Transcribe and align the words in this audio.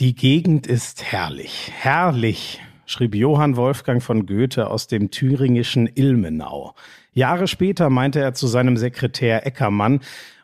Die 0.00 0.14
Gegend 0.14 0.68
ist 0.68 1.02
herrlich, 1.02 1.72
herrlich, 1.74 2.60
schrieb 2.86 3.16
Johann 3.16 3.56
Wolfgang 3.56 4.00
von 4.00 4.26
Goethe 4.26 4.70
aus 4.70 4.86
dem 4.86 5.10
thüringischen 5.10 5.90
Ilmenau. 5.92 6.76
Jahre 7.14 7.48
später 7.48 7.90
meinte 7.90 8.20
er 8.20 8.32
zu 8.32 8.46
seinem 8.46 8.76
Sekretär 8.76 9.44
Eckermann, 9.44 9.98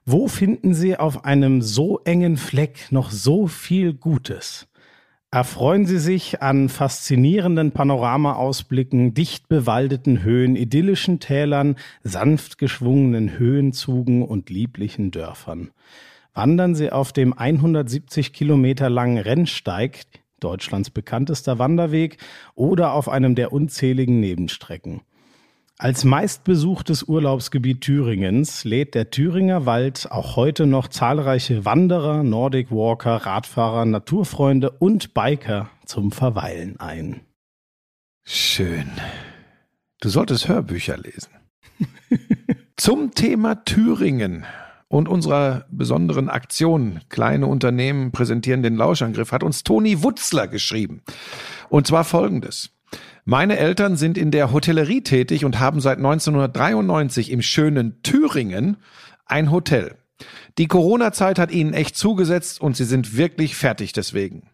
wo 0.05 0.27
finden 0.27 0.75
Sie 0.75 0.97
auf 0.97 1.25
einem 1.25 1.63
so 1.63 2.01
engen 2.01 2.37
Fleck 2.37 2.89
noch 2.91 3.13
so 3.13 3.47
viel 3.47 3.93
Gutes? 3.93 4.67
Erfreuen 5.31 5.87
Sie 5.87 6.01
sich 6.01 6.43
an 6.43 6.69
faszinierenden 6.69 7.71
Panoramaausblicken, 7.71 9.15
dicht 9.15 9.49
bewaldeten 9.49 10.25
Höhen, 10.25 10.57
idyllischen 10.57 11.21
Tälern, 11.21 11.77
sanft 12.03 12.59
geschwungenen 12.59 13.39
Höhenzugen 13.39 14.25
und 14.25 14.51
lieblichen 14.51 15.13
Dörfern. 15.13 15.71
Wandern 16.35 16.75
Sie 16.75 16.91
auf 16.91 17.13
dem 17.13 17.33
170 17.33 18.33
Kilometer 18.33 18.91
langen 18.91 19.19
Rennsteig, 19.19 20.01
Deutschlands 20.41 20.91
bekanntester 20.91 21.59
Wanderweg, 21.59 22.19
oder 22.55 22.93
auf 22.93 23.09
einem 23.09 23.35
der 23.37 23.53
unzähligen 23.53 24.21
Nebenstrecken. 24.21 25.03
Als 25.79 26.05
meistbesuchtes 26.05 27.05
Urlaubsgebiet 27.05 27.81
Thüringens 27.81 28.65
lädt 28.65 28.95
der 28.95 29.11
Thüringer 29.11 29.67
Wald 29.67 30.09
auch 30.11 30.37
heute 30.37 30.67
noch 30.67 30.89
zahlreiche 30.89 31.65
Wanderer, 31.65 32.23
Nordic 32.23 32.71
Walker, 32.71 33.17
Radfahrer, 33.17 33.85
Naturfreunde 33.85 34.71
und 34.71 35.15
Biker 35.15 35.71
zum 35.85 36.13
Verweilen 36.13 36.79
ein. 36.79 37.21
Schön. 38.25 38.91
Du 40.01 40.09
solltest 40.09 40.49
Hörbücher 40.49 40.97
lesen. 40.97 41.31
zum 42.77 43.13
Thema 43.13 43.65
Thüringen 43.65 44.45
und 44.95 45.09
unserer 45.09 45.67
besonderen 45.71 46.29
Aktion 46.29 47.01
Kleine 47.09 47.49
Unternehmen 47.49 48.13
präsentieren 48.13 48.63
den 48.63 48.77
Lauschangriff 48.77 49.33
hat 49.33 49.43
uns 49.43 49.65
Toni 49.65 50.05
Wutzler 50.05 50.47
geschrieben. 50.47 51.03
Und 51.69 51.89
zwar 51.89 52.05
folgendes. 52.05 52.71
Meine 53.25 53.57
Eltern 53.57 53.97
sind 53.97 54.17
in 54.17 54.31
der 54.31 54.53
Hotellerie 54.53 55.03
tätig 55.03 55.45
und 55.45 55.59
haben 55.59 55.81
seit 55.81 55.99
1993 55.99 57.33
im 57.33 57.43
schönen 57.43 58.03
Thüringen 58.03 58.77
ein 59.27 59.51
Hotel. 59.51 59.97
Die 60.59 60.69
Corona-Zeit 60.69 61.41
hat 61.41 61.51
ihnen 61.51 61.75
echt 61.75 61.97
zugesetzt 61.97 62.61
und 62.61 62.77
sie 62.77 62.85
sind 62.85 63.17
wirklich 63.17 63.57
fertig 63.57 63.93
deswegen. 63.93 64.49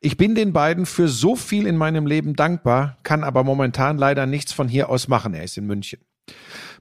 Ich 0.00 0.16
bin 0.16 0.34
den 0.34 0.52
beiden 0.52 0.86
für 0.86 1.06
so 1.06 1.36
viel 1.36 1.66
in 1.68 1.76
meinem 1.76 2.06
Leben 2.06 2.34
dankbar, 2.34 2.98
kann 3.04 3.22
aber 3.22 3.44
momentan 3.44 3.96
leider 3.96 4.26
nichts 4.26 4.52
von 4.52 4.66
hier 4.66 4.88
aus 4.88 5.06
machen. 5.06 5.34
Er 5.34 5.44
ist 5.44 5.56
in 5.56 5.66
München. 5.66 6.00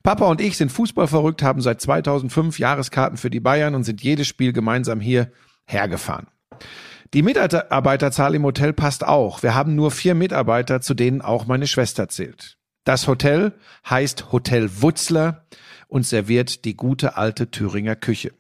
Papa 0.04 0.26
und 0.26 0.42
ich 0.42 0.58
sind 0.58 0.72
Fußballverrückt, 0.72 1.44
haben 1.44 1.62
seit 1.62 1.82
2005 1.82 2.60
Jahreskarten 2.60 3.18
für 3.18 3.30
die 3.30 3.40
Bayern 3.40 3.76
und 3.76 3.84
sind 3.84 4.02
jedes 4.02 4.28
Spiel 4.28 4.54
gemeinsam 4.54 5.00
hier 5.00 5.32
hergefahren. 5.66 6.28
Die 7.14 7.22
Mitarbeiterzahl 7.22 8.36
im 8.36 8.44
Hotel 8.44 8.74
passt 8.74 9.06
auch. 9.06 9.44
Wir 9.44 9.56
haben 9.56 9.76
nur 9.76 9.92
vier 9.92 10.14
Mitarbeiter, 10.14 10.82
zu 10.82 10.94
denen 10.94 11.22
auch 11.22 11.46
meine 11.46 11.68
Schwester 11.68 12.10
zählt. 12.10 12.58
Das 12.84 13.08
Hotel 13.08 13.54
heißt 13.90 14.32
Hotel 14.32 14.70
Wutzler 14.82 15.46
und 15.88 16.06
serviert 16.06 16.66
die 16.66 16.76
gute 16.76 17.18
alte 17.18 17.50
Thüringer 17.50 17.96
Küche. 17.96 18.34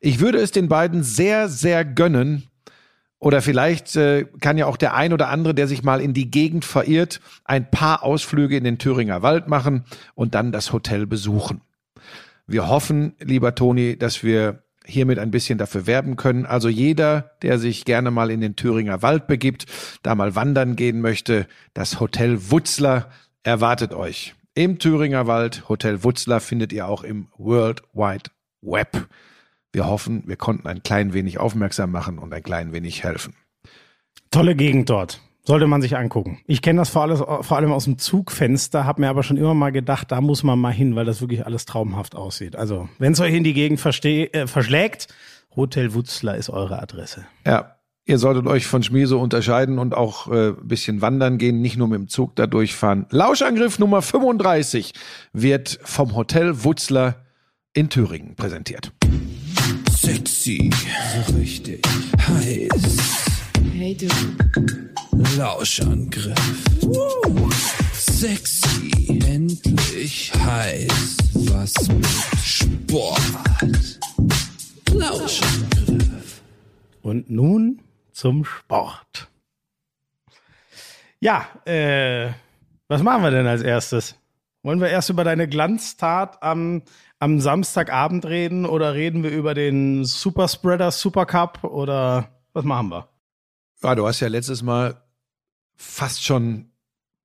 Ich 0.00 0.20
würde 0.20 0.38
es 0.38 0.50
den 0.50 0.68
beiden 0.68 1.02
sehr, 1.02 1.48
sehr 1.48 1.84
gönnen, 1.84 2.48
oder 3.22 3.40
vielleicht 3.40 3.94
äh, 3.94 4.24
kann 4.40 4.58
ja 4.58 4.66
auch 4.66 4.76
der 4.76 4.94
ein 4.94 5.12
oder 5.12 5.28
andere, 5.28 5.54
der 5.54 5.68
sich 5.68 5.84
mal 5.84 6.00
in 6.00 6.12
die 6.12 6.28
Gegend 6.28 6.64
verirrt, 6.64 7.20
ein 7.44 7.70
paar 7.70 8.02
Ausflüge 8.02 8.56
in 8.56 8.64
den 8.64 8.78
Thüringer 8.78 9.22
Wald 9.22 9.46
machen 9.46 9.84
und 10.16 10.34
dann 10.34 10.50
das 10.50 10.72
Hotel 10.72 11.06
besuchen. 11.06 11.60
Wir 12.48 12.68
hoffen, 12.68 13.14
lieber 13.20 13.54
Toni, 13.54 13.96
dass 13.96 14.24
wir 14.24 14.64
hiermit 14.84 15.20
ein 15.20 15.30
bisschen 15.30 15.56
dafür 15.56 15.86
werben 15.86 16.16
können. 16.16 16.46
Also 16.46 16.68
jeder, 16.68 17.36
der 17.42 17.60
sich 17.60 17.84
gerne 17.84 18.10
mal 18.10 18.28
in 18.28 18.40
den 18.40 18.56
Thüringer 18.56 19.02
Wald 19.02 19.28
begibt, 19.28 19.66
da 20.02 20.16
mal 20.16 20.34
wandern 20.34 20.74
gehen 20.74 21.00
möchte, 21.00 21.46
das 21.74 22.00
Hotel 22.00 22.50
Wutzler 22.50 23.08
erwartet 23.44 23.94
euch. 23.94 24.34
Im 24.54 24.80
Thüringer 24.80 25.28
Wald, 25.28 25.68
Hotel 25.68 26.02
Wutzler 26.02 26.40
findet 26.40 26.72
ihr 26.72 26.88
auch 26.88 27.04
im 27.04 27.28
World 27.38 27.82
Wide 27.92 28.30
Web. 28.62 29.06
Wir 29.72 29.86
hoffen, 29.86 30.22
wir 30.26 30.36
konnten 30.36 30.68
ein 30.68 30.82
klein 30.82 31.14
wenig 31.14 31.38
aufmerksam 31.38 31.90
machen 31.90 32.18
und 32.18 32.32
ein 32.34 32.42
klein 32.42 32.72
wenig 32.72 33.02
helfen. 33.04 33.34
Tolle 34.30 34.54
Gegend 34.54 34.90
dort. 34.90 35.20
Sollte 35.44 35.66
man 35.66 35.82
sich 35.82 35.96
angucken. 35.96 36.38
Ich 36.46 36.62
kenne 36.62 36.80
das 36.80 36.90
vor, 36.90 37.02
alles, 37.02 37.18
vor 37.18 37.56
allem 37.56 37.72
aus 37.72 37.84
dem 37.84 37.98
Zugfenster, 37.98 38.84
habe 38.84 39.00
mir 39.00 39.08
aber 39.08 39.24
schon 39.24 39.36
immer 39.36 39.54
mal 39.54 39.72
gedacht, 39.72 40.12
da 40.12 40.20
muss 40.20 40.44
man 40.44 40.58
mal 40.58 40.72
hin, 40.72 40.94
weil 40.94 41.04
das 41.04 41.20
wirklich 41.20 41.44
alles 41.44 41.64
traumhaft 41.64 42.14
aussieht. 42.14 42.54
Also, 42.54 42.88
wenn 42.98 43.14
es 43.14 43.20
euch 43.20 43.34
in 43.34 43.42
die 43.42 43.52
Gegend 43.52 43.84
äh, 44.04 44.46
verschlägt, 44.46 45.08
Hotel 45.56 45.94
Wutzler 45.94 46.36
ist 46.36 46.48
eure 46.48 46.80
Adresse. 46.80 47.26
Ja, 47.44 47.76
ihr 48.04 48.18
solltet 48.18 48.46
euch 48.46 48.66
von 48.66 48.84
Schmieso 48.84 49.18
unterscheiden 49.18 49.80
und 49.80 49.94
auch 49.94 50.30
äh, 50.30 50.52
bisschen 50.62 51.02
wandern 51.02 51.38
gehen, 51.38 51.60
nicht 51.60 51.76
nur 51.76 51.88
mit 51.88 51.98
dem 51.98 52.08
Zug 52.08 52.36
da 52.36 52.46
durchfahren. 52.46 53.06
Lauschangriff 53.10 53.80
Nummer 53.80 54.00
35 54.00 54.92
wird 55.32 55.80
vom 55.82 56.14
Hotel 56.14 56.62
Wutzler 56.62 57.16
in 57.72 57.88
Thüringen 57.88 58.36
präsentiert. 58.36 58.92
Sexy, 60.04 60.68
so 61.14 61.36
richtig 61.36 61.80
heiß. 62.26 62.96
Hey 63.72 63.96
du. 63.96 64.08
Lauschangriff. 65.38 66.64
Woo. 66.80 67.48
Sexy, 67.92 69.20
endlich 69.24 70.32
heiß. 70.34 71.18
Was 71.52 71.72
mit 71.86 72.04
Sport. 72.42 73.20
Lauschangriff. 74.92 76.42
Und 77.02 77.30
nun 77.30 77.80
zum 78.10 78.44
Sport. 78.44 79.28
Ja, 81.20 81.46
äh, 81.64 82.32
was 82.88 83.04
machen 83.04 83.22
wir 83.22 83.30
denn 83.30 83.46
als 83.46 83.62
erstes? 83.62 84.16
Wollen 84.64 84.80
wir 84.80 84.88
erst 84.88 85.10
über 85.10 85.22
deine 85.22 85.46
Glanztat 85.46 86.42
am, 86.42 86.82
am 87.22 87.38
Samstagabend 87.38 88.26
reden 88.26 88.66
oder 88.66 88.94
reden 88.94 89.22
wir 89.22 89.30
über 89.30 89.54
den 89.54 90.04
Superspreader 90.04 90.90
Supercup 90.90 91.62
oder 91.62 92.30
was 92.52 92.64
machen 92.64 92.88
wir? 92.88 93.08
Ja, 93.80 93.94
du 93.94 94.04
hast 94.08 94.18
ja 94.18 94.26
letztes 94.26 94.64
Mal 94.64 95.00
fast 95.76 96.24
schon 96.24 96.72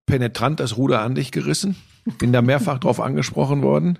penetrant 0.06 0.60
das 0.60 0.78
Ruder 0.78 1.02
an 1.02 1.16
dich 1.16 1.32
gerissen. 1.32 1.78
Bin 2.20 2.32
da 2.32 2.44
mehrfach 2.44 2.78
drauf 2.80 3.00
angesprochen 3.00 3.64
worden. 3.64 3.98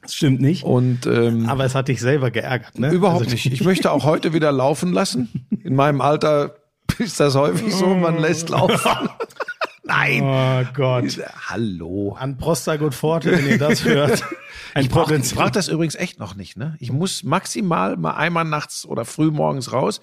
Das 0.00 0.14
stimmt 0.14 0.40
nicht. 0.40 0.64
Und, 0.64 1.04
ähm, 1.04 1.50
Aber 1.50 1.66
es 1.66 1.74
hat 1.74 1.88
dich 1.88 2.00
selber 2.00 2.30
geärgert, 2.30 2.78
ne? 2.78 2.90
Überhaupt 2.90 3.24
also, 3.24 3.32
nicht. 3.32 3.44
Ich 3.44 3.62
möchte 3.62 3.92
auch 3.92 4.04
heute 4.04 4.32
wieder 4.32 4.52
laufen 4.52 4.94
lassen. 4.94 5.46
In 5.62 5.76
meinem 5.76 6.00
Alter 6.00 6.56
ist 6.98 7.20
das 7.20 7.34
häufig 7.34 7.74
so, 7.74 7.94
man 7.94 8.18
lässt 8.18 8.48
laufen. 8.48 8.80
Nein. 9.86 10.22
Oh 10.22 10.68
Gott. 10.74 11.18
Hallo. 11.48 12.16
An 12.18 12.36
Prostagut 12.36 12.94
Forte, 12.94 13.30
wenn 13.32 13.46
ihr 13.46 13.58
das 13.58 13.84
hört. 13.84 14.24
Ein 14.74 14.84
ich 14.84 14.90
brauche 14.90 15.18
brauch 15.18 15.50
das 15.50 15.68
übrigens 15.68 15.94
echt 15.94 16.18
noch 16.18 16.34
nicht. 16.34 16.56
Ne? 16.56 16.76
Ich 16.80 16.90
muss 16.90 17.22
maximal 17.22 17.96
mal 17.96 18.12
einmal 18.12 18.44
nachts 18.44 18.84
oder 18.84 19.04
früh 19.04 19.30
morgens 19.30 19.72
raus. 19.72 20.00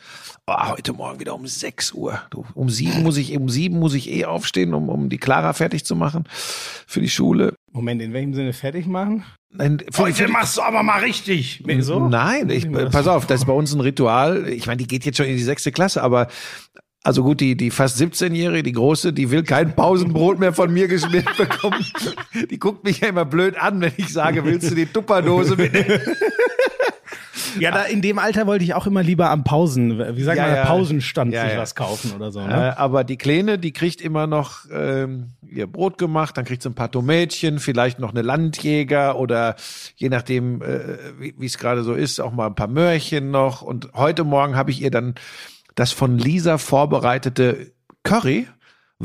Oh, 0.47 0.69
heute 0.69 0.93
Morgen 0.93 1.19
wieder 1.19 1.35
um 1.35 1.45
6 1.45 1.91
Uhr. 1.93 2.21
Du, 2.29 2.45
um 2.53 2.69
sieben 2.69 3.03
muss 3.03 3.17
ich 3.17 3.35
um 3.35 3.49
sieben 3.49 3.77
muss 3.77 3.93
ich 3.93 4.09
eh 4.09 4.25
aufstehen, 4.25 4.73
um, 4.73 4.89
um 4.89 5.09
die 5.09 5.17
Clara 5.17 5.53
fertig 5.53 5.85
zu 5.85 5.95
machen 5.95 6.23
für 6.87 7.01
die 7.01 7.09
Schule. 7.09 7.53
Moment, 7.71 8.01
in 8.01 8.13
welchem 8.13 8.33
Sinne 8.33 8.53
fertig 8.53 8.85
machen? 8.85 9.25
Nein, 9.55 9.83
Heute 9.95 10.27
machst 10.29 10.57
du 10.57 10.61
aber 10.61 10.81
mal 10.81 11.01
richtig. 11.01 11.63
So? 11.81 12.07
Nein, 12.07 12.49
ich, 12.49 12.71
pass 12.71 13.07
auf, 13.07 13.27
das 13.27 13.41
ist 13.41 13.45
bei 13.45 13.53
uns 13.53 13.73
ein 13.73 13.81
Ritual. 13.81 14.47
Ich 14.47 14.65
meine, 14.65 14.77
die 14.77 14.87
geht 14.87 15.05
jetzt 15.05 15.17
schon 15.17 15.27
in 15.27 15.37
die 15.37 15.43
sechste 15.43 15.71
Klasse, 15.71 16.01
aber 16.01 16.27
also 17.03 17.23
gut, 17.23 17.41
die, 17.41 17.57
die 17.57 17.69
fast 17.69 18.01
17-Jährige, 18.01 18.63
die 18.63 18.71
große, 18.71 19.11
die 19.11 19.29
will 19.29 19.43
kein 19.43 19.75
Pausenbrot 19.75 20.39
mehr 20.39 20.53
von 20.53 20.71
mir 20.71 20.87
geschmiert 20.87 21.27
bekommen. 21.37 21.85
Die 22.49 22.57
guckt 22.57 22.85
mich 22.85 23.01
ja 23.01 23.09
immer 23.09 23.25
blöd 23.25 23.57
an, 23.57 23.81
wenn 23.81 23.91
ich 23.97 24.11
sage, 24.11 24.45
willst 24.45 24.71
du 24.71 24.75
die 24.75 24.85
Tupperdose 24.85 25.57
mitnehmen? 25.57 25.99
Ja, 27.59 27.71
da 27.71 27.83
in 27.83 28.01
dem 28.01 28.19
Alter 28.19 28.47
wollte 28.47 28.63
ich 28.63 28.73
auch 28.73 28.87
immer 28.87 29.03
lieber 29.03 29.29
am 29.29 29.43
Pausen, 29.43 29.99
wie 30.15 30.23
sagt 30.23 30.37
ja, 30.37 30.47
man, 30.47 30.55
ja. 30.55 30.65
Pausenstand 30.65 31.33
ja, 31.33 31.47
sich 31.47 31.57
was 31.57 31.75
kaufen 31.75 32.13
oder 32.15 32.31
so. 32.31 32.41
Ne? 32.41 32.51
Äh, 32.51 32.79
aber 32.79 33.03
die 33.03 33.17
Kleine, 33.17 33.59
die 33.59 33.73
kriegt 33.73 34.01
immer 34.01 34.25
noch 34.25 34.65
ähm, 34.71 35.33
ihr 35.47 35.67
Brot 35.67 35.97
gemacht, 35.97 36.37
dann 36.37 36.45
kriegt 36.45 36.63
sie 36.63 36.69
ein 36.69 36.75
paar 36.75 36.91
Tomätchen, 36.91 37.59
vielleicht 37.59 37.99
noch 37.99 38.11
eine 38.11 38.21
Landjäger 38.21 39.19
oder 39.19 39.55
je 39.95 40.09
nachdem, 40.09 40.61
äh, 40.61 40.97
wie 41.19 41.45
es 41.45 41.57
gerade 41.57 41.83
so 41.83 41.93
ist, 41.93 42.19
auch 42.19 42.31
mal 42.31 42.47
ein 42.47 42.55
paar 42.55 42.67
Möhrchen 42.67 43.29
noch. 43.29 43.61
Und 43.61 43.89
heute 43.93 44.23
Morgen 44.23 44.55
habe 44.55 44.71
ich 44.71 44.81
ihr 44.81 44.91
dann 44.91 45.15
das 45.75 45.91
von 45.91 46.17
Lisa 46.17 46.57
vorbereitete 46.57 47.73
Curry 48.03 48.47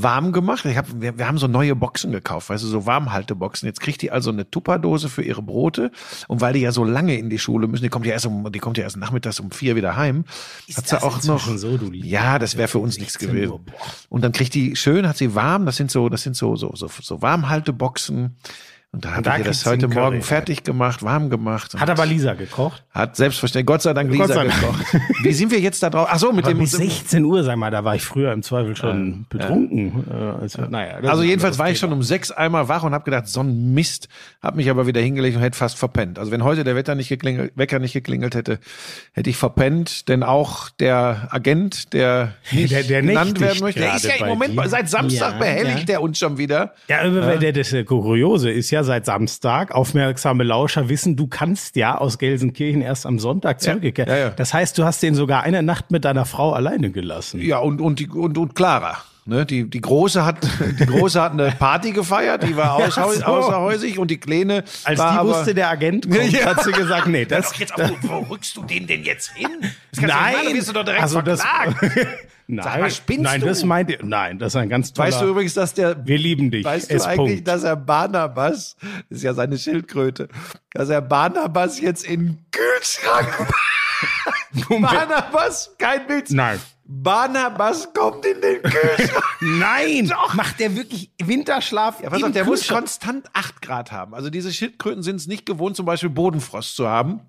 warm 0.02 0.32
gemacht. 0.32 0.64
Ich 0.64 0.76
hab, 0.76 0.86
wir, 1.00 1.18
wir 1.18 1.26
haben 1.26 1.38
so 1.38 1.46
neue 1.48 1.74
Boxen 1.74 2.12
gekauft, 2.12 2.50
weißt 2.50 2.62
du, 2.62 2.68
so 2.68 2.86
Warmhalteboxen. 2.86 3.66
Jetzt 3.66 3.80
kriegt 3.80 4.02
die 4.02 4.10
also 4.10 4.30
eine 4.30 4.50
Tupperdose 4.50 5.08
für 5.08 5.22
ihre 5.22 5.42
Brote. 5.42 5.90
Und 6.28 6.40
weil 6.40 6.52
die 6.52 6.60
ja 6.60 6.72
so 6.72 6.84
lange 6.84 7.16
in 7.16 7.30
die 7.30 7.38
Schule 7.38 7.66
müssen, 7.66 7.82
die 7.82 7.88
kommt 7.88 8.06
ja 8.06 8.12
erst 8.12 8.26
um, 8.26 8.50
die 8.52 8.58
kommt 8.58 8.78
ja 8.78 8.84
erst 8.84 8.96
nachmittags 8.96 9.40
um 9.40 9.50
vier 9.50 9.76
wieder 9.76 9.96
heim. 9.96 10.24
Ist 10.66 10.78
hat 10.78 10.88
sie 10.88 11.02
auch 11.02 11.22
noch. 11.24 11.48
So, 11.56 11.76
du 11.76 11.92
ja, 11.92 12.38
das 12.38 12.56
wäre 12.56 12.68
für 12.68 12.78
uns 12.78 12.98
nichts 12.98 13.18
gewesen. 13.18 13.60
Und 14.08 14.22
dann 14.22 14.32
kriegt 14.32 14.54
die 14.54 14.76
schön, 14.76 15.08
hat 15.08 15.16
sie 15.16 15.34
warm. 15.34 15.66
Das 15.66 15.76
sind 15.76 15.90
so, 15.90 16.08
das 16.08 16.22
sind 16.22 16.36
so, 16.36 16.56
so, 16.56 16.72
so, 16.74 16.88
so 16.88 17.22
Warmhalteboxen 17.22 18.36
Und 18.90 19.04
da 19.04 19.10
ich 19.34 19.38
ihr 19.40 19.44
das 19.44 19.66
heute 19.66 19.86
Curry. 19.86 20.00
Morgen 20.00 20.22
fertig 20.22 20.64
gemacht, 20.64 21.02
warm 21.02 21.28
gemacht. 21.28 21.74
Hat 21.78 21.90
aber 21.90 22.06
Lisa 22.06 22.32
gekocht? 22.32 22.84
Hat 22.90 23.16
selbstverständlich, 23.16 23.66
Gott 23.66 23.82
sei 23.82 23.92
Dank, 23.92 24.10
Lisa 24.10 24.26
sei 24.28 24.44
Dank. 24.46 24.54
gekocht. 24.60 24.82
Wie 25.22 25.32
sind 25.34 25.50
wir 25.52 25.60
jetzt 25.60 25.82
da 25.82 25.90
drauf? 25.90 26.08
Ach 26.10 26.18
so, 26.18 26.32
mit 26.32 26.46
Aber 26.46 26.54
dem. 26.54 26.60
bis 26.60 26.70
16 26.70 27.22
Uhr, 27.22 27.44
sag 27.44 27.58
mal, 27.58 27.70
da 27.70 27.84
war 27.84 27.96
ich 27.96 28.02
früher 28.02 28.32
im 28.32 28.42
Zweifel 28.42 28.74
schon 28.76 29.26
betrunken. 29.28 30.04
Äh, 30.10 30.14
also, 30.40 30.62
naja, 30.62 31.00
Also 31.06 31.22
jedenfalls 31.22 31.58
war 31.58 31.70
ich 31.70 31.78
schon 31.78 31.92
um 31.92 32.02
sechs 32.02 32.30
einmal 32.30 32.68
wach 32.68 32.82
und 32.82 32.94
habe 32.94 33.04
gedacht, 33.04 33.28
so 33.28 33.40
ein 33.42 33.74
Mist. 33.74 34.08
Hab 34.40 34.56
mich 34.56 34.70
aber 34.70 34.86
wieder 34.86 35.02
hingelegt 35.02 35.36
und 35.36 35.42
hätte 35.42 35.58
fast 35.58 35.76
verpennt. 35.76 36.18
Also 36.18 36.32
wenn 36.32 36.42
heute 36.42 36.64
der 36.64 36.74
Wetter 36.74 36.94
nicht 36.94 37.10
geklingelt, 37.10 37.52
Wecker 37.56 37.80
nicht 37.80 37.92
geklingelt 37.92 38.34
hätte, 38.34 38.58
hätte 39.12 39.28
ich 39.28 39.36
verpennt. 39.36 40.08
Denn 40.08 40.22
auch 40.22 40.70
der 40.70 41.28
Agent, 41.30 41.92
der 41.92 42.32
nicht 42.52 42.72
Der- 42.72 42.84
der 42.84 43.02
genannt 43.02 43.38
werden 43.38 43.60
möchte, 43.60 43.80
der 43.80 43.96
ist 43.96 44.06
ja 44.06 44.14
im 44.14 44.28
Moment 44.28 44.54
dir. 44.58 44.66
seit 44.66 44.88
Samstag 44.88 45.32
Ja, 45.34 45.38
behelligt 45.38 45.80
ja. 45.80 45.84
der 45.84 46.02
uns 46.02 46.18
schon 46.18 46.38
wieder. 46.38 46.72
Ja, 46.88 47.00
weil 47.04 47.38
der, 47.38 47.52
das 47.52 47.70
äh, 47.74 47.84
Kuriose 47.84 48.50
ist 48.50 48.70
ja 48.70 48.77
seit 48.84 49.06
Samstag, 49.06 49.72
aufmerksame 49.72 50.44
Lauscher 50.44 50.88
wissen, 50.88 51.16
du 51.16 51.26
kannst 51.26 51.76
ja 51.76 51.98
aus 51.98 52.18
Gelsenkirchen 52.18 52.82
erst 52.82 53.06
am 53.06 53.18
Sonntag 53.18 53.60
zurückkehren. 53.60 54.10
ja, 54.10 54.18
ja. 54.18 54.30
Das 54.30 54.54
heißt, 54.54 54.78
du 54.78 54.84
hast 54.84 55.02
den 55.02 55.14
sogar 55.14 55.42
eine 55.42 55.62
Nacht 55.62 55.90
mit 55.90 56.04
deiner 56.04 56.24
Frau 56.24 56.52
alleine 56.52 56.90
gelassen. 56.90 57.40
Ja, 57.40 57.58
und, 57.58 57.80
und, 57.80 57.98
die, 57.98 58.08
und, 58.08 58.36
und 58.38 58.54
Clara. 58.54 58.98
Ne, 59.28 59.44
die, 59.44 59.68
die 59.68 59.82
Große 59.82 60.24
hat, 60.24 60.38
die 60.80 60.86
Große 60.86 61.20
hat 61.20 61.32
eine 61.32 61.50
Party 61.58 61.92
gefeiert, 61.92 62.44
die 62.44 62.56
war 62.56 62.76
außer, 62.76 63.04
Ach 63.06 63.12
so. 63.12 63.24
außerhäusig 63.26 63.98
und 63.98 64.10
die 64.10 64.16
Kleine 64.16 64.64
Als 64.84 64.98
war 64.98 65.12
die 65.12 65.18
aber, 65.18 65.28
wusste, 65.28 65.54
der 65.54 65.68
Agent 65.68 66.10
kommt, 66.10 66.32
Ja. 66.32 66.46
hat 66.46 66.64
sie 66.64 66.72
gesagt, 66.72 67.08
nee, 67.08 67.26
das, 67.26 67.50
Doch 67.52 67.58
jetzt 67.60 67.74
wo 68.04 68.20
rückst 68.20 68.56
du 68.56 68.64
den 68.64 68.86
denn 68.86 69.02
jetzt 69.04 69.32
hin? 69.34 69.50
Das 69.60 70.00
du 70.00 70.06
nein, 70.06 70.34
dann 70.46 70.54
wirst 70.54 70.68
du 70.70 70.72
doch 70.72 70.82
direkt 70.82 71.02
also 71.02 71.20
das, 71.20 71.42
verklagt. 71.42 71.78
nein, 72.46 72.64
Sag 72.64 72.80
mal, 72.80 73.16
nein, 73.18 73.40
du? 73.42 73.46
das 73.48 73.64
meint 73.64 73.90
ihr, 73.90 73.98
nein, 74.02 74.38
das 74.38 74.54
ist 74.54 74.56
ein 74.56 74.70
ganz 74.70 74.94
toller, 74.94 75.08
Weißt 75.08 75.20
du 75.20 75.26
übrigens, 75.26 75.52
dass 75.52 75.74
der 75.74 76.06
wir 76.06 76.16
lieben 76.16 76.50
dich, 76.50 76.64
Weißt 76.64 76.90
du 76.90 76.94
eigentlich, 77.04 77.16
Punkt. 77.34 77.48
dass 77.48 77.64
er 77.64 77.76
Barnabas, 77.76 78.76
das 79.10 79.18
ist 79.18 79.24
ja 79.24 79.34
seine 79.34 79.58
Schildkröte, 79.58 80.28
dass 80.72 80.88
er 80.88 81.02
Barnabas 81.02 81.78
jetzt 81.82 82.06
in 82.06 82.20
den 82.28 82.46
Kühlschrank. 82.50 83.46
Barnabas, 84.80 85.74
kein 85.78 86.08
Witz. 86.08 86.30
Nein. 86.30 86.58
Barnabas 86.90 87.92
kommt 87.92 88.24
in 88.24 88.40
den 88.40 88.62
Kühlschrank. 88.62 89.22
Nein, 89.40 90.10
macht 90.32 90.58
der 90.58 90.74
wirklich 90.74 91.10
Winterschlaf 91.22 92.00
Ja, 92.02 92.08
pass 92.08 92.22
auf, 92.22 92.32
der 92.32 92.46
muss 92.46 92.66
konstant 92.66 93.26
8 93.34 93.60
Grad 93.60 93.92
haben. 93.92 94.14
Also 94.14 94.30
diese 94.30 94.50
Schildkröten 94.50 95.02
sind 95.02 95.16
es 95.16 95.26
nicht 95.26 95.44
gewohnt, 95.44 95.76
zum 95.76 95.84
Beispiel 95.84 96.08
Bodenfrost 96.08 96.76
zu 96.76 96.88
haben. 96.88 97.20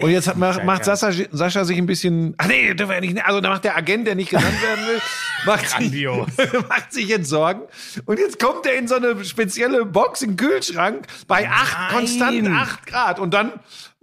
Und 0.00 0.10
jetzt 0.10 0.26
hat, 0.26 0.36
macht, 0.38 0.64
macht 0.64 0.84
Sascha, 0.84 1.12
Sascha 1.30 1.64
sich 1.64 1.78
ein 1.78 1.86
bisschen, 1.86 2.34
ach 2.38 2.48
nee, 2.48 2.74
dürfen 2.74 2.90
wir 2.90 3.00
nicht, 3.00 3.24
also 3.24 3.40
da 3.40 3.50
macht 3.50 3.62
der 3.62 3.76
Agent, 3.76 4.08
der 4.08 4.16
nicht 4.16 4.30
genannt 4.30 4.60
werden 4.60 4.86
will, 4.88 5.00
macht 5.46 5.68
sich, 5.70 6.62
macht 6.68 6.92
sich 6.92 7.06
jetzt 7.06 7.28
Sorgen. 7.28 7.62
Und 8.06 8.18
jetzt 8.18 8.40
kommt 8.40 8.66
er 8.66 8.76
in 8.76 8.88
so 8.88 8.96
eine 8.96 9.24
spezielle 9.24 9.86
Box 9.86 10.22
im 10.22 10.34
Kühlschrank 10.34 11.06
bei 11.28 11.48
8, 11.48 11.78
Nein. 11.78 11.92
konstant 11.92 12.48
8 12.48 12.86
Grad. 12.86 13.20
Und 13.20 13.32
dann 13.32 13.52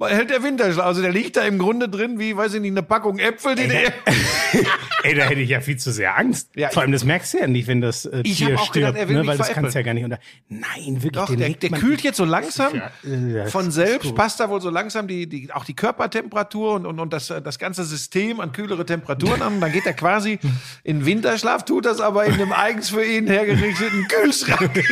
hält 0.08 0.30
der 0.30 0.44
Winterschlaf. 0.44 0.86
Also 0.86 1.02
der 1.02 1.12
liegt 1.12 1.38
da 1.38 1.42
im 1.42 1.58
Grunde 1.58 1.90
drin, 1.90 2.20
wie, 2.20 2.36
weiß 2.36 2.56
ich 2.56 2.62
nicht, 2.62 2.72
eine 2.72 2.84
Packung 2.84 3.20
Äpfel, 3.20 3.56
die 3.56 3.68
der, 3.68 3.94
Ey, 5.04 5.16
da 5.16 5.24
hätte 5.24 5.42
ich 5.42 5.50
ja 5.50 5.60
viel 5.60 5.78
zu 5.78 5.92
sehr 5.92 6.18
Angst. 6.18 6.50
Ja, 6.56 6.70
Vor 6.70 6.82
allem, 6.82 6.92
das 6.92 7.04
merkst 7.04 7.34
du 7.34 7.40
ja 7.40 7.48
nicht, 7.48 7.68
wenn 7.68 7.82
das 7.82 8.06
äh, 8.06 8.22
Ich 8.24 8.38
Tier 8.38 8.56
auch 8.58 8.66
stirbt, 8.66 8.74
gedacht, 8.74 8.96
er 8.96 9.10
will 9.10 9.18
ne? 9.18 9.28
weil 9.28 9.38
das 9.38 9.52
kannst 9.52 9.76
du 9.76 9.80
ja 9.80 9.84
gar 9.84 9.94
nicht 9.94 10.06
unter. 10.06 10.20
Nein, 10.48 11.04
wirklich, 11.04 11.12
Doch, 11.12 11.36
der, 11.36 11.50
der 11.50 11.70
kühlt 11.72 12.02
jetzt 12.02 12.18
so 12.18 12.26
langsam 12.26 12.74
Ja, 12.76 13.44
äh, 13.44 13.48
von 13.48 13.72
selbst, 13.72 14.16
passt 14.16 14.40
da 14.40 14.50
wohl 14.50 14.62
so 14.62 14.70
langsam 14.70 15.08
die, 15.08 15.28
die, 15.28 15.52
auch 15.52 15.66
die 15.66 15.76
Körpertemperatur 15.76 16.76
und, 16.76 16.86
und, 16.86 17.00
und 17.00 17.12
das, 17.12 17.28
das 17.28 17.60
ganze 17.60 17.84
System 17.84 18.40
an 18.40 18.54
kühlere 18.54 18.86
Temperaturen 18.86 19.42
an. 19.42 19.56
Und 19.56 19.62
dann 19.62 19.72
geht 19.72 19.86
er 19.86 19.94
quasi 19.94 20.40
in 20.84 21.06
Winterschlaf, 21.06 21.66
tut 21.66 21.86
das 21.86 22.00
aber 22.00 22.26
in 22.26 22.34
einem 22.34 22.54
eigens 22.54 22.90
für 22.90 23.04
ihn 23.04 23.28
hergerichteten 23.28 24.08
Kühlschrank. 24.08 24.84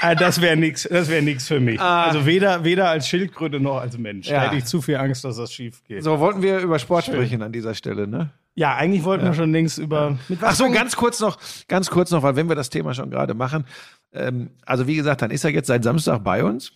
Ah, 0.00 0.14
das 0.14 0.40
wäre 0.40 0.56
nix, 0.56 0.88
das 0.90 1.08
wäre 1.08 1.22
nix 1.22 1.46
für 1.46 1.60
mich. 1.60 1.80
Also 1.80 2.26
weder, 2.26 2.64
weder 2.64 2.88
als 2.88 3.08
Schildkröte 3.08 3.60
noch 3.60 3.78
als 3.78 3.96
Mensch. 3.98 4.28
Ja. 4.28 4.43
Da 4.44 4.50
hätte 4.50 4.58
ich 4.58 4.64
zu 4.64 4.80
viel 4.80 4.96
Angst, 4.96 5.24
dass 5.24 5.36
das 5.36 5.52
schief 5.52 5.82
geht. 5.84 6.02
So, 6.02 6.18
wollten 6.20 6.42
wir 6.42 6.58
über 6.58 6.78
Sport 6.78 7.06
sprechen 7.06 7.42
an 7.42 7.52
dieser 7.52 7.74
Stelle, 7.74 8.06
ne? 8.06 8.30
Ja, 8.54 8.76
eigentlich 8.76 9.02
wollten 9.02 9.24
wir 9.24 9.34
schon 9.34 9.50
längst 9.50 9.78
über. 9.78 10.18
Mit 10.28 10.40
was 10.40 10.52
Ach 10.52 10.54
so, 10.66 10.70
ganz 10.70 10.94
kurz 10.96 11.18
noch, 11.20 11.38
ganz 11.66 11.90
kurz 11.90 12.10
noch, 12.10 12.22
weil 12.22 12.36
wenn 12.36 12.48
wir 12.48 12.54
das 12.54 12.70
Thema 12.70 12.94
schon 12.94 13.10
gerade 13.10 13.34
machen, 13.34 13.64
ähm, 14.12 14.50
also 14.64 14.86
wie 14.86 14.94
gesagt, 14.94 15.22
dann 15.22 15.30
ist 15.30 15.44
er 15.44 15.50
jetzt 15.50 15.66
seit 15.66 15.82
Samstag 15.82 16.22
bei 16.22 16.44
uns. 16.44 16.72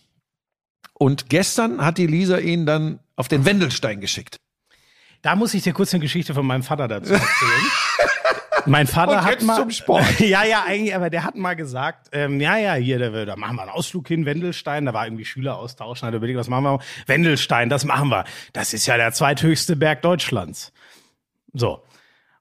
Und 0.93 1.29
gestern 1.29 1.83
hat 1.83 1.97
die 1.97 2.07
Lisa 2.07 2.37
ihn 2.37 2.65
dann 2.65 2.99
auf 3.15 3.29
den 3.29 3.45
Wendelstein 3.45 4.01
geschickt. 4.01 4.37
Da 5.21 5.35
muss 5.35 5.53
ich 5.53 5.63
dir 5.63 5.73
kurz 5.73 5.93
eine 5.93 6.01
Geschichte 6.01 6.33
von 6.33 6.45
meinem 6.45 6.63
Vater 6.63 6.87
dazu 6.87 7.13
erzählen. 7.13 7.29
Mein 8.65 8.87
Vater 8.87 9.23
hat 9.23 9.41
mal 9.41 9.57
zum 9.57 9.69
Sport. 9.69 10.03
ja, 10.19 10.43
ja, 10.43 10.63
eigentlich, 10.65 10.95
aber 10.95 11.09
der 11.09 11.23
hat 11.23 11.35
mal 11.35 11.55
gesagt, 11.55 12.09
ähm, 12.11 12.39
ja, 12.39 12.57
ja, 12.57 12.73
hier, 12.75 12.99
da, 12.99 13.25
da 13.25 13.35
machen 13.35 13.55
wir 13.55 13.63
einen 13.63 13.71
Ausflug 13.71 14.07
hin, 14.07 14.25
Wendelstein. 14.25 14.85
Da 14.85 14.93
war 14.93 15.05
irgendwie 15.05 15.25
Schüleraustausch. 15.25 16.01
Da 16.01 16.07
hat 16.07 16.13
er 16.13 16.17
überlegt, 16.17 16.39
was 16.39 16.49
machen 16.49 16.63
wir? 16.63 16.79
Wendelstein, 17.07 17.69
das 17.69 17.85
machen 17.85 18.09
wir. 18.09 18.25
Das 18.53 18.73
ist 18.73 18.85
ja 18.85 18.97
der 18.97 19.11
zweithöchste 19.11 19.75
Berg 19.75 20.01
Deutschlands. 20.01 20.71
So. 21.53 21.83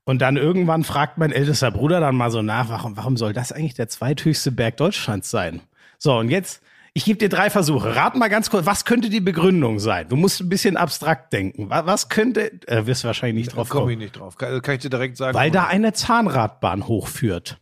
Und 0.05 0.23
dann 0.23 0.37
irgendwann 0.37 0.85
fragt 0.85 1.19
mein 1.19 1.33
ältester 1.33 1.71
Bruder 1.71 2.01
dann 2.01 2.17
mal 2.17 2.31
so 2.31 2.41
nach, 2.41 2.71
warum, 2.71 2.97
warum 2.97 3.17
soll 3.17 3.33
das 3.33 3.53
eigentlich 3.53 3.75
der 3.75 3.89
zweithöchste 3.89 4.53
Berg 4.53 4.79
Deutschlands 4.79 5.31
sein? 5.31 5.61
So, 5.99 6.17
und 6.17 6.31
jetzt, 6.31 6.63
ich 6.99 7.05
gebe 7.05 7.19
dir 7.19 7.29
drei 7.29 7.49
Versuche. 7.49 7.95
Rat 7.97 8.17
mal 8.17 8.29
ganz 8.29 8.51
kurz, 8.51 8.67
was 8.67 8.85
könnte 8.85 9.09
die 9.09 9.21
Begründung 9.21 9.79
sein? 9.79 10.09
Du 10.09 10.17
musst 10.17 10.41
ein 10.41 10.49
bisschen 10.49 10.77
abstrakt 10.77 11.33
denken. 11.33 11.71
Was, 11.71 12.09
könnte, 12.09 12.53
äh, 12.67 12.87
wirst 12.87 13.05
wahrscheinlich 13.05 13.47
nicht 13.47 13.57
drauf 13.57 13.69
Komme 13.69 13.83
kommen. 13.83 13.93
ich 13.93 13.99
nicht 13.99 14.19
drauf. 14.19 14.37
Kann, 14.37 14.61
kann 14.63 14.75
ich 14.75 14.81
dir 14.83 14.91
direkt 14.91 15.17
sagen. 15.17 15.37
Weil 15.37 15.51
da 15.51 15.65
eine 15.67 15.93
Zahnradbahn 15.93 16.87
hochführt. 16.89 17.59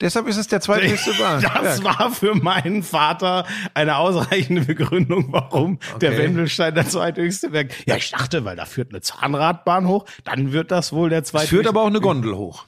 Deshalb 0.00 0.26
ist 0.26 0.36
es 0.36 0.48
der 0.48 0.60
zweithöchste 0.60 1.12
Bahn. 1.18 1.40
Das 1.40 1.78
ja. 1.78 1.84
war 1.84 2.10
für 2.10 2.34
meinen 2.34 2.82
Vater 2.82 3.46
eine 3.74 3.96
ausreichende 3.98 4.62
Begründung, 4.62 5.26
warum 5.30 5.78
der 6.00 6.10
Okay. 6.10 6.22
Wendelstein 6.24 6.74
der 6.74 6.88
zweithöchste 6.88 7.50
Berg. 7.50 7.70
Ja, 7.86 7.94
ich 7.96 8.10
dachte, 8.10 8.44
weil 8.44 8.56
da 8.56 8.64
führt 8.64 8.90
eine 8.90 9.00
Zahnradbahn 9.00 9.86
hoch, 9.86 10.04
dann 10.24 10.52
wird 10.52 10.72
das 10.72 10.92
wohl 10.92 11.08
der 11.08 11.20
Es 11.20 11.28
zweithöchste. 11.28 11.54
führt 11.56 11.66
aber 11.68 11.82
auch 11.82 11.86
eine 11.86 12.00
Gondel 12.00 12.34
hoch. 12.36 12.66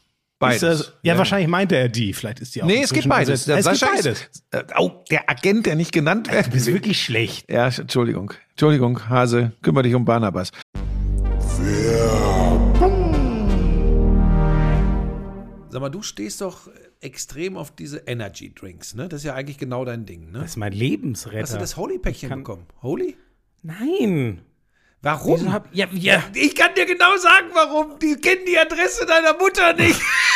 Beides. 0.49 0.63
Ist 0.63 0.87
das, 0.89 0.93
ja, 1.03 1.19
wahrscheinlich 1.19 1.49
meinte 1.49 1.77
er 1.77 1.89
die. 1.89 2.13
Vielleicht 2.13 2.41
ist 2.41 2.55
die 2.55 2.63
auch 2.63 2.67
Nee, 2.67 2.75
es 2.83 2.91
geht 2.91 3.05
inzwischen 3.05 3.09
beides. 3.09 3.45
Der 3.45 3.59
Es 3.59 3.67
geht 3.67 3.77
Sascha 3.79 3.93
beides. 3.95 4.21
Ist, 4.23 4.45
oh, 4.79 4.91
der 5.11 5.29
Agent, 5.31 5.67
der 5.67 5.75
nicht 5.75 5.93
genannt 5.93 6.31
werden 6.31 6.47
Das 6.51 6.61
ist 6.63 6.67
will. 6.67 6.75
wirklich 6.75 7.03
schlecht. 7.03 7.51
Ja, 7.51 7.67
Entschuldigung. 7.69 8.33
Entschuldigung, 8.51 9.09
Hase, 9.09 9.53
kümmere 9.63 9.85
dich 9.85 9.95
um 9.95 10.05
Barnabas. 10.05 10.51
Sag 15.71 15.81
mal, 15.81 15.89
du 15.89 16.03
stehst 16.03 16.41
doch 16.41 16.69
extrem 17.01 17.57
auf 17.57 17.75
diese 17.75 17.99
Energy 18.07 18.55
Drinks, 18.55 18.95
ne? 18.95 19.09
Das 19.09 19.21
ist 19.23 19.25
ja 19.25 19.35
eigentlich 19.35 19.59
genau 19.59 19.85
dein 19.85 20.07
Ding, 20.07 20.31
ne? 20.31 20.39
Das 20.39 20.51
ist 20.51 20.57
mein 20.57 20.73
Lebensretter. 20.73 21.43
Hast 21.43 21.55
du 21.55 21.59
das 21.59 21.77
Holy-Päckchen 21.77 22.31
bekommen? 22.31 22.67
Holy? 22.81 23.17
Nein. 23.63 24.43
Warum? 25.03 25.53
Hab, 25.53 25.69
ja, 25.75 25.87
ja. 25.93 26.23
ich 26.35 26.55
kann 26.55 26.75
dir 26.75 26.87
genau 26.87 27.17
sagen, 27.19 27.49
warum. 27.53 27.99
Die 27.99 28.15
kennen 28.17 28.43
die 28.47 28.57
Adresse 28.59 29.05
deiner 29.05 29.37
Mutter 29.37 29.75
nicht. 29.75 30.01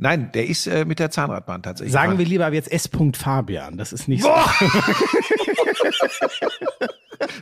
Nein, 0.00 0.32
der 0.32 0.46
ist 0.46 0.66
äh, 0.66 0.86
mit 0.86 0.98
der 0.98 1.10
Zahnradbahn 1.10 1.62
tatsächlich. 1.62 1.92
Sagen 1.92 2.16
wir 2.16 2.24
lieber 2.24 2.50
jetzt 2.52 2.72
S. 2.72 2.88
Fabian. 3.12 3.76
Das 3.76 3.92
ist 3.92 4.08
nicht 4.08 4.22
Boah! 4.22 4.50
so. 4.58 4.66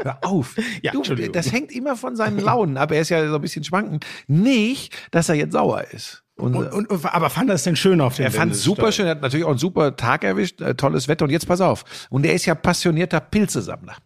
Hör 0.02 0.18
auf. 0.22 0.56
Ja, 0.82 0.90
du, 0.90 1.02
das 1.30 1.52
hängt 1.52 1.70
immer 1.70 1.96
von 1.96 2.16
seinen 2.16 2.40
Launen 2.40 2.76
ab. 2.76 2.90
Er 2.90 3.00
ist 3.00 3.10
ja 3.10 3.28
so 3.28 3.36
ein 3.36 3.40
bisschen 3.40 3.62
schwankend. 3.62 4.04
Nicht, 4.26 4.92
dass 5.12 5.28
er 5.28 5.36
jetzt 5.36 5.52
sauer 5.52 5.84
ist. 5.92 6.24
Und, 6.38 6.54
und, 6.54 6.88
und, 6.88 7.04
aber 7.04 7.30
fand 7.30 7.50
er 7.50 7.56
es 7.56 7.64
denn 7.64 7.74
schön 7.74 8.00
auf 8.00 8.14
dem 8.14 8.26
Er 8.26 8.30
fand 8.30 8.52
es 8.52 8.62
super 8.62 8.92
schön, 8.92 9.06
er 9.06 9.12
hat 9.12 9.22
natürlich 9.22 9.44
auch 9.44 9.50
einen 9.50 9.58
super 9.58 9.96
Tag 9.96 10.22
erwischt, 10.22 10.60
äh, 10.60 10.76
tolles 10.76 11.08
Wetter 11.08 11.24
und 11.24 11.32
jetzt 11.32 11.48
pass 11.48 11.60
auf. 11.60 11.84
Und 12.10 12.24
er 12.24 12.32
ist 12.32 12.46
ja 12.46 12.54
passionierter 12.54 13.18
Pilzesammler. 13.18 13.96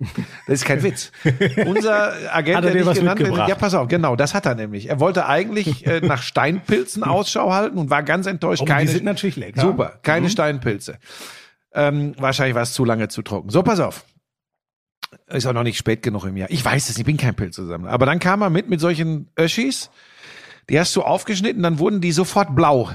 Das 0.46 0.60
ist 0.60 0.64
kein 0.64 0.82
Witz. 0.82 1.12
Unser 1.66 2.14
Agent, 2.34 2.56
hat 2.56 2.64
er 2.64 2.70
der 2.70 2.84
nicht 2.86 2.94
genannt 2.94 3.20
wird, 3.20 3.36
ja 3.36 3.54
pass 3.54 3.74
auf, 3.74 3.86
genau, 3.86 4.16
das 4.16 4.32
hat 4.32 4.46
er 4.46 4.54
nämlich. 4.54 4.88
Er 4.88 4.98
wollte 4.98 5.26
eigentlich 5.26 5.86
äh, 5.86 6.00
nach 6.00 6.22
Steinpilzen 6.22 7.04
Ausschau 7.04 7.52
halten 7.52 7.76
und 7.76 7.90
war 7.90 8.02
ganz 8.02 8.26
enttäuscht. 8.26 8.62
Oh, 8.62 8.64
keine, 8.64 8.86
die 8.86 8.92
sind 8.92 9.04
natürlich 9.04 9.36
lecker. 9.36 9.60
Super, 9.60 9.98
keine 10.02 10.28
mhm. 10.28 10.30
Steinpilze. 10.30 10.98
Ähm, 11.74 12.14
wahrscheinlich 12.16 12.54
war 12.54 12.62
es 12.62 12.72
zu 12.72 12.86
lange 12.86 13.08
zu 13.08 13.20
trocken. 13.20 13.50
So, 13.50 13.62
pass 13.62 13.78
auf. 13.78 14.06
Ist 15.26 15.46
auch 15.46 15.52
noch 15.52 15.64
nicht 15.64 15.76
spät 15.76 16.02
genug 16.02 16.24
im 16.24 16.38
Jahr. 16.38 16.50
Ich 16.50 16.64
weiß 16.64 16.88
es, 16.88 16.96
ich 16.96 17.04
bin 17.04 17.18
kein 17.18 17.34
Pilzesammler. 17.34 17.90
Aber 17.90 18.06
dann 18.06 18.18
kam 18.18 18.40
er 18.40 18.48
mit 18.48 18.70
mit 18.70 18.80
solchen 18.80 19.28
Öschis 19.38 19.90
die 20.68 20.78
hast 20.78 20.94
du 20.96 21.02
aufgeschnitten, 21.02 21.62
dann 21.62 21.78
wurden 21.78 22.00
die 22.00 22.12
sofort 22.12 22.54
blau. 22.54 22.90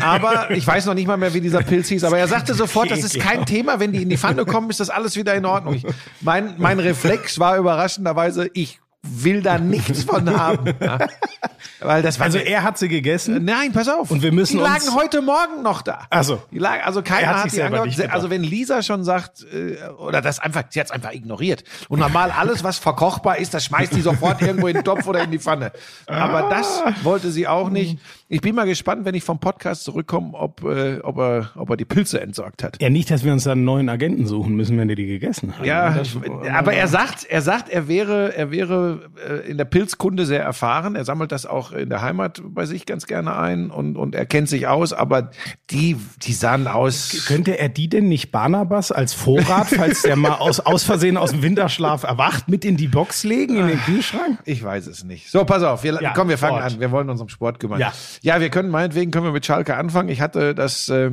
aber 0.00 0.50
ich 0.52 0.66
weiß 0.66 0.86
noch 0.86 0.94
nicht 0.94 1.06
mal 1.06 1.16
mehr, 1.16 1.34
wie 1.34 1.40
dieser 1.40 1.62
Pilz 1.62 1.88
hieß. 1.88 2.04
Aber 2.04 2.18
er 2.18 2.28
sagte 2.28 2.54
sofort, 2.54 2.90
das 2.90 3.00
ist 3.00 3.18
kein 3.18 3.44
Thema. 3.44 3.80
Wenn 3.80 3.92
die 3.92 4.02
in 4.02 4.08
die 4.08 4.16
Pfanne 4.16 4.44
kommen, 4.44 4.70
ist 4.70 4.80
das 4.80 4.90
alles 4.90 5.16
wieder 5.16 5.34
in 5.34 5.44
Ordnung. 5.44 5.74
Ich, 5.74 5.86
mein, 6.20 6.54
mein 6.58 6.78
Reflex 6.78 7.38
war 7.38 7.56
überraschenderweise, 7.56 8.50
ich 8.54 8.80
will 9.04 9.42
da 9.42 9.58
nichts 9.58 10.04
von 10.04 10.28
haben. 10.30 10.74
Weil 11.80 12.02
das 12.02 12.20
also 12.20 12.38
er 12.38 12.62
hat 12.62 12.78
sie 12.78 12.88
gegessen? 12.88 13.44
Nein, 13.44 13.72
pass 13.72 13.88
auf. 13.88 14.10
Und 14.10 14.22
wir 14.22 14.32
müssen 14.32 14.56
die 14.56 14.62
lagen 14.62 14.94
heute 14.94 15.20
Morgen 15.20 15.62
noch 15.62 15.82
da. 15.82 16.06
Also, 16.08 16.42
die 16.50 16.58
lagen, 16.58 16.82
also 16.82 17.02
keiner 17.02 17.42
hat, 17.42 17.50
selber 17.50 17.84
nicht 17.84 18.10
Also 18.10 18.30
wenn 18.30 18.42
Lisa 18.42 18.82
schon 18.82 19.04
sagt 19.04 19.44
äh, 19.52 19.76
oder 19.98 20.22
das 20.22 20.38
einfach, 20.38 20.64
sie 20.70 20.80
hat 20.80 20.86
es 20.86 20.92
einfach 20.92 21.12
ignoriert. 21.12 21.64
Und 21.88 21.98
normal 21.98 22.30
alles, 22.30 22.64
was 22.64 22.78
verkochbar 22.78 23.38
ist, 23.38 23.52
das 23.52 23.64
schmeißt 23.66 23.92
sie 23.92 24.00
sofort 24.00 24.40
irgendwo 24.42 24.68
in 24.68 24.74
den 24.74 24.84
Topf 24.84 25.06
oder 25.06 25.22
in 25.22 25.30
die 25.30 25.38
Pfanne. 25.38 25.72
Aber 26.06 26.48
das 26.48 26.82
wollte 27.02 27.30
sie 27.30 27.46
auch 27.46 27.68
nicht. 27.68 27.98
Ich 28.34 28.40
bin 28.40 28.56
mal 28.56 28.66
gespannt, 28.66 29.04
wenn 29.04 29.14
ich 29.14 29.22
vom 29.22 29.38
Podcast 29.38 29.84
zurückkomme, 29.84 30.34
ob, 30.34 30.64
äh, 30.64 30.98
ob, 31.04 31.18
er, 31.18 31.50
ob 31.54 31.70
er 31.70 31.76
die 31.76 31.84
Pilze 31.84 32.20
entsorgt 32.20 32.64
hat. 32.64 32.82
Ja, 32.82 32.90
nicht, 32.90 33.08
dass 33.08 33.22
wir 33.22 33.32
uns 33.32 33.44
dann 33.44 33.58
einen 33.58 33.64
neuen 33.64 33.88
Agenten 33.88 34.26
suchen 34.26 34.56
müssen, 34.56 34.76
wenn 34.76 34.88
wir 34.88 34.96
die 34.96 35.06
gegessen 35.06 35.56
haben. 35.56 35.64
Ja, 35.64 35.90
das, 35.90 36.16
aber 36.52 36.72
er 36.74 36.88
sagt, 36.88 37.22
er 37.26 37.42
sagt, 37.42 37.68
er 37.68 37.86
wäre, 37.86 38.36
er 38.36 38.50
wäre 38.50 39.08
äh, 39.24 39.48
in 39.48 39.56
der 39.56 39.66
Pilzkunde 39.66 40.26
sehr 40.26 40.42
erfahren. 40.42 40.96
Er 40.96 41.04
sammelt 41.04 41.30
das 41.30 41.46
auch 41.46 41.70
in 41.70 41.90
der 41.90 42.02
Heimat 42.02 42.42
bei 42.44 42.66
sich 42.66 42.86
ganz 42.86 43.06
gerne 43.06 43.36
ein 43.36 43.70
und, 43.70 43.96
und 43.96 44.16
er 44.16 44.26
kennt 44.26 44.48
sich 44.48 44.66
aus, 44.66 44.92
aber 44.92 45.30
die, 45.70 45.94
die 46.22 46.32
sahen 46.32 46.66
aus. 46.66 47.26
Könnte 47.28 47.56
er 47.56 47.68
die 47.68 47.88
denn 47.88 48.08
nicht 48.08 48.32
Barnabas 48.32 48.90
als 48.90 49.12
Vorrat, 49.12 49.68
falls 49.68 50.02
der 50.02 50.16
mal 50.16 50.32
aus, 50.32 50.58
aus 50.58 50.82
Versehen 50.82 51.16
aus 51.16 51.30
dem 51.30 51.42
Winterschlaf 51.42 52.02
erwacht, 52.02 52.48
mit 52.48 52.64
in 52.64 52.76
die 52.76 52.88
Box 52.88 53.22
legen, 53.22 53.58
in 53.58 53.68
den 53.68 53.78
Kühlschrank? 53.78 54.40
Ich 54.44 54.60
weiß 54.60 54.88
es 54.88 55.04
nicht. 55.04 55.30
So, 55.30 55.44
pass 55.44 55.62
auf, 55.62 55.84
wir, 55.84 56.02
ja, 56.02 56.12
komm, 56.16 56.28
wir 56.28 56.36
fangen 56.36 56.58
Sport. 56.58 56.72
an. 56.72 56.80
Wir 56.80 56.90
wollen 56.90 57.08
uns 57.08 57.20
um 57.20 57.28
Sport 57.28 57.60
kümmern. 57.60 57.78
Ja. 57.78 57.92
Ja, 58.24 58.40
wir 58.40 58.48
können 58.48 58.70
meinetwegen 58.70 59.10
können 59.10 59.26
wir 59.26 59.32
mit 59.32 59.44
Schalke 59.44 59.76
anfangen. 59.76 60.08
Ich 60.08 60.22
hatte 60.22 60.54
das 60.54 60.88
äh, 60.88 61.10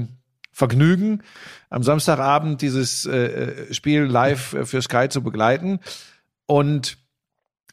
Vergnügen, 0.54 1.24
am 1.70 1.84
Samstagabend 1.84 2.62
dieses 2.62 3.06
äh, 3.06 3.18
äh 3.18 3.74
Spiel 3.74 4.04
live 4.04 4.54
äh, 4.54 4.66
für 4.66 4.82
Sky 4.82 5.10
zu 5.10 5.22
begleiten. 5.22 5.82
Und 6.46 6.98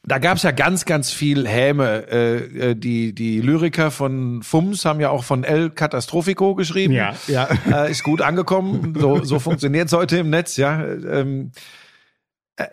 da 0.03 0.17
gab's 0.17 0.43
ja 0.43 0.51
ganz, 0.51 0.83
ganz 0.83 1.13
viel 1.13 1.47
Häme. 1.47 2.05
Äh, 2.11 2.71
äh, 2.71 2.75
die, 2.75 3.15
die 3.15 3.39
Lyriker 3.39 3.91
von 3.91 4.43
FUMS 4.43 4.83
haben 4.83 4.99
ja 4.99 5.09
auch 5.09 5.23
von 5.23 5.45
El 5.45 5.69
Catastrophico 5.69 6.53
geschrieben. 6.53 6.93
Ja, 6.93 7.15
ja. 7.27 7.47
Äh, 7.71 7.91
ist 7.91 8.03
gut 8.03 8.21
angekommen. 8.21 8.93
So, 8.99 9.23
so 9.23 9.39
funktioniert's 9.39 9.93
heute 9.93 10.17
im 10.17 10.29
Netz, 10.29 10.57
ja. 10.57 10.83
Ähm, 10.83 11.53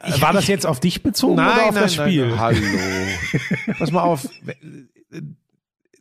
ich, 0.05 0.21
War 0.21 0.33
das 0.33 0.49
jetzt 0.49 0.67
auf 0.67 0.81
dich 0.81 1.05
bezogen 1.05 1.37
nein, 1.37 1.47
oder 1.47 1.67
auf 1.67 1.75
nein, 1.75 1.83
das 1.85 1.95
Spiel? 1.95 2.27
Nein, 2.27 2.41
hallo. 2.41 2.61
Pass 3.79 3.93
mal 3.93 4.03
auf 4.03 4.27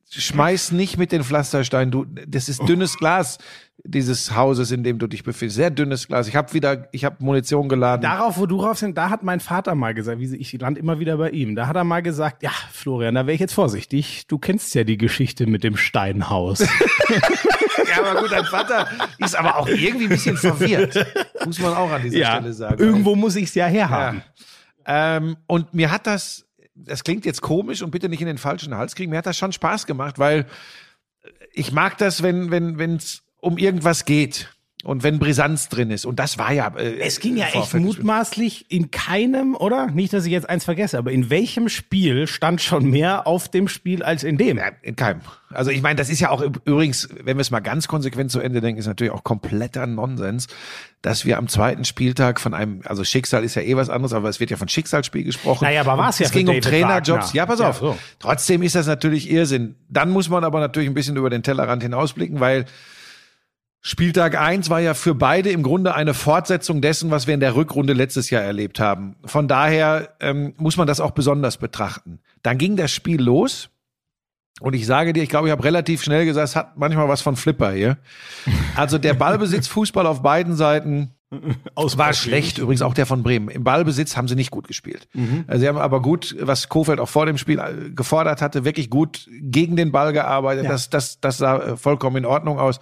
schmeiß 0.10 0.72
nicht 0.72 0.98
mit 0.98 1.12
den 1.12 1.24
Pflastersteinen. 1.24 1.92
Du, 1.92 2.06
das 2.06 2.50
ist 2.50 2.68
dünnes 2.68 2.98
Glas 2.98 3.38
dieses 3.84 4.36
Hauses, 4.36 4.72
in 4.72 4.84
dem 4.84 4.98
du 4.98 5.08
dich 5.08 5.24
befindest. 5.24 5.58
Sehr 5.58 5.70
dünnes 5.70 6.08
Glas. 6.08 6.28
Ich 6.28 6.36
habe 6.36 6.54
wieder, 6.54 6.88
ich 6.92 7.06
habe 7.06 7.18
Munition 7.20 7.70
geladen. 7.70 8.02
Darauf, 8.02 8.38
wo 8.38 8.46
du 8.46 8.58
drauf 8.58 8.78
sind, 8.78 8.98
da 8.98 9.10
hat 9.10 9.24
mein 9.24 9.40
Vater 9.40 9.76
mal 9.76 9.94
gesagt, 9.94 10.20
ich 10.22 10.54
land 10.60 10.78
immer 10.78 11.00
wieder 11.00 11.18
bei 11.18 11.30
ihm. 11.30 11.56
Da 11.56 11.68
hat 11.68 11.76
er 11.76 11.84
mal 11.84 12.02
gesagt, 12.02 12.42
ja, 12.42 12.52
Florian, 12.72 13.16
da 13.16 13.28
wäre 13.28 13.36
ich 13.36 13.40
jetzt 13.40 13.54
vorsichtig. 13.54 14.26
Du 14.28 14.38
kennst 14.38 14.74
ja 14.76 14.84
die 14.84 14.98
Geschichte 14.98 15.46
mit 15.46 15.64
dem 15.64 15.78
Steinhaus. 15.78 16.60
ja, 17.90 18.00
aber 18.00 18.22
gut, 18.22 18.32
dein 18.32 18.46
Vater 18.46 18.88
ist 19.20 19.36
aber 19.36 19.58
auch 19.58 19.68
irgendwie 19.68 20.06
ein 20.06 20.10
bisschen 20.10 20.38
verwirrt. 20.38 21.06
Muss 21.46 21.60
man 21.60 21.74
auch 21.74 21.92
an 21.92 22.02
dieser 22.02 22.18
ja, 22.18 22.38
Stelle 22.38 22.54
sagen. 22.54 22.82
Irgendwo 22.82 23.16
muss 23.16 23.36
ich 23.36 23.46
es 23.46 23.56
ja 23.56 23.68
herhaben. 23.68 24.24
Ja. 24.88 25.18
Ähm, 25.18 25.38
und 25.48 25.74
mir 25.74 25.92
hat 25.92 26.08
das 26.08 26.45
das 26.75 27.03
klingt 27.03 27.25
jetzt 27.25 27.41
komisch 27.41 27.82
und 27.82 27.91
bitte 27.91 28.10
nicht 28.10 28.22
in 28.22 28.27
den 28.27 28.38
falschen 28.38 28.75
Hals 28.75 28.96
kriegen. 28.96 29.10
Mir 29.12 29.17
hat 29.17 29.25
das 29.25 29.38
schon 29.38 29.53
Spaß 29.53 29.86
gemacht, 29.86 30.20
weil 30.20 30.46
ich 31.53 31.72
mag 31.72 31.98
das, 31.98 32.22
wenn 32.22 32.51
wenn 32.51 32.77
wenn 32.77 32.98
es 32.98 33.24
um 33.39 33.58
irgendwas 33.58 34.05
geht 34.05 34.55
und 34.86 35.01
wenn 35.01 35.18
Brisanz 35.18 35.68
drin 35.68 35.89
ist. 35.89 36.06
Und 36.06 36.20
das 36.20 36.38
war 36.38 36.54
ja. 36.54 36.68
Äh, 36.77 37.00
es 37.00 37.20
ging 37.20 37.38
ja 37.38 37.48
echt 37.48 37.74
mutmaßlich 37.74 38.68
in 38.70 38.92
keinem, 38.92 39.56
oder? 39.56 39.88
Nicht, 39.88 40.13
dass 40.13 40.25
ich 40.25 40.32
jetzt 40.32 40.48
eins 40.48 40.63
vergesse, 40.63 41.00
aber 41.00 41.12
in 41.12 41.32
welchem 41.32 41.70
Spiel 41.70 42.27
stand 42.27 42.62
schon 42.62 42.92
mehr 42.92 43.25
auf 43.25 43.50
dem 43.50 43.68
Spiel 43.68 44.04
als 44.04 44.24
in 44.24 44.38
dem? 44.38 44.58
Ja, 44.58 44.70
in 44.84 44.96
keinem. 44.96 45.22
Also 45.51 45.72
ich 45.72 45.82
meine, 45.82 45.96
das 45.96 46.10
ist 46.10 46.20
ja 46.20 46.30
auch 46.30 46.42
übrigens, 46.65 47.10
wenn 47.24 47.38
wir 47.38 47.42
es 47.42 47.50
mal 47.50 47.62
ganz 47.62 47.88
konsequent 47.88 48.30
zu 48.30 48.39
Ende 48.39 48.62
denken, 48.62 48.80
ist 48.80 48.86
natürlich 48.86 49.12
auch 49.12 49.24
kompletter 49.24 49.88
Nonsens, 49.88 50.48
dass 51.01 51.25
wir 51.25 51.39
am 51.39 51.48
zweiten 51.48 51.84
Spieltag 51.84 52.39
von 52.39 52.54
einem, 52.54 52.82
also 52.86 53.04
Schicksal 53.04 53.44
ist 53.44 53.56
ja 53.56 53.63
eh 53.63 53.75
was 53.75 53.89
anderes, 53.89 54.13
aber 54.13 54.30
es 54.30 54.39
wird 54.39 54.51
ja 54.51 54.58
von 54.58 54.68
Schicksalsspiel 54.68 55.24
gesprochen. 55.24 55.63
Naja, 55.63 55.82
aber 55.82 55.98
war 55.98 56.10
es 56.10 56.20
ja. 56.20 56.27
Es 56.27 56.32
ging 56.32 56.48
um 56.48 56.62
Trainerjobs. 56.62 57.34
Ja, 57.34 57.48
pass 57.48 57.60
auf. 57.60 57.82
Ja, 57.82 57.88
so. 57.88 57.98
Trotzdem 58.20 58.62
ist 58.62 58.75
das 58.75 58.86
natürlich 58.86 59.32
Irrsinn. 59.32 59.75
Dann 59.89 60.12
muss 60.12 60.30
man 60.30 60.44
aber 60.44 60.60
natürlich 60.60 60.89
ein 60.89 60.94
bisschen 60.94 61.15
über 61.15 61.32
den 61.32 61.42
Tellerrand 61.42 61.82
hinausblicken, 61.82 62.39
weil 62.39 62.65
Spieltag 63.88 64.36
eins 64.36 64.72
war 64.72 64.80
ja 64.80 64.96
für 64.96 65.13
beide 65.13 65.51
im 65.51 65.62
Grunde 65.62 65.94
eine 65.94 66.15
Fortsetzung 66.15 66.82
dessen, 66.82 67.12
was 67.12 67.27
wir 67.27 67.36
in 67.36 67.39
der 67.39 67.56
Rückrunde 67.56 67.94
letztes 67.94 68.32
Jahr 68.32 68.42
erlebt 68.42 68.80
haben. 68.80 69.15
Von 69.25 69.48
daher 69.48 70.15
ähm, 70.20 70.56
muss 70.58 70.75
man 70.75 70.88
das 70.88 71.00
auch 71.00 71.12
besonders 71.12 71.58
betrachten. 71.58 72.18
Dann 72.42 72.58
ging 72.58 72.77
das 72.77 72.92
Spiel 72.92 73.22
los. 73.22 73.70
Und 74.60 74.74
ich 74.74 74.88
sage 74.88 75.13
dir, 75.13 75.22
ich 75.22 75.30
glaube, 75.30 75.50
ich 75.50 75.51
habe 75.51 75.63
relativ 75.63 76.01
schnell 76.01 76.25
gesagt, 76.25 76.48
es 76.48 76.56
hat 76.56 76.77
manchmal 76.77 77.08
was 77.10 77.22
von 77.22 77.36
Flipper 77.36 77.74
hier. 77.74 78.00
Also 78.75 78.98
der 78.98 79.13
Ballbesitz 79.13 79.68
Fußball 79.75 80.08
auf 80.08 80.24
beiden 80.24 80.56
Seiten 80.56 81.12
Aus 81.75 81.96
war 82.00 82.13
schlecht, 82.13 82.58
übrigens 82.58 82.82
auch 82.82 82.96
der 82.96 83.06
von 83.06 83.22
Bremen. 83.22 83.50
Im 83.50 83.63
Ballbesitz 83.63 84.18
haben 84.18 84.27
sie 84.27 84.34
nicht 84.34 84.50
gut 84.50 84.68
gespielt. 84.68 85.08
Mhm. 85.13 85.46
Sie 85.58 85.68
haben 85.68 85.77
aber 85.77 86.01
gut, 86.01 86.36
was 86.39 86.70
Kofeld 86.70 87.00
auch 87.00 87.10
vor 87.10 87.27
dem 87.27 87.38
Spiel 87.38 87.60
äh, 87.60 87.92
gefordert 87.92 88.42
hatte, 88.42 88.65
wirklich 88.65 88.89
gut 88.89 89.30
gegen 89.30 89.75
den 89.75 89.92
Ball 89.92 90.12
gearbeitet. 90.12 90.63
Ja. 90.63 90.72
Das, 90.72 90.89
das, 90.89 91.20
das 91.20 91.38
sah 91.38 91.58
äh, 91.58 91.77
vollkommen 91.77 92.15
in 92.15 92.25
Ordnung 92.25 92.58
aus. 92.58 92.80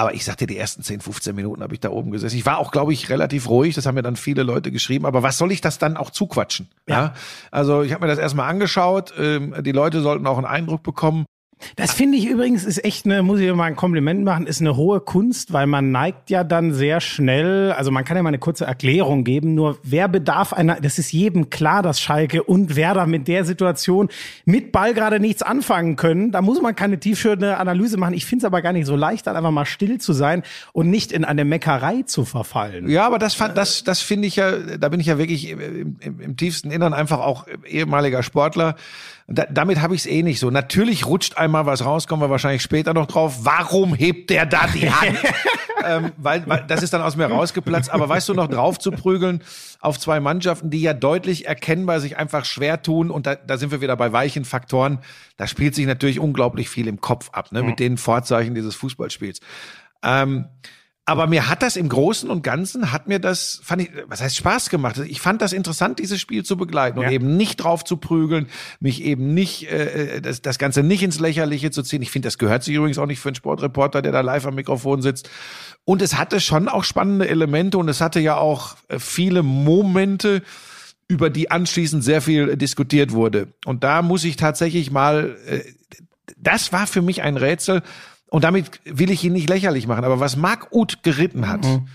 Aber 0.00 0.14
ich 0.14 0.24
sagte, 0.24 0.46
die 0.46 0.56
ersten 0.56 0.82
10, 0.82 1.02
15 1.02 1.36
Minuten 1.36 1.62
habe 1.62 1.74
ich 1.74 1.80
da 1.80 1.90
oben 1.90 2.10
gesessen. 2.10 2.34
Ich 2.38 2.46
war 2.46 2.56
auch, 2.56 2.72
glaube 2.72 2.94
ich, 2.94 3.10
relativ 3.10 3.50
ruhig. 3.50 3.74
Das 3.74 3.84
haben 3.84 3.96
mir 3.96 4.02
dann 4.02 4.16
viele 4.16 4.44
Leute 4.44 4.72
geschrieben. 4.72 5.04
Aber 5.04 5.22
was 5.22 5.36
soll 5.36 5.52
ich 5.52 5.60
das 5.60 5.76
dann 5.76 5.98
auch 5.98 6.08
zuquatschen? 6.08 6.68
Ja. 6.88 6.94
ja? 6.94 7.14
Also 7.50 7.82
ich 7.82 7.92
habe 7.92 8.06
mir 8.06 8.10
das 8.10 8.18
erstmal 8.18 8.48
angeschaut. 8.48 9.12
Ähm, 9.18 9.54
die 9.60 9.72
Leute 9.72 10.00
sollten 10.00 10.26
auch 10.26 10.38
einen 10.38 10.46
Eindruck 10.46 10.82
bekommen. 10.82 11.26
Das 11.76 11.92
finde 11.92 12.18
ich 12.18 12.26
übrigens 12.26 12.64
ist 12.64 12.84
echt 12.84 13.04
eine, 13.04 13.22
muss 13.22 13.40
ich 13.40 13.52
mal 13.52 13.64
ein 13.64 13.76
Kompliment 13.76 14.24
machen, 14.24 14.46
ist 14.46 14.60
eine 14.60 14.76
hohe 14.76 15.00
Kunst, 15.00 15.52
weil 15.52 15.66
man 15.66 15.90
neigt 15.90 16.30
ja 16.30 16.44
dann 16.44 16.72
sehr 16.72 17.00
schnell, 17.00 17.72
also 17.72 17.90
man 17.90 18.04
kann 18.04 18.16
ja 18.16 18.22
mal 18.22 18.28
eine 18.28 18.38
kurze 18.38 18.64
Erklärung 18.64 19.24
geben, 19.24 19.54
nur 19.54 19.78
wer 19.82 20.08
bedarf 20.08 20.52
einer, 20.52 20.80
das 20.80 20.98
ist 20.98 21.12
jedem 21.12 21.50
klar, 21.50 21.82
dass 21.82 22.00
Schalke 22.00 22.42
und 22.42 22.76
Werder 22.76 23.06
mit 23.06 23.28
der 23.28 23.44
Situation 23.44 24.08
mit 24.44 24.72
Ball 24.72 24.94
gerade 24.94 25.20
nichts 25.20 25.42
anfangen 25.42 25.96
können. 25.96 26.32
Da 26.32 26.42
muss 26.42 26.60
man 26.60 26.74
keine 26.74 26.98
tiefschürende 26.98 27.56
Analyse 27.58 27.96
machen. 27.96 28.14
Ich 28.14 28.26
finde 28.26 28.42
es 28.42 28.46
aber 28.46 28.62
gar 28.62 28.72
nicht 28.72 28.86
so 28.86 28.96
leicht, 28.96 29.26
dann 29.26 29.36
einfach 29.36 29.50
mal 29.50 29.66
still 29.66 29.98
zu 29.98 30.12
sein 30.12 30.42
und 30.72 30.90
nicht 30.90 31.12
in 31.12 31.24
eine 31.24 31.44
Meckerei 31.44 32.02
zu 32.02 32.24
verfallen. 32.24 32.88
Ja, 32.88 33.06
aber 33.06 33.18
das 33.18 33.34
fand, 33.34 33.56
das, 33.56 33.84
das 33.84 34.00
finde 34.00 34.28
ich 34.28 34.36
ja, 34.36 34.52
da 34.78 34.88
bin 34.88 35.00
ich 35.00 35.06
ja 35.06 35.18
wirklich 35.18 35.48
im, 35.48 35.96
im, 36.00 36.20
im 36.20 36.36
tiefsten 36.36 36.70
Innern 36.70 36.94
einfach 36.94 37.20
auch 37.20 37.46
ehemaliger 37.66 38.22
Sportler. 38.22 38.76
Da, 39.32 39.46
damit 39.48 39.80
habe 39.80 39.94
ich 39.94 40.02
es 40.02 40.06
eh 40.06 40.22
nicht 40.24 40.40
so. 40.40 40.50
Natürlich 40.50 41.06
rutscht 41.06 41.36
einmal 41.36 41.64
was 41.64 41.84
raus, 41.84 42.08
kommen 42.08 42.20
wir 42.20 42.30
wahrscheinlich 42.30 42.62
später 42.62 42.92
noch 42.94 43.06
drauf. 43.06 43.38
Warum 43.42 43.94
hebt 43.94 44.28
der 44.28 44.44
da 44.44 44.66
die 44.66 44.90
Hand? 44.90 45.18
ähm, 45.86 46.12
weil, 46.16 46.46
weil 46.48 46.64
das 46.66 46.82
ist 46.82 46.92
dann 46.92 47.00
aus 47.00 47.14
mir 47.14 47.26
rausgeplatzt. 47.26 47.90
Aber 47.90 48.08
weißt 48.08 48.28
du 48.28 48.34
noch, 48.34 48.48
drauf 48.48 48.80
zu 48.80 48.90
prügeln 48.90 49.42
auf 49.80 50.00
zwei 50.00 50.18
Mannschaften, 50.18 50.70
die 50.70 50.80
ja 50.82 50.94
deutlich 50.94 51.46
erkennbar 51.46 52.00
sich 52.00 52.16
einfach 52.16 52.44
schwer 52.44 52.82
tun. 52.82 53.08
Und 53.08 53.26
da, 53.26 53.36
da 53.36 53.56
sind 53.56 53.70
wir 53.70 53.80
wieder 53.80 53.96
bei 53.96 54.12
weichen 54.12 54.44
Faktoren. 54.44 54.98
Da 55.36 55.46
spielt 55.46 55.76
sich 55.76 55.86
natürlich 55.86 56.18
unglaublich 56.18 56.68
viel 56.68 56.88
im 56.88 57.00
Kopf 57.00 57.30
ab, 57.30 57.52
ne, 57.52 57.62
mhm. 57.62 57.68
mit 57.68 57.78
den 57.78 57.98
Vorzeichen 57.98 58.56
dieses 58.56 58.74
Fußballspiels. 58.74 59.40
Ähm, 60.02 60.46
aber 61.06 61.26
mir 61.26 61.48
hat 61.48 61.62
das 61.62 61.76
im 61.76 61.88
Großen 61.88 62.30
und 62.30 62.42
Ganzen, 62.42 62.92
hat 62.92 63.08
mir 63.08 63.18
das, 63.18 63.60
fand 63.64 63.82
ich, 63.82 63.90
was 64.06 64.20
heißt 64.20 64.36
Spaß 64.36 64.70
gemacht? 64.70 64.98
Ich 64.98 65.20
fand 65.20 65.42
das 65.42 65.52
interessant, 65.52 65.98
dieses 65.98 66.20
Spiel 66.20 66.44
zu 66.44 66.56
begleiten 66.56 66.98
und 66.98 67.04
ja. 67.04 67.10
eben 67.10 67.36
nicht 67.36 67.56
drauf 67.56 67.84
zu 67.84 67.96
prügeln, 67.96 68.46
mich 68.78 69.02
eben 69.02 69.34
nicht, 69.34 69.70
äh, 69.70 70.16
äh, 70.16 70.20
das, 70.20 70.40
das 70.42 70.58
Ganze 70.58 70.82
nicht 70.82 71.02
ins 71.02 71.18
Lächerliche 71.18 71.70
zu 71.70 71.82
ziehen. 71.82 72.02
Ich 72.02 72.10
finde, 72.10 72.26
das 72.26 72.38
gehört 72.38 72.62
sich 72.62 72.74
übrigens 72.74 72.98
auch 72.98 73.06
nicht 73.06 73.18
für 73.18 73.30
einen 73.30 73.34
Sportreporter, 73.34 74.02
der 74.02 74.12
da 74.12 74.20
live 74.20 74.46
am 74.46 74.54
Mikrofon 74.54 75.02
sitzt. 75.02 75.28
Und 75.84 76.02
es 76.02 76.16
hatte 76.16 76.40
schon 76.40 76.68
auch 76.68 76.84
spannende 76.84 77.28
Elemente 77.28 77.78
und 77.78 77.88
es 77.88 78.00
hatte 78.00 78.20
ja 78.20 78.36
auch 78.36 78.76
äh, 78.88 78.98
viele 78.98 79.42
Momente, 79.42 80.42
über 81.08 81.28
die 81.28 81.50
anschließend 81.50 82.04
sehr 82.04 82.22
viel 82.22 82.56
diskutiert 82.56 83.10
wurde. 83.10 83.48
Und 83.64 83.82
da 83.82 84.00
muss 84.00 84.22
ich 84.22 84.36
tatsächlich 84.36 84.92
mal, 84.92 85.36
äh, 85.44 85.62
das 86.36 86.72
war 86.72 86.86
für 86.86 87.02
mich 87.02 87.22
ein 87.22 87.36
Rätsel, 87.36 87.82
und 88.30 88.44
damit 88.44 88.80
will 88.84 89.10
ich 89.10 89.24
ihn 89.24 89.32
nicht 89.32 89.48
lächerlich 89.48 89.86
machen, 89.86 90.04
aber 90.04 90.20
was 90.20 90.36
Marc 90.36 90.68
Uth 90.72 91.02
geritten 91.02 91.48
hat 91.48 91.64
mhm. 91.64 91.86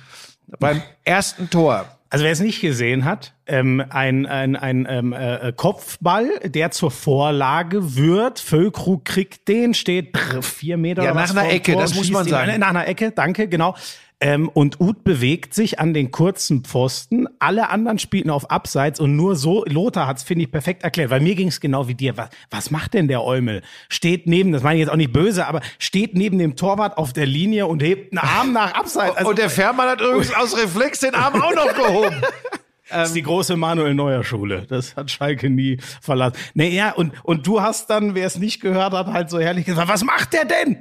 beim 0.59 0.81
ersten 1.03 1.49
Tor. 1.49 1.85
Also 2.09 2.23
wer 2.23 2.31
es 2.31 2.39
nicht 2.39 2.61
gesehen 2.61 3.03
hat, 3.03 3.33
ähm, 3.47 3.83
ein, 3.89 4.25
ein, 4.25 4.55
ein 4.55 4.87
ähm, 4.89 5.11
äh, 5.11 5.51
Kopfball, 5.55 6.29
der 6.45 6.71
zur 6.71 6.91
Vorlage 6.91 7.95
wird. 7.95 8.39
Füllkrug 8.39 9.03
kriegt 9.03 9.47
den, 9.47 9.73
steht 9.73 10.13
brr, 10.13 10.41
vier 10.41 10.77
Meter. 10.77 11.03
Ja, 11.03 11.13
nach 11.13 11.31
einer 11.31 11.49
Ecke, 11.49 11.75
das 11.75 11.95
muss 11.95 12.11
man 12.11 12.27
sagen. 12.27 12.59
Nach 12.59 12.69
einer 12.69 12.87
Ecke, 12.87 13.11
danke, 13.11 13.47
genau. 13.49 13.75
Ähm, 14.21 14.49
und 14.49 14.79
Uth 14.79 15.03
bewegt 15.03 15.53
sich 15.53 15.79
an 15.79 15.93
den 15.93 16.11
kurzen 16.11 16.63
Pfosten. 16.63 17.27
Alle 17.39 17.69
anderen 17.69 17.99
spielten 17.99 18.29
auf 18.29 18.49
Abseits 18.49 18.99
und 18.99 19.15
nur 19.15 19.35
so, 19.35 19.65
Lothar 19.65 20.07
hat's 20.07 20.23
finde 20.23 20.45
ich, 20.45 20.51
perfekt 20.51 20.83
erklärt, 20.83 21.09
weil 21.09 21.19
mir 21.19 21.35
ging's 21.35 21.59
genau 21.59 21.87
wie 21.87 21.95
dir. 21.95 22.15
Was, 22.17 22.29
was 22.49 22.71
macht 22.71 22.93
denn 22.93 23.07
der 23.07 23.23
Eumel? 23.23 23.61
Steht 23.89 24.25
neben, 24.27 24.51
das 24.51 24.63
meine 24.63 24.75
ich 24.75 24.81
jetzt 24.81 24.91
auch 24.91 24.97
nicht 24.97 25.11
böse, 25.11 25.47
aber 25.47 25.61
steht 25.79 26.15
neben 26.15 26.37
dem 26.37 26.55
Torwart 26.55 26.97
auf 26.97 27.11
der 27.11 27.25
Linie 27.25 27.67
und 27.67 27.83
hebt 27.83 28.13
einen 28.13 28.19
Arm 28.19 28.53
nach 28.53 28.73
Abseits. 28.73 29.05
Also, 29.15 29.29
und 29.29 29.37
der 29.37 29.49
Fährmann 29.49 29.87
hat 29.87 30.01
übrigens 30.01 30.33
aus 30.33 30.57
Reflex 30.57 30.99
den 30.99 31.15
Arm 31.15 31.41
auch 31.41 31.53
noch 31.53 31.73
gehoben. 31.73 32.21
Das 32.89 33.09
ist 33.09 33.15
die 33.15 33.23
große 33.23 33.55
Manuel 33.57 33.95
Neuer 33.95 34.23
Schule. 34.23 34.65
Das 34.69 34.95
hat 34.95 35.09
Schalke 35.09 35.49
nie 35.49 35.79
verlassen. 36.01 36.37
Nee, 36.53 36.69
ja, 36.69 36.91
und, 36.91 37.13
und 37.23 37.47
du 37.47 37.61
hast 37.61 37.89
dann, 37.89 38.13
wer 38.13 38.27
es 38.27 38.37
nicht 38.37 38.61
gehört 38.61 38.93
hat, 38.93 39.07
halt 39.07 39.29
so 39.29 39.39
herrlich 39.39 39.65
gesagt, 39.65 39.87
was 39.87 40.03
macht 40.03 40.33
der 40.33 40.45
denn? 40.45 40.77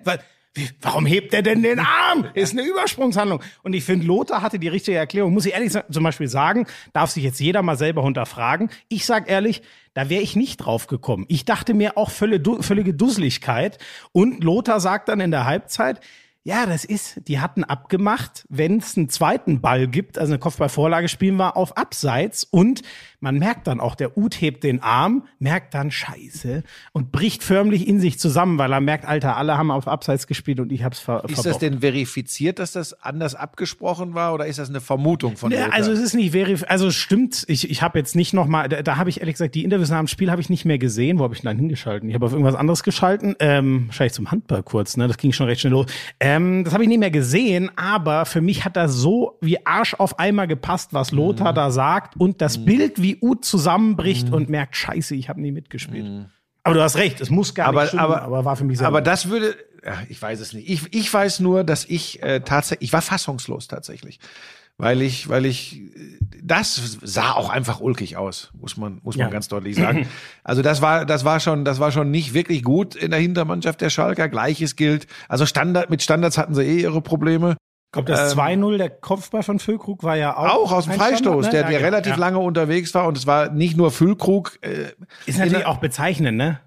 Wie, 0.55 0.71
warum 0.81 1.05
hebt 1.05 1.35
er 1.35 1.43
denn 1.43 1.63
den 1.63 1.81
Arm? 1.81 2.29
Ist 2.35 2.53
eine 2.53 2.63
Übersprungshandlung. 2.63 3.43
Und 3.65 3.73
ich 3.73 3.83
finde, 3.83 4.07
Lothar 4.07 4.41
hatte 4.41 4.61
die 4.61 4.69
richtige 4.69 4.97
Erklärung. 4.97 5.35
Muss 5.35 5.47
ich 5.47 5.53
ehrlich 5.53 5.73
zum 5.91 6.05
Beispiel 6.05 6.29
sagen, 6.29 6.67
darf 6.93 7.11
sich 7.11 7.25
jetzt 7.25 7.41
jeder 7.41 7.63
mal 7.63 7.77
selber 7.77 8.05
hinterfragen. 8.05 8.71
Ich 8.89 9.05
sag 9.05 9.29
ehrlich, 9.29 9.63
da 9.95 10.09
wäre 10.09 10.23
ich 10.23 10.37
nicht 10.37 10.59
drauf 10.59 10.87
gekommen. 10.87 11.25
Ich 11.29 11.45
dachte 11.45 11.75
mir 11.75 11.99
auch 11.99 12.11
völlige, 12.11 12.63
völlige 12.63 12.95
Dusseligkeit. 12.95 13.79
Und 14.13 14.45
Lothar 14.45 14.79
sagt 14.79 15.09
dann 15.09 15.19
in 15.19 15.33
der 15.33 15.45
Halbzeit, 15.45 16.01
ja, 16.47 16.67
das 16.67 16.85
ist, 16.85 17.27
die 17.27 17.41
hatten 17.41 17.65
abgemacht, 17.65 18.45
wenn 18.51 18.77
es 18.77 18.99
einen 18.99 19.09
zweiten 19.09 19.63
Ball 19.63 19.89
gibt, 19.89 20.19
also 20.19 20.35
eine 20.35 20.39
Kopfballvorlage 20.39 21.09
spielen 21.09 21.37
wir 21.37 21.57
auf 21.57 21.79
Abseits 21.79 22.45
und 22.45 22.83
man 23.21 23.39
merkt 23.39 23.67
dann 23.67 23.81
auch, 23.81 23.95
der 23.95 24.19
Ut 24.19 24.39
hebt 24.43 24.63
den 24.63 24.83
Arm, 24.83 25.27
merkt 25.39 25.73
dann 25.73 25.91
Scheiße 25.91 26.63
und 26.93 27.13
bricht 27.13 27.43
förmlich 27.43 27.89
in 27.89 27.99
sich 27.99 28.19
zusammen, 28.19 28.59
weil 28.59 28.75
er 28.75 28.83
merkt, 28.83 29.07
Alter, 29.07 29.39
alle 29.39 29.57
haben 29.57 29.71
auf 29.71 29.89
Abseits 29.89 30.27
gespielt 30.27 30.61
und 30.61 30.71
ich 30.71 30.85
hab's 30.85 30.99
ver 30.99 31.25
Ist 31.31 31.47
das 31.47 31.57
denn 31.57 31.81
verifiziert, 31.81 32.59
dass 32.59 32.73
das 32.73 32.93
anders 33.03 33.35
abgesprochen 33.35 34.13
war 34.13 34.35
oder 34.35 34.47
ist 34.47 34.59
das 34.59 34.69
eine 34.69 34.83
Vermutung 34.83 35.39
von 35.39 35.49
dir? 35.49 35.73
Also 35.73 35.93
es 35.93 36.01
ist 36.01 36.13
nicht 36.13 36.33
verifiziert, 36.33 36.71
also 36.71 36.89
es 36.89 36.95
stimmt, 36.95 37.45
ich, 37.49 37.71
ich 37.71 37.81
habe 37.81 37.99
jetzt 37.99 38.15
nicht 38.15 38.35
nochmal, 38.35 38.69
da, 38.69 38.83
da 38.83 38.99
habe 38.99 39.09
ich 39.09 39.21
ehrlich 39.21 39.37
gesagt, 39.37 39.55
die 39.55 39.65
Interviews 39.65 39.89
nach 39.89 39.99
dem 39.99 40.09
Spiel 40.09 40.31
habe 40.31 40.43
ich 40.43 40.51
nicht 40.51 40.67
mehr 40.67 40.77
gesehen, 40.77 41.19
wo 41.19 41.25
habe 41.25 41.33
ich 41.33 41.41
denn 41.41 41.49
dann 41.49 41.57
hingeschalten? 41.57 42.11
Ich 42.11 42.15
habe 42.15 42.27
auf 42.27 42.33
irgendwas 42.33 42.55
anderes 42.55 42.83
geschalten, 42.83 43.35
ähm, 43.41 43.85
wahrscheinlich 43.87 44.13
zum 44.13 44.31
Handball 44.31 44.63
kurz, 44.63 44.99
ne, 44.99 45.09
das 45.09 45.17
ging 45.17 45.33
schon 45.33 45.47
recht 45.47 45.63
schnell 45.63 45.73
los. 45.73 45.87
Ähm, 46.21 46.34
das 46.65 46.73
habe 46.73 46.85
ich 46.85 46.89
nicht 46.89 46.99
mehr 46.99 47.11
gesehen, 47.11 47.71
aber 47.77 48.25
für 48.27 48.41
mich 48.41 48.65
hat 48.65 48.77
das 48.77 48.93
so 48.93 49.39
wie 49.41 49.67
Arsch 49.67 49.95
auf 49.95 50.19
Eimer 50.19 50.47
gepasst, 50.47 50.93
was 50.93 51.13
Lothar 51.13 51.53
mhm. 51.53 51.57
da 51.57 51.71
sagt 51.71 52.17
und 52.17 52.41
das 52.41 52.59
mhm. 52.59 52.65
Bild, 52.65 53.03
wie 53.03 53.19
Ut 53.21 53.45
zusammenbricht 53.45 54.29
mhm. 54.29 54.35
und 54.35 54.49
merkt, 54.49 54.77
scheiße, 54.77 55.15
ich 55.15 55.29
habe 55.29 55.41
nie 55.41 55.53
mitgespielt. 55.53 56.07
Mhm. 56.07 56.27
Aber 56.63 56.75
du 56.75 56.83
hast 56.83 56.97
recht, 56.97 57.21
es 57.21 57.31
muss 57.31 57.55
gar 57.55 57.69
aber, 57.69 57.83
nicht 57.83 57.89
stimmen, 57.89 58.05
aber, 58.05 58.23
aber 58.23 58.45
war 58.45 58.57
für 58.57 58.65
mich 58.65 58.79
sehr 58.79 58.87
Aber 58.87 59.03
das 59.03 59.29
würde, 59.29 59.55
ja, 59.85 59.99
ich 60.09 60.21
weiß 60.21 60.41
es 60.41 60.55
nicht. 60.55 60.69
Ich, 60.69 60.95
ich 60.95 61.13
weiß 61.13 61.41
nur, 61.41 61.63
dass 61.63 61.85
ich 61.85 62.23
äh, 62.23 62.41
tatsächlich, 62.41 62.89
ich 62.89 62.93
war 62.93 63.03
fassungslos 63.03 63.69
tatsächlich. 63.69 64.19
Weil 64.77 65.03
ich, 65.03 65.29
weil 65.29 65.47
ich, 65.47 65.83
das 66.43 66.99
sah 67.03 67.33
auch 67.33 67.49
einfach 67.49 67.81
ulkig 67.81 68.17
aus, 68.17 68.51
muss 68.55 68.77
man, 68.77 69.01
muss 69.05 69.17
man 69.17 69.29
ja. 69.29 69.33
ganz 69.33 69.49
deutlich 69.49 69.77
sagen. 69.77 70.09
Also 70.47 70.61
das 70.61 70.83
war, 70.83 71.07
das 71.07 71.25
war 71.25 71.41
schon, 71.41 71.65
das 71.65 71.81
war 71.81 71.91
schon 71.91 72.11
nicht 72.11 72.35
wirklich 72.35 72.63
gut 72.63 72.95
in 72.95 73.11
der 73.11 73.21
Hintermannschaft 73.21 73.81
der 73.81 73.89
Schalker. 73.89 74.29
Gleiches 74.29 74.77
gilt. 74.77 75.07
Also 75.27 75.47
Standard, 75.47 75.89
mit 75.89 76.03
Standards 76.03 76.37
hatten 76.37 76.55
sie 76.55 76.63
eh 76.63 76.81
ihre 76.83 77.01
Probleme. 77.01 77.57
Kommt 77.95 78.09
das 78.09 78.33
ähm, 78.33 78.41
2-0, 78.41 78.77
der 78.77 78.91
Kopfball 78.91 79.43
von 79.43 79.59
Füllkrug 79.59 80.03
war 80.03 80.17
ja 80.17 80.37
auch. 80.37 80.55
Auch 80.55 80.73
aus 80.73 80.85
dem 80.85 80.95
Freistoß, 80.95 81.47
ne? 81.47 81.51
der, 81.53 81.63
der 81.63 81.79
ja, 81.79 81.79
relativ 81.79 82.15
ja. 82.15 82.19
lange 82.19 82.41
unterwegs 82.41 82.93
war 82.93 83.07
und 83.07 83.17
es 83.17 83.27
war 83.27 83.51
nicht 83.51 83.77
nur 83.77 83.93
Füllkrug. 83.93 84.59
Äh, 84.63 84.93
ist 85.27 85.39
natürlich 85.39 85.65
auch 85.65 85.79
bezeichnend, 85.79 86.37
ne? 86.37 86.61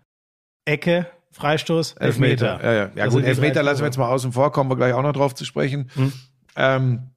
Ecke, 0.65 1.05
Freistoß, 1.31 1.93
Elfmeter. 1.99 2.53
Elfmeter. 2.53 2.65
Ja, 2.65 2.73
ja. 2.73 2.89
ja 2.95 3.07
gut, 3.07 3.25
Elfmeter 3.25 3.61
lassen 3.61 3.81
wir 3.81 3.87
jetzt 3.87 3.97
mal 3.97 4.09
außen 4.09 4.31
vor, 4.31 4.51
kommen 4.53 4.71
wir 4.71 4.77
gleich 4.77 4.93
auch 4.93 5.03
noch 5.03 5.13
drauf 5.13 5.35
zu 5.35 5.43
sprechen. 5.43 5.91
Hm. 5.95 6.13
Ähm, 6.55 7.11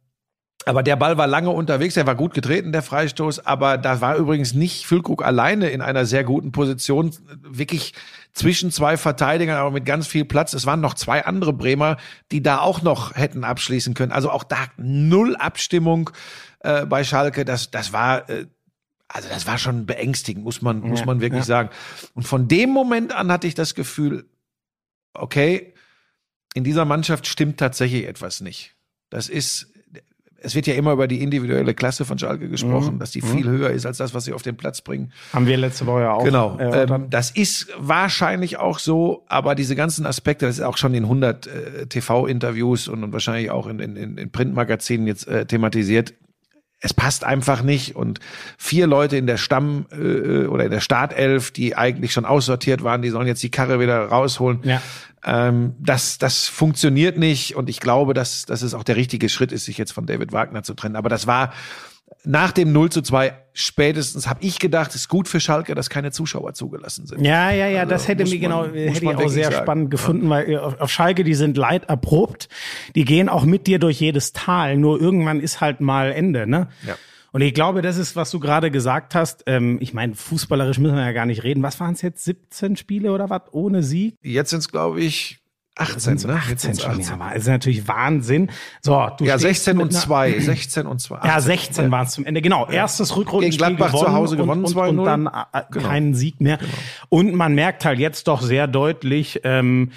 aber 0.66 0.82
der 0.82 0.96
Ball 0.96 1.16
war 1.16 1.26
lange 1.26 1.50
unterwegs, 1.50 1.96
er 1.96 2.06
war 2.06 2.14
gut 2.14 2.34
getreten, 2.34 2.72
der 2.72 2.82
Freistoß, 2.82 3.46
aber 3.46 3.78
da 3.78 4.00
war 4.00 4.16
übrigens 4.16 4.52
nicht 4.52 4.86
Füllkrug 4.86 5.24
alleine 5.24 5.70
in 5.70 5.80
einer 5.80 6.04
sehr 6.04 6.22
guten 6.22 6.52
Position, 6.52 7.12
wirklich 7.42 7.94
zwischen 8.32 8.70
zwei 8.70 8.96
Verteidigern, 8.96 9.56
aber 9.56 9.70
mit 9.70 9.86
ganz 9.86 10.06
viel 10.06 10.24
Platz. 10.24 10.52
Es 10.52 10.66
waren 10.66 10.80
noch 10.80 10.94
zwei 10.94 11.24
andere 11.24 11.52
Bremer, 11.52 11.96
die 12.30 12.42
da 12.42 12.60
auch 12.60 12.82
noch 12.82 13.16
hätten 13.16 13.42
abschließen 13.42 13.94
können. 13.94 14.12
Also 14.12 14.30
auch 14.30 14.44
da 14.44 14.58
null 14.76 15.34
Abstimmung 15.36 16.10
äh, 16.60 16.84
bei 16.86 17.04
Schalke. 17.04 17.44
Das, 17.44 17.70
das 17.70 17.92
war, 17.92 18.28
äh, 18.28 18.46
also 19.08 19.28
das 19.28 19.46
war 19.46 19.58
schon 19.58 19.86
beängstigend, 19.86 20.44
muss 20.44 20.62
man, 20.62 20.80
muss 20.80 21.04
man 21.04 21.20
wirklich 21.20 21.40
ja. 21.40 21.46
sagen. 21.46 21.70
Und 22.14 22.24
von 22.24 22.48
dem 22.48 22.70
Moment 22.70 23.14
an 23.14 23.32
hatte 23.32 23.46
ich 23.46 23.54
das 23.54 23.74
Gefühl, 23.74 24.26
okay, 25.14 25.74
in 26.54 26.64
dieser 26.64 26.84
Mannschaft 26.84 27.26
stimmt 27.26 27.58
tatsächlich 27.58 28.06
etwas 28.06 28.40
nicht. 28.40 28.76
Das 29.08 29.28
ist, 29.28 29.69
es 30.42 30.54
wird 30.54 30.66
ja 30.66 30.74
immer 30.74 30.92
über 30.92 31.06
die 31.06 31.22
individuelle 31.22 31.74
Klasse 31.74 32.04
von 32.04 32.18
Schalke 32.18 32.48
gesprochen, 32.48 32.94
mhm. 32.94 32.98
dass 32.98 33.10
die 33.10 33.20
viel 33.20 33.46
mhm. 33.46 33.50
höher 33.50 33.70
ist 33.70 33.86
als 33.86 33.98
das, 33.98 34.14
was 34.14 34.24
sie 34.24 34.32
auf 34.32 34.42
den 34.42 34.56
Platz 34.56 34.80
bringen. 34.80 35.12
Haben 35.32 35.46
wir 35.46 35.56
letzte 35.56 35.86
Woche 35.86 36.02
ja 36.02 36.12
auch. 36.12 36.24
Genau. 36.24 36.58
Äh, 36.58 36.84
ähm, 36.84 37.06
das 37.10 37.30
ist 37.30 37.68
wahrscheinlich 37.78 38.58
auch 38.58 38.78
so, 38.78 39.24
aber 39.28 39.54
diese 39.54 39.76
ganzen 39.76 40.06
Aspekte, 40.06 40.46
das 40.46 40.58
ist 40.58 40.64
auch 40.64 40.76
schon 40.76 40.94
in 40.94 41.04
100 41.04 41.46
äh, 41.46 41.86
TV-Interviews 41.86 42.88
und, 42.88 43.04
und, 43.04 43.12
wahrscheinlich 43.12 43.50
auch 43.50 43.66
in, 43.66 43.78
in, 43.80 44.18
in 44.18 44.30
Printmagazinen 44.30 45.06
jetzt 45.06 45.28
äh, 45.28 45.46
thematisiert. 45.46 46.14
Es 46.80 46.94
passt 46.94 47.24
einfach 47.24 47.62
nicht 47.62 47.94
und 47.94 48.20
vier 48.56 48.86
Leute 48.86 49.16
in 49.16 49.26
der 49.26 49.36
Stamm 49.36 49.86
äh, 49.92 50.46
oder 50.46 50.64
in 50.64 50.70
der 50.70 50.80
Startelf, 50.80 51.50
die 51.50 51.76
eigentlich 51.76 52.12
schon 52.12 52.24
aussortiert 52.24 52.82
waren, 52.82 53.02
die 53.02 53.10
sollen 53.10 53.26
jetzt 53.26 53.42
die 53.42 53.50
Karre 53.50 53.80
wieder 53.80 54.06
rausholen. 54.06 54.60
Ja. 54.62 54.80
Ähm, 55.22 55.74
das, 55.78 56.16
das 56.16 56.48
funktioniert 56.48 57.18
nicht 57.18 57.54
und 57.54 57.68
ich 57.68 57.80
glaube, 57.80 58.14
dass, 58.14 58.46
dass 58.46 58.62
es 58.62 58.72
auch 58.72 58.84
der 58.84 58.96
richtige 58.96 59.28
Schritt 59.28 59.52
ist, 59.52 59.66
sich 59.66 59.76
jetzt 59.76 59.92
von 59.92 60.06
David 60.06 60.32
Wagner 60.32 60.62
zu 60.62 60.72
trennen. 60.72 60.96
Aber 60.96 61.10
das 61.10 61.26
war 61.26 61.52
nach 62.24 62.52
dem 62.52 62.72
0 62.72 62.90
zu 62.90 63.02
2 63.02 63.32
spätestens 63.52 64.26
habe 64.28 64.42
ich 64.44 64.58
gedacht, 64.58 64.94
ist 64.94 65.08
gut 65.08 65.26
für 65.28 65.40
Schalke, 65.40 65.74
dass 65.74 65.90
keine 65.90 66.12
Zuschauer 66.12 66.54
zugelassen 66.54 67.06
sind. 67.06 67.22
Ja, 67.24 67.50
ja, 67.50 67.66
ja, 67.66 67.80
Also 67.80 67.90
das 67.90 68.08
hätte 68.08 68.24
man- 68.24 68.40
genau, 68.40 68.64
hätte 68.66 69.04
ich 69.04 69.06
auch 69.16 69.28
sehr 69.28 69.50
sagen. 69.50 69.56
spannend 69.64 69.90
gefunden, 69.90 70.28
weil 70.30 70.50
äh, 70.50 70.56
auf, 70.58 70.80
auf 70.80 70.90
Schalke, 70.90 71.24
die 71.24 71.34
sind 71.34 71.56
leiderprobt, 71.56 72.48
die 72.94 73.04
gehen 73.04 73.28
auch 73.28 73.44
mit 73.44 73.66
dir 73.66 73.78
durch 73.78 74.00
jedes 74.00 74.32
Tal, 74.32 74.76
nur 74.76 75.00
irgendwann 75.00 75.40
ist 75.40 75.60
halt 75.60 75.80
mal 75.80 76.12
Ende, 76.12 76.46
ne? 76.46 76.68
Ja. 76.86 76.96
Und 77.32 77.42
ich 77.42 77.54
glaube, 77.54 77.80
das 77.80 77.96
ist, 77.96 78.16
was 78.16 78.30
du 78.32 78.40
gerade 78.40 78.72
gesagt 78.72 79.14
hast. 79.14 79.44
Ähm, 79.46 79.78
ich 79.80 79.94
meine, 79.94 80.16
fußballerisch 80.16 80.78
müssen 80.78 80.96
wir 80.96 81.04
ja 81.04 81.12
gar 81.12 81.26
nicht 81.26 81.44
reden. 81.44 81.62
Was 81.62 81.78
waren 81.78 81.92
es 81.94 82.02
jetzt? 82.02 82.24
17 82.24 82.74
Spiele 82.76 83.12
oder 83.12 83.30
was? 83.30 83.42
Ohne 83.52 83.84
Sieg? 83.84 84.16
Jetzt 84.20 84.50
sind 84.50 84.58
es, 84.58 84.68
glaube 84.68 85.00
ich, 85.00 85.38
18, 85.76 86.00
Sind's 86.00 86.26
ne? 86.26 86.34
18 86.34 86.50
Jetzt 86.50 86.62
sind's 86.62 86.82
schon, 86.82 87.00
ja, 87.00 87.12
aber 87.12 87.30
das 87.32 87.42
ist 87.44 87.48
natürlich 87.48 87.88
Wahnsinn. 87.88 88.50
So, 88.82 89.08
du 89.16 89.24
Ja, 89.24 89.38
stehst 89.38 89.64
16 89.64 89.76
mit 89.76 89.86
und 89.86 89.90
einer- 89.94 90.00
2, 90.00 90.38
16 90.40 90.86
und 90.86 91.00
2. 91.00 91.20
Ja, 91.24 91.40
16 91.40 91.90
waren 91.90 92.06
es 92.06 92.12
zum 92.12 92.26
Ende. 92.26 92.42
Genau, 92.42 92.68
erstes 92.68 93.16
Rückrundenspiel 93.16 93.66
Gegen 93.66 93.76
Gladbach 93.76 93.94
zu 93.98 94.04
gewonnen 94.04 94.14
Hause 94.16 94.36
gewonnen, 94.36 94.64
und, 94.64 94.76
und, 94.76 94.98
und 94.98 95.00
2-0. 95.00 95.04
dann 95.04 95.26
äh, 95.26 95.62
Genau. 95.70 95.88
keinen 95.88 96.14
Sieg 96.14 96.40
mehr. 96.40 96.58
Und 97.08 97.34
man 97.34 97.54
merkt 97.54 97.84
halt 97.84 97.98
jetzt 97.98 98.28
doch 98.28 98.42
sehr 98.42 98.66
deutlich, 98.66 99.40
ähm, 99.44 99.92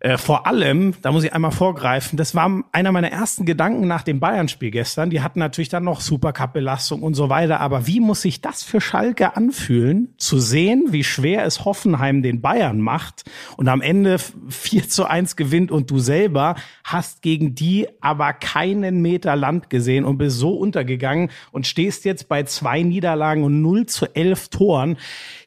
äh, 0.00 0.16
vor 0.16 0.46
allem, 0.46 0.94
da 1.02 1.10
muss 1.10 1.24
ich 1.24 1.32
einmal 1.32 1.50
vorgreifen, 1.50 2.16
das 2.16 2.34
war 2.34 2.62
einer 2.72 2.92
meiner 2.92 3.10
ersten 3.10 3.44
Gedanken 3.44 3.88
nach 3.88 4.02
dem 4.02 4.20
Bayern-Spiel 4.20 4.70
gestern. 4.70 5.10
Die 5.10 5.22
hatten 5.22 5.38
natürlich 5.38 5.68
dann 5.68 5.84
noch 5.84 6.00
Supercup-Belastung 6.00 7.02
und 7.02 7.14
so 7.14 7.28
weiter. 7.28 7.60
Aber 7.60 7.86
wie 7.86 8.00
muss 8.00 8.22
sich 8.22 8.40
das 8.40 8.62
für 8.62 8.80
Schalke 8.80 9.36
anfühlen, 9.36 10.14
zu 10.16 10.38
sehen, 10.38 10.86
wie 10.90 11.04
schwer 11.04 11.44
es 11.44 11.64
Hoffenheim 11.64 12.22
den 12.22 12.40
Bayern 12.40 12.80
macht 12.80 13.24
und 13.56 13.68
am 13.68 13.80
Ende 13.80 14.18
4 14.48 14.88
zu 14.88 15.06
1 15.06 15.36
gewinnt 15.36 15.70
und 15.70 15.90
du 15.90 15.98
selber 15.98 16.54
hast 16.84 17.22
gegen 17.22 17.54
die 17.54 17.88
aber 18.00 18.32
keinen 18.32 19.02
Meter 19.02 19.34
Land 19.36 19.70
gesehen 19.70 20.04
und 20.04 20.18
bist 20.18 20.38
so 20.38 20.54
untergegangen 20.54 21.30
und 21.50 21.66
stehst 21.66 22.04
jetzt 22.04 22.28
bei 22.28 22.44
zwei 22.44 22.82
Niederlagen 22.82 23.42
und 23.42 23.60
0 23.62 23.86
zu 23.86 24.06
11 24.14 24.48
Toren. 24.48 24.96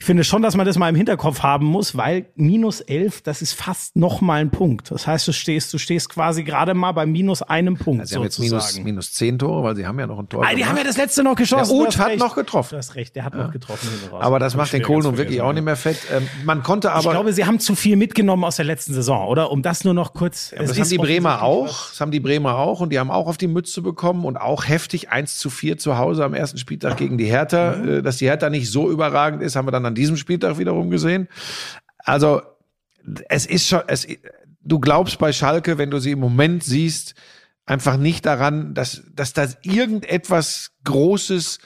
Ich 0.01 0.05
finde 0.05 0.23
schon, 0.23 0.41
dass 0.41 0.55
man 0.55 0.65
das 0.65 0.79
mal 0.79 0.89
im 0.89 0.95
Hinterkopf 0.95 1.43
haben 1.43 1.67
muss, 1.67 1.95
weil 1.95 2.25
minus 2.33 2.81
11, 2.81 3.21
das 3.21 3.43
ist 3.43 3.53
fast 3.53 3.95
noch 3.95 4.19
mal 4.19 4.41
ein 4.41 4.49
Punkt. 4.49 4.89
Das 4.89 5.05
heißt, 5.05 5.27
du 5.27 5.31
stehst, 5.31 5.71
du 5.75 5.77
stehst 5.77 6.09
quasi 6.09 6.43
gerade 6.43 6.73
mal 6.73 6.91
bei 6.91 7.05
minus 7.05 7.43
einem 7.43 7.77
Punkt 7.77 8.07
Sie 8.07 8.15
haben 8.15 8.23
jetzt 8.23 8.39
minus, 8.39 8.79
minus 8.79 9.13
10 9.13 9.37
Tore, 9.37 9.61
weil 9.61 9.75
sie 9.75 9.85
haben 9.85 9.99
ja 9.99 10.07
noch 10.07 10.17
ein 10.17 10.27
Tor 10.27 10.43
Ah, 10.43 10.55
die 10.55 10.65
haben 10.65 10.75
ja 10.75 10.83
das 10.83 10.97
letzte 10.97 11.21
noch 11.21 11.35
geschossen. 11.35 11.69
Der 11.69 11.77
du 11.77 11.83
Uth 11.83 11.87
hast 11.89 11.99
hat 11.99 12.07
recht. 12.07 12.19
noch 12.19 12.33
getroffen. 12.33 12.69
Du 12.71 12.77
hast 12.77 12.95
recht, 12.95 13.15
der 13.15 13.25
hat 13.25 13.35
noch 13.35 13.51
getroffen. 13.51 13.89
aber 14.11 14.39
das 14.39 14.53
Hab 14.53 14.57
macht 14.57 14.73
ich 14.73 14.79
den 14.79 14.81
Kohl 14.81 15.03
nun 15.03 15.17
wirklich 15.17 15.39
auch 15.39 15.53
nicht 15.53 15.65
mehr 15.65 15.75
fett. 15.75 15.99
Ähm, 16.11 16.27
man 16.45 16.63
konnte 16.63 16.87
Ich 16.87 16.93
aber, 16.95 17.11
glaube, 17.11 17.31
sie 17.33 17.45
haben 17.45 17.59
zu 17.59 17.75
viel 17.75 17.95
mitgenommen 17.95 18.43
aus 18.43 18.55
der 18.55 18.65
letzten 18.65 18.95
Saison, 18.95 19.27
oder? 19.27 19.51
Um 19.51 19.61
das 19.61 19.83
nur 19.83 19.93
noch 19.93 20.15
kurz. 20.15 20.49
das 20.49 20.79
haben 20.79 20.89
die 20.89 20.97
Bremer 20.97 21.43
auch, 21.43 21.89
das 21.91 22.01
haben 22.01 22.09
die 22.09 22.19
Bremer 22.19 22.57
auch 22.57 22.79
und 22.79 22.91
die 22.91 22.97
haben 22.97 23.11
auch 23.11 23.27
auf 23.27 23.37
die 23.37 23.47
Mütze 23.47 23.83
bekommen 23.83 24.25
und 24.25 24.37
auch 24.37 24.67
heftig 24.67 25.11
1 25.11 25.37
zu 25.37 25.51
4 25.51 25.77
zu 25.77 25.99
Hause 25.99 26.25
am 26.25 26.33
ersten 26.33 26.57
Spieltag 26.57 26.97
gegen 26.97 27.19
die 27.19 27.25
Hertha. 27.25 27.75
Mhm. 27.75 27.89
Äh, 27.89 28.01
Dass 28.01 28.17
die 28.17 28.25
Hertha 28.25 28.49
nicht 28.49 28.71
so 28.71 28.89
überragend 28.89 29.43
ist, 29.43 29.55
haben 29.55 29.67
wir 29.67 29.71
dann 29.71 29.90
an 29.91 29.95
diesem 29.95 30.17
Spieltag 30.17 30.57
wiederum 30.57 30.89
gesehen. 30.89 31.27
Also, 31.99 32.41
es 33.29 33.45
ist 33.45 33.67
schon, 33.67 33.81
es, 33.87 34.07
du 34.61 34.79
glaubst 34.79 35.19
bei 35.19 35.33
Schalke, 35.33 35.77
wenn 35.77 35.91
du 35.91 35.99
sie 35.99 36.11
im 36.11 36.19
Moment 36.19 36.63
siehst, 36.63 37.15
einfach 37.65 37.97
nicht 37.97 38.25
daran, 38.25 38.73
dass, 38.73 39.03
dass 39.13 39.33
da 39.33 39.47
irgendetwas 39.63 40.71
Großes 40.83 41.59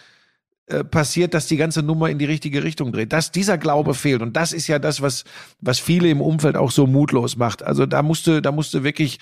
äh, 0.67 0.83
passiert, 0.83 1.33
dass 1.33 1.47
die 1.47 1.57
ganze 1.57 1.83
Nummer 1.83 2.09
in 2.09 2.17
die 2.17 2.25
richtige 2.25 2.63
Richtung 2.63 2.91
dreht. 2.91 3.13
Dass 3.13 3.31
dieser 3.31 3.57
Glaube 3.57 3.93
fehlt. 3.93 4.21
Und 4.21 4.35
das 4.35 4.51
ist 4.51 4.67
ja 4.67 4.79
das, 4.79 5.01
was, 5.01 5.23
was 5.61 5.79
viele 5.79 6.09
im 6.09 6.21
Umfeld 6.21 6.57
auch 6.57 6.71
so 6.71 6.87
mutlos 6.87 7.37
macht. 7.37 7.63
Also 7.63 7.85
da 7.85 8.01
musste, 8.01 8.41
da 8.41 8.51
musste 8.51 8.83
wirklich 8.83 9.19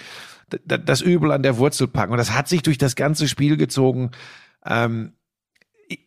das 0.66 1.02
Übel 1.02 1.32
an 1.32 1.44
der 1.44 1.58
Wurzel 1.58 1.88
packen. 1.88 2.14
Und 2.14 2.18
das 2.18 2.32
hat 2.32 2.48
sich 2.48 2.62
durch 2.62 2.78
das 2.78 2.96
ganze 2.96 3.28
Spiel 3.28 3.58
gezogen. 3.58 4.12
Ähm, 4.66 5.14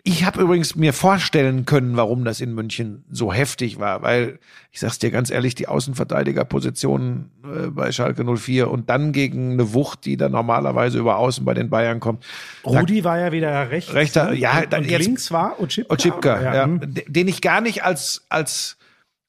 ich- 0.05 0.25
habe 0.25 0.40
übrigens 0.40 0.75
mir 0.77 0.92
vorstellen 0.92 1.64
können, 1.66 1.96
warum 1.96 2.25
das 2.25 2.40
in 2.40 2.55
München 2.55 3.05
so 3.11 3.33
heftig 3.33 3.79
war, 3.79 4.03
weil 4.03 4.38
ich 4.72 4.81
sag's 4.81 4.99
dir 4.99 5.11
ganz 5.11 5.31
ehrlich, 5.31 5.55
die 5.55 5.68
Außenverteidigerposition 5.68 7.31
äh, 7.44 7.68
bei 7.68 7.92
Schalke 7.92 8.25
04 8.25 8.70
und 8.70 8.90
dann 8.90 9.12
gegen 9.12 9.53
eine 9.53 9.72
Wucht, 9.75 10.05
die 10.05 10.16
dann 10.16 10.33
normalerweise 10.33 10.99
über 10.99 11.16
Außen 11.18 11.44
bei 11.44 11.55
den 11.55 11.70
Bayern 11.70 12.01
kommt. 12.01 12.25
Rudi 12.64 13.05
war 13.05 13.18
ja 13.18 13.33
wieder 13.33 13.70
rechts. 13.70 13.94
Rechter, 13.94 14.31
ne? 14.31 14.37
ja, 14.37 14.59
und, 14.61 14.72
dann 14.72 14.83
und 14.83 14.90
jetzt- 14.90 15.07
links 15.07 15.31
war 15.33 15.61
Ochipka. 15.61 15.94
Ochipka, 15.94 16.42
ja, 16.55 16.64
hm. 16.64 16.81
d- 16.94 17.05
den 17.09 17.29
ich 17.29 17.40
gar 17.40 17.61
nicht 17.61 17.85
als 17.85 18.27
als 18.29 18.77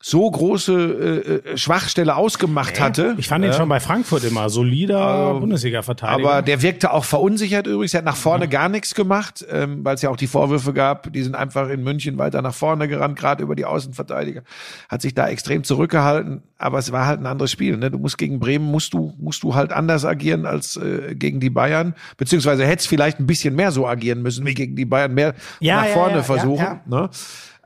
so 0.07 0.31
große 0.31 0.73
äh, 0.73 1.51
äh, 1.51 1.57
Schwachstelle 1.57 2.15
ausgemacht 2.15 2.79
hatte. 2.79 3.15
Ich 3.17 3.27
fand 3.27 3.43
ihn 3.43 3.51
schon 3.51 3.67
bei 3.67 3.81
Frankfurt 3.81 4.23
immer 4.23 4.49
solider 4.49 5.33
Bundesliga-Verteidiger. 5.33 6.29
Aber 6.29 6.41
der 6.41 6.61
wirkte 6.61 6.93
auch 6.93 7.03
verunsichert 7.03 7.67
übrigens. 7.67 7.93
Er 7.93 7.97
hat 7.97 8.05
nach 8.05 8.15
vorne 8.15 8.47
gar 8.47 8.69
nichts 8.69 8.95
gemacht, 8.95 9.45
ähm, 9.51 9.83
weil 9.83 9.95
es 9.95 10.01
ja 10.01 10.09
auch 10.09 10.15
die 10.15 10.27
Vorwürfe 10.27 10.71
gab. 10.71 11.11
Die 11.11 11.21
sind 11.23 11.35
einfach 11.35 11.67
in 11.67 11.83
München 11.83 12.17
weiter 12.17 12.41
nach 12.41 12.53
vorne 12.53 12.87
gerannt, 12.87 13.19
gerade 13.19 13.43
über 13.43 13.53
die 13.53 13.65
Außenverteidiger. 13.65 14.43
Hat 14.87 15.01
sich 15.01 15.13
da 15.13 15.27
extrem 15.27 15.65
zurückgehalten. 15.65 16.41
Aber 16.57 16.79
es 16.79 16.93
war 16.93 17.05
halt 17.05 17.19
ein 17.19 17.25
anderes 17.25 17.51
Spiel. 17.51 17.75
Ne? 17.75 17.91
Du 17.91 17.97
musst 17.97 18.17
gegen 18.17 18.39
Bremen 18.39 18.71
musst 18.71 18.93
du 18.93 19.13
musst 19.19 19.43
du 19.43 19.55
halt 19.55 19.73
anders 19.73 20.05
agieren 20.05 20.45
als 20.45 20.77
äh, 20.77 21.15
gegen 21.15 21.41
die 21.41 21.49
Bayern. 21.49 21.95
Beziehungsweise 22.15 22.65
hättest 22.65 22.87
vielleicht 22.87 23.19
ein 23.19 23.27
bisschen 23.27 23.55
mehr 23.55 23.71
so 23.73 23.85
agieren 23.85 24.21
müssen 24.21 24.45
wie 24.45 24.53
gegen 24.53 24.77
die 24.77 24.85
Bayern, 24.85 25.13
mehr 25.13 25.33
Ja, 25.59 25.81
nach 25.81 25.87
ja, 25.87 25.93
vorne 25.93 26.15
ja, 26.17 26.23
versuchen. 26.23 26.63
ja, 26.63 26.81
Ne? 26.85 27.09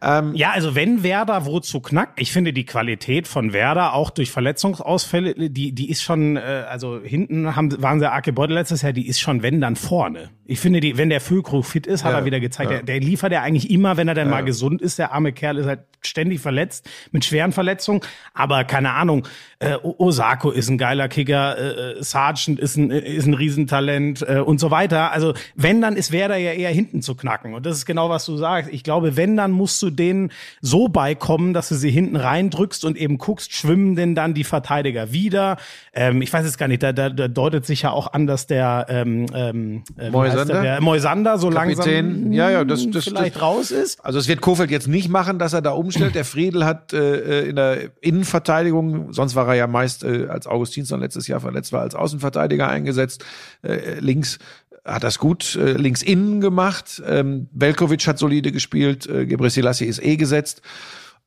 Ähm, 0.02 0.34
Ja, 0.36 0.52
also 0.52 0.76
wenn 0.76 1.04
Werder 1.04 1.46
wozu 1.46 1.80
knackt, 1.80 2.20
ich 2.20 2.32
finde 2.32 2.54
die 2.54 2.66
Qualität 2.66 3.28
von 3.28 3.54
Werder 3.54 3.94
auch 3.94 4.10
durch 4.10 4.32
Verletzungsausfälle, 4.32 5.50
die 5.50 5.74
die 5.74 5.90
ist 5.90 6.02
schon, 6.02 6.38
äh, 6.38 6.66
also 6.70 7.00
hinten 7.02 7.56
haben, 7.56 7.82
waren 7.82 8.00
sie 8.00 8.12
arg 8.12 8.26
gebeutelt 8.26 8.56
letztes 8.58 8.82
Jahr, 8.82 8.94
die 8.94 9.08
ist 9.08 9.20
schon 9.20 9.44
wenn 9.44 9.62
dann 9.62 9.76
vorne. 9.76 10.30
Ich 10.52 10.60
finde, 10.60 10.82
die, 10.82 10.98
wenn 10.98 11.10
der 11.10 11.22
Füllkrug 11.22 11.66
fit 11.66 11.88
ist, 11.88 12.04
hat 12.04 12.12
Ja, 12.12 12.20
er 12.20 12.26
wieder 12.26 12.42
gezeigt, 12.42 12.72
ja. 12.72 12.78
der, 12.78 12.86
der 12.86 13.00
liefert 13.00 13.32
ja 13.32 13.42
eigentlich 13.42 13.72
immer, 13.72 13.96
wenn 13.96 14.10
er 14.10 14.16
dann 14.16 14.30
mal 14.30 14.44
gesund 14.44 14.82
ist. 14.82 15.00
Der 15.00 15.14
arme 15.14 15.32
Kerl 15.32 15.58
ist 15.58 15.66
halt 15.66 15.80
ständig 16.02 16.42
verletzt 16.42 16.90
mit 17.12 17.24
schweren 17.24 17.52
Verletzungen, 17.52 18.02
aber 18.34 18.64
keine 18.64 18.94
Ahnung. 18.94 19.28
Äh, 19.60 19.76
Osako 19.76 20.50
ist 20.50 20.70
ein 20.70 20.80
geiler 20.80 21.08
Kicker, 21.08 21.58
äh, 21.58 22.00
äh, 22.00 22.04
Sargent 22.04 22.60
ist 22.60 22.76
ein 22.76 22.90
ist 22.90 23.28
ein 23.28 23.36
Riesentalent 23.36 24.26
äh, 24.28 24.40
und 24.40 24.60
so 24.60 24.72
weiter. 24.72 25.12
Also 25.12 25.34
wenn 25.56 25.80
dann 25.82 25.96
ist 25.96 26.12
Werder 26.12 26.36
ja 26.38 26.52
eher 26.52 26.72
hinten 26.72 27.02
zu 27.02 27.16
knacken 27.16 27.54
und 27.54 27.66
das 27.66 27.78
ist 27.78 27.86
genau 27.86 28.10
was 28.10 28.26
du 28.26 28.36
sagst. 28.38 28.74
Ich 28.74 28.84
glaube, 28.84 29.16
wenn 29.16 29.38
dann 29.38 29.52
musst 29.52 29.82
du 29.84 29.90
denen 29.92 30.32
so 30.60 30.90
beikommen, 30.90 31.54
dass 31.54 31.70
du 31.70 31.76
sie 31.76 31.92
hinten 31.92 32.16
reindrückst 32.16 32.84
und 32.84 32.98
eben 32.98 33.20
guckst, 33.20 33.54
schwimmen 33.54 33.96
denn 33.96 34.16
dann 34.16 34.34
die 34.34 34.44
Verteidiger 34.44 35.14
wieder. 35.14 35.58
Ähm, 35.94 36.22
ich 36.24 36.34
weiß 36.34 36.46
jetzt 36.46 36.58
gar 36.58 36.68
nicht, 36.68 36.82
da, 36.82 36.92
da, 36.92 37.10
da 37.10 37.28
deutet 37.28 37.66
sich 37.66 37.84
ja 37.84 37.92
auch 37.92 38.12
an, 38.14 38.26
dass 38.26 38.48
der 38.48 38.88
ähm, 38.90 39.28
ähm, 39.34 39.84
äh, 39.98 40.12
wie 40.12 40.18
heißt 40.18 40.41
Moisander? 40.46 40.62
der, 40.64 40.72
der 40.74 40.82
Moisander 40.82 41.38
so 41.38 41.50
Kapitän. 41.50 41.78
langsam 42.06 42.32
Ja, 42.34 42.50
ja, 42.50 42.64
das- 42.64 42.90
das- 42.90 43.06
vielleicht 43.06 43.36
das- 43.36 43.42
raus 43.42 43.72
ist. 43.72 44.04
Also 44.04 44.20
es 44.20 44.28
wird 44.28 44.42
Kofeld 44.42 44.72
jetzt 44.72 44.88
nicht 44.88 45.10
machen, 45.10 45.40
dass 45.40 45.54
er 45.54 45.62
da 45.62 45.72
umstellt. 45.72 46.16
Der 46.16 46.26
Friedel 46.26 46.66
hat 46.66 46.94
äh, 46.94 47.42
in 47.50 47.56
der 47.56 47.92
Innenverteidigung, 48.02 49.14
sonst 49.14 49.36
war 49.36 49.48
er 49.48 49.56
ja 49.56 49.68
meist 49.68 50.04
äh, 50.04 50.28
als 50.30 50.48
Augustinsson 50.48 51.00
letztes 51.00 51.28
Jahr 51.28 51.40
verletzt 51.40 51.72
war, 51.74 51.82
als 51.82 51.96
Außenverteidiger 51.96 52.68
eingesetzt. 52.70 53.24
Äh, 53.62 54.00
links 54.00 54.40
hat 54.84 55.04
das 55.04 55.20
gut 55.20 55.56
äh, 55.56 55.74
links 55.74 56.02
innen 56.02 56.42
gemacht. 56.42 57.02
Ähm, 57.08 57.48
Velkovic 57.54 58.08
hat 58.08 58.18
solide 58.18 58.52
gespielt. 58.52 59.06
Äh, 59.08 59.26
Gebre 59.28 59.50
Selassie 59.50 59.86
ist 59.86 60.04
eh 60.04 60.16
gesetzt. 60.16 60.62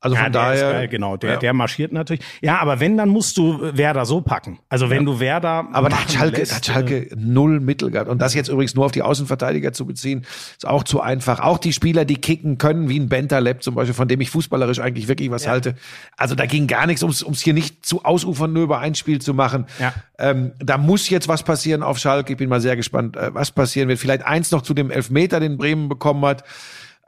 Also 0.05 0.17
Ja, 0.17 0.25
von 0.25 0.33
daher, 0.33 0.73
geil, 0.73 0.89
genau, 0.89 1.17
der, 1.17 1.31
ja. 1.31 1.37
der 1.39 1.55
marschiert 1.55 1.91
natürlich. 1.91 2.23
Ja, 2.43 2.59
aber 2.59 2.79
wenn, 2.79 2.99
dann 2.99 3.09
musst 3.09 3.39
du 3.39 3.59
Werder 3.75 4.05
so 4.05 4.21
packen. 4.21 4.59
Also 4.69 4.91
wenn 4.91 5.07
du 5.07 5.19
Werder. 5.19 5.67
Aber 5.73 5.89
da 5.89 5.97
hat 5.97 6.13
Schalke, 6.13 6.41
lässt, 6.41 6.55
hat 6.55 6.67
Schalke 6.67 7.09
null 7.17 7.59
Mittel 7.59 7.91
gehabt. 7.91 8.11
Und 8.11 8.21
das 8.21 8.35
jetzt 8.35 8.49
übrigens 8.49 8.75
nur 8.75 8.85
auf 8.85 8.93
die 8.93 9.01
Außenverteidiger 9.01 9.73
zu 9.73 9.87
beziehen, 9.87 10.27
ist 10.53 10.67
auch 10.67 10.85
zu 10.85 11.01
einfach. 11.01 11.41
Auch 11.41 11.57
die 11.57 11.73
Spieler, 11.73 12.05
die 12.05 12.17
kicken 12.17 12.59
können, 12.59 12.91
wie 12.91 13.01
ein 13.01 13.09
Bentaleb 13.09 13.63
zum 13.63 13.77
Beispiel, 13.77 13.95
von 13.95 14.07
dem 14.07 14.21
ich 14.21 14.29
fußballerisch 14.29 14.79
eigentlich 14.79 15.09
wirklich 15.09 15.31
was 15.31 15.49
halte. 15.49 15.75
Also 16.19 16.35
da 16.35 16.45
ging 16.45 16.67
gar 16.67 16.87
nichts, 16.87 17.03
ums, 17.03 17.23
ums 17.23 17.41
hier 17.41 17.55
nicht 17.55 17.87
zu 17.87 18.05
ausufern, 18.05 18.53
nur 18.53 18.65
über 18.65 18.81
ein 18.81 18.95
Spiel 18.95 19.23
zu 19.23 19.33
machen. 19.33 19.65
Ja. 19.79 19.95
Ähm, 20.19 20.53
da 20.59 20.77
muss 20.77 21.09
jetzt 21.09 21.29
was 21.29 21.45
passieren 21.45 21.83
auf 21.83 21.97
Schalke. 21.97 22.33
Ich 22.35 22.39
bin 22.39 22.51
mal 22.51 22.61
sehr 22.61 22.77
gespannt, 22.77 23.17
äh, 23.17 23.33
was 23.33 23.53
passieren 23.53 23.89
wird. 23.89 23.99
Vielleicht 23.99 24.27
eins 24.27 24.51
noch 24.51 24.61
zu 24.61 24.75
dem 24.75 24.91
Elfmeter, 24.91 25.41
den 25.41 25.57
Bremen 25.57 25.89
bekommen 25.89 26.27
hat. 26.27 26.45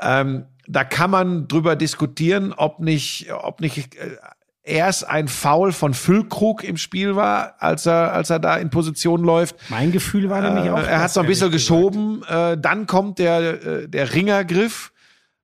Ähm, 0.00 0.44
da 0.68 0.84
kann 0.84 1.10
man 1.10 1.48
drüber 1.48 1.76
diskutieren, 1.76 2.52
ob 2.52 2.80
nicht, 2.80 3.32
ob 3.32 3.60
nicht 3.60 3.94
äh, 3.96 4.16
erst 4.62 5.08
ein 5.08 5.28
Foul 5.28 5.72
von 5.72 5.94
Füllkrug 5.94 6.64
im 6.64 6.76
Spiel 6.76 7.16
war, 7.16 7.54
als 7.60 7.86
er, 7.86 8.12
als 8.12 8.30
er 8.30 8.40
da 8.40 8.56
in 8.56 8.70
Position 8.70 9.22
läuft. 9.22 9.56
Mein 9.70 9.92
Gefühl 9.92 10.28
war 10.28 10.42
nämlich 10.42 10.70
auch. 10.70 10.78
Äh, 10.78 10.86
er 10.86 11.00
hat 11.00 11.12
so 11.12 11.20
ein 11.20 11.26
bisschen 11.26 11.50
geschoben. 11.50 12.22
Äh, 12.28 12.58
dann 12.58 12.86
kommt 12.86 13.18
der, 13.18 13.64
äh, 13.64 13.88
der 13.88 14.12
Ringergriff. 14.12 14.92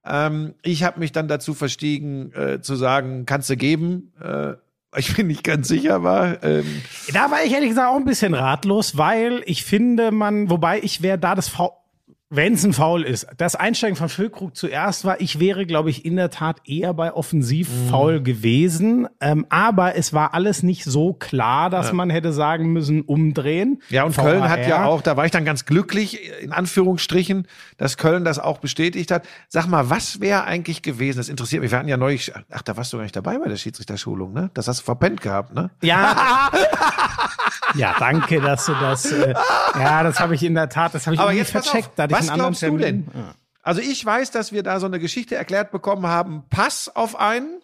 Ähm, 0.05 0.55
ich 0.63 0.83
habe 0.83 0.99
mich 0.99 1.13
dann 1.13 1.29
dazu 1.29 1.55
verstiegen, 1.55 2.33
äh, 2.35 2.61
zu 2.61 2.75
sagen, 2.75 3.25
kannst 3.25 3.49
du 3.49 3.57
geben. 3.57 4.13
Äh, 4.21 4.55
ich 4.97 5.15
bin 5.15 5.29
nicht 5.29 5.45
ganz 5.45 5.69
sicher, 5.69 6.03
war. 6.03 6.43
Ähm, 6.43 6.83
Da 7.15 7.31
war 7.31 7.45
ich 7.45 7.53
ehrlich 7.53 7.71
gesagt 7.71 7.89
auch 7.89 7.97
ein 7.97 8.05
bisschen 8.05 8.35
ratlos, 8.35 8.99
weil 8.99 9.43
ich 9.47 9.65
finde, 9.65 10.11
man, 10.11 10.51
wobei 10.51 10.81
ich 10.81 11.01
wäre 11.01 11.19
da 11.19 11.35
das 11.35 11.49
V 11.49 11.82
Wenn 12.35 12.55
es 12.55 12.65
ein 12.65 12.73
Foul 12.73 13.03
ist. 13.03 13.27
Das 13.37 13.57
Einsteigen 13.57 13.95
von 13.95 14.09
Füllkrug 14.09 14.57
zuerst 14.57 15.05
war, 15.05 15.21
ich 15.21 15.39
wäre, 15.39 15.67
glaube 15.67 15.91
ich, 15.91 16.07
in 16.07 16.17
der 16.17 16.31
Tat 16.31 16.63
eher 16.67 16.95
bei 16.95 17.13
Offensivfoul 17.13 18.21
Mhm. 18.21 18.25
gewesen. 18.25 19.09
Ähm, 19.21 19.45
aber 19.51 19.97
es 19.97 20.15
war 20.15 20.33
alles 20.33 20.63
nicht 20.63 20.85
so 20.85 21.13
klar, 21.13 21.69
dass 21.69 21.93
man 21.93 22.09
hätte 22.09 22.33
sagen 22.33 22.73
müssen, 22.73 23.03
umdrehen. 23.03 23.83
Ja, 23.91 24.05
und 24.05 24.17
VAR. 24.17 24.25
Köln 24.25 24.49
hat 24.49 24.67
ja 24.67 24.87
auch, 24.87 25.03
da 25.03 25.19
war 25.19 25.27
ich 25.27 25.31
dann 25.31 25.45
ganz 25.45 25.67
glücklich, 25.67 26.21
in 26.41 26.53
Anführungsstrichen, 26.53 27.47
dass 27.77 27.99
Köln 27.99 28.25
das 28.25 28.39
auch 28.39 28.59
bestätigt 28.61 29.11
hat. 29.11 29.25
Sag 29.49 29.67
mal, 29.67 29.91
was 29.91 30.21
wäre 30.21 30.45
eigentlich 30.45 30.81
gewesen? 30.81 31.19
Das 31.19 31.29
interessiert 31.29 31.61
mich. 31.63 31.71
Wir 31.71 31.79
hatten 31.79 31.89
ja 31.89 31.99
neulich, 31.99 32.33
ach, 32.51 32.63
da 32.63 32.79
warst 32.79 32.93
du 32.95 32.97
gar 32.97 33.03
nicht 33.05 33.15
dabei 33.15 33.37
bei 33.39 33.49
der 33.49 33.57
Schiedsrichterschulung, 33.57 34.33
ne? 34.33 34.51
Das 34.55 34.69
hast 34.69 34.81
du 34.81 34.85
verpennt 34.85 35.21
gehabt, 35.21 35.55
ne? 35.55 35.71
Ja. 35.83 36.51
ja, 37.75 37.95
danke, 37.99 38.41
dass 38.41 38.67
du 38.67 38.73
das. 38.81 39.11
Äh, 39.13 39.35
ja, 39.79 40.03
das 40.03 40.19
habe 40.21 40.35
ich 40.35 40.43
in 40.43 40.55
der 40.55 40.69
Tat, 40.69 40.95
das 40.95 41.07
habe 41.07 41.15
ich 41.15 41.21
Aber 41.21 41.33
jetzt 41.33 41.51
vercheckt. 41.51 41.89
auf, 41.89 41.95
was 42.29 42.35
glaubst 42.35 42.63
du 42.63 42.77
denn? 42.77 43.07
Also 43.63 43.81
ich 43.81 44.05
weiß, 44.05 44.31
dass 44.33 44.53
wir 44.53 44.63
da 44.63 44.81
so 44.81 44.87
eine 44.87 44.99
Geschichte 44.99 45.37
erklärt 45.37 45.71
bekommen 45.71 46.07
haben. 46.07 46.43
Pass 46.51 46.89
auf 46.95 47.15
einen, 47.19 47.61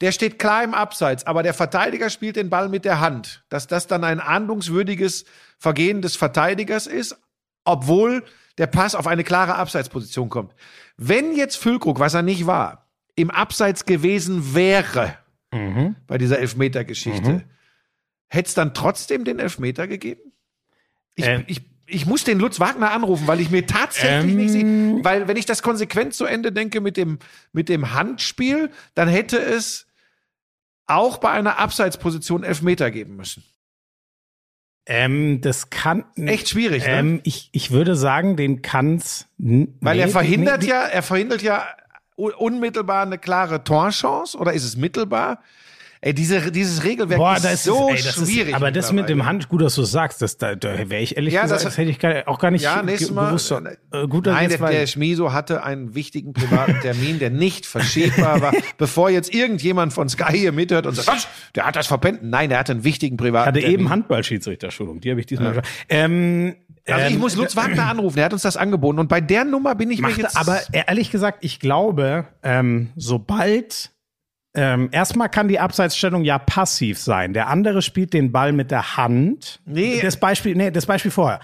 der 0.00 0.12
steht 0.12 0.38
klar 0.38 0.62
im 0.64 0.74
Abseits, 0.74 1.26
aber 1.26 1.42
der 1.42 1.54
Verteidiger 1.54 2.10
spielt 2.10 2.36
den 2.36 2.50
Ball 2.50 2.68
mit 2.68 2.84
der 2.84 3.00
Hand. 3.00 3.44
Dass 3.48 3.66
das 3.66 3.86
dann 3.86 4.04
ein 4.04 4.20
ahndungswürdiges 4.20 5.24
Vergehen 5.58 6.02
des 6.02 6.16
Verteidigers 6.16 6.86
ist, 6.86 7.16
obwohl 7.64 8.24
der 8.58 8.66
Pass 8.66 8.94
auf 8.94 9.06
eine 9.06 9.24
klare 9.24 9.54
Abseitsposition 9.54 10.28
kommt. 10.28 10.54
Wenn 10.96 11.34
jetzt 11.34 11.56
Füllkrug, 11.56 11.98
was 12.00 12.12
er 12.14 12.22
nicht 12.22 12.46
war, 12.46 12.86
im 13.14 13.30
Abseits 13.30 13.84
gewesen 13.86 14.54
wäre 14.54 15.16
Mhm. 15.52 15.96
bei 16.06 16.16
dieser 16.16 16.38
Elfmeter-Geschichte, 16.38 17.42
hätte 18.28 18.48
es 18.48 18.54
dann 18.54 18.72
trotzdem 18.72 19.24
den 19.24 19.38
Elfmeter 19.40 19.88
gegeben? 19.88 20.32
Ich, 21.16 21.26
Ähm. 21.26 21.44
ich, 21.48 21.62
ich 21.90 22.06
muss 22.06 22.24
den 22.24 22.38
Lutz 22.38 22.60
Wagner 22.60 22.92
anrufen, 22.92 23.26
weil 23.26 23.40
ich 23.40 23.50
mir 23.50 23.66
tatsächlich 23.66 24.34
nicht 24.34 24.54
Ähm. 24.54 24.96
sehe, 24.96 25.04
weil 25.04 25.28
wenn 25.28 25.36
ich 25.36 25.46
das 25.46 25.62
konsequent 25.62 26.14
zu 26.14 26.24
Ende 26.24 26.52
denke 26.52 26.80
mit 26.80 26.96
dem, 26.96 27.18
mit 27.52 27.68
dem 27.68 27.92
Handspiel, 27.94 28.70
dann 28.94 29.08
hätte 29.08 29.38
es 29.38 29.86
auch 30.86 31.18
bei 31.18 31.30
einer 31.30 31.58
Abseitsposition 31.58 32.42
Elfmeter 32.44 32.90
geben 32.90 33.16
müssen. 33.16 33.44
Ähm, 34.86 35.40
das 35.40 35.70
kann. 35.70 36.04
Echt 36.16 36.48
schwierig, 36.48 36.84
ne? 36.84 36.98
Ähm, 36.98 37.20
ich, 37.22 37.48
ich 37.52 37.70
würde 37.70 37.94
sagen, 37.94 38.36
den 38.36 38.62
kann's. 38.62 39.26
Weil 39.38 39.96
nee, 39.96 40.00
er 40.02 40.08
verhindert 40.08 40.62
nee, 40.62 40.68
ja, 40.68 40.82
er 40.82 41.02
verhindert 41.02 41.42
ja 41.42 41.64
un- 42.16 42.32
unmittelbar 42.32 43.02
eine 43.02 43.18
klare 43.18 43.62
Torchance 43.62 44.36
oder 44.36 44.52
ist 44.52 44.64
es 44.64 44.76
mittelbar? 44.76 45.42
Ey, 46.02 46.14
diese, 46.14 46.50
dieses 46.50 46.82
Regelwerk 46.82 47.18
Boah, 47.18 47.36
ist 47.36 47.44
ist 47.44 47.64
so 47.64 47.90
ey, 47.90 47.98
schwierig. 47.98 48.48
Ist, 48.48 48.54
aber 48.54 48.70
das 48.72 48.90
mit 48.90 49.10
dem. 49.10 49.26
Hand, 49.26 49.50
gut, 49.50 49.60
dass 49.60 49.74
du 49.74 49.82
es 49.82 49.90
sagst, 49.90 50.22
das, 50.22 50.38
da, 50.38 50.54
da 50.54 50.88
wäre 50.88 51.02
ich 51.02 51.16
ehrlich 51.16 51.34
Ja, 51.34 51.42
gesagt, 51.42 51.58
das- 51.60 51.64
das, 51.64 51.76
hätte 51.78 51.90
ich 51.90 51.98
gar, 51.98 52.26
auch 52.26 52.38
gar 52.38 52.50
nicht 52.50 52.62
Ja, 52.62 52.82
nächstes 52.82 53.10
Mal. 53.10 53.26
gewusst. 53.26 53.50
Äh, 53.50 54.06
gut, 54.08 54.26
dass 54.26 54.32
Nein, 54.34 54.48
der, 54.48 54.58
der 54.70 54.86
Schmiso 54.86 55.34
hatte 55.34 55.62
einen 55.62 55.94
wichtigen 55.94 56.32
privaten 56.32 56.78
Termin, 56.80 57.18
der 57.18 57.28
nicht 57.28 57.66
verschiebbar 57.66 58.40
war. 58.40 58.54
Bevor 58.78 59.10
jetzt 59.10 59.34
irgendjemand 59.34 59.92
von 59.92 60.08
Sky 60.08 60.38
hier 60.38 60.52
mithört 60.52 60.86
und 60.86 60.94
sagt, 60.94 61.08
"Was? 61.08 61.28
der 61.54 61.66
hat 61.66 61.76
das 61.76 61.86
verpennt. 61.86 62.22
Nein, 62.22 62.48
der 62.48 62.60
hatte 62.60 62.72
einen 62.72 62.84
wichtigen 62.84 63.18
privaten 63.18 63.48
hatte 63.48 63.60
Termin. 63.60 63.80
eben 63.80 63.90
Handballschiedsrichterschulung, 63.90 65.00
die 65.02 65.10
habe 65.10 65.20
ich 65.20 65.26
diesmal 65.26 65.52
schon. 65.52 65.62
Ähm, 65.90 66.54
Also 66.86 67.06
ich 67.08 67.12
ähm, 67.12 67.18
muss 67.20 67.36
Lutz 67.36 67.56
Wagner 67.56 67.90
anrufen, 67.90 68.16
der 68.16 68.24
hat 68.24 68.32
uns 68.32 68.40
das 68.40 68.56
angeboten. 68.56 68.98
Und 69.00 69.08
bei 69.08 69.20
der 69.20 69.44
Nummer 69.44 69.74
bin 69.74 69.90
ich 69.90 70.00
mir 70.00 70.08
Macht, 70.08 70.16
jetzt... 70.18 70.36
aber 70.38 70.60
ehrlich 70.72 71.10
gesagt, 71.10 71.44
ich 71.44 71.60
glaube, 71.60 72.24
ähm, 72.42 72.88
sobald 72.96 73.90
ähm, 74.54 74.88
erstmal 74.90 75.28
kann 75.28 75.48
die 75.48 75.60
Abseitsstellung 75.60 76.24
ja 76.24 76.38
passiv 76.38 76.98
sein. 76.98 77.32
Der 77.32 77.48
andere 77.48 77.82
spielt 77.82 78.12
den 78.12 78.32
Ball 78.32 78.52
mit 78.52 78.70
der 78.70 78.96
Hand. 78.96 79.60
Nee. 79.64 80.00
Das 80.02 80.16
Beispiel, 80.16 80.56
nee, 80.56 80.70
das 80.70 80.86
Beispiel 80.86 81.10
vorher. 81.10 81.40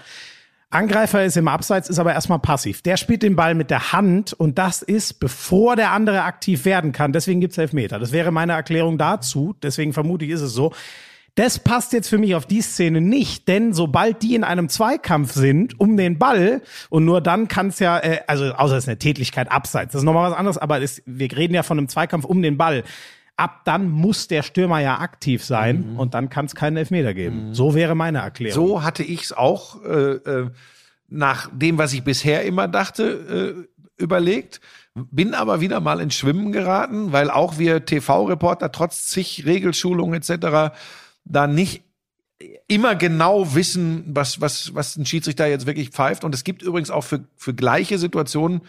Angreifer 0.69 1.23
ist 1.23 1.37
im 1.37 1.47
Abseits, 1.47 1.89
ist 1.89 1.99
aber 1.99 2.13
erstmal 2.13 2.39
passiv. 2.39 2.81
Der 2.81 2.97
spielt 2.97 3.23
den 3.23 3.37
Ball 3.37 3.55
mit 3.55 3.69
der 3.69 3.93
Hand 3.93 4.33
und 4.33 4.57
das 4.57 4.81
ist, 4.81 5.21
bevor 5.21 5.77
der 5.77 5.91
andere 5.91 6.23
aktiv 6.23 6.65
werden 6.65 6.91
kann. 6.91 7.13
Deswegen 7.13 7.39
gibt's 7.39 7.57
Elfmeter. 7.57 7.99
Das 7.99 8.11
wäre 8.11 8.31
meine 8.31 8.51
Erklärung 8.51 8.97
dazu. 8.97 9.55
Deswegen 9.63 9.93
vermute 9.93 10.25
ich, 10.25 10.31
ist 10.31 10.41
es 10.41 10.51
so. 10.51 10.73
Das 11.37 11.59
passt 11.59 11.93
jetzt 11.93 12.09
für 12.09 12.17
mich 12.17 12.33
auf 12.33 12.47
die 12.47 12.61
Szene 12.61 12.99
nicht, 12.99 13.47
denn 13.47 13.71
sobald 13.71 14.23
die 14.23 14.33
in 14.33 14.43
einem 14.43 14.69
Zweikampf 14.69 15.33
sind 15.33 15.79
um 15.79 15.95
den 15.95 16.17
Ball 16.17 16.63
und 16.89 17.05
nur 17.05 17.21
dann 17.21 17.47
kann 17.47 17.67
es 17.67 17.77
ja, 17.77 17.99
äh, 17.99 18.21
also 18.25 18.45
außer 18.45 18.75
es 18.75 18.85
ist 18.85 18.89
eine 18.89 18.97
Tätlichkeit 18.97 19.51
abseits, 19.51 19.91
das 19.91 20.01
ist 20.01 20.05
nochmal 20.05 20.31
was 20.31 20.37
anderes, 20.37 20.57
aber 20.57 20.81
es, 20.81 21.03
wir 21.05 21.31
reden 21.31 21.53
ja 21.53 21.61
von 21.61 21.77
einem 21.77 21.89
Zweikampf 21.89 22.25
um 22.25 22.41
den 22.41 22.57
Ball. 22.57 22.83
Ab 23.35 23.61
dann 23.65 23.87
muss 23.87 24.27
der 24.27 24.41
Stürmer 24.41 24.79
ja 24.79 24.97
aktiv 24.97 25.45
sein 25.45 25.95
und 25.95 26.15
dann 26.15 26.31
kann 26.31 26.45
es 26.45 26.55
keinen 26.55 26.75
Elfmeter 26.75 27.13
geben. 27.13 27.53
So 27.53 27.75
wäre 27.75 27.93
meine 27.93 28.17
Erklärung. 28.17 28.55
So 28.55 28.83
hatte 28.83 29.03
ich 29.03 29.25
es 29.25 29.33
auch 29.33 29.83
äh, 29.83 30.13
äh, 30.13 30.49
nach 31.07 31.51
dem, 31.53 31.77
was 31.77 31.93
ich 31.93 32.03
bisher 32.03 32.45
immer 32.45 32.67
dachte, 32.67 33.67
äh, 33.99 34.03
überlegt. 34.03 34.59
Bin 34.95 35.35
aber 35.35 35.61
wieder 35.61 35.81
mal 35.81 36.01
ins 36.01 36.15
Schwimmen 36.15 36.51
geraten, 36.51 37.11
weil 37.11 37.29
auch 37.29 37.59
wir 37.59 37.85
TV-Reporter 37.85 38.71
trotz 38.71 39.05
zig 39.05 39.43
Regelschulungen 39.45 40.15
etc. 40.15 40.73
da 41.29 41.47
nicht 41.47 41.83
immer 42.67 42.95
genau 42.95 43.55
wissen, 43.55 44.03
was, 44.07 44.41
was, 44.41 44.73
was 44.75 44.95
ein 44.95 45.05
Schiedsrichter 45.05 45.47
jetzt 45.47 45.65
wirklich 45.65 45.89
pfeift. 45.89 46.23
Und 46.23 46.35
es 46.35 46.43
gibt 46.43 46.61
übrigens 46.61 46.91
auch 46.91 47.03
für, 47.03 47.25
für 47.35 47.53
gleiche 47.53 47.97
Situationen 47.97 48.61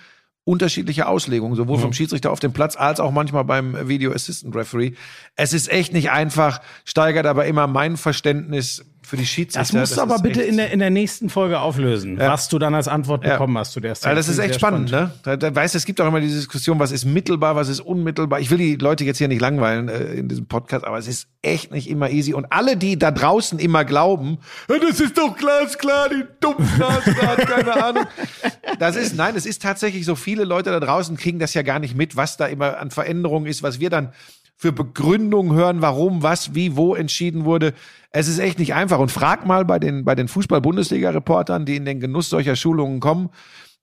unterschiedliche 0.44 1.06
Auslegungen, 1.06 1.56
sowohl 1.56 1.76
Mhm. 1.76 1.82
vom 1.82 1.92
Schiedsrichter 1.92 2.30
auf 2.30 2.40
dem 2.40 2.54
Platz 2.54 2.74
als 2.76 3.00
auch 3.00 3.10
manchmal 3.10 3.44
beim 3.44 3.88
Video 3.88 4.12
Assistant 4.12 4.56
Referee. 4.56 4.92
Es 5.36 5.52
ist 5.52 5.68
echt 5.68 5.92
nicht 5.92 6.10
einfach, 6.10 6.62
steigert 6.86 7.26
aber 7.26 7.44
immer 7.44 7.66
mein 7.66 7.98
Verständnis 7.98 8.86
für 9.08 9.16
die 9.16 9.26
Schiedsrichter. 9.26 9.60
Das 9.60 9.72
musst 9.72 9.96
du 9.96 10.02
aber 10.02 10.18
bitte 10.18 10.42
in 10.42 10.56
der, 10.58 10.70
in 10.70 10.78
der 10.80 10.90
nächsten 10.90 11.30
Folge 11.30 11.60
auflösen, 11.60 12.18
Ja. 12.18 12.30
was 12.32 12.48
du 12.48 12.58
dann 12.58 12.74
als 12.74 12.88
Antwort 12.88 13.24
Ja. 13.24 13.32
bekommen 13.32 13.56
hast 13.56 13.72
zu 13.72 13.80
der 13.80 13.94
Szene. 13.94 14.10
Weil 14.10 14.16
das 14.16 14.28
ist 14.28 14.38
echt 14.38 14.48
sehr 14.50 14.58
spannend, 14.58 14.90
ne? 14.90 15.12
Da, 15.22 15.36
da 15.36 15.54
weißt 15.54 15.74
du, 15.74 15.78
es 15.78 15.86
gibt 15.86 16.00
auch 16.00 16.06
immer 16.06 16.20
diese 16.20 16.36
Diskussion, 16.36 16.78
was 16.78 16.92
ist 16.92 17.04
mittelbar, 17.06 17.56
was 17.56 17.68
ist 17.68 17.80
unmittelbar. 17.80 18.40
Ich 18.40 18.50
will 18.50 18.58
die 18.58 18.76
Leute 18.76 19.04
jetzt 19.04 19.18
hier 19.18 19.28
nicht 19.28 19.40
langweilen 19.40 19.88
äh, 19.88 20.12
in 20.14 20.28
diesem 20.28 20.46
Podcast, 20.46 20.84
aber 20.84 20.98
es 20.98 21.08
ist 21.08 21.28
echt 21.42 21.72
nicht 21.72 21.88
immer 21.88 22.10
easy. 22.10 22.34
Und 22.34 22.46
alle, 22.52 22.76
die 22.76 22.98
da 22.98 23.10
draußen 23.10 23.58
immer 23.58 23.84
glauben, 23.84 24.38
"Ja, 24.68 24.76
das 24.78 25.00
ist 25.00 25.16
doch 25.16 25.36
glasklar, 25.36 26.10
die 26.10 26.24
Dumpfnase 26.40 27.14
hat 27.22 27.38
keine 27.46 27.84
Ahnung. 27.84 28.04
Das 28.78 28.94
ist, 28.96 29.16
nein, 29.16 29.34
es 29.36 29.46
ist 29.46 29.62
tatsächlich 29.62 30.04
so, 30.04 30.14
viele 30.14 30.44
Leute 30.44 30.70
da 30.70 30.80
draußen 30.80 31.16
kriegen 31.16 31.38
das 31.38 31.54
ja 31.54 31.62
gar 31.62 31.78
nicht 31.78 31.96
mit, 31.96 32.16
was 32.16 32.36
da 32.36 32.46
immer 32.46 32.78
an 32.78 32.90
Veränderungen 32.90 33.46
ist, 33.46 33.62
was 33.62 33.80
wir 33.80 33.88
dann 33.90 34.12
für 34.58 34.72
Begründungen 34.72 35.54
hören, 35.54 35.80
warum, 35.80 36.22
was, 36.22 36.54
wie, 36.54 36.76
wo 36.76 36.96
entschieden 36.96 37.44
wurde. 37.44 37.74
Es 38.10 38.26
ist 38.26 38.40
echt 38.40 38.58
nicht 38.58 38.74
einfach. 38.74 38.98
Und 38.98 39.12
frag 39.12 39.46
mal 39.46 39.64
bei 39.64 39.78
den, 39.78 40.04
bei 40.04 40.16
den 40.16 40.26
Fußball-Bundesliga-Reportern, 40.26 41.64
die 41.64 41.76
in 41.76 41.84
den 41.84 42.00
Genuss 42.00 42.28
solcher 42.28 42.56
Schulungen 42.56 42.98
kommen, 42.98 43.30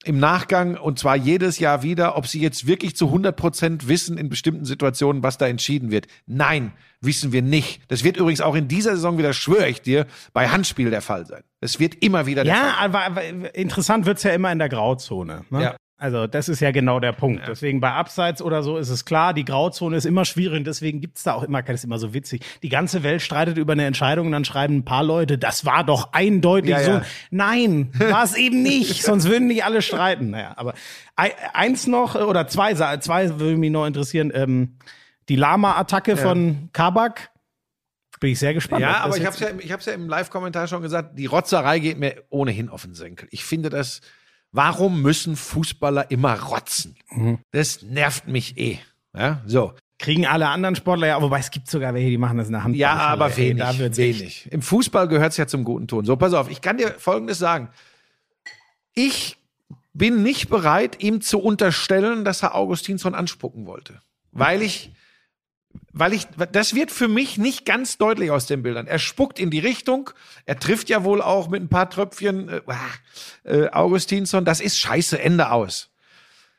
im 0.04 0.20
Nachgang 0.20 0.76
und 0.76 1.00
zwar 1.00 1.16
jedes 1.16 1.60
Jahr 1.60 1.82
wieder, 1.82 2.18
ob 2.18 2.28
sie 2.28 2.42
jetzt 2.42 2.68
wirklich 2.68 2.96
zu 2.96 3.08
100 3.08 3.36
Prozent 3.36 3.88
wissen 3.88 4.18
in 4.18 4.30
bestimmten 4.30 4.66
Situationen, 4.66 5.24
was 5.24 5.38
da 5.38 5.48
entschieden 5.48 5.92
wird. 5.92 6.08
Nein, 6.28 6.74
wissen 7.02 7.32
wir 7.32 7.42
nicht. 7.42 7.82
Das 7.88 8.04
wird 8.04 8.18
übrigens 8.18 8.42
auch 8.42 8.56
in 8.56 8.68
dieser 8.68 8.96
Saison 8.96 9.18
wieder, 9.18 9.34
schwöre 9.34 9.70
ich 9.70 9.82
dir, 9.82 10.06
bei 10.34 10.50
Handspiel 10.50 10.90
der 10.90 11.02
Fall 11.02 11.26
sein. 11.26 11.44
Es 11.62 11.80
wird 11.80 11.96
immer 12.04 12.26
wieder 12.26 12.44
der 12.44 12.54
Fall. 12.54 12.66
Ja, 12.66 12.76
aber, 12.78 13.06
aber 13.06 13.56
interessant 13.56 14.06
wird's 14.06 14.24
ja 14.24 14.32
immer 14.32 14.52
in 14.52 14.60
der 14.60 14.70
Grauzone. 14.70 15.46
Ne? 15.50 15.62
Ja. 15.62 15.76
Also 16.06 16.28
das 16.28 16.50
ist 16.50 16.60
ja 16.60 16.70
genau 16.70 17.00
der 17.00 17.14
Punkt. 17.14 17.42
Deswegen 17.48 17.80
bei 17.82 17.92
Abseits 17.92 18.40
oder 18.44 18.62
so 18.62 18.78
ist 18.78 18.90
es 18.90 19.06
klar, 19.06 19.34
die 19.34 19.44
Grauzone 19.44 19.98
ist 19.98 20.06
immer 20.06 20.24
schwierig 20.24 20.60
und 20.60 20.68
deswegen 20.68 21.02
gibt's 21.02 21.24
da 21.24 21.34
auch 21.34 21.42
immer, 21.42 21.64
das 21.64 21.78
ist 21.78 21.84
immer 21.84 21.98
so 21.98 22.14
witzig. 22.14 22.44
Die 22.62 22.70
ganze 22.70 23.02
Welt 23.02 23.24
streitet 23.24 23.58
über 23.58 23.74
eine 23.74 23.86
Entscheidung 23.88 24.28
und 24.28 24.32
dann 24.34 24.46
schreiben 24.46 24.78
ein 24.78 24.86
paar 24.86 25.04
Leute, 25.04 25.40
das 25.40 25.66
war 25.66 25.84
doch 25.84 26.14
eindeutig 26.14 26.70
Ja, 26.70 26.84
so. 26.84 26.92
ja. 26.92 27.02
Nein, 27.32 27.90
war 27.98 28.24
es 28.24 28.36
eben 28.36 28.62
nicht, 28.62 29.02
sonst 29.02 29.28
würden 29.28 29.48
nicht 29.48 29.66
alle 29.66 29.82
streiten. 29.82 30.30
Naja, 30.30 30.54
aber 30.58 30.76
ei- 31.16 31.34
eins 31.54 31.88
noch 31.88 32.14
oder 32.14 32.48
zwei, 32.48 32.76
zwei 32.76 33.40
würde 33.40 33.58
mich 33.58 33.72
noch 33.72 33.88
interessieren. 33.88 34.32
Ähm, 34.36 34.78
die 35.28 35.38
Lama-Attacke 35.38 36.18
von 36.18 36.70
Kabak. 36.72 37.32
Bin 38.20 38.30
ich 38.30 38.38
sehr 38.38 38.54
gespannt. 38.54 38.82
Ja, 38.82 38.98
aber 38.98 39.18
ich 39.18 39.26
habe 39.26 39.36
ja, 39.40 39.48
ich 39.58 39.72
hab's 39.72 39.86
ja 39.88 39.94
im 39.94 40.08
Live-Kommentar 40.08 40.68
schon 40.68 40.84
gesagt, 40.84 41.18
die 41.18 41.26
Rotzerei 41.26 41.80
geht 41.80 41.98
mir 41.98 42.24
ohnehin 42.30 42.70
auf 42.70 42.84
den 42.84 42.94
Senkel. 42.94 43.28
Ich 43.32 43.44
finde 43.44 43.70
das, 43.70 44.02
warum 44.56 45.02
müssen 45.02 45.36
Fußballer 45.36 46.10
immer 46.12 46.40
rotzen? 46.40 46.96
Mhm. 47.12 47.40
Das 47.52 47.82
nervt 47.82 48.28
mich 48.28 48.58
eh. 48.58 48.80
Ja, 49.16 49.42
so. 49.46 49.74
Kriegen 49.98 50.26
alle 50.26 50.50
anderen 50.50 50.76
Sportler 50.76 51.08
ja, 51.08 51.22
wobei 51.22 51.40
es 51.40 51.52
gibt 51.52 51.70
sogar 51.70 51.94
welche, 51.94 52.10
die 52.10 52.18
machen 52.18 52.38
das 52.38 52.48
in 52.48 52.54
der 52.54 52.64
Hand. 52.64 52.76
Ja, 52.76 52.96
aber 52.96 53.36
wenig, 53.38 53.64
Da 53.64 53.78
wird's 53.78 53.98
wenig. 53.98 54.52
Im 54.52 54.62
Fußball 54.62 55.08
gehört's 55.08 55.38
ja 55.38 55.48
zum 55.48 55.64
guten 55.64 55.88
Ton. 55.88 56.04
So, 56.04 56.18
pass 56.18 56.34
auf, 56.34 56.50
ich 56.50 56.62
kann 56.62 56.78
dir 56.78 56.96
Folgendes 56.98 57.40
sagen. 57.40 57.70
Ich 58.94 59.38
bin 59.94 60.22
nicht 60.22 60.50
bereit, 60.50 61.02
ihm 61.02 61.22
zu 61.22 61.40
unterstellen, 61.40 62.26
dass 62.26 62.44
er 62.44 62.56
Augustinsson 62.56 63.16
anspucken 63.16 63.66
wollte. 63.66 64.02
Weil 64.32 64.62
ich, 64.62 64.92
weil 65.94 66.14
ich, 66.14 66.28
das 66.52 66.76
wird 66.76 66.92
für 66.92 67.08
mich 67.08 67.38
nicht 67.38 67.66
ganz 67.66 67.98
deutlich 67.98 68.32
aus 68.32 68.46
den 68.46 68.64
Bildern. 68.64 68.88
Er 68.88 69.00
spuckt 69.00 69.40
in 69.40 69.50
die 69.50 69.60
Richtung, 69.60 70.10
er 70.46 70.60
trifft 70.60 70.90
ja 70.90 71.04
wohl 71.04 71.22
auch 71.22 71.48
mit 71.48 71.62
ein 71.64 71.70
paar 71.70 71.90
Tröpfchen 71.90 72.50
äh, 72.50 72.62
äh, 73.44 73.70
Augustinsson, 73.70 74.44
das 74.44 74.60
ist 74.60 74.78
scheiße, 74.78 75.20
Ende 75.20 75.52
aus. 75.52 75.90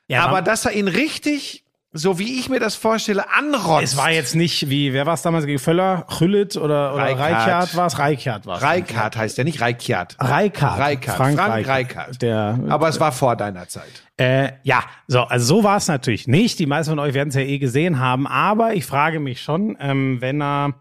Ja, 0.09 0.23
aber 0.23 0.39
aber 0.39 0.43
dass 0.43 0.65
er 0.65 0.73
ihn 0.73 0.89
richtig 0.89 1.66
so 1.97 2.19
wie 2.19 2.39
ich 2.39 2.49
mir 2.49 2.61
das 2.61 2.75
vorstelle, 2.75 3.31
anrotzt. 3.31 3.85
Es 3.85 3.97
war 3.97 4.11
jetzt 4.11 4.35
nicht 4.35 4.69
wie, 4.71 4.93
wer 4.93 5.07
war 5.07 5.15
es 5.15 5.23
damals 5.23 5.47
gegen 5.47 5.59
Völler? 5.59 6.07
Chüllit 6.19 6.57
oder, 6.57 6.95
oder 6.95 7.03
Reichardt. 7.03 7.21
Reichardt 7.21 7.77
war 7.77 7.87
es? 7.87 7.99
Reichardt 7.99 8.47
war 8.47 8.57
es. 8.57 8.63
Reikart 8.63 9.17
heißt 9.17 9.39
der, 9.39 9.45
nicht 9.45 9.61
Reichardt. 9.61 10.17
Reichardt. 10.19 10.79
Reichardt. 10.79 11.17
Frank, 11.17 11.37
Frank 11.37 11.51
Reichardt. 11.51 11.69
Reichardt. 11.69 12.23
Der, 12.23 12.59
Aber 12.69 12.89
es 12.89 13.01
war 13.01 13.13
vor 13.13 13.37
deiner 13.37 13.69
Zeit. 13.69 14.05
Äh, 14.17 14.53
ja, 14.63 14.83
so, 15.07 15.21
also 15.21 15.57
so 15.57 15.65
war 15.65 15.77
es 15.77 15.89
natürlich 15.89 16.27
nicht. 16.27 16.59
Die 16.59 16.67
meisten 16.67 16.93
von 16.93 16.99
euch 16.99 17.15
werden 17.15 17.29
es 17.29 17.35
ja 17.35 17.43
eh 17.43 17.59
gesehen 17.59 17.99
haben, 17.99 18.27
aber 18.27 18.75
ich 18.75 18.87
frage 18.87 19.21
mich 19.21 19.43
schon, 19.43 19.77
ähm, 19.81 20.21
wenn 20.21 20.41
er. 20.41 20.75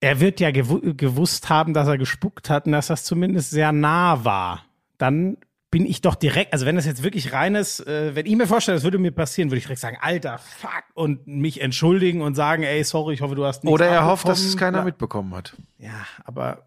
Er 0.00 0.18
wird 0.18 0.40
ja 0.40 0.50
gewu 0.50 0.80
gewusst 0.96 1.48
haben, 1.48 1.74
dass 1.74 1.86
er 1.86 1.96
gespuckt 1.96 2.50
hat 2.50 2.66
und 2.66 2.72
dass 2.72 2.88
das 2.88 3.04
zumindest 3.04 3.50
sehr 3.50 3.70
nah 3.70 4.24
war. 4.24 4.64
Dann 4.98 5.36
bin 5.72 5.86
ich 5.86 6.02
doch 6.02 6.14
direkt, 6.14 6.52
also 6.52 6.66
wenn 6.66 6.76
das 6.76 6.84
jetzt 6.86 7.02
wirklich 7.02 7.32
reines, 7.32 7.80
äh, 7.80 8.14
wenn 8.14 8.26
ich 8.26 8.36
mir 8.36 8.46
vorstelle, 8.46 8.76
das 8.76 8.84
würde 8.84 8.98
mir 8.98 9.10
passieren, 9.10 9.50
würde 9.50 9.56
ich 9.56 9.64
direkt 9.64 9.80
sagen, 9.80 9.96
Alter, 10.00 10.38
fuck, 10.38 10.84
und 10.94 11.26
mich 11.26 11.60
entschuldigen 11.62 12.20
und 12.20 12.34
sagen, 12.34 12.62
ey, 12.62 12.84
sorry, 12.84 13.14
ich 13.14 13.22
hoffe, 13.22 13.34
du 13.34 13.44
hast 13.44 13.64
nichts 13.64 13.72
Oder 13.74 13.86
er 13.86 14.04
hofft, 14.06 14.28
dass 14.28 14.40
es 14.44 14.56
keiner 14.56 14.78
ja. 14.78 14.84
mitbekommen 14.84 15.34
hat. 15.34 15.56
Ja, 15.78 16.06
aber 16.24 16.66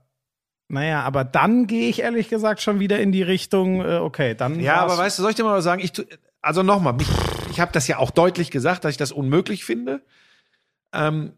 naja, 0.68 1.04
aber 1.04 1.24
dann 1.24 1.68
gehe 1.68 1.88
ich 1.88 2.00
ehrlich 2.02 2.30
gesagt 2.30 2.62
schon 2.62 2.80
wieder 2.80 3.00
in 3.00 3.12
die 3.12 3.22
Richtung, 3.22 3.82
äh, 3.82 3.98
okay, 3.98 4.34
dann. 4.34 4.60
Ja, 4.60 4.78
aber 4.78 4.98
weißt 4.98 5.20
du, 5.20 5.22
soll 5.22 5.30
ich 5.30 5.38
dir 5.38 5.44
mal 5.44 5.58
was 5.58 5.64
sagen? 5.64 5.82
Ich, 5.84 5.92
tu- 5.92 6.04
also 6.42 6.64
nochmal, 6.64 6.96
ich, 7.00 7.08
ich 7.52 7.60
habe 7.60 7.72
das 7.72 7.88
ja 7.88 8.00
auch 8.00 8.10
deutlich 8.10 8.50
gesagt, 8.50 8.84
dass 8.84 8.92
ich 8.92 8.98
das 8.98 9.12
unmöglich 9.12 9.64
finde. 9.66 10.02
Ähm, 10.94 11.34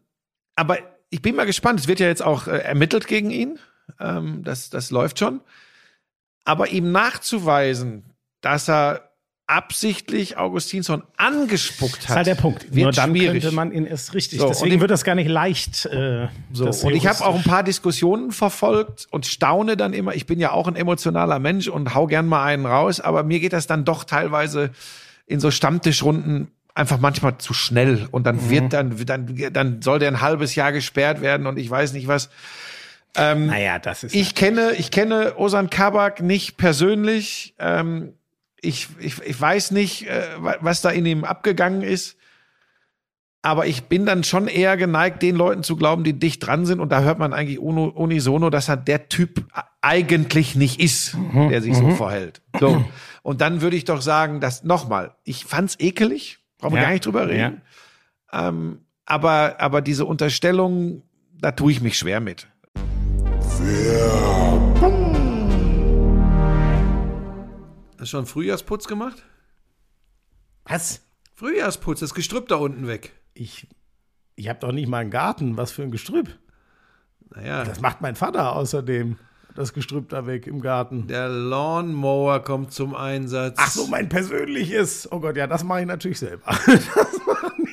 aber 0.56 0.78
ich 1.10 1.20
bin 1.20 1.36
mal 1.36 1.44
gespannt. 1.44 1.80
Es 1.80 1.86
wird 1.88 2.00
ja 2.00 2.06
jetzt 2.06 2.22
auch 2.22 2.46
äh, 2.46 2.58
ermittelt 2.58 3.06
gegen 3.06 3.30
ihn. 3.30 3.58
Ähm, 4.00 4.42
das, 4.42 4.70
das 4.70 4.90
läuft 4.90 5.18
schon. 5.18 5.42
Aber 6.48 6.68
ihm 6.70 6.92
nachzuweisen, 6.92 8.04
dass 8.40 8.68
er 8.68 9.02
absichtlich 9.46 10.36
Augustinsson 10.36 11.02
angespuckt 11.16 11.94
hat, 11.94 12.02
Das 12.04 12.10
ist 12.10 12.16
halt 12.16 12.26
der 12.26 12.34
Punkt. 12.36 12.64
wird 12.74 12.74
Nur 12.84 12.92
dann 12.92 13.10
schwierig. 13.10 13.42
könnte 13.42 13.54
man 13.56 13.72
ihn 13.72 13.86
erst 13.86 14.14
richtig. 14.14 14.38
So, 14.40 14.48
Deswegen 14.48 14.74
im- 14.74 14.80
wird 14.80 14.90
das 14.90 15.04
gar 15.04 15.14
nicht 15.14 15.28
leicht. 15.28 15.86
Äh, 15.86 16.28
So, 16.52 16.66
und 16.86 16.94
ich 16.94 17.06
habe 17.06 17.24
auch 17.24 17.34
ein 17.34 17.42
paar 17.44 17.62
Diskussionen 17.62 18.30
verfolgt 18.30 19.06
und 19.10 19.26
staune 19.26 19.76
dann 19.76 19.92
immer. 19.94 20.14
Ich 20.14 20.26
bin 20.26 20.38
ja 20.38 20.52
auch 20.52 20.68
ein 20.68 20.76
emotionaler 20.76 21.38
Mensch 21.38 21.68
und 21.68 21.94
hau 21.94 22.06
gern 22.06 22.26
mal 22.26 22.44
einen 22.44 22.66
raus, 22.66 23.00
aber 23.00 23.22
mir 23.22 23.40
geht 23.40 23.52
das 23.54 23.66
dann 23.66 23.84
doch 23.84 24.04
teilweise 24.04 24.70
in 25.26 25.40
so 25.40 25.50
Stammtischrunden 25.50 26.50
einfach 26.74 26.98
manchmal 26.98 27.38
zu 27.38 27.52
schnell 27.54 28.06
und 28.10 28.24
dann 28.26 28.36
Mhm. 28.36 28.50
wird 28.50 28.72
dann, 28.72 28.96
dann, 29.06 29.52
dann 29.52 29.82
soll 29.82 29.98
der 29.98 30.08
ein 30.08 30.20
halbes 30.20 30.54
Jahr 30.54 30.72
gesperrt 30.72 31.20
werden 31.20 31.46
und 31.46 31.58
ich 31.58 31.68
weiß 31.70 31.92
nicht 31.94 32.06
was. 32.06 32.28
Naja, 33.16 33.78
das 33.78 34.04
ist. 34.04 34.14
Ich 34.14 34.34
kenne, 34.34 34.72
ich 34.78 34.90
kenne 34.90 35.34
Osan 35.36 35.70
Kabak 35.70 36.22
nicht 36.22 36.56
persönlich. 36.56 37.54
Ähm, 37.58 38.14
ich, 38.60 38.88
ich, 39.00 39.20
ich 39.22 39.40
weiß 39.40 39.70
nicht, 39.72 40.06
äh, 40.08 40.22
wa- 40.38 40.56
was 40.60 40.82
da 40.82 40.90
in 40.90 41.04
ihm 41.06 41.24
abgegangen 41.24 41.82
ist. 41.82 42.16
Aber 43.42 43.66
ich 43.66 43.84
bin 43.84 44.04
dann 44.04 44.24
schon 44.24 44.48
eher 44.48 44.76
geneigt, 44.76 45.22
den 45.22 45.36
Leuten 45.36 45.62
zu 45.62 45.76
glauben, 45.76 46.02
die 46.04 46.12
dicht 46.12 46.44
dran 46.44 46.66
sind. 46.66 46.80
Und 46.80 46.90
da 46.90 47.02
hört 47.02 47.18
man 47.20 47.32
eigentlich 47.32 47.60
unisono, 47.60 48.50
dass 48.50 48.68
er 48.68 48.76
der 48.76 49.08
Typ 49.08 49.44
eigentlich 49.80 50.56
nicht 50.56 50.80
ist, 50.80 51.16
der 51.34 51.62
sich 51.62 51.76
so 51.76 51.90
verhält. 51.90 52.42
So. 52.58 52.84
Und 53.22 53.40
dann 53.40 53.60
würde 53.60 53.76
ich 53.76 53.84
doch 53.84 54.00
sagen, 54.02 54.40
dass 54.40 54.64
nochmal, 54.64 55.14
ich 55.24 55.44
fand's 55.44 55.76
ekelig, 55.78 56.38
brauchen 56.58 56.74
wir 56.74 56.80
Ja. 56.80 56.86
gar 56.88 56.92
nicht 56.92 57.06
drüber 57.06 57.28
reden. 57.28 57.62
Ähm, 58.32 58.80
aber, 59.06 59.56
aber 59.60 59.82
diese 59.82 60.04
Unterstellung, 60.04 61.02
da 61.40 61.52
tue 61.52 61.70
ich 61.72 61.80
mich 61.80 61.96
schwer 61.96 62.18
mit. 62.20 62.48
Hast 67.92 68.00
du 68.00 68.06
schon 68.06 68.26
Frühjahrsputz 68.26 68.86
gemacht? 68.86 69.24
Was? 70.64 71.00
Frühjahrsputz, 71.34 72.00
das 72.00 72.14
Gestrüpp 72.14 72.48
da 72.48 72.56
unten 72.56 72.86
weg. 72.86 73.12
Ich, 73.34 73.66
ich 74.36 74.48
habe 74.48 74.60
doch 74.60 74.72
nicht 74.72 74.88
mal 74.88 74.98
einen 74.98 75.10
Garten. 75.10 75.56
Was 75.56 75.72
für 75.72 75.82
ein 75.82 75.90
Gestrüpp. 75.90 76.28
Naja, 77.34 77.64
Das 77.64 77.80
macht 77.80 78.00
mein 78.00 78.16
Vater 78.16 78.54
außerdem. 78.54 79.16
Das 79.54 79.72
Gestrüpp 79.72 80.08
da 80.10 80.26
weg 80.26 80.46
im 80.46 80.60
Garten. 80.60 81.08
der 81.08 81.28
Lawnmower 81.28 82.40
kommt 82.44 82.72
zum 82.72 82.94
Einsatz. 82.94 83.56
Ach 83.58 83.70
so, 83.70 83.88
mein 83.88 84.08
persönliches. 84.08 85.10
Oh 85.10 85.18
Gott, 85.18 85.36
ja, 85.36 85.48
das 85.48 85.64
mache 85.64 85.80
ich 85.80 85.86
natürlich 85.86 86.18
selber. 86.20 86.44
Das. 86.66 87.08
Oh 87.26 87.67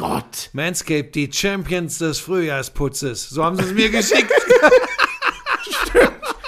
Gott. 0.00 0.50
Manscaped, 0.54 1.14
die 1.14 1.30
Champions 1.32 1.98
des 1.98 2.18
Frühjahrsputzes. 2.18 3.28
So 3.28 3.44
haben 3.44 3.56
sie 3.56 3.64
es 3.64 3.72
mir 3.74 3.90
geschickt. 3.98 4.32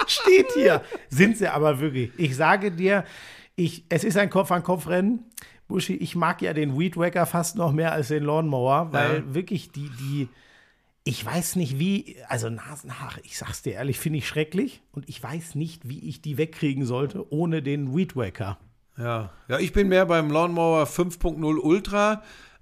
Steht 0.06 0.52
hier. 0.54 0.82
Sind 1.08 1.36
sie 1.38 1.48
aber 1.48 1.80
wirklich. 1.80 2.10
Ich 2.16 2.36
sage 2.36 2.70
dir, 2.72 3.04
ich, 3.56 3.84
es 3.88 4.04
ist 4.04 4.16
ein 4.16 4.30
Kopf-an-Kopf-Rennen. 4.30 5.24
Buschi, 5.68 5.94
ich 5.96 6.16
mag 6.16 6.42
ja 6.42 6.52
den 6.52 6.78
Weed 6.78 6.96
Wacker 6.96 7.24
fast 7.26 7.56
noch 7.56 7.72
mehr 7.72 7.92
als 7.92 8.08
den 8.08 8.24
Lawnmower, 8.24 8.88
weil 8.92 9.16
Ja. 9.26 9.34
wirklich 9.34 9.70
die, 9.72 9.90
die, 10.00 10.28
ich 11.04 11.24
weiß 11.24 11.56
nicht 11.56 11.78
wie, 11.78 12.16
also 12.28 12.50
Nasenhaare, 12.50 13.20
ich 13.22 13.38
sag's 13.38 13.62
dir 13.62 13.74
ehrlich, 13.74 13.98
finde 13.98 14.18
ich 14.18 14.28
schrecklich 14.28 14.82
und 14.92 15.08
ich 15.08 15.22
weiß 15.22 15.54
nicht, 15.54 15.88
wie 15.88 16.00
ich 16.08 16.20
die 16.20 16.36
wegkriegen 16.36 16.84
sollte 16.84 17.32
ohne 17.32 17.62
den 17.62 17.94
Weed 17.96 18.16
Wacker. 18.16 18.58
Ja. 18.98 19.32
ja, 19.48 19.58
ich 19.58 19.72
bin 19.72 19.88
mehr 19.88 20.04
beim 20.04 20.30
Lawnmower 20.30 20.84
5.0 20.84 21.58
Ultra. 21.58 22.22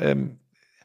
Ähm, 0.00 0.40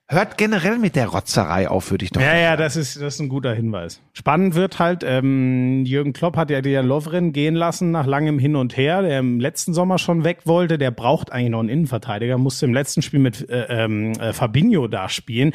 Hört 0.07 0.37
generell 0.37 0.77
mit 0.77 0.95
der 0.95 1.07
Rotzerei 1.07 1.67
auf, 1.67 1.89
würde 1.89 2.05
ich 2.05 2.11
doch. 2.11 2.21
Ja, 2.21 2.37
ja, 2.37 2.55
das 2.55 2.75
ist, 2.75 3.01
das 3.01 3.15
ist 3.15 3.21
ein 3.21 3.27
guter 3.27 3.55
Hinweis. 3.55 4.01
Spannend 4.13 4.53
wird 4.53 4.77
halt, 4.77 5.03
ähm, 5.03 5.83
Jürgen 5.83 6.13
Klopp 6.13 6.37
hat 6.37 6.51
ja 6.51 6.61
den 6.61 6.85
Lovren 6.85 7.33
gehen 7.33 7.55
lassen 7.55 7.89
nach 7.89 8.05
langem 8.05 8.37
Hin 8.37 8.55
und 8.55 8.77
Her, 8.77 9.01
der 9.01 9.17
im 9.17 9.39
letzten 9.39 9.73
Sommer 9.73 9.97
schon 9.97 10.23
weg 10.23 10.41
wollte. 10.45 10.77
Der 10.77 10.91
braucht 10.91 11.31
eigentlich 11.31 11.49
noch 11.49 11.61
einen 11.61 11.69
Innenverteidiger, 11.69 12.37
musste 12.37 12.67
im 12.67 12.73
letzten 12.75 13.01
Spiel 13.01 13.19
mit 13.19 13.49
äh, 13.49 13.65
ähm, 13.67 14.11
äh, 14.19 14.31
Fabinho 14.31 14.87
da 14.87 15.09
spielen. 15.09 15.53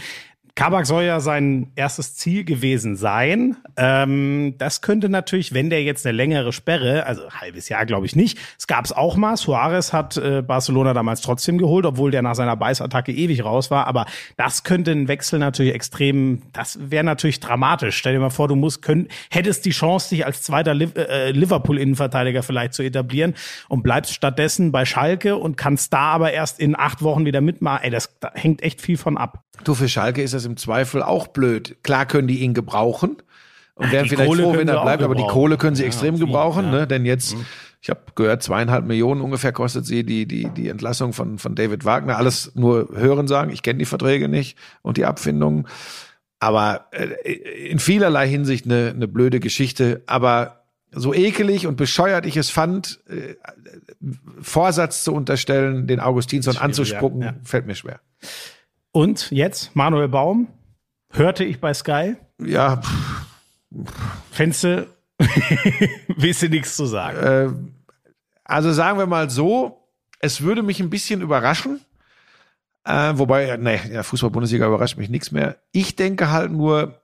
Kabak 0.54 0.86
soll 0.86 1.04
ja 1.04 1.20
sein 1.20 1.70
erstes 1.76 2.16
Ziel 2.16 2.44
gewesen 2.44 2.96
sein. 2.96 3.56
Ähm, 3.76 4.54
das 4.58 4.82
könnte 4.82 5.08
natürlich, 5.08 5.54
wenn 5.54 5.70
der 5.70 5.82
jetzt 5.82 6.06
eine 6.06 6.16
längere 6.16 6.52
Sperre, 6.52 7.06
also 7.06 7.24
ein 7.24 7.40
halbes 7.40 7.68
Jahr 7.68 7.86
glaube 7.86 8.06
ich 8.06 8.16
nicht, 8.16 8.38
es 8.58 8.66
gab 8.66 8.84
es 8.84 8.92
auch 8.92 9.16
mal. 9.16 9.36
Suarez 9.36 9.92
hat 9.92 10.16
äh, 10.16 10.42
Barcelona 10.42 10.92
damals 10.92 11.20
trotzdem 11.20 11.58
geholt, 11.58 11.86
obwohl 11.86 12.10
der 12.10 12.22
nach 12.22 12.34
seiner 12.34 12.56
Beißattacke 12.56 13.12
ewig 13.12 13.44
raus 13.44 13.70
war. 13.70 13.86
Aber 13.86 14.06
das 14.36 14.64
könnte 14.64 14.92
ein 14.92 15.08
Wechsel 15.08 15.38
natürlich 15.38 15.74
extrem, 15.74 16.42
das 16.52 16.78
wäre 16.80 17.04
natürlich 17.04 17.40
dramatisch. 17.40 17.96
Stell 17.96 18.14
dir 18.14 18.20
mal 18.20 18.30
vor, 18.30 18.48
du 18.48 18.56
musst, 18.56 18.82
könnt, 18.82 19.10
hättest 19.30 19.64
die 19.64 19.70
Chance, 19.70 20.10
dich 20.10 20.26
als 20.26 20.42
zweiter 20.42 20.74
Liv 20.74 20.94
äh, 20.96 21.30
Liverpool-Innenverteidiger 21.30 22.42
vielleicht 22.42 22.74
zu 22.74 22.82
etablieren 22.82 23.34
und 23.68 23.82
bleibst 23.82 24.14
stattdessen 24.14 24.72
bei 24.72 24.84
Schalke 24.84 25.36
und 25.36 25.56
kannst 25.56 25.92
da 25.92 26.12
aber 26.12 26.32
erst 26.32 26.60
in 26.60 26.78
acht 26.78 27.02
Wochen 27.02 27.24
wieder 27.24 27.40
mitmachen. 27.40 27.84
Ey, 27.84 27.90
das 27.90 28.10
da 28.20 28.32
hängt 28.34 28.62
echt 28.62 28.80
viel 28.80 28.96
von 28.96 29.16
ab. 29.16 29.44
Du, 29.64 29.74
für 29.74 29.88
Schalke 29.88 30.22
ist 30.22 30.32
es 30.32 30.39
das 30.40 30.46
im 30.46 30.56
Zweifel 30.56 31.02
auch 31.02 31.28
blöd. 31.28 31.76
Klar 31.82 32.06
können 32.06 32.28
die 32.28 32.40
ihn 32.40 32.54
gebrauchen 32.54 33.16
und 33.74 33.92
wären 33.92 34.04
die 34.04 34.10
vielleicht 34.10 34.28
Kohle 34.28 34.42
froh, 34.42 34.56
wenn 34.56 34.68
er 34.68 34.82
bleibt, 34.82 35.02
aber 35.02 35.14
die. 35.14 35.26
Kohle 35.26 35.56
können 35.56 35.76
sie 35.76 35.82
Ja, 35.82 35.88
extrem 35.88 36.16
viel, 36.16 36.26
gebrauchen, 36.26 36.66
ja. 36.66 36.70
ne? 36.70 36.86
denn 36.86 37.06
jetzt, 37.06 37.36
ich 37.80 37.90
habe 37.90 38.00
gehört, 38.14 38.42
zweieinhalb 38.42 38.84
Millionen 38.84 39.20
ungefähr 39.20 39.52
kostet 39.52 39.86
sie 39.86 40.04
die, 40.04 40.26
die, 40.26 40.50
die 40.50 40.68
Entlassung 40.68 41.12
von, 41.12 41.38
von 41.38 41.54
David 41.54 41.84
Wagner. 41.84 42.16
Alles 42.16 42.52
nur 42.54 42.88
hören 42.94 43.28
sagen, 43.28 43.50
ich 43.50 43.62
kenne 43.62 43.78
die 43.78 43.84
Verträge 43.84 44.28
nicht 44.28 44.58
und 44.82 44.96
die 44.96 45.04
Abfindungen. 45.04 45.66
Aber 46.38 46.86
äh, 46.92 47.32
in 47.68 47.78
vielerlei 47.78 48.28
Hinsicht 48.28 48.64
eine, 48.64 48.92
eine 48.94 49.08
blöde 49.08 49.40
Geschichte. 49.40 50.02
Aber 50.06 50.64
so 50.92 51.14
ekelig 51.14 51.66
und 51.66 51.76
bescheuert 51.76 52.26
ich 52.26 52.36
es 52.36 52.50
fand, 52.50 53.00
äh, 53.08 53.36
Vorsatz 54.40 55.04
zu 55.04 55.14
unterstellen, 55.14 55.86
den 55.86 56.00
Augustinsson 56.00 56.56
anzuspucken, 56.56 57.22
ja. 57.22 57.34
fällt 57.44 57.66
mir 57.66 57.74
schwer. 57.74 58.00
Und 58.92 59.30
jetzt, 59.30 59.74
Manuel 59.76 60.08
Baum, 60.08 60.48
hörte 61.12 61.44
ich 61.44 61.60
bei 61.60 61.72
Sky, 61.74 62.16
Ja, 62.42 62.80
Fenster, 64.30 64.86
willst 66.16 66.42
du 66.42 66.48
nichts 66.48 66.76
zu 66.76 66.86
sagen. 66.86 67.18
äh, 67.18 67.48
also 68.44 68.72
sagen 68.72 68.98
wir 68.98 69.06
mal 69.06 69.30
so, 69.30 69.86
es 70.18 70.40
würde 70.40 70.62
mich 70.62 70.80
ein 70.80 70.90
bisschen 70.90 71.20
überraschen. 71.20 71.80
Äh, 72.84 73.12
wobei, 73.16 73.56
nee, 73.58 73.78
ja, 73.92 74.02
Fußball-Bundesliga 74.02 74.66
überrascht 74.66 74.96
mich 74.96 75.10
nichts 75.10 75.30
mehr. 75.30 75.56
Ich 75.72 75.94
denke 75.96 76.30
halt 76.30 76.50
nur, 76.50 77.00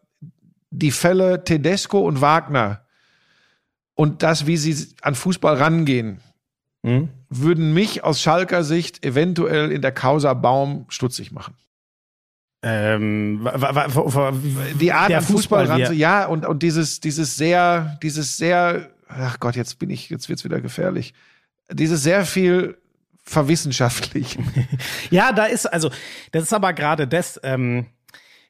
die 0.70 0.91
Fälle 0.91 1.45
Tedesco 1.45 2.01
und 2.01 2.20
Wagner 2.20 2.80
und 3.95 4.22
das, 4.22 4.47
wie 4.47 4.57
sie 4.57 4.95
an 5.03 5.14
Fußball 5.14 5.57
rangehen, 5.57 6.20
Hm? 6.84 7.09
würden 7.28 7.74
mich 7.74 8.05
aus 8.05 8.20
Schalker 8.20 8.62
Sicht 8.62 9.05
eventuell 9.05 9.72
in 9.72 9.82
der 9.82 9.91
Causa 9.93 10.34
Baum 10.34 10.87
stutzig 10.89 11.32
machen. 11.32 11.55
Ähm, 12.68 13.48
Die 14.80 14.92
Art 14.92 15.10
der 15.10 15.18
an 15.18 15.24
Fußball, 15.24 15.66
ran, 15.66 15.94
ja, 15.94 16.26
und, 16.26 16.44
und 16.44 16.64
dieses, 16.64 16.98
dieses 16.98 17.36
sehr, 17.36 17.96
dieses 18.02 18.36
sehr, 18.36 18.90
ach 19.08 19.38
Gott, 19.38 19.54
jetzt 19.54 19.78
bin 19.78 19.88
ich, 19.88 20.10
jetzt 20.10 20.28
wird's 20.28 20.42
wieder 20.42 20.60
gefährlich. 20.60 21.14
Dieses 21.70 22.02
sehr 22.02 22.26
viel 22.26 22.76
verwissenschaftlich. 23.22 24.36
Ja, 25.10 25.32
da 25.32 25.44
ist, 25.44 25.66
also, 25.66 25.90
das 26.32 26.42
ist 26.42 26.52
aber 26.52 26.72
gerade 26.72 27.06
das, 27.06 27.38
ähm, 27.44 27.86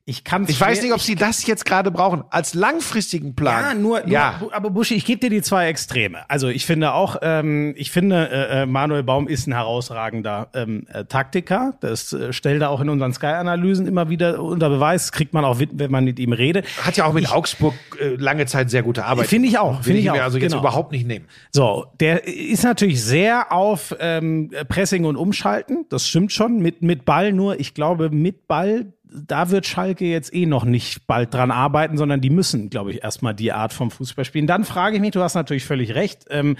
ich 0.08 0.22
kann 0.22 0.44
Ich 0.46 0.60
weiß 0.60 0.82
nicht, 0.82 0.92
ob 0.92 1.00
sie 1.00 1.16
das 1.16 1.44
jetzt 1.48 1.64
gerade 1.64 1.90
brauchen. 1.90 2.22
Als 2.30 2.54
langfristigen 2.54 3.34
Plan. 3.34 3.64
Ja, 3.64 3.74
nur, 3.74 4.00
nur 4.02 4.08
ja. 4.08 4.40
Aber 4.52 4.70
Buschi, 4.70 4.94
ich 4.94 5.04
gebe 5.04 5.18
dir 5.18 5.30
die 5.30 5.42
zwei 5.42 5.66
Extreme. 5.66 6.30
Also 6.30 6.46
ich 6.46 6.64
finde 6.64 6.92
auch, 6.92 7.16
ähm, 7.22 7.74
ich 7.76 7.90
finde, 7.90 8.30
äh, 8.30 8.62
äh, 8.62 8.66
Manuel 8.66 9.02
Baum 9.02 9.26
ist 9.26 9.48
ein 9.48 9.52
herausragender 9.52 10.48
ähm, 10.54 10.86
äh, 10.92 11.06
Taktiker. 11.06 11.74
Das 11.80 12.12
äh, 12.12 12.32
stellt 12.32 12.62
er 12.62 12.70
auch 12.70 12.80
in 12.80 12.88
unseren 12.88 13.12
Sky-Analysen 13.12 13.88
immer 13.88 14.08
wieder 14.08 14.40
unter 14.40 14.68
Beweis. 14.68 15.06
Das 15.06 15.12
kriegt 15.12 15.34
man 15.34 15.44
auch, 15.44 15.58
wenn 15.58 15.90
man 15.90 16.04
mit 16.04 16.20
ihm 16.20 16.32
redet. 16.32 16.66
Hat 16.84 16.96
ja 16.96 17.04
auch 17.04 17.12
mit 17.12 17.32
Augsburg 17.32 17.74
äh, 18.00 18.14
lange 18.14 18.46
Zeit 18.46 18.70
sehr 18.70 18.84
gute 18.84 19.04
Arbeit. 19.04 19.26
Finde 19.26 19.48
ich 19.48 19.58
auch, 19.58 19.82
finde 19.82 19.98
ich 19.98 20.04
mir 20.04 20.12
auch, 20.12 20.20
also 20.20 20.38
jetzt 20.38 20.52
genau. 20.52 20.62
überhaupt 20.62 20.92
nicht 20.92 21.08
nehmen. 21.08 21.26
So, 21.50 21.86
der 21.98 22.28
ist 22.28 22.62
natürlich 22.62 23.02
sehr 23.02 23.50
auf 23.50 23.92
ähm, 23.98 24.52
Pressing 24.68 25.04
und 25.04 25.16
Umschalten. 25.16 25.84
Das 25.88 26.06
stimmt 26.06 26.30
schon. 26.30 26.60
Mit, 26.60 26.80
mit 26.82 27.04
Ball 27.04 27.32
nur. 27.32 27.58
Ich 27.58 27.74
glaube, 27.74 28.10
mit 28.10 28.46
Ball, 28.46 28.92
da 29.16 29.50
wird 29.50 29.66
Schalke 29.66 30.04
jetzt 30.04 30.34
eh 30.34 30.46
noch 30.46 30.64
nicht 30.64 31.06
bald 31.06 31.32
dran 31.32 31.50
arbeiten, 31.50 31.96
sondern 31.96 32.20
die 32.20 32.30
müssen, 32.30 32.68
glaube 32.70 32.92
ich, 32.92 33.02
erstmal 33.02 33.34
die 33.34 33.52
Art 33.52 33.72
vom 33.72 33.90
Fußball 33.90 34.24
spielen. 34.24 34.46
Dann 34.46 34.64
frage 34.64 34.96
ich 34.96 35.00
mich, 35.00 35.12
du 35.12 35.22
hast 35.22 35.34
natürlich 35.34 35.64
völlig 35.64 35.94
recht. 35.94 36.26
Ähm, 36.30 36.56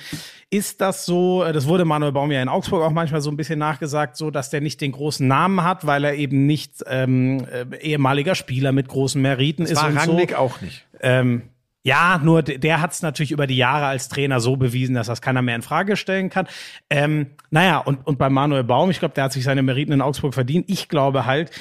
ist 0.50 0.80
das 0.80 1.04
so, 1.04 1.44
äh, 1.44 1.52
das 1.52 1.66
wurde 1.66 1.84
Manuel 1.84 2.12
Baum 2.12 2.30
ja 2.32 2.40
in 2.40 2.48
Augsburg 2.48 2.82
auch 2.82 2.90
manchmal 2.90 3.20
so 3.20 3.30
ein 3.30 3.36
bisschen 3.36 3.59
nachgesagt, 3.59 4.16
so, 4.16 4.30
dass 4.30 4.50
der 4.50 4.61
nicht 4.61 4.80
den 4.80 4.92
großen 4.92 5.26
Namen 5.26 5.62
hat, 5.62 5.86
weil 5.86 6.04
er 6.04 6.14
eben 6.14 6.46
nicht 6.46 6.82
ähm, 6.86 7.46
äh, 7.52 7.76
ehemaliger 7.78 8.34
Spieler 8.34 8.72
mit 8.72 8.88
großen 8.88 9.20
Meriten 9.20 9.64
ist 9.64 9.76
War 9.76 9.88
und 9.88 10.00
so. 10.00 10.11
Rangnick 10.12 10.34
auch 10.34 10.61
nicht. 10.61 10.86
Ähm, 11.00 11.42
ja, 11.82 12.20
nur 12.20 12.42
der 12.42 12.80
hat 12.80 12.92
es 12.92 13.02
natürlich 13.02 13.30
über 13.30 13.46
die 13.46 13.57
Jahre 13.57 13.86
als 13.86 14.09
Trainer 14.09 14.40
so 14.40 14.57
bewiesen, 14.57 14.96
dass 14.96 15.07
das 15.07 15.22
keiner 15.22 15.40
mehr 15.40 15.54
in 15.54 15.62
Frage 15.62 15.96
stellen 15.96 16.30
kann. 16.30 16.48
Ähm, 16.90 17.28
naja, 17.50 17.78
und, 17.78 18.04
und 18.04 18.18
bei 18.18 18.28
Manuel 18.28 18.64
Baum, 18.64 18.90
ich 18.90 18.98
glaube, 18.98 19.14
der 19.14 19.22
hat 19.24 19.32
sich 19.32 19.44
seine 19.44 19.62
Meriten 19.62 19.92
in 19.92 20.02
Augsburg 20.02 20.34
verdient. 20.34 20.68
Ich 20.68 20.88
glaube 20.88 21.26
halt, 21.26 21.52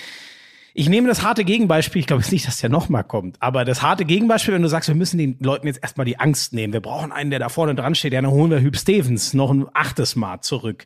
ich 0.78 0.90
nehme 0.90 1.08
das 1.08 1.24
harte 1.24 1.46
Gegenbeispiel, 1.46 2.02
ich 2.02 2.06
glaube 2.06 2.22
jetzt 2.22 2.34
nicht, 2.34 2.46
dass 2.46 2.58
der 2.58 2.70
nochmal 2.70 3.06
kommt, 3.06 3.38
aber 3.40 3.64
das 3.64 3.82
harte 3.82 4.04
Gegenbeispiel, 4.04 4.54
wenn 4.54 4.62
du 4.62 4.68
sagst, 4.68 4.90
wir 4.90 4.96
müssen 4.96 5.18
den 5.18 5.38
Leuten 5.40 5.68
jetzt 5.68 5.82
erstmal 5.82 6.06
die 6.06 6.20
Angst 6.20 6.52
nehmen, 6.52 6.74
wir 6.74 6.82
brauchen 6.82 7.14
einen, 7.14 7.30
der 7.30 7.40
da 7.40 7.48
vorne 7.48 7.76
dran 7.76 7.96
steht, 7.96 8.12
ja, 8.12 8.22
dann 8.22 8.30
holen 8.30 8.52
wir 8.52 8.60
Hüb 8.60 8.76
Stevens 8.76 9.34
noch 9.34 9.52
ein 9.52 9.68
achtes 9.74 10.18
Mal 10.18 10.42
zurück. 10.42 10.84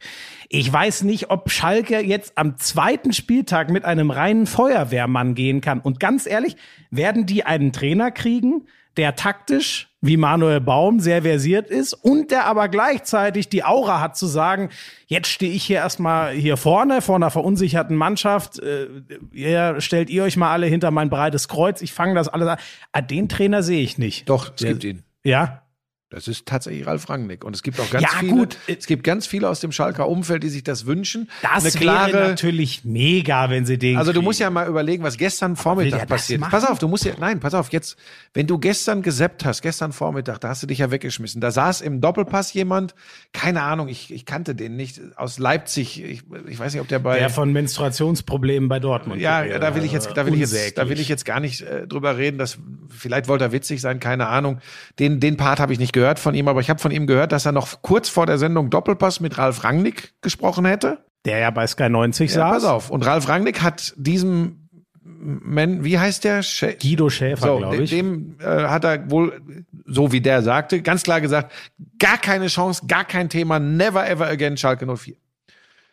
Ich 0.47 0.71
weiß 0.71 1.03
nicht, 1.03 1.31
ob 1.31 1.49
Schalke 1.49 2.01
jetzt 2.01 2.37
am 2.37 2.57
zweiten 2.57 3.13
Spieltag 3.13 3.71
mit 3.71 3.83
einem 3.83 4.11
reinen 4.11 4.45
Feuerwehrmann 4.45 5.33
gehen 5.33 5.59
kann. 5.59 5.79
Und 5.79 5.99
ganz 5.99 6.27
ehrlich, 6.27 6.55
werden 6.91 7.25
die 7.25 7.43
einen 7.43 7.71
Trainer 7.71 8.11
kriegen, 8.11 8.67
der 8.99 9.15
taktisch 9.15 9.87
wie 10.01 10.15
Manuel 10.17 10.61
Baum 10.61 10.99
sehr 10.99 11.23
versiert 11.23 11.69
ist 11.69 11.93
und 11.93 12.31
der 12.31 12.45
aber 12.45 12.69
gleichzeitig 12.69 13.49
die 13.49 13.63
Aura 13.63 13.99
hat 13.99 14.15
zu 14.15 14.27
sagen, 14.27 14.69
jetzt 15.07 15.27
stehe 15.29 15.51
ich 15.51 15.63
hier 15.63 15.77
erstmal 15.77 16.33
hier 16.33 16.55
vorne 16.57 17.01
vor 17.01 17.15
einer 17.15 17.31
verunsicherten 17.31 17.95
Mannschaft, 17.95 18.59
äh, 18.59 18.87
ihr 19.33 19.81
stellt 19.81 20.09
ihr 20.09 20.23
euch 20.23 20.37
mal 20.37 20.51
alle 20.51 20.67
hinter 20.67 20.91
mein 20.91 21.09
breites 21.09 21.47
Kreuz, 21.47 21.81
ich 21.81 21.91
fange 21.93 22.13
das 22.15 22.27
alles 22.29 22.47
an. 22.47 22.57
Ah, 22.91 23.01
den 23.01 23.27
Trainer 23.27 23.63
sehe 23.63 23.81
ich 23.81 23.97
nicht. 23.97 24.29
Doch, 24.29 24.49
es 24.53 24.61
Der- 24.61 24.69
gibt 24.71 24.83
ihn. 24.83 25.03
Ja, 25.23 25.63
Das 26.11 26.27
ist 26.27 26.47
tatsächlich 26.47 26.87
Ralf 26.87 27.07
Rangnick. 27.07 27.43
Und 27.43 27.55
es 27.55 27.61
gibt 27.61 27.79
auch 27.79 27.89
ganz 27.91 28.01
Ja, 28.03 28.09
viele, 28.19 28.31
gut. 28.31 28.57
es 28.65 28.87
gibt 28.87 29.03
ganz 29.03 29.27
viele 29.27 29.47
aus 29.47 29.59
dem 29.59 29.71
Schalker 29.71 30.07
Umfeld, 30.09 30.41
die 30.41 30.49
sich 30.49 30.63
das 30.63 30.87
wünschen. 30.87 31.29
das 31.43 31.63
Eine 31.63 31.71
klare, 31.71 32.13
wäre 32.13 32.29
natürlich 32.29 32.83
mega, 32.83 33.51
wenn 33.51 33.65
sie 33.67 33.77
den 33.77 33.95
Also 33.97 34.11
du 34.11 34.15
kriegen. 34.19 34.25
musst 34.25 34.39
ja 34.39 34.49
mal 34.49 34.67
überlegen, 34.67 35.03
was 35.03 35.17
gestern 35.17 35.55
Vormittag 35.55 36.07
passiert? 36.07 36.41
Pass 36.41 36.65
auf, 36.65 36.79
du 36.79 36.87
musst 36.87 37.05
ja, 37.05 37.13
nein, 37.19 37.39
pass 37.39 37.53
auf, 37.53 37.69
jetzt, 37.71 37.95
wenn 38.33 38.47
du 38.47 38.57
gestern 38.57 39.03
gesappt 39.03 39.45
hast, 39.45 39.61
gestern 39.61 39.91
Vormittag, 39.93 40.39
da 40.39 40.49
hast 40.49 40.63
du 40.63 40.67
dich 40.67 40.79
ja 40.79 40.89
weggeschmissen. 40.89 41.41
Da 41.41 41.51
saß 41.51 41.81
im 41.81 42.01
Doppelpass 42.01 42.53
jemand, 42.53 42.95
keine 43.31 43.61
Ahnung, 43.61 43.87
ich, 43.87 44.11
ich 44.11 44.25
kannte 44.25 44.55
den 44.55 44.75
nicht, 44.75 44.99
aus 45.15 45.37
Leipzig, 45.37 46.03
ich, 46.03 46.23
ich 46.47 46.57
weiß 46.57 46.73
nicht, 46.73 46.81
ob 46.81 46.87
der 46.87 46.97
bei... 46.97 47.19
der 47.19 47.29
von 47.29 47.53
Menstruationsproblemen 47.53 48.67
bei 48.67 48.79
Dortmund. 48.79 49.21
ja, 49.21 49.41
geredet 49.43 49.61
da 49.61 49.75
will 49.75 49.83
ich 49.83 49.91
jetzt, 49.91 50.09
da 50.15 50.25
will 50.25 50.33
ich 50.33 50.39
jetzt, 50.39 50.53
da 50.53 50.57
Unsäglich. 50.81 50.89
will 50.89 50.99
ich 51.01 51.09
jetzt 51.09 51.25
gar 51.25 51.39
nicht 51.39 51.61
äh, 51.61 51.85
drüber 51.85 52.17
reden. 52.17 52.39
Das 52.39 52.57
vielleicht 52.89 53.27
wollte 53.27 53.43
er 53.43 53.51
witzig 53.51 53.79
sein, 53.81 53.99
keine 53.99 54.25
Ahnung. 54.27 54.59
Den, 54.97 55.19
den 55.19 55.37
Part 55.37 55.59
habe 55.59 55.71
ich 55.71 55.77
nicht 55.77 55.93
gehört 55.93 55.98
von 56.19 56.33
ihm, 56.35 56.47
aber 56.47 56.61
ich 56.61 56.69
habe 56.69 56.79
von 56.79 56.91
ihm 56.91 57.07
gehört, 57.07 57.31
dass 57.31 57.45
er 57.45 57.51
noch 57.51 57.81
kurz 57.81 58.09
vor 58.09 58.25
der 58.25 58.37
Sendung 58.37 58.69
Doppelpass 58.69 59.19
mit 59.19 59.37
Ralf 59.37 59.63
Rangnick 59.63 60.13
gesprochen 60.21 60.65
hätte. 60.65 60.99
Der 61.25 61.39
ja 61.39 61.49
bei 61.51 61.67
Sky 61.67 61.89
90 61.89 62.31
Ja, 62.31 62.35
saß. 62.35 62.51
pass 62.53 62.63
auf. 62.63 62.89
Und 62.89 63.05
Ralf 63.05 63.27
Rangnick 63.27 63.61
hat 63.61 63.93
diesem 63.97 64.69
Men, 65.03 65.83
wie 65.83 65.99
heißt 65.99 66.23
der? 66.23 66.43
Schä 66.43 66.77
Guido 66.81 67.09
Schäfer, 67.09 67.45
so, 67.47 67.57
glaube 67.57 67.77
ich. 67.77 67.89
dem 67.89 68.37
äh, 68.39 68.45
hat 68.45 68.85
er 68.85 69.11
wohl, 69.11 69.41
so 69.85 70.13
wie 70.13 70.21
der 70.21 70.41
sagte, 70.43 70.81
ganz 70.81 71.03
klar 71.03 71.19
gesagt, 71.19 71.51
gar 71.99 72.17
keine 72.17 72.47
Chance, 72.47 72.83
gar 72.87 73.03
kein 73.03 73.27
Thema, 73.27 73.59
never 73.59 74.07
ever 74.09 74.27
again 74.27 74.55
Schalke 74.55 74.85
04. 74.85 75.15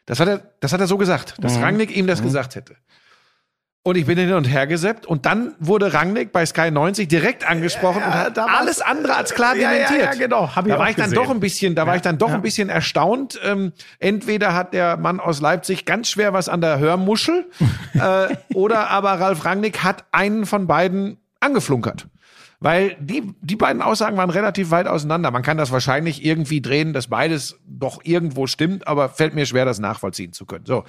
Das 0.04 0.20
hat 0.20 0.28
er, 0.28 0.42
das 0.60 0.72
hat 0.72 0.80
er 0.80 0.86
so 0.86 0.96
gesagt, 0.96 1.34
dass 1.40 1.56
Mhm. 1.56 1.64
Rangnick 1.64 1.96
ihm 1.96 2.06
das 2.06 2.22
gesagt 2.22 2.54
hätte. 2.54 2.76
Und 3.86 3.96
ich 3.96 4.04
bin 4.04 4.18
hin 4.18 4.32
und 4.32 4.46
her 4.46 4.66
geseppt 4.66 5.06
und 5.06 5.26
dann 5.26 5.54
wurde 5.60 5.92
Rangnick 5.94 6.32
bei 6.32 6.44
Sky 6.44 6.72
90 6.72 7.06
direkt 7.06 7.48
angesprochen 7.48 8.02
und 8.02 8.12
hat 8.12 8.36
da 8.36 8.46
war's- 8.46 8.58
alles 8.58 8.80
andere 8.80 9.14
als 9.14 9.32
klar 9.32 9.54
Ja, 9.54 9.70
ja, 9.72 9.86
dementiert. 9.86 10.14
ja, 10.14 10.18
genau. 10.26 10.56
Hab 10.56 10.66
ich 10.66 10.72
da 10.72 10.78
war 10.80 10.90
ich 10.90 10.96
dann 10.96 11.04
gesehen. 11.10 11.22
doch 11.22 11.30
ein 11.30 11.38
bisschen, 11.38 11.74
da 11.76 11.82
war 11.86 11.92
Ja, 11.92 11.96
ich 11.98 12.02
dann 12.02 12.18
doch 12.18 12.30
ja. 12.30 12.34
ein 12.34 12.42
bisschen 12.42 12.68
erstaunt. 12.68 13.38
Ähm, 13.44 13.72
entweder 14.00 14.54
hat 14.54 14.74
der 14.74 14.96
Mann 14.96 15.20
aus 15.20 15.40
Leipzig 15.40 15.84
ganz 15.84 16.10
schwer 16.10 16.32
was 16.32 16.48
an 16.48 16.60
der 16.62 16.80
Hörmuschel 16.80 17.46
äh, 17.94 18.34
oder 18.54 18.90
aber 18.90 19.12
Ralf 19.20 19.44
Rangnick 19.44 19.84
hat 19.84 20.02
einen 20.10 20.46
von 20.46 20.66
beiden 20.66 21.18
angeflunkert. 21.38 22.06
Weil 22.66 22.96
die, 22.98 23.22
die 23.42 23.54
beiden 23.54 23.80
Aussagen 23.80 24.16
waren 24.16 24.28
relativ 24.28 24.72
weit 24.72 24.88
auseinander. 24.88 25.30
Man 25.30 25.44
kann 25.44 25.56
das 25.56 25.70
wahrscheinlich 25.70 26.24
irgendwie 26.24 26.60
drehen, 26.60 26.92
dass 26.92 27.06
beides 27.06 27.60
doch 27.64 28.00
irgendwo 28.02 28.48
stimmt, 28.48 28.88
aber 28.88 29.08
fällt 29.08 29.36
mir 29.36 29.46
schwer, 29.46 29.64
das 29.64 29.78
nachvollziehen 29.78 30.32
zu 30.32 30.46
können. 30.46 30.66
So. 30.66 30.82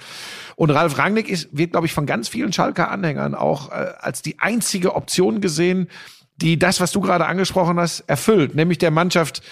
Und 0.56 0.70
Ralf 0.70 0.98
Rangnick 0.98 1.28
ist, 1.28 1.56
wird, 1.56 1.70
glaube 1.70 1.86
ich, 1.86 1.92
von 1.92 2.04
ganz 2.04 2.28
vielen 2.28 2.52
Schalker 2.52 2.90
Anhängern 2.90 3.36
auch 3.36 3.70
äh, 3.70 3.92
als 4.00 4.22
die 4.22 4.40
einzige 4.40 4.96
Option 4.96 5.40
gesehen, 5.40 5.86
die 6.34 6.58
das, 6.58 6.80
was 6.80 6.90
du 6.90 7.00
gerade 7.00 7.26
angesprochen 7.26 7.78
hast, 7.78 8.00
erfüllt. 8.08 8.56
Nämlich 8.56 8.78
der 8.78 8.90
Mannschaft 8.90 9.42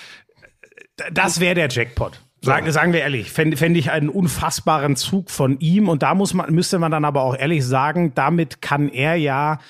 Das 1.13 1.39
wäre 1.39 1.55
der 1.55 1.69
Jackpot. 1.69 2.21
Sagen, 2.41 2.73
sagen 2.73 2.93
wir 2.93 3.03
ehrlich, 3.03 3.31
fände 3.31 3.57
fänd 3.57 3.77
ich 3.77 3.93
einen 3.93 4.09
unfassbaren 4.09 4.97
Zug 4.97 5.31
von 5.31 5.61
ihm. 5.61 5.89
Und 5.89 6.03
da 6.03 6.17
muss 6.17 6.35
man, 6.35 6.53
müsste 6.53 6.81
man 6.81 6.91
dann 6.91 7.05
aber 7.05 7.23
auch 7.23 7.37
ehrlich 7.37 7.65
sagen, 7.65 8.15
damit 8.17 8.61
kann 8.61 8.89
er 8.89 9.15
ja, 9.15 9.61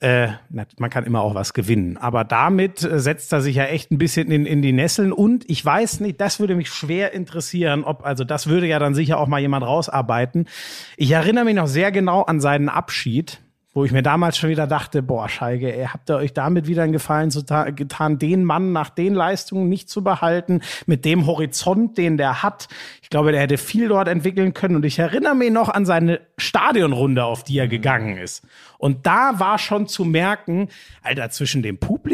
äh, 0.00 0.28
man 0.50 0.90
kann 0.90 1.04
immer 1.04 1.22
auch 1.22 1.34
was 1.34 1.54
gewinnen. 1.54 1.96
Aber 1.96 2.24
damit 2.24 2.82
äh, 2.82 3.00
setzt 3.00 3.32
er 3.32 3.40
sich 3.40 3.56
ja 3.56 3.64
echt 3.64 3.90
ein 3.90 3.98
bisschen 3.98 4.30
in, 4.30 4.46
in 4.46 4.62
die 4.62 4.72
Nesseln. 4.72 5.12
Und 5.12 5.48
ich 5.48 5.64
weiß 5.64 6.00
nicht, 6.00 6.20
das 6.20 6.40
würde 6.40 6.54
mich 6.54 6.68
schwer 6.68 7.12
interessieren, 7.12 7.84
ob, 7.84 8.04
also 8.04 8.24
das 8.24 8.46
würde 8.46 8.66
ja 8.66 8.78
dann 8.78 8.94
sicher 8.94 9.18
auch 9.18 9.26
mal 9.26 9.40
jemand 9.40 9.64
rausarbeiten. 9.64 10.48
Ich 10.96 11.10
erinnere 11.10 11.44
mich 11.44 11.54
noch 11.54 11.66
sehr 11.66 11.92
genau 11.92 12.22
an 12.22 12.40
seinen 12.40 12.68
Abschied 12.68 13.40
wo 13.76 13.84
ich 13.84 13.92
mir 13.92 14.02
damals 14.02 14.38
schon 14.38 14.48
wieder 14.48 14.66
dachte, 14.66 15.02
boah, 15.02 15.28
Schalke, 15.28 15.70
ey, 15.70 15.84
habt 15.84 16.08
ihr 16.08 16.16
euch 16.16 16.32
damit 16.32 16.66
wieder 16.66 16.82
einen 16.82 16.94
Gefallen 16.94 17.28
getan, 17.76 18.18
den 18.18 18.42
Mann 18.42 18.72
nach 18.72 18.88
den 18.88 19.12
Leistungen 19.12 19.68
nicht 19.68 19.90
zu 19.90 20.02
behalten, 20.02 20.62
mit 20.86 21.04
dem 21.04 21.26
Horizont, 21.26 21.98
den 21.98 22.16
der 22.16 22.42
hat. 22.42 22.68
Ich 23.02 23.10
glaube, 23.10 23.32
der 23.32 23.42
hätte 23.42 23.58
viel 23.58 23.88
dort 23.88 24.08
entwickeln 24.08 24.54
können. 24.54 24.76
Und 24.76 24.86
ich 24.86 24.98
erinnere 24.98 25.34
mich 25.34 25.50
noch 25.50 25.68
an 25.68 25.84
seine 25.84 26.22
Stadionrunde, 26.38 27.22
auf 27.22 27.44
die 27.44 27.58
er 27.58 27.68
gegangen 27.68 28.16
ist. 28.16 28.46
Und 28.78 29.06
da 29.06 29.38
war 29.40 29.58
schon 29.58 29.88
zu 29.88 30.06
merken, 30.06 30.68
Alter, 31.02 31.28
zwischen 31.28 31.62
dem 31.62 31.76
Publikum 31.76 32.05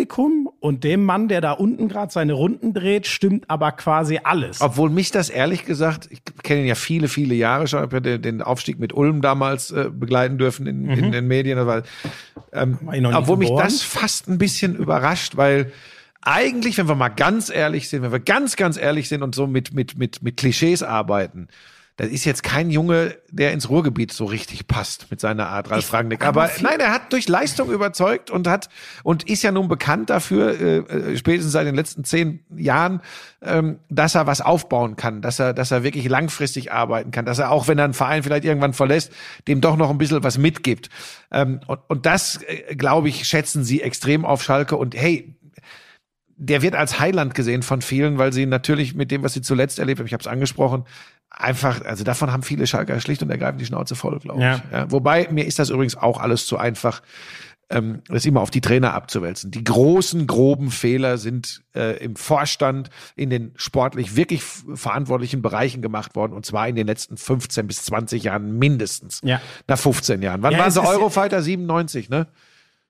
und 0.61 0.85
dem 0.85 1.05
Mann, 1.05 1.29
der 1.29 1.41
da 1.41 1.53
unten 1.53 1.89
gerade 1.89 2.13
seine 2.13 2.33
Runden 2.33 2.73
dreht, 2.75 3.07
stimmt 3.07 3.49
aber 3.49 3.73
quasi 3.73 4.21
alles. 4.23 4.61
Obwohl 4.61 4.91
mich 4.91 5.11
das 5.11 5.29
ehrlich 5.29 5.65
gesagt, 5.65 6.09
ich 6.11 6.23
kenne 6.43 6.63
ihn 6.63 6.67
ja 6.67 6.75
viele, 6.75 7.09
viele 7.09 7.35
Jahre 7.35 7.67
schon, 7.67 7.81
habe 7.81 7.97
ja 7.97 8.01
den, 8.01 8.23
den 8.23 8.43
Aufstieg 8.43 8.79
mit 8.79 8.93
Ulm 8.93 9.23
damals 9.23 9.71
äh, 9.71 9.91
begleiten 9.93 10.39
dürfen 10.39 10.67
in, 10.67 10.83
mhm. 10.83 10.91
in 10.91 11.13
den 11.13 11.27
Medien. 11.27 11.59
Aber, 11.59 11.83
ähm, 12.53 12.79
obwohl 13.15 13.37
mich 13.37 13.51
das 13.51 13.83
fast 13.83 14.29
ein 14.29 14.39
bisschen 14.39 14.77
überrascht, 14.77 15.37
weil 15.37 15.73
eigentlich, 16.23 16.79
wenn 16.79 16.89
wir 16.89 16.95
mal 16.95 17.09
ganz 17.09 17.51
ehrlich 17.51 17.89
sind, 17.89 18.03
wenn 18.03 18.13
wir 18.13 18.21
ganz, 18.21 18.57
ganz 18.57 18.77
ehrlich 18.77 19.09
sind 19.09 19.23
und 19.23 19.35
so 19.35 19.47
mit, 19.47 19.75
mit, 19.75 19.99
mit, 19.99 20.23
mit 20.23 20.37
Klischees 20.37 20.83
arbeiten, 20.83 21.49
das 21.97 22.09
ist 22.09 22.24
jetzt 22.24 22.43
kein 22.43 22.70
Junge, 22.70 23.16
der 23.30 23.53
ins 23.53 23.68
Ruhrgebiet 23.68 24.12
so 24.12 24.24
richtig 24.24 24.66
passt 24.66 25.11
mit 25.11 25.20
seiner 25.20 25.49
Art 25.49 25.70
Ralf 25.70 25.93
Rangnick. 25.93 26.24
Aber 26.24 26.51
nein, 26.61 26.80
er 26.80 26.90
hat 26.90 27.12
durch 27.12 27.28
Leistung 27.28 27.70
überzeugt 27.70 28.30
und 28.30 28.49
hat 28.49 28.70
und 29.03 29.28
ist 29.28 29.43
ja 29.43 29.53
nun 29.53 29.68
bekannt 29.68 30.09
dafür, 30.09 30.59
äh, 30.59 30.76
äh, 30.78 31.16
spätestens 31.18 31.53
seit 31.53 31.66
den 31.66 31.74
letzten 31.74 32.05
zehn 32.05 32.40
Jahren, 32.57 33.03
ähm, 33.43 33.78
dass 33.90 34.14
er 34.14 34.26
was 34.26 34.40
aufbauen 34.40 34.97
kann, 34.97 35.20
dass 35.20 35.38
er, 35.38 35.53
dass 35.53 35.70
er 35.70 35.82
wirklich 35.82 36.09
langfristig 36.09 36.72
arbeiten 36.72 37.11
kann, 37.11 37.26
dass 37.26 37.38
er 37.38 37.51
auch, 37.51 37.68
wenn 37.68 37.78
er 37.78 37.84
einen 37.84 37.95
Verein 37.95 38.22
vielleicht 38.22 38.47
irgendwann 38.47 38.72
verlässt, 38.72 39.12
dem 39.47 39.61
doch 39.61 39.76
noch 39.76 39.90
ein 39.90 39.99
bisschen 39.99 40.24
was 40.24 40.38
mitgibt. 40.38 40.88
Ähm, 41.30 41.61
und, 41.66 41.80
und 41.88 42.07
das, 42.07 42.40
äh, 42.43 42.74
glaube 42.74 43.11
ich, 43.11 43.28
schätzen 43.28 43.64
sie 43.64 43.82
extrem 43.82 44.24
auf 44.24 44.43
Schalke. 44.43 44.76
Und 44.76 44.95
hey, 44.95 45.36
der 46.36 46.62
wird 46.62 46.74
als 46.74 46.99
Heiland 46.99 47.34
gesehen 47.34 47.62
von 47.62 47.82
vielen, 47.82 48.18
weil 48.18 48.32
sie 48.32 48.47
natürlich 48.47 48.95
mit 48.95 49.11
dem, 49.11 49.22
was 49.22 49.34
sie 49.34 49.43
zuletzt 49.43 49.78
erlebt 49.78 50.01
haben, 50.01 50.07
ich 50.07 50.12
habe 50.12 50.22
es 50.22 50.26
angesprochen, 50.26 50.84
einfach, 51.35 51.85
also 51.85 52.05
davon 52.05 52.30
haben 52.30 52.43
viele 52.43 52.66
Schalker 52.66 53.01
schlicht 53.01 53.22
und 53.22 53.30
ergreifend 53.30 53.61
die 53.61 53.66
Schnauze 53.66 53.95
voll, 53.95 54.18
glaube 54.18 54.41
ich. 54.41 54.45
Ja. 54.45 54.62
Ja, 54.70 54.91
wobei, 54.91 55.28
mir 55.30 55.47
ist 55.47 55.59
das 55.59 55.70
übrigens 55.70 55.97
auch 55.97 56.20
alles 56.20 56.47
zu 56.47 56.59
einfach, 56.59 57.03
ähm, 57.72 58.03
das 58.09 58.26
immer 58.26 58.41
auf 58.41 58.51
die 58.51 58.61
Trainer 58.61 58.95
abzuwälzen. 58.95 59.51
Die 59.51 59.64
großen, 59.64 60.26
groben 60.26 60.70
Fehler 60.70 61.18
sind 61.18 61.62
äh, 61.74 61.97
im 62.05 62.16
Vorstand 62.16 62.91
in 63.16 63.30
den 63.30 63.53
sportlich 63.57 64.14
wirklich 64.14 64.43
verantwortlichen 64.43 65.43
Bereichen 65.43 65.83
gemacht 65.83 66.14
worden 66.14 66.35
und 66.35 66.45
zwar 66.45 66.68
in 66.68 66.76
den 66.76 66.87
letzten 66.87 67.16
15 67.16 67.66
bis 67.66 67.85
20 67.85 68.24
Jahren 68.24 68.59
mindestens. 68.59 69.20
Ja. 69.24 69.41
Nach 69.66 69.78
15 69.78 70.22
Jahren. 70.22 70.43
Wann 70.43 70.53
ja, 70.53 70.59
waren 70.59 70.70
sie 70.70 70.85
Eurofighter? 70.85 71.43
97, 71.43 72.11
ne? 72.11 72.26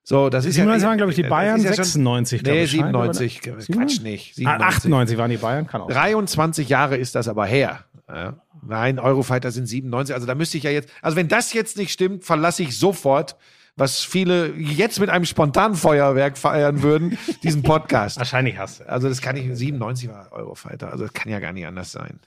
So, 0.04 0.30
das 0.30 0.44
ist 0.44 0.54
97 0.54 0.82
ja, 0.82 0.88
waren, 0.88 0.96
glaube 0.96 1.12
ich, 1.12 1.16
die 1.16 1.22
Bayern, 1.22 1.62
ja 1.62 1.72
96, 1.72 2.42
glaube 2.42 2.58
nee, 2.58 2.64
ich. 2.64 2.72
Nee, 2.72 2.78
97, 2.78 3.40
Quatsch 3.40 4.00
nicht. 4.00 4.34
97. 4.34 4.46
Ah, 4.46 4.56
98 4.66 5.16
waren 5.16 5.30
die 5.30 5.36
Bayern, 5.36 5.68
kann 5.68 5.82
auch 5.82 5.88
23 5.88 6.68
Jahre 6.68 6.96
ist 6.96 7.14
das 7.14 7.28
aber 7.28 7.46
her. 7.46 7.84
Ja. 8.12 8.42
Nein, 8.66 8.98
Eurofighter 8.98 9.50
sind 9.50 9.66
97. 9.66 10.14
Also 10.14 10.26
da 10.26 10.34
müsste 10.34 10.58
ich 10.58 10.64
ja 10.64 10.70
jetzt, 10.70 10.90
also 11.00 11.16
wenn 11.16 11.28
das 11.28 11.52
jetzt 11.52 11.76
nicht 11.76 11.92
stimmt, 11.92 12.24
verlasse 12.24 12.62
ich 12.62 12.78
sofort, 12.78 13.36
was 13.76 14.00
viele 14.00 14.54
jetzt 14.54 15.00
mit 15.00 15.08
einem 15.08 15.24
Spontanfeuerwerk 15.24 16.36
feiern 16.36 16.82
würden, 16.82 17.18
diesen 17.42 17.62
Podcast. 17.62 18.18
Wahrscheinlich 18.18 18.58
hast 18.58 18.80
du. 18.80 18.88
Also 18.88 19.08
das 19.08 19.22
kann 19.22 19.36
ich, 19.36 19.48
97 19.50 20.10
war 20.10 20.30
Eurofighter. 20.32 20.92
Also 20.92 21.04
das 21.04 21.14
kann 21.14 21.32
ja 21.32 21.40
gar 21.40 21.52
nicht 21.52 21.66
anders 21.66 21.92
sein. 21.92 22.20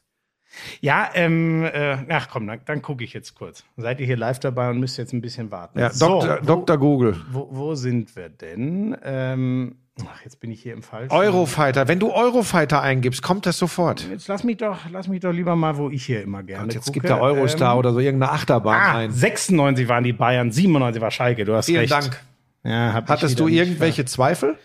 Ja, 0.80 1.10
ähm, 1.14 1.64
äh, 1.64 1.98
ach 2.10 2.30
komm, 2.30 2.48
dann, 2.48 2.62
dann 2.66 2.82
gucke 2.82 3.04
ich 3.04 3.14
jetzt 3.14 3.36
kurz. 3.36 3.64
Seid 3.78 4.00
ihr 4.00 4.06
hier 4.06 4.18
live 4.18 4.40
dabei 4.40 4.70
und 4.70 4.80
müsst 4.80 4.98
jetzt 4.98 5.14
ein 5.14 5.22
bisschen 5.22 5.52
warten. 5.52 5.78
Ja, 5.80 5.90
so, 5.92 6.22
Dr. 6.22 6.40
Wo, 6.42 6.46
Dr. 6.46 6.78
Google. 6.78 7.22
Wo, 7.30 7.48
wo 7.52 7.76
sind 7.76 8.16
wir 8.16 8.30
denn? 8.30 8.96
Ähm, 9.04 9.76
Ach, 10.04 10.22
jetzt 10.24 10.41
bin 10.41 10.52
ich 10.52 10.62
hier 10.62 10.74
im 10.74 10.84
Falschen. 10.84 11.14
Eurofighter. 11.14 11.88
Wenn 11.88 12.00
du 12.00 12.12
Eurofighter 12.12 12.82
eingibst, 12.82 13.22
kommt 13.22 13.46
das 13.46 13.58
sofort. 13.58 14.06
Jetzt 14.10 14.28
lass 14.28 14.43
mich 14.43 14.58
doch, 14.58 14.78
lass 14.91 15.08
mich 15.08 15.22
doch 15.22 15.32
lieber 15.32 15.56
mal, 15.56 15.78
wo 15.78 15.89
ich 15.89 16.06
hier 16.06 16.22
immer 16.22 16.43
gerne 16.43 16.66
Gott, 16.66 16.74
jetzt 16.74 16.86
gucke. 16.88 17.00
gibt 17.00 17.10
der 17.10 17.22
Eurostar 17.22 17.74
ähm, 17.74 17.80
oder 17.80 17.93
so 17.93 18.00
irgendeine 18.00 18.34
Achterbahn 18.34 18.82
ah, 18.82 18.98
ein. 18.98 19.12
96 19.12 19.88
waren 19.88 20.04
die 20.04 20.12
Bayern, 20.12 20.52
97 20.52 21.02
war 21.02 21.12
Schalke. 21.12 21.46
Du 21.46 21.56
hast 21.56 21.68
Vielen 21.68 21.82
recht. 21.82 21.93
Dank. 21.93 22.22
Ja, 22.64 23.04
Hattest 23.08 23.39
du 23.39 23.48
irgendwelche 23.48 24.02
nicht, 24.02 24.12
Zweifel? 24.12 24.58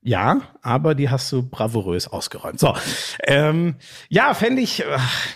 Ja, 0.00 0.40
aber 0.62 0.94
die 0.94 1.10
hast 1.10 1.30
du 1.32 1.42
bravourös 1.42 2.08
ausgeräumt. 2.08 2.58
So, 2.58 2.74
ähm, 3.24 3.74
ja, 4.08 4.32
fände 4.34 4.62
ich. 4.62 4.84
Ach, 4.86 5.26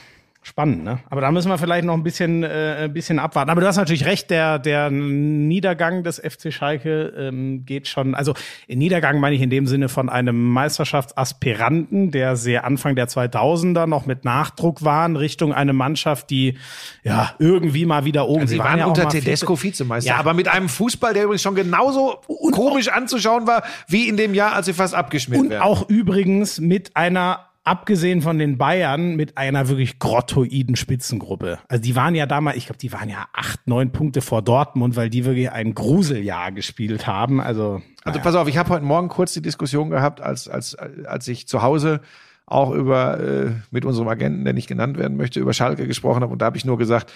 Spannend, 0.47 0.85
ne? 0.85 1.01
Aber 1.11 1.21
da 1.23 1.33
müssen 1.33 1.49
wir 1.49 1.59
vielleicht 1.59 1.85
noch 1.85 1.95
ein 1.95 2.05
bisschen, 2.05 2.45
äh, 2.45 2.85
ein 2.85 2.93
bisschen 2.93 3.19
abwarten. 3.19 3.51
Aber 3.51 3.61
du 3.61 3.67
hast 3.67 3.79
natürlich 3.79 4.07
recht, 4.07 4.31
der, 4.31 4.61
der 4.61 4.93
Niedergang 4.93 6.05
des 6.05 6.21
FC 6.21 6.53
Schalke 6.53 7.13
ähm, 7.19 7.67
geht 7.67 7.89
schon, 7.89 8.15
also 8.15 8.33
Niedergang 8.69 9.19
meine 9.19 9.35
ich 9.35 9.43
in 9.43 9.51
dem 9.51 9.67
Sinne 9.67 9.89
von 9.89 10.09
einem 10.09 10.53
Meisterschaftsaspiranten, 10.53 12.13
der 12.13 12.37
sehr 12.37 12.65
Anfang 12.65 12.95
der 12.95 13.09
2000er 13.09 13.87
noch 13.87 14.07
mit 14.07 14.25
Nachdruck 14.25 14.85
war 14.85 15.05
in 15.05 15.17
Richtung 15.17 15.53
eine 15.53 15.73
Mannschaft, 15.73 16.31
die 16.31 16.57
ja 17.03 17.35
irgendwie 17.41 17.85
mal 17.85 18.05
wieder 18.05 18.29
oben. 18.29 18.43
Also 18.43 18.53
sie 18.53 18.59
waren, 18.61 18.67
waren 18.67 18.79
ja 18.79 18.87
unter 18.87 19.09
Tedesco 19.09 19.61
Vizemeister, 19.61 20.11
ja. 20.11 20.17
aber 20.17 20.33
mit 20.33 20.47
einem 20.47 20.69
Fußball, 20.69 21.13
der 21.13 21.25
übrigens 21.25 21.43
schon 21.43 21.57
genauso 21.57 22.21
komisch 22.53 22.87
anzuschauen 22.87 23.49
war, 23.49 23.65
wie 23.89 24.09
in 24.09 24.17
dem 24.17 24.33
Jahr, 24.33 24.53
als 24.53 24.67
sie 24.67 24.75
fast 24.75 24.95
abgeschmiert 24.95 25.51
werden. 25.51 25.61
Und 25.61 25.69
auch 25.69 25.89
übrigens 25.89 26.61
mit 26.61 26.95
einer 26.95 27.47
abgesehen 27.67 28.23
von 28.23 28.39
den 28.39 28.59
Bayern 28.59 29.17
mit 29.17 29.37
einer 29.37 29.69
wirklich 29.69 29.99
grottoiden 29.99 30.77
Spitzengruppe. 30.77 31.59
Also 31.69 31.83
die 31.83 31.97
waren 31.97 32.15
ja 32.15 32.25
damals, 32.25 32.57
ich 32.57 32.67
glaube, 32.67 32.79
die 32.79 32.93
waren 32.93 33.09
ja 33.09 33.27
acht, 33.33 33.67
neun 33.67 33.91
Punkte 33.91 34.21
vor 34.21 34.41
Dortmund, 34.41 34.95
weil 34.95 35.11
die 35.11 35.25
wirklich 35.25 35.51
ein 35.51 35.75
Gruseljahr 35.75 36.53
gespielt 36.53 37.09
haben. 37.09 37.41
Also, 37.41 37.83
also 38.05 38.21
pass 38.21 38.37
auf, 38.37 38.47
ich 38.47 38.57
habe 38.57 38.71
heute 38.71 38.85
Morgen 38.85 39.09
kurz 39.09 39.33
die 39.33 39.43
Diskussion 39.43 39.91
gehabt, 39.91 40.21
als, 40.21 40.49
als, 40.49 40.77
als 40.77 41.27
ich 41.27 41.49
zu 41.49 41.63
Hause 41.63 42.01
auch 42.47 42.71
über 42.71 43.19
äh, 43.19 43.51
mit 43.73 43.85
unserem 43.85 44.07
Agenten, 44.07 44.45
der 44.45 44.53
nicht 44.53 44.69
genannt 44.69 44.97
werden 44.97 45.17
möchte, 45.17 45.41
über 45.41 45.53
Schalke 45.53 45.89
gesprochen 45.89 46.23
habe. 46.23 46.33
Und 46.33 46.43
da 46.43 46.47
habe 46.47 46.57
ich 46.57 46.65
nur 46.65 46.79
gesagt, 46.79 47.13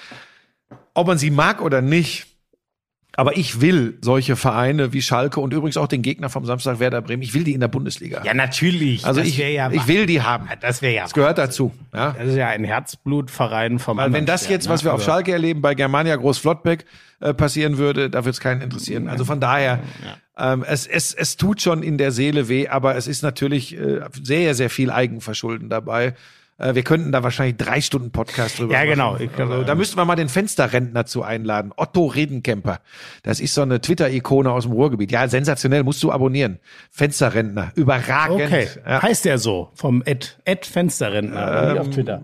ob 0.94 1.06
man 1.06 1.18
sie 1.18 1.30
mag 1.30 1.62
oder 1.62 1.80
nicht, 1.80 2.26
aber 3.16 3.36
ich 3.36 3.60
will 3.60 3.98
solche 4.00 4.36
Vereine 4.36 4.92
wie 4.92 5.02
Schalke 5.02 5.40
und 5.40 5.52
übrigens 5.52 5.76
auch 5.76 5.88
den 5.88 6.02
Gegner 6.02 6.28
vom 6.28 6.46
Samstag 6.46 6.78
Werder 6.78 7.02
Bremen. 7.02 7.22
Ich 7.22 7.34
will 7.34 7.44
die 7.44 7.52
in 7.52 7.60
der 7.60 7.68
Bundesliga. 7.68 8.22
Ja, 8.24 8.34
natürlich. 8.34 9.04
Also 9.04 9.20
ich, 9.20 9.36
ja 9.36 9.70
ich 9.70 9.86
will 9.88 10.06
die 10.06 10.22
haben. 10.22 10.48
Das 10.60 10.80
wäre 10.80 10.94
ja. 10.94 11.02
Das 11.02 11.14
gehört 11.14 11.38
dazu. 11.38 11.72
Ja? 11.92 12.14
Das 12.18 12.28
ist 12.28 12.36
ja 12.36 12.48
ein 12.48 12.64
Herzblutverein 12.64 13.78
vom. 13.78 13.96
Weil 13.96 14.12
wenn 14.12 14.26
das 14.26 14.48
jetzt, 14.48 14.68
was 14.68 14.84
wir 14.84 14.94
auf 14.94 15.02
Schalke 15.02 15.32
erleben, 15.32 15.60
bei 15.60 15.74
Germania 15.74 16.16
Groß-Flottbeck 16.16 16.84
äh, 17.20 17.34
passieren 17.34 17.78
würde, 17.78 18.10
da 18.10 18.24
wird 18.24 18.34
es 18.34 18.40
keinen 18.40 18.60
interessieren. 18.62 19.08
Also 19.08 19.24
von 19.24 19.40
daher, 19.40 19.80
ja. 20.36 20.52
ähm, 20.52 20.64
es, 20.66 20.86
es, 20.86 21.12
es 21.12 21.36
tut 21.36 21.60
schon 21.60 21.82
in 21.82 21.98
der 21.98 22.12
Seele 22.12 22.48
weh, 22.48 22.68
aber 22.68 22.96
es 22.96 23.06
ist 23.08 23.22
natürlich 23.22 23.76
äh, 23.76 24.00
sehr, 24.22 24.54
sehr 24.54 24.70
viel 24.70 24.90
Eigenverschulden 24.90 25.68
dabei. 25.68 26.14
Äh, 26.60 26.74
wir 26.74 26.82
könnten 26.82 27.10
da 27.10 27.22
wahrscheinlich 27.22 27.56
drei 27.56 27.80
Stunden 27.80 28.10
Podcast 28.10 28.58
drüber 28.58 28.74
ja, 28.74 28.84
genau. 28.84 29.12
machen. 29.12 29.24
Ja, 29.24 29.36
genau. 29.36 29.52
Also, 29.52 29.64
da 29.64 29.74
müssten 29.74 29.96
wir 29.96 30.04
mal 30.04 30.16
den 30.16 30.28
Fensterrentner 30.28 31.06
zu 31.06 31.22
einladen. 31.22 31.72
Otto 31.76 32.06
Redenkemper. 32.06 32.80
Das 33.22 33.40
ist 33.40 33.54
so 33.54 33.62
eine 33.62 33.80
Twitter-Ikone 33.80 34.50
aus 34.50 34.64
dem 34.64 34.72
Ruhrgebiet. 34.72 35.10
Ja, 35.10 35.26
sensationell. 35.26 35.82
Musst 35.82 36.02
du 36.02 36.12
abonnieren. 36.12 36.58
Fensterrentner. 36.90 37.72
Überragend. 37.74 38.42
Okay. 38.42 38.68
Ja. 38.86 39.02
Heißt 39.02 39.24
der 39.24 39.38
so? 39.38 39.70
Vom 39.74 40.02
Ed, 40.04 40.38
Ed 40.44 40.66
Fensterrentner. 40.66 41.70
Ähm, 41.70 41.78
auf 41.78 41.90
Twitter. 41.90 42.22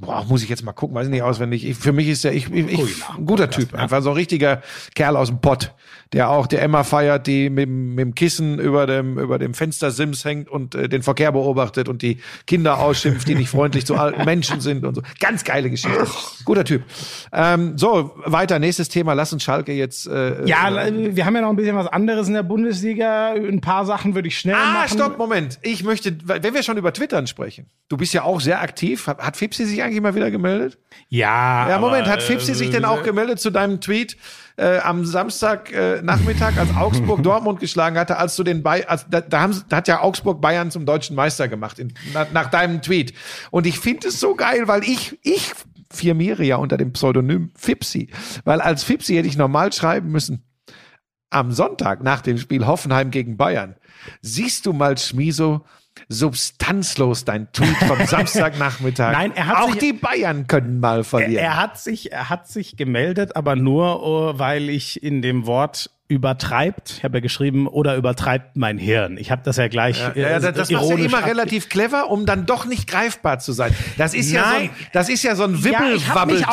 Boah, 0.00 0.24
muss 0.28 0.42
ich 0.42 0.48
jetzt 0.48 0.62
mal 0.62 0.72
gucken. 0.72 0.94
Weiß 0.94 1.06
ich 1.06 1.12
nicht 1.12 1.22
auswendig. 1.22 1.66
Ich, 1.66 1.76
für 1.76 1.92
mich 1.92 2.08
ist 2.08 2.24
der, 2.24 2.32
ich, 2.32 2.52
ich, 2.52 2.72
ich 2.72 3.04
ein 3.16 3.26
guter 3.26 3.50
Typ. 3.50 3.74
Einfach 3.74 4.02
so 4.02 4.10
ein 4.10 4.16
richtiger 4.16 4.62
Kerl 4.94 5.16
aus 5.16 5.28
dem 5.28 5.40
Pott 5.40 5.72
der 6.14 6.30
auch 6.30 6.46
der 6.46 6.62
Emma 6.62 6.84
feiert, 6.84 7.26
die 7.26 7.50
mit, 7.50 7.68
mit 7.68 7.98
dem 7.98 8.14
Kissen 8.14 8.60
über 8.60 8.86
dem, 8.86 9.18
über 9.18 9.36
dem 9.36 9.52
Fenstersims 9.52 10.24
hängt 10.24 10.48
und 10.48 10.76
äh, 10.76 10.88
den 10.88 11.02
Verkehr 11.02 11.32
beobachtet 11.32 11.88
und 11.88 12.02
die 12.02 12.18
Kinder 12.46 12.78
ausschimpft, 12.78 13.26
die 13.26 13.34
nicht 13.34 13.48
freundlich 13.48 13.84
zu 13.84 13.96
alten 13.96 14.24
Menschen 14.24 14.60
sind 14.60 14.84
und 14.84 14.94
so. 14.94 15.02
Ganz 15.18 15.42
geile 15.42 15.70
Geschichte. 15.70 16.06
Guter 16.44 16.64
Typ. 16.64 16.84
Ähm, 17.32 17.76
so, 17.76 18.12
weiter, 18.24 18.60
nächstes 18.60 18.88
Thema. 18.88 19.14
Lass 19.14 19.32
uns 19.32 19.42
Schalke 19.42 19.72
jetzt. 19.72 20.06
Äh, 20.06 20.46
ja, 20.46 20.86
äh, 20.86 21.16
wir 21.16 21.26
haben 21.26 21.34
ja 21.34 21.40
noch 21.40 21.50
ein 21.50 21.56
bisschen 21.56 21.74
was 21.74 21.88
anderes 21.88 22.28
in 22.28 22.34
der 22.34 22.44
Bundesliga. 22.44 23.32
Ein 23.32 23.60
paar 23.60 23.84
Sachen 23.84 24.14
würde 24.14 24.28
ich 24.28 24.38
schnell 24.38 24.54
ah, 24.54 24.58
machen. 24.58 24.78
Ah, 24.84 24.88
stopp, 24.88 25.18
Moment. 25.18 25.58
Ich 25.62 25.82
möchte, 25.82 26.16
wenn 26.22 26.54
wir 26.54 26.62
schon 26.62 26.76
über 26.76 26.92
Twittern 26.92 27.26
sprechen. 27.26 27.66
Du 27.88 27.96
bist 27.96 28.14
ja 28.14 28.22
auch 28.22 28.40
sehr 28.40 28.62
aktiv. 28.62 29.08
Hat, 29.08 29.18
hat 29.18 29.36
Fipsi 29.36 29.64
sich 29.64 29.82
eigentlich 29.82 30.00
mal 30.00 30.14
wieder 30.14 30.30
gemeldet? 30.30 30.78
Ja. 31.08 31.68
Ja, 31.68 31.78
Moment. 31.80 32.04
Aber, 32.04 32.12
hat 32.12 32.22
Fipsi 32.22 32.52
äh, 32.52 32.54
sich 32.54 32.70
denn 32.70 32.84
auch 32.84 33.02
gemeldet 33.02 33.40
zu 33.40 33.50
deinem 33.50 33.80
Tweet? 33.80 34.16
Äh, 34.56 34.78
am 34.78 35.04
Samstag 35.04 35.72
äh, 35.72 36.00
Nachmittag, 36.02 36.56
als 36.56 36.74
Augsburg 36.76 37.22
Dortmund 37.24 37.60
geschlagen 37.60 37.98
hatte, 37.98 38.16
als 38.16 38.36
du 38.36 38.44
den 38.44 38.62
Bay 38.62 38.84
als, 38.84 39.06
da, 39.08 39.20
da, 39.20 39.40
haben, 39.40 39.62
da 39.68 39.76
hat 39.78 39.88
ja 39.88 40.00
Augsburg 40.00 40.40
Bayern 40.40 40.70
zum 40.70 40.86
deutschen 40.86 41.16
Meister 41.16 41.48
gemacht 41.48 41.78
in, 41.78 41.92
nach, 42.12 42.30
nach 42.32 42.50
deinem 42.50 42.82
Tweet. 42.82 43.14
Und 43.50 43.66
ich 43.66 43.78
finde 43.78 44.08
es 44.08 44.20
so 44.20 44.34
geil, 44.34 44.68
weil 44.68 44.84
ich 44.84 45.18
ich 45.22 45.52
firmiere 45.90 46.44
ja 46.44 46.56
unter 46.56 46.76
dem 46.76 46.92
Pseudonym 46.92 47.50
Fipsi, 47.56 48.10
weil 48.44 48.60
als 48.60 48.84
Fipsi 48.84 49.14
hätte 49.14 49.28
ich 49.28 49.36
normal 49.36 49.72
schreiben 49.72 50.10
müssen. 50.10 50.44
Am 51.30 51.50
Sonntag 51.50 52.02
nach 52.02 52.20
dem 52.20 52.38
Spiel 52.38 52.66
Hoffenheim 52.66 53.10
gegen 53.10 53.36
Bayern 53.36 53.76
siehst 54.20 54.66
du 54.66 54.72
mal 54.72 54.96
Schmiso 54.98 55.64
substanzlos 56.08 57.24
dein 57.24 57.50
Tweet 57.52 57.76
vom 57.86 57.98
Samstagnachmittag. 58.06 59.12
Nein, 59.12 59.32
er 59.34 59.46
hat 59.46 59.56
auch 59.58 59.70
sich- 59.70 59.78
die 59.80 59.92
Bayern 59.92 60.46
können 60.46 60.80
mal 60.80 60.98
Er, 60.98 61.04
verlieren. 61.04 61.44
er 61.44 61.56
hat 61.56 61.78
sich, 61.78 62.12
er 62.12 62.30
hat 62.30 62.48
sich 62.48 62.76
gemeldet, 62.76 63.36
aber 63.36 63.56
nur, 63.56 64.32
äh, 64.34 64.38
weil 64.38 64.68
ich 64.68 65.02
in 65.02 65.22
dem 65.22 65.46
Wort 65.46 65.90
übertreibt, 66.06 66.96
ich 66.98 67.04
habe 67.04 67.16
ja 67.16 67.20
geschrieben, 67.20 67.66
oder 67.66 67.96
übertreibt 67.96 68.56
mein 68.56 68.76
Hirn. 68.76 69.16
Ich 69.16 69.30
habe 69.30 69.40
das 69.42 69.56
ja 69.56 69.68
gleich 69.68 69.98
ja, 70.00 70.10
äh, 70.10 70.20
ja, 70.20 70.38
das, 70.38 70.54
das 70.54 70.70
machst 70.70 70.70
du 70.70 70.74
ironisch 70.92 71.06
immer 71.12 71.22
abge- 71.22 71.28
relativ 71.28 71.68
clever, 71.70 72.10
um 72.10 72.26
dann 72.26 72.44
doch 72.44 72.66
nicht 72.66 72.86
greifbar 72.88 73.38
zu 73.38 73.52
sein. 73.52 73.74
Das 73.96 74.12
ist 74.12 74.30
ja 74.30 74.44
so 74.44 74.50
Nein. 74.50 74.62
ein, 74.64 74.70
das 74.92 75.08
ist 75.08 75.22
ja 75.22 75.34
so 75.34 75.44
ein 75.44 75.54
Ja, 75.56 75.82
ich 75.94 76.08
habe 76.08 76.32
mich 76.32 76.46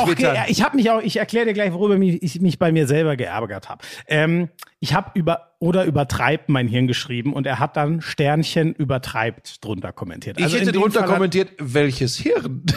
ich 0.48 0.64
habe 0.64 0.76
mich 0.78 0.90
auch, 0.90 1.02
ich 1.02 1.18
erkläre 1.18 1.48
dir 1.48 1.54
gleich, 1.54 1.74
worüber 1.74 1.98
ich 2.02 2.40
mich 2.40 2.60
bei 2.60 2.72
mir 2.72 2.88
selber 2.88 3.18
geärgert 3.18 3.68
habe. 3.68 3.84
Ähm, 4.08 4.50
ich 4.80 4.94
habe 4.94 5.12
über 5.16 5.52
oder 5.60 5.84
übertreibt 5.86 6.48
mein 6.50 6.68
Hirn 6.68 6.88
geschrieben 6.88 7.34
und 7.34 7.46
er 7.46 7.60
hat 7.60 7.76
dann 7.78 8.02
Sternchen 8.02 8.74
übertreibt 8.74 9.64
drunter 9.64 9.92
kommentiert. 9.92 10.38
ich 10.40 10.46
Also 10.46 10.58
in 10.58 10.66
hätte 10.66 10.80
drunter 10.80 11.02
Fall 11.02 11.10
kommentiert, 11.10 11.52
welches 11.60 12.18
Hirn? 12.18 12.64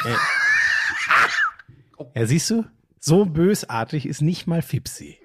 Ja, 2.14 2.26
siehst 2.26 2.50
du? 2.50 2.64
So 3.00 3.24
bösartig 3.24 4.06
ist 4.06 4.22
nicht 4.22 4.46
mal 4.46 4.62
Fipsi. 4.62 5.18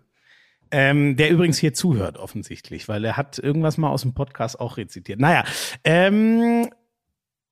Ähm, 0.72 1.16
der 1.16 1.32
übrigens 1.32 1.58
hier 1.58 1.74
zuhört, 1.74 2.18
offensichtlich, 2.18 2.88
weil 2.88 3.04
er 3.04 3.18
hat 3.18 3.40
irgendwas 3.40 3.78
mal 3.78 3.90
aus 3.90 4.04
dem 4.04 4.14
Podcast 4.14 4.60
auch 4.60 4.78
rezitiert. 4.78 5.20
Naja, 5.20 5.44
ähm, 5.84 6.70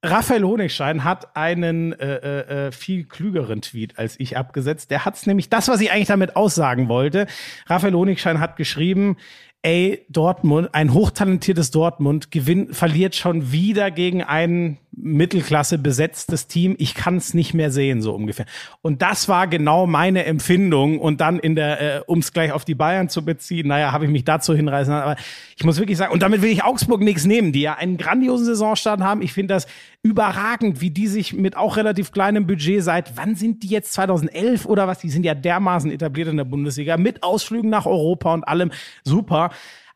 Raphael 0.03 0.43
Honigstein 0.43 1.03
hat 1.03 1.35
einen 1.35 1.91
äh, 1.93 2.15
äh, 2.17 2.67
äh, 2.67 2.71
viel 2.71 3.05
klügeren 3.05 3.61
Tweet 3.61 3.97
als 3.97 4.19
ich 4.19 4.37
abgesetzt. 4.37 4.91
Der 4.91 5.05
hat's 5.05 5.25
nämlich 5.25 5.49
das, 5.49 5.67
was 5.67 5.81
ich 5.81 5.91
eigentlich 5.91 6.07
damit 6.07 6.35
aussagen 6.35 6.87
wollte. 6.87 7.25
Raphael 7.65 7.93
Honigstein 7.93 8.39
hat 8.39 8.57
geschrieben, 8.57 9.17
ey, 9.61 10.05
Dortmund, 10.09 10.69
ein 10.73 10.93
hochtalentiertes 10.93 11.71
Dortmund 11.71 12.31
gewinnt, 12.31 12.75
verliert 12.75 13.15
schon 13.15 13.51
wieder 13.51 13.91
gegen 13.91 14.21
ein 14.23 14.77
Mittelklasse 14.91 15.77
besetztes 15.77 16.47
Team. 16.47 16.75
Ich 16.79 16.95
kann 16.95 17.17
es 17.17 17.33
nicht 17.33 17.53
mehr 17.53 17.69
sehen, 17.69 18.01
so 18.01 18.15
ungefähr. 18.15 18.45
Und 18.81 19.01
das 19.01 19.27
war 19.27 19.47
genau 19.47 19.85
meine 19.85 20.25
Empfindung. 20.25 20.99
Und 20.99 21.21
dann 21.21 21.37
in 21.39 21.55
der, 21.55 21.97
äh, 21.97 22.01
um 22.07 22.19
es 22.19 22.33
gleich 22.33 22.51
auf 22.51 22.65
die 22.65 22.75
Bayern 22.75 23.09
zu 23.09 23.23
beziehen, 23.23 23.67
naja, 23.67 23.91
habe 23.91 24.05
ich 24.05 24.11
mich 24.11 24.23
dazu 24.23 24.55
hinreißen. 24.55 24.93
Aber 24.93 25.15
ich 25.55 25.63
muss 25.63 25.77
wirklich 25.79 25.97
sagen, 25.97 26.13
und 26.13 26.23
damit 26.23 26.41
will 26.41 26.51
ich 26.51 26.63
Augsburg 26.63 27.01
nichts 27.01 27.25
nehmen, 27.25 27.51
die 27.51 27.61
ja 27.61 27.75
einen 27.75 27.97
grandiosen 27.97 28.45
Saisonstart 28.45 29.01
haben. 29.01 29.21
Ich 29.21 29.33
finde 29.33 29.53
das 29.53 29.67
überragend, 30.11 30.79
wie 30.81 30.89
die 30.91 31.07
sich 31.07 31.33
mit 31.33 31.57
auch 31.57 31.75
relativ 31.77 32.11
kleinem 32.11 32.47
Budget 32.47 32.83
seit, 32.83 33.17
wann 33.17 33.35
sind 33.35 33.63
die 33.63 33.67
jetzt 33.67 33.93
2011 33.93 34.65
oder 34.65 34.87
was? 34.87 34.99
Die 34.99 35.09
sind 35.09 35.23
ja 35.25 35.33
dermaßen 35.35 35.91
etabliert 35.91 36.29
in 36.29 36.37
der 36.37 36.45
Bundesliga 36.45 36.97
mit 36.97 37.23
Ausflügen 37.23 37.69
nach 37.69 37.85
Europa 37.85 38.33
und 38.33 38.47
allem 38.47 38.71
super. 39.03 39.49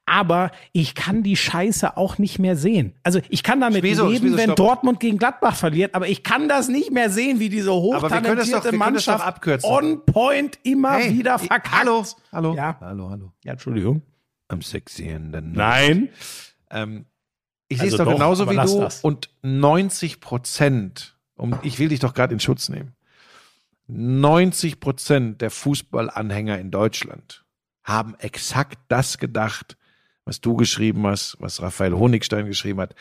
Aber 0.05 0.51
ich 0.74 0.95
kann 0.95 1.24
die 1.24 1.38
Scheiße 1.38 1.95
auch 1.95 2.18
nicht 2.18 2.39
mehr 2.39 2.57
sehen. 2.57 2.95
Also 3.03 3.22
ich 3.30 3.43
kann 3.43 3.62
damit 3.62 3.80
Schmieso, 3.86 4.07
leben, 4.09 4.28
Schmieso, 4.30 4.38
wenn. 4.38 4.55
Dortmund 4.55 4.99
gegen 4.99 5.18
Gladbach 5.18 5.55
verliert, 5.55 5.95
aber 5.95 6.07
ich 6.09 6.24
kann 6.24 6.49
das 6.49 6.68
nicht 6.68 6.91
mehr 6.91 7.09
sehen, 7.09 7.39
wie 7.39 7.49
diese 7.49 7.72
hochtalentierte 7.72 8.72
doch 8.72 8.78
Mannschaft 8.78 9.26
abkürzen. 9.26 9.70
on 9.70 10.03
point 10.05 10.59
immer 10.64 10.93
Hey, 10.97 11.18
wieder 11.18 11.36
ich- 11.36 11.47
verkackt. 11.47 11.72
Hallo, 11.80 12.03
hallo, 12.34 12.53
Ja. 12.55 12.78
hallo, 12.82 13.09
hallo. 13.09 13.32
Ja, 13.45 13.53
Entschuldigung. 13.53 14.01
Am 14.49 14.62
sexy 14.62 15.03
in 15.03 15.32
the 15.32 15.39
night. 15.39 15.55
Nein. 15.55 16.09
Ähm, 16.72 17.05
ich 17.72 17.80
Also 17.80 17.90
sehe 17.90 17.96
es 17.96 17.98
doch 17.98 18.06
doch, 18.06 18.14
genauso 18.20 18.50
wie 18.50 18.56
du. 18.56 18.82
das. 18.82 19.02
Und 19.02 19.30
90 19.44 20.20
Prozent, 20.20 21.18
und 21.36 21.58
ich 21.64 21.80
will 21.80 21.90
dich 21.90 22.00
doch 22.00 22.14
gerade 22.14 22.34
in 22.34 22.40
Schutz 22.40 22.70
nehmen, 22.70 22.96
90 23.88 24.80
Prozent 24.80 25.42
der 25.42 25.52
Fußballanhänger 25.52 26.60
in 26.60 26.72
Deutschland 26.72 27.46
haben 27.84 28.16
exakt 28.20 28.78
das 28.90 29.18
gedacht, 29.18 29.78
was 30.26 30.40
du 30.42 30.56
geschrieben 30.56 31.08
hast, 31.08 31.38
was 31.40 31.62
Raphael 31.62 31.94
Honigstein 31.94 32.46
geschrieben 32.46 32.80
hat. 32.80 32.94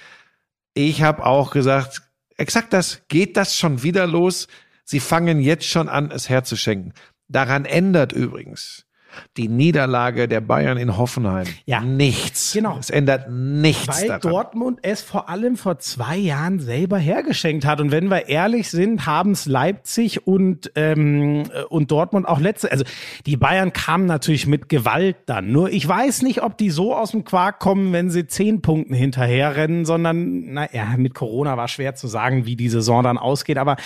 Ich 0.74 1.02
habe 1.02 1.26
auch 1.26 1.50
gesagt, 1.50 2.02
exakt 2.36 2.72
das, 2.72 3.02
geht 3.08 3.36
das 3.36 3.56
schon 3.56 3.82
wieder 3.82 4.06
los? 4.06 4.48
Sie 4.84 5.00
fangen 5.00 5.40
jetzt 5.40 5.66
schon 5.66 5.88
an, 5.88 6.10
es 6.10 6.28
herzuschenken. 6.28 6.94
Daran 7.28 7.64
ändert 7.64 8.12
übrigens 8.12 8.86
die 9.36 9.48
Niederlage 9.48 10.28
der 10.28 10.40
Bayern 10.40 10.78
in 10.78 10.96
Hoffenheim 10.96 11.46
Ja. 11.66 11.80
nichts. 11.80 12.52
Genau. 12.52 12.76
Es 12.78 12.90
ändert 12.90 13.30
nichts 13.30 14.00
Weil 14.00 14.08
daran. 14.08 14.20
Dortmund 14.30 14.78
es 14.82 15.02
vor 15.02 15.28
allem 15.28 15.56
vor 15.56 15.78
zwei 15.78 16.16
Jahren 16.16 16.60
selber 16.60 16.98
hergeschenkt 16.98 17.64
hat. 17.64 17.80
Und 17.80 17.90
wenn 17.90 18.08
wir 18.08 18.28
ehrlich 18.28 18.70
sind, 18.70 19.06
haben 19.06 19.32
es 19.32 19.46
Leipzig 19.46 20.26
und, 20.26 20.70
ähm, 20.74 21.44
äh, 21.52 21.62
und 21.68 21.90
Dortmund 21.90 22.26
auch 22.28 22.40
letzte. 22.40 22.70
Also 22.70 22.84
die 23.26 23.36
Bayern 23.36 23.72
kamen 23.72 24.06
natürlich 24.06 24.46
mit 24.46 24.68
Gewalt 24.68 25.16
dann. 25.26 25.52
Nur 25.52 25.70
ich 25.70 25.86
weiß 25.86 26.22
nicht, 26.22 26.42
ob 26.42 26.56
die 26.58 26.70
so 26.70 26.94
aus 26.94 27.12
dem 27.12 27.24
Quark 27.24 27.58
kommen, 27.58 27.92
wenn 27.92 28.10
sie 28.10 28.26
zehn 28.26 28.62
Punkten 28.62 28.94
hinterherrennen, 28.94 29.84
sondern, 29.84 30.52
naja, 30.52 30.94
mit 30.96 31.14
Corona 31.14 31.56
war 31.56 31.68
schwer 31.68 31.94
zu 31.94 32.08
sagen, 32.08 32.46
wie 32.46 32.56
die 32.56 32.68
Saison 32.68 33.02
dann 33.02 33.18
ausgeht. 33.18 33.58
Aber 33.58 33.76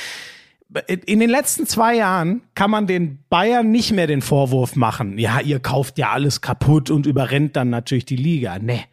in 0.86 1.20
den 1.20 1.30
letzten 1.30 1.66
zwei 1.66 1.94
Jahren 1.94 2.42
kann 2.54 2.70
man 2.70 2.86
den 2.86 3.20
Bayern 3.30 3.70
nicht 3.70 3.92
mehr 3.92 4.06
den 4.06 4.22
Vorwurf 4.22 4.76
machen, 4.76 5.18
ja, 5.18 5.40
ihr 5.40 5.60
kauft 5.60 5.98
ja 5.98 6.10
alles 6.10 6.40
kaputt 6.40 6.90
und 6.90 7.06
überrennt 7.06 7.56
dann 7.56 7.70
natürlich 7.70 8.04
die 8.04 8.16
Liga. 8.16 8.58
Nee. 8.58 8.84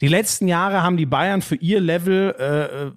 Die 0.00 0.08
letzten 0.08 0.48
Jahre 0.48 0.82
haben 0.82 0.96
die 0.96 1.06
Bayern 1.06 1.42
für 1.42 1.56
ihr 1.56 1.80
Level 1.80 2.34
äh, 2.38 2.90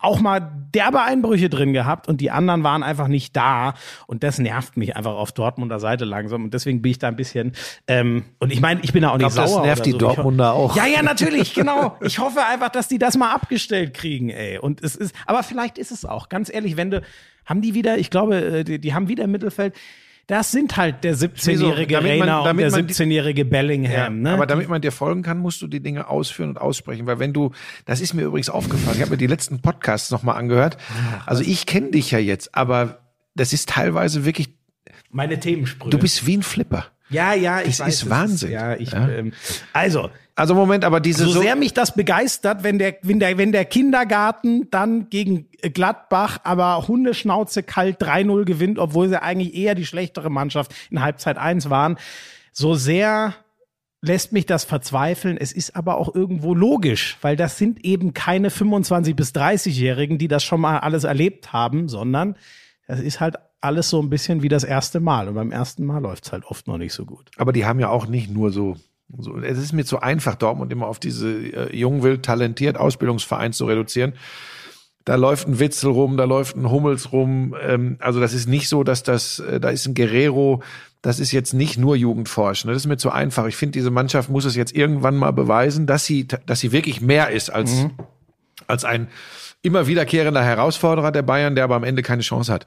auch 0.00 0.20
mal 0.20 0.52
derbe 0.74 1.02
Einbrüche 1.02 1.48
drin 1.48 1.72
gehabt 1.72 2.06
und 2.08 2.20
die 2.20 2.30
anderen 2.30 2.62
waren 2.62 2.82
einfach 2.82 3.08
nicht 3.08 3.34
da. 3.34 3.74
Und 4.06 4.22
das 4.22 4.38
nervt 4.38 4.76
mich 4.76 4.96
einfach 4.96 5.12
auf 5.12 5.32
Dortmunder 5.32 5.80
Seite 5.80 6.04
langsam. 6.04 6.44
Und 6.44 6.54
deswegen 6.54 6.82
bin 6.82 6.92
ich 6.92 6.98
da 6.98 7.08
ein 7.08 7.16
bisschen. 7.16 7.52
Ähm, 7.86 8.24
und 8.38 8.52
ich 8.52 8.60
meine, 8.60 8.80
ich 8.82 8.92
bin 8.92 9.02
da 9.02 9.10
auch 9.10 9.18
nicht 9.18 9.28
Ich 9.28 9.34
glaub, 9.34 9.44
das 9.44 9.52
sauer. 9.52 9.64
nervt 9.64 9.80
oder 9.80 9.84
die 9.84 9.92
so. 9.92 9.98
Dortmunder 9.98 10.52
auch. 10.52 10.76
Ja, 10.76 10.86
ja, 10.86 11.02
natürlich, 11.02 11.54
genau. 11.54 11.96
Ich 12.00 12.18
hoffe 12.18 12.44
einfach, 12.44 12.68
dass 12.68 12.88
die 12.88 12.98
das 12.98 13.16
mal 13.16 13.32
abgestellt 13.32 13.94
kriegen, 13.94 14.30
ey. 14.30 14.58
Und 14.58 14.82
es 14.82 14.96
ist, 14.96 15.14
aber 15.26 15.42
vielleicht 15.42 15.78
ist 15.78 15.90
es 15.90 16.04
auch, 16.04 16.28
ganz 16.28 16.52
ehrlich, 16.52 16.76
wenn 16.76 16.90
du, 16.90 17.02
haben 17.46 17.62
die 17.62 17.74
wieder, 17.74 17.98
ich 17.98 18.10
glaube, 18.10 18.36
äh, 18.36 18.64
die, 18.64 18.78
die 18.78 18.94
haben 18.94 19.08
wieder 19.08 19.24
im 19.24 19.30
Mittelfeld. 19.32 19.74
Das 20.30 20.52
sind 20.52 20.76
halt 20.76 21.02
der 21.02 21.16
17-jährige 21.16 21.94
damit 21.94 22.18
man- 22.20 22.28
Rainer 22.28 22.38
und 22.38 22.44
der 22.60 22.70
man 22.70 22.86
die- 22.86 22.94
17-jährige 22.94 23.44
Bellingham, 23.44 24.20
ne? 24.22 24.30
Aber 24.30 24.46
damit 24.46 24.68
man 24.68 24.80
dir 24.80 24.92
folgen 24.92 25.22
kann, 25.22 25.38
musst 25.38 25.60
du 25.60 25.66
die 25.66 25.80
Dinge 25.80 26.08
ausführen 26.08 26.50
und 26.50 26.58
aussprechen. 26.60 27.04
Weil 27.06 27.18
wenn 27.18 27.32
du, 27.32 27.50
das 27.84 28.00
ist 28.00 28.14
mir 28.14 28.22
übrigens 28.22 28.48
aufgefallen, 28.48 28.94
ich 28.96 29.02
habe 29.02 29.10
mir 29.10 29.16
die 29.16 29.26
letzten 29.26 29.60
Podcasts 29.60 30.12
nochmal 30.12 30.36
angehört. 30.36 30.76
Also 31.26 31.42
ich 31.42 31.66
kenne 31.66 31.90
dich 31.90 32.12
ja 32.12 32.18
jetzt, 32.20 32.54
aber 32.54 33.00
das 33.34 33.52
ist 33.52 33.70
teilweise 33.70 34.24
wirklich, 34.24 34.50
Meine 35.10 35.40
Themensprüche. 35.40 35.90
du 35.90 35.98
bist 35.98 36.24
wie 36.26 36.36
ein 36.36 36.42
Flipper. 36.44 36.86
ja, 37.08 37.34
ja, 37.34 37.60
ich 37.62 37.78
Das 37.78 37.80
weiß, 37.80 37.94
ist 37.94 38.02
es 38.04 38.10
Wahnsinn. 38.10 38.52
ja, 38.52 38.76
ich, 38.76 38.92
Ja. 38.92 39.08
Ähm, 39.08 39.32
also, 39.72 40.10
Also 40.40 40.54
Moment, 40.54 40.86
aber 40.86 41.00
diese 41.00 41.26
so 41.26 41.42
sehr 41.42 41.54
mich 41.54 41.74
das 41.74 41.94
begeistert, 41.94 42.62
wenn 42.62 42.78
der, 42.78 42.96
wenn 43.02 43.20
der, 43.20 43.36
wenn 43.36 43.52
der 43.52 43.66
Kindergarten 43.66 44.70
dann 44.70 45.10
gegen 45.10 45.48
Gladbach 45.74 46.38
aber 46.44 46.88
Hundeschnauze 46.88 47.62
kalt 47.62 48.02
3-0 48.02 48.46
gewinnt, 48.46 48.78
obwohl 48.78 49.10
sie 49.10 49.22
eigentlich 49.22 49.54
eher 49.54 49.74
die 49.74 49.84
schlechtere 49.84 50.30
Mannschaft 50.30 50.74
in 50.90 51.02
Halbzeit 51.02 51.36
1 51.36 51.68
waren, 51.68 51.98
so 52.52 52.74
sehr 52.74 53.34
lässt 54.00 54.32
mich 54.32 54.46
das 54.46 54.64
verzweifeln. 54.64 55.36
Es 55.36 55.52
ist 55.52 55.76
aber 55.76 55.98
auch 55.98 56.14
irgendwo 56.14 56.54
logisch, 56.54 57.18
weil 57.20 57.36
das 57.36 57.58
sind 57.58 57.84
eben 57.84 58.14
keine 58.14 58.48
25 58.48 59.14
bis 59.14 59.34
30-Jährigen, 59.34 60.16
die 60.16 60.28
das 60.28 60.42
schon 60.42 60.62
mal 60.62 60.78
alles 60.78 61.04
erlebt 61.04 61.52
haben, 61.52 61.86
sondern 61.90 62.34
das 62.86 63.00
ist 63.00 63.20
halt 63.20 63.36
alles 63.60 63.90
so 63.90 64.00
ein 64.00 64.08
bisschen 64.08 64.40
wie 64.40 64.48
das 64.48 64.64
erste 64.64 65.00
Mal. 65.00 65.28
Und 65.28 65.34
beim 65.34 65.52
ersten 65.52 65.84
Mal 65.84 65.98
läuft's 65.98 66.32
halt 66.32 66.46
oft 66.46 66.66
noch 66.66 66.78
nicht 66.78 66.94
so 66.94 67.04
gut. 67.04 67.30
Aber 67.36 67.52
die 67.52 67.66
haben 67.66 67.78
ja 67.78 67.90
auch 67.90 68.06
nicht 68.06 68.30
nur 68.30 68.52
so, 68.52 68.78
so 69.18 69.38
es 69.38 69.58
ist 69.58 69.72
mir 69.72 69.84
zu 69.84 70.00
einfach, 70.00 70.34
Dortmund 70.34 70.72
immer 70.72 70.86
auf 70.86 70.98
diese 70.98 71.30
äh, 71.30 71.76
jung, 71.76 72.02
wild, 72.02 72.24
talentiert 72.24 72.76
Ausbildungsverein 72.76 73.52
zu 73.52 73.66
reduzieren. 73.66 74.14
Da 75.04 75.14
läuft 75.16 75.48
ein 75.48 75.58
Witzel 75.58 75.90
rum, 75.90 76.16
da 76.16 76.24
läuft 76.24 76.56
ein 76.56 76.70
Hummels 76.70 77.12
rum. 77.12 77.54
Ähm, 77.60 77.96
also 78.00 78.20
das 78.20 78.34
ist 78.34 78.48
nicht 78.48 78.68
so, 78.68 78.84
dass 78.84 79.02
das, 79.02 79.38
äh, 79.40 79.58
da 79.58 79.70
ist 79.70 79.86
ein 79.86 79.94
Guerrero, 79.94 80.62
das 81.02 81.18
ist 81.18 81.32
jetzt 81.32 81.54
nicht 81.54 81.78
nur 81.78 81.96
Jugendforschen. 81.96 82.68
Das 82.68 82.76
ist 82.76 82.86
mir 82.86 82.98
zu 82.98 83.10
einfach. 83.10 83.46
Ich 83.46 83.56
finde, 83.56 83.72
diese 83.72 83.90
Mannschaft 83.90 84.28
muss 84.28 84.44
es 84.44 84.54
jetzt 84.54 84.74
irgendwann 84.74 85.16
mal 85.16 85.32
beweisen, 85.32 85.86
dass 85.86 86.04
sie, 86.04 86.26
dass 86.26 86.60
sie 86.60 86.72
wirklich 86.72 87.00
mehr 87.00 87.30
ist 87.30 87.50
als, 87.50 87.86
als 88.66 88.84
ein 88.84 89.08
immer 89.62 89.86
wiederkehrender 89.86 90.42
Herausforderer 90.42 91.10
der 91.10 91.22
Bayern, 91.22 91.54
der 91.54 91.64
aber 91.64 91.76
am 91.76 91.84
Ende 91.84 92.02
keine 92.02 92.22
Chance 92.22 92.52
hat. 92.52 92.66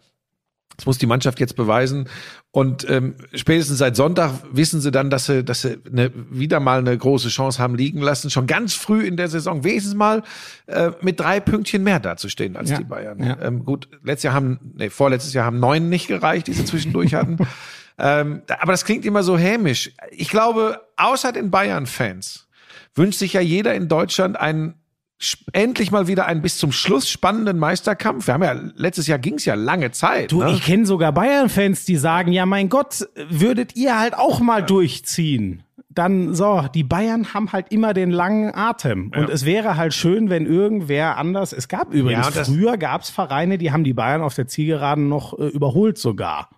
Das 0.78 0.86
muss 0.88 0.98
die 0.98 1.06
Mannschaft 1.06 1.40
jetzt 1.40 1.56
beweisen. 1.56 2.10
Und 2.52 2.88
ähm, 2.90 3.16
spätestens 3.34 3.78
seit 3.78 3.96
Sonntag 3.96 4.32
wissen 4.52 4.82
sie 4.82 4.92
dann, 4.92 5.10
dass 5.10 5.26
sie, 5.28 5.44
dass 5.44 5.62
sie 5.62 5.78
eine, 5.92 6.12
wieder 6.32 6.60
mal 6.60 6.80
eine 6.80 6.98
große 6.98 7.30
Chance 7.30 7.60
haben 7.62 7.76
liegen 7.76 8.02
lassen, 8.02 8.30
schon 8.30 8.48
ganz 8.48 8.74
früh 8.74 9.06
in 9.06 9.18
der 9.18 9.28
Saison 9.28 9.64
wenigstens 9.64 9.94
mal 9.96 10.24
äh, 10.68 10.92
mit 11.02 11.20
drei 11.20 11.40
Pünktchen 11.40 11.84
mehr 11.84 12.00
dazustehen 12.00 12.56
als 12.56 12.70
Ja, 12.72 12.78
die 12.78 12.84
Bayern. 12.84 13.24
ja. 13.24 13.38
Ähm, 13.42 13.66
gut, 13.66 13.88
letztes 14.04 14.24
Jahr 14.24 14.34
haben, 14.34 14.60
nee, 14.76 14.90
vorletztes 14.90 15.34
Jahr 15.34 15.46
haben 15.46 15.60
neun 15.60 15.90
nicht 15.90 16.08
gereicht, 16.08 16.48
die 16.48 16.54
sie 16.54 16.66
zwischendurch 16.66 17.14
hatten. 17.16 17.38
ähm, 17.98 18.42
aber 18.48 18.72
das 18.74 18.86
klingt 18.86 19.06
immer 19.06 19.24
so 19.24 19.38
hämisch. 19.38 19.92
Ich 20.12 20.30
glaube, 20.30 20.82
außer 20.98 21.32
den 21.32 21.52
Bayern-Fans 21.52 22.48
wünscht 22.96 23.20
sich 23.20 23.34
ja 23.34 23.42
jeder 23.42 23.74
in 23.74 23.88
Deutschland 23.88 24.40
einen 24.40 24.76
endlich 25.52 25.92
mal 25.92 26.08
wieder 26.08 26.26
einen 26.26 26.42
bis 26.42 26.58
zum 26.58 26.72
Schluss 26.72 27.10
spannenden 27.10 27.58
Meisterkampf. 27.60 28.28
Wir 28.28 28.34
haben 28.34 28.44
ja 28.44 28.56
letztes 28.76 29.08
Jahr 29.08 29.20
ging's 29.20 29.46
ja 29.46 29.56
lange 29.56 29.92
Zeit. 29.92 30.32
Du, 30.32 30.44
ne? 30.44 30.52
ich 30.52 30.64
kenne 30.64 30.86
sogar 30.86 31.12
Bayern-Fans, 31.12 31.86
die 31.86 31.98
sagen, 31.98 32.32
ja 32.32 32.46
mein 32.46 32.70
Gott, 32.70 33.08
würdet 33.30 33.76
ihr 33.76 34.00
halt 34.00 34.16
auch 34.16 34.40
mal 34.40 34.64
durchziehen. 34.64 35.64
dann 35.90 36.34
so, 36.34 36.66
die 36.74 36.84
Bayern 36.84 37.34
haben 37.34 37.52
halt 37.52 37.72
immer 37.72 37.94
den 37.94 38.10
langen 38.12 38.54
Atem. 38.54 39.12
Und 39.16 39.30
es 39.30 39.46
wäre 39.46 39.78
halt 39.78 39.94
schön, 39.94 40.30
wenn 40.30 40.46
irgendwer 40.46 41.18
anders. 41.18 41.54
Es 41.54 41.68
gab 41.68 41.94
übrigens, 41.94 42.34
Ja, 42.34 42.44
früher 42.44 42.78
gab 42.78 43.02
es 43.02 43.10
Vereine, 43.10 43.58
die 43.58 43.72
haben 43.72 43.84
die 43.84 43.94
Bayern 43.94 44.22
auf 44.22 44.34
der 44.34 44.48
Zielgeraden 44.48 45.08
noch 45.08 45.38
äh, 45.38 45.48
überholt 45.48 45.98
sogar. 45.98 46.50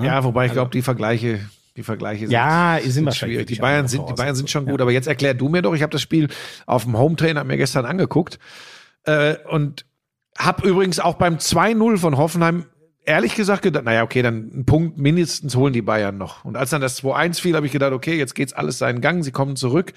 Ja, 0.00 0.24
wobei 0.24 0.46
ich 0.46 0.52
glaube, 0.52 0.70
die 0.70 0.82
Vergleiche, 0.82 1.40
die 1.76 1.82
Vergleiche 1.82 2.26
sind, 2.26 2.32
Ja, 2.32 2.78
sind 2.80 2.92
sind 2.92 3.14
schwierig. 3.14 3.46
Die 3.46 3.56
Bayern 3.56 3.88
sind, 3.88 4.08
die. 4.08 4.12
Bayern 4.14 4.36
sind 4.36 4.50
schon 4.50 4.66
gut. 4.66 4.80
Aber 4.80 4.92
jetzt 4.92 5.06
erklär 5.08 5.34
du 5.34 5.48
mir 5.48 5.62
doch, 5.62 5.74
ich 5.74 5.82
habe 5.82 5.90
das 5.90 6.02
Spiel 6.02 6.28
auf 6.66 6.84
dem 6.84 6.96
Home-Trainer 6.96 7.42
mir 7.44 7.56
gestern 7.56 7.84
angeguckt 7.84 8.38
äh, 9.04 9.36
und 9.48 9.84
habe 10.38 10.68
übrigens 10.68 11.00
auch 11.00 11.14
beim 11.14 11.36
2-0 11.36 11.98
von 11.98 12.16
Hoffenheim 12.16 12.66
ehrlich 13.04 13.34
gesagt 13.34 13.62
gedacht, 13.62 13.84
naja, 13.84 14.02
okay, 14.02 14.22
dann 14.22 14.50
einen 14.52 14.66
Punkt 14.66 14.98
mindestens 14.98 15.56
holen 15.56 15.72
die 15.72 15.82
Bayern 15.82 16.16
noch. 16.16 16.44
Und 16.44 16.56
als 16.56 16.70
dann 16.70 16.80
das 16.80 17.02
2-1 17.02 17.40
fiel, 17.40 17.54
habe 17.54 17.66
ich 17.66 17.72
gedacht, 17.72 17.92
okay, 17.92 18.16
jetzt 18.16 18.34
geht's 18.34 18.52
alles 18.52 18.78
seinen 18.78 19.00
Gang, 19.00 19.22
sie 19.22 19.32
kommen 19.32 19.56
zurück. 19.56 19.92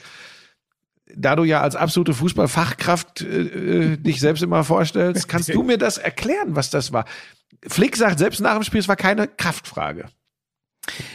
Da 1.16 1.36
du 1.38 1.46
ja 1.46 1.62
als 1.62 1.76
absolute 1.76 2.14
Fußballfachkraft 2.14 3.22
äh, 3.22 3.94
äh, 3.94 3.98
dich 3.98 4.20
selbst 4.20 4.44
immer 4.44 4.64
vorstellst, 4.64 5.30
kannst 5.30 5.54
du 5.54 5.64
mir 5.64 5.78
das 5.78 5.98
erklären, 5.98 6.56
was 6.56 6.70
das 6.70 6.92
war? 6.92 7.06
Flick 7.66 7.96
sagt 7.96 8.20
selbst 8.20 8.42
nach 8.42 8.56
dem 8.56 8.64
Spiel, 8.64 8.82
es 8.82 8.88
war 8.88 8.98
keine 8.98 9.28
Kraftfrage. 9.28 10.06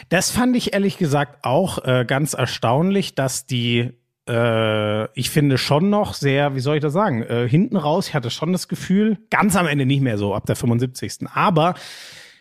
Das 0.08 0.30
fand 0.30 0.56
ich 0.56 0.72
ehrlich 0.72 0.98
gesagt 0.98 1.44
auch 1.44 1.84
äh, 1.84 2.04
ganz 2.06 2.34
erstaunlich, 2.34 3.14
dass 3.14 3.46
die, 3.46 3.90
äh, 4.28 5.18
ich 5.18 5.30
finde 5.30 5.58
schon 5.58 5.90
noch 5.90 6.14
sehr, 6.14 6.54
wie 6.54 6.60
soll 6.60 6.76
ich 6.76 6.82
das 6.82 6.92
sagen, 6.92 7.22
äh, 7.22 7.48
hinten 7.48 7.76
raus, 7.76 8.08
ich 8.08 8.14
hatte 8.14 8.30
schon 8.30 8.52
das 8.52 8.68
Gefühl, 8.68 9.18
ganz 9.30 9.56
am 9.56 9.66
Ende 9.66 9.86
nicht 9.86 10.02
mehr 10.02 10.18
so, 10.18 10.34
ab 10.34 10.46
der 10.46 10.56
75. 10.56 11.28
Aber 11.34 11.74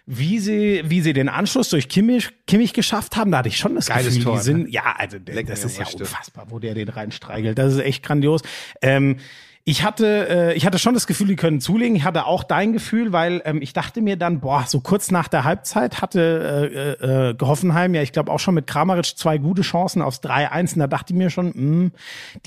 wie 0.06 0.40
sie, 0.40 0.82
wie 0.86 1.02
sie 1.02 1.14
den 1.14 1.30
Anschluss 1.30 1.70
durch 1.70 1.88
Kimmich, 1.88 2.30
Kimmich 2.48 2.74
geschafft 2.74 3.16
haben, 3.16 3.32
da 3.32 3.40
hatte 3.40 3.50
ich 3.50 3.58
schon 3.58 3.76
das 3.76 3.86
Geiles 3.86 4.08
Gefühl, 4.08 4.24
Tor, 4.24 4.38
die 4.38 4.44
sind, 4.44 4.64
ne? 4.64 4.70
ja, 4.70 4.96
also 4.98 5.20
das 5.20 5.36
Leck 5.36 5.48
mir 5.48 5.54
ist 5.54 5.78
ja 5.78 5.86
unfassbar, 5.88 6.48
wo 6.50 6.60
der 6.60 6.74
den 6.74 6.90
reinstreichelt. 6.90 7.58
Das 7.58 7.74
ist 7.74 7.80
echt 7.80 8.04
grandios. 8.04 8.42
Ähm, 8.82 9.18
ich 9.64 9.84
hatte, 9.84 10.28
äh, 10.28 10.53
ich 10.55 10.66
hatte 10.66 10.80
schon 10.80 10.95
das 10.95 11.05
Gefühl, 11.05 11.28
die 11.28 11.36
können 11.36 11.62
zulegen. 11.62 11.95
Ich 11.95 12.03
hatte 12.03 12.26
auch 12.26 12.43
dein 12.43 12.74
Gefühl, 12.74 13.14
weil 13.14 13.43
ähm, 13.45 13.62
ich 13.62 13.74
dachte 13.74 14.01
mir 14.01 14.16
dann, 14.16 14.39
boah, 14.39 14.66
so 14.68 14.80
kurz 14.80 15.12
nach 15.12 15.28
der 15.28 15.43
Halbzeit 15.43 16.01
hatte 16.01 16.97
äh, 16.99 17.30
äh, 17.30 17.36
Hoffenheim 17.39 17.93
ja, 17.93 18.01
ich 18.01 18.12
glaube 18.12 18.32
auch 18.32 18.39
schon 18.39 18.55
mit 18.55 18.66
Kramaric 18.66 19.05
zwei 19.05 19.38
gute 19.38 19.62
Chancen 19.62 20.01
aufs 20.01 20.22
3-1. 20.22 20.74
Und 20.74 20.80
da 20.80 20.88
dachte 20.88 21.14
ich 21.14 21.18
mir 21.18 21.30
schon, 21.30 21.51
mh, 21.53 21.91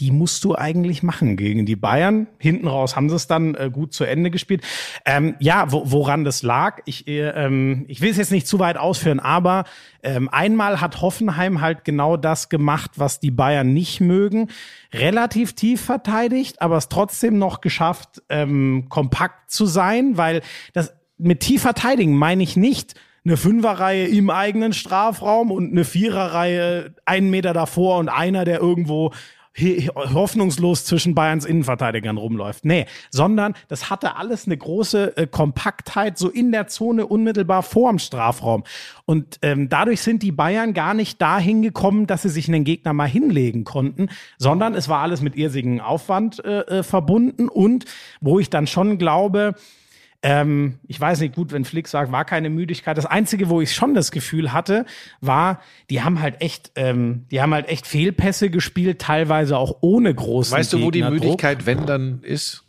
die 0.00 0.10
musst 0.10 0.42
du 0.42 0.56
eigentlich 0.56 1.04
machen 1.04 1.36
gegen 1.36 1.66
die 1.66 1.76
Bayern. 1.76 2.26
Hinten 2.38 2.66
raus 2.66 2.96
haben 2.96 3.08
sie 3.08 3.16
es 3.16 3.28
dann 3.28 3.54
äh, 3.54 3.70
gut 3.72 3.94
zu 3.94 4.04
Ende 4.04 4.32
gespielt. 4.32 4.64
Ähm, 5.04 5.36
ja, 5.38 5.70
wo, 5.70 5.82
woran 5.92 6.24
das 6.24 6.42
lag, 6.42 6.80
ich, 6.84 7.06
äh, 7.06 7.28
ähm, 7.28 7.84
ich 7.86 8.00
will 8.00 8.10
es 8.10 8.16
jetzt 8.16 8.32
nicht 8.32 8.48
zu 8.48 8.58
weit 8.58 8.76
ausführen, 8.76 9.20
aber 9.20 9.64
ähm, 10.02 10.28
einmal 10.28 10.80
hat 10.80 11.00
Hoffenheim 11.00 11.60
halt 11.60 11.84
genau 11.84 12.16
das 12.16 12.48
gemacht, 12.48 12.92
was 12.96 13.20
die 13.20 13.30
Bayern 13.30 13.72
nicht 13.72 14.00
mögen. 14.00 14.48
Relativ 14.94 15.54
tief 15.54 15.80
verteidigt, 15.80 16.62
aber 16.62 16.76
es 16.76 16.88
trotzdem 16.88 17.38
noch 17.38 17.60
geschafft, 17.60 18.22
ähm, 18.28 18.86
kompakt 18.88 19.50
zu 19.50 19.66
sein, 19.66 20.16
weil 20.16 20.42
das 20.72 20.94
mit 21.18 21.40
tief 21.40 21.62
verteidigen 21.62 22.16
meine 22.16 22.42
ich 22.42 22.56
nicht 22.56 22.94
eine 23.24 23.36
Fünferreihe 23.36 24.06
im 24.06 24.28
eigenen 24.28 24.72
Strafraum 24.74 25.50
und 25.50 25.72
eine 25.72 25.84
Viererreihe 25.84 26.94
einen 27.06 27.30
Meter 27.30 27.54
davor 27.54 27.98
und 27.98 28.10
einer, 28.10 28.44
der 28.44 28.60
irgendwo 28.60 29.12
hoffnungslos 29.56 30.84
zwischen 30.84 31.14
Bayerns 31.14 31.44
Innenverteidigern 31.44 32.16
rumläuft. 32.16 32.64
Nee, 32.64 32.86
sondern 33.10 33.54
das 33.68 33.88
hatte 33.90 34.16
alles 34.16 34.46
eine 34.46 34.56
große 34.56 35.16
äh, 35.16 35.26
Kompaktheit 35.26 36.18
so 36.18 36.28
in 36.28 36.50
der 36.50 36.66
Zone 36.66 37.06
unmittelbar 37.06 37.62
vorm 37.62 37.98
Strafraum. 37.98 38.64
Und 39.06 39.38
ähm, 39.42 39.68
dadurch 39.68 40.00
sind 40.00 40.22
die 40.22 40.32
Bayern 40.32 40.74
gar 40.74 40.94
nicht 40.94 41.22
dahin 41.22 41.62
gekommen, 41.62 42.06
dass 42.06 42.22
sie 42.22 42.30
sich 42.30 42.48
einen 42.48 42.64
Gegner 42.64 42.92
mal 42.92 43.08
hinlegen 43.08 43.64
konnten, 43.64 44.08
sondern 44.38 44.74
es 44.74 44.88
war 44.88 45.02
alles 45.02 45.20
mit 45.20 45.36
irrsigem 45.36 45.80
Aufwand 45.80 46.44
äh, 46.44 46.60
äh, 46.60 46.82
verbunden 46.82 47.48
und 47.48 47.84
wo 48.20 48.40
ich 48.40 48.50
dann 48.50 48.66
schon 48.66 48.98
glaube, 48.98 49.54
ähm, 50.24 50.78
ich 50.88 50.98
weiß 50.98 51.20
nicht, 51.20 51.34
gut, 51.34 51.52
wenn 51.52 51.66
Flick 51.66 51.86
sagt, 51.86 52.10
war 52.10 52.24
keine 52.24 52.48
Müdigkeit. 52.48 52.96
Das 52.96 53.04
Einzige, 53.04 53.50
wo 53.50 53.60
ich 53.60 53.74
schon 53.74 53.92
das 53.92 54.10
Gefühl 54.10 54.54
hatte, 54.54 54.86
war, 55.20 55.60
die 55.90 56.02
haben 56.02 56.20
halt 56.20 56.40
echt, 56.40 56.72
ähm, 56.76 57.26
die 57.30 57.42
haben 57.42 57.52
halt 57.52 57.68
echt 57.68 57.86
Fehlpässe 57.86 58.48
gespielt, 58.48 59.00
teilweise 59.00 59.58
auch 59.58 59.76
ohne 59.82 60.14
großen 60.14 60.56
Weißt 60.56 60.72
du, 60.72 60.80
wo 60.80 60.90
die 60.90 61.02
Müdigkeit, 61.02 61.66
wenn 61.66 61.84
dann 61.84 62.22
ist? 62.22 62.64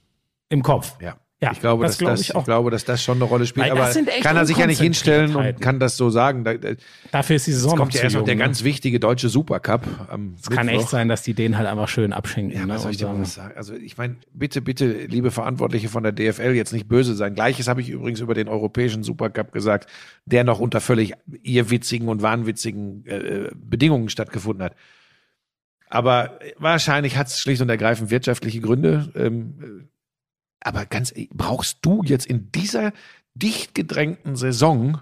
im 0.49 0.63
Kopf. 0.63 0.97
Ja. 1.01 1.15
Ja, 1.41 1.51
ich 1.51 1.59
glaube, 1.59 1.83
das 1.83 1.93
dass 1.93 1.97
glaube 1.99 2.11
das, 2.13 2.21
ich 2.21 2.29
ich, 2.29 2.35
auch. 2.35 2.45
glaube, 2.45 2.71
dass 2.71 2.85
das 2.85 3.03
schon 3.03 3.17
eine 3.17 3.25
Rolle 3.25 3.45
spielt. 3.45 3.65
Weil 3.65 3.73
Aber 3.73 3.81
das 3.81 3.99
kann 4.21 4.37
er 4.37 4.45
sich 4.45 4.57
ja 4.57 4.67
nicht 4.67 4.79
hinstellen 4.79 5.35
und 5.35 5.59
kann 5.59 5.81
das 5.81 5.97
so 5.97 6.09
sagen. 6.09 6.45
Da, 6.45 6.53
jetzt 6.53 6.81
Dafür 7.11 7.35
ist 7.35 7.45
die 7.45 7.51
Saison 7.51 7.77
kommt 7.77 7.93
noch 7.93 7.99
ja 7.99 8.03
erst 8.03 8.15
noch 8.15 8.23
der 8.23 8.35
ne? 8.35 8.39
ganz 8.39 8.63
wichtige 8.63 9.01
deutsche 9.01 9.27
Supercup 9.27 9.85
am 10.09 10.35
Es 10.41 10.49
kann 10.49 10.69
echt 10.69 10.87
sein, 10.87 11.09
dass 11.09 11.23
die 11.23 11.33
den 11.33 11.57
halt 11.57 11.67
einfach 11.67 11.89
schön 11.89 12.13
abschenken. 12.13 12.57
Ja, 12.57 12.65
ne? 12.65 12.73
was 12.73 12.83
soll 12.83 12.91
ich 12.91 12.97
dir 12.97 13.09
was 13.13 13.33
sagen? 13.33 13.53
Also 13.57 13.73
ich 13.73 13.97
meine, 13.97 14.15
bitte, 14.31 14.61
bitte, 14.61 14.85
liebe 15.07 15.29
Verantwortliche 15.29 15.89
von 15.89 16.03
der 16.03 16.13
DFL, 16.13 16.53
jetzt 16.53 16.71
nicht 16.71 16.87
böse 16.87 17.15
sein. 17.15 17.35
Gleiches 17.35 17.67
habe 17.67 17.81
ich 17.81 17.89
übrigens 17.89 18.21
über 18.21 18.33
den 18.33 18.47
europäischen 18.47 19.03
Supercup 19.03 19.51
gesagt, 19.51 19.89
der 20.23 20.45
noch 20.45 20.61
unter 20.61 20.79
völlig 20.79 21.15
irrwitzigen 21.43 22.07
und 22.07 22.21
wahnwitzigen 22.21 23.05
äh, 23.07 23.49
Bedingungen 23.53 24.07
stattgefunden 24.07 24.63
hat. 24.63 24.75
Aber 25.89 26.39
wahrscheinlich 26.57 27.17
hat 27.17 27.27
es 27.27 27.41
schlicht 27.41 27.61
und 27.61 27.69
ergreifend 27.69 28.09
wirtschaftliche 28.09 28.61
Gründe. 28.61 29.11
Ähm, 29.15 29.89
aber 30.65 30.85
ganz, 30.85 31.11
ehrlich, 31.11 31.29
brauchst 31.33 31.77
du 31.81 32.01
jetzt 32.03 32.25
in 32.25 32.51
dieser 32.51 32.91
dicht 33.35 33.75
gedrängten 33.75 34.35
Saison 34.35 34.99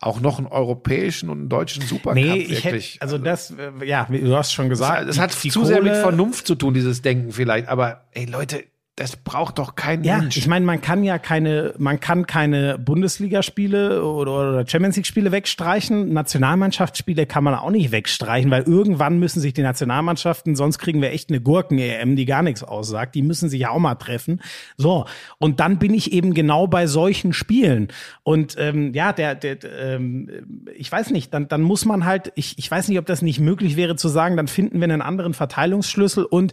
auch 0.00 0.20
noch 0.20 0.38
einen 0.38 0.46
europäischen 0.46 1.30
und 1.30 1.38
einen 1.40 1.48
deutschen 1.48 1.82
Supercup 1.82 2.14
Nee, 2.22 2.34
ich 2.42 2.64
wirklich? 2.64 2.94
hätte, 2.94 3.02
also 3.02 3.16
das, 3.18 3.50
äh, 3.52 3.72
ja, 3.86 4.06
du 4.10 4.36
hast 4.36 4.52
schon 4.52 4.68
gesagt. 4.68 5.08
das 5.08 5.18
hat 5.18 5.42
die 5.42 5.48
zu 5.50 5.64
sehr 5.64 5.82
mit 5.82 5.92
Kohle- 5.92 6.02
Vernunft 6.02 6.46
zu 6.46 6.54
tun, 6.54 6.74
dieses 6.74 7.00
Denken 7.00 7.32
vielleicht. 7.32 7.68
Aber 7.68 8.04
ey 8.12 8.26
Leute, 8.26 8.64
das 8.96 9.14
braucht 9.16 9.58
doch 9.58 9.74
kein 9.74 10.02
Ja, 10.04 10.18
Mensch. 10.18 10.38
ich 10.38 10.46
meine, 10.46 10.64
man 10.64 10.80
kann 10.80 11.04
ja 11.04 11.18
keine, 11.18 11.74
man 11.76 12.00
kann 12.00 12.26
keine 12.26 12.78
Bundesligaspiele 12.78 14.02
oder, 14.02 14.32
oder 14.32 14.66
Champions 14.66 14.96
League 14.96 15.06
Spiele 15.06 15.32
wegstreichen. 15.32 16.14
Nationalmannschaftsspiele 16.14 17.26
kann 17.26 17.44
man 17.44 17.54
auch 17.54 17.68
nicht 17.68 17.92
wegstreichen, 17.92 18.50
weil 18.50 18.62
irgendwann 18.62 19.18
müssen 19.18 19.40
sich 19.40 19.52
die 19.52 19.60
Nationalmannschaften, 19.60 20.56
sonst 20.56 20.78
kriegen 20.78 21.02
wir 21.02 21.10
echt 21.10 21.28
eine 21.28 21.42
Gurken-EM, 21.42 22.16
die 22.16 22.24
gar 22.24 22.42
nichts 22.42 22.62
aussagt. 22.62 23.14
Die 23.14 23.20
müssen 23.20 23.50
sich 23.50 23.60
ja 23.60 23.68
auch 23.70 23.78
mal 23.78 23.96
treffen. 23.96 24.40
So. 24.78 25.04
Und 25.36 25.60
dann 25.60 25.78
bin 25.78 25.92
ich 25.92 26.12
eben 26.12 26.32
genau 26.32 26.66
bei 26.66 26.86
solchen 26.86 27.34
Spielen. 27.34 27.88
Und 28.22 28.56
ähm, 28.58 28.94
ja, 28.94 29.12
der, 29.12 29.34
der, 29.34 29.58
ähm, 29.78 30.30
ich 30.74 30.90
weiß 30.90 31.10
nicht, 31.10 31.34
dann, 31.34 31.48
dann 31.48 31.60
muss 31.60 31.84
man 31.84 32.06
halt, 32.06 32.32
ich, 32.34 32.58
ich 32.58 32.70
weiß 32.70 32.88
nicht, 32.88 32.98
ob 32.98 33.04
das 33.04 33.20
nicht 33.20 33.40
möglich 33.40 33.76
wäre 33.76 33.96
zu 33.96 34.08
sagen, 34.08 34.38
dann 34.38 34.48
finden 34.48 34.78
wir 34.80 34.84
einen 34.84 35.02
anderen 35.02 35.34
Verteilungsschlüssel 35.34 36.24
und 36.24 36.52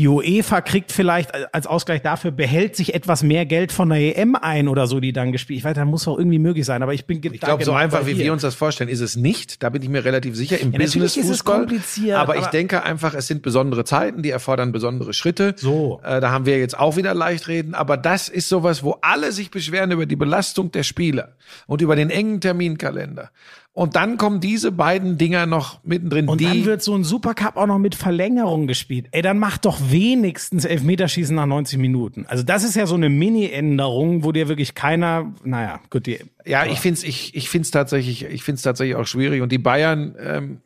die 0.00 0.08
UEFA 0.08 0.60
kriegt 0.60 0.90
vielleicht 0.90 1.32
als 1.54 1.68
Ausgleich 1.84 2.00
dafür, 2.00 2.30
behält 2.30 2.76
sich 2.76 2.94
etwas 2.94 3.22
mehr 3.22 3.44
Geld 3.44 3.70
von 3.70 3.90
der 3.90 4.16
EM 4.16 4.36
ein 4.36 4.68
oder 4.68 4.86
so, 4.86 5.00
die 5.00 5.12
dann 5.12 5.32
gespielt. 5.32 5.58
Ich 5.58 5.64
weiß, 5.64 5.74
das 5.74 5.84
muss 5.84 6.08
auch 6.08 6.16
irgendwie 6.16 6.38
möglich 6.38 6.64
sein, 6.64 6.82
aber 6.82 6.94
ich 6.94 7.04
bin 7.04 7.18
Ich 7.22 7.40
glaube, 7.40 7.62
so 7.62 7.72
genau 7.72 7.82
einfach, 7.82 8.06
wie 8.06 8.16
wir 8.16 8.32
uns 8.32 8.40
das 8.40 8.54
vorstellen, 8.54 8.88
ist 8.88 9.00
es 9.00 9.16
nicht. 9.16 9.62
Da 9.62 9.68
bin 9.68 9.82
ich 9.82 9.90
mir 9.90 10.02
relativ 10.02 10.34
sicher. 10.34 10.58
Im 10.58 10.72
Ja, 10.72 10.78
natürlich 10.78 11.18
ist 11.18 11.28
es 11.28 11.44
kompliziert, 11.44 12.16
Aber 12.16 12.36
ich 12.36 12.42
aber- 12.44 12.50
denke 12.52 12.82
einfach, 12.82 13.12
es 13.12 13.26
sind 13.26 13.42
besondere 13.42 13.84
Zeiten, 13.84 14.22
die 14.22 14.30
erfordern 14.30 14.72
besondere 14.72 15.12
Schritte. 15.12 15.54
So. 15.58 16.00
Äh, 16.02 16.22
da 16.22 16.30
haben 16.30 16.46
wir 16.46 16.58
jetzt 16.58 16.78
auch 16.78 16.96
wieder 16.96 17.12
leicht 17.12 17.48
reden. 17.48 17.74
Aber 17.74 17.98
das 17.98 18.30
ist 18.30 18.48
sowas, 18.48 18.82
wo 18.82 18.96
alle 19.02 19.30
sich 19.32 19.50
beschweren 19.50 19.90
über 19.90 20.06
die 20.06 20.16
Belastung 20.16 20.72
der 20.72 20.84
Spieler 20.84 21.32
und 21.66 21.82
über 21.82 21.96
den 21.96 22.08
engen 22.08 22.40
Terminkalender. 22.40 23.30
Und 23.76 23.96
dann 23.96 24.18
kommen 24.18 24.38
diese 24.38 24.70
beiden 24.70 25.18
Dinger 25.18 25.46
noch 25.46 25.82
mittendrin. 25.82 26.28
Und 26.28 26.40
die, 26.40 26.44
dann 26.44 26.64
wird 26.64 26.80
so 26.80 26.94
ein 26.94 27.02
Supercup 27.02 27.56
auch 27.56 27.66
noch 27.66 27.80
mit 27.80 27.96
Verlängerung 27.96 28.68
gespielt. 28.68 29.08
Ey, 29.10 29.20
dann 29.20 29.40
mach 29.40 29.58
doch 29.58 29.78
wenigstens 29.90 30.64
Elfmeterschießen 30.64 31.34
nach 31.34 31.46
90 31.46 31.80
Minuten. 31.80 32.24
Also 32.28 32.44
das 32.44 32.62
ist 32.62 32.76
ja 32.76 32.86
so 32.86 32.94
eine 32.94 33.08
Mini-Änderung, 33.08 34.22
wo 34.22 34.30
dir 34.30 34.46
wirklich 34.46 34.76
keiner, 34.76 35.34
naja, 35.42 35.80
gut, 35.90 36.06
die, 36.06 36.20
Ja, 36.44 36.64
ich 36.66 36.78
find's, 36.78 37.02
ich, 37.02 37.34
ich 37.34 37.48
find's 37.48 37.72
tatsächlich, 37.72 38.24
ich 38.24 38.44
find's 38.44 38.62
tatsächlich 38.62 38.94
auch 38.94 39.08
schwierig. 39.08 39.42
Und 39.42 39.50
die 39.50 39.58
Bayern, 39.58 40.14
ähm, 40.20 40.60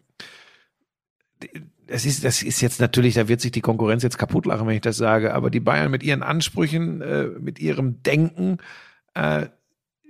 das 1.86 2.04
ist, 2.04 2.24
das 2.24 2.42
ist 2.42 2.60
jetzt 2.60 2.78
natürlich, 2.78 3.14
da 3.14 3.26
wird 3.26 3.40
sich 3.40 3.52
die 3.52 3.62
Konkurrenz 3.62 4.02
jetzt 4.02 4.18
kaputt 4.18 4.44
lachen, 4.44 4.66
wenn 4.66 4.74
ich 4.74 4.82
das 4.82 4.98
sage. 4.98 5.32
Aber 5.32 5.48
die 5.48 5.60
Bayern 5.60 5.90
mit 5.90 6.02
ihren 6.02 6.22
Ansprüchen, 6.22 7.00
äh, 7.00 7.24
mit 7.40 7.58
ihrem 7.58 8.02
Denken, 8.02 8.58
äh, 9.14 9.46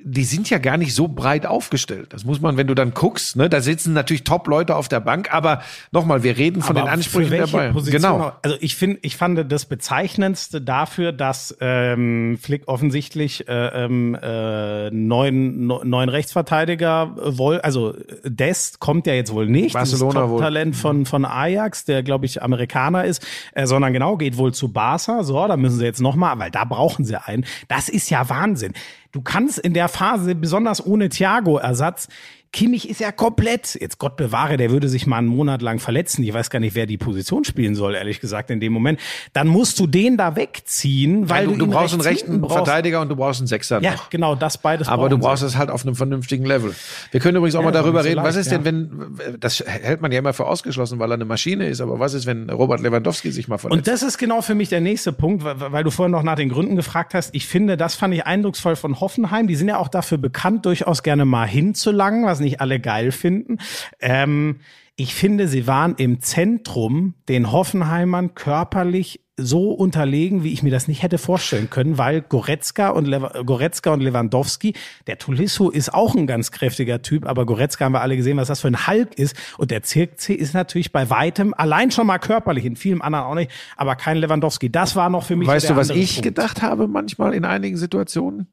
die 0.00 0.24
sind 0.24 0.48
ja 0.48 0.58
gar 0.58 0.76
nicht 0.76 0.94
so 0.94 1.08
breit 1.08 1.44
aufgestellt. 1.44 2.12
Das 2.12 2.24
muss 2.24 2.40
man, 2.40 2.56
wenn 2.56 2.68
du 2.68 2.74
dann 2.74 2.94
guckst, 2.94 3.34
ne, 3.34 3.48
da 3.48 3.60
sitzen 3.60 3.94
natürlich 3.94 4.22
Top-Leute 4.22 4.76
auf 4.76 4.88
der 4.88 5.00
Bank, 5.00 5.34
aber 5.34 5.60
nochmal, 5.90 6.22
wir 6.22 6.36
reden 6.36 6.62
von 6.62 6.76
Aber 6.76 6.86
den 6.86 6.92
Ansprüchen 6.92 7.32
der 7.32 7.48
Bayern. 7.48 7.72
Position 7.72 8.00
Genau. 8.02 8.32
Also 8.42 8.56
ich 8.60 8.76
finde, 8.76 9.00
ich 9.02 9.16
fand 9.16 9.50
das 9.50 9.66
bezeichnendste 9.66 10.60
dafür, 10.60 11.10
dass 11.10 11.56
ähm, 11.60 12.38
Flick 12.40 12.68
offensichtlich 12.68 13.48
äh, 13.48 13.84
ähm, 13.84 14.16
äh, 14.22 14.90
neuen 14.90 15.66
neuen 15.66 16.08
Rechtsverteidiger 16.08 17.16
wohl, 17.16 17.60
also 17.60 17.94
Dest 18.24 18.78
kommt 18.78 19.06
ja 19.08 19.14
jetzt 19.14 19.32
wohl 19.32 19.46
nicht, 19.46 19.72
Barcelona 19.72 20.30
wohl. 20.30 20.40
Talent 20.40 20.76
von 20.76 21.06
von 21.06 21.24
Ajax, 21.24 21.84
der 21.84 22.04
glaube 22.04 22.26
ich 22.26 22.40
Amerikaner 22.40 23.04
ist, 23.04 23.26
äh, 23.52 23.66
sondern 23.66 23.92
genau 23.92 24.16
geht 24.16 24.36
wohl 24.36 24.54
zu 24.54 24.72
Barca. 24.72 25.24
So, 25.24 25.48
da 25.48 25.56
müssen 25.56 25.78
sie 25.78 25.84
jetzt 25.84 26.00
noch 26.00 26.14
mal, 26.14 26.38
weil 26.38 26.52
da 26.52 26.64
brauchen 26.64 27.04
sie 27.04 27.20
einen. 27.20 27.44
Das 27.66 27.88
ist 27.88 28.10
ja 28.10 28.28
Wahnsinn. 28.28 28.74
Du 29.18 29.22
kannst 29.24 29.58
in 29.58 29.74
der 29.74 29.88
Phase, 29.88 30.36
besonders 30.36 30.86
ohne 30.86 31.08
Thiago-Ersatz, 31.08 32.06
Kimmich 32.52 32.88
ist 32.88 33.00
ja 33.00 33.12
komplett, 33.12 33.78
jetzt 33.80 33.98
Gott 33.98 34.16
bewahre, 34.16 34.56
der 34.56 34.70
würde 34.70 34.88
sich 34.88 35.06
mal 35.06 35.18
einen 35.18 35.28
Monat 35.28 35.60
lang 35.62 35.78
verletzen. 35.78 36.22
Ich 36.22 36.32
weiß 36.32 36.50
gar 36.50 36.60
nicht, 36.60 36.74
wer 36.74 36.86
die 36.86 36.96
Position 36.96 37.44
spielen 37.44 37.74
soll, 37.74 37.94
ehrlich 37.94 38.20
gesagt, 38.20 38.50
in 38.50 38.58
dem 38.60 38.72
Moment. 38.72 39.00
Dann 39.32 39.48
musst 39.48 39.78
du 39.78 39.86
den 39.86 40.16
da 40.16 40.34
wegziehen, 40.34 41.28
weil 41.28 41.44
du, 41.46 41.52
du, 41.52 41.58
du 41.58 41.64
ihn 41.66 41.70
brauchst 41.70 41.92
einen 41.92 42.00
rechten 42.00 42.40
brauchst. 42.40 42.56
Verteidiger 42.56 43.00
und 43.00 43.08
du 43.10 43.16
brauchst 43.16 43.40
einen 43.40 43.46
Sechser 43.46 43.82
Ja, 43.82 43.92
noch. 43.92 44.10
genau, 44.10 44.34
das 44.34 44.58
beides. 44.58 44.88
Aber 44.88 45.08
du 45.08 45.18
brauchst 45.18 45.42
es 45.42 45.56
halt 45.56 45.70
auf 45.70 45.84
einem 45.84 45.94
vernünftigen 45.94 46.44
Level. 46.46 46.74
Wir 47.10 47.20
können 47.20 47.36
übrigens 47.36 47.54
auch 47.54 47.62
mal 47.62 47.70
ist 47.70 47.76
auch 47.76 47.82
darüber 47.82 48.02
so 48.02 48.08
reden, 48.08 48.22
was 48.22 48.34
leicht, 48.34 48.46
ist 48.46 48.52
denn, 48.52 48.64
wenn, 48.64 49.38
das 49.40 49.60
hält 49.60 50.00
man 50.00 50.10
ja 50.12 50.18
immer 50.18 50.32
für 50.32 50.46
ausgeschlossen, 50.46 50.98
weil 50.98 51.10
er 51.10 51.14
eine 51.14 51.24
Maschine 51.24 51.68
ist, 51.68 51.80
aber 51.80 51.98
was 52.00 52.14
ist, 52.14 52.26
wenn 52.26 52.48
Robert 52.50 52.80
Lewandowski 52.80 53.30
sich 53.30 53.48
mal 53.48 53.58
verletzt? 53.58 53.78
Und 53.78 53.88
das 53.88 54.02
ist 54.02 54.18
genau 54.18 54.40
für 54.40 54.54
mich 54.54 54.68
der 54.68 54.80
nächste 54.80 55.12
Punkt, 55.12 55.44
weil, 55.44 55.56
weil 55.72 55.84
du 55.84 55.90
vorhin 55.90 56.12
noch 56.12 56.22
nach 56.22 56.36
den 56.36 56.48
Gründen 56.48 56.76
gefragt 56.76 57.14
hast. 57.14 57.34
Ich 57.34 57.46
finde, 57.46 57.76
das 57.76 57.94
fand 57.94 58.14
ich 58.14 58.26
eindrucksvoll 58.26 58.76
von 58.76 59.00
Hoffenheim. 59.00 59.46
Die 59.46 59.56
sind 59.56 59.68
ja 59.68 59.78
auch 59.78 59.88
dafür 59.88 60.18
bekannt, 60.18 60.66
durchaus 60.66 61.02
gerne 61.02 61.24
mal 61.24 61.46
hinzulangen, 61.46 62.24
was 62.24 62.37
nicht 62.40 62.60
alle 62.60 62.80
geil 62.80 63.12
finden. 63.12 63.58
Ähm, 64.00 64.60
ich 64.96 65.14
finde, 65.14 65.46
sie 65.46 65.66
waren 65.66 65.94
im 65.96 66.20
Zentrum 66.20 67.14
den 67.28 67.52
Hoffenheimern 67.52 68.34
körperlich 68.34 69.20
so 69.36 69.70
unterlegen, 69.70 70.42
wie 70.42 70.52
ich 70.52 70.64
mir 70.64 70.70
das 70.70 70.88
nicht 70.88 71.04
hätte 71.04 71.16
vorstellen 71.16 71.70
können, 71.70 71.96
weil 71.96 72.22
Goretzka 72.22 72.88
und, 72.88 73.06
Lew 73.06 73.28
Goretzka 73.46 73.92
und 73.92 74.00
Lewandowski, 74.00 74.74
der 75.06 75.16
Tulisso 75.18 75.70
ist 75.70 75.94
auch 75.94 76.16
ein 76.16 76.26
ganz 76.26 76.50
kräftiger 76.50 77.02
Typ, 77.02 77.24
aber 77.24 77.46
Goretzka 77.46 77.84
haben 77.84 77.92
wir 77.92 78.00
alle 78.00 78.16
gesehen, 78.16 78.36
was 78.36 78.48
das 78.48 78.60
für 78.60 78.68
ein 78.68 78.88
Hulk 78.88 79.14
ist. 79.16 79.36
Und 79.56 79.70
der 79.70 79.84
Zirkzee 79.84 80.34
ist 80.34 80.54
natürlich 80.54 80.90
bei 80.90 81.08
weitem 81.08 81.54
allein 81.54 81.92
schon 81.92 82.08
mal 82.08 82.18
körperlich, 82.18 82.64
in 82.64 82.74
vielen 82.74 83.00
anderen 83.00 83.26
auch 83.26 83.36
nicht, 83.36 83.52
aber 83.76 83.94
kein 83.94 84.16
Lewandowski. 84.16 84.70
Das 84.70 84.96
war 84.96 85.08
noch 85.08 85.24
für 85.24 85.36
mich 85.36 85.46
Weißt 85.46 85.68
der 85.68 85.76
du, 85.76 85.80
was 85.80 85.90
ich 85.90 86.14
Punkt. 86.14 86.24
gedacht 86.24 86.62
habe 86.62 86.88
manchmal 86.88 87.34
in 87.34 87.44
einigen 87.44 87.76
Situationen? 87.76 88.48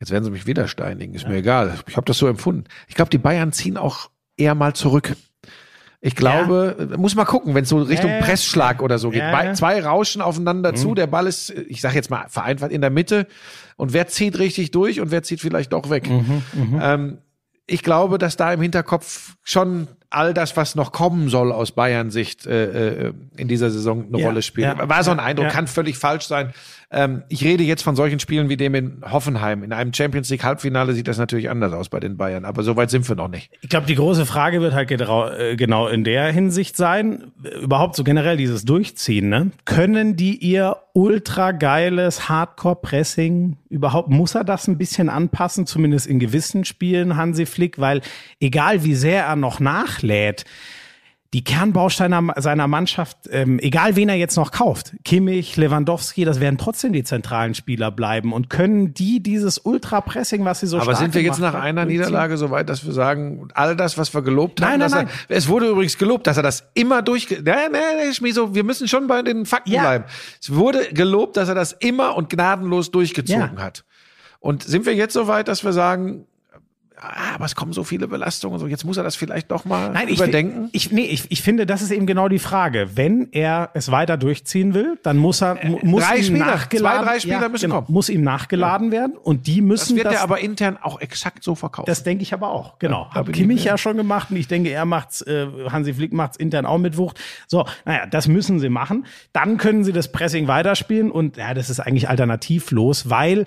Jetzt 0.00 0.10
werden 0.12 0.24
sie 0.24 0.30
mich 0.30 0.46
wieder 0.46 0.68
steinigen, 0.68 1.14
ist 1.14 1.26
mir 1.28 1.36
egal. 1.36 1.74
Ich 1.88 1.96
habe 1.96 2.04
das 2.06 2.18
so 2.18 2.26
empfunden. 2.28 2.64
Ich 2.86 2.94
glaube, 2.94 3.10
die 3.10 3.18
Bayern 3.18 3.52
ziehen 3.52 3.76
auch 3.76 4.10
eher 4.36 4.54
mal 4.54 4.74
zurück. 4.74 5.16
Ich 6.00 6.14
glaube, 6.14 6.90
muss 6.96 7.16
mal 7.16 7.24
gucken, 7.24 7.56
wenn 7.56 7.64
es 7.64 7.70
so 7.70 7.78
Richtung 7.78 8.10
Ja, 8.10 8.18
ja. 8.18 8.22
Pressschlag 8.24 8.80
oder 8.82 9.00
so 9.00 9.10
geht. 9.10 9.18
Ja, 9.20 9.42
ja. 9.44 9.54
Zwei 9.54 9.82
rauschen 9.82 10.22
aufeinander 10.22 10.70
Mhm. 10.70 10.76
zu, 10.76 10.94
der 10.94 11.08
Ball 11.08 11.26
ist, 11.26 11.50
ich 11.50 11.80
sage 11.80 11.96
jetzt 11.96 12.08
mal 12.10 12.26
vereinfacht, 12.28 12.70
in 12.70 12.80
der 12.80 12.90
Mitte. 12.90 13.26
Und 13.76 13.92
wer 13.92 14.06
zieht 14.06 14.38
richtig 14.38 14.70
durch 14.70 15.00
und 15.00 15.10
wer 15.10 15.24
zieht 15.24 15.40
vielleicht 15.40 15.72
doch 15.72 15.90
weg? 15.90 16.08
Mhm, 16.08 16.42
Ähm, 16.80 17.18
ich 17.66 17.82
glaube, 17.82 18.18
dass 18.18 18.36
da 18.36 18.52
im 18.52 18.62
Hinterkopf 18.62 19.34
schon 19.42 19.88
all 20.08 20.32
das, 20.32 20.56
was 20.56 20.74
noch 20.74 20.90
kommen 20.92 21.28
soll 21.28 21.52
aus 21.52 21.72
Bayern 21.72 22.10
Sicht 22.10 22.46
äh, 22.46 23.08
äh, 23.08 23.12
in 23.36 23.46
dieser 23.48 23.68
Saison 23.70 24.06
eine 24.06 24.18
Ja, 24.20 24.26
Rolle 24.28 24.40
spielt. 24.42 24.66
ja, 24.78 24.88
War 24.88 25.02
so 25.04 25.10
ein 25.10 25.18
ja, 25.18 25.24
Eindruck, 25.24 25.46
ja. 25.48 25.52
kann 25.52 25.66
völlig 25.66 25.98
falsch 25.98 26.26
sein. 26.26 26.54
Ähm, 26.90 27.22
ich 27.28 27.44
rede 27.44 27.64
jetzt 27.64 27.82
von 27.82 27.96
solchen 27.96 28.18
Spielen 28.18 28.48
wie 28.48 28.56
dem 28.56 28.74
in 28.74 29.02
Hoffenheim. 29.04 29.62
In 29.62 29.74
einem 29.74 29.92
Champions 29.92 30.30
League 30.30 30.42
Halbfinale 30.42 30.94
sieht 30.94 31.06
das 31.06 31.18
natürlich 31.18 31.50
anders 31.50 31.74
aus 31.74 31.90
bei 31.90 32.00
den 32.00 32.16
Bayern, 32.16 32.46
aber 32.46 32.62
so 32.62 32.76
weit 32.76 32.88
sind 32.88 33.06
wir 33.06 33.14
noch 33.14 33.28
nicht. 33.28 33.50
Ich 33.60 33.68
glaube, 33.68 33.86
die 33.86 33.94
große 33.94 34.24
Frage 34.24 34.62
wird 34.62 34.72
halt 34.72 34.90
äh, 34.90 35.56
genau 35.56 35.86
in 35.86 36.02
der 36.04 36.32
Hinsicht 36.32 36.76
sein, 36.76 37.30
überhaupt 37.60 37.94
so 37.94 38.04
generell 38.04 38.38
dieses 38.38 38.64
Durchziehen, 38.64 39.28
ne? 39.28 39.50
Können 39.66 40.16
die 40.16 40.36
ihr 40.36 40.76
ultra 40.94 41.52
geiles 41.52 42.30
Hardcore-Pressing 42.30 43.58
überhaupt, 43.68 44.08
muss 44.08 44.34
er 44.34 44.44
das 44.44 44.66
ein 44.66 44.78
bisschen 44.78 45.10
anpassen, 45.10 45.66
zumindest 45.66 46.06
in 46.06 46.18
gewissen 46.18 46.64
Spielen, 46.64 47.16
Hansi 47.16 47.44
Flick, 47.44 47.78
weil 47.78 48.00
egal 48.40 48.82
wie 48.84 48.94
sehr 48.94 49.24
er 49.24 49.36
noch 49.36 49.60
nachlädt, 49.60 50.46
die 51.34 51.44
Kernbausteine 51.44 52.32
seiner 52.36 52.66
Mannschaft, 52.68 53.18
ähm, 53.30 53.58
egal 53.58 53.96
wen 53.96 54.08
er 54.08 54.14
jetzt 54.14 54.36
noch 54.36 54.50
kauft, 54.50 54.94
Kimmich, 55.04 55.58
Lewandowski, 55.58 56.24
das 56.24 56.40
werden 56.40 56.56
trotzdem 56.56 56.94
die 56.94 57.04
zentralen 57.04 57.52
Spieler 57.54 57.90
bleiben 57.90 58.32
und 58.32 58.48
können 58.48 58.94
die 58.94 59.22
dieses 59.22 59.58
Ultra-Pressing, 59.58 60.46
was 60.46 60.60
sie 60.60 60.66
so 60.66 60.78
Aber 60.80 60.94
sind 60.94 61.12
wir 61.14 61.20
jetzt 61.20 61.38
nach 61.38 61.52
einer? 61.52 61.84
Niederlage 61.84 62.38
so 62.38 62.50
weit, 62.50 62.70
dass 62.70 62.86
wir 62.86 62.94
sagen, 62.94 63.48
all 63.52 63.76
das, 63.76 63.98
was 63.98 64.14
wir 64.14 64.22
gelobt 64.22 64.62
haben, 64.62 64.78
Nein, 64.78 64.90
nein, 64.90 64.90
nein. 65.06 65.08
Er, 65.28 65.36
es 65.36 65.48
wurde 65.48 65.68
übrigens 65.68 65.98
gelobt, 65.98 66.26
dass 66.26 66.38
er 66.38 66.42
das 66.42 66.64
immer 66.72 67.02
durchge... 67.02 67.42
Nein, 67.42 67.72
nein, 67.72 67.82
nein, 67.98 68.14
Schmiso, 68.14 68.54
wir 68.54 68.64
müssen 68.64 68.88
schon 68.88 69.06
bei 69.06 69.20
den 69.20 69.44
Fakten 69.44 69.72
Ja. 69.72 69.82
bleiben. 69.82 70.04
Es 70.40 70.54
wurde 70.54 70.88
gelobt, 70.94 71.36
dass 71.36 71.50
er 71.50 71.54
das 71.54 71.72
immer 71.72 72.16
und 72.16 72.30
gnadenlos 72.30 72.90
durchgezogen 72.90 73.56
Ja. 73.58 73.62
hat. 73.62 73.84
Und 74.40 74.62
sind 74.62 74.86
wir 74.86 74.94
jetzt 74.94 75.12
so 75.12 75.26
weit, 75.26 75.48
dass 75.48 75.62
wir 75.62 75.74
sagen, 75.74 76.24
ah, 77.00 77.34
aber 77.34 77.44
es 77.44 77.54
kommen 77.54 77.72
so 77.72 77.84
viele 77.84 78.08
Belastungen 78.08 78.54
und 78.54 78.60
so, 78.60 78.66
jetzt 78.66 78.84
muss 78.84 78.96
er 78.96 79.02
das 79.02 79.16
vielleicht 79.16 79.50
doch 79.50 79.64
mal 79.64 79.90
Nein, 79.90 80.08
ich, 80.08 80.16
überdenken? 80.16 80.68
Ich, 80.72 80.90
nee, 80.92 81.02
ich, 81.04 81.30
ich 81.30 81.42
finde, 81.42 81.66
das 81.66 81.82
ist 81.82 81.90
eben 81.90 82.06
genau 82.06 82.28
die 82.28 82.38
Frage. 82.38 82.90
Wenn 82.94 83.28
er 83.32 83.70
es 83.74 83.90
weiter 83.90 84.16
durchziehen 84.16 84.74
will, 84.74 84.98
dann 85.02 85.16
muss 85.16 85.42
er 85.42 85.58
mu- 85.64 85.78
muss 85.82 86.04
drei 86.04 86.16
ihm 86.18 86.24
Spieler, 86.24 86.46
nachgeladen, 86.46 86.98
zwei, 87.00 87.04
drei 87.12 87.20
Spieler 87.20 87.42
ja, 87.42 87.48
müssen 87.48 87.62
genau, 87.70 87.82
kommen. 87.82 87.92
muss 87.94 88.08
ihm 88.08 88.22
nachgeladen 88.22 88.90
werden 88.90 89.16
und 89.16 89.46
die 89.46 89.60
müssen 89.60 89.96
das 89.96 90.04
wird 90.04 90.06
das, 90.06 90.14
er 90.14 90.22
aber 90.22 90.40
intern 90.40 90.78
auch 90.80 91.00
exakt 91.00 91.44
so 91.44 91.54
verkaufen. 91.54 91.86
das 91.86 92.02
denke 92.02 92.22
ich 92.22 92.32
aber 92.34 92.50
auch. 92.50 92.78
Genau. 92.78 93.08
da 93.12 93.16
Hab 93.20 93.26
bin 93.26 93.34
ich 93.34 93.40
Kimmich 93.40 93.64
ja 93.64 93.78
schon 93.78 93.96
gemacht 93.96 94.30
und 94.30 94.36
ich 94.36 94.48
denke, 94.48 94.70
er 94.70 94.84
macht's, 94.84 95.22
äh, 95.22 95.46
Hansi 95.70 95.94
Flick 95.94 96.12
macht's 96.12 96.36
intern 96.36 96.66
auch 96.66 96.78
mit 96.78 96.96
Wucht. 96.96 97.18
So, 97.46 97.64
naja, 97.84 98.06
das 98.06 98.28
müssen 98.28 98.58
sie 98.60 98.68
machen. 98.68 99.06
Dann 99.32 99.56
können 99.58 99.84
sie 99.84 99.92
das 99.92 100.10
Pressing 100.12 100.48
weiterspielen 100.48 101.10
und 101.10 101.36
ja, 101.36 101.54
das 101.54 101.70
ist 101.70 101.80
eigentlich 101.80 102.08
alternativlos, 102.08 103.10
weil 103.10 103.44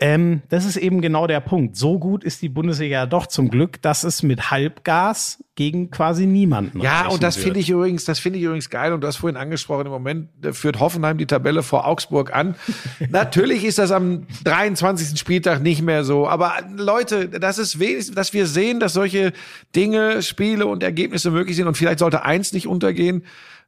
ähm, 0.00 0.42
das 0.48 0.64
ist 0.64 0.76
eben 0.76 1.00
genau 1.00 1.26
der 1.26 1.40
Punkt. 1.40 1.76
So 1.76 1.98
gut 1.98 2.24
ist 2.24 2.42
die 2.42 2.48
Bundesliga 2.48 2.93
ja 2.94 3.06
doch 3.06 3.26
zum 3.26 3.50
Glück, 3.50 3.82
dass 3.82 4.04
es 4.04 4.22
mit 4.22 4.50
Halbgas 4.50 5.44
gegen 5.56 5.90
quasi 5.90 6.26
niemanden 6.26 6.80
Ja, 6.80 7.08
und 7.08 7.22
das 7.22 7.36
finde 7.36 7.60
ich 7.60 7.70
übrigens, 7.70 8.04
das 8.04 8.18
finde 8.18 8.38
ich 8.38 8.44
übrigens 8.44 8.70
geil. 8.70 8.92
Und 8.92 9.02
du 9.02 9.06
hast 9.06 9.16
vorhin 9.16 9.36
angesprochen, 9.36 9.86
im 9.86 9.92
Moment 9.92 10.28
äh, 10.44 10.52
führt 10.52 10.80
Hoffenheim 10.80 11.18
die 11.18 11.26
Tabelle 11.26 11.62
vor 11.62 11.86
Augsburg 11.86 12.34
an. 12.34 12.54
Natürlich 13.10 13.64
ist 13.64 13.78
das 13.78 13.90
am 13.90 14.26
23. 14.44 15.18
Spieltag 15.18 15.62
nicht 15.62 15.82
mehr 15.82 16.04
so. 16.04 16.28
Aber 16.28 16.58
äh, 16.58 16.62
Leute, 16.74 17.28
das 17.28 17.58
ist 17.58 17.78
wenigstens, 17.78 18.14
dass 18.14 18.32
wir 18.32 18.46
sehen, 18.46 18.80
dass 18.80 18.94
solche 18.94 19.32
Dinge, 19.76 20.22
Spiele 20.22 20.66
und 20.66 20.82
Ergebnisse 20.82 21.30
möglich 21.30 21.56
sind. 21.56 21.66
Und 21.66 21.76
vielleicht 21.76 21.98
sollte 21.98 22.24
eins 22.24 22.52
nicht 22.52 22.66
untergehen. 22.66 23.24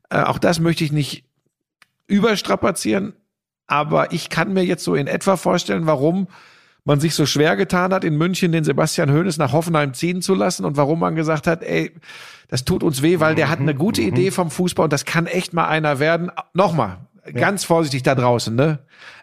Äh, 0.08 0.22
auch 0.22 0.38
das 0.38 0.60
möchte 0.60 0.84
ich 0.84 0.92
nicht 0.92 1.24
überstrapazieren. 2.06 3.14
Aber 3.66 4.12
ich 4.12 4.30
kann 4.30 4.52
mir 4.52 4.64
jetzt 4.64 4.84
so 4.84 4.94
in 4.94 5.06
etwa 5.06 5.36
vorstellen, 5.36 5.86
warum 5.86 6.28
man 6.87 7.01
sich 7.01 7.14
so 7.14 7.26
schwer 7.26 7.57
getan 7.57 7.93
hat, 7.93 8.05
in 8.05 8.16
München 8.16 8.53
den 8.53 8.64
Sebastian 8.64 9.12
Hoeneß 9.12 9.39
nach 9.39 9.53
Hoffenheim 9.53 9.93
ziehen 9.93 10.22
zu 10.22 10.34
lassen 10.34 10.64
und 10.64 10.76
warum 10.76 11.01
man 11.01 11.16
gesagt 11.16 11.47
hat, 11.47 11.62
ey, 11.62 11.93
das 12.49 12.64
tut 12.64 12.84
uns 12.84 13.03
weh, 13.03 13.18
weil 13.18 13.34
der 13.34 13.51
hat 13.51 13.59
eine 13.59 13.74
gute 13.74 14.03
Idee 14.03 14.30
vom 14.30 14.51
Fußball 14.51 14.84
und 14.84 14.93
das 14.93 15.05
kann 15.05 15.26
echt 15.26 15.53
mal 15.53 15.66
einer 15.66 15.99
werden. 15.99 16.30
Nochmal, 16.55 16.99
ganz 17.34 17.64
vorsichtig 17.64 18.05
da 18.05 18.14
draußen, 18.14 18.55
ne? 18.55 18.78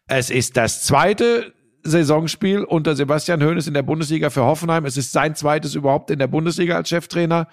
Es 0.07 0.29
ist 0.29 0.57
das 0.57 0.83
zweite 0.83 1.53
Saisonspiel 1.83 2.65
unter 2.65 2.97
Sebastian 2.97 3.41
Hoeneß 3.41 3.67
in 3.67 3.73
der 3.73 3.83
Bundesliga 3.83 4.29
für 4.29 4.43
Hoffenheim. 4.43 4.85
Es 4.85 4.97
ist 4.97 5.13
sein 5.13 5.33
zweites 5.35 5.73
überhaupt 5.73 6.11
in 6.11 6.19
der 6.19 6.27
Bundesliga 6.27 6.75
als 6.75 6.89
Cheftrainer. 6.89 7.47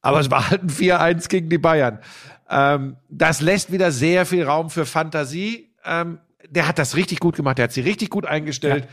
Aber 0.00 0.20
es 0.20 0.30
war 0.30 0.50
halt 0.50 0.62
ein 0.62 0.70
4-1 0.70 1.28
gegen 1.28 1.48
die 1.48 1.58
Bayern. 1.58 1.98
Ähm, 2.48 2.96
das 3.08 3.40
lässt 3.40 3.72
wieder 3.72 3.90
sehr 3.90 4.24
viel 4.24 4.44
Raum 4.44 4.70
für 4.70 4.86
Fantasie. 4.86 5.70
Ähm, 5.84 6.18
der 6.48 6.68
hat 6.68 6.78
das 6.78 6.94
richtig 6.94 7.18
gut 7.18 7.34
gemacht. 7.34 7.58
Der 7.58 7.64
hat 7.64 7.72
sie 7.72 7.80
richtig 7.80 8.10
gut 8.10 8.24
eingestellt. 8.24 8.86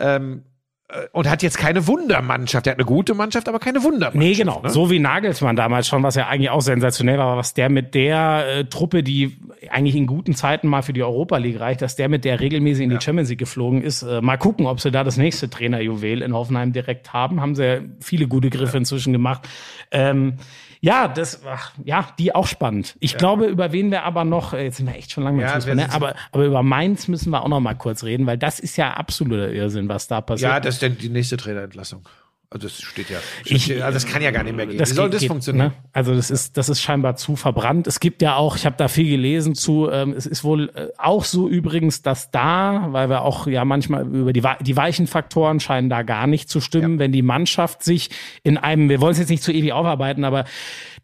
Ähm, 0.00 0.44
äh, 0.92 1.06
und 1.12 1.28
hat 1.28 1.42
jetzt 1.42 1.58
keine 1.58 1.86
Wundermannschaft. 1.86 2.66
Der 2.66 2.72
hat 2.72 2.78
eine 2.78 2.86
gute 2.86 3.14
Mannschaft, 3.14 3.48
aber 3.48 3.58
keine 3.58 3.82
Wundermannschaft. 3.82 4.16
Nee, 4.16 4.34
genau. 4.34 4.60
Ne? 4.62 4.70
So 4.70 4.90
wie 4.90 4.98
Nagelsmann 4.98 5.56
damals 5.56 5.88
schon, 5.88 6.02
was 6.02 6.14
ja 6.14 6.26
eigentlich 6.26 6.50
auch 6.50 6.62
sensationell 6.62 7.18
war, 7.18 7.36
was 7.36 7.54
der 7.54 7.68
mit 7.68 7.94
der 7.94 8.44
äh, 8.46 8.64
Truppe, 8.64 9.02
die 9.02 9.38
eigentlich 9.70 9.96
in 9.96 10.06
guten 10.06 10.34
Zeiten 10.34 10.68
mal 10.68 10.82
für 10.82 10.92
die 10.92 11.02
Europa 11.02 11.36
League 11.36 11.60
reicht, 11.60 11.82
dass 11.82 11.96
der 11.96 12.08
mit 12.08 12.24
der 12.24 12.40
regelmäßig 12.40 12.84
in 12.84 12.90
die 12.90 13.00
Champions 13.00 13.28
League 13.28 13.38
geflogen 13.38 13.82
ist. 13.82 14.02
Äh, 14.02 14.20
mal 14.20 14.36
gucken, 14.36 14.66
ob 14.66 14.80
sie 14.80 14.90
da 14.90 15.04
das 15.04 15.16
nächste 15.16 15.48
Trainerjuwel 15.50 16.22
in 16.22 16.34
Hoffenheim 16.34 16.72
direkt 16.72 17.12
haben. 17.12 17.40
Haben 17.40 17.54
sie 17.54 17.64
ja 17.64 17.80
viele 18.00 18.26
gute 18.26 18.50
Griffe 18.50 18.76
inzwischen 18.76 19.12
gemacht. 19.12 19.48
Ähm, 19.90 20.34
ja, 20.80 21.08
das, 21.08 21.42
ach, 21.46 21.72
ja, 21.84 22.08
die 22.18 22.34
auch 22.34 22.46
spannend. 22.46 22.96
Ich 23.00 23.16
glaube, 23.16 23.46
über 23.46 23.72
wen 23.72 23.90
wir 23.90 24.04
aber 24.04 24.24
noch, 24.24 24.54
äh, 24.54 24.64
jetzt 24.64 24.78
sind 24.78 24.86
wir 24.86 24.94
echt 24.96 25.12
schon 25.12 25.24
lange 25.24 25.38
mit 25.38 25.46
Ja, 25.46 25.54
Fußball, 25.54 25.74
ne? 25.74 25.92
aber, 25.92 26.14
aber 26.32 26.44
über 26.44 26.62
Mainz 26.62 27.06
müssen 27.08 27.30
wir 27.30 27.42
auch 27.42 27.48
noch 27.48 27.60
mal 27.60 27.74
kurz 27.74 28.02
reden, 28.02 28.26
weil 28.26 28.38
das 28.38 28.60
ist 28.60 28.76
ja 28.76 28.94
absoluter 28.94 29.52
Irrsinn, 29.52 29.88
was 29.88 30.08
da 30.08 30.20
passiert. 30.20 30.50
Ja, 30.50 30.60
das 30.60 30.76
ist 30.76 30.82
denn 30.82 30.96
die 30.96 31.10
nächste 31.10 31.36
Trainerentlassung. 31.36 32.08
Also 32.52 32.66
das 32.66 32.82
steht 32.82 33.10
ja. 33.10 33.18
Ich- 33.44 33.64
steht, 33.66 33.80
also 33.80 33.94
das 33.94 34.06
kann 34.06 34.22
ja 34.22 34.32
gar 34.32 34.42
nicht 34.42 34.56
mehr 34.56 34.66
gehen. 34.66 34.76
Das 34.76 34.90
Wie 34.90 34.94
soll 34.94 35.08
geht- 35.08 35.20
das 35.20 35.26
funktionieren? 35.28 35.68
Ne? 35.68 35.72
Also 35.92 36.16
das 36.16 36.32
ist, 36.32 36.56
das 36.56 36.68
ist 36.68 36.80
scheinbar 36.82 37.14
zu 37.14 37.36
verbrannt. 37.36 37.86
Es 37.86 38.00
gibt 38.00 38.22
ja 38.22 38.34
auch, 38.34 38.56
ich 38.56 38.66
habe 38.66 38.74
da 38.76 38.88
viel 38.88 39.08
gelesen 39.08 39.54
zu, 39.54 39.88
ähm, 39.88 40.12
es 40.16 40.26
ist 40.26 40.42
wohl 40.42 40.68
äh, 40.74 40.88
auch 40.98 41.24
so 41.24 41.48
übrigens, 41.48 42.02
dass 42.02 42.32
da, 42.32 42.88
weil 42.90 43.08
wir 43.08 43.22
auch 43.22 43.46
ja 43.46 43.64
manchmal 43.64 44.04
über 44.04 44.32
die, 44.32 44.42
die 44.62 44.76
weichen 44.76 45.06
Faktoren 45.06 45.60
scheinen 45.60 45.88
da 45.90 46.02
gar 46.02 46.26
nicht 46.26 46.48
zu 46.50 46.60
stimmen, 46.60 46.98
wenn 46.98 47.12
die 47.12 47.22
Mannschaft 47.22 47.84
sich 47.84 48.10
in 48.42 48.58
einem, 48.58 48.88
wir 48.88 49.00
wollen 49.00 49.12
es 49.12 49.18
jetzt 49.20 49.30
nicht 49.30 49.44
zu 49.44 49.52
ewig 49.52 49.72
aufarbeiten, 49.72 50.24
aber 50.24 50.44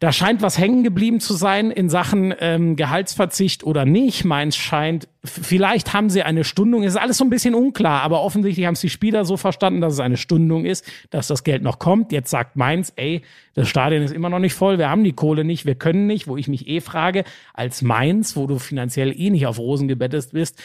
da 0.01 0.11
scheint 0.11 0.41
was 0.41 0.57
hängen 0.57 0.83
geblieben 0.83 1.21
zu 1.21 1.33
sein 1.33 1.71
in 1.71 1.89
Sachen 1.89 2.35
ähm, 2.41 2.75
Gehaltsverzicht 2.75 3.63
oder 3.63 3.85
nicht. 3.85 4.25
Mainz 4.25 4.57
scheint 4.57 5.07
vielleicht 5.23 5.93
haben 5.93 6.09
sie 6.09 6.23
eine 6.23 6.43
Stundung, 6.43 6.83
ist 6.83 6.95
alles 6.95 7.17
so 7.17 7.25
ein 7.25 7.29
bisschen 7.29 7.55
unklar, 7.55 8.01
aber 8.01 8.21
offensichtlich 8.21 8.65
haben 8.65 8.73
es 8.73 8.81
die 8.81 8.89
Spieler 8.89 9.25
so 9.25 9.37
verstanden, 9.37 9.81
dass 9.81 9.93
es 9.93 9.99
eine 9.99 10.17
Stundung 10.17 10.65
ist, 10.65 10.85
dass 11.09 11.27
das 11.27 11.43
Geld 11.43 11.63
noch 11.63 11.79
kommt. 11.79 12.11
Jetzt 12.11 12.29
sagt 12.29 12.55
Mainz, 12.55 12.93
ey, 12.95 13.21
das 13.53 13.67
Stadion 13.67 14.03
ist 14.03 14.13
immer 14.13 14.29
noch 14.29 14.39
nicht 14.39 14.53
voll, 14.53 14.77
wir 14.77 14.89
haben 14.89 15.03
die 15.03 15.13
Kohle 15.13 15.43
nicht, 15.43 15.65
wir 15.65 15.75
können 15.75 16.07
nicht, 16.07 16.27
wo 16.27 16.37
ich 16.37 16.47
mich 16.47 16.67
eh 16.67 16.81
frage, 16.81 17.23
als 17.53 17.81
Mainz, 17.81 18.35
wo 18.35 18.47
du 18.47 18.59
finanziell 18.59 19.13
eh 19.19 19.29
nicht 19.29 19.47
auf 19.47 19.57
Rosen 19.59 19.87
gebettet 19.87 20.29
bist, 20.31 20.61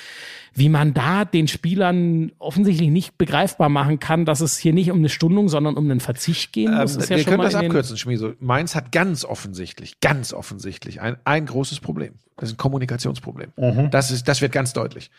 wie 0.54 0.68
man 0.68 0.94
da 0.94 1.24
den 1.24 1.48
Spielern 1.48 2.32
offensichtlich 2.38 2.90
nicht 2.90 3.16
begreifbar 3.18 3.68
machen 3.68 3.98
kann, 3.98 4.24
dass 4.24 4.40
es 4.40 4.58
hier 4.58 4.72
nicht 4.72 4.90
um 4.90 4.98
eine 4.98 5.08
Stundung, 5.08 5.48
sondern 5.48 5.76
um 5.76 5.90
einen 5.90 6.00
Verzicht 6.00 6.52
gehen 6.52 6.74
muss. 6.74 6.94
Ähm, 6.94 7.00
ist 7.02 7.10
ja 7.10 7.16
wir 7.16 7.22
schon 7.22 7.30
können 7.30 7.38
mal 7.38 7.44
das 7.44 7.54
abkürzen, 7.54 7.96
Schmieso. 7.96 8.32
Mainz 8.40 8.74
hat 8.74 8.92
ganz 8.92 9.24
offensichtlich, 9.24 10.00
ganz 10.00 10.32
offensichtlich 10.32 11.00
ein, 11.00 11.16
ein 11.24 11.46
großes 11.46 11.80
Problem. 11.80 12.14
Das 12.36 12.48
ist 12.48 12.54
ein 12.54 12.58
Kommunikationsproblem. 12.58 13.52
Das, 13.90 14.10
ist, 14.10 14.26
das 14.26 14.40
wird 14.40 14.52
ganz 14.52 14.72
deutlich. 14.72 15.10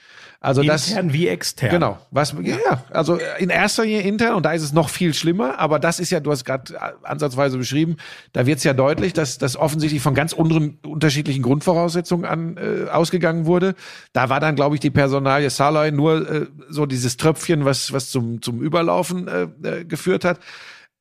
Also 0.41 0.61
das, 0.61 0.89
Intern 0.89 1.13
wie 1.13 1.29
extern. 1.29 1.69
Genau. 1.69 1.97
Was, 2.11 2.35
ja, 2.41 2.83
also 2.91 3.17
in 3.37 3.49
erster 3.49 3.85
Linie 3.85 4.01
intern 4.01 4.35
und 4.35 4.45
da 4.45 4.51
ist 4.51 4.63
es 4.63 4.73
noch 4.73 4.89
viel 4.89 5.13
schlimmer, 5.13 5.57
aber 5.57 5.79
das 5.79 6.01
ist 6.01 6.09
ja, 6.09 6.19
du 6.19 6.31
hast 6.31 6.43
gerade 6.43 6.73
ansatzweise 7.03 7.57
beschrieben, 7.57 7.95
da 8.33 8.45
wird 8.45 8.57
es 8.57 8.65
ja 8.65 8.73
deutlich, 8.73 9.13
dass 9.13 9.37
das 9.37 9.55
offensichtlich 9.55 10.01
von 10.01 10.15
ganz 10.15 10.33
unterschiedlichen 10.33 11.43
Grundvoraussetzungen 11.43 12.25
an 12.25 12.57
äh, 12.57 12.89
ausgegangen 12.89 13.45
wurde. 13.45 13.75
Da 14.11 14.27
war 14.27 14.41
dann, 14.41 14.55
glaube 14.55 14.75
ich, 14.75 14.81
die 14.81 14.89
Personalie 15.23 15.49
Salai 15.49 15.91
nur 15.91 16.29
äh, 16.29 16.47
so 16.69 16.85
dieses 16.85 17.17
Tröpfchen, 17.17 17.65
was, 17.65 17.93
was 17.93 18.11
zum, 18.11 18.41
zum 18.41 18.61
Überlaufen 18.61 19.27
äh, 19.27 19.47
äh, 19.63 19.85
geführt 19.85 20.25
hat. 20.25 20.39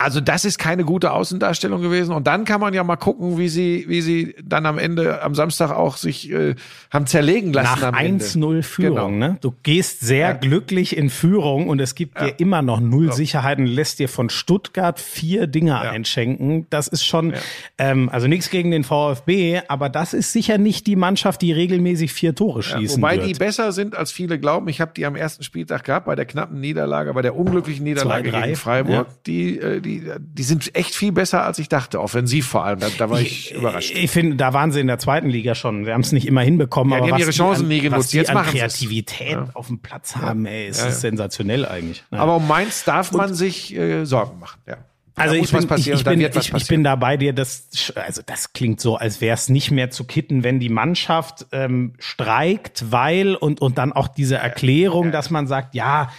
Also 0.03 0.21
das 0.21 0.45
ist 0.45 0.59
keine 0.59 0.85
gute 0.85 1.13
Außendarstellung 1.13 1.81
gewesen. 1.81 2.13
Und 2.15 2.27
dann 2.27 2.45
kann 2.45 2.61
man 2.61 2.75
ja 2.75 2.85
mal 2.85 2.97
gucken, 2.97 3.39
wie 3.39 3.49
sie, 3.49 3.85
wie 3.89 4.01
sie 4.03 4.35
dann 4.43 4.67
am 4.67 4.79
Ende, 4.79 5.23
am 5.23 5.35
Samstag 5.35 5.71
auch 5.71 5.97
sich 5.97 6.31
äh, 6.31 6.55
haben 6.91 7.07
zerlegen 7.07 7.53
lassen. 7.53 7.81
Nach 7.81 7.89
am 7.89 7.95
Ende. 7.95 8.25
1-0 8.25 8.63
Führung, 8.63 8.95
Genau. 8.95 9.11
ne? 9.11 9.39
Du 9.41 9.55
gehst 9.63 10.01
sehr 10.01 10.29
Ja. 10.29 10.33
glücklich 10.33 10.97
in 10.97 11.11
Führung 11.11 11.69
und 11.69 11.81
es 11.81 11.95
gibt 11.95 12.21
dir 12.21 12.35
immer 12.39 12.63
noch 12.63 12.81
null 12.81 13.13
Sicherheiten, 13.13 13.67
lässt 13.67 13.99
dir 13.99 14.09
von 14.09 14.29
Stuttgart 14.31 14.99
vier 15.01 15.47
Dinger 15.47 15.81
einschenken. 15.81 16.67
Das 16.71 16.89
ist 16.89 17.05
schon, 17.05 17.35
ähm, 17.79 18.09
also 18.11 18.27
nichts 18.27 18.51
gegen 18.51 18.71
den 18.71 18.85
VfB, 18.85 19.61
aber 19.69 19.89
das 19.89 20.15
ist 20.15 20.33
sicher 20.33 20.59
nicht 20.59 20.87
die 20.87 20.97
Mannschaft, 20.97 21.43
die 21.43 21.53
regelmäßig 21.53 22.13
vier 22.13 22.35
Tore 22.35 22.63
schießen 22.63 22.97
Wobei 23.03 23.17
wird. 23.17 23.27
die 23.29 23.33
besser 23.35 23.73
sind, 23.73 23.97
als 23.97 24.13
viele 24.13 24.39
glauben. 24.39 24.69
Ich 24.69 24.81
habe 24.81 24.93
die 24.97 25.07
am 25.07 25.17
ersten 25.17 25.43
Spieltag 25.43 25.85
gehabt, 25.85 26.07
bei 26.07 26.15
der 26.15 26.25
knappen 26.27 26.61
Niederlage, 26.61 27.13
bei 27.15 27.23
der 27.23 27.37
unglücklichen 27.37 27.85
Niederlage 27.85 28.31
2-3, 28.31 28.43
gegen 28.45 28.57
Freiburg. 28.57 28.93
ja. 28.93 29.07
Die, 29.27 29.59
äh, 29.59 29.81
die, 30.01 30.13
die 30.19 30.43
sind 30.43 30.75
echt 30.75 30.95
viel 30.95 31.13
besser, 31.13 31.45
als 31.45 31.59
ich 31.59 31.69
dachte. 31.69 32.01
Offensiv 32.01 32.47
vor 32.47 32.65
allem. 32.65 32.81
Da, 32.81 32.89
da 32.97 33.11
war 33.11 33.21
ich, 33.21 33.53
überrascht. 33.55 33.93
Ich 33.95 34.11
finde, 34.11 34.37
da 34.37 34.53
waren 34.53 34.73
sie 34.73 34.81
in 34.81 34.87
der 34.87 34.99
zweiten 34.99 35.29
Liga 35.29 35.55
schon. 35.55 35.87
Wir 35.87 35.95
haben 35.95 36.01
es 36.01 36.13
nicht 36.13 36.27
immer 36.27 36.43
hinbekommen, 36.43 36.93
Ja, 36.93 36.99
die 36.99 37.03
aber 37.03 37.13
haben 37.13 37.29
was 37.29 37.37
ihre 37.37 37.45
Chancen 37.47 37.63
an, 37.65 37.69
nie 37.69 37.81
genutzt. 37.81 37.99
Was 37.99 38.09
die 38.09 38.17
Jetzt 38.19 38.31
an 38.31 38.35
machen. 38.37 38.51
Kreativität 38.51 39.39
auf 39.55 39.67
dem 39.67 39.81
Platz 39.81 40.17
haben, 40.17 40.47
ey, 40.47 40.69
es 40.69 40.81
Ja, 40.81 40.89
ist 40.89 40.95
ja. 40.95 41.01
sensationell 41.01 41.67
eigentlich. 41.67 42.05
Aber 42.11 42.37
um 42.37 42.49
Mainz 42.49 42.85
darf 42.85 43.13
man 43.13 43.35
sich 43.35 43.75
äh, 43.77 44.05
Sorgen 44.05 44.39
machen. 44.39 44.61
Ja. 44.67 44.79
Also 45.15 45.35
ich 45.35 45.51
bin, 45.53 45.69
ich, 45.77 45.89
ich, 45.91 46.05
bin, 46.05 46.21
ich, 46.21 46.55
ich 46.55 46.67
bin 46.69 46.85
da 46.85 46.97
bei 46.97 47.19
dir. 47.19 47.35
Das, 47.35 47.93
also 47.95 48.23
das 48.25 48.55
klingt 48.55 48.81
so, 48.81 48.97
als 48.97 49.21
wäre 49.21 49.35
es 49.35 49.49
nicht 49.51 49.71
mehr 49.71 49.91
zu 49.91 50.05
kitten, 50.05 50.43
wenn 50.43 50.59
die 50.59 50.71
Mannschaft 50.71 51.47
ähm, 51.53 51.93
streikt, 51.99 52.91
weil 52.91 53.35
und, 53.35 53.61
und 53.61 53.77
dann 53.77 53.93
auch 53.93 54.09
diese 54.09 54.37
Erklärung, 54.37 55.13
dass 55.13 55.29
man 55.31 55.47
sagt, 55.47 55.75
ja, 55.75 56.11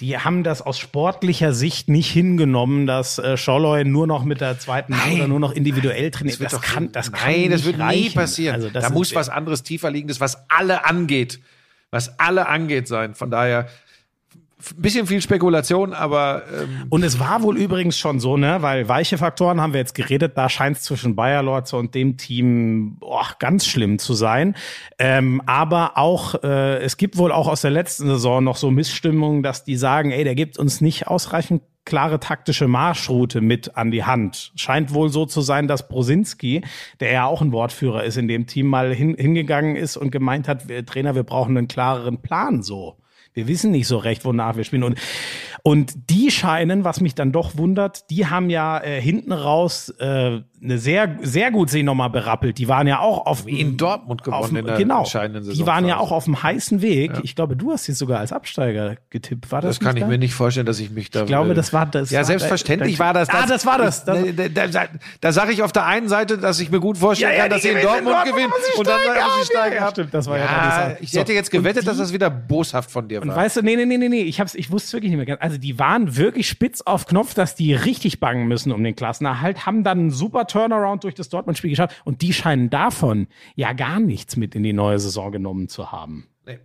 die 0.00 0.18
haben 0.18 0.42
das 0.42 0.60
aus 0.60 0.78
sportlicher 0.78 1.52
Sicht 1.52 1.88
nicht 1.88 2.10
hingenommen, 2.10 2.86
dass 2.86 3.18
äh, 3.18 3.36
Scholloy 3.36 3.84
nur 3.84 4.06
noch 4.06 4.24
mit 4.24 4.40
der 4.40 4.58
zweiten 4.58 4.92
Nein. 4.92 5.16
oder 5.18 5.28
nur 5.28 5.40
noch 5.40 5.52
individuell 5.52 6.10
trainiert. 6.10 6.40
wird 6.40 6.52
Das, 6.52 6.60
doch- 6.60 6.66
kann, 6.66 6.90
das 6.92 7.12
kann 7.12 7.30
Nein, 7.30 7.50
das 7.50 7.64
wird 7.64 7.76
nie 7.78 7.82
reichen. 7.82 8.14
passieren. 8.14 8.54
Also 8.56 8.70
das 8.70 8.84
da 8.84 8.90
muss 8.90 9.14
was 9.14 9.28
anderes 9.28 9.62
tiefer 9.62 9.90
liegendes, 9.90 10.18
was 10.20 10.44
alle 10.50 10.84
angeht. 10.86 11.40
Was 11.90 12.18
alle 12.18 12.48
angeht 12.48 12.88
sein. 12.88 13.14
Von 13.14 13.30
daher 13.30 13.68
bisschen 14.76 15.06
viel 15.06 15.20
Spekulation, 15.20 15.92
aber 15.92 16.42
ähm, 16.52 16.86
Und 16.88 17.02
es 17.02 17.18
war 17.18 17.42
wohl 17.42 17.56
übrigens 17.56 17.98
schon 17.98 18.20
so, 18.20 18.36
ne, 18.36 18.58
weil 18.60 18.88
weiche 18.88 19.18
Faktoren 19.18 19.60
haben 19.60 19.72
wir 19.72 19.80
jetzt 19.80 19.94
geredet, 19.94 20.36
da 20.36 20.48
scheint 20.48 20.76
es 20.76 20.82
zwischen 20.82 21.16
Bayer 21.16 21.42
Lorze 21.42 21.76
und 21.76 21.94
dem 21.94 22.16
Team 22.16 22.96
boah, 22.98 23.26
ganz 23.38 23.66
schlimm 23.66 23.98
zu 23.98 24.14
sein. 24.14 24.54
Ähm, 24.98 25.42
aber 25.46 25.98
auch, 25.98 26.42
äh, 26.42 26.78
es 26.82 26.96
gibt 26.96 27.16
wohl 27.16 27.32
auch 27.32 27.48
aus 27.48 27.60
der 27.60 27.70
letzten 27.70 28.06
Saison 28.06 28.42
noch 28.42 28.56
so 28.56 28.70
Missstimmungen, 28.70 29.42
dass 29.42 29.64
die 29.64 29.76
sagen, 29.76 30.10
ey, 30.10 30.24
der 30.24 30.34
gibt 30.34 30.58
uns 30.58 30.80
nicht 30.80 31.08
ausreichend 31.08 31.62
klare 31.84 32.18
taktische 32.18 32.66
Marschroute 32.66 33.40
mit 33.40 33.76
an 33.76 33.90
die 33.90 34.04
Hand. 34.04 34.52
Scheint 34.56 34.94
wohl 34.94 35.10
so 35.10 35.26
zu 35.26 35.42
sein, 35.42 35.68
dass 35.68 35.88
Brosinski, 35.88 36.62
der 37.00 37.12
ja 37.12 37.26
auch 37.26 37.42
ein 37.42 37.52
Wortführer 37.52 38.04
ist 38.04 38.16
in 38.16 38.28
dem 38.28 38.46
Team, 38.46 38.66
mal 38.68 38.94
hin, 38.94 39.14
hingegangen 39.16 39.76
ist 39.76 39.96
und 39.96 40.10
gemeint 40.10 40.48
hat, 40.48 40.68
wir, 40.68 40.84
Trainer, 40.86 41.14
wir 41.14 41.24
brauchen 41.24 41.56
einen 41.56 41.68
klareren 41.68 42.22
Plan 42.22 42.62
so. 42.62 42.96
Wir 43.34 43.48
wissen 43.48 43.72
nicht 43.72 43.88
so 43.88 43.98
recht, 43.98 44.24
wonach 44.24 44.56
wir 44.56 44.64
spielen. 44.64 44.84
Und, 44.84 44.98
und 45.62 46.10
die 46.10 46.30
scheinen, 46.30 46.84
was 46.84 47.00
mich 47.00 47.14
dann 47.14 47.32
doch 47.32 47.56
wundert, 47.56 48.08
die 48.10 48.26
haben 48.26 48.48
ja 48.48 48.82
äh, 48.82 49.00
hinten 49.00 49.32
raus 49.32 49.90
äh, 49.98 50.40
eine 50.64 50.78
sehr, 50.78 51.18
sehr 51.22 51.50
gut 51.50 51.68
sie 51.70 51.82
nochmal 51.82 52.10
berappelt. 52.10 52.56
Die 52.58 52.68
waren 52.68 52.86
ja 52.86 52.98
auch 53.00 53.26
auf 53.26 53.46
in 53.46 53.76
Dortmund 53.76 54.22
gewonnen 54.24 54.56
in 54.56 54.66
der 54.66 54.76
genau, 54.76 55.00
entscheidenden 55.00 55.48
Die 55.52 55.66
waren 55.66 55.84
ja 55.86 55.98
auch 55.98 56.10
auf 56.10 56.24
dem 56.24 56.42
heißen 56.42 56.80
Weg. 56.80 57.12
Ich 57.22 57.36
glaube, 57.36 57.54
du 57.56 57.70
hast 57.72 57.84
sie 57.84 57.92
sogar 57.92 58.20
als 58.20 58.32
Absteiger 58.32 58.96
getippt. 59.10 59.52
War 59.52 59.60
das, 59.60 59.76
das 59.78 59.84
kann 59.86 59.96
ich 59.96 60.02
da? 60.02 60.08
mir 60.08 60.18
nicht 60.18 60.34
vorstellen, 60.34 60.66
dass 60.66 60.80
ich 60.80 60.90
mich 60.90 61.10
da. 61.10 61.20
Ich 61.20 61.26
glaube, 61.26 61.50
äh, 61.50 61.54
das 61.54 61.72
war 61.72 61.86
das. 61.86 62.10
Ja, 62.10 62.20
war- 62.20 62.24
selbstverständlich 62.24 62.96
da- 62.96 63.04
war 63.04 63.12
das. 63.14 63.28
Ah, 63.28 63.46
das 63.46 63.66
war 63.66 63.78
das. 63.78 64.04
das 64.04 64.18
da 64.36 64.48
da, 64.48 64.66
da, 64.68 64.84
da 65.20 65.32
sage 65.32 65.52
ich 65.52 65.62
auf 65.62 65.72
der 65.72 65.84
einen 65.86 66.08
Seite, 66.08 66.38
dass 66.38 66.58
ich 66.60 66.70
mir 66.70 66.80
gut 66.80 66.96
vorstellen 66.98 67.32
Ja, 67.32 67.36
ja, 67.36 67.42
kann, 67.42 67.50
dass 67.50 67.62
sie 67.62 67.68
in 67.68 67.82
Dortmund 67.82 68.14
Dortmund, 68.16 68.34
gewinnen 68.36 68.52
und 68.78 68.86
dann 68.86 69.00
sagen 69.04 69.20
sie 69.40 69.46
steigen 69.46 69.74
Ja, 69.76 69.82
ab. 69.86 69.90
stimmt, 69.92 70.14
das 70.14 70.26
war 70.26 70.38
ja 70.38 70.44
ja. 70.44 70.96
Ich 71.00 71.10
So, 71.10 71.20
hätte 71.20 71.32
jetzt 71.34 71.52
und 71.52 71.60
gewettet, 71.60 71.82
die- 71.82 71.86
dass 71.86 71.98
das 71.98 72.12
wieder 72.12 72.30
boshaft 72.30 72.90
von 72.90 73.06
dir 73.08 73.20
Und 73.22 73.28
war. 73.28 73.36
weißt 73.36 73.58
du, 73.58 73.62
nee, 73.62 73.76
nee, 73.76 73.84
nee, 73.84 73.98
nee, 73.98 74.08
nee, 74.08 74.22
ich 74.22 74.40
hab's, 74.40 74.54
ich 74.54 74.70
wusste 74.70 74.86
es 74.86 74.92
wirklich 74.94 75.10
nicht 75.10 75.18
mehr 75.18 75.26
ganz. 75.26 75.42
Also 75.42 75.58
die 75.58 75.78
waren 75.78 76.16
wirklich 76.16 76.48
spitz 76.48 76.80
auf 76.80 77.06
Knopf, 77.06 77.34
dass 77.34 77.54
die 77.54 77.74
richtig 77.74 78.18
bangen 78.20 78.46
müssen 78.48 78.72
um 78.72 78.82
den 78.82 78.96
Klassenerhalt, 78.96 79.66
haben 79.66 79.84
dann 79.84 79.98
einen 79.98 80.10
super 80.10 80.46
Turnaround 80.54 81.02
durch 81.02 81.16
das 81.16 81.28
Dortmund-Spiel 81.30 81.70
geschafft 81.70 82.00
und 82.04 82.22
die 82.22 82.32
scheinen 82.32 82.70
davon 82.70 83.26
ja 83.56 83.72
gar 83.72 83.98
nichts 83.98 84.36
mit 84.36 84.54
in 84.54 84.62
die 84.62 84.72
neue 84.72 85.00
Saison 85.00 85.32
genommen 85.32 85.68
zu 85.68 85.90
haben. 85.90 86.28
Nee. 86.46 86.60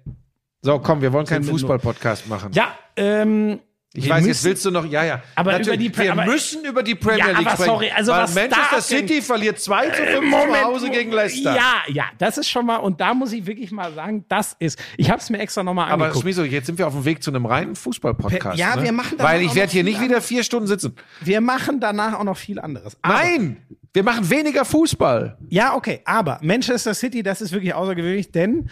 So, 0.62 0.78
komm, 0.78 1.02
wir 1.02 1.12
wollen 1.12 1.26
keinen 1.26 1.44
Fußball-Podcast 1.44 2.28
machen. 2.28 2.52
Ja, 2.54 2.78
ähm, 2.96 3.60
Ich 3.92 4.04
wir 4.06 4.12
weiß, 4.12 4.20
jetzt 4.20 4.28
müssen- 4.28 4.46
willst 4.46 4.66
du 4.66 4.72
noch, 4.72 4.86
ja, 4.86 5.04
ja. 5.04 5.24
Aber 5.36 5.52
Natürlich, 5.54 5.68
über 5.70 5.78
die 5.78 5.90
Pre- 5.90 6.04
wir 6.04 6.12
aber- 6.12 6.26
müssen 6.26 6.64
über 6.64 6.84
die 6.84 6.94
Premier 6.94 7.18
Ja, 7.18 7.26
League 7.30 7.38
aber 7.40 7.50
sprechen. 7.52 7.66
sorry, 7.66 7.90
also 7.90 8.12
was 8.12 8.36
Manchester 8.36 8.82
City 8.82 9.20
verliert 9.20 9.60
2 9.60 9.90
zu 9.90 10.04
5 10.06 10.32
zu 10.32 10.64
Hause 10.64 10.90
gegen 10.92 11.12
Leicester. 11.12 11.56
Ja, 11.56 11.74
ja, 11.88 12.04
das 12.20 12.38
ist 12.38 12.48
schon 12.50 12.68
mal, 12.68 12.76
und 12.78 13.02
da 13.02 13.16
muss 13.16 13.34
ich 13.34 13.48
wirklich 13.48 13.72
mal 13.72 13.92
sagen, 13.94 14.26
das 14.30 14.56
ist, 14.60 14.78
ich 14.96 15.10
habe 15.10 15.20
es 15.20 15.32
mir 15.32 15.40
extra 15.40 15.64
nochmal 15.64 15.92
Aber 15.92 16.04
angeguckt. 16.06 16.22
Schmiso, 16.22 16.44
jetzt 16.44 16.68
sind 16.68 16.78
wir 16.78 16.86
auf 16.86 16.94
dem 16.94 17.04
Weg 17.04 17.24
zu 17.24 17.32
einem 17.32 17.48
reinen 17.48 17.76
Fußball-Podcast. 17.76 18.60
Ja, 18.60 18.76
ne? 18.76 18.84
wir 18.84 18.92
machen 18.92 19.18
da 19.18 19.24
Weil 19.24 19.42
ich 19.42 19.56
werde 19.56 19.72
hier 19.72 19.84
nicht 19.84 20.00
wieder 20.00 20.22
vier 20.22 20.44
Stunden 20.44 20.68
sitzen. 20.68 20.96
Wir 21.22 21.42
machen 21.42 21.80
danach 21.80 22.14
auch 22.20 22.24
noch 22.24 22.38
viel 22.38 22.60
anderes. 22.60 22.96
Aber- 23.02 23.16
Nein, 23.16 23.58
wir 23.92 24.04
machen 24.04 24.30
weniger 24.30 24.66
Fußball. 24.66 25.36
Ja, 25.50 25.74
okay, 25.74 26.02
aber 26.06 26.38
Manchester 26.44 26.94
City, 26.94 27.24
das 27.24 27.42
ist 27.42 27.52
wirklich 27.54 27.74
außergewöhnlich, 27.74 28.32
denn 28.32 28.70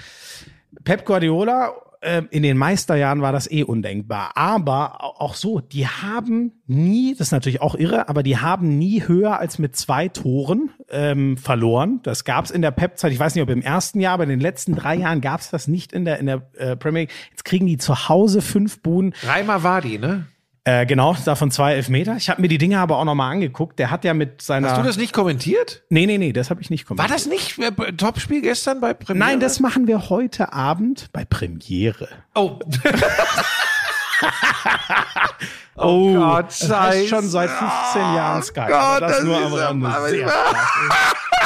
Pep 0.84 1.06
Guardiola 1.06 1.74
äh, 2.02 2.22
in 2.32 2.44
den 2.44 2.58
Meisterjahren 2.58 3.22
war 3.22 3.32
das 3.32 3.50
eh 3.50 3.64
undenkbar. 3.64 4.32
Aber 4.36 5.04
au- 5.04 5.16
auch 5.26 5.34
so, 5.36 5.60
die 5.60 5.88
haben 5.88 6.52
nie, 6.68 7.14
das 7.18 7.28
ist 7.28 7.32
natürlich 7.32 7.62
auch 7.62 7.76
irre, 7.76 8.10
aber 8.10 8.24
die 8.24 8.38
haben 8.38 8.78
nie 8.78 9.04
höher 9.08 9.40
als 9.40 9.60
mit 9.60 9.76
zwei 9.76 10.08
Toren 10.08 10.70
ähm, 10.90 11.38
verloren. 11.38 12.00
Das 12.04 12.24
gab 12.24 12.46
es 12.46 12.52
in 12.52 12.62
der 12.62 12.72
Pep-Zeit, 12.72 13.12
ich 13.12 13.20
weiß 13.20 13.36
nicht, 13.36 13.44
ob 13.44 13.50
im 13.50 13.62
ersten 13.62 14.00
Jahr, 14.00 14.14
aber 14.14 14.24
in 14.24 14.30
den 14.30 14.40
letzten 14.40 14.76
drei 14.76 14.96
Jahren 14.96 15.22
gab 15.22 15.40
es 15.40 15.50
das 15.50 15.68
nicht 15.68 15.92
in 15.94 16.06
der, 16.06 16.20
in 16.20 16.26
der 16.26 16.42
äh, 16.58 16.76
Premier 16.76 17.02
League. 17.02 17.12
Jetzt 17.32 17.46
kriegen 17.46 17.66
die 17.68 17.78
zu 17.78 18.10
Hause 18.10 18.42
fünf 18.42 18.82
Buden. 18.82 19.14
Reimer 19.24 19.64
Wadi, 19.64 19.98
ne? 19.98 20.26
Äh, 20.68 20.86
genau, 20.86 21.16
davon 21.24 21.50
zwei 21.50 21.76
Elfmeter. 21.76 22.18
Ich 22.18 22.30
habe 22.30 22.42
mir 22.42 22.50
die 22.50 22.58
Dinge 22.58 22.80
aber 22.80 22.98
auch 22.98 23.06
nochmal 23.06 23.32
angeguckt. 23.32 23.80
Der 23.80 23.90
hat 23.90 24.04
ja 24.04 24.14
mit 24.14 24.42
seiner... 24.42 24.72
Hast 24.72 24.80
du 24.80 24.84
das 24.84 24.98
nicht 24.98 25.14
kommentiert? 25.14 25.84
Nee, 25.88 26.06
nee, 26.06 26.18
nee, 26.18 26.34
das 26.34 26.50
habe 26.50 26.60
ich 26.60 26.70
nicht 26.70 26.86
kommentiert. 26.86 27.10
War 27.10 27.16
das 27.16 27.26
nicht 27.26 27.58
äh, 27.58 27.94
Topspiel 27.94 28.42
gestern 28.42 28.82
bei 28.82 28.94
Premiere? 28.94 29.30
Nein, 29.30 29.40
das 29.40 29.62
machen 29.62 29.88
wir 29.88 30.10
heute 30.10 30.52
Abend 30.52 31.08
bei 31.14 31.24
Premiere. 31.24 32.10
Oh. 32.36 32.60
Oh, 35.80 36.12
Gott, 36.16 36.48
das 36.48 36.72
heißt 36.72 37.08
schon 37.10 37.20
scheiße. 37.20 37.30
seit 37.30 37.50
15 37.52 38.02
Jahren 38.02 38.42
Sky. 38.42 38.62
Gott, 38.62 38.72
aber 38.72 39.00
das, 39.00 39.18
das 39.18 39.24
nur 39.26 39.62
am 39.68 39.86
Rande. 39.86 40.10
Sehr. 40.10 40.32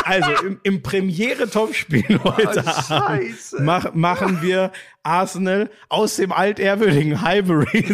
Also 0.06 0.32
im, 0.46 0.60
im 0.64 0.82
Premiere-Topspiel 0.82 2.20
heute 2.24 2.66
Abend 2.66 2.86
Scheiße. 2.88 3.62
mach, 3.62 3.94
machen 3.94 4.42
wir 4.42 4.72
Arsenal 5.04 5.70
aus 5.90 6.16
dem 6.16 6.32
altehrwürdigen 6.32 7.22
Highbury. 7.22 7.86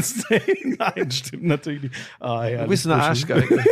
Nein, 0.77 1.11
stimmt 1.11 1.43
natürlich 1.43 1.81
nicht. 1.81 1.95
Ah, 2.19 2.45
ja, 2.47 2.63
Du 2.63 2.69
bist 2.69 2.85
eine 2.85 3.01
Arschgeige. 3.01 3.63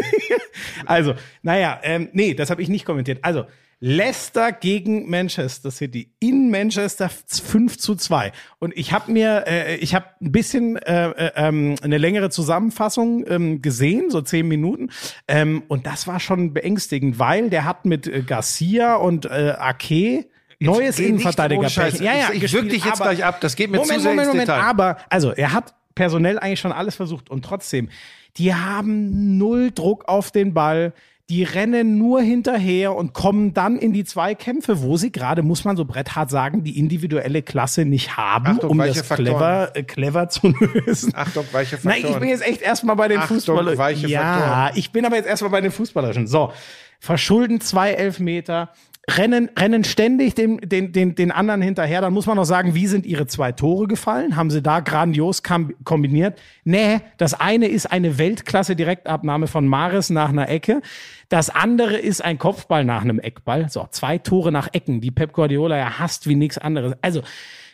Also, 0.85 1.13
naja, 1.43 1.79
ähm, 1.83 2.09
nee, 2.13 2.33
das 2.33 2.49
habe 2.49 2.61
ich 2.63 2.67
nicht 2.69 2.85
kommentiert. 2.85 3.19
Also, 3.21 3.45
Leicester 3.88 4.51
gegen 4.51 5.07
Manchester 5.11 5.69
City 5.69 6.09
in 6.19 6.49
Manchester 6.49 7.07
5 7.07 7.77
zu 7.77 7.93
2. 7.93 8.31
Und 8.57 8.75
ich 8.75 8.91
habe 8.93 9.11
mir, 9.11 9.43
äh, 9.45 9.75
ich 9.75 9.93
habe 9.93 10.07
ein 10.23 10.31
bisschen 10.31 10.75
äh, 10.77 11.09
äh, 11.11 11.31
ähm, 11.36 11.75
eine 11.83 11.99
längere 11.99 12.31
Zusammenfassung 12.31 13.25
ähm, 13.27 13.61
gesehen, 13.61 14.09
so 14.09 14.21
zehn 14.21 14.47
Minuten. 14.47 14.89
Ähm, 15.27 15.61
und 15.67 15.86
das 15.86 16.07
war 16.07 16.19
schon 16.19 16.51
beängstigend, 16.51 17.19
weil 17.19 17.51
der 17.51 17.65
hat 17.65 17.86
mit 17.86 18.07
äh, 18.07 18.23
Garcia 18.23 18.95
und 18.95 19.25
äh, 19.25 19.53
Ake 19.59 20.25
Neues 20.59 20.97
Innenverteidiger. 20.97 21.67
Ja, 21.67 21.88
ja, 22.15 22.29
Ich- 22.33 22.41
ich 22.41 22.53
würg 22.53 22.69
dich 22.69 22.83
jetzt 22.86 22.99
aber- 22.99 23.11
gleich 23.11 23.23
ab. 23.23 23.39
Das 23.41 23.55
geht 23.55 23.69
mir 23.69 23.77
Moment, 23.77 23.93
zu 23.97 23.99
sehr 24.01 24.11
Moment, 24.11 24.27
Moment, 24.29 24.47
Detail. 24.47 24.61
Aber, 24.63 24.97
also, 25.11 25.31
er 25.31 25.53
hat 25.53 25.75
personell 25.93 26.39
eigentlich 26.39 26.59
schon 26.59 26.71
alles 26.71 26.95
versucht 26.95 27.29
und 27.29 27.45
trotzdem, 27.45 27.89
die 28.38 28.55
haben 28.55 29.38
null 29.38 29.69
Druck 29.71 30.05
auf 30.07 30.31
den 30.31 30.55
Ball. 30.55 30.93
Die 31.32 31.41
rennen 31.43 31.97
nur 31.97 32.21
hinterher 32.21 32.95
und 32.95 33.13
kommen 33.13 33.55
dann 33.55 33.78
in 33.80 33.93
die 33.93 34.03
Zweikämpfe, 34.03 34.84
wo 34.84 34.95
sie 34.95 35.11
gerade, 35.11 35.41
muss 35.41 35.63
man 35.63 35.76
so 35.76 35.84
bretthart 35.84 36.30
sagen, 36.30 36.63
die 36.63 36.78
individuelle 36.78 37.41
Klasse 37.41 37.84
nicht 37.84 38.15
haben, 38.15 38.45
Achtung, 38.57 38.69
um 38.69 38.78
das 38.78 39.09
clever, 39.09 39.71
äh, 39.76 39.82
clever 39.82 40.30
zu 40.30 40.49
lösen. 40.59 41.13
Achtung, 41.15 41.45
weiche 41.51 41.80
Nein, 41.82 41.93
Faktoren. 42.01 42.13
ich 42.13 42.19
bin 42.19 42.30
jetzt 42.30 42.47
echt 42.47 42.61
erstmal 42.61 42.95
bei 42.95 43.07
den 43.07 43.19
Achtung, 43.21 43.38
Fußballern. 43.38 43.76
weiche 43.76 44.07
Ja, 44.07 44.21
Faktoren. 44.38 44.71
ich 44.76 44.91
bin 44.91 45.03
aber 45.03 45.15
jetzt 45.15 45.28
erstmal 45.28 45.49
bei 45.49 45.61
den 45.61 45.71
Fußballerischen. 45.71 46.28
So, 46.28 46.53
verschulden 46.99 47.59
zwei 47.59 47.93
Elfmeter, 47.93 48.69
rennen, 49.09 49.49
rennen 49.57 49.83
ständig 49.83 50.35
dem, 50.35 50.59
den, 50.61 50.91
den, 50.91 51.15
den 51.15 51.31
anderen 51.31 51.61
hinterher. 51.61 52.01
Dann 52.01 52.13
muss 52.13 52.25
man 52.25 52.37
noch 52.37 52.45
sagen, 52.45 52.75
wie 52.75 52.87
sind 52.87 53.05
ihre 53.05 53.27
zwei 53.27 53.51
Tore 53.51 53.87
gefallen? 53.87 54.35
Haben 54.35 54.49
sie 54.49 54.61
da 54.61 54.79
grandios 54.79 55.43
kombiniert? 55.83 56.39
Nee, 56.63 57.01
das 57.17 57.33
eine 57.33 57.67
ist 57.67 57.91
eine 57.91 58.17
Weltklasse-Direktabnahme 58.17 59.47
von 59.47 59.67
Maris 59.67 60.09
nach 60.09 60.29
einer 60.29 60.49
Ecke. 60.49 60.81
Das 61.29 61.49
andere 61.49 61.97
ist 61.97 62.23
ein 62.23 62.37
Kopfball 62.37 62.85
nach 62.85 63.01
einem 63.01 63.19
Eckball. 63.19 63.69
So, 63.69 63.87
zwei 63.91 64.17
Tore 64.17 64.51
nach 64.51 64.69
Ecken, 64.73 65.01
die 65.01 65.11
Pep 65.11 65.33
Guardiola 65.33 65.77
ja 65.77 65.99
hasst 65.99 66.27
wie 66.27 66.35
nichts 66.35 66.57
anderes. 66.57 66.95
Also, 67.01 67.21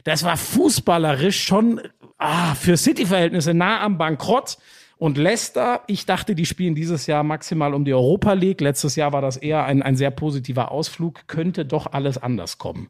das 0.04 0.24
war 0.24 0.38
fußballerisch 0.38 1.44
schon 1.44 1.82
ah, 2.18 2.56
für 2.56 2.78
City-Verhältnisse 2.78 3.54
nah 3.54 3.82
am 3.82 3.98
Bankrott. 3.98 4.58
Und 5.02 5.18
Leicester, 5.18 5.82
ich 5.88 6.06
dachte, 6.06 6.36
die 6.36 6.46
spielen 6.46 6.76
dieses 6.76 7.08
Jahr 7.08 7.24
maximal 7.24 7.74
um 7.74 7.86
die 7.86 7.94
Europa 7.96 8.34
League. 8.34 8.62
Letztes 8.62 8.96
Jahr 8.96 9.12
war 9.14 9.22
das 9.24 9.36
eher 9.36 9.66
ein, 9.66 9.82
ein 9.82 9.96
sehr 9.96 10.12
positiver 10.12 10.70
Ausflug. 10.70 11.26
Könnte 11.26 11.66
doch 11.66 11.92
alles 11.92 12.20
anders 12.20 12.60
kommen. 12.60 12.88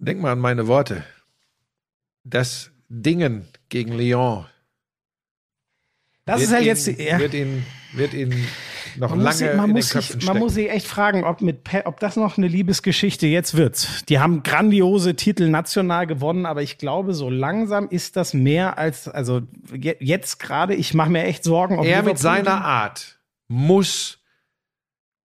Denk 0.00 0.20
mal 0.20 0.32
an 0.32 0.40
meine 0.40 0.66
Worte. 0.66 1.04
Das 2.24 2.72
Dingen 2.88 3.46
gegen 3.68 3.92
Lyon 3.92 4.46
Das 6.24 6.40
wird 6.40 6.48
ist 6.48 6.52
halt 6.52 6.62
ihn, 6.62 6.66
jetzt, 6.66 6.86
ja, 6.88 7.20
wird 7.20 7.34
ihn, 7.34 7.64
wird 7.92 8.14
ihn 8.14 8.34
noch 8.98 9.10
man, 9.10 9.18
muss, 9.18 9.24
lange 9.24 9.36
sich- 9.36 9.56
man, 9.56 9.68
in 9.70 9.76
muss 9.76 9.88
den 9.88 9.92
Köpfen 10.00 10.20
sich, 10.20 10.28
man 10.28 10.38
muss 10.38 10.54
sich 10.54 10.70
echt 10.70 10.86
fragen, 10.86 11.24
ob, 11.24 11.40
mit, 11.40 11.60
ob 11.84 12.00
das 12.00 12.16
noch 12.16 12.36
eine 12.38 12.48
Liebesgeschichte 12.48 13.26
jetzt 13.26 13.56
wird. 13.56 14.08
Die 14.08 14.18
haben 14.18 14.42
grandiose 14.42 15.14
Titel 15.16 15.48
national 15.48 16.06
gewonnen, 16.06 16.46
aber 16.46 16.62
ich 16.62 16.78
glaube, 16.78 17.14
so 17.14 17.30
langsam 17.30 17.88
ist 17.88 18.16
das 18.16 18.34
mehr 18.34 18.78
als, 18.78 19.08
also 19.08 19.42
je- 19.74 19.96
jetzt 20.00 20.38
gerade, 20.40 20.74
ich 20.74 20.94
mache 20.94 21.10
mir 21.10 21.24
echt 21.24 21.44
Sorgen, 21.44 21.78
ob 21.78 21.84
er 21.86 22.02
mit 22.02 22.18
seiner 22.18 22.64
Art 22.64 23.18
muss 23.48 24.18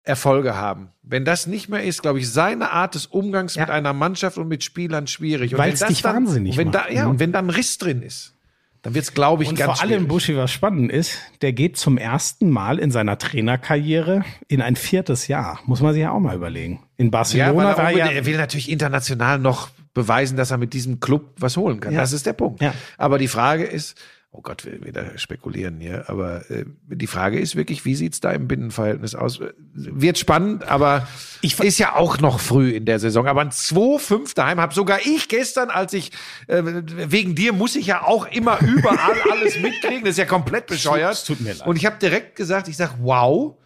Erfolge 0.04 0.56
haben. 0.56 0.88
Wenn 1.02 1.24
das 1.24 1.46
nicht 1.46 1.68
mehr 1.68 1.84
ist, 1.84 2.02
glaube 2.02 2.18
ich, 2.18 2.28
seine 2.28 2.72
Art 2.72 2.96
des 2.96 3.06
Umgangs 3.06 3.54
Ja. 3.54 3.62
mit 3.62 3.70
einer 3.70 3.92
Mannschaft 3.92 4.36
und 4.36 4.48
mit 4.48 4.64
Spielern 4.64 5.06
schwierig. 5.06 5.52
Wenn 5.56 5.70
das 5.70 5.84
dich 5.86 6.02
dann, 6.02 6.16
wahnsinnig 6.26 6.56
wenn 6.56 6.68
macht. 6.68 6.74
da, 6.74 6.88
ja, 6.90 7.04
Mhm. 7.04 7.10
und 7.12 7.20
wenn 7.20 7.30
da 7.32 7.38
ein 7.38 7.50
Riss 7.50 7.78
drin 7.78 8.02
ist, 8.02 8.34
dann 8.82 8.94
wird 8.94 9.04
es, 9.04 9.14
glaube 9.14 9.44
ich, 9.44 9.48
Und 9.48 9.54
ganz 9.56 9.78
vor 9.78 9.82
allem, 9.82 9.92
schwierig. 10.00 10.08
Buschi, 10.08 10.36
was 10.36 10.50
spannend 10.50 10.90
ist, 10.90 11.18
der 11.40 11.52
geht 11.52 11.76
zum 11.76 11.98
ersten 11.98 12.50
Mal 12.50 12.78
in 12.78 12.90
seiner 12.90 13.16
Trainerkarriere 13.16 14.24
in 14.48 14.60
ein 14.60 14.74
viertes 14.76 15.28
Jahr. 15.28 15.60
Muss 15.66 15.80
man 15.80 15.92
sich 15.92 16.02
ja 16.02 16.10
auch 16.10 16.18
mal 16.20 16.34
überlegen. 16.34 16.80
In 16.96 17.06
Ja, 17.06 17.10
Barcelona 17.10 17.70
er, 17.70 17.78
war 17.78 17.90
ja, 17.92 18.06
er 18.08 18.26
will 18.26 18.36
natürlich 18.36 18.70
international 18.70 19.38
noch 19.38 19.68
beweisen, 19.94 20.36
dass 20.36 20.50
er 20.50 20.58
mit 20.58 20.72
diesem 20.72 21.00
Club 21.00 21.34
was 21.38 21.56
holen 21.56 21.78
kann. 21.80 21.92
Ja. 21.92 22.00
Das 22.00 22.12
ist 22.12 22.26
der 22.26 22.32
Punkt. 22.32 22.60
Ja. 22.60 22.74
Aber 22.98 23.18
die 23.18 23.28
Frage 23.28 23.64
ist, 23.64 23.96
oh 24.34 24.40
Gott, 24.40 24.64
wir 24.64 24.82
wieder 24.82 25.18
spekulieren 25.18 25.78
hier, 25.78 26.08
aber 26.08 26.50
äh, 26.50 26.64
die 26.88 27.06
Frage 27.06 27.38
ist 27.38 27.54
wirklich, 27.54 27.84
wie 27.84 27.94
sieht's 27.94 28.18
da 28.20 28.32
im 28.32 28.48
Binnenverhältnis 28.48 29.14
aus? 29.14 29.40
Wird 29.74 30.16
spannend, 30.16 30.64
aber 30.64 31.06
Ich- 31.42 31.60
ist 31.60 31.78
ja 31.78 31.94
auch 31.96 32.18
noch 32.18 32.40
früh 32.40 32.70
in 32.70 32.86
der 32.86 32.98
Saison. 32.98 33.26
Aber 33.28 33.42
ein 33.42 33.50
2-5 33.50 34.34
daheim 34.34 34.58
habe 34.58 34.72
sogar 34.72 35.00
ich 35.04 35.28
gestern, 35.28 35.68
als 35.68 35.92
ich, 35.92 36.12
äh, 36.46 36.62
wegen 36.64 37.34
dir 37.34 37.52
muss 37.52 37.76
ich 37.76 37.86
ja 37.88 38.02
auch 38.04 38.26
immer 38.26 38.58
überall 38.62 39.20
alles 39.30 39.60
mitkriegen. 39.60 40.00
Das 40.04 40.12
ist 40.12 40.18
ja 40.18 40.24
komplett 40.24 40.66
bescheuert. 40.66 41.12
Es 41.12 41.24
tut 41.24 41.40
mir 41.40 41.52
leid. 41.52 41.66
Und 41.66 41.76
ich 41.76 41.84
habe 41.84 41.98
direkt 41.98 42.34
gesagt, 42.34 42.68
ich 42.68 42.76
sag, 42.78 42.94
wow, 43.00 43.58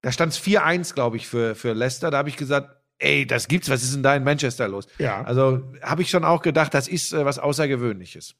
da 0.00 0.10
stand 0.10 0.32
es 0.32 0.40
4-1, 0.40 0.94
glaube 0.94 1.18
ich, 1.18 1.28
für, 1.28 1.54
für 1.54 1.74
Leicester. 1.74 2.10
Da 2.10 2.16
habe 2.18 2.30
ich 2.30 2.36
gesagt, 2.38 2.74
ey, 3.02 3.26
das 3.26 3.48
gibt's, 3.48 3.68
was 3.68 3.82
ist 3.82 3.94
denn 3.94 4.02
da 4.02 4.14
in 4.16 4.24
Manchester 4.24 4.68
los? 4.68 4.86
Ja. 4.98 5.22
Also 5.22 5.62
habe 5.82 6.02
ich 6.02 6.10
schon 6.10 6.24
auch 6.24 6.42
gedacht, 6.42 6.72
das 6.74 6.88
ist 6.88 7.12
äh, 7.12 7.24
was 7.24 7.38
Außergewöhnliches. 7.38 8.34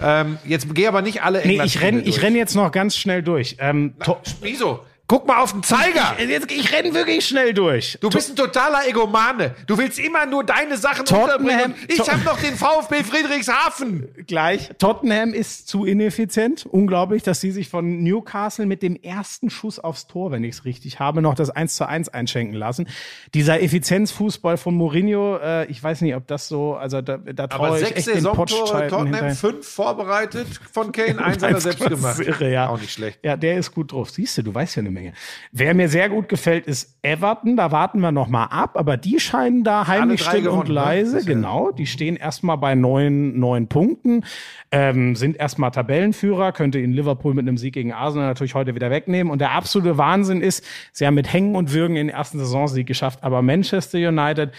Ähm, 0.00 0.38
jetzt 0.44 0.72
geh 0.74 0.86
aber 0.86 1.02
nicht 1.02 1.22
alle 1.22 1.42
nee, 1.44 1.60
ich 1.62 1.80
renn, 1.80 1.98
ich 1.98 2.04
durch. 2.04 2.22
renn 2.22 2.36
jetzt 2.36 2.54
noch 2.54 2.70
ganz 2.72 2.96
schnell 2.96 3.22
durch. 3.22 3.56
Ähm, 3.58 3.94
to- 4.04 4.20
Wieso? 4.40 4.84
Guck 5.06 5.26
mal 5.26 5.42
auf 5.42 5.52
den 5.52 5.62
Zeiger! 5.62 6.14
ich, 6.18 6.28
jetzt, 6.30 6.50
ich 6.50 6.72
renn 6.72 6.94
wirklich 6.94 7.26
schnell 7.26 7.52
durch. 7.52 7.98
Du 8.00 8.08
bist 8.08 8.30
ein 8.30 8.36
totaler 8.36 8.88
Egomane. 8.88 9.54
Du 9.66 9.76
willst 9.76 9.98
immer 9.98 10.24
nur 10.24 10.44
deine 10.44 10.78
Sachen 10.78 11.04
Tottenham- 11.04 11.40
unterbringen. 11.44 11.74
Ich 11.88 12.00
habe 12.10 12.24
noch 12.24 12.40
den 12.40 12.54
VfB 12.56 13.04
Friedrichshafen. 13.04 14.08
gleich. 14.26 14.70
Tottenham 14.78 15.34
ist 15.34 15.68
zu 15.68 15.84
ineffizient. 15.84 16.64
Unglaublich, 16.64 17.22
dass 17.22 17.42
sie 17.42 17.50
sich 17.50 17.68
von 17.68 18.02
Newcastle 18.02 18.64
mit 18.64 18.82
dem 18.82 18.96
ersten 18.96 19.50
Schuss 19.50 19.78
aufs 19.78 20.06
Tor, 20.06 20.30
wenn 20.30 20.42
ich 20.42 20.54
es 20.56 20.64
richtig 20.64 21.00
habe, 21.00 21.20
noch 21.20 21.34
das 21.34 21.50
1 21.50 21.76
zu 21.76 21.86
1 21.86 22.08
einschenken 22.08 22.54
lassen. 22.56 22.88
Dieser 23.34 23.60
Effizienzfußball 23.60 24.56
von 24.56 24.74
Mourinho, 24.74 25.36
äh, 25.36 25.66
ich 25.66 25.82
weiß 25.82 26.00
nicht, 26.00 26.14
ob 26.14 26.26
das 26.28 26.48
so, 26.48 26.76
also 26.76 27.02
da, 27.02 27.18
da 27.18 27.46
traue 27.46 27.78
ich 27.78 27.86
sechs 27.88 28.06
echt 28.08 28.16
den 28.16 28.24
Tottenham, 28.24 29.04
hinterher. 29.08 29.34
fünf 29.34 29.68
vorbereitet 29.68 30.46
von 30.72 30.92
Kane, 30.92 31.22
eins 31.22 31.42
hat 31.42 31.50
er 31.52 31.60
selbst 31.60 31.80
Das 31.84 31.90
gemacht. 31.90 32.20
ist 32.20 32.26
irre, 32.26 32.50
ja. 32.50 32.68
Auch 32.70 32.80
nicht 32.80 32.92
schlecht. 32.92 33.18
Ja, 33.22 33.36
der 33.36 33.58
ist 33.58 33.72
gut 33.74 33.92
drauf. 33.92 34.08
Siehst 34.08 34.38
du, 34.38 34.42
du 34.42 34.54
weißt 34.54 34.76
ja 34.76 34.80
eine 34.80 34.93
Menge. 34.94 35.12
Wer 35.52 35.74
mir 35.74 35.88
sehr 35.88 36.08
gut 36.08 36.28
gefällt, 36.28 36.66
ist 36.66 36.98
Everton. 37.02 37.56
Da 37.56 37.70
warten 37.70 38.00
wir 38.00 38.12
nochmal 38.12 38.48
ab, 38.50 38.78
aber 38.78 38.96
die 38.96 39.20
scheinen 39.20 39.64
da 39.64 39.86
heimlich 39.86 40.22
still 40.22 40.42
gewonnen, 40.42 40.62
und 40.62 40.68
leise. 40.68 41.18
Ne? 41.18 41.24
Genau, 41.24 41.70
die 41.70 41.86
stehen 41.86 42.16
erstmal 42.16 42.56
bei 42.56 42.74
neun, 42.74 43.38
neun 43.38 43.68
Punkten, 43.68 44.24
ähm, 44.70 45.16
sind 45.16 45.36
erstmal 45.36 45.70
Tabellenführer, 45.70 46.52
könnte 46.52 46.78
ihnen 46.78 46.92
Liverpool 46.94 47.34
mit 47.34 47.46
einem 47.46 47.58
Sieg 47.58 47.74
gegen 47.74 47.92
Arsenal 47.92 48.28
natürlich 48.28 48.54
heute 48.54 48.74
wieder 48.74 48.90
wegnehmen. 48.90 49.30
Und 49.30 49.40
der 49.40 49.52
absolute 49.52 49.98
Wahnsinn 49.98 50.40
ist, 50.40 50.64
sie 50.92 51.06
haben 51.06 51.14
mit 51.14 51.32
Hängen 51.32 51.56
und 51.56 51.72
Würgen 51.72 51.96
in 51.96 52.06
den 52.06 52.16
ersten 52.16 52.38
Saisonsieg 52.38 52.86
geschafft, 52.86 53.22
aber 53.22 53.42
Manchester 53.42 53.98
United, 53.98 54.52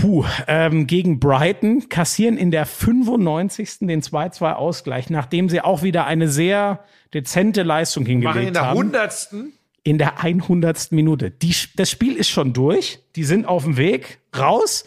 puh, 0.00 0.24
ähm, 0.46 0.86
gegen 0.86 1.18
Brighton 1.18 1.88
kassieren 1.88 2.36
in 2.36 2.50
der 2.50 2.66
95. 2.66 3.80
den 3.80 4.02
2-2 4.02 4.52
Ausgleich, 4.52 5.10
nachdem 5.10 5.48
sie 5.48 5.60
auch 5.60 5.82
wieder 5.82 6.06
eine 6.06 6.28
sehr 6.28 6.80
dezente 7.14 7.62
Leistung 7.62 8.06
hingelegt 8.06 8.56
haben. 8.58 8.76
Machen 8.76 8.86
in 8.86 8.92
der 8.92 9.02
100. 9.02 9.28
In 9.84 9.98
der 9.98 10.22
100. 10.22 10.92
Minute. 10.92 11.30
Die, 11.30 11.54
das 11.76 11.90
Spiel 11.90 12.16
ist 12.16 12.28
schon 12.28 12.52
durch. 12.52 13.00
Die 13.16 13.24
sind 13.24 13.46
auf 13.46 13.64
dem 13.64 13.76
Weg 13.76 14.20
raus. 14.38 14.84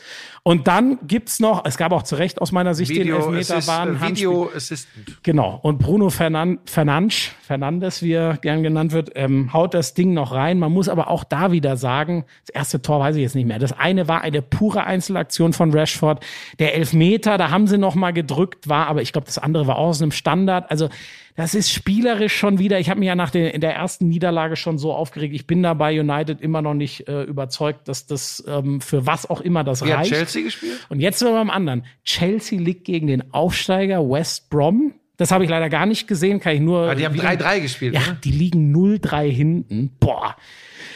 Und 0.47 0.67
dann 0.67 0.99
gibt's 1.07 1.39
noch, 1.39 1.65
es 1.65 1.75
gab 1.75 1.91
auch 1.91 2.03
zu 2.03 2.15
Recht 2.15 2.39
aus 2.39 2.51
meiner 2.51 2.75
Sicht 2.75 2.91
den 2.91 2.99
Video, 2.99 3.15
Elfmeter, 3.17 3.57
Assist, 3.57 3.67
war 3.67 3.81
ein. 3.81 3.99
Video 3.99 4.51
Assistant. 4.55 5.23
Genau. 5.23 5.59
Und 5.63 5.79
Bruno 5.79 6.11
Fernan 6.11 6.59
Fernandes, 6.65 7.31
Fernandes, 7.41 8.03
wie 8.03 8.13
er 8.13 8.37
gern 8.37 8.61
genannt 8.61 8.91
wird, 8.91 9.11
ähm, 9.15 9.53
haut 9.53 9.73
das 9.73 9.95
Ding 9.95 10.13
noch 10.13 10.31
rein. 10.31 10.59
Man 10.59 10.71
muss 10.71 10.87
aber 10.87 11.09
auch 11.09 11.23
da 11.23 11.51
wieder 11.51 11.77
sagen, 11.77 12.25
das 12.45 12.53
erste 12.53 12.81
Tor 12.81 12.99
weiß 12.99 13.15
ich 13.15 13.23
jetzt 13.23 13.33
nicht 13.33 13.47
mehr. 13.47 13.57
Das 13.57 13.71
eine 13.71 14.07
war 14.07 14.21
eine 14.21 14.43
pure 14.43 14.83
Einzelaktion 14.83 15.51
von 15.51 15.73
Rashford. 15.73 16.23
Der 16.59 16.75
Elfmeter, 16.75 17.39
da 17.39 17.49
haben 17.49 17.65
sie 17.65 17.79
noch 17.79 17.95
mal 17.95 18.13
gedrückt, 18.13 18.69
war, 18.69 18.85
aber 18.85 19.01
ich 19.01 19.13
glaube, 19.13 19.25
das 19.25 19.39
andere 19.39 19.65
war 19.65 19.77
aus 19.77 19.99
einem 19.99 20.11
Standard. 20.11 20.69
Also 20.69 20.89
das 21.35 21.53
ist 21.55 21.71
spielerisch 21.71 22.35
schon 22.35 22.59
wieder. 22.59 22.79
Ich 22.79 22.89
habe 22.89 22.99
mich 22.99 23.07
ja 23.07 23.15
nach 23.15 23.29
der, 23.29 23.53
in 23.53 23.61
der 23.61 23.73
ersten 23.75 24.07
Niederlage 24.07 24.55
schon 24.55 24.77
so 24.77 24.93
aufgeregt. 24.93 25.33
Ich 25.35 25.45
bin 25.47 25.61
da 25.63 25.73
bei 25.73 25.99
United 25.99 26.39
immer 26.41 26.61
noch 26.61 26.73
nicht 26.73 27.07
äh, 27.07 27.23
überzeugt, 27.23 27.87
dass 27.87 28.05
das 28.05 28.43
ähm, 28.47 28.79
für 28.81 29.05
was 29.05 29.29
auch 29.29 29.41
immer 29.41 29.63
das 29.63 29.83
Wie 29.83 29.91
hat 29.91 29.99
reicht. 29.99 30.11
Chelsea 30.13 30.43
gespielt? 30.43 30.85
Und 30.89 30.99
jetzt 31.01 31.19
sind 31.19 31.27
wir 31.27 31.33
beim 31.33 31.49
anderen. 31.49 31.83
Chelsea 32.05 32.59
liegt 32.59 32.85
gegen 32.85 33.07
den 33.07 33.33
Aufsteiger 33.33 34.07
West 34.09 34.49
Brom. 34.49 34.93
Das 35.17 35.31
habe 35.31 35.43
ich 35.45 35.49
leider 35.49 35.69
gar 35.69 35.85
nicht 35.85 36.07
gesehen, 36.07 36.39
kann 36.39 36.55
ich 36.55 36.61
nur. 36.61 36.89
Ah, 36.89 36.95
die 36.95 37.05
haben 37.05 37.13
wieder- 37.13 37.29
3-3 37.29 37.61
gespielt, 37.61 37.93
Ja, 37.95 38.01
ne? 38.01 38.17
die 38.23 38.31
liegen 38.31 38.75
0-3 38.75 39.29
hinten. 39.31 39.91
Boah. 39.99 40.35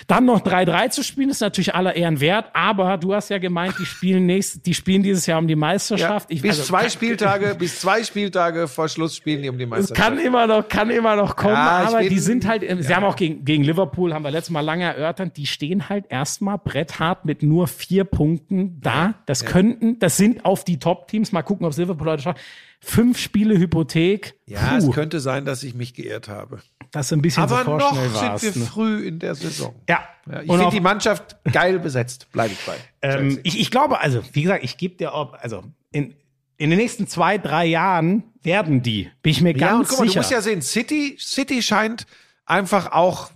Dann 0.09 0.25
noch 0.25 0.41
3-3 0.41 0.89
zu 0.89 1.03
spielen, 1.03 1.29
ist 1.29 1.39
natürlich 1.39 1.75
aller 1.75 1.95
Ehren 1.95 2.19
wert, 2.19 2.47
aber 2.53 2.97
du 2.97 3.13
hast 3.13 3.29
ja 3.29 3.37
gemeint, 3.37 3.75
die 3.79 3.85
spielen 3.85 4.25
nächst, 4.25 4.65
die 4.65 4.73
spielen 4.73 5.03
dieses 5.03 5.27
Jahr 5.27 5.37
um 5.37 5.47
die 5.47 5.55
Meisterschaft. 5.55 6.31
Ich- 6.31 6.41
bis 6.41 6.57
also, 6.57 6.63
zwei 6.63 6.89
Spieltage, 6.89 7.53
bis 7.53 7.79
zwei 7.79 8.03
Spieltage 8.03 8.67
vor 8.67 8.89
Schluss 8.89 9.15
spielen 9.15 9.43
die 9.43 9.49
um 9.49 9.57
die 9.59 9.67
Meisterschaft. 9.67 10.01
kann 10.01 10.17
immer 10.17 10.47
noch, 10.47 10.67
kann 10.67 10.89
immer 10.89 11.15
noch 11.15 11.35
kommen, 11.35 11.53
Ja, 11.53 11.83
aber 11.87 11.99
bin- 11.99 12.09
die 12.09 12.17
sind 12.19 12.47
halt, 12.47 12.63
sie 12.83 12.95
haben 12.95 13.03
auch 13.03 13.15
gegen, 13.15 13.45
gegen 13.45 13.63
Liverpool, 13.63 14.11
haben 14.13 14.23
wir 14.23 14.31
letztes 14.31 14.49
Mal 14.51 14.61
lange 14.61 14.85
erörtert, 14.85 15.37
die 15.37 15.45
stehen 15.45 15.89
halt 15.89 16.05
erstmal 16.09 16.57
bretthart 16.57 17.25
mit 17.25 17.43
nur 17.43 17.67
vier 17.67 18.03
Punkten 18.03 18.81
da. 18.81 19.13
Das 19.27 19.45
könnten, 19.45 19.99
das 19.99 20.17
sind 20.17 20.43
auf 20.43 20.63
die 20.63 20.79
Top-Teams, 20.79 21.31
mal 21.31 21.43
gucken, 21.43 21.67
ob 21.67 21.71
es 21.73 21.77
Liverpool 21.77 22.07
heute 22.09 22.23
schafft. 22.23 22.39
Fünf 22.81 23.17
Spiele 23.19 23.57
Hypothek. 23.57 24.35
ja, 24.45 24.59
Puh, 24.69 24.75
es 24.77 24.91
könnte 24.91 25.19
sein, 25.19 25.45
dass 25.45 25.63
ich 25.63 25.73
mich 25.75 25.93
geirrt 25.93 26.29
habe. 26.29 26.59
das 26.91 27.07
ist 27.07 27.13
ein 27.13 27.21
bisschen 27.21 27.43
Aber 27.43 27.63
so 27.65 27.77
noch 27.77 27.93
sind 28.39 28.55
wir 28.55 28.61
ne? 28.61 28.67
früh 28.67 29.05
in 29.07 29.19
der 29.19 29.35
Saison. 29.35 29.75
Ja. 29.89 29.99
Ja, 30.31 30.41
ich 30.41 30.47
finde 30.49 30.67
auch- 30.67 30.71
die 30.71 30.79
Mannschaft 30.79 31.37
geil 31.51 31.79
besetzt. 31.79 32.31
Bleibe 32.31 32.53
ich 32.53 32.59
bei. 32.65 32.75
Ähm, 33.01 33.39
ich, 33.43 33.59
ich 33.59 33.71
glaube, 33.71 33.99
also, 33.99 34.21
wie 34.33 34.43
gesagt, 34.43 34.63
ich 34.63 34.77
gebe 34.77 34.95
dir, 34.95 35.13
ob, 35.13 35.37
also, 35.41 35.63
in, 35.91 36.13
in 36.57 36.69
den 36.69 36.77
nächsten 36.77 37.07
zwei, 37.07 37.37
drei 37.37 37.65
Jahren 37.65 38.23
werden 38.43 38.81
die, 38.81 39.09
bin 39.23 39.31
ich 39.31 39.41
mir 39.41 39.55
ja, 39.57 39.71
und 39.73 39.77
ganz 39.79 39.89
guck 39.89 39.99
mal, 39.99 40.03
sicher. 40.05 40.13
du 40.13 40.19
musst 40.19 40.31
ja 40.31 40.41
sehen, 40.41 40.61
City, 40.61 41.17
City 41.19 41.61
scheint 41.63 42.05
einfach 42.45 42.91
auch 42.91 43.31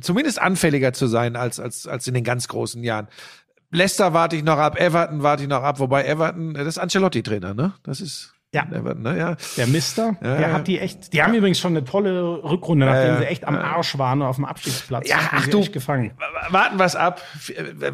zumindest 0.00 0.40
anfälliger 0.40 0.92
zu 0.92 1.06
sein 1.08 1.34
als, 1.36 1.58
als, 1.60 1.86
als 1.86 2.06
in 2.06 2.14
den 2.14 2.24
ganz 2.24 2.46
großen 2.48 2.82
Jahren. 2.84 3.08
Leicester 3.70 4.12
warte 4.12 4.36
ich 4.36 4.44
noch 4.44 4.58
ab, 4.58 4.78
Everton 4.78 5.22
warte 5.22 5.42
ich 5.44 5.48
noch 5.48 5.62
ab, 5.62 5.78
wobei 5.78 6.04
Everton, 6.04 6.54
das 6.54 6.66
ist 6.66 6.78
Ancelotti-Trainer, 6.78 7.54
ne? 7.54 7.72
Das 7.82 8.00
ist 8.00 8.34
Ja. 8.54 8.66
Ne? 8.66 9.16
Ja. 9.18 9.36
Der 9.56 9.66
Mister, 9.66 10.16
Ja, 10.22 10.36
der 10.36 10.48
ja. 10.48 10.52
hat 10.52 10.68
die 10.68 10.78
echt, 10.78 11.12
die 11.14 11.22
haben 11.22 11.32
übrigens 11.32 11.58
schon 11.58 11.74
eine 11.74 11.84
tolle 11.84 12.42
Rückrunde, 12.44 12.84
nachdem 12.84 13.14
ja, 13.14 13.18
sie 13.18 13.24
echt 13.24 13.44
am 13.46 13.56
Arsch 13.56 13.96
waren 13.96 14.20
auf 14.20 14.36
dem 14.36 14.44
Abstiegsplatz. 14.44 15.08
Ja, 15.08 15.16
ach 15.30 15.46
du. 15.46 15.64
gefangen. 15.70 16.12
Warten 16.50 16.78
wir's 16.78 16.94
ab. 16.94 17.22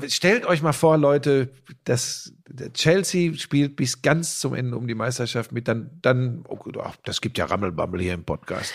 Stellt 0.08 0.46
euch 0.46 0.60
mal 0.60 0.72
vor, 0.72 0.98
Leute, 0.98 1.50
dass 1.84 2.32
Chelsea 2.74 3.34
spielt 3.34 3.76
bis 3.76 4.02
ganz 4.02 4.40
zum 4.40 4.54
Ende 4.54 4.76
um 4.76 4.88
die 4.88 4.94
Meisterschaft 4.94 5.52
mit, 5.52 5.68
dann, 5.68 5.90
dann, 6.02 6.44
oh 6.48 6.58
das 7.04 7.20
gibt 7.20 7.38
ja 7.38 7.44
Rammelbammel 7.44 8.00
hier 8.00 8.14
im 8.14 8.24
Podcast. 8.24 8.72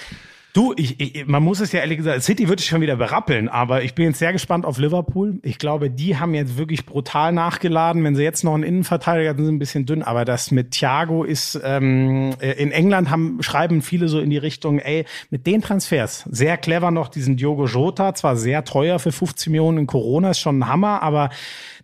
Du, 0.54 0.72
ich, 0.78 1.00
ich, 1.00 1.26
man 1.26 1.42
muss 1.42 1.60
es 1.62 1.72
ja 1.72 1.80
ehrlich 1.80 1.98
gesagt, 1.98 2.22
City 2.22 2.48
wird 2.48 2.60
sich 2.60 2.70
schon 2.70 2.80
wieder 2.80 2.96
berappeln, 2.96 3.50
aber 3.50 3.82
ich 3.82 3.96
bin 3.96 4.06
jetzt 4.06 4.20
sehr 4.20 4.32
gespannt 4.34 4.68
auf 4.68 4.78
Liverpool. 4.78 5.40
Ich 5.42 5.58
glaube, 5.58 5.90
die 5.90 6.18
haben 6.18 6.36
jetzt 6.36 6.60
wirklich 6.60 6.86
brutal 6.86 7.32
nachgeladen. 7.32 8.04
Wenn 8.04 8.16
sie 8.16 8.22
jetzt 8.22 8.44
noch 8.44 8.54
einen 8.54 8.62
Innenverteidiger 8.62 9.32
hatten, 9.32 9.40
sind 9.40 9.48
sie 9.48 9.56
ein 9.56 9.60
bisschen 9.60 9.86
dünn, 9.88 10.04
aber 10.04 10.26
das 10.26 10.52
mit 10.52 10.70
Thiago 10.70 11.24
ist, 11.24 11.60
ähm, 11.64 12.36
äh, 12.40 12.52
in 12.52 12.72
England 12.72 13.10
haben, 13.10 13.42
schreiben 13.42 13.82
viele 13.82 14.08
so 14.08 14.20
in 14.20 14.30
die 14.30 14.38
Richtung, 14.38 14.78
ey, 14.78 15.06
mit 15.32 15.48
den 15.48 15.64
Transfers, 15.64 16.30
sehr 16.30 16.58
clever 16.58 16.92
noch 16.92 17.10
diesen 17.10 17.36
Diogo 17.36 17.66
Jota, 17.66 18.14
zwar 18.14 18.36
sehr 18.36 18.64
teuer 18.64 19.00
für 19.00 19.12
15 19.12 19.50
Millionen 19.50 19.80
in 19.80 19.88
Corona, 19.88 20.30
ist 20.30 20.40
schon 20.40 20.60
ein 20.60 20.68
Hammer, 20.68 21.02
aber 21.02 21.32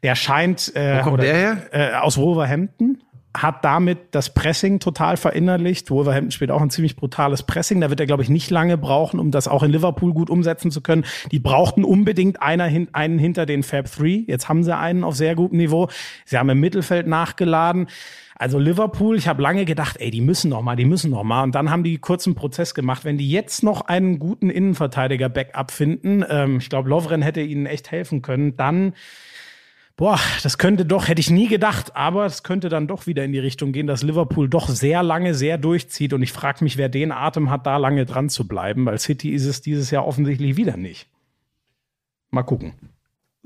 der 0.04 0.14
scheint, 0.14 0.76
äh, 0.76 1.00
Wo 1.00 1.04
kommt 1.06 1.14
oder, 1.16 1.24
der 1.24 1.36
her? 1.36 1.58
Äh, 1.72 1.96
aus 1.96 2.18
Wolverhampton 2.18 3.00
hat 3.38 3.64
damit 3.64 4.00
das 4.12 4.34
Pressing 4.34 4.80
total 4.80 5.16
verinnerlicht. 5.16 5.92
Wolverhampton 5.92 6.32
spielt 6.32 6.52
auch 6.52 6.62
ein 6.62 6.72
ziemlich 6.72 6.96
brutales 6.96 7.44
Pressing. 7.44 7.80
Da 7.80 7.90
wird 7.90 8.00
er, 8.00 8.08
glaube 8.08 8.24
ich, 8.24 8.30
nicht 8.30 8.50
lange 8.50 8.78
brauchen, 8.78 9.20
um 9.20 9.30
das 9.30 9.48
auch 9.48 9.62
in 9.62 9.72
Liverpool 9.72 10.14
gut 10.14 10.30
umsetzen 10.30 10.72
zu 10.72 10.82
können. 10.82 11.06
Die 11.32 11.40
brauchten 11.40 11.84
unbedingt 11.84 12.42
einer 12.42 12.66
hin, 12.66 12.88
einen 12.92 13.20
hinter 13.20 13.46
den 13.46 13.62
Fab 13.62 13.92
Three. 13.92 14.24
Jetzt 14.26 14.50
haben 14.50 14.64
sie 14.64 14.76
einen 14.76 15.04
auf 15.04 15.16
sehr 15.16 15.36
gutem 15.36 15.60
Niveau. 15.60 15.90
Sie 16.26 16.38
haben 16.38 16.50
im 16.50 16.60
Mittelfeld 16.60 17.06
nachgeladen. 17.06 17.88
Also 18.36 18.58
Liverpool, 18.58 19.18
ich 19.18 19.28
habe 19.28 19.42
lange 19.42 19.66
gedacht, 19.66 19.98
ey, 20.00 20.12
die 20.12 20.22
müssen 20.22 20.50
noch 20.50 20.62
mal, 20.62 20.78
die 20.78 20.86
müssen 20.86 21.12
noch 21.12 21.24
mal. 21.24 21.44
Und 21.44 21.56
dann 21.56 21.70
haben 21.70 21.84
die 21.84 21.98
kurzen 21.98 22.36
Prozess 22.36 22.74
gemacht. 22.74 23.04
Wenn 23.04 23.18
die 23.18 23.30
jetzt 23.30 23.64
noch 23.64 23.82
einen 23.82 24.18
guten 24.18 24.50
Innenverteidiger-Backup 24.50 25.72
finden, 25.72 26.24
ähm, 26.28 26.58
ich 26.60 26.70
glaube, 26.70 26.90
Lovren 26.90 27.22
hätte 27.22 27.42
ihnen 27.42 27.66
echt 27.66 27.92
helfen 27.92 28.22
können, 28.22 28.56
dann 28.56 28.94
Boah, 30.00 30.18
das 30.44 30.58
könnte 30.58 30.86
doch, 30.86 31.10
hätte 31.10 31.20
ich 31.20 31.30
nie 31.30 31.50
gedacht, 31.50 31.94
aber 31.94 32.26
es 32.26 32.44
könnte 32.44 32.70
dann 32.70 32.88
doch 32.88 33.06
wieder 33.06 33.26
in 33.26 33.34
die 33.34 33.40
Richtung 33.40 33.74
gehen, 33.74 33.86
dass 33.86 34.02
Liverpool 34.02 34.48
doch 34.48 34.70
sehr 34.70 35.04
lange, 35.04 35.36
sehr 35.36 35.58
durchzieht. 35.58 36.14
Und 36.14 36.22
ich 36.22 36.32
frage 36.32 36.64
mich, 36.64 36.78
wer 36.78 36.88
den 36.88 37.12
Atem 37.12 37.50
hat, 37.50 37.68
da 37.68 37.76
lange 37.76 38.06
dran 38.06 38.30
zu 38.30 38.48
bleiben, 38.48 38.86
weil 38.86 38.98
City 38.98 39.32
ist 39.32 39.46
es 39.46 39.60
dieses 39.60 39.92
Jahr 39.92 40.08
offensichtlich 40.08 40.56
wieder 40.56 40.78
nicht. 40.78 41.10
Mal 42.32 42.44
gucken. 42.44 42.76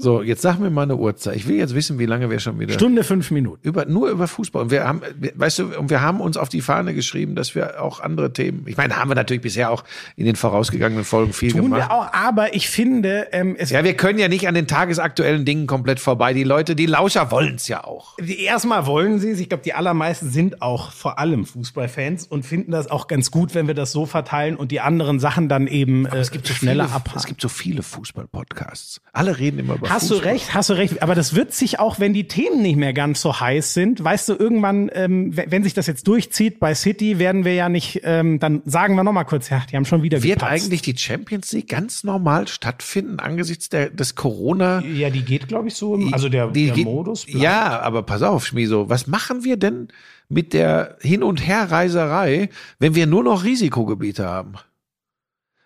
So, 0.03 0.21
jetzt 0.21 0.41
sag 0.41 0.59
mir 0.59 0.69
mal 0.69 0.81
eine 0.81 0.97
Uhrzeit. 0.97 1.37
Ich 1.37 1.47
will 1.47 1.55
jetzt 1.55 1.73
wissen, 1.73 1.97
wie 1.97 2.05
lange 2.05 2.29
wir 2.29 2.39
schon 2.39 2.59
wieder 2.59 2.73
Stunde 2.73 3.05
fünf 3.05 3.31
Minuten. 3.31 3.65
über 3.65 3.85
nur 3.85 4.09
über 4.09 4.27
Fußball. 4.27 4.63
Und 4.63 4.69
wir 4.69 4.83
haben, 4.83 5.01
weißt 5.35 5.59
du, 5.59 5.79
und 5.79 5.89
wir 5.89 6.01
haben 6.01 6.19
uns 6.19 6.35
auf 6.35 6.49
die 6.49 6.59
Fahne 6.59 6.93
geschrieben, 6.93 7.35
dass 7.35 7.55
wir 7.55 7.81
auch 7.81 8.01
andere 8.01 8.33
Themen. 8.33 8.65
Ich 8.67 8.75
meine, 8.75 8.97
haben 8.97 9.09
wir 9.09 9.15
natürlich 9.15 9.43
bisher 9.43 9.71
auch 9.71 9.85
in 10.17 10.25
den 10.25 10.35
vorausgegangenen 10.35 11.05
Folgen 11.05 11.31
viel 11.31 11.53
Tun 11.53 11.61
gemacht. 11.61 11.89
wir 11.89 11.91
auch, 11.93 12.11
aber 12.11 12.53
ich 12.53 12.69
finde, 12.69 13.27
ähm, 13.31 13.55
es 13.57 13.69
Ja, 13.69 13.85
wir 13.85 13.93
können 13.95 14.19
ja 14.19 14.27
nicht 14.27 14.45
an 14.45 14.55
den 14.55 14.67
tagesaktuellen 14.67 15.45
Dingen 15.45 15.67
komplett 15.67 16.01
vorbei. 16.01 16.33
Die 16.33 16.43
Leute, 16.43 16.75
die 16.75 16.85
Lauscher 16.85 17.31
wollen's 17.31 17.69
ja 17.69 17.85
auch. 17.85 18.17
Die 18.17 18.41
erstmal 18.41 18.85
wollen 18.85 19.19
sie 19.19 19.29
es. 19.29 19.39
Ich 19.39 19.47
glaube, 19.47 19.63
die 19.63 19.73
allermeisten 19.73 20.29
sind 20.29 20.61
auch 20.61 20.91
vor 20.91 21.17
allem 21.17 21.45
Fußballfans 21.45 22.27
und 22.27 22.45
finden 22.45 22.71
das 22.71 22.91
auch 22.91 23.07
ganz 23.07 23.31
gut, 23.31 23.55
wenn 23.55 23.67
wir 23.67 23.73
das 23.73 23.93
so 23.93 24.05
verteilen 24.05 24.57
und 24.57 24.73
die 24.73 24.81
anderen 24.81 25.21
Sachen 25.21 25.47
dann 25.47 25.67
eben 25.67 26.05
äh, 26.07 26.25
schneller 26.25 26.83
viele, 26.83 26.95
abhaken. 26.95 27.19
Es 27.19 27.25
gibt 27.25 27.39
so 27.39 27.47
viele 27.47 27.83
Fußball-Podcasts. 27.83 28.99
Alle 29.13 29.39
reden 29.39 29.59
immer 29.59 29.75
über 29.75 29.92
Hast 29.93 30.09
du 30.09 30.15
recht, 30.15 30.53
hast 30.53 30.69
du 30.69 30.73
recht. 30.73 31.01
Aber 31.03 31.15
das 31.15 31.35
wird 31.35 31.53
sich 31.53 31.79
auch, 31.79 31.99
wenn 31.99 32.13
die 32.13 32.27
Themen 32.27 32.61
nicht 32.61 32.75
mehr 32.77 32.93
ganz 32.93 33.21
so 33.21 33.39
heiß 33.39 33.73
sind, 33.73 34.03
weißt 34.03 34.29
du, 34.29 34.33
irgendwann, 34.33 34.89
ähm, 34.93 35.31
wenn 35.35 35.63
sich 35.63 35.73
das 35.73 35.87
jetzt 35.87 36.07
durchzieht 36.07 36.59
bei 36.59 36.73
City, 36.75 37.19
werden 37.19 37.45
wir 37.45 37.53
ja 37.53 37.69
nicht, 37.69 38.01
ähm, 38.03 38.39
dann 38.39 38.61
sagen 38.65 38.95
wir 38.95 39.03
noch 39.03 39.13
mal 39.13 39.23
kurz, 39.23 39.49
ja, 39.49 39.61
die 39.71 39.75
haben 39.75 39.85
schon 39.85 40.03
wieder 40.03 40.23
Wird 40.23 40.39
gepatzt. 40.39 40.51
eigentlich 40.65 40.81
die 40.81 40.97
Champions 40.97 41.51
League 41.53 41.69
ganz 41.69 42.03
normal 42.03 42.47
stattfinden 42.47 43.19
angesichts 43.19 43.69
der, 43.69 43.89
des 43.89 44.15
Corona? 44.15 44.81
Ja, 44.83 45.09
die 45.09 45.23
geht, 45.23 45.47
glaube 45.47 45.67
ich, 45.67 45.75
so, 45.75 45.95
also 46.11 46.29
der, 46.29 46.47
Die 46.47 46.65
der 46.67 46.75
geht- 46.75 46.85
Modus. 46.85 47.25
bleibt. 47.25 47.39
Ja, 47.43 47.79
aber 47.81 48.03
pass 48.03 48.21
auf, 48.23 48.45
Schmiso, 48.45 48.89
was 48.89 49.07
machen 49.07 49.43
wir 49.43 49.57
denn 49.57 49.89
mit 50.29 50.53
der 50.53 50.97
Hin- 51.01 51.23
und 51.23 51.45
Herreiserei, 51.45 52.49
wenn 52.79 52.95
wir 52.95 53.05
nur 53.07 53.23
noch 53.23 53.43
Risikogebiete 53.43 54.25
haben? 54.25 54.53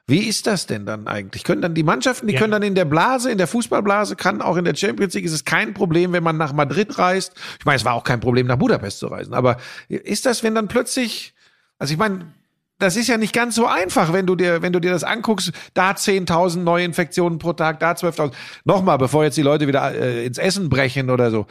Wie 0.10 0.20
ist 0.28 0.48
das 0.48 0.66
denn 0.68 0.86
dann 0.86 1.06
eigentlich? 1.08 1.44
Können 1.44 1.62
dann 1.62 1.74
die 1.74 1.84
Mannschaften, 1.84 2.28
die 2.28 2.34
Ja. 2.34 2.40
können 2.40 2.52
dann 2.52 2.64
in 2.64 2.76
der 2.76 2.86
Blase, 2.86 3.30
in 3.30 3.38
der 3.38 3.48
Fußballblase, 3.48 4.16
kann 4.16 4.42
auch 4.42 4.56
in 4.56 4.64
der 4.64 4.74
Champions 4.74 5.14
League 5.14 5.26
ist 5.26 5.34
es 5.34 5.44
kein 5.44 5.74
Problem, 5.74 6.14
wenn 6.14 6.24
man 6.24 6.38
nach 6.38 6.54
Madrid 6.54 6.98
reist. 6.98 7.34
Ich 7.60 7.66
meine, 7.66 7.76
es 7.76 7.84
war 7.84 7.94
auch 7.94 8.06
kein 8.06 8.22
Problem, 8.22 8.48
nach 8.48 8.56
Budapest 8.56 9.00
zu 9.00 9.08
reisen. 9.08 9.34
Aber 9.34 9.58
ist 9.90 10.26
das, 10.26 10.44
wenn 10.44 10.56
dann 10.56 10.70
plötzlich, 10.70 11.34
also 11.78 11.92
ich 11.92 12.00
meine, 12.00 12.34
das 12.80 12.96
ist 12.96 13.08
ja 13.08 13.18
nicht 13.18 13.34
ganz 13.34 13.56
so 13.56 13.66
einfach, 13.66 14.14
wenn 14.14 14.26
du 14.26 14.36
dir, 14.36 14.62
wenn 14.62 14.72
du 14.72 14.80
dir 14.80 14.92
das 14.92 15.04
anguckst, 15.04 15.52
da 15.74 15.92
10.000 15.92 16.60
Neuinfektionen 16.60 17.38
pro 17.38 17.52
Tag, 17.52 17.80
da 17.82 17.92
12.000. 17.92 18.32
Nochmal, 18.64 18.98
bevor 18.98 19.26
jetzt 19.26 19.36
die 19.36 19.42
Leute 19.42 19.68
wieder 19.68 19.94
äh, 19.94 20.26
ins 20.26 20.38
Essen 20.38 20.70
brechen 20.70 21.10
oder 21.10 21.32
so. 21.32 21.48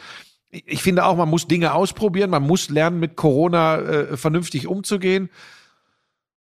Ich 0.49 0.63
ich 0.65 0.81
finde 0.81 1.05
auch, 1.05 1.15
man 1.17 1.29
muss 1.29 1.47
Dinge 1.47 1.73
ausprobieren, 1.73 2.29
man 2.31 2.41
muss 2.43 2.69
lernen, 2.69 2.99
mit 2.99 3.17
Corona 3.17 3.77
äh, 3.79 4.17
vernünftig 4.17 4.65
umzugehen. 4.65 5.29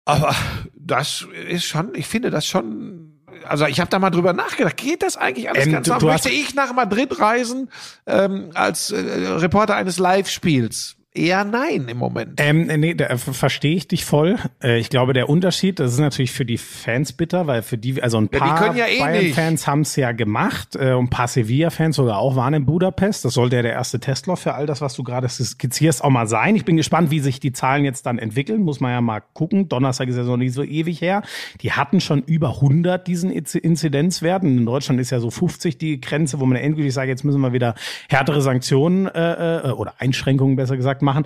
Aber 0.05 0.35
das 0.75 1.25
ist 1.47 1.65
schon, 1.65 1.93
ich 1.95 2.07
finde 2.07 2.31
das 2.31 2.45
schon, 2.47 3.21
also 3.45 3.65
ich 3.65 3.79
habe 3.79 3.89
da 3.89 3.99
mal 3.99 4.09
drüber 4.09 4.33
nachgedacht, 4.33 4.77
geht 4.77 5.03
das 5.03 5.15
eigentlich 5.17 5.49
alles 5.49 5.65
Ähm, 5.65 5.71
ganz 5.73 5.85
du- 5.85 5.91
normal? 5.93 6.07
du 6.07 6.13
Möchte 6.13 6.29
ich 6.29 6.55
nach 6.55 6.73
Madrid 6.73 7.19
reisen 7.19 7.69
ähm, 8.07 8.49
als 8.53 8.91
äh, 8.91 8.97
Reporter 8.99 9.75
eines 9.75 9.99
Live-Spiels? 9.99 10.95
Eher 11.13 11.43
nein 11.43 11.87
im 11.89 11.97
Moment. 11.97 12.35
Ähm, 12.37 12.67
nee, 12.79 12.93
da 12.93 13.17
ver- 13.17 13.33
verstehe 13.33 13.75
ich 13.75 13.85
dich 13.89 14.05
voll. 14.05 14.37
Äh, 14.63 14.79
ich 14.79 14.89
glaube, 14.89 15.11
der 15.11 15.27
Unterschied, 15.27 15.77
das 15.79 15.91
ist 15.91 15.99
natürlich 15.99 16.31
für 16.31 16.45
die 16.45 16.57
Fans 16.57 17.11
bitter, 17.11 17.47
weil 17.47 17.63
für 17.63 17.77
die, 17.77 18.01
also 18.01 18.17
ein 18.17 18.29
paar 18.29 18.57
können 18.57 18.77
ja 18.77 18.85
eh. 18.87 18.99
Bayern-Fans 18.99 19.67
haben 19.67 19.81
es 19.81 19.97
ja 19.97 20.13
gemacht 20.13 20.77
äh, 20.77 20.93
und 20.93 21.05
ein 21.05 21.09
paar 21.09 21.27
Sevilla-Fans 21.27 21.97
sogar 21.97 22.17
auch 22.17 22.37
waren 22.37 22.53
in 22.53 22.65
Budapest. 22.65 23.25
Das 23.25 23.33
sollte 23.33 23.57
ja 23.57 23.61
der 23.61 23.73
erste 23.73 23.99
Testlauf 23.99 24.39
für 24.39 24.53
all 24.53 24.65
das, 24.65 24.79
was 24.79 24.93
du 24.93 25.03
gerade 25.03 25.27
skizzierst, 25.27 26.01
auch 26.01 26.09
mal 26.09 26.27
sein. 26.27 26.55
Ich 26.55 26.63
bin 26.63 26.77
gespannt, 26.77 27.11
wie 27.11 27.19
sich 27.19 27.41
die 27.41 27.51
Zahlen 27.51 27.83
jetzt 27.83 28.05
dann 28.05 28.17
entwickeln. 28.17 28.61
Muss 28.61 28.79
man 28.79 28.91
ja 28.91 29.01
mal 29.01 29.21
gucken. 29.33 29.67
Donnerstag 29.67 30.07
ist 30.07 30.15
ja 30.15 30.23
noch 30.23 30.37
nicht 30.37 30.53
so 30.53 30.63
ewig 30.63 31.01
her. 31.01 31.23
Die 31.59 31.73
hatten 31.73 31.99
schon 31.99 32.23
über 32.23 32.51
100 32.55 33.05
diesen 33.05 33.31
Inzi- 33.33 33.57
Inzidenzwerten. 33.59 34.59
In 34.59 34.65
Deutschland 34.65 35.01
ist 35.01 35.09
ja 35.09 35.19
so 35.19 35.29
50 35.29 35.77
die 35.77 35.99
Grenze, 35.99 36.39
wo 36.39 36.45
man 36.45 36.57
endgültig 36.57 36.93
sagt, 36.93 37.09
jetzt 37.09 37.25
müssen 37.25 37.41
wir 37.41 37.51
wieder 37.51 37.75
härtere 38.07 38.41
Sanktionen 38.41 39.07
äh, 39.07 39.67
äh, 39.67 39.71
oder 39.71 39.95
Einschränkungen 39.97 40.55
besser 40.55 40.77
gesagt 40.77 41.00
machen. 41.01 41.25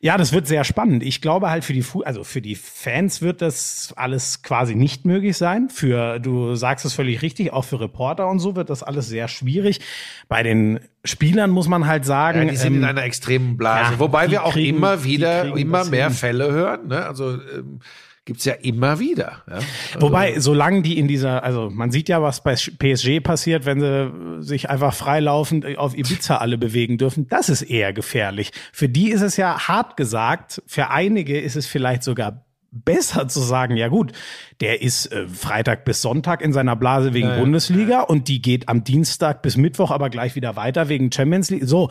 Ja, 0.00 0.16
das 0.16 0.32
wird 0.32 0.46
sehr 0.46 0.62
spannend. 0.62 1.02
Ich 1.02 1.20
glaube 1.20 1.50
halt 1.50 1.64
für 1.64 1.72
die 1.72 1.82
Fu 1.82 2.02
also 2.02 2.22
für 2.22 2.40
die 2.40 2.54
Fans 2.54 3.20
wird 3.20 3.42
das 3.42 3.92
alles 3.96 4.42
quasi 4.44 4.76
nicht 4.76 5.04
möglich 5.06 5.36
sein. 5.36 5.70
Für 5.70 6.20
du 6.20 6.54
sagst 6.54 6.84
es 6.84 6.92
völlig 6.94 7.20
richtig, 7.20 7.52
auch 7.52 7.64
für 7.64 7.80
Reporter 7.80 8.28
und 8.28 8.38
so 8.38 8.54
wird 8.54 8.70
das 8.70 8.84
alles 8.84 9.08
sehr 9.08 9.26
schwierig. 9.26 9.80
Bei 10.28 10.44
den 10.44 10.78
Spielern 11.04 11.50
muss 11.50 11.66
man 11.66 11.88
halt 11.88 12.04
sagen, 12.04 12.42
Ja, 12.44 12.50
die 12.50 12.56
sind 12.56 12.74
ähm, 12.74 12.82
in 12.82 12.84
einer 12.84 13.02
extremen 13.02 13.56
Blase. 13.56 13.94
ja, 13.94 13.98
Wobei 13.98 14.30
wir 14.30 14.44
auch 14.44 14.52
kriegen- 14.52 14.76
immer 14.76 15.02
wieder, 15.02 15.56
immer 15.56 15.84
mehr 15.84 16.06
hin. 16.06 16.14
Fälle 16.14 16.52
hören. 16.52 16.86
Ne? 16.86 17.04
Also 17.04 17.32
ähm, 17.32 17.80
gibt's 18.28 18.44
ja 18.44 18.52
immer 18.52 19.00
wieder. 19.00 19.42
Ja? 19.48 19.54
Also, 19.54 20.00
Wobei, 20.00 20.38
solange 20.38 20.82
die 20.82 20.98
in 20.98 21.08
dieser, 21.08 21.42
also 21.42 21.70
man 21.70 21.90
sieht 21.90 22.10
ja, 22.10 22.20
was 22.20 22.42
bei 22.42 22.56
PSG 22.56 23.20
passiert, 23.22 23.64
wenn 23.64 23.80
sie 23.80 24.42
sich 24.46 24.68
einfach 24.68 24.92
freilaufend 24.92 25.78
auf 25.78 25.96
Ibiza 25.96 26.36
alle 26.36 26.58
bewegen 26.58 26.98
dürfen, 26.98 27.26
das 27.26 27.48
ist 27.48 27.62
eher 27.62 27.94
gefährlich. 27.94 28.50
Für 28.70 28.90
die 28.90 29.10
ist 29.10 29.22
es 29.22 29.38
ja 29.38 29.66
hart 29.66 29.96
gesagt, 29.96 30.62
für 30.66 30.90
einige 30.90 31.40
ist 31.40 31.56
es 31.56 31.66
vielleicht 31.66 32.02
sogar 32.02 32.44
besser 32.84 33.28
zu 33.28 33.40
sagen, 33.40 33.76
ja 33.76 33.88
gut, 33.88 34.12
der 34.60 34.82
ist 34.82 35.06
äh, 35.12 35.26
Freitag 35.28 35.84
bis 35.84 36.02
Sonntag 36.02 36.42
in 36.42 36.52
seiner 36.52 36.76
Blase 36.76 37.14
wegen 37.14 37.36
Bundesliga 37.36 38.00
und 38.02 38.28
die 38.28 38.42
geht 38.42 38.68
am 38.68 38.84
Dienstag 38.84 39.42
bis 39.42 39.56
Mittwoch 39.56 39.90
aber 39.90 40.10
gleich 40.10 40.34
wieder 40.34 40.56
weiter 40.56 40.88
wegen 40.88 41.12
Champions 41.12 41.50
League. 41.50 41.64
So, 41.64 41.90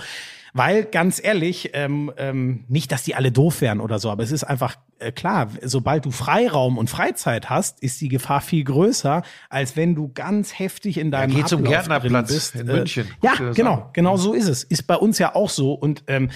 weil 0.53 0.85
ganz 0.85 1.23
ehrlich, 1.23 1.72
ähm, 1.73 2.11
ähm, 2.18 2.65
nicht, 2.68 2.91
dass 2.91 3.03
die 3.03 3.15
alle 3.15 3.31
doof 3.31 3.61
wären 3.61 3.80
oder 3.80 3.99
so, 3.99 4.09
aber 4.09 4.23
es 4.23 4.31
ist 4.31 4.43
einfach 4.43 4.76
äh, 4.99 5.11
klar, 5.11 5.49
sobald 5.61 6.05
du 6.05 6.11
Freiraum 6.11 6.77
und 6.77 6.89
Freizeit 6.89 7.49
hast, 7.49 7.81
ist 7.84 8.01
die 8.01 8.07
Gefahr 8.07 8.41
viel 8.41 8.64
größer, 8.64 9.22
als 9.49 9.76
wenn 9.76 9.93
du 9.93 10.11
ganz 10.14 10.57
heftig 10.57 10.97
in 10.97 11.11
deinem 11.11 11.35
geh 11.35 11.45
zum 11.45 11.59
Ablauf 11.59 11.73
Gärtnerplatz 11.73 12.27
drin 12.27 12.35
bist. 12.35 12.55
in 12.55 12.69
Äh, 12.69 12.73
München. 12.73 13.07
Dir 13.22 13.30
Ja, 13.38 13.51
genau, 13.53 13.89
genau 13.93 14.18
so 14.18 14.34
ist 14.34 14.47
es. 14.47 14.64
Ist 14.64 14.88
bei 14.88 14.95
uns 14.95 15.19
ja 15.19 15.35
auch 15.35 15.49
so 15.49 15.73
und 15.73 16.03
ähm, 16.07 16.30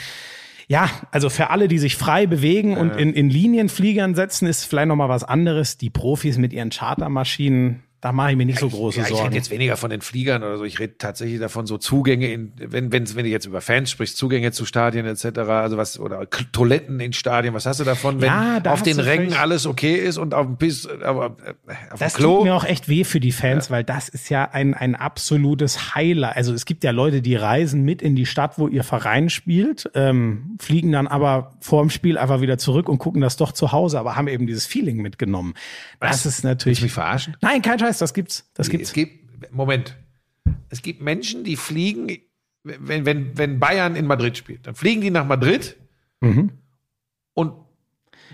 ja, 0.72 0.90
also 1.12 1.30
für 1.30 1.50
alle, 1.50 1.68
die 1.68 1.80
sich 1.80 1.98
frei 1.98 2.28
bewegen 2.28 2.78
und 2.78 2.96
in, 2.96 3.14
in 3.14 3.30
Linienfliegern 3.30 4.16
setzen, 4.16 4.48
ist 4.48 4.64
vielleicht 4.64 4.88
noch 4.88 4.96
mal 4.96 5.10
was 5.10 5.26
anderes. 5.26 5.78
Die 5.78 5.90
Profis 5.90 6.38
mit 6.38 6.54
ihren 6.54 6.70
Chartermaschinen, 6.70 7.84
Da 8.02 8.12
mache 8.12 8.32
ich 8.32 8.38
mir 8.38 8.48
nicht 8.48 8.58
so 8.60 8.68
große 8.68 8.98
ja, 8.98 9.04
ich 9.04 9.10
Sorgen. 9.10 9.26
rede 9.26 9.36
jetzt 9.36 9.52
weniger 9.52 9.78
von 9.78 9.92
den 9.92 10.02
Fliegern 10.02 10.42
oder 10.42 10.58
so. 10.58 10.64
Ich 10.64 10.80
rede 10.80 10.98
tatsächlich 10.98 11.40
davon, 11.40 11.68
so 11.68 11.78
Zugänge 11.78 12.32
in, 12.34 12.52
wenn, 12.58 12.92
wenn, 12.92 13.16
wenn 13.16 13.26
du 13.26 13.30
jetzt 13.30 13.46
über 13.46 13.62
Fans 13.62 13.92
sprichst, 13.92 14.18
Zugänge 14.18 14.52
zu 14.52 14.66
Stadien 14.66 15.06
etc., 15.06 15.38
also 15.38 15.78
was, 15.78 16.00
oder 16.00 16.28
Toiletten 16.52 17.00
in 17.00 17.14
Stadien, 17.14 17.54
was 17.54 17.68
hast 17.68 17.80
du 17.80 17.84
davon, 17.84 18.20
wenn 18.20 18.28
Ja, 18.28 18.60
da 18.60 18.74
auf 18.74 18.82
den 18.82 19.00
Rängen 19.00 19.34
alles 19.34 19.68
okay 19.68 19.96
ist 19.96 20.18
und 20.18 20.34
auf 20.34 20.48
dem 20.48 20.58
Piss, 20.58 20.88
aber 20.88 21.38
äh, 21.46 21.74
auf 21.94 22.00
Das 22.00 22.14
dem 22.14 22.18
Klo. 22.18 22.36
tut 22.38 22.44
mir 22.46 22.56
auch 22.56 22.64
echt 22.66 22.90
weh 22.90 23.04
für 23.04 23.20
die 23.20 23.32
Fans, 23.32 23.70
weil 23.70 23.84
das 23.84 24.10
ist 24.10 24.30
ja 24.30 24.50
ein, 24.52 24.74
ein 24.74 24.96
absolutes 24.96 25.94
Highlight. 25.94 26.36
Also 26.36 26.54
es 26.54 26.66
gibt 26.66 26.84
ja 26.84 26.90
Leute, 26.90 27.22
die 27.22 27.36
reisen 27.36 27.84
mit 27.84 28.02
in 28.02 28.16
die 28.16 28.26
Stadt, 28.26 28.58
wo 28.58 28.68
ihr 28.68 28.84
Verein 28.84 29.30
spielt, 29.30 29.90
ähm, 29.94 30.58
fliegen 30.60 30.92
dann 30.92 31.06
aber 31.06 31.54
vor 31.60 31.84
dem 31.84 31.92
Spiel 31.92 32.18
einfach 32.18 32.42
wieder 32.42 32.58
zurück 32.58 32.90
und 32.90 32.98
gucken 32.98 33.22
das 33.22 33.38
doch 33.38 33.52
zu 33.52 33.72
Hause, 33.72 34.00
aber 34.00 34.16
haben 34.16 34.28
eben 34.28 34.48
dieses 34.48 34.66
Feeling 34.66 34.98
mitgenommen. 35.04 35.54
Das 36.00 36.26
ist 36.26 36.44
natürlich. 36.44 36.80
Willst 36.80 36.82
du 36.82 36.86
mich 36.86 36.94
verarschen? 36.94 37.38
Nein, 37.42 37.62
kein 37.62 37.78
Scheiß, 37.78 37.91
das 38.00 38.14
gibt's. 38.14 38.50
Das 38.54 38.68
Es 38.68 38.72
gibt's. 38.72 38.94
gibt, 38.94 39.52
Moment. 39.52 39.96
Es 40.70 40.82
gibt 40.82 41.02
Menschen, 41.02 41.44
die 41.44 41.56
fliegen, 41.56 42.08
wenn, 42.64 43.06
wenn, 43.06 43.38
wenn 43.38 43.60
Bayern 43.60 43.96
in 43.96 44.06
Madrid 44.08 44.38
spielt, 44.38 44.68
dann 44.68 44.76
fliegen 44.76 45.02
die 45.02 45.10
nach 45.12 45.26
Madrid 45.26 45.78
und 47.34 47.54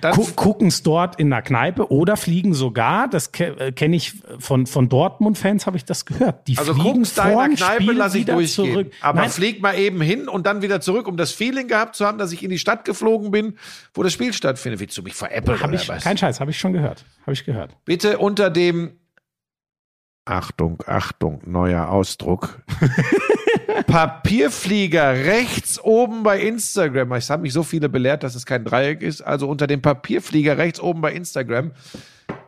dann 0.01 0.13
Gu 0.15 0.27
gucken's 0.35 0.83
dort 0.83 1.19
in 1.19 1.31
der 1.31 1.41
Kneipe 1.41 1.91
oder 1.91 2.17
fliegen 2.17 2.53
sogar, 2.53 3.07
das 3.07 3.31
ke 3.31 3.57
äh, 3.59 3.71
kenne 3.71 3.95
ich 3.95 4.13
von, 4.37 4.67
von 4.67 4.89
Dortmund-Fans, 4.89 5.65
habe 5.65 5.75
ich 5.77 5.85
das 5.85 6.05
gehört. 6.05 6.47
Die 6.47 6.55
Also 6.57 6.75
fliegen 6.75 7.03
da 7.15 7.45
in 7.45 7.55
der 7.55 7.57
Kneipe, 7.57 7.81
Spiel 7.83 7.93
lass 7.93 8.13
ich 8.13 8.25
durchgehen. 8.25 8.47
zurück. 8.73 8.91
Aber 9.01 9.21
Nein, 9.21 9.29
flieg 9.31 9.59
mal 9.61 9.73
eben 9.79 9.99
hin 10.01 10.27
und 10.27 10.45
dann 10.45 10.61
wieder 10.61 10.81
zurück, 10.81 11.07
um 11.07 11.17
das 11.17 11.31
Feeling 11.31 11.67
gehabt 11.67 11.95
zu 11.95 12.05
haben, 12.05 12.19
dass 12.19 12.31
ich 12.31 12.43
in 12.43 12.51
die 12.51 12.59
Stadt 12.59 12.85
geflogen 12.85 13.31
bin, 13.31 13.57
wo 13.95 14.03
das 14.03 14.13
Spiel 14.13 14.33
stattfindet. 14.33 14.79
Willst 14.79 14.95
du 14.97 15.01
mich 15.01 15.15
veräppeln 15.15 15.59
hab 15.59 15.73
ich, 15.73 15.87
kein 15.87 16.17
Scheiß, 16.17 16.39
habe 16.41 16.51
ich 16.51 16.59
schon 16.59 16.73
gehört. 16.73 17.03
Habe 17.23 17.33
ich 17.33 17.43
gehört. 17.43 17.75
Bitte 17.85 18.19
unter 18.19 18.51
dem 18.51 18.91
Achtung, 20.27 20.83
Achtung, 20.85 21.41
neuer 21.45 21.89
Ausdruck. 21.89 22.61
Papierflieger 23.87 25.13
rechts 25.13 25.79
oben 25.79 26.23
bei 26.23 26.39
Instagram. 26.41 27.13
Es 27.13 27.29
haben 27.29 27.43
mich 27.43 27.53
so 27.53 27.63
viele 27.63 27.89
belehrt, 27.89 28.23
dass 28.23 28.35
es 28.35 28.45
kein 28.45 28.65
Dreieck 28.65 29.01
ist. 29.01 29.21
Also 29.21 29.47
unter 29.47 29.67
dem 29.67 29.81
Papierflieger 29.81 30.57
rechts 30.57 30.79
oben 30.79 31.01
bei 31.01 31.13
Instagram. 31.13 31.71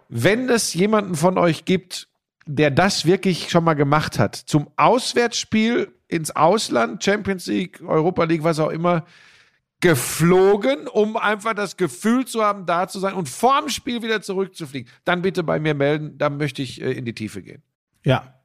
Wenn 0.09 0.49
es 0.49 0.73
jemanden 0.73 1.15
von 1.15 1.37
euch 1.37 1.65
gibt, 1.65 2.09
der 2.45 2.71
das 2.71 3.05
wirklich 3.05 3.49
schon 3.49 3.63
mal 3.63 3.75
gemacht 3.75 4.19
hat, 4.19 4.35
zum 4.35 4.69
Auswärtsspiel 4.75 5.93
ins 6.07 6.35
Ausland, 6.35 7.03
Champions 7.03 7.45
League, 7.45 7.81
Europa 7.81 8.23
League, 8.23 8.43
was 8.43 8.59
auch 8.59 8.71
immer, 8.71 9.05
geflogen, 9.81 10.87
um 10.87 11.15
einfach 11.15 11.53
das 11.53 11.77
Gefühl 11.77 12.25
zu 12.25 12.43
haben, 12.43 12.65
da 12.65 12.87
zu 12.87 12.99
sein 12.99 13.13
und 13.13 13.29
vorm 13.29 13.69
Spiel 13.69 14.01
wieder 14.01 14.21
zurückzufliegen, 14.21 14.91
dann 15.05 15.21
bitte 15.21 15.43
bei 15.43 15.59
mir 15.59 15.73
melden, 15.73 16.17
dann 16.17 16.37
möchte 16.37 16.61
ich 16.61 16.81
äh, 16.81 16.91
in 16.91 17.05
die 17.05 17.13
Tiefe 17.13 17.41
gehen. 17.41 17.63
Ja. 18.03 18.35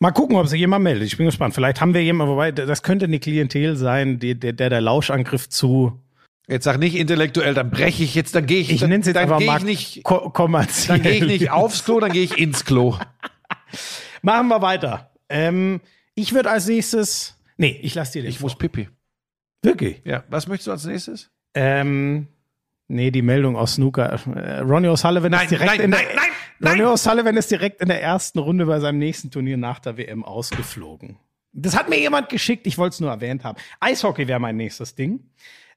Mal 0.00 0.12
gucken, 0.12 0.36
ob 0.36 0.46
sich 0.46 0.60
jemand 0.60 0.84
meldet. 0.84 1.06
Ich 1.06 1.16
bin 1.16 1.26
gespannt. 1.26 1.54
Vielleicht 1.54 1.80
haben 1.80 1.92
wir 1.92 2.02
jemanden, 2.02 2.32
wobei, 2.32 2.52
das 2.52 2.82
könnte 2.82 3.06
eine 3.06 3.18
Klientel 3.18 3.76
sein, 3.76 4.18
die, 4.20 4.38
der, 4.38 4.52
der 4.52 4.70
der 4.70 4.80
Lauschangriff 4.80 5.48
zu, 5.48 6.00
Jetzt 6.48 6.64
sag 6.64 6.78
nicht 6.78 6.96
intellektuell, 6.96 7.52
dann 7.52 7.70
breche 7.70 8.02
ich 8.02 8.14
jetzt, 8.14 8.34
dann 8.34 8.46
gehe 8.46 8.60
ich, 8.62 8.72
ich 8.72 8.80
nenne 8.80 9.00
es 9.00 9.06
jetzt 9.06 9.16
dann 9.16 9.24
einfach 9.24 9.36
gehe 9.36 9.46
mal 9.46 9.58
ich 9.58 9.64
nicht, 9.64 10.02
ko 10.02 10.30
kommerziell. 10.30 10.96
dann 10.96 11.02
gehe 11.02 11.16
ich 11.20 11.26
nicht 11.26 11.50
aufs 11.50 11.84
Klo, 11.84 12.00
dann 12.00 12.10
gehe 12.10 12.24
ich 12.24 12.38
ins 12.38 12.64
Klo. 12.64 12.96
Machen 14.22 14.48
wir 14.48 14.62
weiter. 14.62 15.10
Ähm, 15.28 15.82
ich 16.14 16.32
würde 16.32 16.50
als 16.50 16.66
nächstes, 16.66 17.36
nee, 17.58 17.78
ich 17.82 17.94
lasse 17.94 18.14
dir 18.14 18.22
den 18.22 18.30
Ich 18.30 18.40
muss 18.40 18.52
vor. 18.52 18.60
pipi. 18.60 18.88
Wirklich? 19.62 20.00
Ja, 20.06 20.24
was 20.30 20.46
möchtest 20.48 20.68
du 20.68 20.70
als 20.70 20.86
nächstes? 20.86 21.30
Ähm, 21.52 22.28
nee, 22.88 23.10
die 23.10 23.20
Meldung 23.20 23.54
aus 23.54 23.74
Snooker. 23.74 24.18
Äh, 24.34 24.60
Ronnie 24.60 24.88
O'Sullivan 24.88 25.28
Nein, 25.28 25.42
ist 25.42 25.50
direkt 25.50 25.66
nein, 25.70 25.80
in 25.82 25.90
der, 25.90 26.00
nein, 26.00 26.08
nein, 26.16 26.30
Ronnie 26.64 26.82
O'Sullivan 26.82 27.36
ist 27.36 27.50
direkt 27.50 27.80
in 27.80 27.88
der 27.88 28.02
ersten 28.02 28.38
Runde 28.38 28.66
bei 28.66 28.80
seinem 28.80 28.98
nächsten 28.98 29.30
Turnier 29.30 29.56
nach 29.56 29.78
der 29.78 29.96
WM 29.96 30.24
ausgeflogen. 30.24 31.18
Das 31.52 31.76
hat 31.76 31.88
mir 31.88 31.98
jemand 31.98 32.28
geschickt, 32.28 32.66
ich 32.66 32.78
wollte 32.78 32.94
es 32.94 33.00
nur 33.00 33.10
erwähnt 33.10 33.44
haben. 33.44 33.58
Eishockey 33.80 34.28
wäre 34.28 34.40
mein 34.40 34.56
nächstes 34.56 34.94
Ding. 34.94 35.30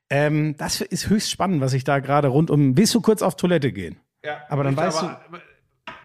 Ähm, 0.09 0.55
das 0.57 0.81
ist 0.81 1.09
höchst 1.09 1.31
spannend, 1.31 1.61
was 1.61 1.73
ich 1.73 1.83
da 1.83 1.99
gerade 1.99 2.27
rund 2.27 2.49
um. 2.49 2.75
Willst 2.75 2.93
du 2.93 3.01
kurz 3.01 3.21
auf 3.21 3.35
Toilette 3.35 3.71
gehen? 3.71 3.99
Ja, 4.23 4.41
Aber 4.49 4.63
dann 4.63 4.75
weißt 4.75 5.03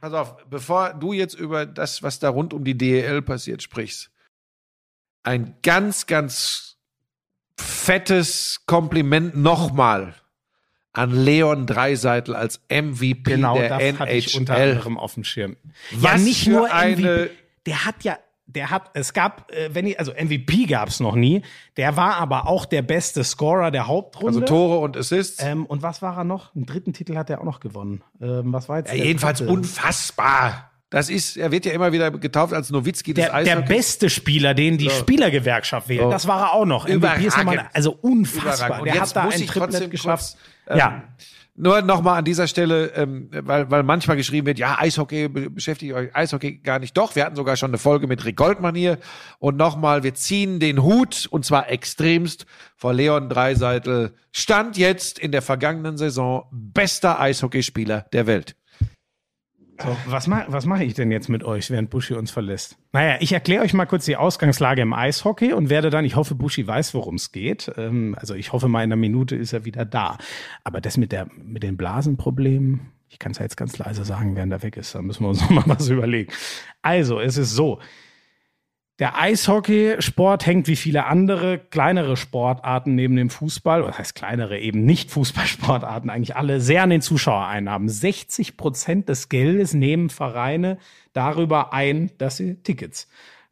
Pass 0.01 0.13
auf, 0.13 0.37
bevor 0.49 0.95
du 0.95 1.13
jetzt 1.13 1.35
über 1.35 1.67
das, 1.67 2.03
was 2.03 2.19
da 2.19 2.29
rund 2.29 2.55
um 2.55 2.65
die 2.65 2.77
DEL 2.77 3.23
passiert, 3.23 3.63
sprichst, 3.63 4.11
ein 5.23 5.57
ganz, 5.63 6.07
ganz 6.07 6.77
fettes 7.59 8.63
Kompliment 8.67 9.37
nochmal 9.37 10.15
an 10.97 11.11
Leon 11.13 11.67
Dreiseitel 11.67 12.35
als 12.35 12.61
MVP 12.71 13.23
Genau, 13.33 13.57
der 13.59 13.69
das 13.69 13.83
NHL. 13.83 13.99
hatte 13.99 14.13
ich 14.13 14.37
unter 14.37 14.57
anderem 14.57 14.99
auf 14.99 15.15
dem 15.15 15.25
Schirm. 15.25 15.57
Was 15.93 16.13
ja, 16.13 16.19
nicht 16.19 16.47
nur 16.49 16.73
eine- 16.73 16.97
MVP. 16.97 17.31
Der 17.67 17.85
hat 17.85 18.05
ja, 18.05 18.19
der 18.47 18.71
hat, 18.71 18.91
es 18.95 19.13
gab, 19.13 19.51
äh, 19.53 19.71
wenn 19.75 19.87
ich, 19.87 19.99
also 19.99 20.13
MVP 20.13 20.67
gab 20.67 20.89
es 20.89 21.01
noch 21.01 21.17
nie. 21.17 21.43
Der 21.77 21.97
war 21.97 22.15
aber 22.15 22.47
auch 22.49 22.65
der 22.65 22.83
beste 22.83 23.25
Scorer 23.25 23.71
der 23.71 23.89
Hauptrunde. 23.89 24.29
Also 24.29 24.41
Tore 24.43 24.79
und 24.79 24.97
Assists. 24.97 25.43
Ähm, 25.43 25.67
und 25.67 25.83
was 25.83 26.01
war 26.01 26.17
er 26.17 26.25
noch? 26.25 26.55
Einen 26.55 26.65
dritten 26.65 26.93
Titel 26.93 27.17
hat 27.17 27.29
er 27.29 27.41
auch 27.41 27.45
noch 27.45 27.61
gewonnen. 27.61 28.03
Ähm, 28.21 28.53
was 28.53 28.69
war 28.69 28.79
jetzt? 28.79 28.93
ja, 28.95 29.05
jedenfalls 29.05 29.39
dritte? 29.39 29.53
unfassbar. 29.53 30.71
Das 30.89 31.11
ist, 31.11 31.37
er 31.37 31.51
wird 31.51 31.67
ja 31.67 31.73
immer 31.73 31.91
wieder 31.93 32.13
getauft 32.13 32.53
als 32.55 32.71
Nowitzki 32.71 33.13
des 33.13 33.27
Der, 33.27 33.43
der 33.43 33.57
beste 33.63 34.09
Spieler, 34.09 34.55
den 34.55 34.79
die 34.79 34.89
Spielergewerkschaft 34.89 35.89
wählt. 35.89 36.03
So. 36.03 36.11
Das 36.11 36.29
war 36.29 36.41
er 36.43 36.53
auch 36.53 36.65
noch. 36.65 36.87
MVP 36.89 37.27
ist 37.27 37.37
nochmal, 37.37 37.69
also 37.73 37.99
unfassbar. 38.01 38.55
Überragend. 38.69 38.81
Und 38.83 38.95
Der 38.95 39.01
hat 39.03 39.17
da 39.17 39.29
ein 39.29 39.47
trotzdem 39.49 39.91
geschafft. 39.91 40.37
Kurz, 40.67 40.75
ähm, 40.75 40.79
ja. 40.79 41.03
Nur 41.59 41.81
nochmal 41.81 42.19
an 42.19 42.25
dieser 42.27 42.49
Stelle, 42.49 42.89
ähm, 42.97 43.31
weil, 43.33 43.71
weil 43.71 43.83
manchmal 43.83 44.19
geschrieben 44.19 44.47
wird, 44.47 44.59
ja, 44.59 44.77
Eishockey 44.79 45.29
be- 45.29 45.49
beschäftigt 45.49 45.95
euch 45.95 46.15
Eishockey 46.15 46.59
gar 46.59 46.79
nicht. 46.79 46.95
Doch, 46.99 47.17
wir 47.17 47.25
hatten 47.25 47.35
sogar 47.35 47.57
schon 47.57 47.71
eine 47.71 47.79
Folge 47.79 48.07
mit 48.07 48.27
Rick 48.27 48.37
Goldmann 48.37 48.75
hier. 48.75 48.99
Und 49.39 49.57
nochmal, 49.57 50.03
wir 50.03 50.13
ziehen 50.13 50.61
den 50.61 50.83
Hut, 50.83 51.27
und 51.31 51.47
zwar 51.47 51.71
extremst, 51.71 52.45
vor 52.77 52.93
Leon 52.93 53.31
Dreiseitel. 53.31 54.15
Stand 54.33 54.77
jetzt 54.77 55.19
in 55.19 55.33
der 55.33 55.41
vergangenen 55.41 55.97
Saison 55.97 56.47
bester 56.53 57.19
Eishockeyspieler 57.19 58.03
der 58.13 58.27
Welt. 58.27 58.55
So, 59.79 59.97
was 60.07 60.27
mache 60.27 60.47
was 60.49 60.67
mach 60.67 60.81
ich 60.81 60.95
denn 60.95 61.11
jetzt 61.11 61.29
mit 61.29 61.45
euch, 61.45 61.71
während 61.71 61.91
Buschi 61.91 62.15
uns 62.15 62.31
verlässt? 62.31 62.79
Naja, 62.93 63.17
ich 63.21 63.33
erkläre 63.33 63.63
euch 63.63 63.75
mal 63.75 63.87
kurz 63.87 64.05
die 64.05 64.17
Ausgangslage 64.17 64.83
im 64.83 64.93
Eishockey 64.93 65.53
und 65.53 65.69
werde 65.69 65.91
dann, 65.91 66.05
ich 66.05 66.17
hoffe, 66.17 66.35
Buschi 66.35 66.67
weiß, 66.67 66.95
worum 66.95 67.17
es 67.17 67.33
geht. 67.33 67.71
Ähm, 67.77 68.17
also 68.19 68.35
ich 68.35 68.53
hoffe 68.53 68.69
mal, 68.69 68.81
in 68.81 68.93
einer 68.93 68.97
Minute 68.97 69.37
ist 69.37 69.53
er 69.53 69.65
wieder 69.65 69.85
da. 69.85 70.19
Aber 70.65 70.81
das 70.81 70.97
mit, 70.97 71.13
der, 71.13 71.29
mit 71.37 71.63
den 71.63 71.77
Blasenproblemen, 71.77 72.93
ich 73.09 73.19
kann 73.19 73.33
es 73.33 73.39
ja 73.39 73.45
jetzt 73.45 73.57
ganz 73.57 73.77
leise 73.79 74.05
sagen, 74.05 74.37
während 74.37 74.53
er 74.53 74.63
weg 74.63 74.77
ist, 74.77 74.95
da 74.95 75.03
müssen 75.03 75.25
wir 75.25 75.29
uns 75.29 75.41
noch 75.51 75.51
mal 75.51 75.65
was 75.67 75.89
überlegen. 75.89 76.33
Also, 76.83 77.21
es 77.21 77.37
ist 77.37 77.53
so. 77.53 77.81
Der 78.99 79.19
Eishockeysport 79.19 80.47
hängt 80.47 80.69
wie 80.69 80.77
viele 80.77 81.05
andere 81.05 81.59
kleinere 81.59 82.17
Sportarten 82.17 82.95
neben 82.95 83.15
dem 83.15 83.29
Fußball, 83.29 83.83
oder 83.83 83.91
das 83.91 83.99
heißt 83.99 84.15
kleinere 84.15 84.59
eben 84.59 84.87
nicht 84.87 85.11
Fußballsportarten, 85.11 86.09
eigentlich 86.09 86.35
alle 86.37 86.63
sehr 86.63 86.83
an 86.83 86.89
den 86.89 87.03
Zuschauereinnahmen. 87.03 87.91
60 87.91 88.57
Prozent 88.57 89.11
des 89.11 89.29
Geldes 89.29 89.75
nehmen 89.75 90.09
Vereine 90.09 90.79
darüber 91.13 91.75
ein, 91.75 92.11
dass 92.17 92.39
sie 92.39 92.55
Tickets 92.63 93.07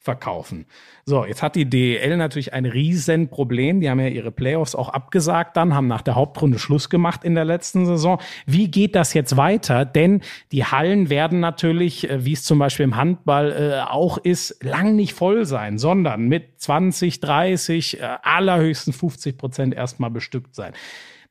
verkaufen. 0.04 0.66
So, 1.06 1.24
jetzt 1.24 1.42
hat 1.42 1.56
die 1.56 1.68
DEL 1.68 2.18
natürlich 2.18 2.52
ein 2.52 2.66
Riesenproblem. 2.66 3.80
Die 3.80 3.88
haben 3.88 4.00
ja 4.00 4.08
ihre 4.08 4.30
Playoffs 4.30 4.74
auch 4.74 4.90
abgesagt 4.90 5.56
dann, 5.56 5.74
haben 5.74 5.86
nach 5.86 6.02
der 6.02 6.14
Hauptrunde 6.14 6.58
Schluss 6.58 6.90
gemacht 6.90 7.24
in 7.24 7.34
der 7.34 7.46
letzten 7.46 7.86
Saison. 7.86 8.20
Wie 8.44 8.70
geht 8.70 8.94
das 8.94 9.14
jetzt 9.14 9.38
weiter? 9.38 9.86
Denn 9.86 10.20
die 10.52 10.66
Hallen 10.66 11.08
werden 11.08 11.40
natürlich, 11.40 12.08
äh, 12.08 12.24
wie 12.24 12.34
es 12.34 12.44
zum 12.44 12.58
Beispiel 12.58 12.84
im 12.84 12.96
Handball 12.96 13.52
äh, 13.52 13.90
auch 13.90 14.18
ist, 14.18 14.62
lang 14.62 14.94
nicht 14.94 15.14
voll 15.14 15.46
sein, 15.46 15.78
sondern 15.78 16.28
mit 16.28 16.60
20, 16.60 17.20
30, 17.20 18.00
äh, 18.00 18.16
allerhöchstens 18.22 18.96
50 18.96 19.38
Prozent 19.38 19.74
erstmal 19.74 20.10
bestückt 20.10 20.54
sein. 20.54 20.74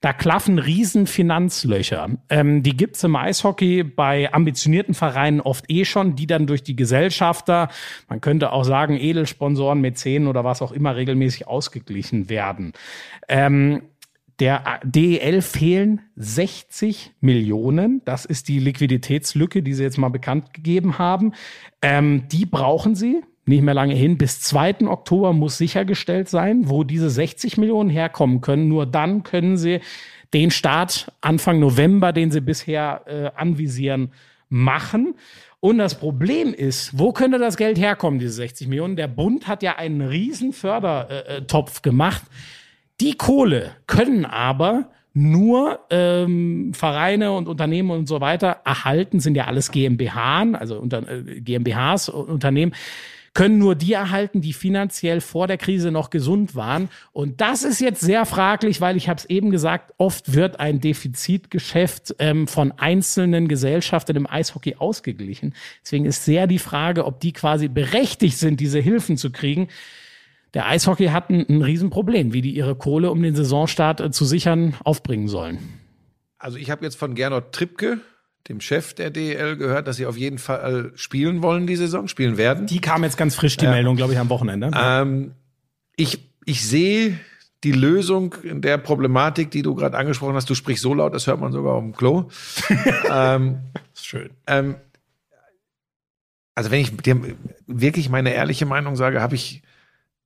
Da 0.03 0.11
klaffen 0.11 0.59
riesen 0.59 1.07
Finanzlöcher. 1.07 2.09
Ähm, 2.29 2.61
die 2.61 2.75
gibt's 2.75 3.05
im 3.05 3.15
Eishockey 3.15 3.83
bei 3.83 4.33
ambitionierten 4.33 4.93
Vereinen 4.93 5.39
oft 5.39 5.63
eh 5.69 5.85
schon, 5.85 6.17
die 6.17 6.27
dann 6.27 6.45
durch 6.45 6.61
die 6.61 6.75
Gesellschafter, 6.75 7.69
man 8.09 8.19
könnte 8.19 8.51
auch 8.51 8.65
sagen 8.65 8.97
Edelsponsoren, 8.97 9.79
Mäzenen 9.79 10.27
oder 10.27 10.43
was 10.43 10.61
auch 10.61 10.73
immer 10.73 10.97
regelmäßig 10.97 11.47
ausgeglichen 11.47 12.27
werden. 12.27 12.73
Ähm, 13.29 13.83
der 14.39 14.81
DEL 14.83 15.41
fehlen 15.41 16.01
60 16.17 17.13
Millionen. 17.21 18.01
Das 18.03 18.25
ist 18.25 18.49
die 18.49 18.59
Liquiditätslücke, 18.59 19.63
die 19.63 19.73
sie 19.73 19.83
jetzt 19.83 19.97
mal 19.97 20.09
bekannt 20.09 20.53
gegeben 20.53 20.99
haben. 20.99 21.31
Ähm, 21.81 22.27
die 22.29 22.45
brauchen 22.45 22.95
sie. 22.95 23.23
Nicht 23.45 23.61
mehr 23.61 23.73
lange 23.73 23.93
hin. 23.93 24.17
Bis 24.17 24.39
2. 24.41 24.87
Oktober 24.87 25.33
muss 25.33 25.57
sichergestellt 25.57 26.29
sein, 26.29 26.69
wo 26.69 26.83
diese 26.83 27.09
60 27.09 27.57
Millionen 27.57 27.89
herkommen 27.89 28.41
können. 28.41 28.69
Nur 28.69 28.85
dann 28.85 29.23
können 29.23 29.57
sie 29.57 29.81
den 30.33 30.49
Start 30.49 31.11
Anfang 31.21 31.59
November, 31.59 32.13
den 32.13 32.31
sie 32.31 32.41
bisher 32.41 33.01
äh, 33.05 33.39
anvisieren, 33.39 34.11
machen. 34.49 35.15
Und 35.59 35.77
das 35.77 35.95
Problem 35.95 36.53
ist, 36.53 36.97
wo 36.97 37.13
könnte 37.13 37.39
das 37.39 37.57
Geld 37.57 37.77
herkommen, 37.77 38.19
diese 38.19 38.33
60 38.33 38.67
Millionen? 38.67 38.95
Der 38.95 39.07
Bund 39.07 39.47
hat 39.47 39.63
ja 39.63 39.77
einen 39.77 40.01
riesen 40.01 40.51
Fördertopf 40.51 41.81
gemacht. 41.81 42.23
Die 42.99 43.13
Kohle 43.13 43.71
können 43.87 44.25
aber 44.25 44.89
nur 45.13 45.79
ähm, 45.89 46.73
Vereine 46.73 47.33
und 47.33 47.47
Unternehmen 47.47 47.91
und 47.91 48.07
so 48.07 48.19
weiter 48.19 48.61
erhalten, 48.65 49.19
sind 49.19 49.35
ja 49.35 49.45
alles 49.45 49.71
GmbH, 49.71 50.41
also 50.53 50.79
unter, 50.79 51.07
äh, 51.07 51.39
GmbHs 51.39 52.09
Unternehmen, 52.09 52.73
können 53.33 53.57
nur 53.57 53.75
die 53.75 53.93
erhalten, 53.93 54.41
die 54.41 54.53
finanziell 54.53 55.19
vor 55.19 55.47
der 55.47 55.57
Krise 55.57 55.91
noch 55.91 56.09
gesund 56.09 56.55
waren. 56.55 56.89
Und 57.11 57.41
das 57.41 57.63
ist 57.63 57.81
jetzt 57.81 58.01
sehr 58.01 58.25
fraglich, 58.25 58.79
weil 58.79 58.95
ich 58.95 59.09
habe 59.09 59.17
es 59.17 59.25
eben 59.25 59.49
gesagt, 59.49 59.93
oft 59.97 60.33
wird 60.33 60.59
ein 60.59 60.79
Defizitgeschäft 60.79 62.15
ähm, 62.19 62.47
von 62.47 62.71
einzelnen 62.73 63.47
Gesellschaften 63.47 64.15
im 64.15 64.27
Eishockey 64.27 64.75
ausgeglichen. 64.75 65.55
Deswegen 65.83 66.05
ist 66.05 66.25
sehr 66.25 66.45
die 66.45 66.59
Frage, 66.59 67.05
ob 67.05 67.19
die 67.19 67.33
quasi 67.33 67.67
berechtigt 67.67 68.37
sind, 68.37 68.59
diese 68.59 68.79
Hilfen 68.79 69.17
zu 69.17 69.31
kriegen. 69.31 69.67
Der 70.53 70.67
Eishockey 70.67 71.07
hat 71.07 71.31
ein, 71.31 71.45
ein 71.49 71.63
Riesenproblem, 71.63 72.33
wie 72.33 72.41
die 72.41 72.55
ihre 72.55 72.75
Kohle, 72.75 73.09
um 73.09 73.23
den 73.23 73.35
Saisonstart 73.35 73.99
äh, 73.99 74.11
zu 74.11 74.25
sichern, 74.25 74.75
aufbringen 74.83 75.27
sollen. 75.27 75.57
Also 76.37 76.57
ich 76.57 76.69
habe 76.69 76.85
jetzt 76.85 76.95
von 76.95 77.15
Gernot 77.15 77.51
Trippke 77.51 77.99
dem 78.47 78.59
Chef 78.59 78.93
der 78.93 79.09
DEL 79.09 79.55
gehört, 79.55 79.87
dass 79.87 79.95
sie 79.95 80.05
auf 80.05 80.17
jeden 80.17 80.37
Fall 80.37 80.91
spielen 80.95 81.41
wollen 81.41 81.65
die 81.65 81.75
Saison, 81.75 82.07
spielen 82.07 82.37
werden. 82.37 82.67
Die 82.67 82.81
kam 82.81 83.03
jetzt 83.03 83.17
ganz 83.17 83.35
frisch, 83.35 83.57
die 83.57 83.65
ja. 83.65 83.71
Meldung, 83.71 83.95
glaube 83.95 84.13
ich, 84.13 84.19
am 84.19 84.29
Wochenende. 84.29 84.71
Ähm, 84.75 85.31
ich, 85.95 86.19
ich 86.45 86.67
sehe 86.67 87.19
die 87.63 87.71
Lösung 87.71 88.35
in 88.43 88.61
der 88.61 88.77
Problematik, 88.77 89.51
die 89.51 89.61
du 89.61 89.75
gerade 89.75 89.97
angesprochen 89.97 90.35
hast. 90.35 90.49
Du 90.49 90.55
sprichst 90.55 90.83
so 90.83 90.93
laut, 90.93 91.13
das 91.13 91.27
hört 91.27 91.39
man 91.39 91.53
sogar 91.53 91.73
auf 91.73 91.83
dem 91.83 91.95
Klo. 91.95 92.29
ähm, 93.09 93.59
schön. 93.93 94.31
Ähm, 94.47 94.75
also 96.55 96.69
wenn 96.69 96.81
ich 96.81 96.95
dir 96.97 97.19
wirklich 97.65 98.09
meine 98.09 98.33
ehrliche 98.33 98.65
Meinung 98.65 98.95
sage, 98.95 99.21
habe 99.21 99.35
ich 99.35 99.63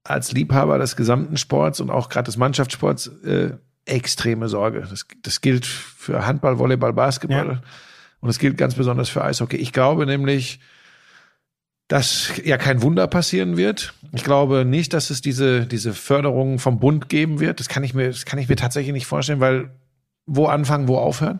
als 0.03 0.31
Liebhaber 0.31 0.79
des 0.79 0.95
gesamten 0.95 1.37
Sports 1.37 1.79
und 1.79 1.89
auch 1.89 2.09
gerade 2.09 2.25
des 2.25 2.37
Mannschaftssports 2.37 3.07
äh, 3.23 3.51
extreme 3.85 4.49
Sorge. 4.49 4.85
Das, 4.89 5.05
das 5.21 5.41
gilt 5.41 5.65
für 5.65 6.25
Handball, 6.25 6.57
Volleyball, 6.57 6.93
Basketball. 6.93 7.47
Ja. 7.47 7.61
Und 8.27 8.31
es 8.31 8.39
gilt 8.39 8.57
ganz 8.57 8.75
besonders 8.75 9.07
für 9.07 9.23
Eishockey. 9.23 9.55
Ich 9.55 9.71
glaube 9.71 10.05
nämlich, 10.05 10.59
dass 11.87 12.33
ja 12.43 12.57
kein 12.57 12.81
Wunder 12.81 13.07
passieren 13.07 13.55
wird. 13.55 13.93
Ich 14.11 14.25
glaube 14.25 14.65
nicht, 14.65 14.91
dass 14.91 15.11
es 15.11 15.21
diese, 15.21 15.65
diese 15.65 15.93
Förderung 15.93 16.59
vom 16.59 16.77
Bund 16.77 17.07
geben 17.07 17.39
wird. 17.39 17.61
Das 17.61 17.69
kann 17.69 17.85
ich 17.85 17.93
mir, 17.93 18.07
das 18.07 18.25
kann 18.25 18.37
ich 18.37 18.49
mir 18.49 18.57
tatsächlich 18.57 18.91
nicht 18.91 19.05
vorstellen, 19.05 19.39
weil 19.39 19.69
wo 20.25 20.47
anfangen, 20.47 20.89
wo 20.89 20.97
aufhören? 20.97 21.39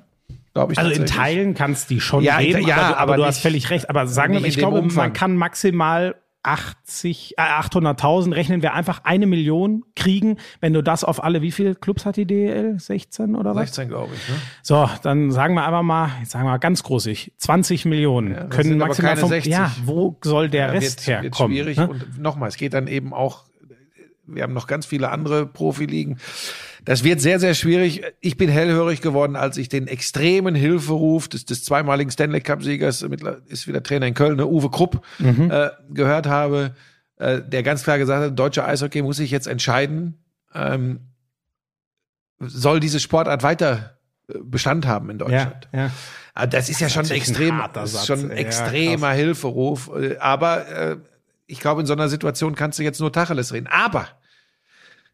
Glaube 0.53 0.71
ich 0.71 0.79
also 0.79 0.89
in 0.91 1.05
Teilen 1.05 1.55
kannst 1.55 1.89
die 1.89 1.99
schon 1.99 2.23
ja, 2.23 2.39
geben, 2.39 2.65
ja, 2.65 2.77
aber, 2.77 2.85
aber, 2.85 2.97
aber 2.99 3.13
du 3.15 3.21
nicht, 3.23 3.27
hast 3.27 3.39
völlig 3.39 3.69
recht. 3.69 3.89
Aber 3.89 4.07
sagen 4.07 4.35
wir, 4.35 4.45
ich 4.45 4.57
glaube, 4.57 4.79
Umfang. 4.79 5.07
man 5.07 5.13
kann 5.13 5.35
maximal 5.35 6.15
80, 6.47 7.35
äh, 7.37 7.41
800.000 7.41 8.33
rechnen 8.33 8.61
wir 8.61 8.73
einfach 8.73 9.01
eine 9.03 9.27
Million 9.27 9.83
kriegen, 9.95 10.37
wenn 10.61 10.73
du 10.73 10.81
das 10.81 11.03
auf 11.03 11.23
alle, 11.23 11.41
wie 11.41 11.51
viele 11.51 11.75
Clubs 11.75 12.05
hat 12.05 12.15
die 12.15 12.25
DL? 12.25 12.79
16 12.79 13.35
oder 13.35 13.53
was? 13.53 13.75
16, 13.75 13.89
glaube 13.89 14.13
ich. 14.15 14.29
Ne? 14.29 14.35
So, 14.61 14.89
dann 15.03 15.31
sagen 15.31 15.55
wir 15.55 15.65
einfach 15.65 15.83
mal, 15.83 16.09
jetzt 16.21 16.31
sagen 16.31 16.45
wir 16.45 16.51
mal 16.51 16.57
ganz 16.57 16.83
großig, 16.83 17.33
20 17.37 17.85
Millionen 17.85 18.33
ja, 18.33 18.43
können 18.45 18.77
maximal 18.77 19.17
vom, 19.17 19.29
60. 19.29 19.51
Ja, 19.51 19.71
wo 19.83 20.17
soll 20.23 20.49
der 20.49 20.67
ja, 20.67 20.71
Rest 20.71 21.05
wird, 21.05 21.23
herkommen? 21.23 21.55
Wird 21.55 21.65
schwierig 21.65 21.77
ne? 21.77 21.89
und 21.89 22.19
nochmal, 22.19 22.49
es 22.49 22.57
geht 22.57 22.73
dann 22.73 22.87
eben 22.87 23.13
auch, 23.13 23.43
wir 24.25 24.43
haben 24.43 24.53
noch 24.53 24.67
ganz 24.67 24.85
viele 24.85 25.09
andere 25.09 25.45
Profiligen. 25.45 26.17
Das 26.87 27.03
wird 27.03 27.19
sehr, 27.19 27.37
sehr 27.41 27.53
schwierig. 27.53 28.01
Ich 28.21 28.37
bin 28.37 28.47
hellhörig 28.47 29.01
geworden, 29.01 29.35
als 29.35 29.57
ich 29.57 29.67
den 29.67 29.87
extremen 29.87 30.55
Hilferuf 30.55 31.27
des, 31.27 31.43
des 31.43 31.65
zweimaligen 31.65 32.09
Stanley 32.09 32.39
Cup-Siegers, 32.39 33.01
ist 33.47 33.67
wieder 33.67 33.83
Trainer 33.83 34.07
in 34.07 34.13
Köln, 34.13 34.37
ne, 34.37 34.47
Uwe 34.47 34.69
Krupp, 34.69 35.01
mhm. 35.19 35.51
äh, 35.51 35.69
gehört 35.89 36.27
habe, 36.27 36.75
äh, 37.17 37.41
der 37.41 37.61
ganz 37.63 37.83
klar 37.83 37.97
gesagt 37.97 38.23
hat, 38.23 38.39
deutsche 38.39 38.63
Eishockey 38.63 39.01
muss 39.01 39.17
sich 39.17 39.31
jetzt 39.31 39.47
entscheiden, 39.47 40.17
ähm, 40.55 41.01
soll 42.39 42.79
diese 42.79 43.01
Sportart 43.01 43.43
weiter 43.43 43.97
äh, 44.29 44.37
Bestand 44.41 44.87
haben 44.87 45.09
in 45.09 45.17
Deutschland. 45.17 45.67
Ja, 45.73 45.79
ja. 45.79 45.91
Ah, 46.35 46.47
das 46.47 46.69
ist 46.69 46.79
ja 46.79 46.87
schon 46.87 47.09
extrem, 47.09 47.59
ein 47.59 47.87
schon 47.87 48.31
ein 48.31 48.31
extremer 48.31 49.09
ja, 49.09 49.13
Hilferuf. 49.13 49.91
Äh, 49.93 50.15
aber 50.19 50.69
äh, 50.69 50.97
ich 51.47 51.59
glaube, 51.59 51.81
in 51.81 51.87
so 51.87 51.91
einer 51.91 52.07
Situation 52.07 52.55
kannst 52.55 52.79
du 52.79 52.83
jetzt 52.83 53.01
nur 53.01 53.11
Tacheles 53.11 53.51
reden. 53.51 53.67
Aber 53.67 54.07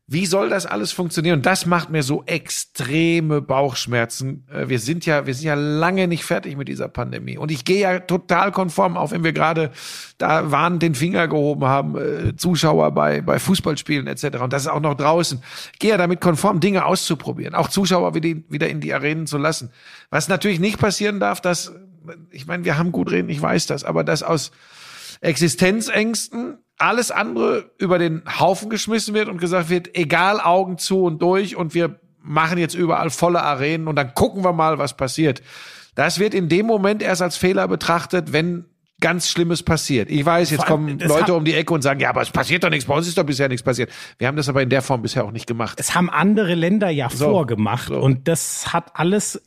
wie 0.06 0.26
soll 0.26 0.50
das 0.50 0.66
alles 0.66 0.92
funktionieren? 0.92 1.42
Das 1.42 1.66
macht 1.66 1.90
mir 1.90 2.04
so 2.04 2.24
extreme 2.26 3.42
Bauchschmerzen. 3.42 4.46
Äh, 4.52 4.68
wir 4.68 4.80
sind 4.80 5.06
ja, 5.06 5.26
wir 5.26 5.34
sind 5.34 5.46
ja 5.46 5.54
lange 5.54 6.10
nicht 6.10 6.26
fertig 6.26 6.58
mit 6.58 6.68
dieser 6.68 6.90
Pandemie. 6.90 7.38
Und 7.38 7.52
ich 7.52 7.64
gehe 7.64 7.80
ja 7.80 8.00
total 8.00 8.52
konform, 8.52 8.98
auch 8.98 9.12
wenn 9.12 9.24
wir 9.24 9.32
gerade 9.32 9.72
da 10.18 10.52
waren, 10.52 10.80
den 10.80 10.94
Finger 10.94 11.30
gehoben 11.30 11.66
haben, 11.66 11.98
äh, 11.98 12.36
Zuschauer 12.36 12.92
bei, 12.92 13.22
bei 13.22 13.40
Fußballspielen 13.40 14.08
etc. 14.08 14.40
Und 14.42 14.52
das 14.52 14.64
ist 14.64 14.68
auch 14.68 14.82
noch 14.82 14.96
draußen. 14.96 15.42
Ich 15.72 15.80
gehe 15.80 15.92
ja 15.92 15.98
damit 15.98 16.20
konform, 16.20 16.60
Dinge 16.60 16.86
auszuprobieren, 16.86 17.56
auch 17.56 17.70
Zuschauer 17.70 18.14
wieder, 18.14 18.70
in 18.70 18.82
die 18.82 18.94
Arenen 18.94 19.26
zu 19.26 19.38
lassen. 19.38 19.72
Was 20.10 20.28
natürlich 20.28 20.60
nicht 20.60 20.80
passieren 20.80 21.22
darf, 21.22 21.40
dass, 21.40 21.72
ich 22.30 22.46
meine, 22.46 22.66
wir 22.66 22.78
haben 22.78 22.92
gut 22.92 23.10
reden, 23.10 23.30
ich 23.30 23.42
weiß 23.42 23.68
das, 23.68 23.86
aber 23.86 24.04
dass 24.04 24.22
aus 24.22 24.52
Existenzängsten 25.24 26.58
alles 26.78 27.12
andere 27.12 27.72
über 27.78 27.98
den 27.98 28.24
Haufen 28.40 28.70
geschmissen 28.70 29.14
wird 29.14 29.30
und 29.30 29.40
gesagt 29.40 29.70
wird, 29.70 29.96
egal 29.96 30.42
Augen 30.42 30.78
zu 30.78 31.04
und 31.04 31.22
durch 31.22 31.56
und 31.56 31.74
wir 31.74 32.00
machen 32.20 32.58
jetzt 32.58 32.76
überall 32.76 33.10
volle 33.10 33.42
Arenen 33.42 33.88
und 33.88 33.96
dann 33.96 34.14
gucken 34.14 34.44
wir 34.44 34.54
mal, 34.54 34.80
was 34.80 34.98
passiert. 34.98 35.42
Das 35.96 36.20
wird 36.20 36.34
in 36.34 36.50
dem 36.50 36.66
Moment 36.66 37.02
erst 37.02 37.22
als 37.22 37.38
Fehler 37.38 37.68
betrachtet, 37.68 38.34
wenn 38.34 38.66
ganz 39.00 39.30
Schlimmes 39.30 39.64
passiert. 39.64 40.10
Ich 40.10 40.26
weiß, 40.26 40.52
jetzt 40.52 40.66
kommen 40.66 40.98
Leute 41.00 41.34
um 41.34 41.44
die 41.44 41.54
Ecke 41.54 41.74
und 41.74 41.82
sagen, 41.82 42.00
ja, 42.00 42.10
aber 42.10 42.22
es 42.22 42.32
passiert 42.32 42.64
doch 42.64 42.70
nichts, 42.70 42.86
bei 42.86 42.96
uns 42.96 43.08
ist 43.08 43.18
doch 43.18 43.26
bisher 43.26 43.50
nichts 43.50 43.64
passiert. 43.64 43.92
Wir 44.18 44.28
haben 44.28 44.38
das 44.38 44.48
aber 44.48 44.62
in 44.62 44.70
der 44.70 44.82
Form 44.82 45.02
bisher 45.02 45.26
auch 45.26 45.32
nicht 45.32 45.46
gemacht. 45.46 45.78
Es 45.80 45.94
haben 45.94 46.10
andere 46.10 46.56
Länder 46.56 46.90
ja 46.90 47.10
so, 47.10 47.26
vorgemacht 47.32 47.90
so. 47.90 48.00
und 48.00 48.28
das 48.28 48.72
hat 48.72 48.92
alles 48.94 49.42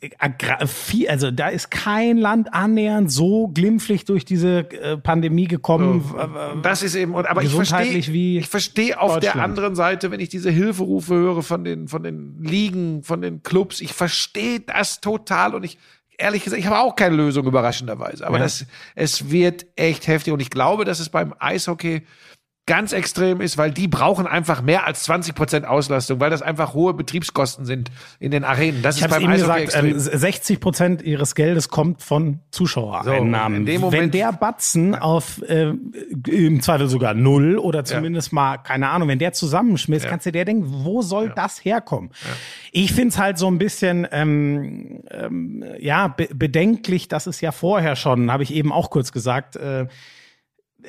viel, 0.67 1.09
also 1.09 1.31
da 1.31 1.47
ist 1.47 1.71
kein 1.71 2.17
Land 2.17 2.53
annähernd 2.53 3.11
so 3.11 3.47
glimpflich 3.47 4.05
durch 4.05 4.25
diese 4.25 4.69
äh, 4.71 4.97
Pandemie 4.97 5.47
gekommen. 5.47 6.03
So. 6.07 6.61
Das 6.61 6.83
ist 6.83 6.95
eben, 6.95 7.15
aber 7.15 7.41
ich 7.41 7.53
verstehe, 7.53 7.97
ich 7.97 8.47
verstehe 8.47 8.99
auf 8.99 9.19
der 9.19 9.37
anderen 9.37 9.75
Seite, 9.75 10.11
wenn 10.11 10.19
ich 10.19 10.29
diese 10.29 10.51
Hilferufe 10.51 11.15
höre 11.15 11.41
von 11.41 11.63
den, 11.63 11.87
von 11.87 12.03
den 12.03 12.43
Ligen, 12.43 13.01
von 13.01 13.21
den 13.21 13.41
Clubs, 13.41 13.81
ich 13.81 13.93
verstehe 13.93 14.59
das 14.59 15.01
total 15.01 15.55
und 15.55 15.63
ich 15.63 15.79
ehrlich 16.17 16.43
gesagt, 16.43 16.59
ich 16.59 16.67
habe 16.67 16.79
auch 16.79 16.95
keine 16.95 17.15
Lösung 17.15 17.45
überraschenderweise. 17.45 18.25
Aber 18.25 18.37
ja. 18.37 18.43
das, 18.43 18.65
es 18.95 19.29
wird 19.29 19.65
echt 19.75 20.07
heftig. 20.07 20.33
Und 20.33 20.41
ich 20.41 20.49
glaube, 20.49 20.85
dass 20.85 20.99
es 20.99 21.09
beim 21.09 21.33
Eishockey 21.39 22.05
ganz 22.67 22.91
extrem 22.91 23.41
ist, 23.41 23.57
weil 23.57 23.71
die 23.71 23.87
brauchen 23.87 24.27
einfach 24.27 24.61
mehr 24.61 24.85
als 24.85 25.03
20 25.03 25.33
Prozent 25.33 25.65
Auslastung, 25.65 26.19
weil 26.19 26.29
das 26.29 26.41
einfach 26.41 26.73
hohe 26.73 26.93
Betriebskosten 26.93 27.65
sind 27.65 27.89
in 28.19 28.29
den 28.29 28.43
Arenen. 28.43 28.81
Das 28.81 28.97
ich 28.97 29.03
ist 29.03 29.09
beim 29.09 29.21
Ihnen 29.21 29.31
Eishockey 29.31 29.65
gesagt, 29.65 29.85
extrem. 29.95 30.19
60 30.19 30.59
Prozent 30.59 31.01
ihres 31.01 31.33
Geldes 31.33 31.69
kommt 31.69 32.03
von 32.03 32.41
Zuschauereinnahmen. 32.51 33.65
So, 33.65 33.91
Wenn 33.91 34.11
der 34.11 34.33
Batzen 34.33 34.95
auf 34.95 35.41
äh, 35.47 35.73
im 36.27 36.61
Zweifel 36.61 36.89
sogar 36.89 37.13
null 37.13 37.57
oder 37.57 37.85
zumindest 37.85 38.31
ja. 38.31 38.35
mal 38.35 38.57
keine 38.57 38.89
Ahnung, 38.89 39.07
wenn 39.07 39.19
der 39.19 39.31
zusammenschmiss, 39.31 40.03
ja. 40.03 40.09
kannst 40.09 40.25
du 40.25 40.33
dir 40.33 40.43
denken, 40.43 40.65
wo 40.67 41.01
soll 41.01 41.27
ja. 41.27 41.33
das 41.33 41.63
herkommen? 41.63 42.11
Ich 42.73 42.91
find's 42.91 43.17
halt 43.17 43.37
so 43.37 43.47
ein 43.47 43.57
bisschen 43.57 44.05
ähm, 44.11 45.03
ähm, 45.09 45.63
ja 45.79 46.09
be 46.09 46.27
bedenklich, 46.35 47.07
dass 47.07 47.27
es 47.27 47.39
ja 47.39 47.53
vorher 47.53 47.95
schon, 47.95 48.29
habe 48.29 48.43
ich 48.43 48.53
eben 48.53 48.73
auch 48.73 48.89
kurz 48.89 49.13
gesagt. 49.13 49.55
Äh, 49.55 49.87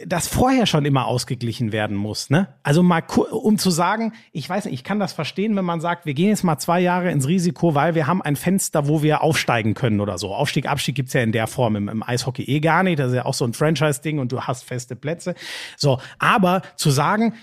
das 0.07 0.29
vorher 0.29 0.67
schon 0.67 0.85
immer 0.85 1.07
ausgeglichen 1.07 1.73
werden 1.73 1.97
muss. 1.97 2.31
Ne? 2.31 2.49
Also 2.63 2.83
mal, 2.83 3.03
um 3.31 3.59
zu 3.59 3.71
sagen, 3.71 4.13
ich 4.33 4.49
weiß 4.49 4.67
nicht, 4.67 4.75
ich 4.75 4.85
kann 4.85 5.01
das 5.01 5.13
verstehen, 5.13 5.57
wenn 5.57 5.65
man 5.65 5.81
sagt, 5.81 6.07
wir 6.07 6.15
gehen 6.15 6.29
jetzt 6.29 6.45
mal 6.45 6.59
zwei 6.59 6.81
Jahre 6.81 7.11
ins 7.11 7.29
Risiko, 7.29 7.75
weil 7.75 7.95
wir 7.95 8.07
haben 8.07 8.23
ein 8.23 8.37
Fenster, 8.37 8.89
wo 8.89 9.03
wir 9.03 9.23
aufsteigen 9.23 9.75
können 9.75 10.01
oder 10.01 10.19
so. 10.19 10.35
Aufstieg, 10.35 10.67
Abstieg 10.69 10.95
gibt's 10.95 11.13
ja 11.13 11.23
in 11.23 11.33
der 11.33 11.47
Form 11.47 11.77
im, 11.77 11.89
im 11.89 12.03
Eishockey 12.03 12.45
eh 12.45 12.61
gar 12.61 12.83
nicht. 12.83 12.99
Das 12.99 13.09
ist 13.09 13.17
ja 13.17 13.25
auch 13.25 13.35
so 13.35 13.45
ein 13.45 13.55
Franchise-Ding 13.55 14.19
und 14.19 14.33
du 14.33 14.43
hast 14.43 14.65
feste 14.65 14.97
Plätze. 14.97 15.35
So, 15.77 16.01
aber 16.19 16.63
zu 16.77 16.91
sagen, 16.91 17.35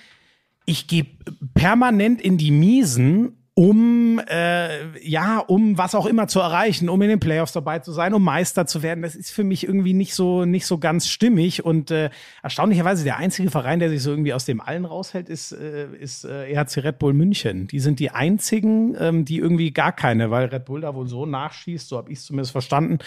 ich 0.66 0.88
gehe 0.88 1.06
permanent 1.54 2.22
in 2.22 2.38
die 2.38 2.52
Miesen 2.52 3.45
um 3.58 4.20
äh, 4.30 5.00
ja, 5.00 5.40
um 5.40 5.78
was 5.78 5.96
auch 5.96 6.06
immer 6.06 6.28
zu 6.28 6.42
erreichen, 6.42 6.90
um 6.90 7.02
in 7.02 7.08
den 7.08 7.22
Playoffs 7.22 7.54
dabei 7.54 7.80
zu 7.80 7.94
sein, 7.94 8.14
um 8.14 8.22
Meister 8.22 8.66
zu 8.66 8.84
werden. 8.84 9.02
Das 9.02 9.16
ist 9.16 9.32
für 9.32 9.46
mich 9.46 9.66
irgendwie 9.66 9.94
nicht 9.94 10.14
so 10.14 10.44
nicht 10.44 10.66
so 10.66 10.78
ganz 10.78 11.08
stimmig 11.08 11.64
und 11.64 11.90
äh, 11.90 12.10
erstaunlicherweise 12.44 13.06
der 13.06 13.16
einzige 13.16 13.50
Verein, 13.50 13.80
der 13.80 13.90
sich 13.90 14.04
so 14.04 14.12
irgendwie 14.12 14.34
aus 14.34 14.44
dem 14.44 14.60
allen 14.60 14.84
raushält, 14.84 15.30
ist 15.30 15.54
äh, 15.54 15.88
ist 15.98 16.26
äh, 16.26 16.52
EHC 16.52 16.84
Red 16.84 17.00
Bull 17.00 17.14
München. 17.14 17.68
Die 17.68 17.80
sind 17.80 18.00
die 18.00 18.12
einzigen, 18.12 18.94
ähm, 19.00 19.24
die 19.24 19.38
irgendwie 19.38 19.72
gar 19.72 19.94
keine, 19.94 20.32
weil 20.32 20.48
Red 20.48 20.66
Bull 20.66 20.82
da 20.82 20.94
wohl 20.94 21.08
so 21.08 21.26
nachschießt, 21.26 21.88
so 21.88 21.96
habe 21.98 22.12
ich 22.12 22.20
es 22.20 22.26
zumindest 22.26 22.52
verstanden, 22.52 22.98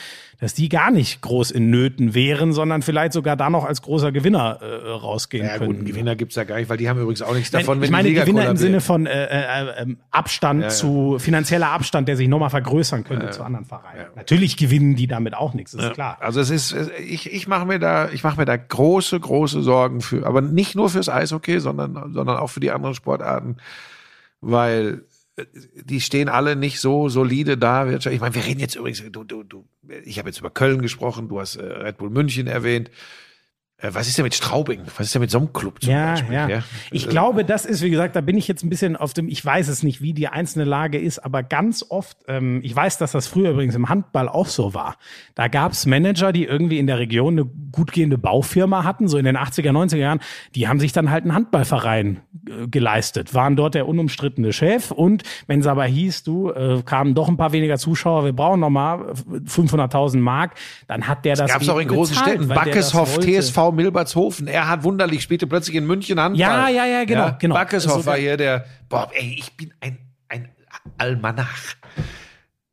dass 0.41 0.55
die 0.55 0.71
gar 0.71 0.91
nicht 0.91 1.21
groß 1.21 1.51
in 1.51 1.69
Nöten 1.69 2.15
wären, 2.15 2.55
sondern 2.55 2.81
vielleicht 2.81 3.13
sogar 3.13 3.37
da 3.37 3.51
noch 3.51 3.67
als 3.67 3.83
großer 3.83 4.13
Gewinner 4.13 4.61
äh, 4.63 4.89
rausgehen 4.93 5.45
ja, 5.45 5.59
können. 5.59 5.81
Gut, 5.81 5.89
Gewinner 5.89 6.17
gibt's 6.17 6.37
ja 6.37 6.45
gar 6.45 6.57
nicht, 6.57 6.71
weil 6.71 6.79
die 6.79 6.89
haben 6.89 6.99
übrigens 6.99 7.21
auch 7.21 7.35
nichts 7.35 7.51
davon, 7.51 7.81
wenn 7.81 7.85
ich 7.85 7.91
meine 7.91 8.15
Gewinner 8.15 8.49
im 8.49 8.57
Sinne 8.57 8.81
von 8.81 9.05
äh, 9.05 9.27
äh, 9.27 9.83
äh, 9.83 9.97
Abstand 10.11 10.38
Abstand 10.39 10.63
ja, 10.63 10.69
zu, 10.69 11.19
finanzieller 11.19 11.71
Abstand, 11.71 12.07
der 12.07 12.17
sich 12.17 12.29
nochmal 12.29 12.51
vergrößern 12.51 13.03
könnte 13.03 13.27
ja, 13.27 13.33
zu 13.33 13.43
anderen 13.43 13.67
Vereinen. 13.67 14.07
Natürlich 14.15 14.57
gewinnen 14.57 14.95
die 14.95 15.09
damit 15.09 15.35
auch 15.35 15.53
nichts, 15.53 15.75
ist 15.75 15.95
klar. 15.95 16.19
Also 16.21 16.41
es 16.41 16.51
ist, 16.51 16.75
ich, 17.05 17.33
ich 17.33 17.49
mache 17.49 17.67
mir 17.67 17.81
da, 17.81 18.09
ich 18.11 18.23
mache 18.23 18.39
mir 18.39 18.45
da 18.45 18.57
große, 18.57 19.19
große 19.19 19.63
Sorgen 19.63 20.01
für, 20.01 20.25
aber 20.27 20.41
nicht 20.41 20.77
nur 20.77 20.91
fürs 20.91 21.09
Eishockey, 21.09 21.59
sondern, 21.59 22.13
sondern 22.13 22.37
auch 22.37 22.51
für 22.51 22.61
die 22.61 22.71
anderen 22.71 22.95
Sportarten, 22.95 23.57
weil 24.41 25.03
die 25.75 26.01
stehen 26.01 26.29
alle 26.29 26.57
nicht 26.57 26.81
so 26.81 27.09
solide 27.09 27.57
da. 27.57 27.89
Ich 27.89 28.21
meine, 28.21 28.35
wir 28.35 28.45
reden 28.45 28.61
jetzt 28.61 28.77
übrigens, 28.77 29.03
du, 29.11 29.25
du, 29.25 29.43
du, 29.43 29.65
ich 30.05 30.19
habe 30.19 30.29
jetzt 30.29 30.39
über 30.39 30.51
Köln 30.51 30.83
gesprochen, 30.83 31.29
du 31.29 31.41
hast 31.41 31.57
äh, 31.57 31.65
Red 31.65 31.99
Bull 31.99 32.11
München 32.11 32.47
erwähnt. 32.47 32.91
Äh, 33.81 33.91
was 33.93 34.09
ist 34.09 34.19
denn 34.19 34.25
mit 34.25 34.35
Straubing? 34.35 34.83
Was 34.97 35.07
ist 35.07 35.15
denn 35.15 35.21
mit 35.21 35.31
so 35.31 35.39
einem 35.39 35.53
Club 35.53 35.81
zum 35.81 35.93
ja, 35.93 36.13
Beispiel? 36.13 36.35
Ja. 36.35 36.63
Ich 36.91 37.07
äh, 37.07 37.11
glaube, 37.11 37.45
das 37.45 37.65
ist, 37.65 37.81
wie 37.83 37.91
gesagt, 37.91 38.17
da 38.17 38.21
bin 38.21 38.37
ich 38.37 38.49
jetzt 38.49 38.65
ein 38.65 38.71
bisschen 38.71 38.97
auf 38.97 39.13
dem, 39.13 39.29
ich 39.29 39.45
weiß 39.45 39.69
es 39.69 39.85
nicht, 39.85 40.03
wie 40.03 40.13
die 40.13 40.27
einzelne 40.27 40.65
Lage 40.65 40.99
ist, 40.99 41.21
aber 41.21 41.45
ganz 41.45 41.85
oft, 41.89 42.19
ähm, 42.27 42.61
ich 42.65 42.75
weiß, 42.75 42.99
dass 42.99 43.13
das 43.13 43.29
früher 43.29 43.51
übrigens 43.51 43.77
im 43.77 43.89
Handball 43.89 44.29
auch 44.29 44.47
so 44.47 44.75
war. 44.75 44.97
Da 45.37 45.47
gab 45.47 45.73
es 45.73 45.87
Manager, 45.87 46.33
die 46.33 46.45
irgendwie 46.45 46.79
in 46.79 46.89
der 46.89 46.99
Region 46.99 47.35
eine 47.35 47.45
gut 47.71 47.93
gehende 47.93 48.19
Baufirma 48.19 48.83
hatten, 48.83 49.07
so 49.07 49.17
in 49.17 49.25
den 49.25 49.37
80er, 49.37 49.71
90er 49.71 49.97
Jahren, 49.97 50.21
die 50.57 50.67
haben 50.67 50.81
sich 50.81 50.93
dann 50.93 51.11
halt 51.11 51.23
einen 51.23 51.35
Handballverein 51.35 52.21
äh, 52.49 52.67
geleistet, 52.67 53.33
waren 53.35 53.55
dort 53.55 53.77
der 53.77 53.87
unumstrittene 53.87 54.53
Chef 54.53 54.91
und 54.91 55.23
wenn 55.47 55.61
es 55.61 55.69
aber 55.69 55.85
hieß, 55.85 56.25
du, 56.25 56.51
äh, 56.51 56.83
kamen 56.85 57.15
doch 57.15 57.29
ein 57.29 57.37
paar 57.37 57.53
weniger 57.53 57.79
Zuschauer, 57.79 58.25
wir 58.25 58.33
brauchen 58.33 58.59
nochmal 58.59 59.13
500.000 59.47 60.19
Mark, 60.19 60.55
dann 60.89 61.07
hat 61.07 61.25
der 61.25 61.37
das. 61.37 61.47
Das 61.47 61.53
gab 61.53 61.63
es 61.63 61.69
auch 61.69 61.79
in 61.79 61.87
großen 61.87 62.17
Städten, 62.17 62.49
Backeshoff, 62.49 63.19
TSV 63.21 63.68
Milbertshofen. 63.73 64.47
Er 64.47 64.69
hat 64.69 64.85
wunderlich, 64.85 65.23
spielte 65.23 65.47
plötzlich 65.47 65.77
in 65.77 65.87
München 65.87 66.21
Handball. 66.21 66.41
Ja, 66.41 66.69
ja, 66.69 66.87
ja, 66.87 67.05
genau. 67.05 67.27
Ja, 67.27 67.37
genau. 67.39 67.55
Backeshoff 67.55 67.97
also, 67.97 68.07
war 68.07 68.17
hier 68.17 68.37
der, 68.37 68.65
boah, 68.89 69.11
ey, 69.13 69.37
ich 69.39 69.57
bin 69.57 69.73
ein, 69.81 69.99
ein 70.29 70.49
Almanach. 70.99 71.75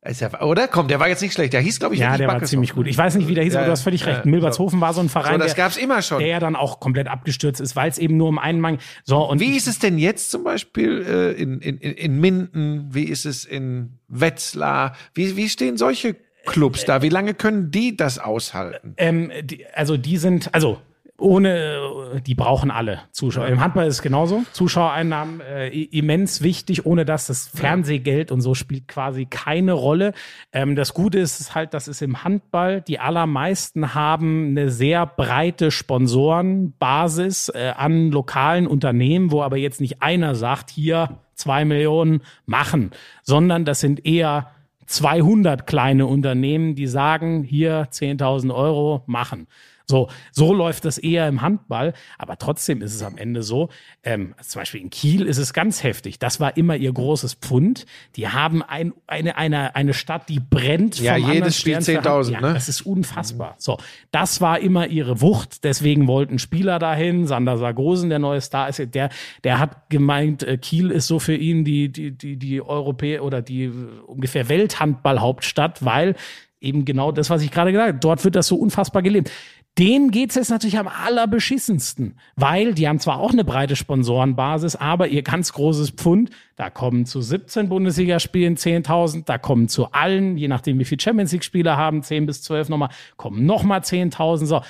Ja, 0.08 0.40
oder? 0.40 0.68
Komm, 0.68 0.88
der 0.88 1.00
war 1.00 1.08
jetzt 1.08 1.22
nicht 1.22 1.32
schlecht. 1.32 1.52
Der 1.52 1.60
hieß, 1.60 1.80
glaube 1.80 1.94
ich, 1.94 2.00
Ja, 2.00 2.16
der 2.16 2.28
war 2.28 2.42
ziemlich 2.42 2.74
gut. 2.74 2.86
Ich 2.86 2.96
weiß 2.96 3.16
nicht, 3.16 3.28
wie 3.28 3.34
der 3.34 3.44
hieß, 3.44 3.54
ja, 3.54 3.60
aber 3.60 3.66
du 3.66 3.72
hast 3.72 3.82
völlig 3.82 4.06
recht. 4.06 4.24
Ja, 4.24 4.30
Milbertshofen 4.30 4.78
so. 4.78 4.80
war 4.80 4.94
so 4.94 5.00
ein 5.00 5.08
Verein, 5.08 5.40
so, 5.40 5.46
das 5.46 5.56
gab's 5.56 5.76
immer 5.76 6.02
schon. 6.02 6.20
der 6.20 6.28
ja 6.28 6.40
dann 6.40 6.56
auch 6.56 6.80
komplett 6.80 7.08
abgestürzt 7.08 7.60
ist, 7.60 7.76
weil 7.76 7.90
es 7.90 7.98
eben 7.98 8.16
nur 8.16 8.28
um 8.28 8.38
einen 8.38 8.60
Mann. 8.60 8.78
So, 9.04 9.18
und 9.18 9.40
wie 9.40 9.56
ist 9.56 9.66
es 9.66 9.78
denn 9.78 9.98
jetzt 9.98 10.30
zum 10.30 10.44
Beispiel 10.44 11.04
äh, 11.08 11.32
in, 11.32 11.60
in, 11.60 11.78
in 11.78 12.20
Minden? 12.20 12.88
Wie 12.90 13.04
ist 13.04 13.26
es 13.26 13.44
in 13.44 13.98
Wetzlar? 14.08 14.94
Wie, 15.14 15.36
wie 15.36 15.48
stehen 15.48 15.76
solche 15.76 16.16
Clubs 16.46 16.84
da? 16.84 17.02
Wie 17.02 17.08
lange 17.08 17.34
können 17.34 17.70
die 17.70 17.96
das 17.96 18.18
aushalten? 18.18 18.94
Ähm, 18.96 19.30
die, 19.42 19.66
also 19.74 19.96
die 19.96 20.16
sind, 20.16 20.54
also 20.54 20.78
ohne, 21.18 22.20
die 22.26 22.34
brauchen 22.34 22.70
alle 22.70 23.00
Zuschauer. 23.10 23.46
Im 23.46 23.60
Handball 23.60 23.86
ist 23.86 23.94
es 23.94 24.02
genauso. 24.02 24.42
Zuschauereinnahmen 24.52 25.40
äh, 25.40 25.68
immens 25.68 26.42
wichtig. 26.42 26.84
Ohne 26.84 27.04
das 27.04 27.26
das 27.26 27.48
Fernsehgeld 27.48 28.30
und 28.30 28.42
so 28.42 28.54
spielt 28.54 28.86
quasi 28.86 29.24
keine 29.24 29.72
Rolle. 29.72 30.12
Ähm, 30.52 30.76
das 30.76 30.92
Gute 30.92 31.18
ist 31.18 31.54
halt, 31.54 31.72
dass 31.72 31.88
es 31.88 32.02
im 32.02 32.22
Handball 32.22 32.82
die 32.82 32.98
allermeisten 32.98 33.94
haben 33.94 34.50
eine 34.50 34.70
sehr 34.70 35.06
breite 35.06 35.70
Sponsorenbasis 35.70 37.48
äh, 37.48 37.72
an 37.76 38.10
lokalen 38.10 38.66
Unternehmen, 38.66 39.30
wo 39.30 39.42
aber 39.42 39.56
jetzt 39.56 39.80
nicht 39.80 40.02
einer 40.02 40.34
sagt, 40.34 40.70
hier 40.70 41.18
zwei 41.34 41.64
Millionen 41.64 42.22
machen, 42.44 42.90
sondern 43.22 43.64
das 43.64 43.80
sind 43.80 44.04
eher 44.06 44.50
200 44.86 45.66
kleine 45.66 46.06
Unternehmen, 46.06 46.74
die 46.74 46.86
sagen, 46.86 47.42
hier 47.42 47.88
10.000 47.90 48.54
Euro 48.54 49.02
machen. 49.06 49.46
So, 49.88 50.08
so 50.32 50.52
läuft 50.52 50.84
das 50.84 50.98
eher 50.98 51.28
im 51.28 51.42
Handball, 51.42 51.92
aber 52.18 52.38
trotzdem 52.38 52.82
ist 52.82 52.92
es 52.92 53.02
am 53.02 53.16
Ende 53.16 53.44
so. 53.44 53.68
Ähm, 54.02 54.34
zum 54.42 54.60
Beispiel 54.60 54.80
in 54.80 54.90
Kiel 54.90 55.26
ist 55.26 55.38
es 55.38 55.52
ganz 55.52 55.84
heftig. 55.84 56.18
Das 56.18 56.40
war 56.40 56.56
immer 56.56 56.74
ihr 56.74 56.92
großes 56.92 57.34
Pfund. 57.34 57.86
Die 58.16 58.28
haben 58.28 58.64
ein, 58.64 58.92
eine, 59.06 59.36
eine, 59.36 59.76
eine 59.76 59.94
Stadt, 59.94 60.28
die 60.28 60.40
brennt. 60.40 60.98
Ja, 60.98 61.16
jedes 61.16 61.60
Spiel 61.60 61.76
10.000, 61.76 62.32
ja, 62.32 62.40
ne? 62.40 62.52
Das 62.52 62.68
ist 62.68 62.80
unfassbar. 62.80 63.54
So, 63.58 63.78
das 64.10 64.40
war 64.40 64.58
immer 64.58 64.88
ihre 64.88 65.20
Wucht. 65.20 65.62
Deswegen 65.62 66.08
wollten 66.08 66.40
Spieler 66.40 66.80
dahin. 66.80 67.28
Sander 67.28 67.56
Sargosen, 67.56 68.08
der 68.08 68.18
neue 68.18 68.40
Star 68.40 68.68
ist, 68.68 68.82
der, 68.92 69.10
der 69.44 69.58
hat 69.60 69.88
gemeint, 69.88 70.42
äh, 70.42 70.58
Kiel 70.58 70.90
ist 70.90 71.06
so 71.06 71.20
für 71.20 71.36
ihn 71.36 71.64
die, 71.64 71.92
die, 71.92 72.10
die, 72.10 72.36
die 72.36 72.60
Europäer 72.60 73.22
oder 73.22 73.40
die 73.40 73.70
ungefähr 74.06 74.48
Welthandballhauptstadt, 74.48 75.84
weil 75.84 76.16
eben 76.60 76.84
genau 76.84 77.12
das, 77.12 77.30
was 77.30 77.42
ich 77.42 77.50
gerade 77.50 77.70
gesagt 77.72 77.88
habe. 77.88 77.98
Dort 78.00 78.24
wird 78.24 78.34
das 78.34 78.48
so 78.48 78.56
unfassbar 78.56 79.02
gelebt. 79.02 79.30
Denen 79.78 80.10
geht's 80.10 80.36
jetzt 80.36 80.48
natürlich 80.48 80.78
am 80.78 80.88
allerbeschissensten, 80.88 82.16
weil 82.34 82.72
die 82.72 82.88
haben 82.88 82.98
zwar 82.98 83.18
auch 83.18 83.32
eine 83.32 83.44
breite 83.44 83.76
Sponsorenbasis, 83.76 84.74
aber 84.74 85.08
ihr 85.08 85.22
ganz 85.22 85.52
großes 85.52 85.90
Pfund, 85.90 86.30
da 86.56 86.70
kommen 86.70 87.04
zu 87.04 87.20
17 87.20 87.68
Bundesligaspielen 87.68 88.56
10.000, 88.56 89.24
da 89.26 89.36
kommen 89.36 89.68
zu 89.68 89.92
allen, 89.92 90.38
je 90.38 90.48
nachdem 90.48 90.78
wie 90.78 90.86
viele 90.86 91.02
Champions 91.02 91.32
League-Spieler 91.32 91.76
haben, 91.76 92.02
10 92.02 92.24
bis 92.24 92.42
12 92.42 92.70
nochmal, 92.70 92.88
kommen 93.18 93.44
nochmal 93.44 93.80
10.000, 93.80 94.46
so. 94.46 94.62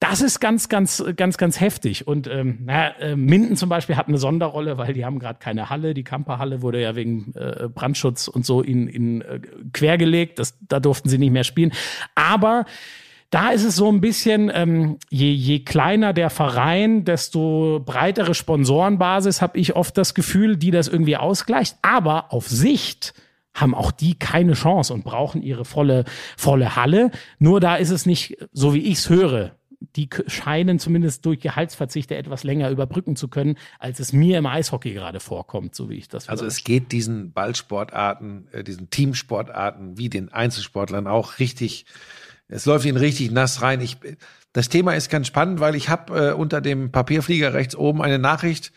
Das 0.00 0.22
ist 0.22 0.40
ganz, 0.40 0.70
ganz, 0.70 1.04
ganz, 1.14 1.36
ganz 1.36 1.60
heftig. 1.60 2.06
Und 2.06 2.26
ähm, 2.26 2.60
naja, 2.64 2.94
äh, 3.00 3.16
Minden 3.16 3.54
zum 3.56 3.68
Beispiel 3.68 3.96
hat 3.96 4.08
eine 4.08 4.16
Sonderrolle, 4.16 4.78
weil 4.78 4.94
die 4.94 5.04
haben 5.04 5.18
gerade 5.18 5.38
keine 5.38 5.68
Halle. 5.68 5.92
Die 5.92 6.04
Kamperhalle 6.04 6.62
wurde 6.62 6.80
ja 6.80 6.96
wegen 6.96 7.34
äh, 7.34 7.68
Brandschutz 7.68 8.26
und 8.26 8.46
so 8.46 8.62
in, 8.62 8.88
in 8.88 9.20
äh, 9.20 9.40
quergelegt. 9.74 10.38
Das, 10.38 10.56
da 10.66 10.80
durften 10.80 11.10
sie 11.10 11.18
nicht 11.18 11.32
mehr 11.32 11.44
spielen. 11.44 11.72
Aber 12.14 12.64
da 13.30 13.50
ist 13.50 13.64
es 13.64 13.76
so 13.76 13.90
ein 13.90 14.00
bisschen, 14.00 14.50
ähm, 14.52 14.98
je, 15.08 15.30
je 15.32 15.60
kleiner 15.60 16.12
der 16.12 16.30
Verein, 16.30 17.04
desto 17.04 17.80
breitere 17.84 18.34
Sponsorenbasis, 18.34 19.40
habe 19.40 19.58
ich 19.58 19.76
oft 19.76 19.96
das 19.96 20.14
Gefühl, 20.14 20.56
die 20.56 20.72
das 20.72 20.88
irgendwie 20.88 21.16
ausgleicht. 21.16 21.76
Aber 21.82 22.32
auf 22.32 22.48
Sicht 22.48 23.14
haben 23.54 23.74
auch 23.74 23.92
die 23.92 24.18
keine 24.18 24.54
Chance 24.54 24.92
und 24.92 25.04
brauchen 25.04 25.42
ihre 25.42 25.64
volle, 25.64 26.04
volle 26.36 26.74
Halle. 26.76 27.12
Nur 27.38 27.60
da 27.60 27.76
ist 27.76 27.90
es 27.90 28.04
nicht, 28.04 28.36
so 28.52 28.74
wie 28.74 28.80
ich 28.80 28.98
es 28.98 29.10
höre, 29.10 29.52
die 29.96 30.08
scheinen 30.26 30.78
zumindest 30.78 31.24
durch 31.24 31.40
Gehaltsverzichte 31.40 32.16
etwas 32.16 32.44
länger 32.44 32.70
überbrücken 32.70 33.16
zu 33.16 33.28
können, 33.28 33.56
als 33.78 33.98
es 33.98 34.12
mir 34.12 34.38
im 34.38 34.46
Eishockey 34.46 34.92
gerade 34.92 35.20
vorkommt, 35.20 35.74
so 35.74 35.88
wie 35.88 35.94
ich 35.94 36.08
das. 36.08 36.28
Also 36.28 36.44
es 36.44 36.64
geht 36.64 36.92
diesen 36.92 37.32
Ballsportarten, 37.32 38.48
äh, 38.52 38.62
diesen 38.62 38.90
Teamsportarten 38.90 39.96
wie 39.96 40.08
den 40.08 40.30
Einzelsportlern 40.30 41.06
auch 41.06 41.38
richtig 41.38 41.86
es 42.50 42.66
läuft 42.66 42.84
ihnen 42.84 42.98
richtig 42.98 43.30
nass 43.30 43.62
rein. 43.62 43.80
Ich, 43.80 43.96
das 44.52 44.68
Thema 44.68 44.94
ist 44.94 45.08
ganz 45.10 45.26
spannend, 45.26 45.60
weil 45.60 45.74
ich 45.74 45.88
habe 45.88 46.30
äh, 46.30 46.32
unter 46.32 46.60
dem 46.60 46.90
Papierflieger 46.90 47.54
rechts 47.54 47.76
oben 47.76 48.02
eine 48.02 48.18
Nachricht 48.18 48.72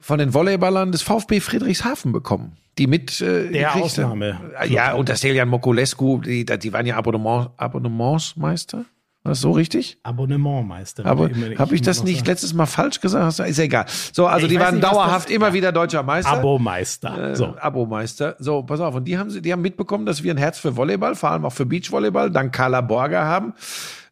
von 0.00 0.18
den 0.18 0.34
Volleyballern 0.34 0.92
des 0.92 1.02
VfB 1.02 1.40
Friedrichshafen 1.40 2.12
bekommen, 2.12 2.56
die 2.78 2.86
mit 2.86 3.20
äh, 3.20 3.50
der 3.50 3.74
Ausnahme. 3.76 4.38
Ja, 4.68 4.94
und 4.94 5.08
das 5.08 5.20
Seljan 5.20 5.48
Mokulescu, 5.48 6.20
die, 6.20 6.44
die 6.44 6.72
waren 6.72 6.86
ja 6.86 6.96
Abonnement, 6.96 7.50
Abonnementsmeister. 7.56 8.86
War 9.24 9.30
das 9.30 9.40
so 9.40 9.52
richtig? 9.52 9.96
Abonnementmeister. 10.02 11.06
Aber 11.06 11.30
habe 11.58 11.74
ich 11.74 11.80
das 11.80 12.04
nicht 12.04 12.18
sagen. 12.18 12.28
letztes 12.28 12.52
Mal 12.52 12.66
falsch 12.66 13.00
gesagt? 13.00 13.38
Ist 13.38 13.58
egal. 13.58 13.86
So, 14.12 14.26
also 14.26 14.46
die 14.46 14.60
waren 14.60 14.74
nicht, 14.74 14.84
dauerhaft 14.84 15.30
immer 15.30 15.48
ja. 15.48 15.54
wieder 15.54 15.72
deutscher 15.72 16.02
Meister. 16.02 16.30
Abomeister. 16.30 17.30
Äh, 17.30 17.34
so. 17.34 17.56
Abomeister. 17.58 18.36
So, 18.38 18.62
pass 18.62 18.80
auf. 18.80 18.94
Und 18.94 19.06
die 19.06 19.16
haben, 19.16 19.42
die 19.42 19.50
haben 19.50 19.62
mitbekommen, 19.62 20.04
dass 20.04 20.22
wir 20.22 20.30
ein 20.30 20.36
Herz 20.36 20.58
für 20.58 20.76
Volleyball, 20.76 21.14
vor 21.14 21.30
allem 21.30 21.46
auch 21.46 21.54
für 21.54 21.64
Beachvolleyball, 21.64 22.30
dank 22.30 22.52
Carla 22.52 22.82
Borger 22.82 23.24
haben 23.24 23.54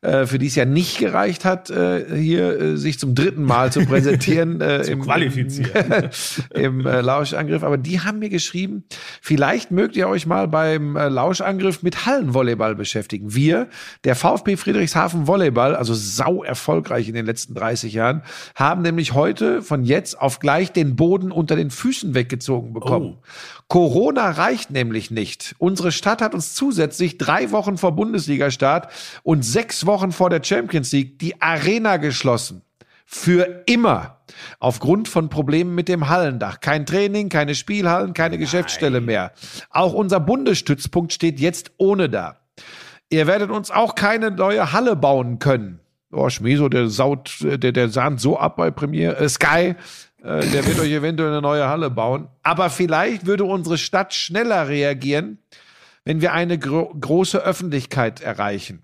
äh, 0.03 0.27
für 0.27 0.39
die 0.39 0.49
es 0.49 0.57
ja 0.57 0.65
nicht 0.65 0.99
gereicht 0.99 1.45
hat, 1.45 1.71
äh, 1.71 2.05
hier 2.15 2.61
äh, 2.61 2.77
sich 2.77 2.99
zum 2.99 3.15
dritten 3.15 3.45
Mal 3.45 3.73
zu 3.73 3.87
präsentieren. 3.87 4.43
Äh, 4.63 4.83
zu 4.83 4.93
im, 4.93 5.01
qualifizieren. 5.01 6.11
Im 6.55 6.87
äh, 6.87 7.01
Lauschangriff. 7.01 7.63
Aber 7.63 7.79
die 7.79 8.01
haben 8.01 8.19
mir 8.19 8.29
geschrieben, 8.29 8.85
vielleicht 9.21 9.71
mögt 9.71 9.97
ihr 9.97 10.09
euch 10.09 10.27
mal 10.27 10.47
beim 10.47 10.97
äh, 10.97 11.09
Lauschangriff 11.09 11.83
mit 11.83 12.07
Hallenvolleyball 12.07 12.75
beschäftigen. 12.75 13.35
Wir, 13.35 13.69
der 14.05 14.15
VfB 14.15 14.57
Friedrichshafen 14.57 15.27
Volleyball, 15.27 15.75
also 15.75 15.95
sau 15.95 16.43
erfolgreich 16.43 17.09
in 17.09 17.15
den 17.15 17.27
letzten 17.27 17.55
30 17.55 17.93
Jahren, 17.93 18.23
haben 18.55 18.83
nämlich 18.83 19.15
heute 19.15 19.63
von 19.63 19.85
jetzt 19.85 20.21
auf 20.21 20.39
gleich 20.39 20.73
den 20.73 20.97
Boden 20.97 21.33
unter 21.33 21.57
den 21.57 21.71
Füßen 21.71 22.15
weggezogen 22.15 22.73
bekommen. 22.73 23.19
Oh. 23.19 23.25
Corona 23.73 24.33
reicht 24.33 24.71
nämlich 24.71 25.11
nicht. 25.11 25.55
Unsere 25.57 25.93
Stadt 25.93 26.21
hat 26.21 26.35
uns 26.35 26.55
zusätzlich 26.55 27.17
drei 27.17 27.53
Wochen 27.53 27.79
vor 27.79 27.93
Bundesliga-Start 27.93 28.93
und 29.23 29.47
sechs 29.47 29.87
Wochen 29.87 30.13
vor 30.13 30.29
der 30.29 30.45
Champions 30.45 30.93
League 30.93 31.19
die 31.19 31.41
Arena 31.41 31.97
geschlossen. 31.97 32.61
Für 33.07 33.63
immer. 33.65 34.19
Aufgrund 34.61 35.09
von 35.09 35.31
Problemen 35.31 35.75
mit 35.75 35.89
dem 35.89 36.11
Hallendach. 36.11 36.61
Kein 36.61 36.85
Training, 36.85 37.31
keine 37.31 37.55
Spielhallen, 37.55 38.13
keine 38.13 38.35
Nein. 38.35 38.41
Geschäftsstelle 38.41 39.01
mehr. 39.01 39.33
Auch 39.71 39.95
unser 39.95 40.21
Bundesstützpunkt 40.21 41.15
steht 41.15 41.41
jetzt 41.41 41.73
ohne 41.79 42.11
da. 42.11 42.37
Ihr 43.09 43.27
werdet 43.27 43.51
uns 43.51 43.71
auch 43.71 43.95
keine 43.95 44.31
neue 44.31 44.75
Halle 44.75 44.97
bauen 44.97 45.39
können. 45.39 45.81
Oh, 46.15 46.29
Schmieso, 46.29 46.69
der 46.69 46.89
saut, 46.89 47.39
der, 47.41 47.73
der 47.73 47.89
sahnt 47.89 48.21
so 48.21 48.39
ab 48.39 48.57
bei 48.59 48.71
Premier, 48.71 49.19
äh, 49.19 49.31
Sky. 49.31 49.77
Äh, 50.23 50.47
der 50.49 50.67
wird 50.67 50.79
euch 50.79 50.91
eventuell 50.93 51.31
eine 51.31 51.43
neue 51.43 51.69
Halle 51.69 51.91
bauen. 51.91 52.29
Aber 52.43 52.71
vielleicht 52.71 53.27
würde 53.27 53.45
unsere 53.45 53.79
Stadt 53.79 54.15
schneller 54.15 54.69
reagieren, 54.69 55.39
wenn 56.05 56.21
wir 56.21 56.33
eine 56.33 56.59
gro 56.59 56.95
große 56.99 57.39
Öffentlichkeit 57.39 58.21
erreichen. 58.21 58.83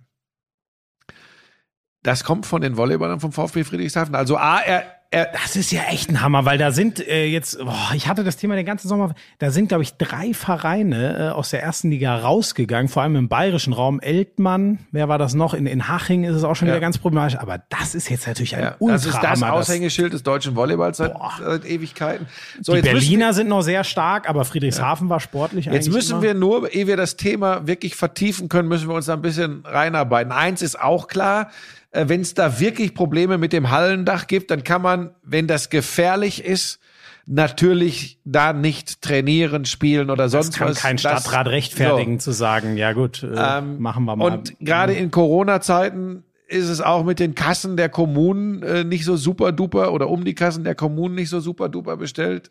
Das 2.02 2.24
kommt 2.24 2.47
von 2.47 2.60
den 2.60 2.77
Volleyballern 2.77 3.20
vom 3.20 3.32
VfB 3.32 3.65
Friedrichshafen. 3.65 4.15
Also 4.15 4.36
A, 4.36 4.60
er, 4.60 4.85
Das 5.10 5.56
ist 5.56 5.72
ja 5.72 5.85
echt 5.85 6.10
ein 6.10 6.20
Hammer, 6.20 6.44
weil 6.44 6.59
da 6.59 6.70
sind 6.70 7.01
äh, 7.01 7.24
jetzt, 7.24 7.59
boah, 7.59 7.93
ich 7.94 8.09
hatte 8.09 8.24
das 8.24 8.36
Thema 8.36 8.56
den 8.56 8.66
ganzen 8.66 8.89
Sommer, 8.89 9.14
da 9.39 9.51
sind, 9.51 9.68
glaube 9.68 9.82
ich, 9.82 9.94
drei 9.94 10.35
Vereine 10.35 11.28
äh, 11.30 11.32
aus 11.32 11.48
der 11.48 11.62
ersten 11.62 11.90
Liga 11.90 12.14
rausgegangen, 12.16 12.89
vor 12.89 13.02
allem 13.05 13.16
im 13.16 13.26
bayerischen 13.26 13.72
Raum. 13.72 14.01
Eltmann, 14.01 14.80
wer 14.93 15.09
war 15.09 15.16
das 15.16 15.32
noch? 15.32 15.55
In, 15.55 15.66
in 15.66 15.89
Haching 15.89 16.24
ist 16.24 16.35
es 16.36 16.44
auch 16.44 16.55
schon 16.56 16.68
Ja. 16.68 16.74
wieder 16.74 16.82
ganz 16.82 16.98
problematisch, 16.98 17.39
aber 17.39 17.62
das 17.70 17.94
ist 17.94 18.10
jetzt 18.10 18.26
natürlich 18.26 18.55
ein 18.55 18.62
ja, 18.64 18.74
Ultra 18.80 18.97
das 18.97 19.06
ist 19.06 19.14
das 19.14 19.40
Hammer, 19.43 19.55
Aushängeschild 19.55 20.12
des 20.12 20.22
deutschen 20.24 20.55
Volleyballs 20.56 20.98
seit, 20.98 21.14
seit 21.40 21.64
Ewigkeiten. 21.64 22.26
So, 22.60 22.74
Die 22.74 22.82
Berliner 22.82 23.32
sind 23.32 23.48
noch 23.48 23.62
sehr 23.62 23.85
stark, 23.85 24.28
aber 24.28 24.44
Friedrichshafen 24.44 25.09
war 25.09 25.20
sportlich 25.20 25.66
Jetzt 25.66 25.89
müssen 25.90 26.12
immer. 26.16 26.22
wir 26.22 26.35
nur, 26.35 26.74
ehe 26.74 26.86
wir 26.86 26.98
das 26.98 27.16
Thema 27.16 27.66
wirklich 27.66 27.97
vertiefen 27.97 28.51
können, 28.51 28.68
müssen 28.68 28.89
wir 28.89 28.94
uns 28.94 29.06
da 29.06 29.14
ein 29.14 29.22
bisschen 29.22 29.62
reinarbeiten. 29.64 30.32
Eins 30.32 30.60
ist 30.60 30.78
auch 30.78 31.09
klar, 31.09 31.51
wenn 31.93 32.20
es 32.20 32.35
da 32.35 32.60
wirklich 32.60 32.94
Probleme 32.94 33.39
mit 33.39 33.52
dem 33.52 33.70
Hallendach 33.70 34.27
gibt, 34.27 34.51
dann 34.51 34.62
kann 34.65 34.82
man, 34.82 35.10
wenn 35.23 35.47
das 35.47 35.70
gefährlich 35.70 36.44
ist, 36.44 36.81
natürlich 37.27 38.19
da 38.24 38.52
nicht 38.55 39.02
trainieren, 39.02 39.65
spielen 39.66 40.10
oder 40.10 40.28
sonst 40.28 40.48
das 40.51 40.56
kann 40.56 40.69
was. 40.70 40.81
kein 40.81 40.97
Das- 40.97 41.02
Stadtrat 41.23 41.47
rechtfertigen 41.48 42.19
So. 42.20 42.31
zu 42.31 42.36
sagen, 42.36 42.77
ja 42.77 42.93
gut, 42.93 43.23
äh, 43.23 43.59
Ähm, 43.59 43.78
machen 43.81 44.05
wir 44.05 44.16
mal. 44.16 44.24
Und 44.32 44.55
gerade 44.60 44.94
in 44.94 45.10
Corona-Zeiten 45.10 46.24
ist 46.47 46.69
es 46.69 46.81
auch 46.81 47.05
mit 47.05 47.19
den 47.19 47.35
Kassen 47.35 47.77
der 47.77 47.90
Kommunen 47.90 48.62
äh, 48.62 48.82
nicht 48.85 49.05
so 49.05 49.16
super 49.16 49.52
duper 49.52 49.93
oder 49.93 50.09
um 50.09 50.24
die 50.24 50.35
Kassen 50.35 50.65
der 50.65 50.74
Kommunen 50.74 51.15
nicht 51.15 51.28
so 51.28 51.40
super 51.40 51.69
duper 51.69 51.98
bestellt. 51.98 52.51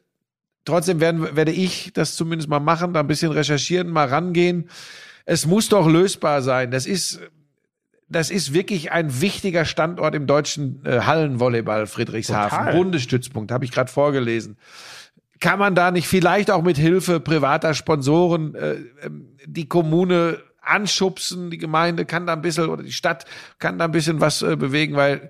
Trotzdem 0.65 0.99
werden, 0.99 1.35
werde 1.35 1.51
ich 1.51 1.91
das 1.93 2.15
zumindest 2.15 2.47
mal 2.49 2.59
machen, 2.59 2.93
da 2.93 2.99
ein 2.99 3.07
bisschen 3.07 3.31
recherchieren, 3.31 3.89
mal 3.89 4.07
rangehen. 4.07 4.69
Es 5.26 5.47
muss 5.47 5.69
doch 5.69 5.88
lösbar 5.88 6.41
sein. 6.43 6.69
Das 6.69 6.85
ist, 6.85 7.19
das 8.09 8.29
ist 8.29 8.53
wirklich 8.53 8.91
ein 8.91 9.21
wichtiger 9.21 9.65
Standort 9.65 10.15
im 10.15 10.27
deutschen 10.27 10.81
äh, 10.85 11.01
Hallenvolleyball 11.01 11.88
Friedrichshafen. 11.88 12.57
Total. 12.57 12.73
Bundesstützpunkt, 12.73 13.51
habe 13.51 13.65
ich 13.65 13.71
gerade 13.71 13.91
vorgelesen 13.91 14.57
kann 15.39 15.59
man 15.59 15.75
da 15.75 15.91
nicht 15.91 16.07
vielleicht 16.07 16.49
auch 16.51 16.63
mit 16.63 16.77
Hilfe 16.77 17.19
privater 17.19 17.73
Sponsoren 17.73 18.55
äh, 18.55 18.75
ähm, 19.03 19.38
die 19.45 19.67
Kommune 19.67 20.39
anschubsen, 20.61 21.49
die 21.49 21.57
Gemeinde 21.57 22.05
kann 22.05 22.27
da 22.27 22.34
ein 22.34 22.41
bisschen 22.41 22.69
oder 22.69 22.84
die 22.84 22.91
Stadt 22.91 23.25
kann 23.59 23.77
da 23.77 23.85
ein 23.85 23.91
bisschen 23.91 24.19
was 24.19 24.41
äh, 24.41 24.55
bewegen, 24.55 24.95
weil 24.95 25.29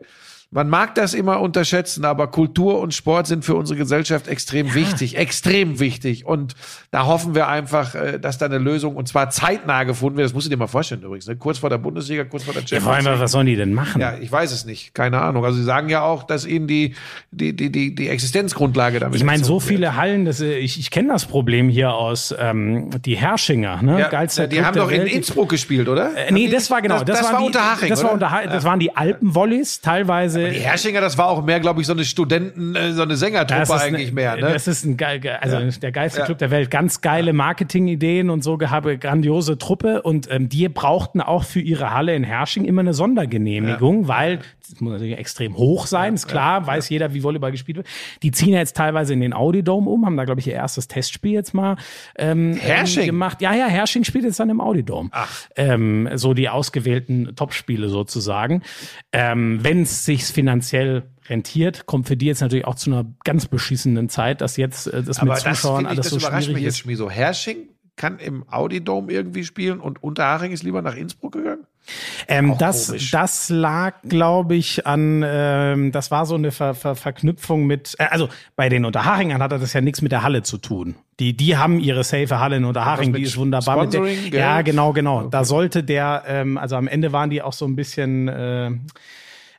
man 0.50 0.70
mag 0.70 0.96
das 0.96 1.14
immer 1.14 1.42
unterschätzen, 1.42 2.06
aber 2.06 2.28
Kultur 2.28 2.80
und 2.80 2.94
Sport 2.94 3.28
sind 3.28 3.44
für 3.44 3.56
unsere 3.56 3.78
Gesellschaft 3.78 4.30
extrem 4.30 4.74
wichtig, 4.74 5.18
extrem 5.18 5.80
wichtig. 5.80 6.26
Und 6.26 6.56
da 6.90 7.06
hoffen 7.06 7.36
wir 7.36 7.50
einfach, 7.50 7.96
äh, 7.96 8.18
dass 8.18 8.38
da 8.38 8.46
eine 8.46 8.58
Lösung 8.58 8.96
und 8.96 9.10
zwar 9.10 9.30
zeitnah 9.30 9.84
gefunden 9.84 10.18
wird. 10.18 10.26
Das 10.26 10.34
musst 10.34 10.48
du 10.48 10.50
dir 10.50 10.58
mal 10.58 10.68
vorstellen 10.68 11.02
übrigens. 11.02 11.28
Ne? 11.28 11.36
Kurz 11.36 11.58
vor 11.58 11.70
der 11.70 11.80
Bundesliga, 11.80 12.24
kurz 12.24 12.44
vor 12.44 12.54
der 12.54 12.64
ja, 12.64 12.68
Champions 12.68 12.84
vor 12.86 12.94
allem, 12.94 13.06
League. 13.06 13.20
was 13.20 13.32
sollen 13.32 13.46
die 13.46 13.58
denn 13.58 13.74
machen? 13.74 14.00
Ja, 14.00 14.16
ich 14.18 14.32
weiß 14.32 14.54
es 14.54 14.66
nicht. 14.66 14.94
Keine 14.94 15.22
Ahnung. 15.22 15.44
Also 15.44 15.58
sie 15.58 15.66
sagen 15.66 15.90
ja 15.90 16.04
auch, 16.04 16.24
dass 16.24 16.46
ihnen 16.46 16.68
die, 16.68 16.96
die, 17.32 17.54
die, 17.54 17.70
die, 17.70 17.94
die 17.94 18.08
Existenzgrundlage 18.08 19.00
damit 19.00 19.18
Ich 19.18 19.26
meine, 19.26 19.44
so 19.44 19.60
viele 19.60 19.98
Hallen, 19.98 20.24
das, 20.24 20.40
äh, 20.40 20.58
ich, 20.58 20.80
ich 20.80 20.92
kenne 20.92 21.10
das 21.10 21.26
Problem 21.26 21.68
hier 21.68 21.94
aus 21.94 22.34
ähm, 22.40 22.90
die 23.04 23.18
Herrschinger, 23.18 23.82
ne? 23.82 24.00
Ja, 24.00 24.08
Geilster 24.08 24.48
die 24.48 24.56
Club 24.56 24.66
haben 24.66 24.78
doch 24.78 24.92
in 24.92 25.02
Welt. 25.02 25.12
Innsbruck 25.12 25.50
gespielt, 25.50 25.90
oder? 25.90 26.16
Äh, 26.16 26.32
nee, 26.32 26.48
das 26.48 26.72
war 26.72 26.82
genau. 26.82 27.04
Das, 27.04 27.20
das, 27.20 27.24
waren 27.24 27.34
war 27.34 27.40
die, 27.42 27.46
Unterhaching, 27.48 27.90
Das, 27.90 28.04
war 28.04 28.14
oder? 28.14 28.28
unter, 28.28 28.54
das 28.54 28.64
waren 28.64 28.80
die 28.80 28.96
Alpenvolleys, 28.96 29.82
teilweise. 29.82 30.37
Die 30.38 30.60
Herrschinger, 30.60 31.02
das 31.02 31.18
war 31.18 31.28
auch 31.30 31.44
mehr, 31.44 31.60
glaube 31.60 31.82
ich, 31.82 31.88
so 31.88 31.94
eine 31.94 32.06
Studenten, 32.06 32.76
äh, 32.76 32.94
so 32.94 33.02
eine 33.04 33.16
Sängertruppe 33.16 33.74
eigentlich 33.82 34.08
ne- 34.10 34.14
mehr, 34.14 34.36
ne? 34.36 34.54
Das 34.54 34.68
ist 34.68 34.86
ein 34.86 34.98
geil, 34.98 35.20
ge- 35.20 35.32
also 35.40 35.60
der 35.80 35.92
geilste 35.92 36.20
Ja. 36.20 36.26
Club 36.26 36.38
der 36.38 36.52
Welt. 36.52 36.72
Ganz 36.72 37.02
geile 37.02 37.34
Marketingideen 37.34 38.30
und 38.30 38.44
so 38.44 38.58
gehabe, 38.58 38.98
grandiose 38.98 39.58
Truppe. 39.58 40.02
Und 40.02 40.30
ähm, 40.32 40.50
die 40.50 40.68
brauchten 40.70 41.22
auch 41.22 41.44
für 41.44 41.60
ihre 41.62 41.94
Halle 41.94 42.16
in 42.16 42.24
Hersching 42.24 42.66
immer 42.66 42.82
eine 42.82 42.94
Sondergenehmigung, 42.94 44.08
weil 44.08 44.40
das 44.70 44.82
muss 44.82 44.92
natürlich 44.94 45.18
extrem 45.18 45.56
hoch 45.56 45.88
sein, 45.88 46.14
ist 46.16 46.28
klar, 46.28 46.68
weiß 46.68 46.90
jeder, 46.90 47.14
wie 47.14 47.24
Volleyball 47.24 47.52
gespielt 47.52 47.78
wird. 47.78 47.88
Die 48.22 48.32
ziehen 48.32 48.52
ja 48.52 48.60
jetzt 48.60 48.76
teilweise 48.76 49.14
in 49.14 49.22
den 49.22 49.32
Audidome 49.34 49.90
um, 49.90 50.06
haben 50.06 50.18
da, 50.18 50.26
glaube 50.26 50.42
ich, 50.42 50.48
ihr 50.48 50.54
erstes 50.56 50.90
Testspiel 50.90 51.32
jetzt 51.32 51.54
mal 51.54 51.78
ähm, 52.18 52.60
ähm, 52.62 53.06
gemacht. 53.06 53.42
Ja, 53.42 53.54
ja, 53.56 53.68
Hersching 53.68 54.04
spielt 54.04 54.26
jetzt 54.26 54.40
dann 54.42 54.50
im 54.50 54.60
Audidome. 54.60 55.10
Ähm, 55.56 56.10
so 56.16 56.34
die 56.34 56.50
ausgewählten 56.50 57.34
Topspiele 57.36 57.88
sozusagen. 57.88 58.62
Ähm, 59.14 59.60
Wenn 59.64 59.84
es 59.84 60.04
sich 60.04 60.26
finanziell 60.32 61.04
rentiert, 61.28 61.86
kommt 61.86 62.08
für 62.08 62.18
die 62.18 62.26
jetzt 62.26 62.42
natürlich 62.42 62.66
auch 62.66 62.76
zu 62.76 62.92
einer 62.92 63.06
ganz 63.24 63.48
beschissenen 63.48 64.10
Zeit, 64.10 64.42
dass 64.42 64.58
jetzt 64.58 64.88
äh, 64.88 65.04
das 65.04 65.20
Aber 65.20 65.34
mit 65.34 65.46
das, 65.46 65.62
Zuschauern 65.62 65.86
ich, 65.86 65.90
alles 65.90 66.10
das 66.10 66.10
so 66.10 66.18
überrascht 66.18 66.48
mich 66.50 66.64
jetzt, 66.64 66.74
ist. 66.74 66.78
Schmieso. 66.80 67.10
Hersching 67.10 67.70
kann 67.98 68.20
im 68.20 68.48
Audi-Dome 68.50 69.12
irgendwie 69.12 69.44
spielen 69.44 69.80
und 69.80 70.02
Unterhaching 70.02 70.52
ist 70.52 70.64
lieber 70.64 70.82
nach 70.82 70.96
Innsbruck 70.96 71.34
gegangen? 71.34 71.66
Ähm, 72.28 72.56
das, 72.58 72.88
komisch. 72.88 73.12
das 73.12 73.50
lag, 73.50 73.96
glaube 74.04 74.56
ich, 74.56 74.86
an, 74.86 75.24
ähm, 75.26 75.92
das 75.92 76.12
war 76.12 76.26
so 76.26 76.36
eine 76.36 76.52
Ver 76.52 76.74
Ver 76.74 76.96
Verknüpfung 76.96 77.66
mit, 77.66 77.96
äh, 77.98 78.06
also 78.10 78.30
bei 78.56 78.70
den 78.70 78.86
Unterhachingern 78.86 79.42
hatte 79.42 79.58
das 79.58 79.74
ja 79.74 79.82
nichts 79.82 80.02
mit 80.02 80.12
der 80.12 80.24
Halle 80.24 80.44
zu 80.44 80.58
tun. 80.58 80.96
Die, 81.20 81.36
die 81.36 81.58
haben 81.58 81.80
ihre 81.80 82.04
safe 82.04 82.40
Halle 82.40 82.58
in 82.58 82.66
Unterhaching, 82.66 83.14
die 83.14 83.24
ist 83.24 83.38
wunderbar. 83.38 83.84
Mit 83.84 83.94
der, 83.94 84.06
ja, 84.06 84.62
genau, 84.62 84.94
genau. 84.94 85.28
Da 85.28 85.46
sollte 85.46 85.84
der, 85.84 86.24
ähm, 86.28 86.58
also 86.58 86.76
am 86.76 86.88
Ende 86.88 87.14
waren 87.14 87.30
die 87.30 87.42
auch 87.42 87.54
so 87.54 87.66
ein 87.66 87.76
bisschen, 87.76 88.28
äh, 88.28 88.72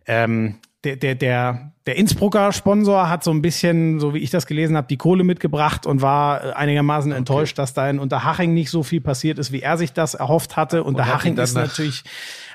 ähm, 0.09 0.57
der, 0.85 0.97
der, 0.97 1.15
der, 1.15 1.73
der 1.87 1.97
Innsbrucker 1.97 2.53
Sponsor 2.53 3.09
hat 3.09 3.25
so 3.25 3.31
ein 3.31 3.43
bisschen, 3.43 3.99
so 3.99 4.15
wie 4.15 4.19
ich 4.19 4.31
das 4.31 4.47
gelesen 4.47 4.77
habe, 4.77 4.87
die 4.87 4.97
Kohle 4.97 5.25
mitgebracht 5.25 5.87
und 5.87 6.03
war 6.03 6.45
äh, 6.45 6.53
einigermaßen 6.53 7.13
enttäuscht, 7.13 7.59
dass 7.59 7.75
da 7.75 7.89
in 7.91 7.99
Unterhaching 7.99 8.55
nicht 8.55 8.71
so 8.71 8.83
viel 8.83 9.01
passiert 9.01 9.39
ist, 9.39 9.53
wie 9.53 9.61
er 9.61 9.77
sich 9.77 9.93
das 9.93 10.15
erhofft 10.15 10.57
hatte. 10.57 10.85
Unterhaching 10.85 11.37
ist 11.37 11.55
natürlich, 11.55 12.05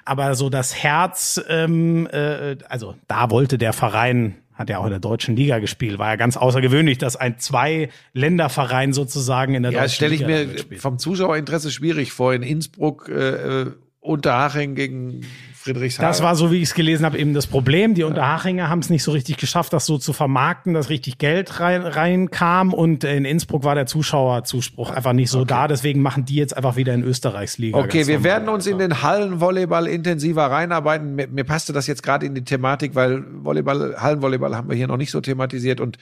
aber 0.05 0.35
so 0.35 0.49
das 0.49 0.75
Herz, 0.75 1.41
ähm, 1.49 2.07
äh, 2.11 2.57
also 2.69 2.95
da 3.07 3.29
wollte 3.29 3.57
der 3.57 3.73
Verein, 3.73 4.35
hat 4.53 4.69
ja 4.69 4.77
auch 4.77 4.85
in 4.85 4.91
der 4.91 4.99
deutschen 4.99 5.35
Liga 5.35 5.59
gespielt, 5.59 5.97
war 5.97 6.09
ja 6.09 6.15
ganz 6.15 6.37
außergewöhnlich, 6.37 6.97
dass 6.97 7.15
ein 7.15 7.39
Zwei-Länder-Verein 7.39 8.93
sozusagen 8.93 9.55
in 9.55 9.63
der 9.63 9.71
Ja, 9.71 9.81
das 9.81 9.97
deutschen 9.97 10.17
stelle 10.17 10.31
ich 10.35 10.47
Liga 10.47 10.65
mir 10.69 10.79
vom 10.79 10.99
Zuschauerinteresse 10.99 11.71
schwierig 11.71 12.13
vor. 12.13 12.33
In 12.33 12.43
Innsbruck, 12.43 13.09
äh, 13.09 13.61
äh, 13.61 13.71
Unterhaching 14.03 14.75
gegen 14.75 15.21
Friedrichshafen. 15.63 16.05
Das 16.05 16.21
war 16.21 16.35
so, 16.35 16.51
wie 16.51 16.57
ich 16.57 16.63
es 16.63 16.73
gelesen 16.73 17.05
habe, 17.05 17.17
eben 17.17 17.33
das 17.33 17.47
Problem. 17.47 17.93
Die 17.93 18.03
Unterhachinger 18.03 18.69
haben 18.69 18.79
es 18.79 18.89
nicht 18.89 19.03
so 19.03 19.11
richtig 19.11 19.37
geschafft, 19.37 19.71
das 19.71 19.85
so 19.85 19.97
zu 19.97 20.11
vermarkten, 20.11 20.73
dass 20.73 20.89
richtig 20.89 21.17
Geld 21.17 21.61
rein, 21.61 21.83
reinkam. 21.83 22.73
Und 22.73 23.05
in 23.05 23.23
Innsbruck 23.23 23.63
war 23.63 23.73
der 23.73 23.85
Zuschauerzuspruch 23.85 24.91
einfach 24.91 25.13
nicht 25.13 25.29
so 25.29 25.45
da. 25.45 25.69
Deswegen 25.69 26.01
machen 26.01 26.25
die 26.25 26.35
jetzt 26.35 26.55
einfach 26.55 26.75
wieder 26.75 26.93
in 26.93 27.03
Österreichs 27.03 27.57
Liga. 27.57 27.77
Okay, 27.77 28.07
wir 28.07 28.15
normal 28.15 28.23
werden 28.23 28.49
uns 28.49 28.67
in 28.67 28.77
den 28.77 29.01
Hallenvolleyball 29.01 29.87
intensiver 29.87 30.47
reinarbeiten. 30.47 31.15
Mir, 31.15 31.27
mir 31.27 31.45
passte 31.45 31.71
das 31.71 31.87
jetzt 31.87 32.03
gerade 32.03 32.25
in 32.25 32.35
die 32.35 32.43
Thematik, 32.43 32.95
weil 32.95 33.23
Volleyball, 33.43 33.95
Hallenvolleyball 33.97 34.55
haben 34.55 34.69
wir 34.69 34.75
hier 34.75 34.87
noch 34.87 34.97
nicht 34.97 35.11
so 35.11 35.21
thematisiert 35.21 35.79
und 35.79 35.97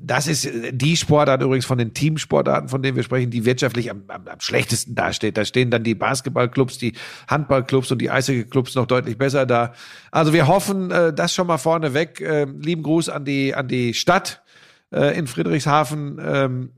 das 0.00 0.26
ist 0.26 0.48
die 0.72 0.96
Sportart 0.96 1.42
übrigens 1.42 1.64
von 1.64 1.78
den 1.78 1.94
Teamsportarten, 1.94 2.68
von 2.68 2.82
denen 2.82 2.96
wir 2.96 3.02
sprechen, 3.02 3.30
die 3.30 3.44
wirtschaftlich 3.44 3.90
am, 3.90 4.04
am, 4.08 4.26
am 4.28 4.40
schlechtesten 4.40 4.94
dasteht. 4.94 5.36
Da 5.36 5.44
stehen 5.44 5.70
dann 5.70 5.84
die 5.84 5.94
Basketballclubs, 5.94 6.78
die 6.78 6.94
Handballclubs 7.28 7.90
und 7.92 8.00
die 8.00 8.10
Eishockeyclubs 8.10 8.74
noch 8.74 8.86
deutlich 8.86 9.18
besser 9.18 9.46
da. 9.46 9.72
Also 10.10 10.32
wir 10.32 10.46
hoffen, 10.46 10.90
äh, 10.90 11.12
das 11.12 11.34
schon 11.34 11.46
mal 11.46 11.58
vorneweg. 11.58 12.20
Äh, 12.20 12.44
lieben 12.44 12.82
Gruß 12.82 13.08
an 13.08 13.24
die 13.24 13.54
an 13.54 13.68
die 13.68 13.94
Stadt 13.94 14.42
äh, 14.92 15.16
in 15.18 15.26
Friedrichshafen. 15.26 16.20
Ähm, 16.22 16.70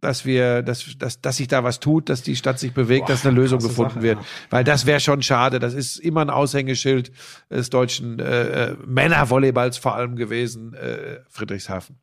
dass 0.00 0.24
wir, 0.24 0.62
dass, 0.62 0.96
dass, 0.98 1.20
dass 1.20 1.36
sich 1.36 1.48
da 1.48 1.64
was 1.64 1.80
tut, 1.80 2.08
dass 2.08 2.22
die 2.22 2.36
Stadt 2.36 2.58
sich 2.58 2.72
bewegt, 2.72 3.06
Boah, 3.06 3.12
dass 3.12 3.26
eine 3.26 3.34
Lösung 3.34 3.58
gefunden 3.58 3.94
Sache, 3.94 4.02
wird. 4.02 4.18
ja. 4.18 4.24
Weil 4.50 4.64
das 4.64 4.86
wäre 4.86 5.00
schon 5.00 5.22
schade. 5.22 5.58
Das 5.58 5.74
ist 5.74 5.98
immer 5.98 6.20
ein 6.22 6.30
Aushängeschild 6.30 7.10
des 7.50 7.70
deutschen 7.70 8.18
äh, 8.20 8.66
äh, 8.70 8.76
Männervolleyballs 8.86 9.76
vor 9.78 9.94
allem 9.96 10.16
gewesen, 10.16 10.74
äh, 10.74 11.18
Friedrichshafen. 11.28 11.96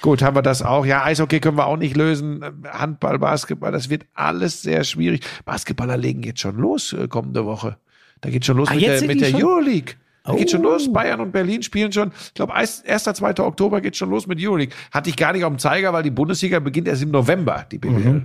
Gut, 0.00 0.22
haben 0.22 0.36
wir 0.36 0.42
das 0.42 0.62
auch. 0.62 0.84
Ja, 0.86 1.04
Eishockey 1.04 1.40
können 1.40 1.56
wir 1.56 1.66
auch 1.66 1.76
nicht 1.76 1.96
lösen. 1.96 2.44
Handball, 2.68 3.18
Basketball, 3.18 3.72
das 3.72 3.88
wird 3.90 4.06
alles 4.14 4.62
sehr 4.62 4.84
schwierig. 4.84 5.24
Basketballer 5.44 5.96
legen 5.96 6.22
jetzt 6.22 6.40
schon 6.40 6.56
los 6.56 6.92
äh, 6.92 7.06
kommende 7.08 7.44
Woche. 7.46 7.76
Da 8.22 8.30
geht 8.30 8.44
schon 8.44 8.56
los 8.56 8.68
Ah, 8.70 8.74
mit 8.74 8.82
der, 8.84 9.02
mit 9.02 9.20
der 9.20 9.30
schon? 9.30 9.42
Euroleague. 9.44 9.94
Da 10.26 10.34
geht 10.34 10.50
schon 10.50 10.60
Oh. 10.64 10.70
los. 10.70 10.92
Bayern 10.92 11.20
und 11.20 11.32
Berlin 11.32 11.62
spielen 11.62 11.92
schon. 11.92 12.12
Ich 12.26 12.34
glaube, 12.34 12.54
1. 12.54 12.82
2. 12.84 13.38
Oktober 13.40 13.80
geht 13.80 13.96
schon 13.96 14.10
los 14.10 14.26
mit 14.26 14.38
Euroleague. 14.40 14.74
Hatte 14.90 15.10
ich 15.10 15.16
gar 15.16 15.32
nicht 15.32 15.44
auf 15.44 15.52
dem 15.52 15.58
Zeiger, 15.58 15.92
weil 15.92 16.02
die 16.02 16.10
Bundesliga 16.10 16.58
beginnt 16.58 16.88
erst 16.88 17.02
im 17.02 17.10
November, 17.10 17.64
die 17.70 17.78
BBL. 17.78 18.22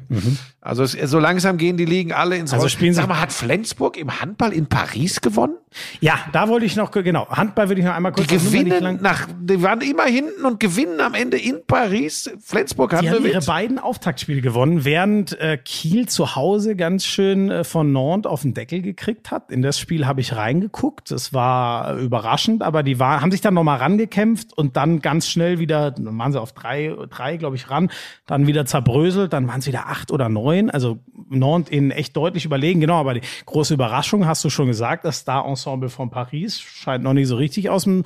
Also 0.61 0.83
es, 0.83 0.91
so 0.93 1.19
langsam 1.19 1.57
gehen 1.57 1.77
die 1.77 1.85
Ligen 1.85 2.11
alle 2.13 2.35
ins 2.37 2.51
Mhm, 2.51 2.55
Also 2.55 2.67
spielen 2.69 2.93
Sag 2.93 3.07
mal, 3.07 3.19
hat 3.19 3.31
Flensburg 3.31 3.97
im 3.97 4.19
Handball 4.21 4.51
in 4.53 4.67
Paris 4.67 5.21
gewonnen? 5.21 5.55
Ja, 6.01 6.15
da 6.33 6.49
wollte 6.49 6.65
ich 6.65 6.75
noch, 6.75 6.91
genau, 6.91 7.27
Handball 7.29 7.69
würde 7.69 7.79
ich 7.79 7.87
noch 7.87 7.93
einmal 7.95 8.11
kurz 8.11 8.27
Die 8.27 8.35
gewinnen 8.35 8.99
nach, 9.01 9.27
die 9.39 9.61
waren 9.63 9.79
immer 9.81 10.03
hinten 10.03 10.45
und 10.45 10.59
gewinnen 10.59 10.99
am 10.99 11.13
Ende 11.13 11.37
in 11.37 11.61
Paris. 11.65 12.29
Flensburg 12.41 12.91
Die 12.99 13.09
haben 13.09 13.25
ihre 13.25 13.41
beiden 13.41 13.79
Auftaktspiele 13.79 14.41
gewonnen, 14.41 14.83
während 14.83 15.39
äh, 15.39 15.57
Kiel 15.57 16.07
zu 16.09 16.35
Hause 16.35 16.75
ganz 16.75 17.05
schön 17.05 17.49
äh, 17.49 17.63
von 17.63 17.91
Nantes 17.91 18.29
auf 18.29 18.41
den 18.41 18.53
Deckel 18.53 18.81
gekriegt 18.81 19.31
hat. 19.31 19.49
In 19.51 19.61
das 19.61 19.79
Spiel 19.79 20.05
habe 20.05 20.19
ich 20.21 20.35
reingeguckt. 20.35 21.09
Es 21.11 21.33
war 21.33 21.90
war 21.91 21.99
überraschend, 21.99 22.63
aber 22.63 22.83
die 22.83 22.99
war, 22.99 23.21
haben 23.21 23.31
sich 23.31 23.41
dann 23.41 23.53
nochmal 23.53 23.77
rangekämpft 23.77 24.57
und 24.57 24.77
dann 24.77 24.99
ganz 24.99 25.27
schnell 25.27 25.59
wieder, 25.59 25.91
dann 25.91 26.17
waren 26.17 26.31
sie 26.31 26.41
auf 26.41 26.53
drei, 26.53 26.95
drei 27.09 27.37
glaube 27.37 27.55
ich, 27.55 27.69
ran, 27.69 27.89
dann 28.25 28.47
wieder 28.47 28.65
zerbröselt, 28.65 29.33
dann 29.33 29.47
waren 29.47 29.59
es 29.59 29.67
wieder 29.67 29.87
acht 29.87 30.11
oder 30.11 30.29
neun, 30.29 30.69
also 30.69 30.99
Nantes 31.29 31.71
ihnen 31.71 31.91
echt 31.91 32.15
deutlich 32.15 32.45
überlegen, 32.45 32.79
genau, 32.79 32.99
aber 32.99 33.13
die 33.13 33.21
große 33.45 33.73
Überraschung 33.73 34.25
hast 34.25 34.43
du 34.43 34.49
schon 34.49 34.67
gesagt, 34.67 35.05
das 35.05 35.19
Star-Ensemble 35.19 35.89
von 35.89 36.09
Paris 36.09 36.59
scheint 36.59 37.03
noch 37.03 37.13
nicht 37.13 37.27
so 37.27 37.35
richtig 37.35 37.69
aus 37.69 37.83
dem 37.83 38.03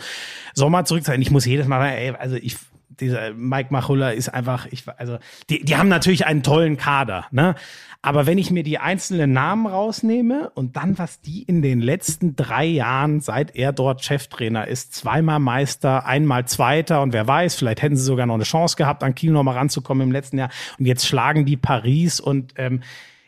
Sommer 0.54 0.86
zurück 0.86 1.04
zu 1.04 1.12
sein. 1.12 1.22
Ich 1.22 1.32
muss 1.32 1.46
jedes 1.46 1.68
Mal, 1.68 1.86
ey, 1.88 2.12
also 2.12 2.36
ich 2.36 2.58
dieser 3.00 3.34
Mike 3.34 3.70
Machulla 3.72 4.12
ist 4.12 4.30
einfach, 4.30 4.68
ich, 4.72 4.84
also 4.98 5.18
die, 5.50 5.64
die 5.64 5.76
haben 5.76 5.90
natürlich 5.90 6.26
einen 6.26 6.44
tollen 6.44 6.78
Kader, 6.78 7.26
ne? 7.32 7.56
Aber 8.02 8.28
wenn 8.28 8.38
ich 8.38 8.52
mir 8.52 8.62
die 8.62 8.78
einzelnen 8.78 9.34
Namen 9.34 9.66
rausnehme 9.66 10.52
und 10.52 10.76
dann, 10.76 11.00
was 11.00 11.22
die 11.22 11.42
in 11.42 11.64
den 11.64 11.82
letzten 11.82 12.36
drei 12.36 12.66
Jahren, 12.66 13.20
seit 13.20 13.56
er 13.56 13.74
dort 13.74 14.04
Cheftrainer 14.04 14.68
ist, 14.68 14.94
zweimal 14.94 15.40
Meister, 15.40 16.06
einmal 16.06 16.46
Zweiter 16.46 17.02
und 17.02 17.14
wer 17.14 17.26
weiß, 17.26 17.56
vielleicht 17.56 17.82
hätten 17.82 17.96
sie 17.96 18.04
sogar 18.04 18.28
noch 18.28 18.36
eine 18.36 18.44
Chance 18.44 18.76
gehabt, 18.76 19.02
an 19.02 19.16
Kiel 19.16 19.32
nochmal 19.32 19.56
ranzukommen 19.56 20.06
im 20.08 20.12
letzten 20.12 20.38
Jahr. 20.38 20.50
Und 20.78 20.86
jetzt 20.86 21.08
schlagen 21.08 21.46
die 21.46 21.58
Paris 21.58 22.20
und 22.20 22.54
ähm, 22.58 22.84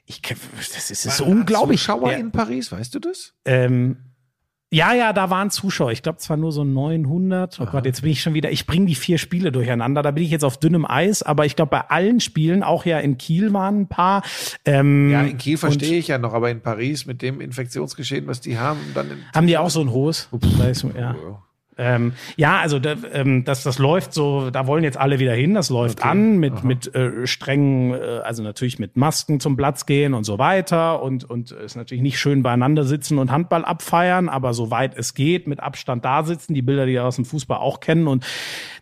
ich, 0.05 0.21
das 0.21 0.91
ist, 0.91 1.05
das 1.05 1.05
ist 1.05 1.21
unglaublich. 1.21 1.81
Zuschauer 1.81 2.13
in 2.13 2.31
Paris, 2.31 2.71
weißt 2.71 2.93
du 2.95 2.99
das? 2.99 3.33
Ähm, 3.45 3.97
ja, 4.69 4.93
ja, 4.93 5.13
da 5.13 5.29
waren 5.29 5.49
Zuschauer. 5.49 5.91
Ich 5.91 6.03
glaube 6.03 6.17
zwar 6.17 6.35
nur 6.35 6.51
so 6.51 6.65
900. 6.65 7.59
Oh 7.59 7.63
Aha. 7.63 7.71
Gott, 7.71 7.85
jetzt 7.85 8.01
bin 8.01 8.11
ich 8.11 8.21
schon 8.21 8.33
wieder. 8.33 8.51
Ich 8.51 8.65
bringe 8.65 8.85
die 8.85 8.95
vier 8.95 9.17
Spiele 9.17 9.51
durcheinander. 9.51 10.01
Da 10.01 10.11
bin 10.11 10.23
ich 10.23 10.29
jetzt 10.29 10.43
auf 10.43 10.57
dünnem 10.57 10.85
Eis. 10.85 11.23
Aber 11.23 11.45
ich 11.45 11.55
glaube, 11.55 11.69
bei 11.71 11.81
allen 11.89 12.19
Spielen, 12.19 12.63
auch 12.63 12.85
ja 12.85 12.99
in 12.99 13.17
Kiel 13.17 13.53
waren 13.53 13.81
ein 13.81 13.87
paar. 13.87 14.23
Ähm, 14.65 15.09
ja, 15.09 15.21
in 15.23 15.37
Kiel 15.37 15.57
verstehe 15.57 15.97
ich 15.97 16.09
ja 16.09 16.17
noch, 16.17 16.33
aber 16.33 16.49
in 16.49 16.61
Paris 16.61 17.05
mit 17.05 17.21
dem 17.21 17.39
Infektionsgeschehen, 17.39 18.27
was 18.27 18.41
die 18.41 18.57
haben, 18.57 18.79
dann 18.93 19.11
haben 19.33 19.47
die 19.47 19.57
auch 19.57 19.69
so 19.69 19.79
ein 19.79 19.91
hohes. 19.91 20.27
Ups, 20.31 20.47
ja. 20.95 21.15
Ähm, 21.77 22.13
ja, 22.35 22.59
also 22.59 22.79
da, 22.79 22.95
ähm, 23.13 23.43
das, 23.43 23.63
das 23.63 23.77
läuft 23.77 24.13
so, 24.13 24.49
da 24.49 24.67
wollen 24.67 24.83
jetzt 24.83 24.97
alle 24.97 25.19
wieder 25.19 25.33
hin, 25.33 25.53
das 25.53 25.69
läuft 25.69 25.99
okay. 25.99 26.09
an 26.09 26.37
mit, 26.37 26.63
mit 26.63 26.93
äh, 26.95 27.27
strengen, 27.27 27.93
äh, 27.93 28.21
also 28.23 28.43
natürlich 28.43 28.79
mit 28.79 28.97
Masken 28.97 29.39
zum 29.39 29.57
Platz 29.57 29.85
gehen 29.85 30.13
und 30.13 30.23
so 30.23 30.39
weiter 30.39 31.01
und, 31.01 31.23
und 31.23 31.51
ist 31.51 31.75
natürlich 31.75 32.01
nicht 32.01 32.19
schön 32.19 32.43
beieinander 32.43 32.83
sitzen 32.83 33.19
und 33.19 33.31
Handball 33.31 33.63
abfeiern, 33.63 34.29
aber 34.29 34.53
soweit 34.53 34.97
es 34.97 35.13
geht, 35.13 35.47
mit 35.47 35.59
Abstand 35.59 36.03
da 36.03 36.23
sitzen, 36.23 36.53
die 36.53 36.61
Bilder, 36.61 36.85
die 36.85 36.93
wir 36.93 37.05
aus 37.05 37.17
dem 37.17 37.25
Fußball 37.25 37.57
auch 37.57 37.79
kennen 37.79 38.07
und 38.07 38.25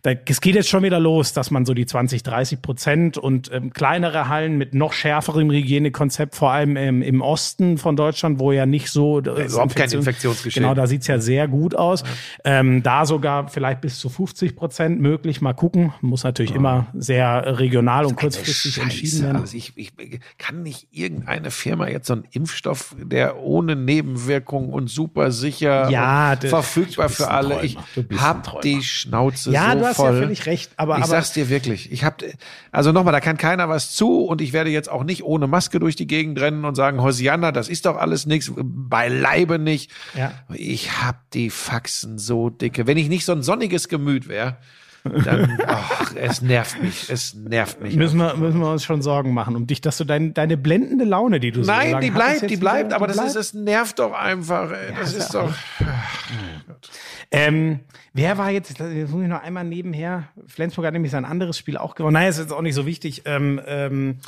da, 0.06 0.12
es 0.12 0.40
geht 0.40 0.54
jetzt 0.54 0.70
schon 0.70 0.84
wieder 0.84 1.00
los, 1.00 1.34
dass 1.34 1.50
man 1.50 1.66
so 1.66 1.74
die 1.74 1.88
20, 1.88 2.22
30 2.22 2.62
Prozent 2.62 3.18
und 3.18 3.52
ähm, 3.52 3.74
kleinere 3.74 4.30
Hallen 4.30 4.56
mit 4.56 4.76
noch 4.76 4.94
schärferem 4.94 5.50
Hygienekonzept, 5.50 6.36
vor 6.36 6.52
allem 6.52 6.78
ähm, 6.78 7.02
im 7.02 7.22
Osten 7.22 7.80
von 7.80 7.96
Deutschland, 7.96 8.40
wo 8.40 8.52
ja 8.52 8.68
nicht 8.68 8.90
so 8.92 9.20
äh, 9.20 9.46
überhaupt 9.46 9.76
kein 9.76 9.92
Infektionsgeschehen. 9.92 10.64
Genau, 10.64 10.76
da 10.76 10.86
sieht's 10.86 11.08
ja 11.08 11.18
sehr 11.18 11.48
gut 11.48 11.76
aus. 11.76 12.04
Ja. 12.04 12.60
Ähm, 12.60 12.84
da 12.86 13.06
sogar 13.06 13.48
vielleicht 13.48 13.82
bis 13.82 13.98
zu 13.98 14.10
50 14.10 14.56
Prozent 14.56 15.02
möglich. 15.02 15.42
Mal 15.42 15.54
gucken. 15.54 15.94
Muss 16.02 16.24
natürlich 16.24 16.52
oh. 16.54 16.58
immer 16.58 16.88
sehr 16.94 17.60
regional 17.60 18.06
und 18.06 18.16
kurzfristig 18.16 18.78
entschieden 18.78 19.24
werden. 19.24 19.38
Also 19.38 19.58
ich, 19.58 19.74
ich 19.76 19.94
kann 20.38 20.62
nicht 20.62 20.88
irgendeine 20.92 21.50
Firma 21.50 21.88
jetzt 21.88 22.08
so 22.08 22.14
einen 22.14 22.26
Impfstoff, 22.32 22.96
der 23.00 23.40
ohne 23.40 23.76
Nebenwirkungen 23.76 24.70
und 24.72 24.90
super 24.90 25.32
sicher 25.32 25.90
ja, 25.90 26.36
verfügbar 26.36 27.10
für 27.10 27.30
alle. 27.30 27.64
Ich 27.64 27.78
hab 28.18 28.62
die 28.62 28.84
Schnauze 28.84 29.52
ja, 29.52 29.72
so 29.72 29.80
du 29.80 29.86
hast 29.86 29.96
voll. 29.96 30.14
ja 30.14 30.22
völlig 30.22 30.46
recht. 30.46 30.72
Aber, 30.78 30.98
ich 30.98 31.04
aber 31.04 31.10
sag's 31.10 31.34
dir 31.34 31.50
wirklich. 31.50 31.92
Ich 31.92 32.04
hab, 32.04 32.22
also 32.72 32.92
nochmal, 32.92 33.14
da 33.14 33.20
kann 33.20 33.38
keiner 33.38 33.68
was 33.68 33.94
zu 33.94 34.26
und 34.26 34.42
ich 34.42 34.54
werde 34.54 34.70
jetzt 34.70 34.90
auch 34.92 35.04
nicht 35.04 35.24
ohne 35.24 35.48
Maske 35.48 35.80
durch 35.80 35.96
die 35.96 36.08
Gegend 36.08 36.40
rennen 36.40 36.66
und 36.66 36.76
sagen, 36.76 37.02
Hosianna, 37.02 37.52
das 37.52 37.68
ist 37.68 37.88
doch 37.88 37.98
alles 37.98 38.28
nichts, 38.28 38.52
beileibe 38.56 39.58
nicht. 39.58 39.92
Ja. 40.14 40.34
Ich 40.54 41.02
hab 41.02 41.30
die 41.32 41.50
Faxen 41.50 42.20
so 42.20 42.52
dicke. 42.76 42.88
Wenn 42.88 42.98
ich 42.98 43.10
nicht 43.10 43.26
so 43.26 43.32
ein 43.32 43.42
sonniges 43.42 43.88
Gemüt 43.88 44.28
wäre, 44.28 44.58
dann, 45.04 45.60
ach, 45.68 46.14
es 46.16 46.42
nervt 46.42 46.82
mich, 46.82 47.10
es 47.10 47.36
nervt 47.36 47.82
mich. 47.82 47.96
Müssen 47.96 48.18
wir, 48.18 48.36
müssen 48.36 48.60
wir 48.60 48.72
uns 48.72 48.84
schon 48.84 49.02
Sorgen 49.02 49.34
machen 49.34 49.56
um 49.56 49.68
dich, 49.68 49.82
dass 49.82 49.98
du 49.98 50.04
dein, 50.04 50.34
deine 50.34 50.58
blendende 50.58 51.06
Laune, 51.06 51.40
die 51.40 51.52
du 51.52 51.64
so 51.64 51.72
Nein, 51.72 52.02
die 52.02 52.12
bleibt, 52.12 52.50
die 52.50 52.58
bleibt, 52.58 52.92
aber 52.92 53.08
das 53.08 53.18
ist, 53.24 53.36
es 53.36 53.54
nervt 53.54 54.00
doch 54.00 54.14
einfach, 54.14 54.72
ey. 54.72 54.94
das 55.00 55.14
ja, 55.14 55.20
ist 55.20 55.34
doch. 55.34 55.54
Ähm, 57.32 57.82
wer 58.14 58.38
war 58.38 58.50
jetzt, 58.50 58.80
jetzt 58.80 59.12
muss 59.12 59.24
ich 59.24 59.28
noch 59.28 59.42
einmal 59.44 59.64
nebenher, 59.64 60.30
Flensburg 60.48 60.86
hat 60.86 60.94
nämlich 60.94 61.12
sein 61.12 61.26
anderes 61.26 61.58
Spiel 61.58 61.78
auch 61.78 61.96
gewonnen. 61.96 62.14
Naja, 62.14 62.30
ist 62.30 62.40
jetzt 62.40 62.54
auch 62.54 62.62
nicht 62.62 62.76
so 62.76 62.86
wichtig. 62.86 63.24
Ähm, 63.26 63.62
ähm, 63.66 64.20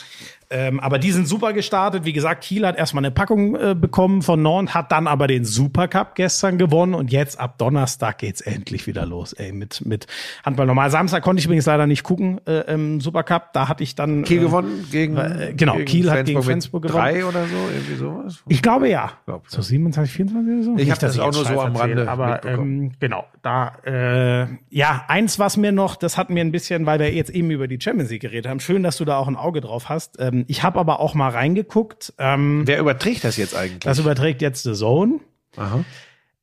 ähm, 0.50 0.80
aber 0.80 0.98
die 0.98 1.12
sind 1.12 1.28
super 1.28 1.52
gestartet. 1.52 2.06
Wie 2.06 2.14
gesagt, 2.14 2.44
Kiel 2.44 2.66
hat 2.66 2.78
erstmal 2.78 3.04
eine 3.04 3.12
Packung 3.12 3.56
äh, 3.56 3.76
bekommen 3.76 4.22
von 4.22 4.42
Nord, 4.42 4.74
hat 4.74 4.92
dann 4.92 5.08
aber 5.08 5.28
den 5.28 5.44
Supercup 5.44 6.16
gestern 6.16 6.58
gewonnen 6.58 6.94
und 6.94 7.12
jetzt 7.12 7.40
ab 7.40 7.58
Donnerstag 7.58 8.20
geht's 8.20 8.42
endlich 8.42 8.88
wieder 8.88 9.06
los, 9.06 9.34
ey, 9.34 9.52
mit, 9.52 9.86
mit 9.86 10.08
Handball 10.46 10.66
normal. 10.66 10.90
Samstag 10.90 11.24
konnte 11.24 11.40
ich 11.40 11.46
übrigens 11.46 11.66
leider 11.66 11.86
nicht 11.86 12.04
gucken, 12.04 12.40
äh, 12.48 12.74
im 12.74 13.02
Supercup. 13.02 13.52
Da 13.54 13.68
hatte 13.68 13.84
ich 13.84 13.96
dann. 13.96 14.24
Kiel 14.24 14.40
äh, 14.40 14.42
gewonnen 14.42 14.88
gegen. 14.90 15.18
Äh, 15.18 15.54
genau, 15.56 15.74
gegen 15.74 15.86
Kiel 15.86 16.12
hat 16.12 16.26
gegen 16.26 16.42
Flensburg 16.42 16.84
gewonnen. 16.84 17.04
Drei 17.04 17.26
oder 17.26 17.46
so, 17.46 17.56
irgendwie 17.74 17.96
sowas? 17.96 18.44
Ich 18.48 18.62
glaube 18.62 18.88
ja. 18.90 19.12
Glaub, 19.26 19.44
so 19.48 19.62
27, 19.62 20.14
24 20.14 20.54
oder 20.54 20.64
so? 20.64 20.76
Ich 20.78 20.90
habe 20.90 21.02
das 21.02 21.20
auch 21.20 21.34
nur 21.34 21.46
so 21.46 21.60
am 21.60 21.76
Rande. 21.76 22.10
Aber 22.10 22.46
ähm, 22.46 22.92
genau, 23.00 23.26
da, 23.42 23.74
äh, 23.86 24.48
ja, 24.70 25.06
eins, 25.08 25.40
was 25.40 25.58
mir 25.58 25.72
noch, 25.72 25.98
das 25.98 26.18
hat 26.18 26.30
mir 26.30 26.42
ein 26.42 26.52
bisschen, 26.52 26.86
weil 26.86 27.00
wir 27.00 27.14
jetzt 27.14 27.32
eben 27.32 27.52
über 27.52 27.68
die 27.68 27.80
Champions 27.82 28.12
League 28.12 28.22
geredet 28.22 28.50
haben, 28.50 28.60
schön, 28.60 28.84
dass 28.84 28.98
du 28.98 29.06
da 29.06 29.18
auch 29.18 29.28
ein 29.28 29.36
Auge 29.36 29.62
drauf 29.62 29.90
hast. 29.90 30.18
Ähm, 30.20 30.37
ähm, 30.40 30.46
ich 30.48 30.64
habe 30.64 30.80
aber 30.80 31.00
auch 31.00 31.14
mal 31.14 31.30
reingeguckt. 31.30 32.14
Ähm, 32.18 32.64
Wer 32.66 32.80
überträgt 32.80 33.24
das 33.24 33.38
jetzt 33.38 33.56
eigentlich? 33.56 33.80
Das 33.80 34.00
überträgt 34.00 34.42
jetzt 34.42 34.64
The 34.64 34.74
Zone. 34.74 35.20
Aha. 35.56 35.84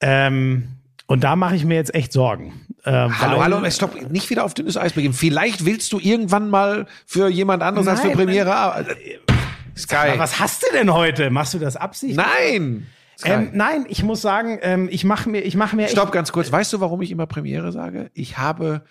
Ähm, 0.00 0.68
und 1.06 1.24
da 1.24 1.36
mache 1.36 1.56
ich 1.56 1.64
mir 1.64 1.74
jetzt 1.74 1.94
echt 1.94 2.12
Sorgen. 2.12 2.66
Äh, 2.84 2.90
hallo, 2.90 3.42
hallo, 3.42 3.70
stopp, 3.70 4.10
nicht 4.10 4.30
wieder 4.30 4.44
auf 4.44 4.54
dünnes 4.54 4.76
Eis 4.76 4.92
begeben. 4.92 5.14
Vielleicht 5.14 5.64
willst 5.64 5.92
du 5.92 5.98
irgendwann 5.98 6.50
mal 6.50 6.86
für 7.06 7.28
jemand 7.28 7.62
anderes 7.62 7.86
nein, 7.86 7.96
als 7.96 8.04
für 8.04 8.12
Premiere. 8.12 8.86
Sky. 9.76 10.18
Was 10.18 10.38
hast 10.38 10.62
du 10.62 10.66
denn 10.72 10.92
heute? 10.92 11.30
Machst 11.30 11.54
du 11.54 11.58
das 11.58 11.76
absichtlich? 11.76 12.16
Nein! 12.16 12.86
Ähm, 13.24 13.50
nein, 13.52 13.86
ich 13.88 14.02
muss 14.02 14.20
sagen, 14.20 14.58
ähm, 14.62 14.88
ich 14.90 15.04
mache 15.04 15.28
mir, 15.28 15.40
ich 15.40 15.56
mache 15.56 15.76
mir. 15.76 15.88
Stopp, 15.88 16.10
ganz 16.10 16.32
kurz. 16.32 16.50
Weißt 16.50 16.72
du, 16.72 16.80
warum 16.80 17.00
ich 17.00 17.10
immer 17.10 17.26
Premiere 17.26 17.70
sage? 17.70 18.10
Ich 18.12 18.38
habe 18.38 18.82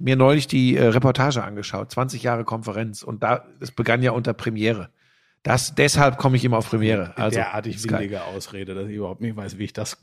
mir 0.00 0.16
neulich 0.16 0.46
die 0.46 0.76
äh, 0.76 0.86
Reportage 0.86 1.44
angeschaut, 1.44 1.90
20 1.90 2.22
Jahre 2.22 2.44
Konferenz 2.44 3.02
und 3.02 3.22
da 3.22 3.44
es 3.60 3.70
begann 3.70 4.02
ja 4.02 4.12
unter 4.12 4.32
Premiere. 4.32 4.90
Das 5.42 5.74
deshalb 5.74 6.18
komme 6.18 6.36
ich 6.36 6.44
immer 6.44 6.58
auf 6.58 6.68
Premiere. 6.68 7.16
Also 7.16 7.36
derartig 7.36 7.82
windige 7.84 8.24
Ausrede, 8.24 8.74
dass 8.74 8.88
ich 8.88 8.96
überhaupt 8.96 9.20
nicht 9.20 9.36
weiß, 9.36 9.58
wie 9.58 9.64
ich 9.64 9.72
das 9.72 9.98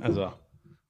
also 0.00 0.32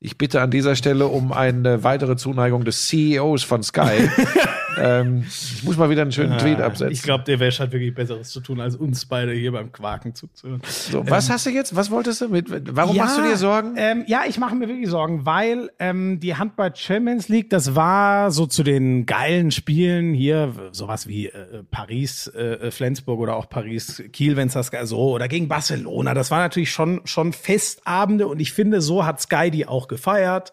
ich 0.04 0.18
bitte 0.18 0.40
an 0.40 0.50
dieser 0.50 0.74
Stelle 0.74 1.06
um 1.06 1.32
eine 1.32 1.84
weitere 1.84 2.16
Zuneigung 2.16 2.64
des 2.64 2.88
CEOs 2.88 3.44
von 3.44 3.62
Sky. 3.62 4.08
ähm, 4.78 5.24
ich 5.26 5.62
muss 5.64 5.76
mal 5.76 5.90
wieder 5.90 6.02
einen 6.02 6.12
schönen 6.12 6.38
Tweet 6.38 6.60
absetzen. 6.60 6.92
Ich 6.92 7.02
glaube, 7.02 7.24
der 7.24 7.40
Wäsch 7.40 7.60
hat 7.60 7.72
wirklich 7.72 7.94
Besseres 7.94 8.30
zu 8.30 8.40
tun, 8.40 8.60
als 8.60 8.76
uns 8.76 9.06
beide 9.06 9.32
hier 9.32 9.52
beim 9.52 9.72
Quaken 9.72 10.14
zuzuhören. 10.14 10.60
So, 10.66 11.08
was 11.08 11.28
ähm, 11.28 11.34
hast 11.34 11.46
du 11.46 11.50
jetzt? 11.50 11.76
Was 11.76 11.90
wolltest 11.90 12.20
du 12.20 12.28
mit? 12.28 12.46
Warum 12.74 12.96
ja, 12.96 13.04
machst 13.04 13.18
du 13.18 13.22
dir 13.22 13.36
Sorgen? 13.36 13.74
Ähm, 13.76 14.04
ja, 14.06 14.22
ich 14.28 14.38
mache 14.38 14.54
mir 14.54 14.68
wirklich 14.68 14.88
Sorgen, 14.88 15.26
weil 15.26 15.70
ähm, 15.78 16.20
die 16.20 16.36
Handball 16.36 16.74
Champions 16.74 17.28
League, 17.28 17.50
das 17.50 17.74
war 17.74 18.30
so 18.30 18.46
zu 18.46 18.62
den 18.62 19.06
geilen 19.06 19.50
Spielen 19.50 20.14
hier, 20.14 20.52
sowas 20.72 21.06
wie 21.06 21.26
äh, 21.26 21.62
Paris, 21.70 22.28
äh, 22.28 22.70
Flensburg 22.70 23.20
oder 23.20 23.36
auch 23.36 23.48
Paris 23.48 24.02
Kiel, 24.12 24.36
wenn 24.36 24.48
es 24.48 24.54
das 24.54 24.70
so 24.84 25.12
oder 25.12 25.28
gegen 25.28 25.48
Barcelona. 25.48 26.14
Das 26.14 26.30
war 26.30 26.38
natürlich 26.38 26.70
schon 26.70 27.00
schon 27.04 27.32
Festabende 27.32 28.26
und 28.26 28.40
ich 28.40 28.52
finde, 28.52 28.80
so 28.80 29.04
hat 29.04 29.20
Sky 29.20 29.50
die 29.50 29.66
auch 29.66 29.88
gefeiert 29.88 30.52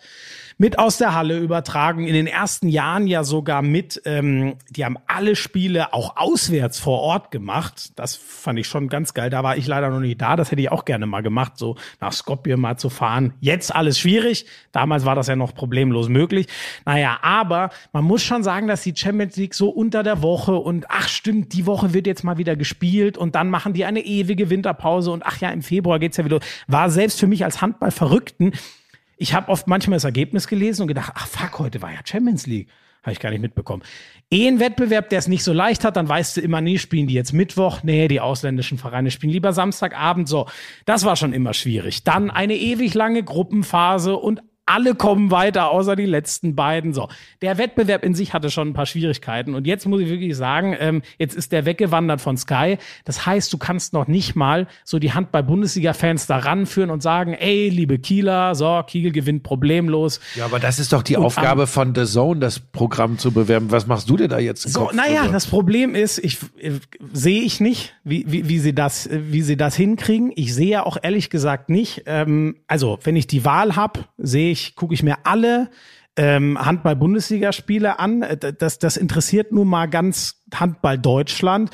mit 0.60 0.78
aus 0.78 0.98
der 0.98 1.16
Halle 1.16 1.40
übertragen. 1.40 2.06
In 2.06 2.14
den 2.14 2.28
ersten 2.28 2.68
Jahren 2.68 3.08
ja 3.08 3.24
sogar 3.24 3.62
mit, 3.62 4.02
ähm, 4.04 4.56
die 4.70 4.84
haben 4.84 4.98
alle 5.08 5.38
Spiele 5.38 5.94
auch 5.94 6.18
auswärts 6.18 6.80
vor 6.80 7.00
Ort 7.00 7.32
gemacht. 7.32 7.94
Das 7.96 8.18
fand 8.18 8.60
ich 8.60 8.68
schon 8.68 8.90
ganz 8.90 9.14
geil. 9.14 9.30
Da 9.30 9.42
war 9.42 9.56
ich 9.56 9.66
leider 9.68 9.90
noch 9.90 10.02
nicht 10.02 10.20
da. 10.22 10.36
Das 10.36 10.52
hätte 10.52 10.62
ich 10.62 10.70
auch 10.70 10.84
gerne 10.84 11.06
mal 11.06 11.22
gemacht, 11.22 11.54
so 11.56 11.78
nach 12.02 12.12
Skopje 12.12 12.58
mal 12.58 12.76
zu 12.76 12.90
fahren. 12.90 13.34
Jetzt 13.40 13.74
alles 13.74 13.98
schwierig. 13.98 14.46
Damals 14.74 15.06
war 15.06 15.16
das 15.16 15.28
ja 15.28 15.38
noch 15.38 15.56
problemlos 15.56 16.10
möglich. 16.10 16.48
Naja, 16.86 17.20
aber 17.22 17.70
man 17.94 18.04
muss 18.04 18.22
schon 18.22 18.44
sagen, 18.44 18.68
dass 18.68 18.84
die 18.84 18.94
Champions 18.94 19.38
League 19.38 19.56
so 19.56 19.70
unter 19.70 20.04
der 20.04 20.22
Woche 20.22 20.56
und 20.56 20.88
ach 20.90 21.08
stimmt, 21.08 21.54
die 21.54 21.66
Woche 21.68 21.94
wird 21.94 22.06
jetzt 22.06 22.26
mal 22.26 22.38
wieder 22.38 22.58
gespielt 22.58 23.18
und 23.18 23.34
dann 23.36 23.50
machen 23.50 23.72
die 23.72 23.86
eine 23.86 24.02
ewige 24.02 24.50
Winterpause 24.50 25.12
und 25.12 25.26
ach 25.26 25.40
ja, 25.40 25.52
im 25.52 25.62
Februar 25.62 26.00
geht's 26.00 26.18
ja 26.18 26.26
wieder. 26.26 26.42
War 26.68 26.90
selbst 26.90 27.18
für 27.18 27.28
mich 27.28 27.46
als 27.46 27.62
Handballverrückten 27.62 28.52
ich 29.20 29.34
habe 29.34 29.50
oft 29.50 29.68
manchmal 29.68 29.98
das 29.98 30.06
Ergebnis 30.06 30.48
gelesen 30.48 30.84
und 30.84 30.88
gedacht, 30.88 31.12
ach 31.14 31.28
fuck, 31.28 31.60
heute 31.60 31.82
war 31.82 31.92
ja 31.92 32.00
Champions 32.04 32.48
League. 32.48 32.70
Habe 33.04 33.14
ich 33.14 33.20
gar 33.20 33.30
nicht 33.30 33.42
mitbekommen. 33.42 33.84
Eh 34.30 34.48
ein 34.48 34.60
Wettbewerb, 34.60 35.10
der 35.10 35.20
es 35.20 35.28
nicht 35.28 35.44
so 35.44 35.54
leicht 35.54 35.84
hat, 35.86 35.96
dann 35.96 36.10
weißt 36.10 36.38
du 36.38 36.42
immer, 36.42 36.60
nee, 36.60 36.78
spielen 36.78 37.08
die 37.08 37.14
jetzt 37.14 37.32
Mittwoch? 37.34 37.82
Nee, 37.84 38.08
die 38.08 38.20
ausländischen 38.20 38.78
Vereine 38.78 39.12
spielen 39.12 39.32
lieber 39.32 39.54
Samstagabend. 39.54 40.28
So, 40.28 40.48
das 40.86 41.06
war 41.06 41.16
schon 41.16 41.34
immer 41.34 41.54
schwierig. 41.54 42.04
Dann 42.04 42.30
eine 42.30 42.56
ewig 42.56 42.94
lange 42.94 43.24
Gruppenphase 43.24 44.16
und 44.16 44.42
alle 44.70 44.96
kommen 44.96 45.32
weiter, 45.32 45.72
außer 45.72 45.96
die 45.96 46.06
letzten 46.06 46.56
beiden. 46.56 46.94
So, 46.94 47.10
der 47.42 47.58
Wettbewerb 47.58 48.04
in 48.04 48.14
sich 48.14 48.34
hatte 48.34 48.52
schon 48.52 48.70
ein 48.70 48.74
paar 48.74 48.86
Schwierigkeiten. 48.86 49.56
Und 49.56 49.66
jetzt 49.66 49.88
muss 49.88 50.02
ich 50.02 50.10
wirklich 50.10 50.36
sagen, 50.38 50.76
ähm, 50.80 51.02
jetzt 51.18 51.36
ist 51.36 51.52
der 51.52 51.66
weggewandert 51.66 52.22
von 52.22 52.38
Sky. 52.38 52.78
Das 53.04 53.26
heißt, 53.26 53.52
du 53.52 53.58
kannst 53.58 53.94
noch 53.94 54.08
nicht 54.08 54.36
mal 54.36 54.68
so 54.84 55.00
die 55.00 55.14
Hand 55.14 55.32
bei 55.32 55.42
Bundesliga-Fans 55.42 56.28
da 56.28 56.38
ranführen 56.38 56.92
und 56.92 57.02
sagen, 57.02 57.34
ey, 57.34 57.70
liebe 57.70 57.98
Kieler, 57.98 58.54
so, 58.54 58.84
Kiel 58.86 59.12
gewinnt 59.12 59.44
problemlos. 59.44 60.20
Ja, 60.36 60.46
aber 60.46 60.60
das 60.60 60.80
ist 60.80 60.94
doch 60.94 61.02
die 61.02 61.18
und 61.18 61.26
Aufgabe 61.26 61.66
von 61.66 61.96
The 61.96 62.06
Zone, 62.06 62.40
das 62.40 62.60
Programm 62.60 63.18
zu 63.18 63.32
bewerben. 63.32 63.72
Was 63.72 63.88
machst 63.88 64.10
du 64.10 64.18
denn 64.18 64.30
da 64.30 64.38
jetzt? 64.38 64.70
So, 64.70 64.92
naja, 64.94 65.28
das 65.28 65.48
Problem 65.48 65.96
ist, 65.96 66.20
ich, 66.20 66.38
ich 66.58 66.74
sehe 67.12 67.42
ich 67.42 67.60
nicht, 67.60 67.96
wie, 68.04 68.26
wie, 68.28 68.48
wie 68.48 68.60
sie 68.60 68.76
das, 68.76 69.10
wie 69.12 69.42
sie 69.42 69.58
das 69.58 69.76
hinkriegen. 69.76 70.32
Ich 70.36 70.54
sehe 70.54 70.86
auch 70.86 70.98
ehrlich 71.02 71.30
gesagt 71.30 71.70
nicht. 71.70 72.04
Ähm, 72.06 72.58
also, 72.68 73.00
wenn 73.04 73.16
ich 73.16 73.26
die 73.26 73.46
Wahl 73.46 73.76
habe, 73.76 74.02
sehe 74.18 74.52
ich, 74.52 74.59
gucke 74.76 74.94
ich 74.94 75.04
mir 75.04 75.18
alle 75.24 75.70
ähm, 76.16 76.64
Handball-Bundesligaspiele 76.64 78.00
an. 78.00 78.22
Äh, 78.22 78.54
das, 78.54 78.80
das 78.80 78.98
interessiert 78.98 79.52
nun 79.52 79.68
mal 79.68 79.88
ganz 79.88 80.44
Handball 80.54 80.98
Deutschland. 80.98 81.72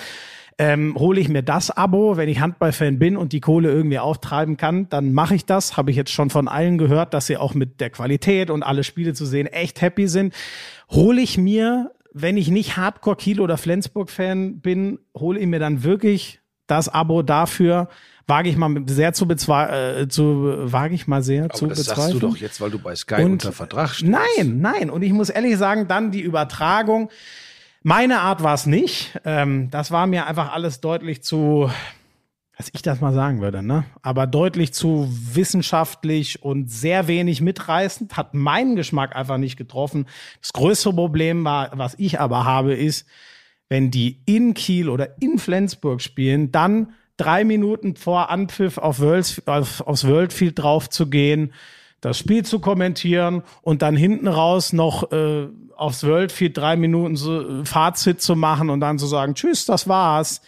Ähm, 0.57 0.95
hole 0.97 1.19
ich 1.19 1.27
mir 1.27 1.43
das 1.43 1.69
Abo, 1.69 2.15
wenn 2.15 2.29
ich 2.29 2.39
Handballfan 2.39 2.97
bin 2.97 3.17
und 3.17 3.33
die 3.33 3.41
Kohle 3.41 3.69
irgendwie 3.69 3.99
auftreiben 3.99 4.55
kann, 4.55 4.87
dann 4.87 5.11
mache 5.11 5.35
ich 5.35 5.45
das. 5.45 5.75
Habe 5.75 5.91
ich 5.91 5.97
jetzt 5.97 6.11
schon 6.11 6.29
von 6.29 6.47
allen 6.47 6.77
gehört, 6.77 7.13
dass 7.13 7.27
sie 7.27 7.35
auch 7.35 7.53
mit 7.55 7.81
der 7.81 7.89
Qualität 7.89 8.49
und 8.49 8.63
alle 8.63 8.85
Spiele 8.85 9.13
zu 9.13 9.25
sehen 9.25 9.47
echt 9.47 9.81
happy 9.81 10.07
sind. 10.07 10.33
Hole 10.89 11.21
ich 11.21 11.37
mir, 11.37 11.91
wenn 12.13 12.37
ich 12.37 12.49
nicht 12.49 12.77
Hardcore 12.77 13.17
Kiel 13.17 13.41
oder 13.41 13.57
Flensburg 13.57 14.09
Fan 14.09 14.61
bin, 14.61 14.99
hole 15.13 15.39
ich 15.39 15.47
mir 15.47 15.59
dann 15.59 15.83
wirklich 15.83 16.39
das 16.67 16.87
Abo 16.87 17.21
dafür, 17.21 17.89
wage 18.27 18.49
ich 18.49 18.57
mal 18.57 18.73
sehr 18.87 19.13
zu 19.13 19.27
bezweifeln, 19.27 20.03
äh, 20.03 20.07
zu, 20.07 20.71
wage 20.71 20.95
ich 20.95 21.07
mal 21.07 21.21
sehr 21.21 21.45
Aber 21.45 21.53
zu 21.53 21.67
das 21.67 21.79
bezweifeln. 21.79 22.01
sagst 22.07 22.13
du 22.23 22.27
doch 22.27 22.37
jetzt, 22.37 22.59
weil 22.61 22.71
du 22.71 22.79
bei 22.79 22.95
Sky 22.95 23.15
Und- 23.23 23.33
unter 23.33 23.51
Vertrag 23.51 23.89
stehst. 23.91 24.11
Nein, 24.11 24.59
nein. 24.61 24.89
Und 24.89 25.03
ich 25.03 25.13
muss 25.13 25.29
ehrlich 25.29 25.57
sagen, 25.57 25.87
dann 25.87 26.11
die 26.11 26.21
Übertragung. 26.21 27.09
Meine 27.83 28.21
Art 28.21 28.41
war 28.41 28.55
es 28.55 28.65
nicht. 28.65 29.19
Ähm, 29.25 29.69
das 29.69 29.91
war 29.91 30.07
mir 30.07 30.25
einfach 30.25 30.51
alles 30.53 30.81
deutlich 30.81 31.21
zu, 31.21 31.69
was 32.57 32.69
ich 32.73 32.81
das 32.81 32.99
mal 32.99 33.13
sagen 33.13 33.41
würde, 33.41 33.61
ne? 33.61 33.83
Aber 34.01 34.25
deutlich 34.25 34.73
zu 34.73 35.07
wissenschaftlich 35.11 36.41
und 36.41 36.71
sehr 36.71 37.07
wenig 37.07 37.41
mitreißend. 37.41 38.17
Hat 38.17 38.33
meinen 38.33 38.75
Geschmack 38.75 39.15
einfach 39.15 39.37
nicht 39.37 39.55
getroffen. 39.57 40.07
Das 40.41 40.51
größte 40.53 40.91
Problem 40.93 41.43
war, 41.45 41.69
was 41.73 41.93
ich 41.99 42.19
aber 42.19 42.43
habe, 42.45 42.73
ist, 42.73 43.07
wenn 43.69 43.91
die 43.91 44.21
in 44.25 44.53
Kiel 44.55 44.89
oder 44.89 45.21
in 45.21 45.37
Flensburg 45.37 46.01
spielen, 46.01 46.51
dann 46.51 46.93
drei 47.17 47.43
Minuten 47.43 47.95
vor 47.95 48.29
Anpfiff 48.29 48.77
auf 48.77 48.99
Worlds, 48.99 49.41
auf, 49.47 49.81
aufs 49.81 50.07
Worldfield 50.07 50.59
drauf 50.59 50.89
zu 50.89 51.09
gehen, 51.09 51.53
das 52.01 52.19
Spiel 52.19 52.45
zu 52.45 52.59
kommentieren 52.59 53.43
und 53.61 53.81
dann 53.81 53.95
hinten 53.95 54.27
raus 54.27 54.73
noch 54.73 55.11
äh, 55.11 55.47
aufs 55.75 56.03
Worldfield 56.03 56.57
drei 56.57 56.75
Minuten 56.75 57.15
so, 57.15 57.61
äh, 57.61 57.65
Fazit 57.65 58.21
zu 58.21 58.35
machen 58.35 58.69
und 58.69 58.79
dann 58.79 58.99
zu 58.99 59.07
sagen, 59.07 59.35
tschüss, 59.35 59.65
das 59.65 59.87
war's. 59.87 60.41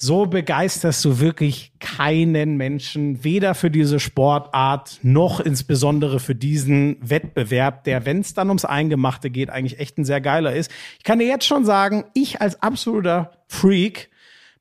So 0.00 0.26
begeisterst 0.26 1.04
du 1.04 1.18
wirklich 1.18 1.72
keinen 1.80 2.56
Menschen, 2.56 3.24
weder 3.24 3.56
für 3.56 3.68
diese 3.68 3.98
Sportart 3.98 5.00
noch 5.02 5.40
insbesondere 5.40 6.20
für 6.20 6.36
diesen 6.36 6.98
Wettbewerb, 7.00 7.82
der, 7.82 8.06
wenn 8.06 8.20
es 8.20 8.32
dann 8.32 8.46
ums 8.48 8.64
Eingemachte 8.64 9.28
geht, 9.28 9.50
eigentlich 9.50 9.80
echt 9.80 9.98
ein 9.98 10.04
sehr 10.04 10.20
geiler 10.20 10.54
ist. 10.54 10.70
Ich 10.98 11.04
kann 11.04 11.18
dir 11.18 11.26
jetzt 11.26 11.46
schon 11.46 11.64
sagen, 11.64 12.04
ich 12.14 12.40
als 12.40 12.62
absoluter 12.62 13.32
Freak, 13.48 14.08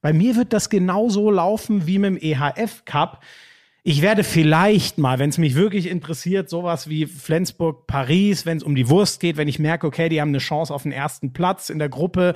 bei 0.08 0.14
mir 0.14 0.38
wird 0.38 0.54
das 0.54 0.70
genauso 0.70 1.30
laufen 1.30 1.86
wie 1.86 2.00
mit 2.00 2.12
dem 2.12 2.18
EHF 2.18 2.86
Cup. 2.86 3.26
Ich 3.84 4.02
werde 4.02 4.24
vielleicht 4.24 5.00
mal, 5.00 5.20
wenn 5.20 5.30
es 5.30 5.38
mich 5.38 5.54
wirklich 5.54 5.90
interessiert, 5.90 6.50
sowas 6.50 6.88
wie 6.88 7.08
Flensburg, 7.08 7.88
Paris, 7.88 8.46
wenn 8.46 8.56
es 8.56 8.64
um 8.64 8.74
die 8.74 8.88
Wurst 8.88 9.20
geht, 9.20 9.36
wenn 9.36 9.50
ich 9.50 9.60
merke, 9.60 9.86
okay, 9.86 10.08
die 10.08 10.22
haben 10.22 10.30
eine 10.30 10.38
Chance 10.38 10.74
auf 10.74 10.84
den 10.84 10.94
ersten 10.94 11.34
Platz 11.34 11.70
in 11.70 11.78
der 11.78 11.90
Gruppe, 11.90 12.36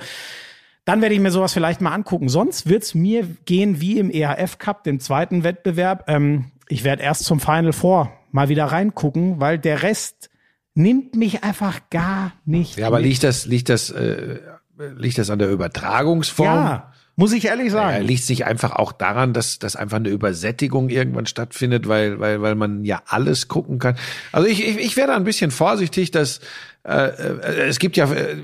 dann 0.84 1.00
werde 1.00 1.14
ich 1.14 1.20
mir 1.22 1.30
sowas 1.30 1.54
vielleicht 1.54 1.80
mal 1.80 1.94
angucken. 1.94 2.28
Sonst 2.28 2.68
wird's 2.68 2.94
mir 2.94 3.26
gehen 3.46 3.80
wie 3.80 3.98
im 3.98 4.10
EHF 4.10 4.58
Cup, 4.58 4.84
dem 4.84 5.00
zweiten 5.00 5.42
Wettbewerb. 5.42 6.04
Ähm, 6.08 6.50
ich 6.68 6.84
werde 6.84 7.02
erst 7.02 7.24
zum 7.24 7.40
Final 7.40 7.72
Four 7.72 8.12
mal 8.32 8.50
wieder 8.50 8.66
reingucken, 8.66 9.40
weil 9.40 9.58
der 9.58 9.82
Rest 9.82 10.28
nimmt 10.74 11.14
mich 11.14 11.42
einfach 11.42 11.80
gar 11.88 12.32
nicht. 12.44 12.76
Ja, 12.76 12.88
aber 12.88 12.98
mit. 12.98 13.06
liegt 13.06 13.24
das, 13.24 13.46
liegt 13.46 13.70
das, 13.70 13.88
äh, 13.88 14.40
liegt 14.76 15.16
das 15.16 15.30
an 15.30 15.38
der 15.38 15.48
Übertragungsform? 15.48 16.46
ja, 16.46 16.92
muss 17.22 17.32
ich 17.32 17.44
ehrlich 17.44 17.70
sagen. 17.70 18.04
liegt 18.04 18.24
sich 18.24 18.46
einfach 18.46 18.72
auch 18.72 18.90
daran, 18.90 19.32
dass, 19.32 19.60
dass 19.60 19.76
einfach 19.76 19.98
eine 19.98 20.08
Übersättigung 20.08 20.88
irgendwann 20.88 21.26
stattfindet, 21.26 21.86
weil, 21.86 22.18
weil, 22.18 22.42
weil 22.42 22.56
man 22.56 22.84
ja 22.84 23.00
alles 23.06 23.46
gucken 23.46 23.78
kann. 23.78 23.94
Also 24.32 24.48
ich, 24.48 24.66
ich, 24.66 24.76
ich 24.78 24.96
wäre 24.96 25.06
da 25.06 25.14
ein 25.14 25.22
bisschen 25.22 25.52
vorsichtig, 25.52 26.10
dass 26.10 26.40
äh, 26.82 27.10
äh, 27.10 27.68
es 27.68 27.78
gibt 27.78 27.96
ja 27.96 28.12
äh, 28.12 28.38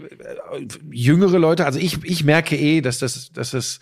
jüngere 0.92 1.38
Leute, 1.38 1.66
also 1.66 1.80
ich, 1.80 2.04
ich 2.04 2.22
merke 2.22 2.54
eh, 2.54 2.80
dass 2.80 3.00
das, 3.00 3.32
dass 3.32 3.50
das 3.50 3.80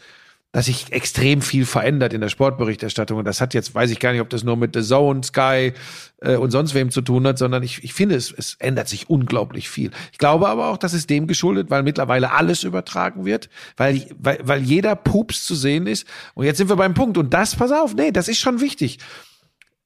dass 0.56 0.64
sich 0.64 0.90
extrem 0.90 1.42
viel 1.42 1.66
verändert 1.66 2.14
in 2.14 2.22
der 2.22 2.30
Sportberichterstattung. 2.30 3.18
Und 3.18 3.26
das 3.26 3.42
hat 3.42 3.52
jetzt, 3.52 3.74
weiß 3.74 3.90
ich 3.90 4.00
gar 4.00 4.12
nicht, 4.12 4.22
ob 4.22 4.30
das 4.30 4.42
nur 4.42 4.56
mit 4.56 4.74
The 4.74 4.80
Zone, 4.80 5.22
Sky 5.22 5.74
äh, 6.22 6.36
und 6.36 6.50
sonst 6.50 6.72
wem 6.72 6.90
zu 6.90 7.02
tun 7.02 7.26
hat, 7.26 7.36
sondern 7.36 7.62
ich, 7.62 7.84
ich 7.84 7.92
finde, 7.92 8.14
es, 8.14 8.32
es 8.32 8.54
ändert 8.54 8.88
sich 8.88 9.10
unglaublich 9.10 9.68
viel. 9.68 9.90
Ich 10.12 10.16
glaube 10.16 10.48
aber 10.48 10.68
auch, 10.68 10.78
dass 10.78 10.94
es 10.94 11.06
dem 11.06 11.26
geschuldet, 11.26 11.68
weil 11.68 11.82
mittlerweile 11.82 12.32
alles 12.32 12.62
übertragen 12.62 13.26
wird, 13.26 13.50
weil, 13.76 14.06
weil, 14.18 14.38
weil 14.44 14.62
jeder 14.62 14.96
Pups 14.96 15.44
zu 15.44 15.54
sehen 15.54 15.86
ist. 15.86 16.06
Und 16.32 16.46
jetzt 16.46 16.56
sind 16.56 16.70
wir 16.70 16.76
beim 16.76 16.94
Punkt. 16.94 17.18
Und 17.18 17.34
das, 17.34 17.54
pass 17.54 17.70
auf, 17.70 17.94
nee, 17.94 18.10
das 18.10 18.26
ist 18.26 18.38
schon 18.38 18.62
wichtig. 18.62 18.96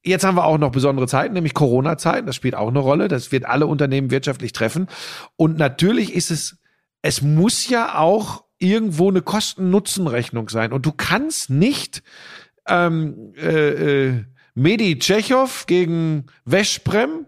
Jetzt 0.05 0.25
haben 0.25 0.37
wir 0.37 0.45
auch 0.45 0.59
noch 0.59 0.71
besondere 0.71 1.09
Zeiten, 1.09 1.35
nämlich 1.35 1.55
Corona-Zeiten. 1.55 2.29
Das 2.29 2.37
spielt 2.37 2.55
auch 2.55 2.69
eine 2.69 2.79
Rolle. 2.79 3.09
Das 3.09 3.33
wird 3.33 3.45
alle 3.45 3.67
Unternehmen 3.67 4.13
wirtschaftlich 4.13 4.53
treffen. 4.53 4.87
Und 5.35 5.59
natürlich 5.59 6.15
ist 6.15 6.31
es, 6.31 6.59
es 7.03 7.23
muss 7.23 7.69
ja 7.69 7.99
auch 7.99 8.45
irgendwo 8.61 9.09
eine 9.09 9.23
Kosten-Nutzen-Rechnung 9.23 10.49
sein. 10.49 10.73
Und 10.73 10.87
du 10.87 10.93
kannst 10.93 11.51
nicht 11.51 12.03
ähm, 12.69 13.35
äh, 13.37 14.09
äh, 14.09 14.25
Medi 14.55 14.99
Tschechow 14.99 15.67
gegen 15.67 16.27
Veszprem 16.45 17.27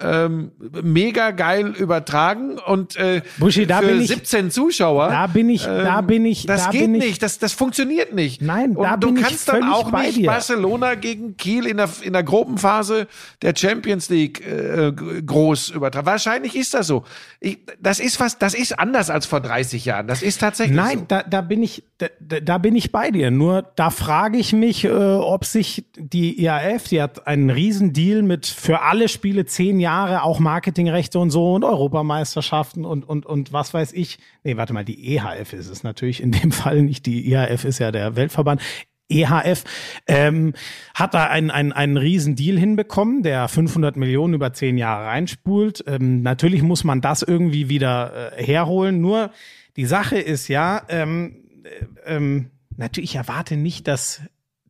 ähm, 0.00 0.50
mega 0.82 1.30
geil 1.30 1.68
übertragen 1.68 2.58
und 2.58 2.96
äh, 2.96 3.22
Buschi, 3.38 3.64
da 3.66 3.78
für 3.78 3.86
bin 3.86 4.00
ich- 4.00 4.08
17 4.08 4.50
Zuschauer. 4.50 5.08
Da 5.08 5.26
bin 5.28 5.48
ich, 5.48 5.64
da 5.64 6.00
Ähm, 6.00 6.06
bin 6.08 6.26
ich, 6.26 6.46
Das 6.46 6.64
da 6.64 6.70
geht 6.72 6.80
bin 6.82 6.94
ich, 6.96 7.04
nicht, 7.04 7.22
das, 7.22 7.38
das 7.38 7.52
funktioniert 7.52 8.12
nicht. 8.12 8.42
Nein, 8.42 8.76
Und 8.76 8.82
da 8.84 8.96
du 8.96 9.06
bin 9.08 9.18
ich 9.18 9.22
kannst 9.22 9.48
dann 9.48 9.62
auch 9.70 9.92
nicht 9.92 10.16
dir. 10.16 10.26
Barcelona 10.26 10.94
gegen 10.96 11.36
Kiel 11.36 11.66
in 11.66 11.76
der, 11.76 11.88
in 12.02 12.12
der 12.12 12.24
Gruppenphase 12.24 13.06
der 13.42 13.54
Champions 13.56 14.08
League 14.10 14.44
äh, 14.46 14.92
groß 14.92 15.70
übertragen. 15.70 16.06
Wahrscheinlich 16.06 16.56
ist 16.56 16.74
das 16.74 16.88
so. 16.88 17.04
Ich, 17.38 17.60
das 17.80 18.00
ist 18.00 18.18
was, 18.18 18.36
das 18.38 18.54
ist 18.54 18.76
anders 18.78 19.10
als 19.10 19.26
vor 19.26 19.40
30 19.40 19.84
Jahren. 19.84 20.08
Das 20.08 20.22
ist 20.22 20.38
tatsächlich 20.40 20.76
Nein, 20.76 20.98
so. 21.00 21.04
da, 21.06 21.22
da 21.22 21.40
bin 21.40 21.62
ich, 21.62 21.84
da, 21.98 22.08
da 22.42 22.58
bin 22.58 22.74
ich 22.74 22.90
bei 22.90 23.12
dir. 23.12 23.30
Nur 23.30 23.62
da 23.76 23.90
frage 23.90 24.38
ich 24.38 24.52
mich, 24.52 24.84
äh, 24.84 24.88
ob 24.90 25.44
sich 25.44 25.84
die 25.96 26.42
IAF, 26.42 26.88
die 26.88 27.00
hat 27.00 27.28
einen 27.28 27.50
riesen 27.50 27.92
Deal 27.92 28.22
mit 28.22 28.46
für 28.46 28.80
alle 28.82 29.08
Spiele 29.08 29.44
zehn 29.46 29.78
Jahre 29.78 29.84
auch 30.02 30.38
Marketingrechte 30.38 31.18
und 31.18 31.30
so 31.30 31.54
und 31.54 31.64
Europameisterschaften 31.64 32.84
und 32.84 33.08
und 33.08 33.26
und 33.26 33.52
was 33.52 33.74
weiß 33.74 33.92
ich. 33.92 34.18
Nee, 34.42 34.56
warte 34.56 34.72
mal, 34.72 34.84
die 34.84 35.16
EHF 35.16 35.52
ist 35.52 35.68
es 35.68 35.82
natürlich 35.82 36.22
in 36.22 36.32
dem 36.32 36.52
Fall 36.52 36.82
nicht. 36.82 37.06
Die 37.06 37.28
IAF 37.30 37.64
ist 37.64 37.78
ja 37.78 37.90
der 37.90 38.16
Weltverband. 38.16 38.60
EHF 39.08 39.64
ähm, 40.06 40.54
hat 40.94 41.14
da 41.14 41.26
einen, 41.26 41.50
einen, 41.50 41.72
einen 41.72 41.96
riesen 41.98 42.36
Deal 42.36 42.58
hinbekommen, 42.58 43.22
der 43.22 43.48
500 43.48 43.96
Millionen 43.96 44.34
über 44.34 44.52
zehn 44.52 44.78
Jahre 44.78 45.06
reinspult. 45.06 45.84
Ähm, 45.86 46.22
natürlich 46.22 46.62
muss 46.62 46.84
man 46.84 47.00
das 47.00 47.22
irgendwie 47.22 47.68
wieder 47.68 48.32
äh, 48.38 48.42
herholen. 48.42 49.00
Nur 49.00 49.30
die 49.76 49.84
Sache 49.84 50.18
ist 50.18 50.48
ja, 50.48 50.82
ähm, 50.88 51.36
äh, 51.64 52.14
ähm, 52.16 52.50
natürlich 52.76 53.10
ich 53.10 53.16
erwarte 53.16 53.56
nicht, 53.56 53.86
dass 53.88 54.22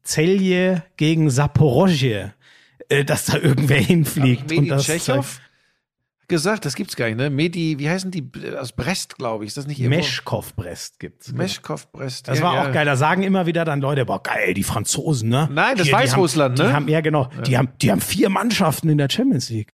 Celje 0.05 0.83
gegen 0.97 1.31
Saporosje, 1.31 2.35
äh, 2.95 3.05
dass 3.05 3.27
da 3.27 3.39
irgendwer 3.39 3.81
hinfliegt. 3.81 4.51
Medi 4.51 4.69
das 4.69 4.85
Tschechow 4.85 5.41
gesagt, 6.29 6.65
das 6.65 6.75
gibt's 6.75 6.97
gar 6.97 7.07
nicht, 7.07 7.17
ne? 7.17 7.31
Medi, 7.31 7.79
wie 7.79 7.89
heißen 7.89 8.11
die 8.11 8.31
aus 8.59 8.73
Brest, 8.73 9.17
glaube 9.17 9.45
ich, 9.45 9.49
ist 9.49 9.57
das 9.57 9.67
nicht 9.67 9.81
irgendwo? 9.81 9.99
Meschkow-Brest 9.99 10.99
gibt's. 10.99 11.33
Meschkow 11.33 11.91
Brest. 11.93 12.29
Das 12.29 12.39
ja, 12.39 12.45
war 12.45 12.55
ja. 12.55 12.69
auch 12.69 12.73
geil. 12.73 12.87
Da 12.87 12.97
sagen 12.97 13.23
immer 13.23 13.47
wieder 13.47 13.65
dann 13.65 13.81
Leute, 13.81 14.05
boah, 14.07 14.23
geil, 14.23 14.55
die 14.55 14.63
Franzosen, 14.63 15.29
ne? 15.29 15.49
Nein, 15.53 15.77
das 15.77 15.87
Hier, 15.87 15.97
Weißrussland, 15.97 16.59
ne? 16.59 16.65
Die 16.65 16.73
haben, 16.73 16.89
ja, 16.89 17.01
genau. 17.01 17.29
Die 17.47 17.59
haben, 17.59 17.69
die 17.81 17.91
haben 17.91 18.01
vier 18.01 18.29
Mannschaften 18.31 18.89
in 18.89 18.99
der 18.99 19.09
Champions 19.11 19.51
League. 19.51 19.71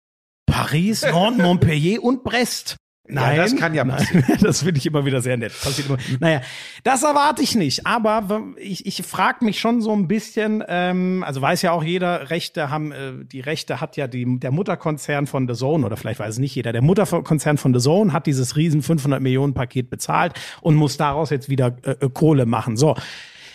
Paris, 0.46 1.02
Nantes, 1.10 1.42
Montpellier 1.42 2.02
und 2.02 2.22
Brest. 2.22 2.76
Nein, 3.08 3.36
das 3.36 3.56
kann 3.56 3.74
ja 3.74 3.84
nein, 3.84 4.24
Das 4.40 4.62
finde 4.62 4.78
ich 4.78 4.86
immer 4.86 5.04
wieder 5.04 5.20
sehr 5.20 5.36
nett. 5.36 5.52
Passiert 5.62 5.88
immer. 5.88 5.98
Naja, 6.20 6.40
das 6.82 7.02
erwarte 7.02 7.42
ich 7.42 7.54
nicht. 7.54 7.86
Aber 7.86 8.42
ich, 8.56 8.86
ich 8.86 9.02
frage 9.02 9.44
mich 9.44 9.60
schon 9.60 9.80
so 9.80 9.92
ein 9.92 10.08
bisschen, 10.08 10.64
ähm, 10.66 11.22
also 11.26 11.40
weiß 11.40 11.62
ja 11.62 11.72
auch 11.72 11.84
jeder, 11.84 12.30
Rechte 12.30 12.70
haben, 12.70 12.92
äh, 12.92 13.12
die 13.24 13.40
Rechte 13.40 13.80
hat 13.80 13.96
ja 13.96 14.08
die, 14.08 14.38
der 14.40 14.50
Mutterkonzern 14.50 15.26
von 15.26 15.46
The 15.46 15.54
Zone, 15.54 15.86
oder 15.86 15.96
vielleicht 15.96 16.20
weiß 16.20 16.34
es 16.34 16.38
nicht 16.38 16.54
jeder, 16.54 16.72
der 16.72 16.82
Mutterkonzern 16.82 17.58
von 17.58 17.74
The 17.74 17.80
Zone 17.80 18.12
hat 18.12 18.26
dieses 18.26 18.56
riesen 18.56 18.82
500 18.82 19.20
Millionen 19.20 19.54
Paket 19.54 19.90
bezahlt 19.90 20.34
und 20.60 20.74
muss 20.74 20.96
daraus 20.96 21.30
jetzt 21.30 21.48
wieder 21.48 21.76
äh, 21.82 21.92
äh, 21.92 22.10
Kohle 22.12 22.46
machen. 22.46 22.76
So. 22.76 22.96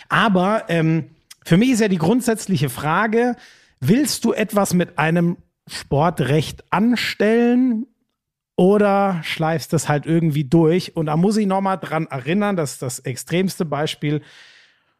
Aber 0.08 0.64
ähm, 0.68 1.10
für 1.44 1.56
mich 1.56 1.70
ist 1.70 1.80
ja 1.80 1.88
die 1.88 1.98
grundsätzliche 1.98 2.68
Frage, 2.68 3.36
willst 3.80 4.24
du 4.24 4.32
etwas 4.32 4.74
mit 4.74 4.98
einem 4.98 5.36
Sportrecht 5.66 6.64
anstellen 6.70 7.86
oder 8.56 9.20
schleifst 9.22 9.72
das 9.72 9.88
halt 9.88 10.06
irgendwie 10.06 10.44
durch. 10.44 10.96
Und 10.96 11.06
da 11.06 11.16
muss 11.16 11.36
ich 11.36 11.46
nochmal 11.46 11.78
dran 11.78 12.06
erinnern, 12.06 12.56
dass 12.56 12.78
das 12.78 12.98
extremste 13.00 13.64
Beispiel 13.64 14.22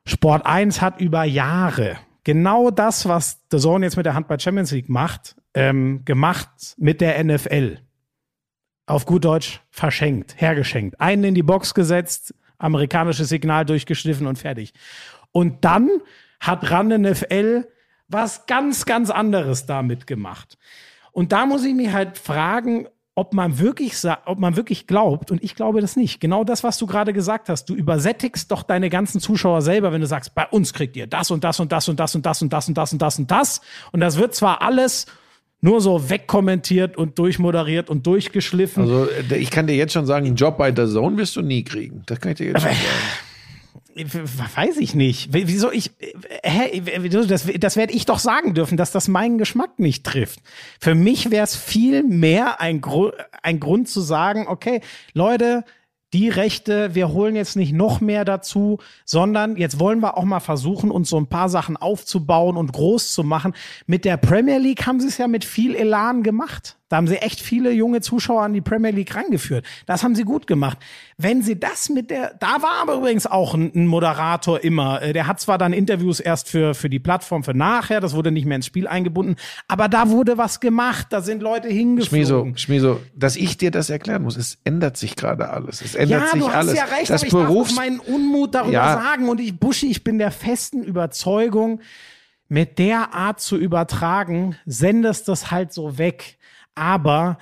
Sport 0.05 0.47
1 0.47 0.81
hat 0.81 1.01
über 1.01 1.25
Jahre 1.25 1.99
genau 2.25 2.71
das, 2.71 3.07
was 3.09 3.41
The 3.51 3.59
Zone 3.59 3.85
jetzt 3.85 3.97
mit 3.97 4.07
der 4.07 4.15
Handball 4.15 4.41
Champions 4.41 4.71
League 4.71 4.89
macht, 4.89 5.37
ähm, 5.55 6.05
gemacht 6.05 6.49
mit 6.77 7.01
der 7.01 7.23
NFL. 7.23 7.79
Auf 8.87 9.07
gut 9.07 9.25
Deutsch 9.25 9.61
verschenkt, 9.71 10.41
hergeschenkt. 10.41 11.01
Einen 11.01 11.25
in 11.25 11.35
die 11.35 11.43
Box 11.43 11.75
gesetzt, 11.75 12.35
amerikanisches 12.59 13.29
Signal 13.29 13.65
durchgeschliffen 13.65 14.27
und 14.27 14.39
fertig. 14.39 14.73
Und 15.31 15.65
dann 15.65 15.89
hat 16.41 16.71
RAN 16.71 16.89
NFL 16.89 17.69
was 18.09 18.47
ganz, 18.47 18.85
ganz 18.85 19.11
anderes 19.11 19.67
damit 19.67 20.07
gemacht. 20.07 20.59
Und 21.13 21.33
da 21.33 21.47
muss 21.47 21.65
ich 21.65 21.75
mich 21.75 21.93
halt 21.93 22.19
fragen, 22.19 22.89
ob 23.15 23.35
man 23.35 23.59
wirklich 23.59 23.95
ob 24.25 24.39
man 24.39 24.57
wirklich 24.57 24.87
glaubt, 24.87 25.31
und 25.31 25.43
ich 25.45 25.55
glaube 25.55 25.81
das 25.81 25.97
nicht. 25.97 26.21
Genau 26.21 26.45
das, 26.45 26.65
was 26.65 26.79
du 26.79 26.87
gerade 26.87 27.13
gesagt 27.13 27.49
hast. 27.49 27.67
Du 27.67 27.75
übersättigst 27.75 28.51
doch 28.51 28.63
deine 28.63 28.89
ganzen 28.89 29.21
Zuschauer 29.21 29.61
selber, 29.61 29.93
wenn 29.93 30.01
du 30.01 30.07
sagst, 30.07 30.35
bei 30.35 30.47
uns 30.47 30.73
kriegt 30.73 30.97
ihr 30.97 31.07
das 31.07 31.31
und 31.31 31.45
das 31.45 31.61
und 31.61 31.73
das 31.73 31.89
und 31.89 32.01
das 32.01 32.15
und 32.15 32.25
das 32.25 32.41
und 32.43 32.53
das 32.53 32.69
und 32.69 32.77
das 32.79 32.93
und 32.93 33.03
das 33.03 33.19
und 33.19 33.31
das. 33.31 33.61
Und 33.93 34.01
das 34.01 34.17
wird 34.17 34.35
zwar 34.35 34.63
alles 34.63 35.07
nur 35.61 35.81
so 35.81 36.09
wegkommentiert 36.11 36.97
und 36.97 37.19
durchmoderiert 37.19 37.91
und 37.91 38.07
durchgeschliffen. 38.07 38.83
Also 38.83 39.09
ich 39.31 39.51
kann 39.51 39.67
dir 39.67 39.77
jetzt 39.77 39.93
schon 39.93 40.07
sagen, 40.07 40.27
einen 40.27 40.37
Job 40.37 40.57
bei 40.57 40.73
der 40.73 40.89
Zone 40.89 41.19
wirst 41.19 41.37
du 41.37 41.43
nie 41.43 41.63
kriegen. 41.63 42.03
Das 42.07 42.21
kann 42.21 42.33
ich 42.33 42.39
dir 42.39 42.47
jetzt 42.49 42.63
schon 42.63 42.71
sagen. 42.71 42.81
Weiß 43.95 44.79
ich 44.79 44.95
nicht. 44.95 45.29
Wieso 45.33 45.71
ich, 45.71 45.91
hä, 46.43 47.09
das, 47.09 47.47
das 47.59 47.77
werde 47.77 47.93
ich 47.93 48.07
doch 48.07 48.19
sagen 48.19 48.55
dürfen, 48.55 48.77
dass 48.77 48.91
das 48.91 49.09
meinen 49.09 49.39
Geschmack 49.39 49.79
nicht 49.79 50.05
trifft. 50.05 50.41
Für 50.81 50.95
mich 50.95 51.31
wäre 51.31 51.45
es 51.45 51.57
viel 51.57 52.03
mehr 52.03 52.61
ein, 52.61 52.81
Gru 52.81 53.11
ein 53.43 53.61
Grund 53.61 53.89
zu 53.89 54.01
sagen, 54.01 54.47
okay, 54.49 54.81
Leute, 55.13 55.65
die 56.13 56.29
Rechte, 56.29 56.95
wir 56.95 57.13
holen 57.13 57.37
jetzt 57.37 57.57
nicht 57.57 57.73
noch 57.73 58.01
mehr 58.01 58.25
dazu, 58.25 58.79
sondern 59.05 59.57
jetzt 59.57 59.79
wollen 59.79 60.01
wir 60.01 60.17
auch 60.17 60.25
mal 60.25 60.41
versuchen, 60.41 60.91
uns 60.91 61.09
so 61.09 61.19
ein 61.19 61.29
paar 61.29 61.49
Sachen 61.49 61.77
aufzubauen 61.77 62.57
und 62.57 62.73
groß 62.73 63.13
zu 63.13 63.25
machen. 63.25 63.55
Mit 63.87 64.05
der 64.05 64.19
Premier 64.19 64.59
League 64.59 64.87
haben 64.87 65.01
sie 65.01 65.09
es 65.09 65.19
ja 65.19 65.29
mit 65.29 65.45
viel 65.45 65.75
Elan 65.75 66.23
gemacht. 66.23 66.77
Da 66.93 66.99
haben 66.99 67.07
sie 67.07 67.17
echt 67.17 67.41
viele 67.41 67.73
junge 67.73 68.03
Zuschauer 68.03 68.43
an 68.43 68.53
die 68.53 68.61
Premier 68.61 68.91
League 68.91 69.17
rangeführt. 69.17 69.65
Das 69.87 70.05
haben 70.05 70.15
sie 70.15 70.25
gut 70.25 70.47
gemacht. 70.47 70.77
Wenn 71.17 71.41
sie 71.41 71.59
das 71.59 71.89
mit 71.89 72.11
der, 72.11 72.35
da 72.39 72.61
war 72.61 72.83
aber 72.83 72.97
übrigens 72.97 73.27
auch 73.27 73.55
ein, 73.55 73.73
ein 73.75 73.87
Moderator 73.87 74.63
immer. 74.63 75.01
Äh, 75.01 75.15
der 75.15 75.27
hat 75.27 75.41
zwar 75.41 75.57
dann 75.57 75.73
Interviews 75.73 76.21
erst 76.21 76.51
für, 76.51 76.75
für 76.75 76.91
die 76.91 76.99
Plattform 76.99 77.45
für 77.45 77.55
nachher, 77.55 78.01
das 78.03 78.13
wurde 78.15 78.31
nicht 78.31 78.45
mehr 78.45 78.57
ins 78.57 78.67
Spiel 78.67 78.87
eingebunden, 78.87 79.37
aber 79.69 79.89
da 79.89 80.11
wurde 80.11 80.37
was 80.37 80.61
gemacht, 80.61 81.07
da 81.09 81.23
sind 81.23 81.41
Leute 81.41 81.69
hingeflogen. 81.69 82.57
Schmieso, 82.57 82.57
Schmieso, 82.57 83.01
dass 83.17 83.37
ich 83.37 83.57
dir 83.57 83.71
das 83.71 83.89
erklären 83.89 84.23
muss, 84.23 84.37
es 84.37 84.59
ändert 84.65 84.99
sich 84.99 85.17
gerade 85.17 85.49
alles. 85.49 85.81
Es 85.81 85.95
ändert 85.95 86.21
ja, 86.25 86.29
sich 86.29 86.41
du 86.41 86.49
hast 86.49 86.55
alles. 86.57 86.75
ja 86.77 86.85
recht, 86.85 87.09
das 87.09 87.23
aber 87.23 87.27
ich 87.27 87.33
Berufs 87.33 87.71
darf 87.75 87.87
meinen 87.87 88.01
Unmut 88.01 88.55
darüber 88.55 88.73
Ja. 88.75 88.93
sagen 89.03 89.31
und 89.31 89.41
ich, 89.41 89.59
Buschi, 89.59 89.87
ich 89.91 90.05
bin 90.05 90.19
der 90.19 90.31
festen 90.31 90.85
Überzeugung, 90.85 91.81
mit 92.51 92.79
der 92.79 93.15
Art 93.15 93.41
zu 93.41 93.57
übertragen, 93.57 94.57
sendest 94.67 95.29
das 95.29 95.51
halt 95.51 95.73
so 95.73 95.97
weg. 95.97 96.37
Aber 96.75 97.39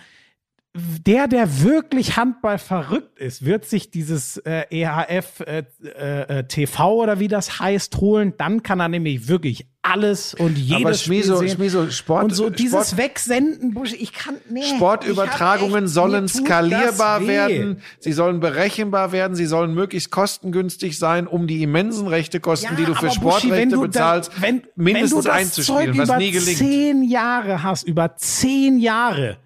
der, 0.74 1.26
der 1.26 1.62
wirklich 1.62 2.16
Handball 2.16 2.59
verrückt 2.59 3.18
ist, 3.18 3.44
wird 3.44 3.64
sich 3.64 3.90
dieses 3.90 4.36
äh, 4.38 4.64
EHF 4.70 5.40
äh, 5.40 5.64
äh, 5.82 6.44
TV 6.44 6.94
oder 6.94 7.18
wie 7.18 7.26
das 7.26 7.59
heißt 7.59 7.97
holen. 7.97 8.34
Dann 8.38 8.62
kann 8.62 8.78
er 8.78 8.88
nämlich 8.88 9.26
wirklich 9.26 9.66
alles 9.82 10.34
und 10.34 10.56
jedes 10.56 10.84
Aber 10.84 10.94
Schmieso, 10.94 11.36
Spiel 11.38 11.48
sehen. 11.48 11.56
Schmieso, 11.56 11.90
Sport, 11.90 12.24
und 12.24 12.30
so 12.34 12.51
dieses 12.51 12.88
Sport, 12.90 12.98
Wegsenden, 12.98 13.74
Busch, 13.74 13.94
ich 13.94 14.12
kann 14.12 14.36
nee, 14.48 14.62
Sportübertragungen 14.62 15.84
echt- 15.86 15.94
sollen 15.94 16.28
skalierbar 16.28 17.26
werden, 17.26 17.80
sie 17.98 18.12
sollen 18.12 18.38
berechenbar 18.38 19.10
werden, 19.10 19.34
sie 19.34 19.47
sollen 19.47 19.74
möglichst 19.74 20.10
kostengünstig 20.12 20.98
sein, 20.98 21.26
um 21.26 21.47
die 21.47 21.62
immensen 21.62 22.06
Rechtekosten, 22.06 22.76
die 22.76 22.84
du 22.84 22.94
für 22.94 23.06
Buschi, 23.06 23.16
Sportrechte 23.48 23.68
du 23.70 23.80
bezahlst, 23.80 24.30
da, 24.36 24.42
wenn, 24.42 24.62
mindestens 24.76 25.12
wenn 25.16 25.22
du 25.22 25.28
das 25.28 25.36
einzuspielen, 25.36 25.86
Zeug 25.86 25.98
was 25.98 26.09
über 26.09 26.18
nie 26.18 26.30
gelingt. 26.30 26.59
zehn 26.59 27.02
Jahre 27.02 27.62
hast, 27.62 27.82
über 27.84 28.16
zehn 28.16 28.78
Jahre, 28.78 29.38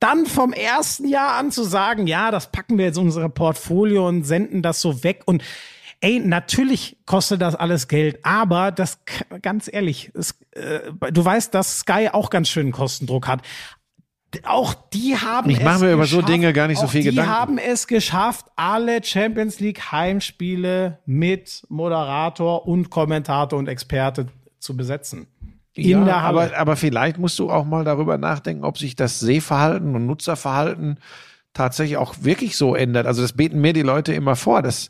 dann 0.00 0.26
vom 0.26 0.52
ersten 0.52 1.06
Jahr 1.06 1.36
an 1.36 1.50
zu 1.50 1.62
sagen, 1.62 2.06
ja, 2.06 2.30
das 2.30 2.50
packen 2.50 2.78
wir 2.78 2.86
jetzt 2.86 2.96
in 2.96 3.04
unsere 3.04 3.28
Portfolio 3.28 4.08
und 4.08 4.24
senden 4.24 4.62
das 4.62 4.80
so 4.80 5.04
weg 5.04 5.22
und 5.26 5.42
Ey, 6.02 6.18
natürlich 6.18 6.96
kostet 7.04 7.42
das 7.42 7.54
alles 7.54 7.86
Geld, 7.86 8.24
aber 8.24 8.72
das, 8.72 9.00
ganz 9.42 9.68
ehrlich, 9.70 10.10
es, 10.14 10.34
äh, 10.52 10.92
du 11.12 11.22
weißt, 11.22 11.52
dass 11.52 11.80
Sky 11.80 12.08
auch 12.10 12.30
ganz 12.30 12.48
schön 12.48 12.72
Kostendruck 12.72 13.28
hat. 13.28 13.42
Auch 14.44 14.72
die 14.72 15.16
haben 15.16 15.50
Ich 15.50 15.58
es 15.58 15.62
mache 15.62 15.84
mir 15.84 15.92
über 15.92 16.06
so 16.06 16.22
Dinge 16.22 16.54
gar 16.54 16.68
nicht 16.68 16.78
so 16.78 16.86
viel 16.86 17.02
die 17.02 17.10
Gedanken. 17.10 17.30
haben 17.30 17.58
es 17.58 17.86
geschafft, 17.86 18.46
alle 18.56 19.04
Champions 19.04 19.60
League 19.60 19.92
Heimspiele 19.92 21.00
mit 21.04 21.66
Moderator 21.68 22.66
und 22.66 22.88
Kommentator 22.88 23.58
und 23.58 23.68
Experte 23.68 24.28
zu 24.58 24.76
besetzen. 24.76 25.26
In 25.74 25.88
ja, 25.88 26.04
der 26.04 26.22
Halle. 26.22 26.26
aber, 26.50 26.56
aber 26.58 26.76
vielleicht 26.76 27.18
musst 27.18 27.38
du 27.38 27.50
auch 27.50 27.64
mal 27.64 27.84
darüber 27.84 28.18
nachdenken, 28.18 28.64
ob 28.64 28.76
sich 28.78 28.96
das 28.96 29.20
Sehverhalten 29.20 29.94
und 29.94 30.06
Nutzerverhalten 30.06 30.98
tatsächlich 31.52 31.96
auch 31.96 32.14
wirklich 32.22 32.56
so 32.56 32.74
ändert. 32.74 33.06
Also 33.06 33.22
das 33.22 33.32
beten 33.32 33.60
mir 33.60 33.72
die 33.72 33.82
Leute 33.82 34.12
immer 34.12 34.36
vor, 34.36 34.62
dass, 34.62 34.88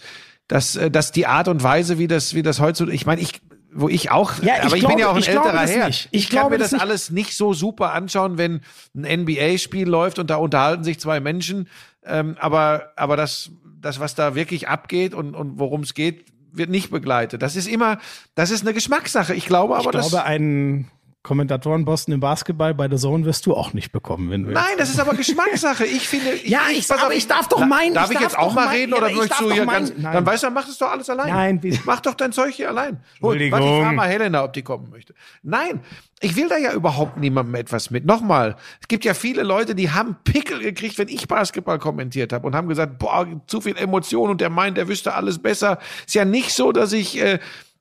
dass, 0.48 0.76
äh, 0.76 0.90
dass 0.90 1.12
die 1.12 1.26
Art 1.26 1.48
und 1.48 1.62
Weise, 1.62 1.98
wie 1.98 2.06
das, 2.08 2.34
wie 2.34 2.42
das 2.42 2.60
heutzutage, 2.60 2.94
ich 2.94 3.06
meine, 3.06 3.20
ich, 3.20 3.40
wo 3.72 3.88
ich 3.88 4.10
auch, 4.10 4.42
Ja, 4.42 4.54
ich 4.58 4.64
aber 4.64 4.74
ich 4.76 4.80
glaube- 4.80 4.94
bin 4.96 4.98
ja 5.00 5.10
auch 5.10 5.16
ein 5.16 5.22
älterer 5.22 5.66
Herr. 5.66 5.88
Ich, 5.88 6.08
Ich 6.10 6.28
kann 6.28 6.38
glaube 6.40 6.50
mir 6.54 6.58
das 6.58 6.70
das 6.70 6.80
alles 6.80 7.10
nicht 7.10 7.36
so 7.36 7.52
super 7.54 7.92
anschauen, 7.92 8.36
wenn 8.38 8.60
ein 8.96 9.04
NBA-Spiel 9.24 9.88
läuft 9.88 10.18
und 10.18 10.28
da 10.30 10.36
unterhalten 10.36 10.82
sich 10.84 10.98
zwei 10.98 11.20
Menschen. 11.20 11.68
Ähm, 12.04 12.36
aber, 12.40 12.92
aber 12.96 13.16
das, 13.16 13.50
das, 13.80 14.00
was 14.00 14.14
da 14.14 14.34
wirklich 14.34 14.68
abgeht 14.68 15.14
und, 15.14 15.34
und 15.34 15.58
worum 15.58 15.82
es 15.82 15.94
geht, 15.94 16.24
wird 16.52 16.70
nicht 16.70 16.90
begleitet. 16.90 17.42
Das 17.42 17.56
ist 17.56 17.68
immer, 17.68 17.98
das 18.34 18.50
ist 18.50 18.62
eine 18.62 18.74
Geschmackssache. 18.74 19.34
Ich 19.34 19.46
glaube 19.46 19.74
aber, 19.76 19.84
ich 19.84 19.90
dass, 19.90 20.10
glaube, 20.10 20.24
einen 20.24 20.90
Kommentatorenposten 21.22 22.14
im 22.14 22.20
Basketball 22.20 22.72
bei 22.74 22.88
der 22.88 22.98
Zone 22.98 23.26
wirst 23.26 23.44
du 23.44 23.54
auch 23.54 23.74
nicht 23.74 23.92
bekommen, 23.92 24.30
wenn 24.30 24.44
du 24.44 24.52
Nein, 24.52 24.64
das 24.78 24.88
ist 24.88 24.98
aber 24.98 25.12
Geschmackssache. 25.16 25.84
Ich 25.84 26.08
finde, 26.08 26.30
ich, 26.32 26.48
Ja, 26.48 26.60
ich- 26.72 26.88
pass 26.88 26.98
aber 26.98 27.08
auf, 27.08 27.14
ich 27.14 27.26
darf 27.26 27.46
doch 27.46 27.64
meinen- 27.66 27.92
Darf 27.92 28.06
ich 28.06 28.12
ich, 28.12 28.22
darf 28.22 28.32
jetzt 28.32 28.38
auch 28.38 28.54
mal 28.54 28.68
reden 28.68 28.92
ja, 28.92 28.96
oder 28.98 29.08
ich 29.10 29.16
möchtest 29.16 29.32
darf 29.40 29.46
du 29.48 29.52
hier 29.52 29.66
ganz? 29.66 29.92
Nein. 29.98 30.12
Dann 30.14 30.24
weißt 30.26 30.42
du, 30.42 30.46
dann 30.46 30.54
mach 30.54 30.66
es 30.66 30.78
doch 30.78 30.90
alles 30.90 31.10
allein. 31.10 31.28
Nein, 31.28 31.60
bitte. 31.60 31.78
mach 31.84 32.00
doch 32.00 32.14
dein 32.14 32.32
Zeug 32.32 32.54
hier 32.54 32.68
allein. 32.70 33.00
Entschuldigung. 33.12 33.60
Warte, 33.60 33.70
ich 33.74 33.82
frage 33.82 33.96
mal 33.96 34.08
Helena, 34.08 34.44
ob 34.44 34.54
die 34.54 34.62
kommen 34.62 34.88
möchte. 34.90 35.14
Nein, 35.42 35.80
ich 36.20 36.34
will 36.36 36.48
da 36.48 36.56
ja 36.56 36.72
überhaupt 36.72 37.18
niemandem 37.18 37.54
etwas 37.54 37.90
mit. 37.90 38.06
Nochmal, 38.06 38.56
es 38.80 38.88
gibt 38.88 39.04
ja 39.04 39.12
viele 39.12 39.42
Leute, 39.42 39.74
die 39.74 39.90
haben 39.90 40.16
Pickel 40.24 40.60
gekriegt, 40.60 40.96
wenn 40.96 41.08
ich 41.08 41.28
Basketball 41.28 41.78
kommentiert 41.78 42.32
habe 42.32 42.46
und 42.46 42.54
haben 42.54 42.68
gesagt, 42.68 42.98
boah, 42.98 43.26
zu 43.46 43.60
viel 43.60 43.76
Emotion 43.76 44.30
und 44.30 44.40
der 44.40 44.48
meint, 44.48 44.78
er 44.78 44.88
wüsste 44.88 45.12
alles 45.12 45.38
besser. 45.38 45.78
Ist 46.06 46.14
ja 46.14 46.24
nicht 46.24 46.52
so, 46.52 46.72
dass 46.72 46.92
ich 46.94 47.20
äh, 47.20 47.38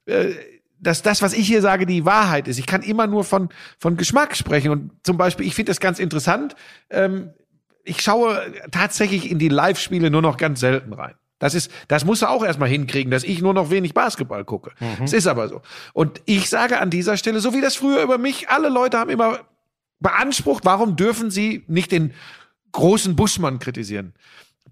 äh, 0.07 0.33
dass 0.79 1.01
das, 1.01 1.21
was 1.21 1.33
ich 1.33 1.47
hier 1.47 1.61
sage, 1.61 1.85
die 1.85 2.05
Wahrheit 2.05 2.47
ist. 2.47 2.57
Ich 2.57 2.65
kann 2.65 2.81
immer 2.81 3.07
nur 3.07 3.23
von, 3.23 3.49
von 3.77 3.97
Geschmack 3.97 4.35
sprechen. 4.35 4.71
Und 4.71 4.91
zum 5.03 5.17
Beispiel, 5.17 5.45
ich 5.45 5.55
finde 5.55 5.71
das 5.71 5.79
ganz 5.79 5.99
interessant. 5.99 6.55
Ähm, 6.89 7.31
ich 7.83 8.01
schaue 8.01 8.41
tatsächlich 8.71 9.29
in 9.29 9.39
die 9.39 9.49
Live-Spiele 9.49 10.09
nur 10.09 10.21
noch 10.21 10.37
ganz 10.37 10.59
selten 10.59 10.93
rein. 10.93 11.15
Das 11.39 11.55
ist, 11.55 11.71
das 11.87 12.03
muss 12.03 12.21
er 12.21 12.31
auch 12.31 12.43
erstmal 12.43 12.69
hinkriegen, 12.69 13.11
dass 13.11 13.23
ich 13.23 13.41
nur 13.41 13.53
noch 13.53 13.69
wenig 13.69 13.93
Basketball 13.93 14.43
gucke. 14.43 14.71
Es 15.03 15.13
ist 15.13 15.25
aber 15.25 15.47
so. 15.47 15.61
Und 15.93 16.21
ich 16.25 16.49
sage 16.49 16.79
an 16.79 16.89
dieser 16.89 17.15
Stelle, 17.15 17.39
so 17.39 17.53
wie 17.53 17.61
das 17.61 17.77
früher 17.77 18.03
über 18.03 18.17
mich, 18.17 18.49
alle 18.49 18.67
Leute 18.67 18.99
haben 18.99 19.09
immer 19.09 19.39
beansprucht, 20.01 20.65
warum 20.65 20.97
dürfen 20.97 21.31
sie 21.31 21.63
nicht 21.67 21.93
den 21.93 22.13
großen 22.73 23.15
Buschmann 23.15 23.59
kritisieren? 23.59 24.13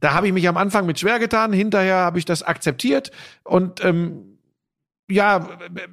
Da 0.02 0.14
habe 0.14 0.28
ich 0.28 0.34
mich 0.34 0.48
am 0.48 0.58
Anfang 0.58 0.86
mit 0.86 1.00
schwer 1.00 1.20
getan, 1.20 1.54
hinterher 1.54 1.96
habe 1.96 2.20
ich 2.20 2.26
das 2.26 2.44
akzeptiert 2.44 3.12
und 3.44 3.84
ähm, 3.84 4.36
ja, 5.10 5.48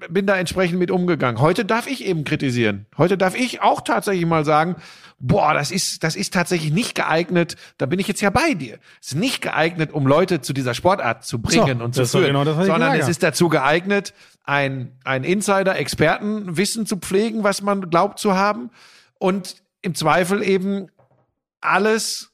bin 0.09 0.27
da 0.27 0.37
entsprechend 0.37 0.79
mit 0.79 0.91
umgegangen. 0.91 1.41
Heute 1.41 1.65
darf 1.65 1.87
ich 1.87 2.05
eben 2.05 2.25
kritisieren. 2.25 2.87
Heute 2.99 3.17
darf 3.17 3.37
ich 3.37 3.63
auch 3.63 3.81
tatsächlich 3.81 4.27
mal 4.27 4.45
sagen, 4.45 4.77
boah, 5.21 5.55
das 5.55 5.71
ist, 5.71 6.03
das 6.03 6.17
ist 6.17 6.35
tatsächlich 6.35 6.73
nicht 6.73 6.97
geeignet. 6.97 7.57
Da 7.79 7.87
bin 7.87 8.01
ich 8.01 8.09
jetzt 8.09 8.21
ja 8.21 8.31
bei 8.31 8.55
dir. 8.55 8.79
Es 9.01 9.09
ist 9.09 9.15
nicht 9.15 9.41
geeignet, 9.41 9.93
um 9.93 10.07
Leute 10.07 10.41
zu 10.41 10.53
dieser 10.53 10.75
Sportart 10.75 11.25
zu 11.25 11.41
bringen 11.41 11.79
So, 11.79 11.85
und 11.85 11.95
zu 11.95 12.07
führen, 12.07 12.27
genau 12.27 12.45
das, 12.45 12.67
sondern 12.67 12.95
es 12.99 13.09
ist 13.09 13.23
dazu 13.23 13.49
geeignet, 13.49 14.15
ein, 14.43 14.93
ein 15.05 15.23
Insider-Expertenwissen 15.23 16.85
zu 16.85 16.97
pflegen, 16.97 17.45
was 17.45 17.63
man 17.63 17.91
glaubt 17.91 18.19
zu 18.19 18.35
haben 18.35 18.71
und 19.19 19.63
im 19.81 19.95
Zweifel 19.95 20.43
eben 20.43 20.89
alles 21.61 22.31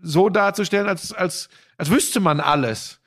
so 0.00 0.28
darzustellen, 0.28 0.86
als, 0.86 1.12
als, 1.12 1.48
als 1.76 1.90
wüsste 1.90 2.20
man 2.20 2.38
alles. 2.40 3.00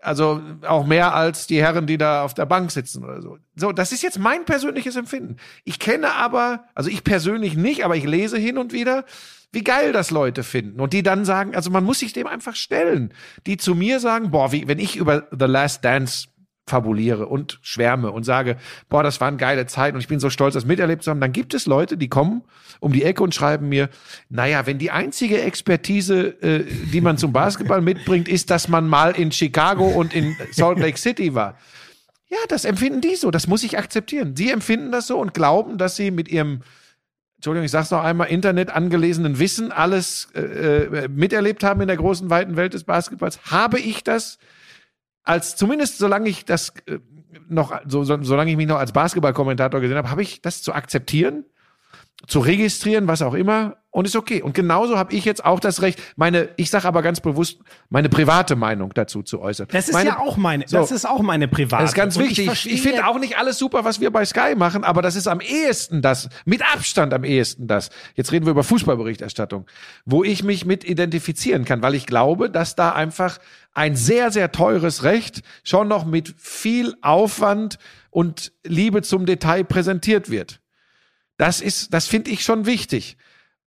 Also 0.00 0.40
auch 0.66 0.86
mehr 0.86 1.14
als 1.14 1.46
die 1.46 1.60
Herren, 1.60 1.86
die 1.86 1.98
da 1.98 2.22
auf 2.22 2.34
der 2.34 2.46
Bank 2.46 2.70
sitzen 2.70 3.04
oder 3.04 3.20
so. 3.20 3.38
So, 3.56 3.72
das 3.72 3.92
ist 3.92 4.02
jetzt 4.02 4.18
mein 4.18 4.44
persönliches 4.44 4.96
Empfinden. 4.96 5.36
Ich 5.64 5.78
kenne 5.78 6.12
aber, 6.12 6.64
also 6.74 6.90
ich 6.90 7.04
persönlich 7.04 7.56
nicht, 7.56 7.84
aber 7.84 7.96
ich 7.96 8.04
lese 8.04 8.38
hin 8.38 8.58
und 8.58 8.72
wieder, 8.72 9.04
wie 9.52 9.64
geil 9.64 9.92
das 9.92 10.10
Leute 10.10 10.42
finden. 10.42 10.80
Und 10.80 10.92
die 10.92 11.02
dann 11.02 11.24
sagen, 11.24 11.54
also 11.54 11.70
man 11.70 11.84
muss 11.84 12.00
sich 12.00 12.12
dem 12.12 12.26
einfach 12.26 12.54
stellen. 12.54 13.14
Die 13.46 13.56
zu 13.56 13.74
mir 13.74 14.00
sagen, 14.00 14.30
boah, 14.30 14.52
wie, 14.52 14.68
wenn 14.68 14.78
ich 14.78 14.96
über 14.96 15.26
The 15.30 15.46
Last 15.46 15.84
Dance 15.84 16.28
fabuliere 16.68 17.26
und 17.26 17.58
schwärme 17.62 18.10
und 18.12 18.24
sage, 18.24 18.56
boah, 18.88 19.02
das 19.02 19.20
waren 19.20 19.38
geile 19.38 19.66
Zeiten 19.66 19.96
und 19.96 20.00
ich 20.00 20.08
bin 20.08 20.20
so 20.20 20.30
stolz, 20.30 20.54
das 20.54 20.64
miterlebt 20.64 21.02
zu 21.02 21.10
haben, 21.10 21.20
dann 21.20 21.32
gibt 21.32 21.54
es 21.54 21.66
Leute, 21.66 21.96
die 21.96 22.08
kommen 22.08 22.42
um 22.80 22.92
die 22.92 23.02
Ecke 23.02 23.22
und 23.22 23.34
schreiben 23.34 23.68
mir, 23.68 23.88
naja, 24.28 24.66
wenn 24.66 24.78
die 24.78 24.90
einzige 24.90 25.40
Expertise, 25.42 26.40
äh, 26.42 26.64
die 26.92 27.00
man 27.00 27.18
zum 27.18 27.32
Basketball 27.32 27.80
mitbringt, 27.80 28.28
ist, 28.28 28.50
dass 28.50 28.68
man 28.68 28.86
mal 28.86 29.12
in 29.12 29.32
Chicago 29.32 29.88
und 29.88 30.14
in 30.14 30.36
Salt 30.52 30.78
Lake 30.78 30.98
City 30.98 31.34
war. 31.34 31.58
Ja, 32.28 32.38
das 32.48 32.64
empfinden 32.64 33.00
die 33.00 33.16
so, 33.16 33.30
das 33.30 33.46
muss 33.46 33.64
ich 33.64 33.78
akzeptieren. 33.78 34.36
Sie 34.36 34.50
empfinden 34.50 34.92
das 34.92 35.06
so 35.06 35.18
und 35.18 35.34
glauben, 35.34 35.78
dass 35.78 35.96
sie 35.96 36.10
mit 36.10 36.28
ihrem 36.28 36.60
Entschuldigung, 37.38 37.66
ich 37.66 37.70
sag's 37.70 37.92
noch 37.92 38.02
einmal, 38.02 38.28
Internet 38.28 38.70
angelesenen 38.70 39.38
Wissen 39.38 39.70
alles 39.70 40.26
äh, 40.34 40.40
äh, 40.40 41.08
miterlebt 41.08 41.62
haben 41.62 41.80
in 41.80 41.86
der 41.86 41.96
großen, 41.96 42.28
weiten 42.30 42.56
Welt 42.56 42.74
des 42.74 42.82
Basketballs. 42.82 43.38
Habe 43.44 43.78
ich 43.78 44.02
das 44.02 44.38
als, 45.28 45.56
zumindest 45.56 45.98
solange 45.98 46.28
ich 46.28 46.44
das 46.44 46.72
äh, 46.86 46.98
noch, 47.48 47.78
so, 47.86 48.04
so, 48.04 48.22
solange 48.22 48.50
ich 48.50 48.56
mich 48.56 48.66
noch 48.66 48.78
als 48.78 48.92
Basketballkommentator 48.92 49.80
gesehen 49.80 49.96
habe, 49.96 50.10
habe 50.10 50.22
ich 50.22 50.40
das 50.40 50.62
zu 50.62 50.72
akzeptieren 50.72 51.44
zu 52.26 52.40
registrieren, 52.40 53.06
was 53.06 53.22
auch 53.22 53.34
immer, 53.34 53.76
und 53.90 54.06
ist 54.06 54.16
okay. 54.16 54.42
Und 54.42 54.54
genauso 54.54 54.98
habe 54.98 55.14
ich 55.14 55.24
jetzt 55.24 55.44
auch 55.44 55.60
das 55.60 55.82
Recht, 55.82 56.00
meine, 56.16 56.50
ich 56.56 56.70
sage 56.70 56.86
aber 56.86 57.00
ganz 57.00 57.20
bewusst, 57.20 57.58
meine 57.88 58.08
private 58.08 58.54
Meinung 58.54 58.92
dazu 58.94 59.22
zu 59.22 59.40
äußern. 59.40 59.68
Das 59.70 59.88
ist 59.88 59.94
meine, 59.94 60.10
ja 60.10 60.18
auch 60.18 60.36
meine, 60.36 60.68
so, 60.68 60.76
das 60.76 60.90
ist 60.90 61.06
auch 61.06 61.22
meine 61.22 61.48
private. 61.48 61.82
Das 61.82 61.92
ist 61.92 61.96
ganz 61.96 62.18
wichtig. 62.18 62.48
Ich, 62.48 62.70
ich 62.70 62.82
finde 62.82 63.06
auch 63.06 63.18
nicht 63.18 63.38
alles 63.38 63.58
super, 63.58 63.84
was 63.84 64.00
wir 64.00 64.10
bei 64.10 64.24
Sky 64.24 64.54
machen, 64.56 64.84
aber 64.84 65.00
das 65.00 65.16
ist 65.16 65.26
am 65.26 65.40
ehesten 65.40 66.02
das, 66.02 66.28
mit 66.44 66.62
Abstand 66.62 67.14
am 67.14 67.24
ehesten 67.24 67.66
das. 67.66 67.90
Jetzt 68.14 68.30
reden 68.30 68.46
wir 68.46 68.50
über 68.50 68.62
Fußballberichterstattung, 68.62 69.66
wo 70.04 70.22
ich 70.22 70.44
mich 70.44 70.66
mit 70.66 70.84
identifizieren 70.84 71.64
kann, 71.64 71.82
weil 71.82 71.94
ich 71.94 72.06
glaube, 72.06 72.50
dass 72.50 72.76
da 72.76 72.92
einfach 72.92 73.38
ein 73.72 73.96
sehr, 73.96 74.30
sehr 74.30 74.52
teures 74.52 75.02
Recht 75.02 75.42
schon 75.64 75.88
noch 75.88 76.04
mit 76.04 76.34
viel 76.36 76.94
Aufwand 77.00 77.78
und 78.10 78.52
Liebe 78.64 79.02
zum 79.02 79.24
Detail 79.24 79.64
präsentiert 79.64 80.30
wird. 80.30 80.60
Das 81.38 81.62
ist, 81.62 81.94
das 81.94 82.06
finde 82.06 82.30
ich 82.30 82.42
schon 82.42 82.66
wichtig. 82.66 83.16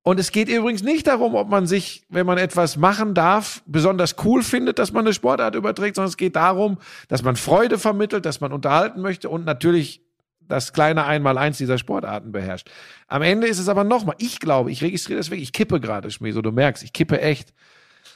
Und 0.02 0.18
es 0.18 0.32
geht 0.32 0.48
übrigens 0.48 0.82
nicht 0.82 1.06
darum, 1.06 1.34
ob 1.34 1.48
man 1.48 1.66
sich, 1.66 2.04
wenn 2.08 2.26
man 2.26 2.38
etwas 2.38 2.76
machen 2.76 3.14
darf, 3.14 3.62
besonders 3.66 4.16
cool 4.24 4.42
findet, 4.42 4.78
dass 4.78 4.92
man 4.92 5.04
eine 5.04 5.14
Sportart 5.14 5.54
überträgt, 5.54 5.96
sondern 5.96 6.08
es 6.08 6.16
geht 6.16 6.36
darum, 6.36 6.78
dass 7.08 7.22
man 7.22 7.36
Freude 7.36 7.78
vermittelt, 7.78 8.24
dass 8.24 8.40
man 8.40 8.52
unterhalten 8.52 9.02
möchte 9.02 9.28
und 9.28 9.44
natürlich 9.44 10.02
das 10.40 10.72
kleine 10.72 11.04
Einmaleins 11.04 11.58
dieser 11.58 11.78
Sportarten 11.78 12.32
beherrscht. 12.32 12.70
Am 13.06 13.22
Ende 13.22 13.46
ist 13.46 13.58
es 13.58 13.68
aber 13.68 13.84
nochmal, 13.84 14.16
ich 14.18 14.40
glaube, 14.40 14.72
ich 14.72 14.82
registriere 14.82 15.18
das 15.18 15.30
wirklich, 15.30 15.48
ich 15.48 15.52
kippe 15.52 15.80
gerade, 15.80 16.10
Schmieso, 16.10 16.42
du 16.42 16.50
merkst, 16.50 16.82
ich 16.82 16.92
kippe 16.92 17.20
echt. 17.20 17.52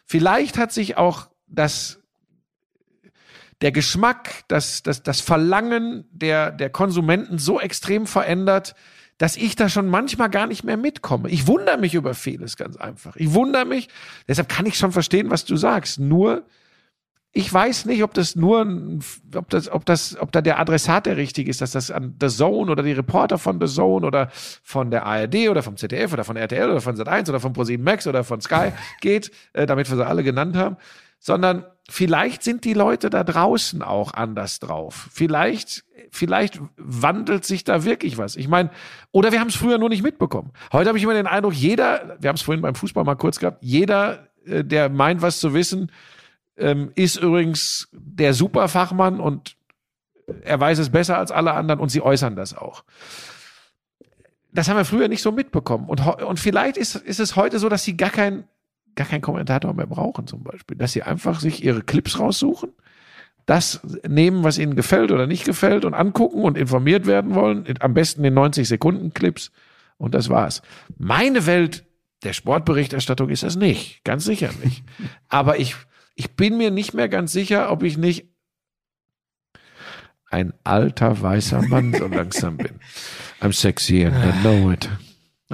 Vielleicht 0.04 0.58
hat 0.58 0.72
sich 0.72 0.96
auch 0.96 1.28
das, 1.46 2.00
der 3.60 3.72
Geschmack, 3.72 4.44
das, 4.48 4.82
das, 4.82 5.02
das 5.02 5.20
Verlangen 5.20 6.06
der, 6.10 6.50
der 6.50 6.70
Konsumenten 6.70 7.38
so 7.38 7.60
extrem 7.60 8.06
verändert, 8.06 8.74
dass 9.18 9.36
ich 9.36 9.56
da 9.56 9.68
schon 9.68 9.88
manchmal 9.88 10.30
gar 10.30 10.46
nicht 10.46 10.64
mehr 10.64 10.76
mitkomme. 10.76 11.28
Ich 11.30 11.46
wundere 11.46 11.78
mich 11.78 11.94
über 11.94 12.14
vieles 12.14 12.56
ganz 12.56 12.76
einfach. 12.76 13.16
Ich 13.16 13.32
wundere 13.32 13.64
mich, 13.64 13.88
deshalb 14.28 14.48
kann 14.48 14.66
ich 14.66 14.76
schon 14.76 14.92
verstehen, 14.92 15.30
was 15.30 15.44
du 15.44 15.56
sagst. 15.56 16.00
Nur, 16.00 16.44
ich 17.36 17.52
weiß 17.52 17.86
nicht, 17.86 18.02
ob 18.02 18.14
das 18.14 18.36
nur, 18.36 18.60
ob 19.34 19.50
das, 19.50 19.68
ob 19.68 19.84
das, 19.84 20.16
ob 20.18 20.30
da 20.32 20.40
der 20.40 20.58
Adressat 20.58 21.06
der 21.06 21.16
richtige 21.16 21.50
ist, 21.50 21.60
dass 21.60 21.72
das 21.72 21.90
an 21.90 22.14
The 22.20 22.28
Zone 22.28 22.70
oder 22.70 22.82
die 22.82 22.92
Reporter 22.92 23.38
von 23.38 23.60
The 23.60 23.72
Zone 23.72 24.06
oder 24.06 24.28
von 24.32 24.90
der 24.90 25.04
ARD 25.04 25.48
oder 25.48 25.62
vom 25.62 25.76
ZDF 25.76 26.12
oder 26.12 26.24
von 26.24 26.36
RTL 26.36 26.70
oder 26.70 26.80
von 26.80 26.96
Sat1 26.96 27.28
oder 27.28 27.40
von 27.40 27.52
ProSieben 27.52 27.84
Max 27.84 28.06
oder 28.06 28.24
von 28.24 28.40
Sky 28.40 28.72
geht, 29.00 29.30
äh, 29.52 29.66
damit 29.66 29.90
wir 29.90 29.96
sie 29.96 30.06
alle 30.06 30.22
genannt 30.22 30.56
haben, 30.56 30.76
sondern 31.18 31.64
vielleicht 31.88 32.42
sind 32.42 32.64
die 32.64 32.72
Leute 32.72 33.10
da 33.10 33.24
draußen 33.24 33.82
auch 33.82 34.14
anders 34.14 34.58
drauf. 34.58 35.08
Vielleicht, 35.12 35.84
vielleicht 36.10 36.60
wandelt 36.76 37.44
sich 37.44 37.64
da 37.64 37.84
wirklich 37.84 38.16
was. 38.16 38.36
Ich 38.36 38.48
meine, 38.48 38.70
oder 39.12 39.32
wir 39.32 39.40
haben 39.40 39.48
es 39.48 39.56
früher 39.56 39.78
nur 39.78 39.90
nicht 39.90 40.02
mitbekommen. 40.02 40.52
Heute 40.72 40.88
habe 40.88 40.98
ich 40.98 41.04
immer 41.04 41.14
den 41.14 41.26
Eindruck, 41.26 41.54
jeder, 41.54 42.16
wir 42.20 42.28
haben 42.28 42.36
es 42.36 42.42
vorhin 42.42 42.62
beim 42.62 42.74
Fußball 42.74 43.04
mal 43.04 43.16
kurz 43.16 43.38
gehabt, 43.38 43.58
jeder, 43.60 44.28
äh, 44.46 44.64
der 44.64 44.88
meint, 44.88 45.22
was 45.22 45.40
zu 45.40 45.52
wissen, 45.52 45.92
ähm, 46.56 46.90
ist 46.94 47.16
übrigens 47.16 47.88
der 47.92 48.32
Superfachmann 48.32 49.20
und 49.20 49.56
er 50.42 50.58
weiß 50.58 50.78
es 50.78 50.90
besser 50.90 51.18
als 51.18 51.30
alle 51.30 51.52
anderen 51.52 51.80
und 51.80 51.90
sie 51.90 52.00
äußern 52.00 52.36
das 52.36 52.56
auch. 52.56 52.84
Das 54.52 54.68
haben 54.68 54.76
wir 54.76 54.84
früher 54.84 55.08
nicht 55.08 55.20
so 55.20 55.32
mitbekommen. 55.32 55.88
Und, 55.88 56.00
und 56.00 56.38
vielleicht 56.38 56.76
ist, 56.76 56.94
ist 56.94 57.18
es 57.18 57.34
heute 57.34 57.58
so, 57.58 57.68
dass 57.68 57.82
sie 57.82 57.96
gar 57.96 58.10
kein 58.10 58.44
gar 58.94 59.06
keinen 59.06 59.22
Kommentator 59.22 59.74
mehr 59.74 59.86
brauchen 59.86 60.26
zum 60.26 60.42
Beispiel. 60.42 60.76
Dass 60.76 60.92
sie 60.92 61.02
einfach 61.02 61.40
sich 61.40 61.64
ihre 61.64 61.82
Clips 61.82 62.18
raussuchen, 62.18 62.70
das 63.46 63.80
nehmen, 64.08 64.42
was 64.42 64.58
ihnen 64.58 64.74
gefällt 64.74 65.10
oder 65.10 65.26
nicht 65.26 65.44
gefällt 65.44 65.84
und 65.84 65.94
angucken 65.94 66.42
und 66.42 66.56
informiert 66.56 67.06
werden 67.06 67.34
wollen. 67.34 67.66
Am 67.80 67.94
besten 67.94 68.24
in 68.24 68.34
90 68.34 68.66
Sekunden 68.66 69.12
Clips. 69.12 69.50
Und 69.98 70.14
das 70.14 70.28
war's. 70.28 70.62
Meine 70.96 71.46
Welt 71.46 71.84
der 72.24 72.32
Sportberichterstattung 72.32 73.28
ist 73.28 73.42
das 73.42 73.56
nicht. 73.56 74.02
Ganz 74.04 74.24
sicher 74.24 74.50
nicht. 74.62 74.82
Aber 75.28 75.58
ich, 75.58 75.76
ich 76.14 76.36
bin 76.36 76.56
mir 76.56 76.70
nicht 76.70 76.94
mehr 76.94 77.08
ganz 77.08 77.32
sicher, 77.32 77.70
ob 77.70 77.82
ich 77.82 77.98
nicht 77.98 78.26
ein 80.30 80.52
alter 80.64 81.20
weißer 81.20 81.62
Mann 81.62 81.94
so 81.94 82.08
langsam 82.08 82.56
bin. 82.56 82.80
I'm 83.40 83.52
sexy 83.52 84.04
and 84.04 84.16
I 84.16 84.32
know 84.40 84.70
it. 84.70 84.88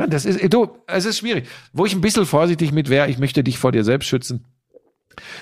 Das 0.09 0.24
ist, 0.24 0.52
du, 0.52 0.78
es 0.86 1.05
ist 1.05 1.18
schwierig. 1.18 1.48
Wo 1.72 1.86
ich 1.86 1.94
ein 1.94 2.01
bisschen 2.01 2.27
vorsichtig 2.27 2.72
mit 2.72 2.89
wäre, 2.89 3.09
ich 3.09 3.18
möchte 3.18 3.44
dich 3.44 3.59
vor 3.59 3.72
dir 3.72 3.85
selbst 3.85 4.06
schützen. 4.06 4.44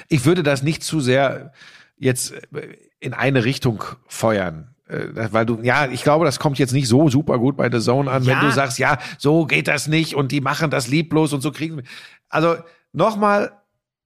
Ich 0.08 0.24
würde 0.24 0.42
das 0.42 0.62
nicht 0.62 0.82
zu 0.82 1.00
sehr 1.00 1.52
jetzt 1.98 2.32
äh, 2.32 2.76
in 3.00 3.14
eine 3.14 3.44
Richtung 3.44 3.84
feuern. 4.06 4.74
Äh, 4.88 5.32
weil 5.32 5.46
du, 5.46 5.60
ja, 5.62 5.88
ich 5.88 6.02
glaube, 6.02 6.24
das 6.24 6.38
kommt 6.38 6.58
jetzt 6.58 6.72
nicht 6.72 6.88
so 6.88 7.08
super 7.08 7.38
gut 7.38 7.56
bei 7.56 7.70
The 7.70 7.80
Zone 7.80 8.10
an, 8.10 8.22
ja. 8.24 8.34
wenn 8.34 8.48
du 8.48 8.52
sagst, 8.52 8.78
ja, 8.78 8.98
so 9.18 9.46
geht 9.46 9.68
das 9.68 9.86
nicht 9.86 10.14
und 10.14 10.32
die 10.32 10.40
machen 10.40 10.70
das 10.70 10.88
lieblos 10.88 11.32
und 11.32 11.40
so 11.40 11.52
kriegen 11.52 11.76
wir. 11.76 11.84
Also 12.28 12.56
nochmal, 12.92 13.52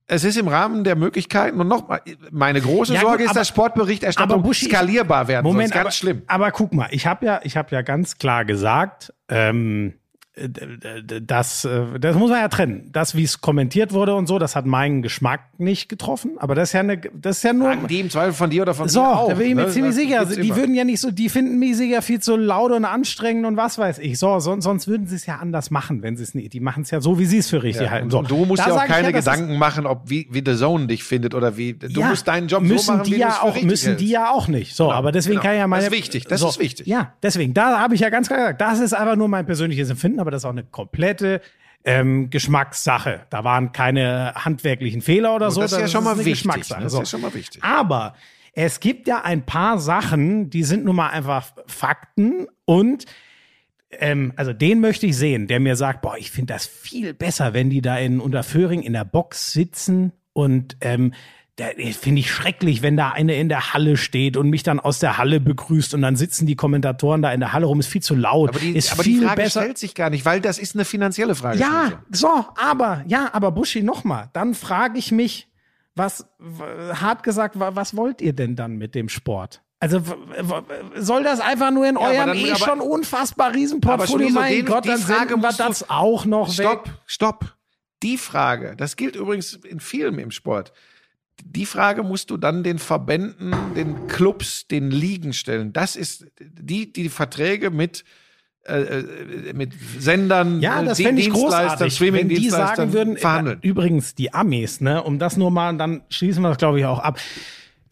es 0.07 0.25
ist 0.25 0.37
im 0.37 0.49
Rahmen 0.49 0.85
der 0.85 0.97
Möglichkeiten 0.97 1.61
und 1.61 1.69
nochmal, 1.69 2.03
meine 2.31 2.61
große 2.61 2.95
ja, 2.95 3.01
Sorge 3.01 3.19
gut, 3.19 3.25
ist, 3.27 3.31
aber, 3.31 3.41
dass 3.41 3.49
Sportberichterstattung 3.49 4.43
Buschi, 4.43 4.67
skalierbar 4.67 5.29
werden 5.29 5.45
Moment, 5.45 5.73
ganz 5.73 5.81
aber, 5.81 5.91
schlimm. 5.93 6.23
Aber 6.27 6.51
guck 6.51 6.75
mal, 6.75 6.89
ich 6.91 7.07
habe 7.07 7.25
ja, 7.25 7.41
ich 7.45 7.57
habe 7.57 7.75
ja 7.75 7.83
ganz 7.83 8.19
klar 8.19 8.45
gesagt, 8.45 9.15
ähm, 9.29 9.95
äh, 9.95 10.02
das, 10.35 11.67
äh, 11.67 11.99
das 12.01 12.17
muss 12.17 12.31
man 12.31 12.41
ja 12.41 12.49
trennen. 12.49 12.89
Das, 12.91 13.15
wie 13.15 13.23
es 13.23 13.43
kommentiert 13.43 13.93
wurde 13.93 14.15
und 14.15 14.27
so, 14.27 14.39
das 14.39 14.57
hat 14.57 14.65
meinen 14.65 15.03
Geschmack 15.03 15.59
nicht 15.59 15.91
getroffen. 15.91 16.33
Aber 16.39 16.55
das 16.55 16.71
ist 16.71 16.73
ja 16.73 16.81
eine, 16.81 16.99
das 16.99 17.39
ist 17.39 17.43
ja 17.43 17.53
nur. 17.53 17.69
Sagen 17.69 17.87
die 17.87 18.01
im 18.01 18.09
Zweifel 18.09 18.33
von 18.33 18.49
dir 18.49 18.63
oder 18.63 18.73
von 18.73 18.89
so, 18.89 19.03
mir 19.03 19.09
auch. 19.09 19.29
da 19.29 19.35
bin 19.35 19.49
ich 19.49 19.55
mir 19.55 19.67
ne? 19.67 19.69
ziemlich 19.69 19.95
sicher. 19.95 20.25
Die 20.25 20.49
immer. 20.49 20.57
würden 20.57 20.75
ja 20.75 20.85
nicht 20.85 21.01
so, 21.01 21.11
die 21.11 21.29
finden 21.29 21.59
mich 21.59 21.77
sicher 21.77 22.01
viel 22.01 22.21
zu 22.21 22.37
laut 22.37 22.73
und 22.73 22.87
anstrengend 22.87 23.45
und 23.45 23.59
was 23.59 23.77
weiß 23.77 23.99
ich. 23.99 24.19
So, 24.19 24.39
sonst, 24.39 24.65
sonst 24.65 24.89
würden 24.89 25.07
sie 25.07 25.17
es 25.17 25.27
ja 25.27 25.37
anders 25.37 25.71
machen, 25.71 26.03
wenn 26.03 26.17
sie 26.17 26.23
es 26.23 26.35
nicht. 26.35 26.55
Die 26.55 26.61
machen 26.61 26.85
es 26.85 26.91
ja 26.91 27.03
so, 27.03 27.19
wie 27.19 27.27
sie 27.27 27.39
es 27.39 27.51
für 27.51 27.63
richtig 27.63 27.85
ja, 27.85 27.91
halten. 27.91 28.11
So. 28.11 28.21
Und 28.21 28.31
du 28.31 28.47
musst 28.47 28.63
da 28.63 28.69
ja 28.69 28.77
auch 28.77 28.87
keine 28.87 29.09
ja, 29.09 29.19
Gedanken 29.19 29.59
machen, 29.59 29.85
ob 29.85 30.09
wie, 30.09 30.29
wie 30.31 30.43
The 30.45 30.57
Zone 30.57 30.87
dich 30.87 31.05
findet 31.05 31.35
oder 31.35 31.59
wie. 31.59 31.75
Du 31.75 32.01
ja, 32.01 32.09
musst 32.09 32.27
deinen 32.27 32.49
Job 32.49 32.63
müssen 32.63 32.87
so 32.87 32.93
machen, 32.93 33.05
die 33.05 33.13
wie 33.13 33.19
ja 33.19 33.43
auch, 33.43 33.61
müssen 33.61 33.87
hältst. 33.89 34.01
die 34.01 34.09
ja 34.09 34.31
auch 34.31 34.49
nicht. 34.49 34.75
So, 34.75 34.85
genau, 34.85 34.97
aber 34.97 35.13
deswegen 35.13 35.41
genau. 35.41 35.43
kann 35.43 35.57
ja 35.59 35.67
meine. 35.67 35.85
Das 35.85 35.93
ist 35.93 35.99
wichtig. 35.99 36.25
Das 36.25 36.41
so, 36.41 36.49
ist 36.49 36.59
wichtig. 36.59 36.87
Ja, 36.87 37.13
deswegen. 37.23 37.53
Da 37.53 37.81
habe 37.81 37.95
ich 37.95 38.01
ja 38.01 38.09
ganz 38.09 38.29
klar 38.29 38.39
gesagt, 38.39 38.63
das 38.63 38.81
ist 38.81 38.95
einfach 38.95 39.17
nur 39.17 39.29
mein 39.29 39.45
persönliches 39.45 39.91
Empfinden, 39.91 40.22
aber 40.23 40.31
das 40.31 40.43
ist 40.43 40.47
auch 40.47 40.51
eine 40.51 40.65
komplette 40.65 41.43
ähm, 41.85 42.31
Geschmackssache. 42.31 43.27
Da 43.31 43.45
waren 43.45 43.73
keine 43.73 44.35
handwerklichen 44.35 45.03
Fehler 45.03 45.35
oder 45.35 45.51
so. 45.51 45.61
Das 45.61 45.73
ist 45.73 45.81
ja 45.81 45.89
schon 45.89 46.05
mal 46.05 46.17
wichtig. 46.17 46.35
Geschmackssache. 46.35 46.83
Das 46.83 46.95
ist 46.95 47.11
schon 47.11 47.21
mal 47.21 47.35
wichtig. 47.35 47.63
Aber 47.63 48.15
es 48.55 48.81
gibt 48.81 49.09
ja 49.09 49.23
ein 49.23 49.45
paar 49.45 49.79
Sachen, 49.79 50.51
die 50.51 50.63
sind 50.63 50.85
nun 50.85 50.97
mal 50.97 51.09
einfach 51.09 51.53
Fakten 51.67 52.47
und 52.65 53.07
ähm, 53.99 54.33
also 54.37 54.53
den 54.53 54.81
möchte 54.81 55.07
ich 55.07 55.17
sehen, 55.17 55.47
der 55.47 55.61
mir 55.61 55.77
sagt, 55.77 56.03
boah, 56.03 56.17
ich 56.17 56.31
finde 56.31 56.55
das 56.55 56.67
viel 56.67 57.13
besser, 57.15 57.53
wenn 57.53 57.71
die 57.71 57.83
da 57.83 57.99
in 57.99 58.21
Unterföhring 58.21 58.83
in 58.83 58.95
der 58.95 59.05
Box 59.05 59.53
sitzen 59.53 60.13
und 60.33 60.77
ähm, 60.81 61.13
finde 61.59 62.21
ich 62.21 62.31
schrecklich, 62.31 62.83
wenn 62.83 62.97
da 62.97 63.11
eine 63.11 63.37
in 63.37 63.49
der 63.49 63.75
Halle 63.75 63.97
steht 63.97 64.37
und 64.37 64.49
mich 64.49 64.63
dann 64.63 64.81
aus 64.81 64.99
der 65.01 65.19
Halle 65.19 65.39
begrüßt 65.39 65.93
und 65.95 66.01
dann 66.01 66.17
sitzen 66.17 66.47
die 66.47 66.57
Kommentatoren 66.57 67.21
da 67.21 67.33
in 67.33 67.41
der 67.41 67.53
Halle 67.53 67.67
rum, 67.67 67.79
ist 67.79 67.89
viel 67.89 68.03
zu 68.03 68.15
laut. 68.15 68.51
Aber 68.51 68.59
die, 68.59 68.75
ist 68.75 68.93
aber 68.93 69.03
viel 69.03 69.21
die 69.21 69.27
Frage 69.27 69.43
besser. 69.43 69.61
stellt 69.61 69.79
sich 69.79 69.95
gar 69.95 70.09
nicht, 70.09 70.25
weil 70.25 70.41
das 70.41 70.59
ist 70.59 70.75
eine 70.75 70.85
finanzielle 70.85 71.35
Frage. 71.35 71.59
Ja, 71.59 72.03
so, 72.11 72.47
aber, 72.57 73.05
ja, 73.07 73.29
aber 73.33 73.53
Buschi, 73.53 73.83
nochmal, 73.83 74.31
dann 74.33 74.55
frage 74.55 74.99
ich 74.99 75.13
mich, 75.13 75.49
was, 75.95 76.27
hart 76.95 77.23
gesagt, 77.23 77.57
was 77.59 77.97
wollt 77.97 78.23
ihr 78.23 78.33
denn 78.33 78.57
dann 78.57 78.77
mit 78.77 78.95
dem 78.95 79.11
Sport? 79.11 79.63
Also 79.79 80.01
soll 80.95 81.23
das 81.25 81.41
einfach 81.41 81.71
nur 81.71 81.87
in 81.87 81.97
ja, 81.97 82.01
eurem 82.01 82.27
dann, 82.29 82.37
eh 82.37 82.55
schon 82.57 82.81
unfassbar 82.81 83.53
Riesenportfolio? 83.53 84.31
Mein 84.31 84.55
den, 84.55 84.67
Gott, 84.67 84.87
dann 84.89 85.01
Frage 85.01 85.37
wir 85.37 85.53
das 85.53 85.91
auch 85.91 86.25
noch 86.25 86.51
stopp, 86.53 86.87
weg. 86.87 86.95
Stopp, 87.07 87.41
stopp. 87.41 87.57
Die 88.03 88.17
Frage, 88.17 88.75
das 88.77 88.97
gilt 88.97 89.17
übrigens 89.17 89.55
in 89.55 89.81
vielem 89.81 90.19
im 90.19 90.31
Sport 90.31 90.73
die 91.41 91.67
Frage 91.67 92.03
musst 92.03 92.31
du 92.31 92.37
dann 92.37 92.63
den 92.63 92.79
Verbänden, 92.79 93.55
den 93.77 94.07
Clubs, 94.07 94.67
den 94.67 94.91
Ligen 94.91 95.33
stellen. 95.33 95.73
Das 95.73 95.97
ist 95.97 96.27
die, 96.41 96.93
die 96.93 97.09
Verträge 97.09 97.71
mit 97.71 98.05
äh, 98.65 98.81
äh 98.81 99.53
mit 99.53 99.73
Sendern, 99.99 100.61
ja, 100.61 100.83
das 100.83 101.01
fände 101.01 101.21
ich 101.21 101.31
großartig, 101.31 102.01
wenn 102.01 102.29
die 102.29 102.49
sagen 102.49 102.93
würden, 102.93 103.17
verhandeln. 103.17 103.59
Übrigens 103.63 104.15
die 104.15 104.33
Amis, 104.33 104.81
ne, 104.81 105.03
um 105.03 105.19
das 105.19 105.37
nur 105.37 105.51
mal, 105.51 105.77
dann 105.77 106.03
schließen 106.11 106.43
wir 106.43 106.49
das 106.51 106.59
glaube 106.59 106.79
ich 106.79 106.87
auch 106.87 107.01
ab. 107.01 107.19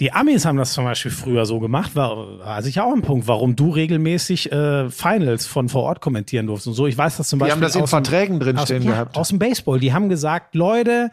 Die 0.00 0.12
Amis 0.12 0.46
haben 0.46 0.56
das 0.56 0.72
zum 0.72 0.84
Beispiel 0.84 1.10
früher 1.10 1.44
so 1.44 1.60
gemacht, 1.60 1.94
war, 1.94 2.38
war 2.38 2.62
sicher 2.62 2.86
auch 2.86 2.94
ein 2.94 3.02
Punkt, 3.02 3.28
warum 3.28 3.54
du 3.54 3.70
regelmäßig 3.70 4.50
äh, 4.50 4.88
Finals 4.88 5.44
von 5.44 5.68
vor 5.68 5.82
Ort 5.82 6.00
kommentieren 6.00 6.46
durfst 6.46 6.66
und 6.66 6.72
so. 6.72 6.86
Ich 6.86 6.96
weiß 6.96 7.18
das 7.18 7.28
zum 7.28 7.38
Die 7.38 7.40
Beispiel. 7.40 7.52
haben 7.52 7.60
das 7.60 7.76
in 7.76 7.86
Verträgen 7.86 8.40
drin 8.40 8.56
aus, 8.56 8.70
ja, 8.70 8.78
gehabt. 8.78 9.16
Aus 9.18 9.28
dem 9.28 9.38
Baseball. 9.38 9.78
Die 9.78 9.92
haben 9.92 10.08
gesagt, 10.08 10.54
Leute, 10.54 11.10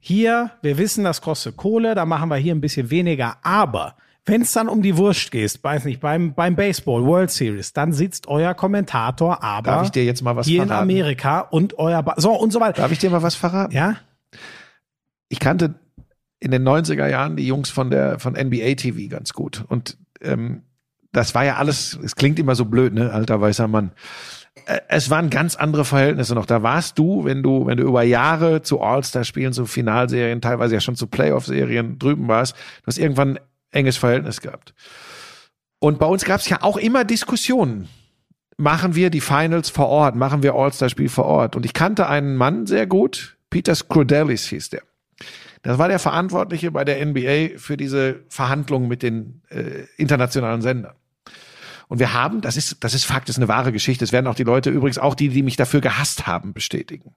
hier, 0.00 0.50
wir 0.62 0.78
wissen, 0.78 1.04
das 1.04 1.20
kostet 1.20 1.56
Kohle, 1.56 1.94
da 1.94 2.06
machen 2.06 2.28
wir 2.28 2.36
hier 2.36 2.54
ein 2.54 2.60
bisschen 2.60 2.90
weniger. 2.90 3.36
Aber 3.42 3.96
wenn 4.24 4.42
es 4.42 4.52
dann 4.52 4.68
um 4.68 4.82
die 4.82 4.96
Wurst 4.96 5.30
geht, 5.30 5.58
weiß 5.62 5.84
nicht, 5.86 6.00
beim, 6.00 6.34
beim 6.34 6.54
Baseball 6.54 7.04
World 7.04 7.30
Series, 7.30 7.72
dann 7.72 7.92
sitzt 7.92 8.28
euer 8.28 8.54
Kommentator 8.54 9.42
aber 9.42 9.70
Darf 9.70 9.84
ich 9.84 9.90
dir 9.90 10.04
jetzt 10.04 10.22
mal 10.22 10.36
was 10.36 10.46
hier 10.46 10.62
in 10.62 10.68
verraten? 10.68 10.82
Amerika 10.82 11.40
und 11.40 11.78
euer 11.78 12.02
ba 12.02 12.14
so 12.18 12.32
und 12.32 12.52
so 12.52 12.60
weiter. 12.60 12.82
Darf 12.82 12.92
ich 12.92 12.98
dir 12.98 13.10
mal 13.10 13.22
was 13.22 13.34
verraten? 13.34 13.74
Ja? 13.74 13.96
ich 15.28 15.40
kannte 15.40 15.74
in 16.40 16.50
den 16.50 16.66
90er 16.66 17.08
Jahren 17.08 17.36
die 17.36 17.46
Jungs 17.46 17.70
von 17.70 17.90
der 17.90 18.18
von 18.18 18.34
NBA 18.34 18.74
TV 18.74 19.08
ganz 19.08 19.32
gut. 19.32 19.64
Und 19.68 19.98
ähm, 20.20 20.62
das 21.12 21.34
war 21.34 21.44
ja 21.44 21.56
alles, 21.56 21.98
es 22.02 22.16
klingt 22.16 22.38
immer 22.38 22.54
so 22.54 22.64
blöd, 22.64 22.94
ne, 22.94 23.10
alter 23.12 23.40
weißer 23.40 23.68
Mann. 23.68 23.92
Es 24.88 25.10
waren 25.10 25.30
ganz 25.30 25.56
andere 25.56 25.84
Verhältnisse 25.84 26.34
noch. 26.34 26.46
Da 26.46 26.62
warst 26.62 26.98
du, 26.98 27.24
wenn 27.24 27.42
du, 27.42 27.66
wenn 27.66 27.78
du 27.78 27.84
über 27.84 28.02
Jahre 28.02 28.62
zu 28.62 28.80
All-Star-Spielen, 28.80 29.52
zu 29.52 29.66
Finalserien, 29.66 30.40
teilweise 30.40 30.74
ja 30.74 30.80
schon 30.80 30.96
zu 30.96 31.06
Playoff-Serien 31.06 31.98
drüben 31.98 32.28
warst, 32.28 32.54
du 32.54 32.86
hast 32.86 32.98
irgendwann 32.98 33.36
ein 33.36 33.40
enges 33.70 33.96
Verhältnis 33.96 34.40
gehabt. 34.40 34.74
Und 35.78 35.98
bei 35.98 36.06
uns 36.06 36.24
gab 36.24 36.40
es 36.40 36.48
ja 36.48 36.62
auch 36.62 36.76
immer 36.76 37.04
Diskussionen. 37.04 37.88
Machen 38.56 38.94
wir 38.94 39.10
die 39.10 39.20
Finals 39.20 39.70
vor 39.70 39.88
Ort? 39.88 40.16
Machen 40.16 40.42
wir 40.42 40.54
All-Star-Spiel 40.54 41.08
vor 41.08 41.26
Ort? 41.26 41.54
Und 41.54 41.64
ich 41.64 41.72
kannte 41.72 42.08
einen 42.08 42.36
Mann 42.36 42.66
sehr 42.66 42.86
gut, 42.86 43.36
Peter 43.50 43.74
Skrodelis 43.74 44.46
hieß 44.48 44.70
der. 44.70 44.82
Das 45.62 45.78
war 45.78 45.88
der 45.88 45.98
Verantwortliche 45.98 46.70
bei 46.70 46.84
der 46.84 47.04
NBA 47.04 47.58
für 47.58 47.76
diese 47.76 48.20
Verhandlungen 48.28 48.88
mit 48.88 49.02
den 49.02 49.42
äh, 49.50 49.84
internationalen 49.96 50.62
Sendern. 50.62 50.94
Und 51.88 51.98
wir 51.98 52.12
haben, 52.12 52.42
das 52.42 52.56
ist, 52.56 52.84
das 52.84 52.94
ist 52.94 53.04
Fakt, 53.04 53.28
das 53.28 53.36
ist 53.36 53.42
eine 53.42 53.48
wahre 53.48 53.72
Geschichte. 53.72 54.04
Das 54.04 54.12
werden 54.12 54.26
auch 54.26 54.34
die 54.34 54.44
Leute, 54.44 54.70
übrigens 54.70 54.98
auch 54.98 55.14
die, 55.14 55.30
die 55.30 55.42
mich 55.42 55.56
dafür 55.56 55.80
gehasst 55.80 56.26
haben, 56.26 56.52
bestätigen. 56.52 57.14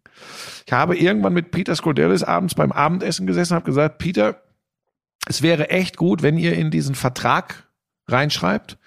Ich 0.65 0.71
habe 0.71 0.97
irgendwann 0.97 1.33
mit 1.33 1.51
Peter 1.51 1.75
Skrodelis 1.75 2.23
abends 2.23 2.55
beim 2.55 2.71
Abendessen 2.71 3.27
gesessen 3.27 3.53
und 3.53 3.57
habe 3.57 3.65
gesagt, 3.65 3.97
Peter, 3.97 4.41
es 5.27 5.41
wäre 5.41 5.69
echt 5.69 5.97
gut, 5.97 6.23
wenn 6.23 6.37
ihr 6.37 6.53
in 6.53 6.71
diesen 6.71 6.95
Vertrag 6.95 7.67
reinschreibt, 8.07 8.77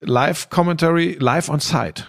Live 0.00 0.50
Commentary, 0.50 1.16
live 1.18 1.48
on 1.48 1.60
site. 1.60 2.04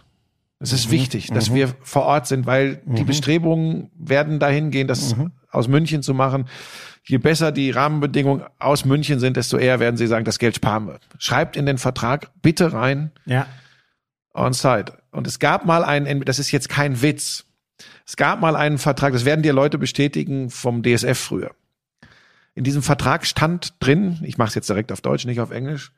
Es 0.59 0.73
ist 0.73 0.89
wichtig, 0.89 1.27
dass 1.27 1.53
wir 1.53 1.75
vor 1.81 2.03
Ort 2.03 2.27
sind, 2.27 2.45
weil 2.45 2.81
die 2.85 3.03
Bestrebungen 3.03 3.91
werden 3.93 4.39
dahin 4.39 4.71
gehen, 4.71 4.87
das 4.87 5.15
aus 5.51 5.67
München 5.67 6.01
zu 6.01 6.13
machen. 6.13 6.47
Je 7.07 7.17
besser 7.19 7.51
die 7.51 7.69
Rahmenbedingungen 7.71 8.43
aus 8.57 8.83
München 8.85 9.19
sind, 9.19 9.37
desto 9.37 9.57
eher 9.57 9.79
werden 9.79 9.95
sie 9.97 10.07
sagen, 10.07 10.25
das 10.25 10.39
Geld 10.39 10.55
sparen 10.55 10.87
wir. 10.87 10.99
Schreibt 11.19 11.55
in 11.55 11.65
den 11.65 11.77
Vertrag 11.77 12.31
bitte 12.41 12.73
rein 12.73 13.11
Ja. 13.25 13.45
on 14.33 14.53
site. 14.53 14.93
Und 15.11 15.27
es 15.27 15.39
gab 15.39 15.65
mal 15.65 15.83
einen, 15.83 16.21
das 16.25 16.39
ist 16.39 16.51
jetzt 16.51 16.67
kein 16.67 17.01
Witz. 17.01 17.45
Es 18.05 18.17
gab 18.17 18.41
mal 18.41 18.55
einen 18.55 18.77
Vertrag, 18.77 19.13
das 19.13 19.25
werden 19.25 19.43
dir 19.43 19.53
Leute 19.53 19.77
bestätigen 19.77 20.49
vom 20.49 20.81
DSF 20.83 21.17
früher. 21.17 21.51
In 22.55 22.63
diesem 22.63 22.81
Vertrag 22.81 23.25
stand 23.25 23.73
drin, 23.79 24.19
ich 24.23 24.37
mache 24.37 24.49
es 24.49 24.55
jetzt 24.55 24.69
direkt 24.69 24.91
auf 24.91 25.01
Deutsch, 25.01 25.25
nicht 25.25 25.39
auf 25.41 25.51
Englisch, 25.51 25.91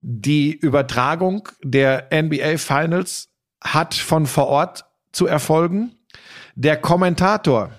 die 0.00 0.52
Übertragung 0.54 1.48
der 1.62 2.08
NBA 2.12 2.58
Finals 2.58 3.30
hat 3.62 3.94
von 3.94 4.26
vor 4.26 4.46
Ort 4.46 4.84
zu 5.12 5.26
erfolgen. 5.26 5.92
Der 6.54 6.76
Kommentator, 6.76 7.72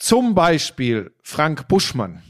zum 0.00 0.34
Beispiel 0.34 1.12
Frank 1.22 1.68
Buschmann, 1.68 2.22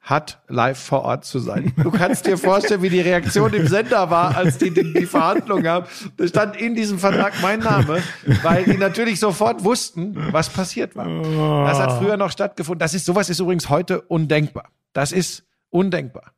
hat 0.00 0.40
live 0.48 0.78
vor 0.78 1.02
Ort 1.02 1.24
zu 1.26 1.38
sein. 1.38 1.72
Du 1.76 1.90
kannst 1.90 2.26
dir 2.26 2.38
vorstellen, 2.38 2.80
wie 2.82 2.88
die 2.88 3.00
Reaktion 3.00 3.52
im 3.52 3.66
Sender 3.66 4.10
war, 4.10 4.34
als 4.34 4.56
die 4.56 4.70
die, 4.70 4.94
die 4.94 5.06
Verhandlungen 5.06 5.68
haben. 5.68 5.86
Da 6.16 6.26
stand 6.26 6.56
in 6.56 6.74
diesem 6.74 6.98
Vertrag 6.98 7.34
mein 7.42 7.60
Name, 7.60 8.02
weil 8.42 8.64
die 8.64 8.78
natürlich 8.78 9.20
sofort 9.20 9.62
wussten, 9.62 10.16
was 10.32 10.48
passiert 10.48 10.96
war. 10.96 11.06
Das 11.66 11.78
hat 11.78 11.98
früher 11.98 12.16
noch 12.16 12.30
stattgefunden. 12.30 12.78
Das 12.78 12.94
ist 12.94 13.04
sowas 13.04 13.28
ist 13.28 13.40
übrigens 13.40 13.68
heute 13.68 14.00
undenkbar. 14.00 14.70
Das 14.94 15.12
ist 15.12 15.44
undenkbar. 15.68 16.32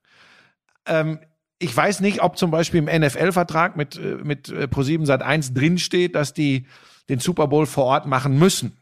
Ähm, 0.85 1.21
ich 1.59 1.75
weiß 1.75 2.01
nicht, 2.01 2.23
ob 2.23 2.37
zum 2.37 2.51
Beispiel 2.51 2.85
im 2.85 3.03
NFL-Vertrag 3.03 3.77
mit, 3.77 3.97
äh, 3.97 4.17
mit 4.23 4.49
äh, 4.49 4.65
Pro7 4.65 5.07
Sat 5.07 5.23
1 5.23 5.55
drinsteht, 5.55 6.17
dass 6.17 6.35
die 6.35 6.67
den 7.09 7.21
Super 7.21 7.47
Bowl 7.47 7.67
vor 7.67 7.85
Ort 7.85 8.07
machen 8.07 8.39
müssen. 8.39 8.77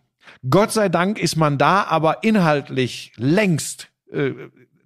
Gott 0.48 0.72
sei 0.72 0.88
Dank 0.88 1.18
ist 1.18 1.36
man 1.36 1.58
da 1.58 1.84
aber 1.84 2.22
inhaltlich 2.22 3.12
längst 3.16 3.88
äh, 4.12 4.32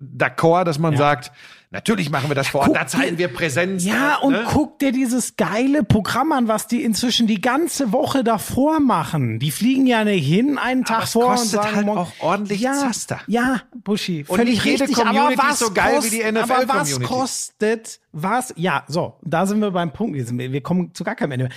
d'accord, 0.01 0.65
dass 0.65 0.79
man 0.79 0.97
sagt, 0.97 1.33
natürlich 1.71 2.11
machen 2.11 2.29
wir 2.29 2.35
das 2.35 2.49
vor 2.49 2.63
Ort, 2.63 2.77
da 2.77 2.87
zeigen 2.87 3.19
wir 3.19 3.29
Präsenz. 3.29 3.85
Ja, 3.85 4.19
da, 4.21 4.27
und 4.27 4.33
ne? 4.33 4.45
guck 4.47 4.79
dir 4.79 4.93
dieses 4.93 5.37
geile 5.37 5.83
Programm 5.83 6.33
an, 6.33 6.49
was 6.49 6.67
die 6.67 6.83
inzwischen 6.83 7.27
die 7.27 7.41
ganze 7.41 7.93
Woche 7.93 8.23
davor 8.23 8.81
machen. 8.81 9.39
Die 9.39 9.51
fliegen 9.51 9.87
ja 9.87 10.05
nicht 10.05 10.27
hin 10.27 10.59
einen 10.59 10.85
Tag 10.85 11.05
es 11.05 11.13
vor 11.13 11.31
und 11.31 11.39
sagen 11.39 11.77
halt 11.77 11.89
auch 11.89 12.13
ordentlich 12.21 12.61
ja, 12.61 12.75
Zaster. 12.75 13.21
Ja, 13.27 13.63
Buschi, 13.83 14.25
Und 14.29 14.37
völlig 14.37 14.55
nicht 14.55 14.65
jede 14.65 14.85
richtig, 14.85 14.97
Community 14.97 15.35
aber 15.41 15.51
ist 15.51 15.51
was 15.51 15.59
so 15.59 15.73
geil 15.73 15.93
wie 15.93 15.97
kost- 15.97 16.13
die 16.13 16.25
Aber 16.25 16.39
was 16.39 16.49
NFL-Community. 16.49 17.05
kostet, 17.05 18.01
was, 18.13 18.55
ja, 18.57 18.85
so, 18.89 19.15
da 19.23 19.47
sind 19.47 19.61
wir 19.61 19.71
beim 19.71 19.93
Punkt, 19.93 20.17
wir 20.17 20.61
kommen 20.63 20.95
zu 20.95 21.03
gar 21.05 21.15
keinem 21.15 21.33
Ende 21.33 21.45
mehr. 21.47 21.55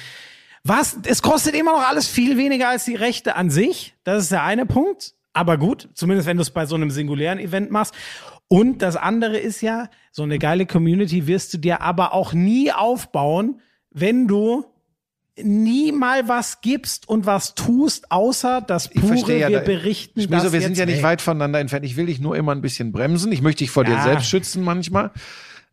Was, 0.63 0.97
es 1.05 1.21
kostet 1.21 1.55
immer 1.55 1.71
noch 1.71 1.87
alles 1.87 2.07
viel 2.07 2.37
weniger 2.37 2.69
als 2.69 2.85
die 2.85 2.95
Rechte 2.95 3.35
an 3.35 3.49
sich. 3.49 3.95
Das 4.03 4.23
ist 4.23 4.31
der 4.31 4.43
eine 4.43 4.65
Punkt. 4.65 5.13
Aber 5.33 5.57
gut, 5.57 5.89
zumindest 5.93 6.27
wenn 6.27 6.37
du 6.37 6.41
es 6.41 6.49
bei 6.49 6.65
so 6.65 6.75
einem 6.75 6.89
singulären 6.91 7.39
Event 7.39 7.69
machst. 7.71 7.93
Und 8.47 8.81
das 8.81 8.95
andere 8.95 9.37
ist 9.37 9.61
ja, 9.61 9.89
so 10.11 10.23
eine 10.23 10.39
geile 10.39 10.65
Community 10.65 11.27
wirst 11.27 11.53
du 11.53 11.57
dir 11.57 11.81
aber 11.81 12.13
auch 12.13 12.33
nie 12.33 12.71
aufbauen, 12.71 13.61
wenn 13.91 14.27
du 14.27 14.65
nie 15.39 15.91
mal 15.91 16.27
was 16.27 16.61
gibst 16.61 17.07
und 17.07 17.27
was 17.27 17.53
tust, 17.53 18.11
außer 18.11 18.61
das 18.61 18.87
Ich 18.87 18.93
pure, 19.01 19.07
verstehe 19.07 19.39
ja, 19.39 19.49
wir 19.49 19.59
da- 19.59 19.65
berichten 19.65 20.21
Schmieso, 20.21 20.45
das 20.45 20.53
wir 20.53 20.61
sind 20.61 20.77
ja 20.77 20.87
nicht 20.87 21.03
weit 21.03 21.21
voneinander 21.21 21.59
entfernt. 21.59 21.85
Ich 21.85 21.95
will 21.95 22.07
dich 22.07 22.19
nur 22.19 22.35
immer 22.35 22.53
ein 22.53 22.61
bisschen 22.61 22.91
bremsen. 22.91 23.31
Ich 23.31 23.41
möchte 23.43 23.59
dich 23.59 23.69
vor 23.69 23.83
dir 23.83 23.91
Ja. 23.93 24.03
selbst 24.03 24.27
schützen 24.27 24.63
manchmal. 24.63 25.11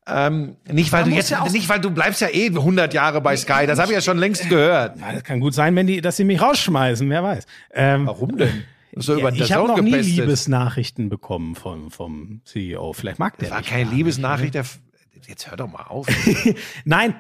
Ähm, 0.07 0.57
nicht, 0.71 0.93
weil 0.93 1.03
Man 1.03 1.11
du 1.11 1.17
jetzt, 1.17 1.31
ja 1.31 1.49
nicht, 1.49 1.69
weil 1.69 1.81
du 1.81 1.91
bleibst 1.91 2.21
ja 2.21 2.29
eh 2.29 2.49
100 2.49 2.93
Jahre 2.93 3.21
bei 3.23 3.37
Sky. 3.37 3.67
Das 3.67 3.79
habe 3.79 3.93
ich 3.93 3.95
ja 3.95 4.01
schon 4.03 4.19
längst 4.19 4.49
gehört. 4.51 4.99
Ja, 4.99 5.13
das 5.13 5.25
kann 5.25 5.41
gut 5.41 5.55
sein, 5.55 5.75
wenn 5.77 5.87
die, 5.87 6.01
dass 6.03 6.17
sie 6.19 6.25
mich 6.25 6.43
rausschmeißen, 6.43 7.09
wer 7.09 7.23
weiß. 7.23 7.47
Ähm, 7.73 8.07
Warum 8.07 8.37
denn? 8.37 8.65
So 8.97 9.15
ja, 9.15 9.21
über 9.21 9.33
ich 9.33 9.53
habe 9.53 9.67
noch 9.67 9.81
nie 9.81 9.91
gepestet. 9.91 10.17
Liebesnachrichten 10.17 11.09
bekommen 11.09 11.55
vom, 11.55 11.91
vom 11.91 12.43
CEO. 12.45 12.93
Vielleicht 12.93 13.19
mag 13.19 13.39
der 13.39 13.51
War 13.51 13.59
mich 13.59 13.67
keine 13.67 13.85
gar 13.85 13.91
nicht. 13.91 13.97
Liebesnachricht. 13.97 14.55
Der, 14.55 14.65
jetzt 15.27 15.51
hör 15.51 15.57
doch 15.57 15.71
mal 15.71 15.85
auf. 15.85 16.07
Nein, 16.85 17.15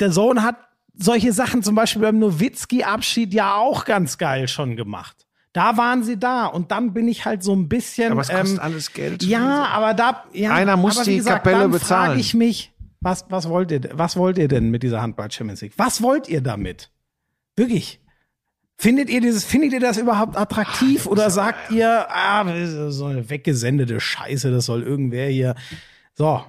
der 0.00 0.10
Sohn 0.10 0.42
hat 0.42 0.56
solche 0.94 1.32
Sachen 1.32 1.62
zum 1.62 1.74
Beispiel 1.74 2.02
beim 2.02 2.18
Nowitzki-Abschied 2.18 3.32
ja 3.32 3.56
auch 3.56 3.84
ganz 3.84 4.18
geil 4.18 4.48
schon 4.48 4.76
gemacht. 4.76 5.26
Da 5.52 5.76
waren 5.76 6.04
sie 6.04 6.16
da 6.16 6.46
und 6.46 6.70
dann 6.70 6.92
bin 6.92 7.08
ich 7.08 7.24
halt 7.24 7.42
so 7.42 7.54
ein 7.54 7.68
bisschen. 7.68 8.12
Aber 8.12 8.20
es 8.20 8.28
kostet 8.28 8.58
ähm, 8.58 8.60
alles 8.60 8.92
Geld. 8.92 9.22
Ja, 9.24 9.64
aber 9.66 9.94
da. 9.94 10.24
Ja, 10.32 10.52
Einer 10.54 10.76
muss 10.76 10.96
aber 10.96 11.04
die 11.06 11.16
gesagt, 11.16 11.38
Kapelle 11.44 11.62
dann 11.62 11.70
bezahlen. 11.72 12.06
frage 12.10 12.20
ich 12.20 12.34
mich, 12.34 12.72
was, 13.00 13.24
was, 13.30 13.48
wollt 13.48 13.70
ihr, 13.72 13.80
was 13.94 14.16
wollt 14.16 14.38
ihr 14.38 14.46
denn 14.46 14.70
mit 14.70 14.82
dieser 14.84 15.02
Handball 15.02 15.30
Champions 15.30 15.60
League? 15.62 15.72
Was 15.76 16.02
wollt 16.02 16.28
ihr 16.28 16.40
damit? 16.40 16.90
Wirklich? 17.56 18.00
Findet 18.78 19.10
ihr 19.10 19.20
dieses, 19.20 19.44
findet 19.44 19.72
ihr 19.72 19.80
das 19.80 19.98
überhaupt 19.98 20.36
attraktiv 20.38 21.06
oder 21.06 21.28
sagt 21.30 21.70
ihr, 21.70 22.06
ah, 22.08 22.44
das 22.44 22.70
ist 22.70 22.94
so 22.94 23.06
eine 23.06 23.28
weggesendete 23.28 24.00
Scheiße, 24.00 24.50
das 24.50 24.64
soll 24.66 24.82
irgendwer 24.82 25.28
hier. 25.28 25.54
So, 26.14 26.42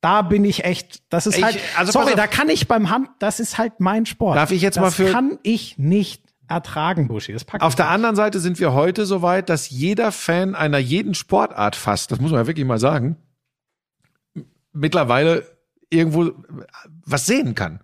da 0.00 0.22
bin 0.22 0.44
ich 0.46 0.64
echt, 0.64 1.02
das 1.12 1.26
ist 1.26 1.36
Ich- 1.38 1.44
halt, 1.44 1.58
also 1.76 1.92
sorry, 1.92 2.14
da 2.14 2.26
kann 2.26 2.48
ich 2.48 2.68
beim 2.68 2.88
Hand, 2.88 3.08
das 3.18 3.38
ist 3.40 3.58
halt 3.58 3.80
mein 3.80 4.06
Sport. 4.06 4.36
Darf 4.36 4.50
ich 4.50 4.62
jetzt 4.62 4.76
das 4.76 4.82
mal 4.82 4.90
für- 4.92 5.12
kann 5.12 5.38
ich 5.42 5.76
nicht 5.76 6.23
ertragen, 6.48 7.08
Buschi. 7.08 7.32
Das 7.32 7.44
packt 7.44 7.62
Auf 7.62 7.74
der 7.74 7.86
nicht. 7.86 7.94
anderen 7.94 8.16
Seite 8.16 8.40
sind 8.40 8.58
wir 8.60 8.72
heute 8.72 9.06
so 9.06 9.22
weit, 9.22 9.48
dass 9.48 9.70
jeder 9.70 10.12
Fan 10.12 10.54
einer 10.54 10.78
jeden 10.78 11.14
Sportart 11.14 11.76
fast, 11.76 12.10
das 12.10 12.20
muss 12.20 12.30
man 12.30 12.40
ja 12.40 12.46
wirklich 12.46 12.66
mal 12.66 12.78
sagen, 12.78 13.16
mittlerweile 14.72 15.46
irgendwo 15.90 16.32
was 17.04 17.26
sehen 17.26 17.54
kann. 17.54 17.80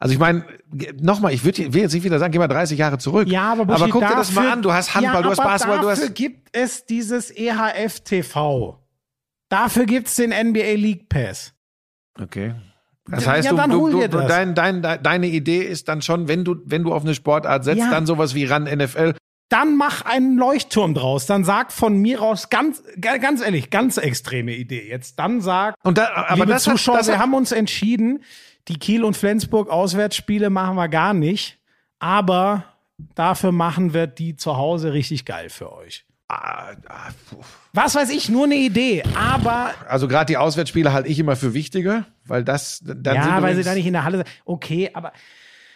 Also 0.00 0.12
ich 0.12 0.20
meine, 0.20 0.44
nochmal, 1.00 1.32
ich 1.32 1.44
würd, 1.44 1.58
will 1.72 1.82
jetzt 1.82 1.92
nicht 1.92 2.04
wieder 2.04 2.20
sagen, 2.20 2.30
geh 2.30 2.38
mal 2.38 2.46
30 2.46 2.78
Jahre 2.78 2.98
zurück. 2.98 3.26
Ja, 3.28 3.52
aber, 3.52 3.64
Buschi, 3.64 3.90
guck 3.90 4.00
dir 4.02 4.08
dafür, 4.08 4.16
das 4.16 4.32
mal 4.32 4.52
an. 4.52 4.62
Du 4.62 4.72
hast 4.72 4.94
Handball, 4.94 5.14
ja, 5.14 5.22
du 5.22 5.30
hast 5.30 5.40
aber 5.40 5.48
Basketball, 5.48 5.80
du 5.80 5.88
dafür 5.88 6.04
hast. 6.04 6.14
gibt 6.14 6.48
es 6.52 6.86
dieses 6.86 7.30
EHF 7.30 8.00
TV. 8.00 8.78
Dafür 9.48 9.86
gibt's 9.86 10.14
den 10.14 10.30
NBA 10.30 10.74
League 10.74 11.08
Pass. 11.08 11.52
Okay. 12.20 12.54
Das 13.10 13.26
heißt, 13.26 13.46
ja, 13.46 13.50
du, 13.52 13.56
dann 13.56 13.70
du, 13.70 13.88
du, 13.90 13.98
dir 14.00 14.08
du, 14.08 14.18
das. 14.18 14.28
dein, 14.28 14.54
dein, 14.54 14.82
de- 14.82 14.98
deine 15.02 15.26
Idee 15.28 15.62
ist 15.62 15.88
dann 15.88 16.02
schon, 16.02 16.28
wenn 16.28 16.44
du, 16.44 16.56
wenn 16.64 16.84
du 16.84 16.92
auf 16.92 17.02
eine 17.02 17.14
Sportart 17.14 17.64
setzt, 17.64 17.78
Ja. 17.78 17.90
dann 17.90 18.06
sowas 18.06 18.34
wie 18.34 18.44
ran 18.44 18.64
NFL. 18.64 19.14
Dann 19.48 19.76
mach 19.78 20.02
einen 20.04 20.36
Leuchtturm 20.36 20.92
draus. 20.92 21.24
Dann 21.24 21.42
sag 21.44 21.72
von 21.72 21.96
mir 21.96 22.20
aus 22.20 22.50
ganz, 22.50 22.82
ga- 23.00 23.16
ganz 23.16 23.40
ehrlich, 23.40 23.70
ganz 23.70 23.96
extreme 23.96 24.52
Idee. 24.54 24.86
Jetzt 24.88 25.18
dann 25.18 25.40
sag, 25.40 25.74
Und 25.82 25.96
da, 25.96 26.10
aber 26.14 26.34
liebe 26.34 26.46
das 26.48 26.66
hat- 26.66 26.72
Zuschauer, 26.74 26.98
das 26.98 27.06
wir 27.08 27.14
hat- 27.14 27.22
haben 27.22 27.32
uns 27.34 27.50
entschieden, 27.52 28.22
die 28.68 28.78
Kiel 28.78 29.04
und 29.04 29.16
Flensburg 29.16 29.70
Auswärtsspiele 29.70 30.50
machen 30.50 30.76
wir 30.76 30.88
gar 30.88 31.14
nicht. 31.14 31.58
Aber 32.00 32.64
dafür 33.14 33.52
machen 33.52 33.94
wir 33.94 34.06
die 34.06 34.36
zu 34.36 34.56
Hause 34.58 34.92
richtig 34.92 35.24
geil 35.24 35.48
für 35.48 35.72
euch. 35.72 36.04
Ah, 36.28 36.72
ah. 36.86 37.08
Was 37.74 37.94
weiß 37.94 38.10
ich, 38.10 38.28
nur 38.28 38.44
eine 38.44 38.56
Idee. 38.56 39.02
Aber 39.14 39.72
Also 39.88 40.08
gerade 40.08 40.26
die 40.26 40.36
Auswärtsspiele 40.36 40.92
halte 40.92 41.08
ich 41.08 41.18
immer 41.18 41.36
für 41.36 41.54
wichtiger, 41.54 42.06
weil 42.24 42.42
das 42.44 42.80
dann 42.82 42.96
sind 43.04 43.14
ja, 43.14 43.42
weil 43.42 43.56
sie 43.56 43.62
da 43.62 43.74
nicht 43.74 43.86
in 43.86 43.92
der 43.92 44.04
Halle 44.04 44.18
sind. 44.18 44.28
Okay, 44.44 44.90
aber 44.94 45.12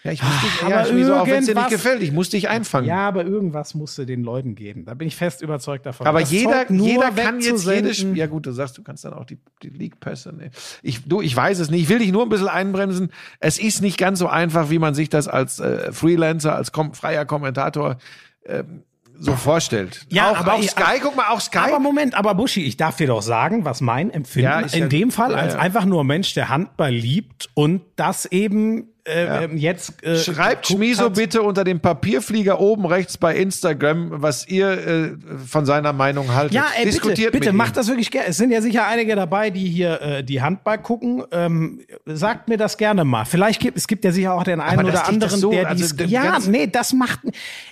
Ja, 0.05 0.11
ich 0.11 0.21
muss 0.23 0.33
dich, 0.41 0.63
aber 0.63 0.71
ja, 0.71 0.85
Schmizo, 0.85 1.15
auch 1.17 1.27
wenn 1.27 1.35
es 1.35 1.47
dir 1.47 1.55
nicht 1.55 1.63
irgendwas- 1.65 1.71
gefällt, 1.71 2.03
ich 2.03 2.11
muss 2.11 2.29
dich 2.31 2.49
einfangen. 2.49 2.89
ja, 2.89 3.07
aber 3.07 3.25
irgendwas 3.25 3.75
musste 3.75 4.05
den 4.05 4.25
Leuten 4.25 4.55
geben. 4.57 4.85
Da 4.85 4.95
bin 4.95 5.07
ich 5.07 5.15
fest 5.15 5.43
überzeugt 5.43 5.87
davon. 5.87 6.07
aber 6.07 6.21
Das 6.21 6.31
jeder, 6.33 6.69
jeder 6.73 7.11
kann 7.13 7.41
jetzt 7.41 7.67
jedes 7.67 7.99
Spiel. 7.99 8.17
Ja 8.17 8.27
gut, 8.27 8.47
du 8.47 8.53
sagst, 8.53 8.77
du 8.79 8.83
kannst 8.83 9.05
dann 9.05 9.13
auch 9.13 9.25
die, 9.27 9.39
die 9.63 9.69
League-Pässe. 9.69 10.33
Ne. 10.33 10.51
Ich, 10.83 11.05
du, 11.07 11.21
ich 11.21 11.37
weiß 11.37 11.59
es 11.61 11.71
nicht. 11.71 11.83
Ich 11.83 11.89
will 11.89 11.99
dich 12.01 12.11
nur 12.11 12.25
ein 12.25 12.31
bisschen 12.31 12.49
einbremsen. 12.49 13.13
Es 13.39 13.61
ist 13.61 13.81
nicht 13.83 13.97
ganz 13.99 14.19
so 14.19 14.27
einfach, 14.27 14.71
wie 14.71 14.81
man 14.81 14.95
sich 14.95 15.09
das 15.09 15.29
als 15.29 15.61
äh, 15.61 15.93
Freelancer, 15.93 16.57
als 16.57 16.73
kom 16.73 16.95
freier 16.95 17.25
Kommentator 17.27 17.99
ähm, 18.45 18.83
so 19.25 19.37
vorstellt. 19.37 20.05
Ja, 20.11 20.31
auch, 20.33 20.37
aber 20.39 20.55
auch 20.55 20.63
Sky, 20.63 20.99
guck 21.01 21.17
mal, 21.17 21.29
auch 21.29 21.41
Sky. 21.41 21.59
Aber 21.59 21.79
Moment, 21.79 22.15
aber 22.15 22.35
Buschi, 22.35 22.65
ich 22.65 22.77
darf 22.77 22.97
dir 22.97 23.07
doch 23.07 23.23
sagen, 23.23 23.65
was 23.65 23.81
mein 23.81 24.11
Empfinden 24.11 24.49
Ja, 24.51 24.61
in 24.61 24.69
ja- 24.81 24.87
dem 24.89 25.11
Fall 25.11 25.35
als 25.35 25.55
einfach 25.55 25.85
nur 25.85 26.05
Mensch, 26.05 26.35
der 26.35 26.49
Handball 26.49 26.93
liebt 26.93 27.49
und 27.55 27.83
das 27.97 28.27
eben 28.27 28.89
äh, 29.05 29.45
ähm, 29.47 29.57
jetzt 29.57 30.01
äh, 30.05 30.17
Schreibt 30.17 30.69
Schmiso 30.69 31.11
bitte 31.11 31.43
unter 31.43 31.65
dem 31.65 31.81
Papierflieger 31.81 32.61
oben 32.61 32.87
rechts 32.87 33.19
bei 33.19 33.35
Instagram, 33.35 34.23
was 34.23 34.47
ihr 34.47 34.69
äh, 34.71 35.11
von 35.45 35.67
seiner 35.67 35.93
Meinung 35.93 36.33
haltet. 36.33 36.55
Ja, 36.55 36.67
ey, 36.77 36.85
bitte, 36.85 36.91
Diskutiert 36.99 37.33
bitte, 37.33 37.47
mit 37.49 37.57
macht 37.57 37.77
das 37.77 37.89
wirklich 37.89 38.13
gerne. 38.13 38.29
Es 38.29 38.37
sind 38.37 38.53
ja 38.53 38.61
sicher 38.63 38.87
einige 38.87 39.17
dabei, 39.17 39.51
die 39.51 39.69
hier 39.69 40.01
äh, 40.01 40.23
die 40.23 40.41
Handball 40.41 40.79
gucken. 40.79 41.25
Ähm, 41.33 41.81
sagt 42.07 42.47
mir 42.49 42.57
das 42.57 42.77
gerne 42.77 43.03
mal. 43.05 43.25
Vielleicht 43.25 43.61
gibt 43.61 43.77
es 43.77 43.89
gibt 43.89 44.05
ja 44.05 44.13
sicher 44.13 44.35
auch 44.35 44.45
den 44.45 44.61
einen 44.61 44.79
Aber 44.79 44.89
oder 44.91 45.09
anderen, 45.09 45.41
so- 45.41 45.51
der 45.51 45.69
also 45.69 45.97
dies. 45.97 46.09
Ja, 46.11 46.39
nee, 46.47 46.69
das 46.69 46.93
macht 46.93 47.19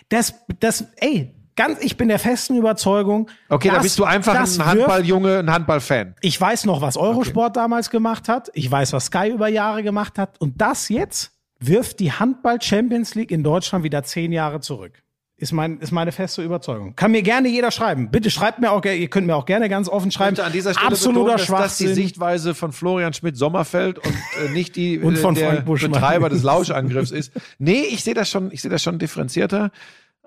das 0.09 0.35
das. 0.59 0.85
Ey, 0.97 1.32
ganz. 1.61 1.78
Ich 1.82 1.97
bin 1.97 2.09
der 2.09 2.19
festen 2.19 2.57
Überzeugung. 2.57 3.31
Okay, 3.49 3.69
da 3.69 3.74
das- 3.74 3.82
bist 3.85 3.99
du 3.99 4.05
einfach 4.05 4.35
ein 4.35 4.66
Handballjunge, 4.66 5.39
ein 5.39 5.51
Handballfan. 5.51 6.15
Ich 6.20 6.41
weiß 6.41 6.65
noch, 6.65 6.81
was 6.81 6.97
Eurosport 6.97 7.57
damals 7.57 7.91
gemacht 7.91 8.28
hat. 8.28 8.51
Ich 8.55 8.70
weiß, 8.70 8.93
was 8.93 9.07
Sky 9.07 9.28
über 9.31 9.49
Jahre 9.49 9.82
gemacht 9.82 10.19
hat. 10.19 10.41
Und 10.41 10.61
das 10.61 10.89
jetzt 10.89 11.32
wirft 11.59 12.01
die 12.01 12.12
Handball 12.12 12.61
Champions 12.61 13.15
League 13.15 13.31
in 13.31 13.43
Deutschland 13.43 13.85
wieder 13.85 14.03
zehn 14.03 14.32
Jahre 14.32 14.61
zurück. 14.61 15.03
Ist, 15.37 15.53
mein, 15.53 15.78
ist 15.78 15.91
meine 15.91 16.12
feste 16.12 16.43
Überzeugung. 16.43 16.95
Kann 16.97 17.12
mir 17.12 17.23
gerne 17.23 17.49
jeder 17.49 17.70
schreiben. 17.70 18.11
Bitte 18.11 18.31
schreibt 18.31 18.59
mir 18.59 18.70
auch, 18.73 18.85
ihr 18.85 19.09
könnt 19.09 19.27
mir 19.27 19.35
auch 19.37 19.47
gerne 19.47 19.70
ganz 19.70 19.89
offen 19.89 20.11
schreiben. 20.11 20.32
möchte 20.32 20.45
an 20.45 20.53
dieser 20.53 20.74
Stelle 20.74 20.89
Absoluter 20.89 21.37
betonen, 21.37 21.59
dass 21.62 21.62
das 21.62 21.78
die. 21.78 21.87
Sichtweise 21.95 22.55
von 22.55 22.73
Florian 22.73 23.15
Schmidt-Sommerfeld 23.15 23.99
und 23.99 24.15
äh, 24.45 24.53
nicht 24.53 24.77
die 24.77 24.99
Und 25.03 25.16
von 25.16 25.35
äh, 25.37 25.39
der. 25.39 25.61
Betreiber 25.62 26.28
des 26.28 26.43
Lauschangriffs 26.43 27.11
ist. 27.11 27.32
Nee, 27.59 27.85
ich 27.91 28.05
sehe 28.05 28.12
das 28.12 28.28
schon, 28.28 28.51
ich 28.53 28.61
sehe 28.61 28.70
das 28.70 28.82
schon 28.82 28.99
differenzierter. 28.99 29.70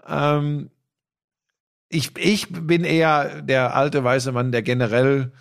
Ähm, 0.07 0.71
ich, 1.93 2.17
ich 2.17 2.47
bin 2.49 2.83
eher 2.83 3.41
der 3.41 3.75
alte 3.75 4.03
weiße 4.03 4.31
Mann, 4.31 4.51
der 4.51 4.61
generell 4.61 5.31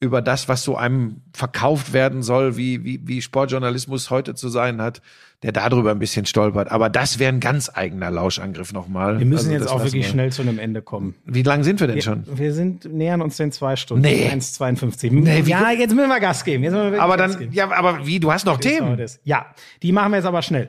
über 0.00 0.20
das, 0.20 0.48
was 0.48 0.62
so 0.62 0.76
einem 0.76 1.22
verkauft 1.32 1.92
werden 1.92 2.22
soll, 2.22 2.56
wie, 2.56 2.84
wie, 2.84 3.00
wie 3.06 3.22
Sportjournalismus 3.22 4.10
heute 4.10 4.34
zu 4.34 4.48
sein 4.48 4.82
hat, 4.82 5.00
der 5.44 5.52
darüber 5.52 5.90
ein 5.90 5.98
bisschen 5.98 6.24
stolpert. 6.24 6.70
Aber 6.72 6.88
das 6.88 7.18
wäre 7.18 7.30
ein 7.32 7.38
ganz 7.40 7.70
eigener 7.72 8.10
Lauschangriff 8.10 8.72
nochmal. 8.72 9.18
Wir 9.18 9.26
müssen 9.26 9.50
Also 9.50 9.52
jetzt 9.52 9.64
das 9.66 9.70
auch 9.72 9.84
wirklich 9.84 10.04
wir. 10.06 10.10
schnell 10.10 10.32
zu 10.32 10.40
einem 10.42 10.58
Ende 10.58 10.80
kommen. 10.80 11.14
Wie 11.26 11.42
lang 11.42 11.62
sind 11.64 11.80
wir 11.80 11.86
denn 11.86 12.00
schon? 12.00 12.24
Wir 12.34 12.52
sind, 12.54 12.86
nähern 12.92 13.20
uns 13.20 13.36
den 13.36 13.52
zwei 13.52 13.76
Stunden. 13.76 14.02
Nee. 14.02 14.28
1,52. 14.32 15.12
Nee, 15.12 15.40
ja, 15.46 15.70
jetzt 15.70 15.94
müssen 15.94 16.08
wir 16.08 16.18
Gas 16.20 16.44
geben. 16.44 16.64
Jetzt 16.64 16.72
müssen 16.72 16.92
wir 16.92 17.02
Aber 17.02 17.16
Gas 17.18 17.32
dann, 17.32 17.40
geben. 17.40 17.52
ja, 17.52 17.70
aber 17.70 18.06
wie, 18.06 18.18
du 18.20 18.32
hast 18.32 18.46
noch 18.46 18.58
Themen. 18.58 18.96
Das. 18.96 19.20
Ja, 19.24 19.46
die 19.82 19.92
machen 19.92 20.12
wir 20.12 20.16
jetzt 20.16 20.26
aber 20.26 20.40
schnell. 20.42 20.68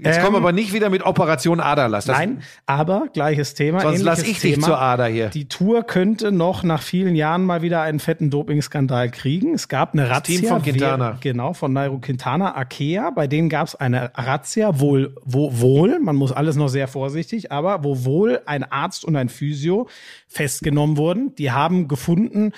Jetzt 0.00 0.18
Ähm, 0.18 0.22
kommen 0.22 0.34
wir 0.34 0.38
aber 0.38 0.52
nicht 0.52 0.72
wieder 0.72 0.88
mit 0.88 1.04
Operation 1.04 1.58
Aderlass. 1.60 2.04
Das, 2.04 2.16
Nein, 2.16 2.42
aber 2.66 3.08
gleiches 3.12 3.54
Thema. 3.54 3.80
Sonst 3.80 4.02
lass 4.02 4.22
ich 4.22 4.38
dich 4.40 4.54
Thema. 4.54 4.66
zur 4.66 4.80
Ader 4.80 5.06
hier. 5.06 5.28
Die 5.30 5.48
Tour 5.48 5.82
könnte 5.82 6.30
noch 6.32 6.62
nach 6.62 6.82
vielen 6.82 7.16
Jahren 7.16 7.44
mal 7.44 7.62
wieder 7.62 7.82
einen 7.82 7.98
fetten 7.98 8.30
Dopingskandal 8.30 9.10
kriegen. 9.10 9.54
Es 9.54 9.68
gab 9.68 9.94
eine 9.94 10.08
Razzia. 10.08 10.38
Team 10.38 10.48
von 10.48 10.62
Quintana. 10.62 11.18
Wer, 11.20 11.32
genau, 11.32 11.52
von 11.54 11.72
Nairo 11.72 11.98
Quintana, 11.98 12.54
Akea. 12.56 13.10
Bei 13.10 13.26
denen 13.26 13.48
gab 13.48 13.66
es 13.66 13.74
eine 13.74 14.11
Razzia, 14.14 14.80
wohl, 14.80 15.14
wo, 15.24 15.60
wohl, 15.60 15.98
man 16.00 16.16
muss 16.16 16.32
alles 16.32 16.56
noch 16.56 16.68
sehr 16.68 16.88
vorsichtig, 16.88 17.52
aber 17.52 17.84
wo 17.84 18.04
wohl 18.04 18.40
ein 18.46 18.64
Arzt 18.64 19.04
und 19.04 19.16
ein 19.16 19.28
Physio 19.28 19.88
festgenommen 20.28 20.96
wurden. 20.96 21.34
Die 21.36 21.52
haben 21.52 21.88
gefunden, 21.88 22.52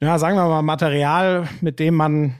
ja, 0.00 0.18
sagen 0.18 0.36
wir 0.36 0.46
mal, 0.48 0.62
Material, 0.62 1.48
mit 1.60 1.78
dem 1.78 1.94
man 1.94 2.34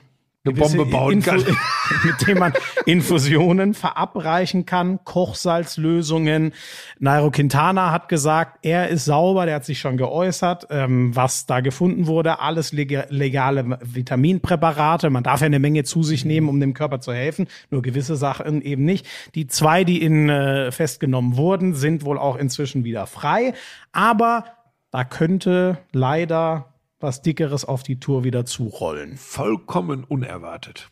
Eine 0.50 0.58
Bombe 0.58 0.86
bauen 0.86 1.22
kann. 1.22 1.44
mit 2.04 2.26
dem 2.26 2.38
man 2.38 2.52
Infusionen 2.86 3.74
verabreichen 3.74 4.66
kann, 4.66 5.00
Kochsalzlösungen. 5.04 6.52
Nairo 6.98 7.30
Quintana 7.30 7.90
hat 7.90 8.08
gesagt, 8.08 8.58
er 8.62 8.88
ist 8.88 9.04
sauber, 9.04 9.46
der 9.46 9.56
hat 9.56 9.64
sich 9.64 9.80
schon 9.80 9.96
geäußert, 9.96 10.66
ähm, 10.70 11.14
was 11.16 11.46
da 11.46 11.60
gefunden 11.60 12.06
wurde, 12.06 12.40
alles 12.40 12.72
lega- 12.72 13.06
legale 13.08 13.78
Vitaminpräparate. 13.82 15.10
Man 15.10 15.22
darf 15.22 15.40
ja 15.40 15.46
eine 15.46 15.58
Menge 15.58 15.84
zu 15.84 16.02
sich 16.02 16.24
nehmen, 16.24 16.48
um 16.48 16.60
dem 16.60 16.74
Körper 16.74 17.00
zu 17.00 17.12
helfen, 17.12 17.46
nur 17.70 17.82
gewisse 17.82 18.16
Sachen 18.16 18.62
eben 18.62 18.84
nicht. 18.84 19.06
Die 19.34 19.46
zwei, 19.46 19.84
die 19.84 20.02
in, 20.02 20.28
äh, 20.28 20.70
festgenommen 20.72 21.36
wurden, 21.36 21.74
sind 21.74 22.04
wohl 22.04 22.18
auch 22.18 22.36
inzwischen 22.36 22.84
wieder 22.84 23.06
frei, 23.06 23.54
aber 23.92 24.44
da 24.90 25.04
könnte 25.04 25.78
leider 25.92 26.66
was 27.00 27.22
Dickeres 27.22 27.64
auf 27.64 27.82
die 27.82 28.00
Tour 28.00 28.24
wieder 28.24 28.44
zurollen. 28.44 29.16
vollkommen 29.16 30.04
unerwartet. 30.04 30.90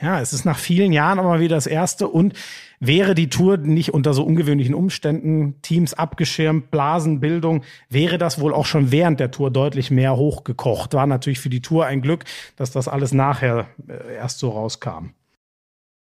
Ja, 0.00 0.18
es 0.18 0.32
ist 0.32 0.46
nach 0.46 0.58
vielen 0.58 0.92
Jahren 0.92 1.18
aber 1.18 1.40
wieder 1.40 1.56
das 1.56 1.66
erste 1.66 2.08
und 2.08 2.32
wäre 2.78 3.14
die 3.14 3.28
Tour 3.28 3.58
nicht 3.58 3.92
unter 3.92 4.14
so 4.14 4.24
ungewöhnlichen 4.24 4.74
Umständen, 4.74 5.60
Teams 5.60 5.92
abgeschirmt, 5.92 6.70
Blasenbildung, 6.70 7.64
wäre 7.90 8.16
das 8.16 8.40
wohl 8.40 8.54
auch 8.54 8.64
schon 8.64 8.92
während 8.92 9.20
der 9.20 9.30
Tour 9.30 9.50
deutlich 9.50 9.90
mehr 9.90 10.16
hochgekocht. 10.16 10.94
War 10.94 11.06
natürlich 11.06 11.38
für 11.38 11.50
die 11.50 11.60
Tour 11.60 11.84
ein 11.84 12.00
Glück, 12.00 12.24
dass 12.56 12.70
das 12.70 12.88
alles 12.88 13.12
nachher 13.12 13.66
äh, 13.88 14.14
erst 14.14 14.38
so 14.38 14.48
rauskam. 14.48 15.10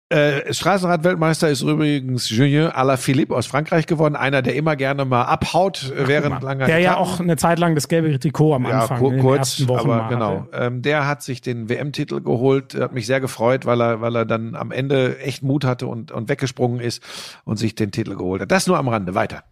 Äh, 0.09 0.51
Straßenrad-Weltmeister 0.51 1.49
ist 1.49 1.61
übrigens 1.61 2.31
Julien 2.31 2.71
Alaphilippe 2.71 3.35
aus 3.35 3.45
Frankreich 3.45 3.85
geworden, 3.85 4.15
einer, 4.15 4.41
der 4.41 4.55
immer 4.55 4.75
gerne 4.75 5.05
mal 5.05 5.23
abhaut 5.23 5.91
äh, 5.95 6.07
während 6.07 6.41
langer 6.41 6.65
Der 6.65 6.79
ja 6.79 6.93
Etappen. 6.93 7.03
auch 7.03 7.19
eine 7.19 7.37
Zeit 7.37 7.59
lang 7.59 7.75
das 7.75 7.87
gelbe 7.87 8.19
Trikot 8.19 8.55
am 8.55 8.65
ja, 8.65 8.81
Anfang 8.81 8.97
kur 8.97 9.09
in 9.09 9.17
den 9.17 9.21
kurz, 9.21 9.39
ersten 9.39 9.67
Wochen 9.67 9.91
aber 9.91 10.09
genau. 10.09 10.47
Ähm, 10.51 10.81
der 10.81 11.05
hat 11.07 11.21
sich 11.21 11.41
den 11.41 11.69
WM-Titel 11.69 12.21
geholt, 12.21 12.73
hat 12.73 12.93
mich 12.93 13.05
sehr 13.05 13.21
gefreut, 13.21 13.67
weil 13.67 13.79
er, 13.81 14.01
weil 14.01 14.15
er 14.15 14.25
dann 14.25 14.55
am 14.55 14.71
Ende 14.71 15.19
echt 15.19 15.43
Mut 15.43 15.63
hatte 15.63 15.85
und, 15.85 16.11
und 16.11 16.27
weggesprungen 16.27 16.79
ist 16.79 17.03
und 17.45 17.57
sich 17.57 17.75
den 17.75 17.91
Titel 17.91 18.15
geholt 18.15 18.41
hat. 18.41 18.51
Das 18.51 18.65
nur 18.65 18.79
am 18.79 18.87
Rande. 18.87 19.13
Weiter. 19.13 19.43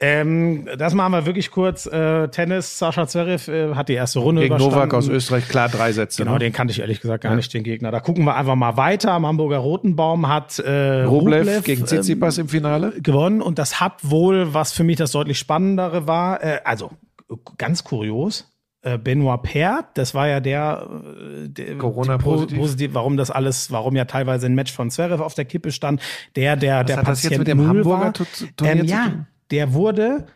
Ähm, 0.00 0.68
das 0.78 0.94
machen 0.94 1.12
wir 1.12 1.26
wirklich 1.26 1.50
kurz. 1.50 1.86
Äh, 1.86 2.28
Tennis, 2.28 2.78
Sascha 2.78 3.08
Zverev 3.08 3.48
äh, 3.50 3.74
hat 3.74 3.88
die 3.88 3.94
erste 3.94 4.20
Runde 4.20 4.42
Gegen 4.42 4.54
überstanden. 4.54 4.76
Novak 4.76 4.94
aus 4.94 5.08
Österreich, 5.08 5.48
klar, 5.48 5.68
drei 5.68 5.90
Sätze. 5.92 6.22
Genau, 6.22 6.34
ne? 6.34 6.38
den 6.38 6.52
kannte 6.52 6.70
ich 6.70 6.78
ehrlich 6.78 7.00
gesagt 7.00 7.24
gar 7.24 7.34
nicht, 7.34 7.52
den 7.52 7.64
Gegner. 7.64 7.90
Da 7.90 7.98
gucken 7.98 8.24
wir 8.24 8.36
einfach 8.36 8.54
mal 8.54 8.76
weiter. 8.76 9.10
Am 9.12 9.26
Hamburger 9.26 9.58
Rotenbaum 9.58 10.28
hat 10.28 10.60
äh, 10.60 11.02
Rublev, 11.02 11.40
Rublev, 11.40 11.64
gegen 11.64 11.80
ähm, 11.80 11.86
Tsitsipas 11.88 12.38
im 12.38 12.48
Finale. 12.48 12.92
gewonnen 13.02 13.42
und 13.42 13.58
das 13.58 13.80
hat 13.80 13.94
wohl, 14.02 14.54
was 14.54 14.72
für 14.72 14.84
mich 14.84 14.98
das 14.98 15.10
deutlich 15.10 15.38
spannendere 15.38 16.06
war, 16.06 16.44
äh, 16.44 16.60
also 16.64 16.92
ganz 17.56 17.82
kurios, 17.82 18.52
äh, 18.82 18.98
Benoit 18.98 19.42
Paire, 19.42 19.80
das 19.94 20.14
war 20.14 20.28
ja 20.28 20.38
der, 20.38 20.86
äh, 21.44 21.48
der 21.48 21.76
Corona-positiv. 21.76 22.56
po- 22.56 22.62
positiv, 22.62 22.90
warum 22.94 23.16
das 23.16 23.32
alles, 23.32 23.72
warum 23.72 23.96
ja 23.96 24.04
teilweise 24.04 24.46
ein 24.46 24.54
Match 24.54 24.72
von 24.72 24.92
Zverev 24.92 25.20
auf 25.20 25.34
der 25.34 25.44
Kippe 25.44 25.72
stand, 25.72 26.00
der, 26.36 26.54
der, 26.54 26.84
der 26.84 26.98
hat 26.98 27.08
das 27.08 27.24
jetzt 27.24 27.32
Patient 27.32 27.38
mit 27.40 27.48
dem 27.48 27.58
Null 27.58 27.66
Hamburger 27.78 28.04
war. 28.04 28.12
Tu- 28.12 28.24
Turnier 28.56 28.74
ähm, 28.82 28.86
zu 28.86 28.94
ja, 28.94 29.04
tun? 29.06 29.26
Der 29.50 29.72
wurde 29.72 30.26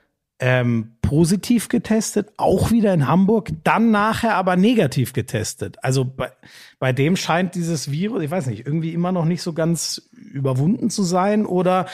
ähm, 0.44 0.96
positiv 1.02 1.68
getestet, 1.68 2.32
auch 2.36 2.72
wieder 2.72 2.92
in 2.92 3.06
Hamburg, 3.06 3.50
dann 3.62 3.92
nachher 3.92 4.34
aber 4.34 4.56
negativ 4.56 5.12
getestet. 5.12 5.76
Also 5.82 6.04
bei, 6.04 6.32
bei 6.80 6.92
dem 6.92 7.14
scheint 7.14 7.54
dieses 7.54 7.92
Virus, 7.92 8.24
ich 8.24 8.30
weiß 8.30 8.48
nicht, 8.48 8.66
irgendwie 8.66 8.92
immer 8.92 9.12
noch 9.12 9.24
nicht 9.24 9.40
so 9.40 9.52
ganz 9.52 10.10
überwunden 10.32 10.90
zu 10.90 11.04
sein 11.04 11.46
oder 11.46 11.86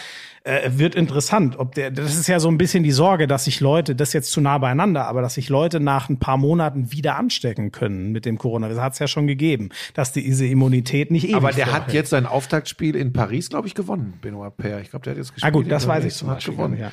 äh, 0.44 0.70
wird 0.72 0.94
interessant. 0.94 1.58
Ob 1.58 1.74
der, 1.74 1.90
das 1.90 2.16
ist 2.16 2.26
ja 2.26 2.40
so 2.40 2.48
ein 2.48 2.56
bisschen 2.56 2.82
die 2.82 2.90
Sorge, 2.90 3.26
dass 3.26 3.44
sich 3.44 3.60
Leute, 3.60 3.94
das 3.94 4.10
ist 4.10 4.12
jetzt 4.14 4.30
zu 4.30 4.40
nah 4.40 4.56
beieinander, 4.56 5.08
aber 5.08 5.20
dass 5.20 5.34
sich 5.34 5.50
Leute 5.50 5.78
nach 5.78 6.08
ein 6.08 6.18
paar 6.18 6.38
Monaten 6.38 6.90
wieder 6.90 7.16
anstecken 7.16 7.70
können 7.70 8.12
mit 8.12 8.24
dem 8.24 8.38
Corona. 8.38 8.70
Das 8.70 8.78
hat 8.78 8.94
es 8.94 8.98
ja 8.98 9.08
schon 9.08 9.26
gegeben, 9.26 9.68
dass 9.92 10.12
diese 10.12 10.46
Immunität 10.46 11.10
nicht 11.10 11.24
ewig 11.24 11.36
Aber 11.36 11.52
der 11.52 11.70
hat 11.70 11.92
jetzt 11.92 12.08
sein 12.08 12.24
Auftaktspiel 12.24 12.96
in 12.96 13.12
Paris, 13.12 13.50
glaube 13.50 13.68
ich, 13.68 13.74
gewonnen, 13.74 14.14
Benoit 14.22 14.56
Paire. 14.56 14.80
Ich 14.80 14.88
glaube, 14.88 15.04
der 15.04 15.10
hat 15.10 15.18
jetzt 15.18 15.34
gespielt. 15.34 15.52
Ah 15.52 15.54
gut, 15.54 15.70
das 15.70 15.86
weiß 15.86 16.06
ich 16.06 16.14
zum 16.14 16.28
Beispiel. 16.28 16.54
gewonnen. 16.54 16.78
Ja. 16.78 16.92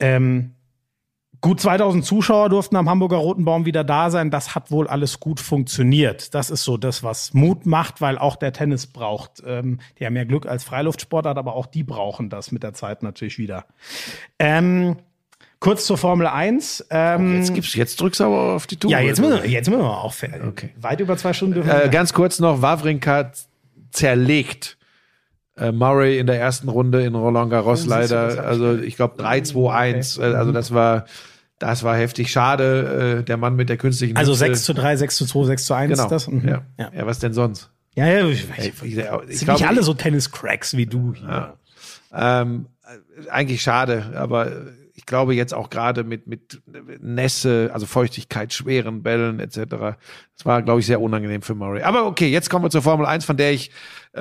Ähm, 0.00 0.52
gut 1.44 1.60
2000 1.60 2.02
Zuschauer 2.06 2.48
durften 2.48 2.74
am 2.76 2.88
Hamburger 2.88 3.18
Roten 3.18 3.44
Baum 3.44 3.66
wieder 3.66 3.84
da 3.84 4.10
sein. 4.10 4.30
Das 4.30 4.54
hat 4.54 4.70
wohl 4.70 4.88
alles 4.88 5.20
gut 5.20 5.40
funktioniert. 5.40 6.34
Das 6.34 6.48
ist 6.48 6.64
so 6.64 6.78
das, 6.78 7.02
was 7.02 7.34
Mut 7.34 7.66
macht, 7.66 8.00
weil 8.00 8.16
auch 8.16 8.36
der 8.36 8.54
Tennis 8.54 8.86
braucht. 8.86 9.42
Ähm, 9.46 9.78
die 9.98 10.06
haben 10.06 10.16
ja 10.16 10.24
Glück 10.24 10.46
als 10.46 10.64
Freiluftsportart, 10.64 11.36
aber 11.36 11.54
auch 11.54 11.66
die 11.66 11.82
brauchen 11.82 12.30
das 12.30 12.50
mit 12.50 12.62
der 12.62 12.72
Zeit 12.72 13.02
natürlich 13.02 13.36
wieder. 13.36 13.66
Ähm, 14.38 14.96
kurz 15.60 15.84
zur 15.84 15.98
Formel 15.98 16.26
1. 16.26 16.86
Ähm, 16.88 17.36
Jetzt 17.36 17.52
gibt's, 17.52 17.74
jetzt 17.74 18.00
drückst 18.00 18.20
du 18.20 18.24
aber 18.24 18.54
auf 18.54 18.66
die 18.66 18.76
Tour. 18.76 18.90
ja, 18.90 19.00
jetzt 19.00 19.20
müssen, 19.20 19.42
wir, 19.42 19.46
jetzt 19.50 19.68
müssen 19.68 19.82
wir 19.82 19.98
auch 20.02 20.14
fertig. 20.14 20.42
Okay. 20.48 20.70
Weit 20.80 21.00
über 21.00 21.14
zwei 21.18 21.34
Stunden 21.34 21.56
dürfen 21.56 21.68
Äh, 21.70 21.90
ganz 21.90 22.14
kurz 22.14 22.38
noch, 22.40 22.62
Wawrinka 22.62 23.32
zerlegt 23.90 24.78
äh, 25.58 25.72
Murray 25.72 26.18
in 26.18 26.26
der 26.26 26.40
ersten 26.40 26.70
Runde 26.70 27.04
in 27.04 27.14
Roland 27.14 27.50
Garros 27.50 27.84
leider. 27.84 28.42
Also 28.46 28.78
ich 28.78 28.96
glaube 28.96 29.22
3-2-1. 29.22 30.22
Äh, 30.22 30.34
Also 30.34 30.52
das 30.52 30.72
war 30.72 31.04
Das 31.58 31.82
war 31.82 31.96
heftig. 31.96 32.30
Schade, 32.32 33.18
äh, 33.20 33.24
der 33.24 33.36
Mann 33.36 33.54
mit 33.56 33.68
der 33.68 33.76
künstlichen 33.76 34.16
Also 34.16 34.32
Hüfte. 34.32 34.46
6 34.46 34.64
zu 34.64 34.74
3, 34.74 34.96
6 34.96 35.16
zu 35.16 35.26
2, 35.26 35.44
6 35.44 35.64
zu 35.66 35.74
1 35.74 35.90
Genau. 35.90 36.02
ist 36.04 36.10
das? 36.10 36.28
Mhm. 36.28 36.48
Ja. 36.48 36.62
ja. 36.78 36.90
Ja. 36.94 37.06
was 37.06 37.18
denn 37.20 37.32
sonst? 37.32 37.70
Ja, 37.94 38.06
ja, 38.08 38.26
ich, 38.26 38.44
ich, 38.58 38.82
ich, 38.82 38.82
ich 38.82 39.38
sind 39.38 39.48
nicht 39.52 39.66
alle 39.66 39.82
so 39.84 39.94
Tennis-Cracks 39.94 40.76
wie 40.76 40.86
du 40.86 41.14
hier. 41.14 41.54
Ähm, 42.12 42.66
äh, 42.82 43.30
eigentlich 43.30 43.62
schade, 43.62 44.12
aber 44.16 44.50
ich 44.94 45.06
glaube 45.06 45.34
jetzt 45.34 45.54
auch 45.54 45.70
gerade 45.70 46.02
mit, 46.02 46.26
mit 46.26 46.60
Nässe, 47.00 47.70
also 47.72 47.86
Feuchtigkeit, 47.86 48.52
schweren 48.52 49.02
Bällen 49.02 49.38
etc. 49.40 49.56
Das 50.36 50.44
war, 50.44 50.62
glaube 50.62 50.80
ich, 50.80 50.86
sehr 50.86 51.00
unangenehm 51.00 51.42
für 51.42 51.54
Murray. 51.54 51.82
Aber 51.82 52.06
okay, 52.06 52.28
jetzt 52.28 52.50
kommen 52.50 52.64
wir 52.64 52.70
zur 52.70 52.82
Formel 52.82 53.06
1, 53.06 53.24
von 53.24 53.36
der 53.36 53.52
ich 53.52 53.70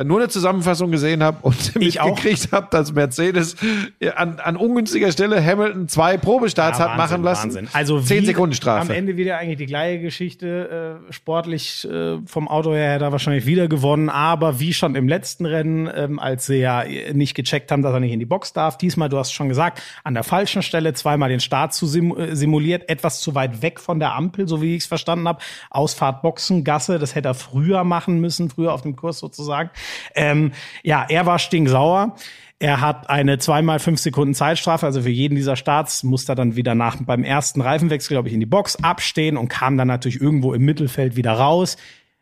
nur 0.03 0.19
eine 0.19 0.27
Zusammenfassung 0.27 0.91
gesehen 0.91 1.21
habe 1.21 1.37
und 1.41 1.75
mitgekriegt 1.79 2.51
habe, 2.51 2.67
dass 2.71 2.93
Mercedes 2.93 3.55
äh, 3.99 4.09
an, 4.09 4.39
an 4.39 4.57
ungünstiger 4.57 5.11
Stelle 5.11 5.43
Hamilton 5.43 5.87
zwei 5.87 6.17
Probestarts 6.17 6.79
Ja, 6.79 6.85
hat 6.85 6.97
Wahnsinn, 6.97 7.21
machen 7.21 7.23
lassen. 7.23 7.47
Wahnsinn. 7.49 7.67
Also 7.73 7.99
Zehn 7.99 8.25
Sekunden 8.25 8.55
Strafe. 8.55 8.89
Am 8.89 8.95
Ende 8.95 9.17
wieder 9.17 9.37
eigentlich 9.37 9.59
die 9.59 9.67
gleiche 9.67 10.01
Geschichte. 10.01 10.99
Äh, 11.09 11.13
sportlich 11.13 11.87
äh, 11.87 12.17
vom 12.25 12.47
Auto 12.47 12.73
her 12.73 12.93
hätte 12.93 13.05
er 13.05 13.11
wahrscheinlich 13.11 13.45
wieder 13.45 13.67
gewonnen, 13.67 14.09
aber 14.09 14.59
wie 14.59 14.73
schon 14.73 14.95
im 14.95 15.07
letzten 15.07 15.45
Rennen, 15.45 15.89
ähm, 15.93 16.17
als 16.17 16.47
sie 16.47 16.57
ja 16.57 16.83
nicht 17.13 17.35
gecheckt 17.35 17.71
haben, 17.71 17.83
dass 17.83 17.93
er 17.93 17.99
nicht 17.99 18.13
in 18.13 18.19
die 18.19 18.25
Box 18.25 18.53
darf. 18.53 18.77
Diesmal, 18.77 19.09
du 19.09 19.17
hast 19.17 19.31
schon 19.31 19.49
gesagt, 19.49 19.81
an 20.03 20.15
der 20.15 20.23
falschen 20.23 20.63
Stelle 20.63 20.93
zweimal 20.93 21.29
den 21.29 21.39
Start 21.39 21.73
zu 21.73 21.85
sim 21.85 22.17
äh, 22.17 22.35
simuliert, 22.35 22.89
etwas 22.89 23.21
zu 23.21 23.35
weit 23.35 23.61
weg 23.61 23.79
von 23.79 23.99
der 23.99 24.15
Ampel, 24.15 24.47
so 24.47 24.61
wie 24.61 24.75
ich 24.75 24.83
es 24.83 24.87
verstanden 24.87 25.27
habe. 25.27 25.39
Ausfahrt 25.69 26.23
Boxen, 26.23 26.63
Gasse, 26.63 26.97
das 26.97 27.13
hätte 27.13 27.27
er 27.27 27.35
früher 27.35 27.83
machen 27.83 28.19
müssen, 28.19 28.49
früher 28.49 28.73
auf 28.73 28.81
dem 28.81 28.95
Kurs 28.95 29.19
sozusagen. 29.19 29.69
Ähm, 30.15 30.51
ja, 30.83 31.05
er 31.07 31.25
war 31.25 31.39
stinksauer. 31.39 32.15
Er 32.59 32.79
hat 32.79 33.09
eine 33.09 33.39
zweimal 33.39 33.79
fünf 33.79 33.99
Sekunden 33.99 34.33
Zeitstrafe, 34.33 34.85
also 34.85 35.01
für 35.01 35.09
jeden 35.09 35.35
dieser 35.35 35.57
Starts 35.57 36.03
musste 36.03 36.31
er 36.31 36.35
dann 36.35 36.55
wieder 36.55 36.75
nach 36.75 36.95
beim 37.01 37.25
ersten 37.25 37.59
Reifenwechsel, 37.59 38.15
glaube 38.15 38.29
ich, 38.29 38.33
in 38.33 38.39
die 38.39 38.45
Box 38.45 38.77
abstehen 38.81 39.35
und 39.35 39.49
kam 39.49 39.77
dann 39.77 39.89
natürlich 39.89 40.21
irgendwo 40.21 40.53
im 40.53 40.63
Mittelfeld 40.63 41.17
wieder 41.17 41.33
raus, 41.33 41.75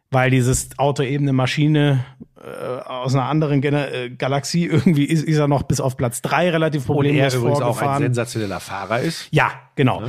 weil 0.10 0.32
dieses 0.32 0.70
Auto 0.80 1.04
eben 1.04 1.26
eine 1.26 1.34
Maschine 1.34 2.06
äh, 2.38 2.82
aus 2.90 3.14
einer 3.14 3.26
anderen 3.26 3.62
Gen 3.62 3.76
äh, 3.76 4.10
Galaxie 4.18 4.66
irgendwie 4.66 5.06
ist, 5.06 5.24
ist 5.24 5.38
er 5.38 5.48
noch 5.48 5.62
bis 5.62 5.80
auf 5.80 5.96
Platz 5.96 6.24
drei 6.24 6.50
relativ 6.50 6.90
und 6.90 6.96
problemlos 6.96 7.34
er 7.34 7.40
übrigens 7.40 7.62
auch 7.62 7.80
ein 7.80 8.02
sensationeller 8.02 8.60
Fahrer 8.60 9.00
ist. 9.00 9.28
Ja, 9.30 9.52
genau. 9.76 10.02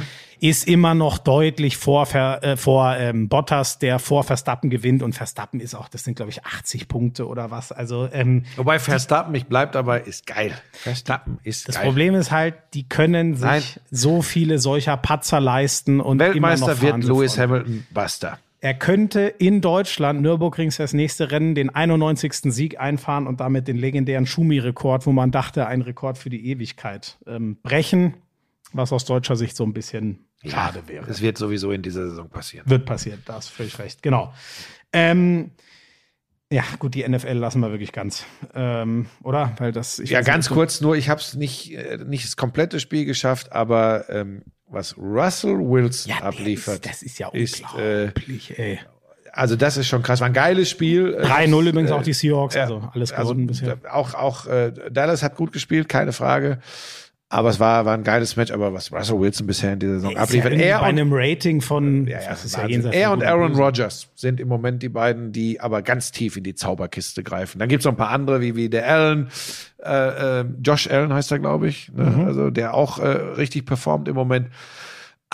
Ist 0.43 0.66
immer 0.66 0.94
noch 0.94 1.19
deutlich 1.19 1.77
vor, 1.77 2.05
Ver, 2.05 2.43
äh, 2.43 2.56
vor 2.56 2.97
ähm, 2.97 3.28
Bottas, 3.28 3.78
der 3.78 4.01
vor 4.01 4.24
Verstappen 4.24 4.70
gewinnt. 4.70 5.02
Und 5.05 5.14
Verstappen 5.14 5.60
ist 5.60 5.77
auch, 5.77 5.89
das 5.89 6.02
sind, 6.02 6.16
glaube 6.16 6.32
ich, 6.32 6.44
80 6.44 6.89
Punkte 6.89 7.28
oder 7.28 7.52
was. 7.52 7.70
Also 7.70 8.09
ähm, 8.12 8.44
Wobei 8.56 8.81
Verstappen, 8.81 9.32
ich 9.36 9.47
bleib 9.47 9.70
dabei, 9.70 10.01
ist 10.01 10.27
geil. 10.27 10.52
Verstappen 10.73 11.39
ist 11.44 11.69
das 11.69 11.77
geil. 11.77 11.85
Problem 11.85 12.16
ist 12.16 12.32
halt, 12.32 12.56
die 12.74 12.89
können 12.89 13.36
sich 13.36 13.44
Nein. 13.44 13.62
so 13.93 14.20
viele 14.20 14.59
solcher 14.59 14.97
Patzer 14.97 15.39
leisten 15.39 16.01
und 16.01 16.20
immer 16.20 16.56
noch 16.56 16.66
Weltmeister 16.66 16.82
wird 16.82 17.05
Lewis. 17.05 17.39
Hamilton 17.39 17.86
Buster. 17.94 18.39
Er 18.59 18.74
könnte 18.74 19.23
in 19.23 19.60
Deutschland, 19.60 20.23
Nürburgring 20.23 20.69
ist 20.69 20.78
das 20.78 20.93
nächste 20.93 21.31
Rennen, 21.32 21.55
den 21.55 21.70
91. 21.70 22.52
Sieg 22.52 22.78
einfahren 22.78 23.27
und 23.27 23.40
damit 23.40 23.66
den 23.66 23.77
legendären 23.77 24.27
Schumi-Rekord, 24.27 25.05
wo 25.06 25.12
man 25.12 25.31
dachte, 25.32 25.66
ein 25.66 25.82
Rekord 25.82 26.19
für 26.19 26.31
die 26.31 26.47
Ewigkeit, 26.48 27.19
ähm, 27.27 27.59
brechen. 27.62 28.14
Was 28.73 28.93
aus 28.93 29.05
deutscher 29.05 29.36
Sicht 29.36 29.56
so 29.56 29.64
ein 29.64 29.73
bisschen 29.73 30.24
schade 30.51 30.82
wäre. 30.86 31.06
Das 31.06 31.20
wird 31.20 31.39
sowieso 31.39 31.73
in 31.73 31.82
dieser 31.82 32.09
Saison 32.09 32.28
passieren. 32.28 32.69
Wird 32.69 32.85
passiert, 32.85 33.20
da 33.27 33.35
hast 33.35 33.51
du 33.51 33.55
völlig 33.55 33.78
recht. 33.78 34.02
Genau. 34.02 34.32
Ähm, 34.93 35.52
ja, 36.52 36.64
gut, 36.78 36.94
die 36.94 37.09
NFL 37.09 37.32
lassen 37.32 37.60
wir 37.60 37.70
wirklich 37.70 37.93
ganz. 37.93 38.27
Ähm, 38.55 39.06
oder? 39.23 39.55
Weil 39.56 39.73
das. 39.73 40.02
Ja, 40.05 40.20
ganz 40.20 40.51
nicht, 40.51 40.55
kurz 40.55 40.82
nur, 40.82 40.97
ich 40.97 41.09
habe 41.09 41.20
es 41.20 41.35
nicht, 41.35 41.73
äh, 41.73 41.98
nicht 42.05 42.27
das 42.27 42.36
komplette 42.36 42.78
Spiel 42.78 43.06
geschafft, 43.06 43.52
aber 43.52 44.10
ähm, 44.10 44.43
was 44.66 44.97
Russell 44.98 45.59
Wilson 45.59 46.10
Ja, 46.10 46.23
abliefert, 46.23 46.85
Ist, 46.85 46.86
das 46.86 47.02
ist 47.02 47.19
ja 47.19 47.28
ist, 47.31 47.60
äh, 47.78 48.05
unglaublich, 48.05 48.59
ey. 48.59 48.81
also 49.32 49.56
das 49.56 49.78
ist 49.78 49.86
schon 49.86 50.02
krass. 50.02 50.20
War 50.20 50.27
ein 50.27 50.35
geiles 50.35 50.69
Spiel. 50.69 51.14
Äh, 51.14 51.24
3-0 51.24 51.69
übrigens 51.69 51.90
äh, 51.90 51.94
auch 51.94 52.02
die 52.02 52.12
Seahawks, 52.12 52.55
ja, 52.55 52.62
also 52.62 52.90
alles 52.93 53.12
also, 53.12 53.32
gewonnen 53.32 53.47
bisher. 53.47 53.78
Auch, 53.90 54.12
auch 54.12 54.47
äh, 54.47 54.73
Dallas 54.90 55.23
hat 55.23 55.36
gut 55.36 55.52
gespielt, 55.52 55.89
keine 55.89 56.12
Frage. 56.12 56.59
Aber 57.32 57.48
es 57.48 57.59
war, 57.59 57.86
war 57.86 57.94
ein 57.94 58.04
geiles 58.04 58.36
Match, 58.36 58.52
aber 58.52 58.74
was 58.74 58.92
Russell 58.92 59.18
Wilson 59.18 59.46
bisher 59.46 59.72
in 59.72 59.78
dieser 59.78 59.94
Saison 59.94 60.10
ja 60.10 60.18
abliefert. 60.18 60.52
irgendwie 60.52 60.68
er 60.68 60.80
bei 60.80 60.90
und, 60.90 60.98
einem 60.98 61.10
Rating 61.14 61.62
von, 61.62 62.06
ja, 62.06 62.20
ja, 62.20 62.28
das 62.28 62.44
ist 62.44 62.59
ja 62.59 62.64
Wahnsinn. 62.64 62.92
er 62.92 63.10
und 63.10 63.24
Aaron. 63.24 63.54
Rodgers 63.54 64.09
sind 64.14 64.38
im 64.38 64.48
Moment 64.48 64.82
die 64.82 64.90
beiden, 64.90 65.32
die 65.32 65.59
aber 65.59 65.80
ganz 65.80 66.12
tief 66.12 66.36
in 66.36 66.44
die 66.44 66.54
Zauberkiste 66.54 67.22
greifen. 67.22 67.59
Dann 67.59 67.70
gibt's 67.70 67.86
noch 67.86 67.94
ein 67.94 67.96
paar 67.96 68.10
andere, 68.10 68.42
wie, 68.42 68.54
wie 68.54 68.68
der 68.68 68.86
Allen, 68.86 69.30
äh, 69.82 70.40
äh, 70.40 70.44
Josh 70.62 70.90
Allen 70.90 71.10
heißt 71.14 71.32
er, 71.32 71.38
glaube 71.38 71.68
ich, 71.68 71.90
ne? 71.94 72.04
Mhm. 72.04 72.24
also 72.26 72.50
der 72.50 72.74
auch 72.74 72.98
äh, 72.98 73.06
richtig 73.06 73.64
performt 73.64 74.09
im 74.09 74.14
Moment. 74.14 74.48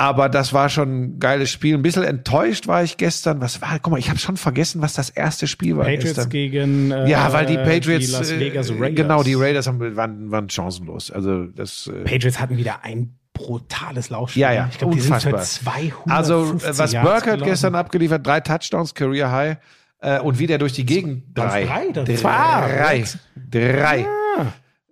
Aber 0.00 0.28
das 0.28 0.52
war 0.52 0.68
schon 0.68 1.02
ein 1.02 1.18
geiles 1.18 1.50
Spiel. 1.50 1.74
Ein 1.74 1.82
bisschen 1.82 2.04
enttäuscht 2.04 2.68
war 2.68 2.84
ich 2.84 2.98
gestern. 2.98 3.40
Was 3.40 3.60
war? 3.60 3.80
Guck 3.82 3.90
mal, 3.90 3.98
ich 3.98 4.08
habe 4.08 4.20
schon 4.20 4.36
vergessen, 4.36 4.80
was 4.80 4.92
das 4.92 5.10
erste 5.10 5.48
Spiel 5.48 5.76
war 5.76 5.86
Patriots 5.86 6.04
gestern. 6.04 6.30
gegen 6.30 6.90
äh, 6.92 7.10
Ja, 7.10 7.32
weil 7.32 7.46
die 7.46 7.56
Patriots, 7.56 8.06
die 8.06 8.12
Las 8.12 8.38
Vegas 8.38 8.70
äh, 8.70 8.74
Raiders. 8.74 8.94
genau, 8.94 9.24
die 9.24 9.34
Raiders 9.34 9.66
haben, 9.66 9.96
waren, 9.96 10.30
waren 10.30 10.48
chancenlos. 10.48 11.10
Also 11.10 11.46
das. 11.46 11.88
Äh, 11.88 12.04
Patriots 12.04 12.38
hatten 12.38 12.56
wieder 12.56 12.84
ein 12.84 13.16
brutales 13.32 14.08
Laufspiel. 14.08 14.40
Ja, 14.40 14.52
ja, 14.52 14.68
Ich 14.70 14.78
glaube, 14.78 14.94
die 14.94 15.00
sind 15.00 15.14
unfassbar. 15.14 15.42
200 15.42 16.16
also 16.16 16.54
äh, 16.54 16.78
was 16.78 16.92
Burkhardt 16.92 17.42
gestern 17.42 17.74
abgeliefert, 17.74 18.24
drei 18.24 18.38
Touchdowns, 18.38 18.94
Career 18.94 19.32
High 19.32 19.56
äh, 20.00 20.20
und 20.20 20.38
wie 20.38 20.46
der 20.46 20.58
durch 20.58 20.74
die 20.74 20.86
Gegend 20.86 21.24
drei, 21.34 21.64
drei? 21.64 22.04
Drei, 22.04 22.14
drei, 22.14 23.04
drei. 23.50 24.06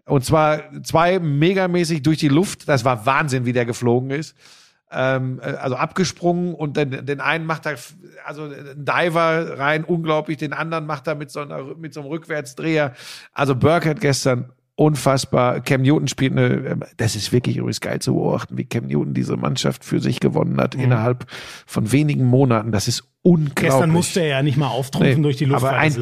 Und 0.05 0.25
zwar 0.25 0.65
zwei 0.83 1.21
megamäßig 1.21 2.03
durch 2.03 2.19
die 2.19 2.29
Luft. 2.29 2.69
Das 2.69 2.85
war 2.85 3.07
Wahnsinn, 3.07 3.47
wie 3.47 3.53
der 3.53 3.67
geflogen 3.67 4.11
ist. 4.11 4.35
Ähm, 4.91 5.41
äh, 5.43 5.47
also 5.47 5.77
abgesprungen 5.77 6.55
und 6.55 6.77
den, 6.77 7.05
den 7.07 7.21
einen 7.21 7.45
macht 7.45 7.67
er, 7.67 7.77
also 8.25 8.45
ein 8.45 8.85
Diver 8.85 9.59
rein, 9.59 9.85
unglaublich, 9.85 10.37
den 10.39 10.53
anderen 10.53 10.87
macht 10.87 11.07
er 11.09 11.17
mit 11.17 11.31
so, 11.31 11.41
einer, 11.41 11.63
mit 11.77 11.93
so 11.93 12.01
einem 12.01 12.09
Rückwärtsdreher. 12.09 12.95
Also 13.33 13.57
Burkhardt 13.57 14.01
gestern 14.01 14.53
unfassbar. 14.77 15.61
Cam 15.61 15.83
Newton 15.83 16.07
spielt 16.07 16.33
eine, 16.33 16.79
das 16.99 17.17
ist 17.17 17.33
wirklich 17.33 17.57
übrigens 17.57 17.81
geil 17.81 17.99
zu 18.01 18.15
beobachten, 18.15 18.57
wie 18.59 18.65
Cam 18.65 18.87
Newton 18.87 19.15
diese 19.15 19.37
Mannschaft 19.37 19.85
für 19.85 20.01
sich 20.01 20.21
gewonnen 20.21 20.61
hat 20.61 20.75
innerhalb 20.75 21.27
von 21.67 21.91
wenigen 21.93 22.25
Monaten. 22.27 22.73
Das 22.73 22.87
ist 22.87 23.03
unglaublich. 23.23 23.55
Gestern 23.71 23.91
musste 23.91 24.21
er 24.21 24.27
ja 24.29 24.43
nicht 24.43 24.59
mal 24.59 24.69
auftrumpfen 24.69 25.17
Nee, 25.17 25.23
durch 25.23 25.37
die 25.39 25.47
Luft, 25.47 25.65
aber 25.65 25.77
ein, 25.79 25.93
die 25.95 26.01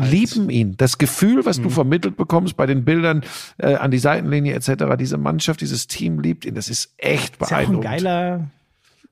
halt- 0.00 0.10
lieben 0.10 0.48
ihn. 0.50 0.76
Das 0.76 0.98
Gefühl, 0.98 1.44
was 1.44 1.60
du 1.60 1.68
vermittelt 1.68 2.16
bekommst 2.16 2.56
bei 2.56 2.66
den 2.66 2.84
Bildern 2.84 3.22
äh, 3.58 3.74
an 3.74 3.90
die 3.90 3.98
Seitenlinie 3.98 4.54
etc., 4.54 4.84
diese 4.98 5.18
Mannschaft, 5.18 5.60
dieses 5.60 5.88
Team 5.88 6.20
liebt 6.20 6.44
ihn. 6.44 6.54
Das 6.54 6.68
ist 6.68 6.94
echt 6.98 7.40
ist 7.42 7.50
ja 7.50 7.56
ein 7.58 7.66
beeindruckend. 7.66 7.84
geiler, 7.84 8.50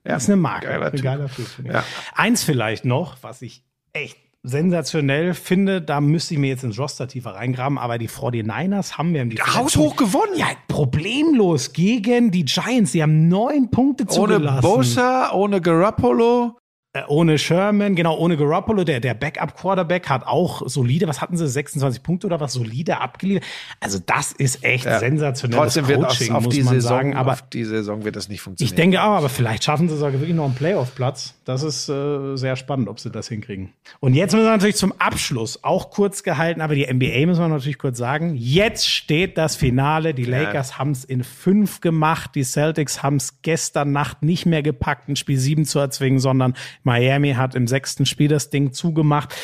Ja, 0.07 0.15
ist 0.15 0.29
eine 0.29 0.37
Marke, 0.37 0.67
geiler 0.67 0.91
ein 0.93 1.01
geiler 1.01 1.27
Typ. 1.29 1.47
Ja. 1.65 1.83
Eins 2.15 2.43
vielleicht 2.43 2.85
noch, 2.85 3.17
was 3.21 3.41
ich 3.41 3.63
echt 3.93 4.17
sensationell 4.43 5.33
finde, 5.33 5.81
da 5.81 6.01
müsste 6.01 6.33
ich 6.33 6.39
mir 6.39 6.47
jetzt 6.47 6.63
ins 6.63 6.79
Roster 6.79 7.07
tiefer 7.07 7.35
reingraben, 7.35 7.77
aber 7.77 7.97
die 7.97 8.09
49ers 8.09 8.97
haben 8.97 9.13
wir 9.13 9.21
im 9.21 9.31
Haushoch 9.31 9.95
gewonnen. 9.95 10.35
Ja, 10.35 10.47
problemlos 10.67 11.73
gegen 11.73 12.31
die 12.31 12.45
Giants. 12.45 12.91
Die 12.93 13.03
haben 13.03 13.27
neun 13.27 13.69
Punkte 13.69 14.05
ohne 14.05 14.35
zugelassen. 14.35 14.61
Bosa, 14.61 15.31
ohne 15.33 15.61
Garoppolo. 15.61 16.57
Äh, 16.93 17.03
ohne 17.07 17.37
Sherman, 17.37 17.95
genau, 17.95 18.17
ohne 18.17 18.35
Garoppolo, 18.35 18.83
der, 18.83 18.99
der 18.99 19.13
Backup-Quarterback 19.13 20.09
hat 20.09 20.27
auch 20.27 20.67
solide, 20.67 21.07
was 21.07 21.21
hatten 21.21 21.37
sie, 21.37 21.47
26 21.47 22.03
Punkte 22.03 22.27
oder 22.27 22.41
was, 22.41 22.51
solide 22.51 22.99
abgeliefert. 22.99 23.45
Also 23.79 23.97
das 24.05 24.33
ist 24.33 24.65
echt 24.65 24.83
sensationelles 24.83 25.73
Trotzdem 25.73 25.87
wird 25.87 26.01
Coaching, 26.01 26.33
auf, 26.33 26.47
auf 26.47 26.49
die 26.51 26.63
Saison, 26.63 26.81
sagen. 26.81 27.15
Aber 27.15 27.31
auf 27.31 27.43
die 27.43 27.63
Saison 27.63 28.03
wird 28.03 28.17
das 28.17 28.27
nicht 28.27 28.39
ich 28.39 28.41
funktionieren. 28.41 28.75
denke 28.75 29.03
auch, 29.03 29.13
aber 29.13 29.29
vielleicht 29.29 29.63
schaffen 29.63 29.87
sie 29.87 29.95
sogar 29.95 30.11
wirklich 30.19 30.35
noch 30.35 30.43
einen 30.43 30.55
Playoff-Platz. 30.55 31.35
Das 31.45 31.63
ist 31.63 31.87
äh, 31.87 32.35
sehr 32.35 32.57
spannend, 32.57 32.89
ob 32.89 32.99
sie 32.99 33.09
das 33.09 33.29
hinkriegen. 33.29 33.71
Und 34.01 34.13
jetzt 34.13 34.33
müssen 34.33 34.47
wir 34.47 34.51
natürlich 34.51 34.75
zum 34.75 34.91
Abschluss, 34.99 35.63
auch 35.63 35.91
kurz 35.91 36.23
gehalten, 36.23 36.59
aber 36.59 36.75
die 36.75 36.93
NBA 36.93 37.25
müssen 37.25 37.39
wir 37.39 37.47
natürlich 37.47 37.79
kurz 37.79 37.99
sagen. 37.99 38.35
Jetzt 38.35 38.89
steht 38.89 39.37
das 39.37 39.55
Finale. 39.55 40.13
Die 40.13 40.25
Lakers 40.25 40.77
haben 40.77 40.91
es 40.91 41.05
in 41.05 41.23
fünf 41.23 41.79
gemacht. 41.79 42.31
Die 42.35 42.43
Celtics 42.43 43.01
haben 43.01 43.15
es 43.15 43.41
gestern 43.43 43.93
Nacht 43.93 44.23
nicht 44.23 44.45
mehr 44.45 44.61
gepackt, 44.61 45.07
ein 45.07 45.15
Spiel 45.15 45.37
sieben 45.37 45.63
zu 45.63 45.79
erzwingen, 45.79 46.19
sondern 46.19 46.53
Miami 46.83 47.33
hat 47.33 47.55
im 47.55 47.67
sechsten 47.67 48.05
Spiel 48.05 48.27
das 48.27 48.49
Ding 48.49 48.73
zugemacht. 48.73 49.35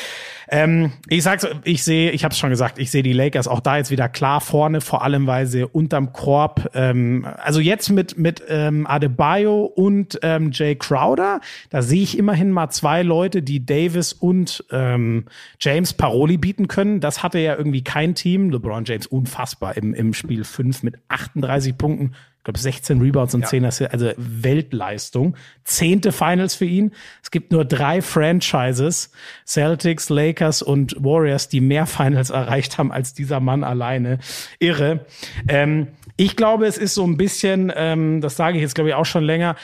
Ähm, 0.50 0.92
ich 1.08 1.22
sag's, 1.22 1.46
ich 1.64 1.82
sehe, 1.82 2.10
ich 2.10 2.24
habe 2.24 2.32
es 2.32 2.38
schon 2.38 2.50
gesagt, 2.50 2.78
ich 2.78 2.90
sehe 2.90 3.02
die 3.02 3.12
Lakers 3.12 3.48
auch 3.48 3.60
da 3.60 3.76
jetzt 3.76 3.90
wieder 3.90 4.08
klar 4.08 4.40
vorne, 4.40 4.80
vor 4.80 5.02
allem 5.02 5.26
weil 5.26 5.46
sie 5.46 5.64
unterm 5.64 6.12
Korb, 6.12 6.70
ähm, 6.74 7.26
also 7.36 7.60
jetzt 7.60 7.90
mit 7.90 8.16
mit 8.16 8.42
ähm, 8.48 8.86
Adebayo 8.86 9.64
und 9.64 10.18
ähm, 10.22 10.50
Jay 10.52 10.74
Crowder, 10.74 11.40
da 11.68 11.82
sehe 11.82 12.02
ich 12.02 12.16
immerhin 12.16 12.50
mal 12.50 12.70
zwei 12.70 13.02
Leute, 13.02 13.42
die 13.42 13.66
Davis 13.66 14.14
und 14.14 14.64
ähm, 14.70 15.26
James 15.60 15.92
Paroli 15.92 16.38
bieten 16.38 16.66
können. 16.66 17.00
Das 17.00 17.22
hatte 17.22 17.38
ja 17.38 17.54
irgendwie 17.56 17.84
kein 17.84 18.14
Team. 18.14 18.50
LeBron 18.50 18.84
James 18.86 19.06
unfassbar 19.06 19.76
im 19.76 19.92
im 19.92 20.14
Spiel 20.14 20.44
5 20.44 20.82
mit 20.82 20.94
38 21.08 21.76
Punkten. 21.76 22.14
Glaube 22.48 22.58
16 22.58 23.02
Rebounds 23.02 23.34
und 23.34 23.42
Ja. 23.42 23.48
10 23.48 23.64
Assists, 23.66 23.92
also 23.92 24.10
Weltleistung. 24.16 25.36
Zehnte 25.64 26.12
Finals 26.12 26.54
für 26.54 26.64
ihn. 26.64 26.92
Es 27.22 27.30
gibt 27.30 27.52
nur 27.52 27.66
drei 27.66 28.00
Franchises, 28.00 29.10
Celtics, 29.46 30.08
Lakers 30.08 30.62
und 30.62 30.96
Warriors, 30.98 31.50
die 31.50 31.60
mehr 31.60 31.84
Finals 31.84 32.30
erreicht 32.30 32.78
haben 32.78 32.90
als 32.90 33.12
dieser 33.12 33.40
Mann 33.40 33.64
alleine. 33.64 34.18
Irre. 34.60 35.04
Ähm, 35.46 35.88
ich 36.16 36.36
glaube, 36.36 36.66
es 36.66 36.78
ist 36.78 36.94
so 36.94 37.04
ein 37.04 37.18
bisschen, 37.18 37.70
ähm, 37.76 38.22
das 38.22 38.36
sage 38.36 38.56
ich 38.56 38.62
jetzt 38.62 38.74
glaube 38.74 38.88
ich 38.88 38.94
auch 38.94 39.04
schon 39.04 39.24
länger, 39.24 39.54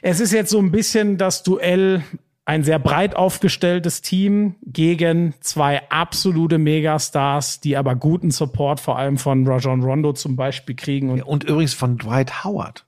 es 0.00 0.18
ist 0.18 0.32
jetzt 0.32 0.50
so 0.50 0.60
ein 0.60 0.70
bisschen 0.70 1.18
das 1.18 1.42
Duell 1.42 2.02
ein 2.50 2.64
sehr 2.64 2.80
breit 2.80 3.14
aufgestelltes 3.14 4.02
Team 4.02 4.56
gegen 4.62 5.34
zwei 5.38 5.88
absolute 5.88 6.58
Megastars, 6.58 7.60
die 7.60 7.76
aber 7.76 7.94
guten 7.94 8.32
Support 8.32 8.80
vor 8.80 8.98
allem 8.98 9.18
von 9.18 9.46
Rajon 9.46 9.84
Rondo 9.84 10.12
zum 10.14 10.34
Beispiel 10.34 10.74
kriegen. 10.74 11.10
Und 11.10 11.22
Und 11.22 11.44
übrigens 11.44 11.74
von 11.74 11.96
Dwight 11.96 12.42
Howard. 12.42 12.86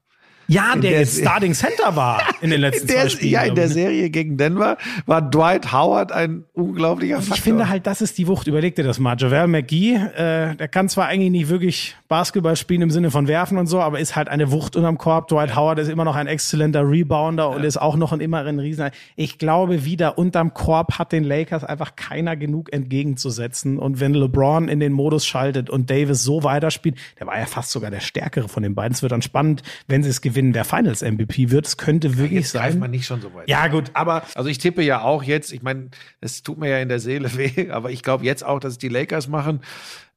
Ja, 0.49 0.73
der, 0.73 0.83
der 0.83 0.91
jetzt 1.01 1.19
Starting 1.19 1.55
Center 1.55 1.97
war 1.97 2.23
in 2.41 2.51
den 2.51 2.61
letzten 2.61 2.83
In 2.83 2.95
der, 2.95 3.03
zwei 3.03 3.09
Spielen. 3.09 3.33
ja, 3.33 3.43
in 3.43 3.55
der 3.55 3.69
ne? 3.69 3.73
Serie 3.73 4.11
gegen 4.11 4.37
Denver 4.37 4.77
war 5.07 5.23
Dwight 5.23 5.73
Howard 5.73 6.13
ein 6.13 6.45
unglaublicher 6.53 7.19
Faktor. 7.19 7.37
Ich 7.37 7.43
finde 7.43 7.69
halt, 7.69 7.87
das 7.87 8.03
ist 8.03 8.19
die 8.19 8.29
Wucht. 8.29 8.47
Überleg 8.47 8.75
dir 8.77 8.85
das 8.85 8.99
mal. 8.99 9.17
Javel 9.19 9.47
McGee, 9.47 9.95
äh, 9.95 10.57
der 10.57 10.69
kann 10.69 10.89
zwar 10.89 11.07
eigentlich 11.07 11.31
nicht 11.31 11.49
wirklich 11.49 11.97
Basketball 12.09 12.57
spielen 12.57 12.83
im 12.83 12.91
Sinne 12.91 13.11
von 13.11 13.29
werfen 13.29 13.59
und 13.59 13.67
so, 13.67 13.81
aber 13.81 13.99
ist 13.99 14.17
halt 14.17 14.29
eine 14.29 14.53
Wucht 14.53 14.77
unterm 14.77 14.99
Korb. 14.99 15.29
Dwight 15.29 15.57
Howard 15.57 15.79
ist 15.79 15.89
immer 15.89 16.05
noch 16.05 16.17
ein 16.17 16.27
exzellenter 16.27 16.89
Rebounder 16.89 17.51
und 17.51 17.65
ist 17.65 17.81
auch 17.81 17.97
noch 17.97 18.13
ein 18.13 18.21
immer 18.21 18.45
ein 18.45 18.59
Riesen. 18.59 18.91
Ich 19.17 19.39
glaube, 19.39 19.85
wieder 19.85 20.19
unterm 20.19 20.53
Korb 20.55 20.99
hat 20.99 21.13
den 21.13 21.25
Lakers 21.25 21.65
einfach 21.65 21.97
keiner 21.97 22.37
genug 22.37 22.73
entgegenzusetzen. 22.73 23.79
Und 23.79 24.01
wenn 24.01 24.15
LeBron 24.15 24.69
in 24.69 24.81
den 24.81 24.93
Modus 24.93 25.27
schaltet 25.27 25.71
und 25.71 25.89
Davis 25.91 26.23
so 26.23 26.43
weiterspielt, 26.43 26.97
der 27.19 27.27
war 27.27 27.39
ja 27.39 27.47
fast 27.47 27.71
sogar 27.71 27.91
der 27.91 28.01
stärkere 28.01 28.49
von 28.49 28.63
den 28.63 28.75
beiden. 28.75 28.93
Es 28.93 29.03
wird 29.03 29.13
dann 29.13 29.23
spannend, 29.23 29.63
wenn 29.87 30.03
sie 30.03 30.11
es 30.11 30.21
gewinnen, 30.21 30.32
wer 30.35 30.65
Finals 30.65 31.03
MVP 31.03 31.51
wird. 31.51 31.67
Es 31.67 31.77
könnte 31.77 32.17
wirklich 32.19 32.41
Jetzt 32.41 32.53
sein. 32.53 32.79
man 32.79 32.91
nicht 32.91 33.07
schon 33.07 33.21
so 33.21 33.33
weit. 33.35 33.49
Ja, 33.49 33.69
gut, 33.69 33.91
aber 33.95 34.23
Also 34.35 34.49
ich 34.49 34.59
tippe 34.59 34.83
ja 34.83 35.03
auch 35.03 35.23
jetzt, 35.23 35.53
ich 35.53 35.63
meine, 35.63 35.91
es 36.21 36.43
tut 36.43 36.59
mir 36.59 36.69
ja 36.71 36.79
in 36.79 36.89
der 36.89 37.01
Seele 37.01 37.37
weh, 37.37 37.71
aber 37.71 37.91
ich 37.91 38.03
glaube 38.03 38.25
jetzt 38.25 38.45
auch, 38.45 38.61
dass 38.61 38.73
es 38.75 38.79
die 38.79 38.89
Lakers 38.89 39.29
machen. 39.29 39.61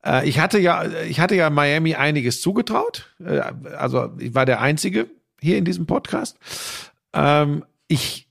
Äh, 0.05 0.27
Ich 0.27 0.39
hatte 0.39 0.59
ja, 0.59 0.85
ich 1.07 1.19
hatte 1.19 1.35
ja 1.35 1.49
Miami 1.49 1.95
einiges 1.95 2.41
zugetraut. 2.41 3.13
Äh, 3.23 3.41
Also 3.77 4.11
ich 4.19 4.33
war 4.35 4.45
der 4.45 4.61
Einzige 4.61 5.07
hier 5.41 5.57
in 5.57 5.65
diesem 5.65 5.85
Podcast. 5.85 6.37
Ähm, 7.13 7.63
Ich, 7.87 8.27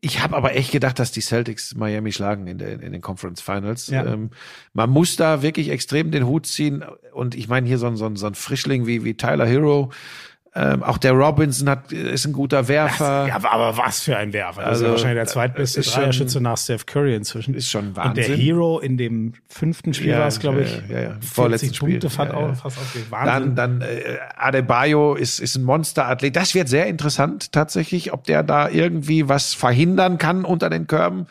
ich 0.00 0.20
habe 0.22 0.36
aber 0.36 0.54
echt 0.54 0.70
gedacht, 0.72 0.98
dass 0.98 1.10
die 1.10 1.20
Celtics 1.20 1.74
Miami 1.74 2.12
schlagen 2.12 2.46
in, 2.46 2.58
der, 2.58 2.80
in 2.80 2.92
den 2.92 3.00
Conference 3.00 3.40
Finals. 3.40 3.88
Ja. 3.88 4.04
Ähm, 4.06 4.30
Man 4.72 4.90
muss 4.90 5.16
da 5.16 5.42
wirklich 5.42 5.70
extrem 5.70 6.10
den 6.12 6.26
Hut 6.26 6.46
ziehen. 6.46 6.84
Und 7.12 7.34
ich 7.34 7.48
meine 7.48 7.66
hier 7.66 7.78
so 7.78 7.86
ein, 7.86 7.96
so 7.96 8.06
ein, 8.06 8.14
so 8.16 8.26
ein 8.26 8.34
Frischling 8.34 8.86
wie, 8.86 9.02
wie 9.04 9.14
Tyler 9.14 9.46
Hero. 9.46 9.90
Ähm, 10.58 10.82
auch 10.82 10.96
der 10.96 11.12
Robinson 11.12 11.68
hat, 11.68 11.92
ist 11.92 12.24
ein 12.24 12.32
guter 12.32 12.66
Werfer. 12.66 13.26
Ja, 13.28 13.36
aber- 13.36 13.76
was 13.76 14.00
für 14.00 14.16
ein 14.16 14.32
Werfer. 14.32 14.62
Das 14.62 14.68
ist 14.68 14.68
Also, 14.70 14.84
ja 14.86 14.90
wahrscheinlich 14.92 15.16
der 15.16 15.24
das 15.24 15.32
zweitbeste 15.34 15.80
Dreierschütze 15.82 16.40
nach 16.40 16.56
Steph 16.56 16.86
Curry 16.86 17.14
inzwischen. 17.14 17.52
Ist 17.52 17.68
schon 17.70 17.88
Und 17.88 17.96
der 17.96 18.04
Wahnsinn. 18.04 18.36
Hero 18.36 18.78
in 18.78 18.96
dem 18.96 19.34
fünften 19.48 19.92
Spiel 19.92 20.12
Ja, 20.12 20.20
war 20.20 20.28
es, 20.28 20.40
glaube 20.40 20.62
ich, 20.62 20.72
ja, 20.88 20.94
ja, 20.94 21.00
ja. 21.02 21.08
40 21.10 21.28
Vorletzten 21.30 21.66
Punkte 21.78 22.08
Spiel. 22.08 22.10
fast, 22.10 22.32
Ja, 22.32 22.40
ja. 22.40 22.46
Auch, 22.52 22.56
fast 22.56 22.78
aufgelegt. 22.78 23.10
Wahnsinn. 23.10 23.54
Dann, 23.54 23.80
dann 23.80 23.88
äh, 23.88 24.16
Adebayo 24.36 25.14
ist, 25.14 25.40
ist 25.40 25.56
ein 25.56 25.64
Monsterathlet. 25.64 26.34
Das 26.34 26.54
wird 26.54 26.68
sehr 26.68 26.86
interessant 26.86 27.52
tatsächlich, 27.52 28.12
ob 28.14 28.24
der 28.24 28.42
da 28.42 28.68
irgendwie 28.70 29.28
was 29.28 29.52
verhindern 29.52 30.16
kann 30.16 30.44
unter 30.46 30.70
den 30.70 30.86
Körben. 30.86 31.26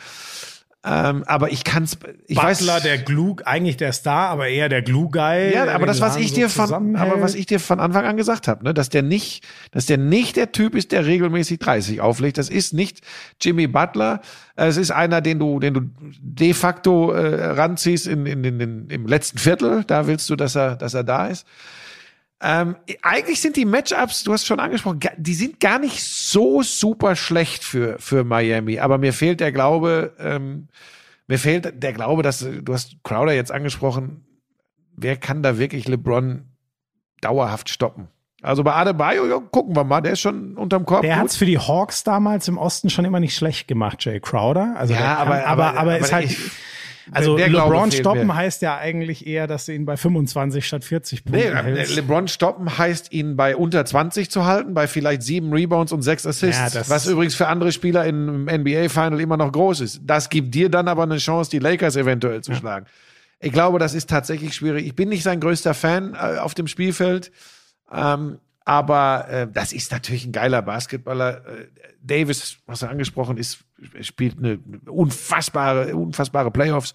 Ähm, 0.88 1.24
aber 1.26 1.52
ich 1.52 1.64
kann's, 1.64 1.98
ich 2.28 2.36
Butler, 2.36 2.76
weiß, 2.76 2.84
der 2.84 2.99
Glue, 2.99 3.38
eigentlich 3.44 3.76
der 3.76 3.91
Star, 3.91 4.30
aber 4.30 4.49
eher 4.49 4.70
der 4.70 4.84
Glue-Guy. 4.84 5.52
ja, 5.52 5.74
aber 5.74 5.88
das, 5.88 5.99
was 5.99 6.14
Laden 6.14 6.24
ich 6.24 6.30
so 6.30 6.36
dir 6.36 6.49
von, 6.49 6.66
zusammenhält. 6.66 7.12
aber 7.12 7.22
was 7.24 7.34
ich 7.34 7.48
dir 7.48 7.60
von 7.60 7.80
Anfang 7.80 8.06
an 8.06 8.18
gesagt 8.18 8.48
habe, 8.48 8.64
ne, 8.64 8.74
dass 8.74 8.90
der 8.90 9.02
nicht, 9.02 9.44
dass 9.72 9.88
der 9.88 9.98
nicht 9.98 10.36
der 10.36 10.52
Typ 10.52 10.76
ist, 10.76 10.91
der 10.91 11.07
regelmäßig 11.07 11.57
30 11.57 12.02
auflegt. 12.02 12.38
Das 12.38 12.49
ist 12.49 12.74
nicht 12.74 13.02
Jimmy 13.41 13.66
Butler. 13.66 14.22
Es 14.56 14.78
ist 14.78 14.91
einer, 14.91 15.22
den 15.22 15.40
du, 15.40 15.60
den 15.60 15.74
du 15.74 15.82
de 16.22 16.53
facto 16.53 17.12
äh, 17.14 17.45
ranziehst 17.45 18.06
in, 18.06 18.28
in, 18.28 18.44
in, 18.44 18.60
in, 18.60 18.90
im 18.90 19.07
letzten 19.07 19.40
Viertel. 19.40 19.84
Da 19.86 20.06
willst 20.06 20.30
du, 20.30 20.36
dass 20.36 20.56
er, 20.56 20.76
dass 20.76 20.94
er 20.94 21.03
da 21.03 21.28
ist. 21.28 21.48
Ähm, 22.41 22.76
eigentlich 23.02 23.40
sind 23.41 23.56
die 23.56 23.66
Matchups, 23.66 24.24
du 24.24 24.34
hast 24.34 24.45
schon 24.45 24.60
angesprochen, 24.60 24.99
die 25.18 25.34
sind 25.34 25.60
gar 25.60 25.80
nicht 25.80 26.03
so 26.03 26.62
super 26.62 27.16
schlecht 27.16 27.64
für, 27.64 27.98
für 27.99 28.24
Miami. 28.24 28.80
Aber 28.80 28.98
mir 28.98 29.14
fehlt 29.14 29.40
der 29.40 29.52
Glaube, 29.52 30.14
ähm, 30.20 30.68
mir 31.28 31.40
fehlt 31.40 31.82
der 31.82 31.94
Glaube, 31.94 32.24
dass 32.24 32.40
du 32.40 32.74
hast 32.74 32.98
Crowder 33.03 33.34
jetzt 33.34 33.52
angesprochen, 33.52 34.26
wer 34.95 35.16
kann 35.18 35.44
da 35.44 35.57
wirklich 35.57 35.88
LeBron 35.88 36.45
dauerhaft 37.22 37.70
stoppen? 37.70 38.10
Also 38.41 38.64
bei 38.64 38.74
Adebayo, 38.74 39.26
ja, 39.28 39.40
gucken 39.40 39.76
wir 39.76 39.84
mal, 39.86 40.02
der 40.02 40.12
ist 40.12 40.20
schon 40.20 40.56
unterm 40.56 40.86
Korb. 40.86 41.02
Der 41.02 41.16
gut. 41.16 41.24
hat's 41.24 41.38
für 41.38 41.45
die 41.48 41.57
Hawks 41.57 42.03
damals 42.03 42.48
im 42.48 42.57
Osten 42.60 42.90
schon 42.91 43.06
immer 43.06 43.20
nicht 43.20 43.36
schlecht 43.36 43.68
gemacht, 43.68 44.03
Jay 44.06 44.20
Crowder. 44.20 44.76
Also 44.78 44.94
Ja, 44.94 44.99
kann, 44.99 45.18
aber- 45.28 45.45
aber, 45.48 45.66
aber- 45.70 45.80
aber, 45.80 45.98
ist 45.98 46.07
aber 46.10 46.16
halt. 46.18 46.26
ich- 46.32 46.52
also 47.11 47.38
der 47.38 47.49
LeBron 47.49 47.91
stoppen 47.91 48.27
mir. 48.27 48.36
heißt 48.36 48.61
ja 48.61 48.77
eigentlich 48.77 49.27
eher, 49.27 49.48
dass 49.48 49.65
du 49.65 49.73
ihn 49.73 49.86
bei 49.86 49.98
25 49.98 50.65
statt 50.65 50.84
40 50.84 51.26
Nee, 51.26 51.32
Punkten 51.49 51.57
hältst. 51.76 51.95
LeBron 51.95 52.27
stoppen 52.27 52.77
heißt, 52.77 53.11
ihn 53.11 53.36
bei 53.36 53.56
unter 53.56 53.86
20 53.86 54.30
zu 54.32 54.45
halten, 54.45 54.73
bei 54.73 54.88
vielleicht 54.88 55.22
sieben 55.23 55.53
Rebounds 55.53 55.91
und 55.91 56.02
sechs 56.02 56.26
Assists, 56.26 56.73
Ja, 56.73 56.82
was 56.90 57.07
übrigens 57.07 57.36
für 57.36 57.48
andere 57.48 57.72
Spieler 57.72 58.06
im 58.06 58.45
NBA-Final 58.45 59.19
immer 59.19 59.38
noch 59.38 59.52
groß 59.52 59.82
ist. 59.82 60.02
Das 60.03 60.30
gibt 60.30 60.53
dir 60.56 60.69
dann 60.69 60.88
aber 60.88 61.03
eine 61.03 61.18
Chance, 61.18 61.52
die 61.52 61.60
Lakers 61.60 61.95
eventuell 61.95 62.41
zu 62.41 62.53
schlagen. 62.56 62.86
Ich 63.40 63.52
glaube, 63.52 63.80
das 63.80 63.94
ist 63.94 64.10
tatsächlich 64.10 64.56
schwierig. 64.56 64.86
Ich 64.88 64.95
bin 64.95 65.10
nicht 65.10 65.22
sein 65.23 65.40
größter 65.40 65.73
Fan 65.73 66.14
äh, 66.15 66.38
auf 66.38 66.53
dem 66.53 66.68
Spielfeld, 66.68 67.32
ähm, 67.94 68.40
aber 68.64 69.27
äh, 69.30 69.48
das 69.52 69.73
ist 69.73 69.91
natürlich 69.91 70.26
ein 70.26 70.32
geiler 70.32 70.61
Basketballer. 70.61 71.45
Äh, 71.45 71.68
Davis, 72.02 72.57
was 72.65 72.82
er 72.82 72.90
angesprochen 72.90 73.38
ist, 73.38 73.60
spielt 74.02 74.38
eine 74.38 74.60
unfassbare, 74.88 75.95
unfassbare 75.95 76.52
Playoffs 76.52 76.93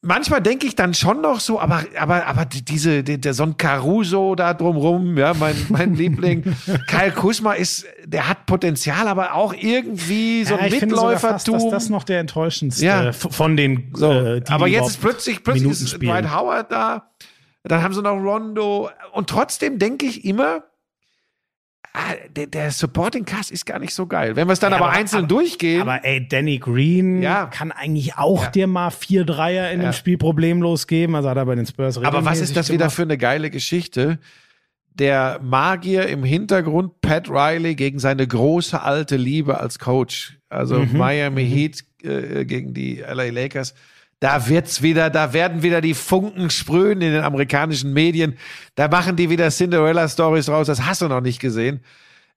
manchmal 0.00 0.40
denke 0.40 0.66
ich 0.66 0.76
dann 0.76 0.94
schon 0.94 1.20
noch 1.20 1.40
so, 1.40 1.58
aber, 1.60 1.84
aber, 1.98 2.26
aber 2.26 2.44
die- 2.44 2.64
diese, 2.64 3.02
der, 3.02 3.18
der 3.18 3.34
so 3.34 3.42
ein 3.42 3.56
Caruso 3.56 4.34
da 4.36 4.54
drumrum, 4.54 5.16
ja, 5.18 5.34
mein, 5.34 5.56
mein 5.70 5.94
Liebling. 5.94 6.44
Kyle 6.86 7.10
Kusma 7.12 7.54
ist, 7.54 7.84
der 8.04 8.28
hat 8.28 8.46
Potenzial, 8.46 9.08
aber 9.08 9.34
auch 9.34 9.52
irgendwie 9.54 10.44
so 10.44 10.54
ja, 10.54 10.60
ein 10.60 10.68
ich 10.72 10.78
finde 10.78 10.94
sogar 10.94 11.18
fast, 11.18 11.46
dass 11.48 11.54
Mitläufertum. 11.54 11.70
das 11.72 11.88
noch 11.88 12.04
der 12.04 12.20
enttäuschendste 12.20 12.84
Ja. 12.84 13.12
von 13.12 13.56
den 13.56 13.90
so, 13.94 14.12
äh, 14.12 14.40
die 14.40 14.50
aber 14.52 14.68
jetzt 14.68 14.88
ist 14.90 15.00
plötzlich, 15.00 15.42
plötzlich 15.42 15.68
ist. 15.70 16.00
Dwight 16.00 16.32
Howard 16.32 16.70
da. 16.70 17.10
Dann 17.64 17.82
haben 17.82 17.92
sie 17.92 18.00
noch 18.00 18.14
Rondo. 18.16 18.88
Und 19.12 19.28
trotzdem 19.28 19.78
denke 19.78 20.06
ich 20.06 20.24
immer, 20.24 20.62
ah, 21.98 22.14
der, 22.36 22.46
der 22.46 22.70
Supporting 22.70 23.24
Cast 23.24 23.50
ist 23.50 23.66
gar 23.66 23.78
nicht 23.78 23.92
so 23.92 24.06
geil. 24.06 24.36
Wenn 24.36 24.46
wir 24.48 24.52
es 24.52 24.60
dann 24.60 24.70
Ja, 24.72 24.78
aber, 24.78 24.86
aber- 24.88 24.96
einzeln 24.96 25.20
aber- 25.24 25.28
durchgehen. 25.28 25.82
Aber 25.82 26.04
ey, 26.04 26.26
Danny 26.28 26.58
Green 26.58 27.20
Ja. 27.22 27.46
kann 27.46 27.72
eigentlich 27.72 28.16
auch 28.16 28.44
Ja. 28.44 28.50
dir 28.50 28.66
mal 28.66 28.90
vier 28.90 29.24
Dreier 29.24 29.70
in 29.70 29.80
dem 29.80 29.92
Spiel 29.92 30.16
problemlos 30.18 30.86
geben. 30.86 31.14
Also 31.16 31.28
hat 31.28 31.36
er 31.36 31.44
bei 31.46 31.54
den 31.56 31.66
Spurs 31.66 31.98
Aber 31.98 32.24
was 32.24 32.40
ist 32.40 32.56
das 32.56 32.70
wieder 32.70 32.88
für 32.90 33.02
eine 33.02 33.18
geile 33.18 33.50
Geschichte? 33.50 34.18
Der 34.94 35.38
Magier 35.42 36.06
im 36.08 36.24
Hintergrund, 36.24 37.00
Pat 37.00 37.28
Riley, 37.30 37.74
gegen 37.76 37.98
seine 38.00 38.26
große 38.26 38.80
alte 38.82 39.16
Liebe 39.16 39.60
als 39.60 39.78
Coach. 39.78 40.38
Also 40.48 40.80
Mhm. 40.80 40.96
Miami 40.96 41.46
Heat 41.46 41.84
äh, 42.02 42.44
gegen 42.44 42.74
die 42.74 42.98
LA 43.00 43.30
Lakers. 43.30 43.74
Da 44.20 44.48
wird's 44.48 44.82
wieder, 44.82 45.10
da 45.10 45.32
werden 45.32 45.62
wieder 45.62 45.80
die 45.80 45.94
Funken 45.94 46.50
sprühen 46.50 47.00
in 47.00 47.12
den 47.12 47.22
amerikanischen 47.22 47.92
Medien. 47.92 48.36
Da 48.74 48.88
machen 48.88 49.14
die 49.14 49.30
wieder 49.30 49.48
Cinderella-Stories 49.50 50.48
raus. 50.48 50.66
Das 50.66 50.84
hast 50.84 51.02
du 51.02 51.08
noch 51.08 51.20
nicht 51.20 51.40
gesehen. 51.40 51.80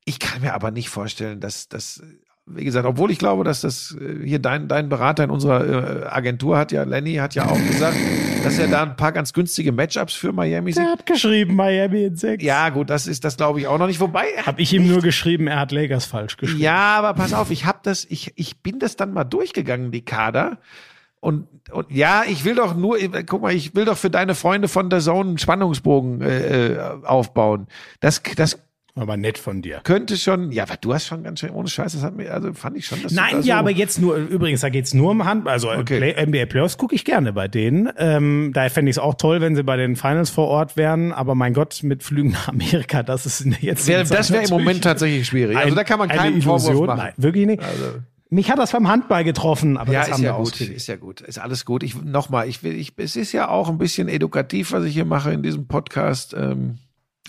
Ich 0.06 0.20
kann 0.20 0.42
mir 0.42 0.54
aber 0.54 0.70
nicht 0.70 0.90
vorstellen, 0.90 1.40
dass 1.40 1.70
das, 1.70 2.04
wie 2.46 2.66
gesagt, 2.66 2.86
obwohl 2.86 3.10
ich 3.10 3.18
glaube, 3.18 3.44
dass 3.44 3.62
das 3.62 3.96
äh, 4.00 4.26
hier 4.26 4.38
dein, 4.40 4.68
dein 4.68 4.90
Berater 4.90 5.24
in 5.24 5.32
unserer 5.32 6.04
äh, 6.04 6.06
Agentur 6.06 6.58
hat 6.58 6.72
ja, 6.72 6.84
Lenny 6.84 7.16
hat 7.16 7.34
ja 7.34 7.46
auch 7.46 7.58
gesagt, 7.68 7.98
dass 8.44 8.60
er 8.60 8.68
da 8.68 8.84
ein 8.84 8.96
paar 8.96 9.12
ganz 9.12 9.34
günstige 9.34 9.72
Matchups 9.72 10.14
für 10.14 10.34
Miami 10.34 10.74
sieht. 10.74 10.84
Der 10.84 10.92
hat 10.92 11.06
geschrieben, 11.08 11.56
Miami 11.56 12.04
in 12.04 12.16
sechs. 12.16 12.44
Ja, 12.44 12.70
gut, 12.70 12.92
das 12.92 13.08
ist 13.08 13.24
das 13.24 13.38
glaube 13.38 13.60
ich 13.60 13.66
auch 13.68 13.78
noch 13.80 13.88
nicht. 13.88 14.00
Wobei, 14.00 14.26
er 14.36 14.42
hat 14.42 14.48
Hab 14.48 14.60
ich 14.60 14.74
ihm 14.74 14.88
nur 14.88 15.02
geschrieben, 15.02 15.48
er 15.48 15.60
hat 15.60 15.72
Lakers 15.72 16.06
falsch 16.06 16.38
geschrieben. 16.38 16.62
ja, 16.62 16.98
aber 16.98 17.14
pass 17.16 17.34
auf, 17.34 17.50
ich 17.52 17.66
habe 17.66 17.80
das, 17.84 18.06
ich, 18.10 18.34
ich 18.36 18.62
bin 18.62 18.78
das 18.80 18.96
dann 18.96 19.14
mal 19.14 19.24
durchgegangen, 19.24 19.92
die 19.92 20.06
Kader. 20.06 20.60
Und, 21.22 21.48
und 21.72 21.90
ja, 21.92 22.24
ich 22.28 22.44
will 22.46 22.56
doch 22.56 22.76
nur, 22.76 22.98
guck 23.28 23.42
mal, 23.44 23.54
ich 23.54 23.74
will 23.76 23.86
doch 23.86 23.98
für 23.98 24.10
deine 24.10 24.36
Freunde 24.36 24.68
von 24.68 24.90
der 24.90 25.00
Zone 25.00 25.30
einen 25.30 25.38
Spannungsbogen 25.38 26.20
äh, 26.22 26.74
äh, 26.74 26.80
aufbauen. 27.06 27.68
Das, 28.00 28.22
das 28.36 28.60
Aber 28.96 29.18
nett 29.18 29.38
von 29.38 29.62
dir. 29.62 29.82
könnte 29.84 30.18
schon, 30.18 30.52
ja, 30.52 30.64
aber 30.64 30.78
du 30.82 30.94
hast 30.96 31.06
schon 31.06 31.22
ganz 31.24 31.40
schön, 31.40 31.52
ohne 31.52 31.68
Scheiß, 31.70 31.94
das 31.94 32.02
hat 32.02 32.16
mir, 32.18 32.34
also 32.34 32.52
fand 32.54 32.76
ich 32.76 32.88
schon, 32.88 33.04
dass 33.04 33.12
Nein, 33.12 33.34
da 33.34 33.42
so, 33.44 33.48
ja, 33.48 33.60
aber 33.60 33.70
jetzt 33.70 34.02
nur, 34.02 34.16
übrigens, 34.16 34.62
da 34.62 34.70
geht's 34.70 34.96
nur 34.96 35.12
um 35.12 35.24
Hand, 35.24 35.48
also 35.48 35.70
Okay. 35.72 35.98
Play, 36.00 36.26
NBA 36.26 36.48
Playoffs 36.48 36.80
gucke 36.80 36.96
ich 36.96 37.06
gerne 37.06 37.32
bei 37.34 37.48
denen. 37.48 37.90
Ähm, 37.98 38.50
da 38.56 38.68
fände 38.70 38.90
ich 38.90 38.96
es 38.96 39.00
auch 39.00 39.14
toll, 39.14 39.42
wenn 39.42 39.56
sie 39.56 39.62
bei 39.64 39.78
den 39.78 39.96
Finals 39.96 40.32
vor 40.32 40.48
Ort 40.48 40.76
wären, 40.76 41.12
aber 41.14 41.36
mein 41.36 41.54
Gott, 41.54 41.82
mit 41.84 42.02
Flügen 42.02 42.32
nach 42.32 42.48
Amerika, 42.48 43.04
das 43.04 43.28
ist 43.28 43.46
jetzt. 43.62 43.88
wär, 43.88 44.04
das 44.04 44.32
wäre 44.32 44.44
im 44.44 44.50
Moment 44.50 44.84
tatsächlich 44.84 45.28
schwierig. 45.28 45.56
Also 45.56 45.70
ein- 45.70 45.76
da 45.76 45.84
kann 45.84 46.00
man 46.00 46.10
eine 46.10 46.20
keinen 46.20 46.42
Vorwurf 46.42 46.88
machen. 46.88 46.98
Nein, 46.98 47.14
wirklich 47.18 47.46
nicht. 47.46 47.62
Also, 47.64 48.00
Mich 48.32 48.50
hat 48.50 48.58
das 48.58 48.72
beim 48.72 48.88
Handball 48.88 49.24
getroffen, 49.24 49.78
aber 49.78 49.92
ja, 49.94 50.00
das 50.00 50.08
ist 50.08 50.14
haben 50.16 50.24
ja 50.24 50.32
wir 50.32 50.38
gut, 50.38 50.54
ausgelegt. 50.54 50.78
ist 50.78 50.88
ja 50.88 50.96
gut, 50.96 51.22
ist 51.22 51.38
alles 51.38 51.66
gut. 51.66 51.84
Ich 51.84 52.02
nochmal, 52.02 52.48
ich 52.48 52.64
will, 52.64 52.74
ich, 52.74 52.94
es 52.98 53.16
ist 53.16 53.32
ja 53.34 53.50
auch 53.50 53.70
ein 53.70 53.78
bisschen 53.78 54.08
edukativ, 54.08 54.72
was 54.72 54.86
ich 54.86 54.94
hier 54.94 55.06
mache 55.06 55.32
in 55.32 55.44
diesem 55.44 55.68
Podcast. 55.68 56.34
Ähm, 56.36 56.80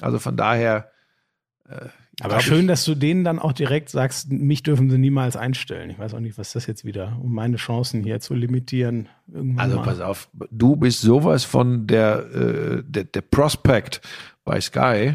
also 0.00 0.18
von 0.18 0.36
daher 0.36 0.88
Aber 2.20 2.40
schön, 2.40 2.68
dass 2.68 2.84
du 2.84 2.94
denen 2.94 3.24
dann 3.24 3.38
auch 3.38 3.52
direkt 3.52 3.88
sagst, 3.88 4.30
mich 4.30 4.62
dürfen 4.62 4.90
sie 4.90 4.98
niemals 4.98 5.34
einstellen. 5.36 5.90
Ich 5.90 5.98
weiß 5.98 6.14
auch 6.14 6.20
nicht, 6.20 6.38
was 6.38 6.52
das 6.52 6.66
jetzt 6.66 6.84
wieder, 6.84 7.18
um 7.20 7.34
meine 7.34 7.56
Chancen 7.56 8.02
hier 8.04 8.20
zu 8.20 8.34
limitieren. 8.34 9.08
Irgendwann 9.32 9.58
Also 9.64 9.76
mal. 9.76 9.82
pass 9.84 10.00
auf, 10.00 10.28
du 10.50 10.76
bist 10.76 11.00
sowas 11.00 11.44
von 11.44 11.86
der, 11.86 12.18
äh, 12.34 12.82
der, 12.86 13.04
der 13.04 13.22
Prospect 13.22 14.00
bei 14.44 14.60
Sky. 14.60 15.14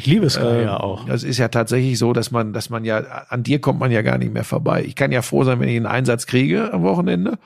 Ich 0.00 0.06
liebe 0.06 0.30
Sky 0.30 0.42
Ähm, 0.44 0.62
ja 0.64 0.78
auch. 0.78 1.06
Das 1.06 1.24
ist 1.24 1.38
ja 1.38 1.48
tatsächlich 1.48 1.98
so, 1.98 2.12
dass 2.12 2.30
man, 2.30 2.52
dass 2.52 2.70
man 2.70 2.84
ja, 2.84 2.98
an 3.28 3.42
dir 3.42 3.60
kommt 3.60 3.80
man 3.80 3.90
ja 3.90 4.02
gar 4.02 4.16
nicht 4.16 4.32
mehr 4.32 4.44
vorbei. 4.44 4.84
Ich 4.84 4.94
kann 4.94 5.10
ja 5.10 5.22
froh 5.22 5.42
sein, 5.42 5.58
wenn 5.58 5.68
ich 5.68 5.76
einen 5.76 5.86
Einsatz 5.86 6.26
kriege 6.26 6.72
am 6.72 6.82
Wochenende. 6.84 7.36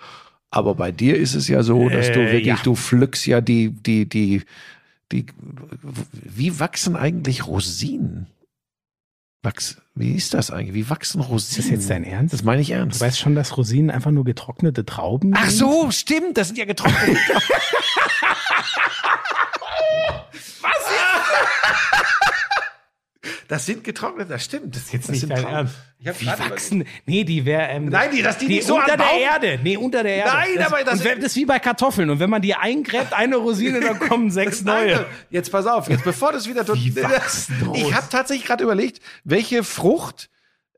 Aber 0.51 0.75
bei 0.75 0.93
dir 0.93 1.17
ist 1.17 1.35
es 1.35 1.49
ja 1.49 1.63
so, 1.63 1.89
dass 1.89 2.13
du 2.13 2.21
Äh, 2.21 2.27
wirklich, 2.33 2.47
ja. 2.47 2.59
du 2.63 2.75
pflückst 2.75 3.27
ja 3.27 3.41
die, 3.41 3.71
die, 3.71 4.07
die, 4.07 4.43
die, 5.13 5.25
wie 6.13 6.61
wachsen 6.61 6.95
eigentlich 6.95 7.47
Rosinen? 7.47 8.27
Wachs, 9.43 9.81
wie 9.95 10.13
ist 10.13 10.35
das 10.35 10.51
eigentlich? 10.51 10.75
Wie 10.75 10.91
wachsen 10.91 11.23
Rosinen? 11.23 11.39
Ist 11.49 11.59
das 11.59 11.71
jetzt 11.71 11.89
dein 11.91 12.05
Ernst? 12.05 12.35
Das 12.35 12.45
meine 12.45 12.61
ich 12.61 12.69
Du 12.69 12.75
ernst. 12.75 13.01
weißt 13.01 13.19
schon, 13.19 13.35
dass 13.35 13.57
Rosinen 13.57 13.91
einfach 13.91 14.11
nur 14.11 14.25
getrocknete 14.25 14.85
Trauben 14.85 15.33
Ach 15.35 15.47
sind? 15.49 15.59
so, 15.59 15.91
stimmt, 15.91 16.37
das 16.37 16.49
sind 16.49 16.59
ja 16.59 16.67
getrocknete. 16.67 17.17
Was? 20.61 20.71
Das 23.53 23.67
sind 23.67 23.85
getrocknete, 23.85 24.31
das 24.31 24.45
stimmt. 24.45 24.75
Das, 24.75 24.91
Jetzt 24.93 25.11
das 25.11 25.15
nicht 25.15 25.31
dein. 25.31 25.45
Ernst. 25.45 25.75
Ich 25.99 26.09
hab 26.09 26.19
Wie 26.19 26.25
gerade 26.25 26.49
wachsen? 26.51 26.87
Nee, 27.05 27.25
die 27.25 27.45
wäre. 27.45 27.65
Ähm, 27.69 27.91
Nein, 27.91 28.11
die- 28.11 28.23
dass 28.23 28.39
die 28.39 28.47
nicht 28.47 28.67
so 28.67 28.77
unter 28.77 28.93
am 28.95 28.99
der 29.01 29.13
Erde. 29.21 29.61
Nee, 29.63 29.77
unter 29.77 30.03
der 30.03 30.15
Erde. 30.15 30.31
Nein, 30.33 30.49
das, 30.57 30.67
aber 30.69 30.85
das- 30.85 31.05
wenn, 31.05 31.19
das 31.19 31.27
ist 31.33 31.37
wie 31.37 31.45
bei 31.45 31.59
Kartoffeln. 31.59 32.09
Und 32.09 32.19
wenn 32.19 32.31
man 32.31 32.41
die 32.41 32.55
eingräbt, 32.55 33.13
eine 33.13 33.37
Rosine, 33.37 33.81
dann 33.81 33.99
kommen 34.09 34.31
sechs 34.31 34.63
neue. 34.63 35.05
Jetzt 35.29 35.53
pass 35.53 35.67
auf, 35.67 35.91
jetzt 35.91 36.03
bevor 36.03 36.33
das 36.33 36.49
wieder 36.49 36.67
Wie 36.67 36.97
wachsen 36.97 37.71
Ich 37.75 37.93
habe 37.95 38.07
tatsächlich 38.09 38.47
gerade 38.47 38.65
überlegt, 38.65 39.01
welche 39.25 39.63
Frucht 39.65 40.31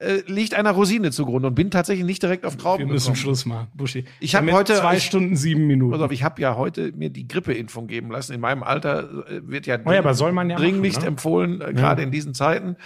äh, 0.04 0.22
liegt 0.26 0.54
einer 0.54 0.70
Rosine 0.72 1.10
zugrunde 1.10 1.48
und 1.48 1.54
bin 1.54 1.70
tatsächlich 1.70 2.04
nicht 2.06 2.22
direkt 2.22 2.44
auf 2.44 2.56
Trauben 2.56 2.80
Wir 2.80 2.86
müssen 2.86 3.06
gekommen. 3.06 3.16
Schluss 3.16 3.46
machen, 3.46 3.68
Buschi. 3.74 4.04
Ich 4.20 4.34
hab 4.34 4.44
Wir 4.44 4.52
haben 4.52 4.58
heute- 4.58 4.74
zwei 4.74 4.96
ich- 4.96 5.04
Stunden, 5.04 5.36
sieben 5.36 5.66
Minuten. 5.66 5.92
Pass 5.92 6.00
auf, 6.02 6.12
ich 6.12 6.22
habe 6.22 6.40
ja 6.40 6.56
heute 6.56 6.92
mir 6.96 7.10
die 7.10 7.26
Grippeimpfung 7.26 7.86
geben 7.86 8.10
lassen. 8.10 8.32
In 8.34 8.40
meinem 8.40 8.62
Alter 8.62 9.24
äh, 9.28 9.40
wird 9.48 9.66
ja, 9.66 9.78
Oh 9.84 9.92
ja, 9.92 9.98
aber 9.98 10.14
soll 10.14 10.32
man 10.32 10.50
ja 10.50 10.56
dringlichst 10.56 10.98
machen, 11.00 11.04
ne? 11.04 11.08
empfohlen, 11.08 11.60
äh, 11.60 11.72
gerade 11.72 12.02
in 12.02 12.10
diesen 12.10 12.34
Zeiten. 12.34 12.76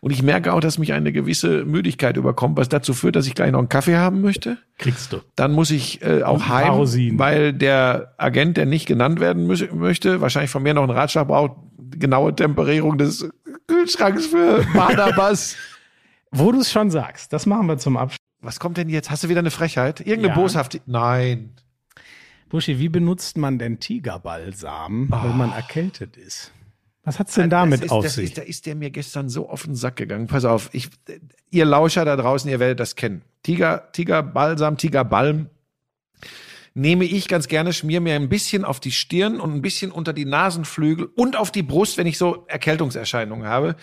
Und 0.00 0.12
ich 0.12 0.22
merke 0.22 0.52
auch, 0.52 0.60
dass 0.60 0.78
mich 0.78 0.92
eine 0.92 1.10
gewisse 1.12 1.64
Müdigkeit 1.64 2.16
überkommt, 2.16 2.56
was 2.56 2.68
dazu 2.68 2.94
führt, 2.94 3.16
dass 3.16 3.26
ich 3.26 3.34
gleich 3.34 3.50
noch 3.50 3.58
einen 3.58 3.68
Kaffee 3.68 3.96
haben 3.96 4.20
möchte. 4.20 4.58
Kriegst 4.78 5.12
du. 5.12 5.18
Dann 5.34 5.52
muss 5.52 5.70
ich 5.72 6.02
äh, 6.02 6.22
auch 6.22 6.34
Und 6.34 6.48
heim, 6.48 6.72
Rosinen. 6.74 7.18
weil 7.18 7.52
der 7.52 8.14
Agent, 8.16 8.56
der 8.56 8.66
nicht 8.66 8.86
genannt 8.86 9.18
werden 9.18 9.50
mü- 9.50 9.74
möchte, 9.74 10.20
wahrscheinlich 10.20 10.50
von 10.52 10.62
mir 10.62 10.74
noch 10.74 10.82
einen 10.84 10.92
Ratschlag 10.92 11.26
braucht, 11.26 11.56
genaue 11.98 12.32
Temperierung 12.36 12.96
des 12.96 13.28
Kühlschranks 13.66 14.26
für 14.26 14.64
Barnabas. 14.74 15.56
Wo 16.30 16.52
du 16.52 16.60
es 16.60 16.70
schon 16.70 16.90
sagst, 16.90 17.32
das 17.32 17.46
machen 17.46 17.66
wir 17.66 17.78
zum 17.78 17.96
Abschluss. 17.96 18.18
Was 18.40 18.60
kommt 18.60 18.76
denn 18.76 18.88
jetzt? 18.88 19.10
Hast 19.10 19.24
du 19.24 19.28
wieder 19.28 19.40
eine 19.40 19.50
Frechheit? 19.50 20.00
Irgendeine 20.00 20.28
Ja. 20.28 20.34
Boshaftigkeit? 20.34 20.88
Nein. 20.88 21.50
Buschi, 22.48 22.78
wie 22.78 22.88
benutzt 22.88 23.36
man 23.36 23.58
denn 23.58 23.78
Tigerbalsam, 23.80 25.08
wenn 25.10 25.36
man 25.36 25.52
erkältet 25.52 26.16
ist? 26.16 26.52
Was 27.04 27.18
hat's 27.18 27.34
denn 27.34 27.50
Das 27.50 27.60
damit 27.60 27.84
ist, 27.84 27.90
auf 27.90 28.08
sich? 28.08 28.24
Ist, 28.26 28.38
da 28.38 28.42
ist 28.42 28.66
der 28.66 28.74
mir 28.74 28.90
gestern 28.90 29.28
so 29.28 29.48
auf 29.48 29.64
den 29.64 29.74
Sack 29.74 29.96
gegangen. 29.96 30.26
Pass 30.28 30.44
auf, 30.44 30.70
ich, 30.72 30.88
ihr 31.50 31.64
Lauscher 31.64 32.04
da 32.04 32.16
draußen, 32.16 32.50
ihr 32.50 32.60
werdet 32.60 32.80
das 32.80 32.96
kennen. 32.96 33.22
Tiger, 33.42 33.90
Tigerbalsam, 33.92 34.76
Tigerbalm 34.76 35.48
nehme 36.74 37.04
ich 37.04 37.28
ganz 37.28 37.48
gerne, 37.48 37.72
schmier 37.72 38.00
mir 38.00 38.14
ein 38.14 38.28
bisschen 38.28 38.64
auf 38.64 38.78
die 38.78 38.92
Stirn 38.92 39.40
und 39.40 39.52
ein 39.52 39.62
bisschen 39.62 39.90
unter 39.90 40.12
die 40.12 40.24
Nasenflügel 40.26 41.06
und 41.16 41.36
auf 41.36 41.50
die 41.50 41.62
Brust, 41.62 41.98
wenn 41.98 42.06
ich 42.06 42.18
so 42.18 42.44
Erkältungserscheinungen 42.46 43.46
habe. 43.48 43.76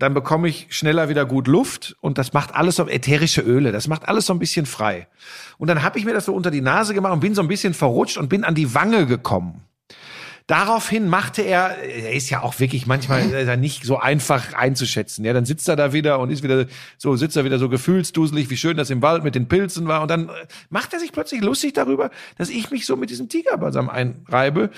Dann 0.00 0.14
bekomme 0.14 0.48
ich 0.48 0.66
schneller 0.70 1.10
wieder 1.10 1.26
gut 1.26 1.46
Luft 1.46 1.94
und 2.00 2.16
das 2.16 2.32
macht 2.32 2.54
alles 2.54 2.76
so 2.76 2.88
ätherische 2.88 3.42
Öle, 3.42 3.70
das 3.70 3.86
macht 3.86 4.08
alles 4.08 4.24
so 4.24 4.32
ein 4.32 4.38
bisschen 4.38 4.64
frei. 4.64 5.08
Und 5.58 5.68
dann 5.68 5.82
habe 5.82 5.98
ich 5.98 6.06
mir 6.06 6.14
das 6.14 6.24
so 6.24 6.32
unter 6.32 6.50
die 6.50 6.62
Nase 6.62 6.94
gemacht 6.94 7.12
und 7.12 7.20
bin 7.20 7.34
so 7.34 7.42
ein 7.42 7.48
bisschen 7.48 7.74
verrutscht 7.74 8.16
und 8.16 8.30
bin 8.30 8.42
an 8.42 8.54
die 8.54 8.74
Wange 8.74 9.04
gekommen. 9.04 9.60
Daraufhin 10.46 11.06
machte 11.06 11.42
er, 11.42 11.76
er 11.78 12.12
ist 12.14 12.30
ja 12.30 12.42
auch 12.42 12.58
wirklich 12.58 12.86
manchmal 12.86 13.56
nicht 13.58 13.84
so 13.84 13.98
einfach 13.98 14.54
einzuschätzen. 14.54 15.22
Ja, 15.24 15.34
dann 15.34 15.44
sitzt 15.44 15.68
er 15.68 15.76
da 15.76 15.92
wieder 15.92 16.18
und 16.18 16.30
ist 16.30 16.42
wieder 16.42 16.64
so, 16.96 17.14
sitzt 17.14 17.36
er 17.36 17.44
wieder 17.44 17.58
so 17.58 17.68
gefühlsduselig, 17.68 18.48
wie 18.48 18.56
schön 18.56 18.78
das 18.78 18.88
im 18.88 19.02
Wald 19.02 19.22
mit 19.22 19.34
den 19.34 19.48
Pilzen 19.48 19.86
war. 19.86 20.00
Und 20.00 20.10
dann 20.10 20.28
äh, 20.28 20.32
macht 20.70 20.94
er 20.94 20.98
sich 20.98 21.12
plötzlich 21.12 21.42
lustig 21.42 21.74
darüber, 21.74 22.10
dass 22.38 22.48
ich 22.48 22.70
mich 22.70 22.86
so 22.86 22.96
mit 22.96 23.10
diesem 23.10 23.28
Tigerbalsam 23.28 23.90
einreibe. 23.90 24.70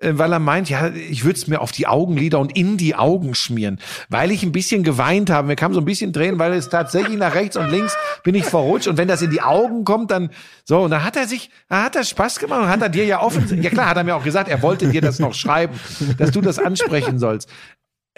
Äh, 0.00 0.12
Weil 0.14 0.32
er 0.32 0.38
meint, 0.38 0.70
ja, 0.70 0.88
ich 0.88 1.24
würde 1.24 1.38
es 1.38 1.46
mir 1.46 1.60
auf 1.60 1.72
die 1.72 1.86
Augenlider 1.86 2.38
und 2.38 2.56
in 2.56 2.76
die 2.76 2.94
Augen 2.94 3.34
schmieren, 3.34 3.80
weil 4.08 4.30
ich 4.30 4.42
ein 4.42 4.52
bisschen 4.52 4.82
geweint 4.82 5.30
habe. 5.30 5.48
Mir 5.48 5.56
kam 5.56 5.74
so 5.74 5.80
ein 5.80 5.84
bisschen 5.84 6.12
Tränen, 6.12 6.38
weil 6.38 6.52
es 6.52 6.68
tatsächlich 6.68 7.18
nach 7.18 7.34
rechts 7.34 7.56
und 7.56 7.70
links 7.70 7.96
bin 8.22 8.34
ich 8.34 8.44
verrutscht 8.44 8.88
und 8.88 8.96
wenn 8.96 9.08
das 9.08 9.22
in 9.22 9.30
die 9.30 9.42
Augen 9.42 9.84
kommt, 9.84 10.10
dann 10.10 10.30
so 10.64 10.80
und 10.80 10.90
dann 10.90 11.04
hat 11.04 11.16
er 11.16 11.26
sich, 11.26 11.50
dann 11.68 11.82
hat 11.82 11.96
er 11.96 12.04
Spaß 12.04 12.38
gemacht 12.38 12.62
und 12.62 12.68
hat 12.68 12.82
er 12.82 12.88
dir 12.88 13.04
ja 13.04 13.20
offen, 13.20 13.62
ja 13.62 13.70
klar, 13.70 13.88
hat 13.88 13.96
er 13.96 14.04
mir 14.04 14.14
auch 14.14 14.24
gesagt, 14.24 14.48
er 14.48 14.62
wollte 14.62 14.88
dir 14.88 15.00
das 15.00 15.18
noch 15.18 15.34
schreiben, 15.34 15.78
dass 16.18 16.30
du 16.30 16.40
das 16.40 16.58
ansprechen 16.58 17.18
sollst. 17.18 17.48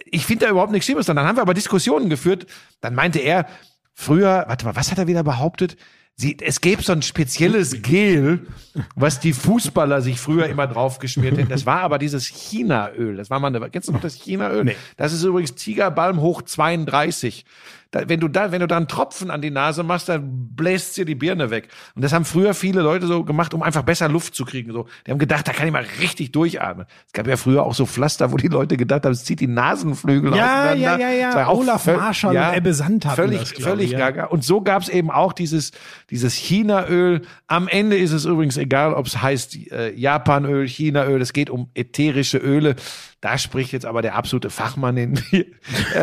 Ich 0.05 0.27
finde 0.27 0.47
da 0.47 0.51
überhaupt 0.51 0.73
nichts 0.73 0.87
Schlimmes. 0.87 1.07
Dann 1.07 1.19
haben 1.19 1.37
wir 1.37 1.43
aber 1.43 1.55
Diskussionen 1.55 2.09
geführt. 2.09 2.47
Dann 2.81 2.95
meinte 2.95 3.19
er, 3.19 3.47
früher, 3.93 4.45
warte 4.49 4.65
mal, 4.65 4.77
was 4.77 4.91
hat 4.91 4.99
er 4.99 5.07
wieder 5.07 5.23
behauptet? 5.23 5.77
Sie, 6.17 6.37
es 6.41 6.61
gäbe 6.61 6.83
so 6.83 6.93
ein 6.93 7.01
spezielles 7.01 7.81
Gel, 7.81 8.47
was 8.95 9.21
die 9.21 9.33
Fußballer 9.33 10.03
sich 10.03 10.21
früher 10.21 10.49
immer 10.49 10.67
draufgeschmiert 10.67 11.39
hätten. 11.39 11.49
Das 11.49 11.65
war 11.65 11.81
aber 11.81 11.99
dieses 11.99 12.27
Chinaöl. 12.27 13.17
Das 13.17 13.31
war 13.31 13.41
mal 13.41 13.47
eine, 13.47 13.71
kennst 13.71 13.89
du 13.89 13.93
noch 13.93 14.03
das 14.03 14.17
Chinaöl? 14.17 14.65
Nee. 14.65 14.77
Das 14.99 15.15
ist 15.15 15.23
übrigens 15.23 15.55
Tigerbalm 15.55 16.21
hoch 16.21 16.43
32. 16.43 17.47
Da, 17.93 18.09
wenn 18.09 18.21
du 18.21 18.29
da, 18.29 18.53
wenn 18.53 18.61
du 18.61 18.69
da 18.69 18.77
einen 18.77 18.87
Tropfen 18.87 19.31
an 19.31 19.43
die 19.43 19.51
Nase 19.51 19.83
machst, 19.83 20.09
dann 20.09 20.55
bläst 20.55 20.97
dir 20.97 21.05
die 21.05 21.17
Birne 21.17 21.51
weg. 21.51 21.69
Und 21.97 22.03
das 22.03 22.13
haben 22.13 22.25
früher 22.25 22.55
viele 22.55 22.83
Leute 22.83 23.07
so 23.09 23.25
gemacht, 23.25 23.53
um 23.53 23.63
einfach 23.65 23.83
besser 23.83 24.09
Luft 24.09 24.35
zu 24.37 24.45
kriegen. 24.45 24.73
So, 24.73 24.87
die 25.07 25.11
haben 25.11 25.19
gedacht, 25.19 25.49
da 25.49 25.53
kann 25.53 25.67
ich 25.67 25.73
mal 25.73 25.85
richtig 26.01 26.31
durchatmen. 26.31 26.87
Es 27.07 27.13
gab 27.13 27.27
ja 27.27 27.37
früher 27.37 27.65
auch 27.65 27.75
so 27.75 27.87
Pflaster, 27.87 28.31
wo 28.31 28.37
die 28.37 28.47
Leute 28.49 28.77
gedacht 28.77 29.05
haben, 29.05 29.13
es 29.13 29.25
zieht 29.25 29.41
die 29.41 29.49
Nasenflügel 29.49 30.37
Ja, 30.37 30.71
auseinander. 30.71 30.99
ja, 31.01 31.11
ja, 31.11 31.33
ja. 31.35 31.47
Auch 31.49 31.59
Olaf 31.59 31.87
Marschall 31.87 32.37
und 32.37 32.57
Ebbe 32.57 32.75
Sand 32.75 33.07
hatten 33.07 33.17
völlig, 33.17 33.41
das, 33.41 33.65
völlig 33.65 33.87
ich, 33.87 33.93
ja. 33.93 33.99
gaga. 33.99 34.25
Und 34.27 34.45
so 34.45 34.61
gab 34.61 34.83
es 34.83 34.89
eben 34.89 35.11
auch 35.11 35.33
dieses, 35.33 35.73
dieses 36.11 36.35
Chinaöl. 36.35 37.23
Am 37.49 37.67
Ende 37.67 37.97
ist 37.99 38.13
es 38.13 38.25
übrigens 38.25 38.57
egal, 38.57 38.95
ob 38.95 39.07
es 39.07 39.21
heißt 39.21 39.57
äh, 39.73 39.93
Japanöl, 39.95 40.69
Chinaöl. 40.69 41.21
Es 41.21 41.33
geht 41.33 41.51
um 41.51 41.71
ätherische 41.75 42.39
Öle. 42.39 42.77
Da 43.23 43.37
spricht 43.37 43.73
jetzt 43.73 43.85
aber 43.85 44.01
der 44.01 44.15
absolute 44.15 44.49
Fachmann 44.49 44.97
in 44.97 45.13
mir. 45.31 45.45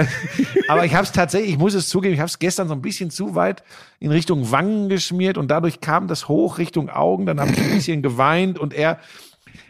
Aber 0.67 0.85
ich 0.85 0.93
habe 0.93 1.03
es 1.03 1.11
tatsächlich, 1.11 1.51
ich 1.53 1.57
muss 1.57 1.73
es 1.73 1.89
zugeben, 1.89 2.13
ich 2.13 2.19
habe 2.19 2.27
es 2.27 2.37
gestern 2.37 2.67
so 2.67 2.75
ein 2.75 2.81
bisschen 2.83 3.09
zu 3.09 3.33
weit 3.33 3.63
in 3.99 4.11
Richtung 4.11 4.51
Wangen 4.51 4.87
geschmiert 4.87 5.37
und 5.39 5.49
dadurch 5.49 5.81
kam 5.81 6.07
das 6.07 6.27
hoch 6.27 6.59
Richtung 6.59 6.89
Augen. 6.91 7.25
Dann 7.25 7.39
habe 7.39 7.49
ich 7.51 7.59
ein 7.59 7.71
bisschen 7.71 8.03
geweint 8.03 8.59
und 8.59 8.73
er 8.73 8.99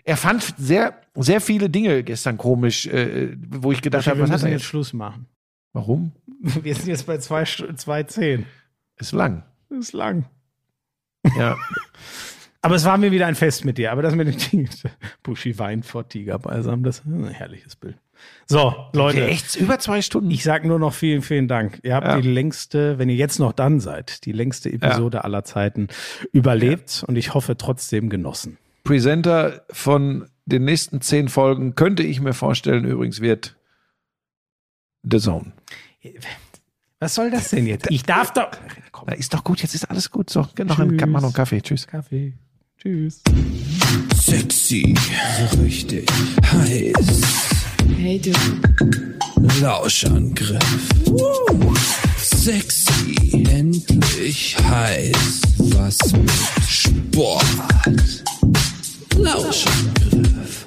er 0.03 0.17
fand 0.17 0.43
sehr, 0.57 0.99
sehr 1.15 1.39
viele 1.39 1.69
Dinge 1.69 2.03
gestern 2.03 2.37
komisch, 2.37 2.85
äh, 2.87 3.37
wo 3.49 3.71
ich 3.71 3.81
gedacht 3.81 4.07
habe, 4.07 4.19
was 4.19 4.29
hat 4.29 4.41
er 4.43 4.49
jetzt 4.49 4.61
jetzt? 4.63 4.65
Schluss 4.65 4.91
machen. 4.91 5.27
Warum? 5.71 6.11
Wir 6.41 6.75
sind 6.75 6.87
jetzt 6.87 7.05
bei 7.05 7.17
zwei, 7.19 7.45
Stu- 7.45 7.71
zwei 7.75 8.03
zehn. 8.03 8.45
Ist 8.97 9.13
lang. 9.13 9.43
Ist 9.69 9.93
lang. 9.93 10.25
Ja. 11.37 11.55
Aber 12.67 12.75
es 12.75 12.83
war 12.83 12.97
mir 12.97 13.11
wieder 13.13 13.27
ein 13.27 13.35
Fest 13.35 13.63
mit 13.63 13.77
dir. 13.77 13.93
Aber 13.93 14.01
das 14.01 14.13
mit 14.13 14.27
dem 14.27 14.37
Tiger, 14.37 14.69
Buschi 15.23 15.57
weint 15.57 15.85
vor 15.85 16.07
Tigerbalsam, 16.09 16.83
das 16.83 16.99
ist 16.99 17.05
ein 17.05 17.29
herrliches 17.29 17.77
Bild. 17.77 17.97
So, 18.45 18.75
Leute, 18.93 19.25
Echt 19.25 19.55
über 19.55 19.79
zwei 19.79 20.01
Stunden. 20.01 20.29
ich 20.31 20.43
sag 20.43 20.65
nur 20.65 20.77
noch 20.79 20.93
vielen, 20.93 21.21
vielen 21.21 21.47
Dank. 21.47 21.79
Ihr 21.83 21.95
habt 21.95 22.07
Ja. 22.07 22.19
die 22.19 22.27
längste, 22.29 22.97
wenn 22.99 23.07
ihr 23.07 23.15
jetzt 23.15 23.39
noch 23.39 23.53
dann 23.53 23.79
seid, 23.79 24.25
die 24.25 24.33
längste 24.33 24.69
Episode 24.69 25.23
aller 25.23 25.45
Zeiten 25.45 25.87
überlebt 26.33 27.05
und 27.07 27.15
ich 27.15 27.33
hoffe 27.33 27.55
trotzdem 27.55 28.09
genossen. 28.09 28.57
Presenter 28.83 29.65
von 29.71 30.27
den 30.45 30.65
nächsten 30.65 30.99
zehn 30.99 31.29
Folgen, 31.29 31.75
könnte 31.75 32.03
ich 32.03 32.19
mir 32.19 32.33
vorstellen, 32.33 32.83
übrigens 32.85 33.21
wird 33.21 33.55
The 35.03 35.19
Zone. 35.19 35.53
Was 36.99 37.15
soll 37.15 37.29
das 37.29 37.51
denn 37.51 37.67
jetzt? 37.67 37.91
Ich 37.91 38.03
darf 38.03 38.33
doch. 38.33 38.49
Komm, 38.91 39.09
ist 39.09 39.33
doch 39.33 39.43
gut, 39.43 39.61
jetzt 39.61 39.75
ist 39.75 39.89
alles 39.91 40.09
gut. 40.09 40.29
So, 40.29 40.47
noch 40.65 40.79
einen, 40.79 40.97
Tschüss. 40.97 41.07
mach 41.07 41.21
noch 41.21 41.27
einen 41.27 41.33
Kaffee. 41.33 41.61
Tschüss. 41.61 41.85
Kaffee. 41.85 42.33
Tschüss. 42.79 43.21
Sexy, 44.15 44.93
so 45.39 45.61
richtig 45.63 46.07
heiß. 46.45 47.21
Hey 47.97 48.19
du, 48.19 48.31
Lauschangriff. 49.59 50.61
Sexy, 52.17 53.43
endlich 53.49 54.55
heiß. 54.59 55.41
Was 55.57 55.97
mit 56.13 56.31
Sport. 56.67 57.45
Lauschangriff. 59.15 60.66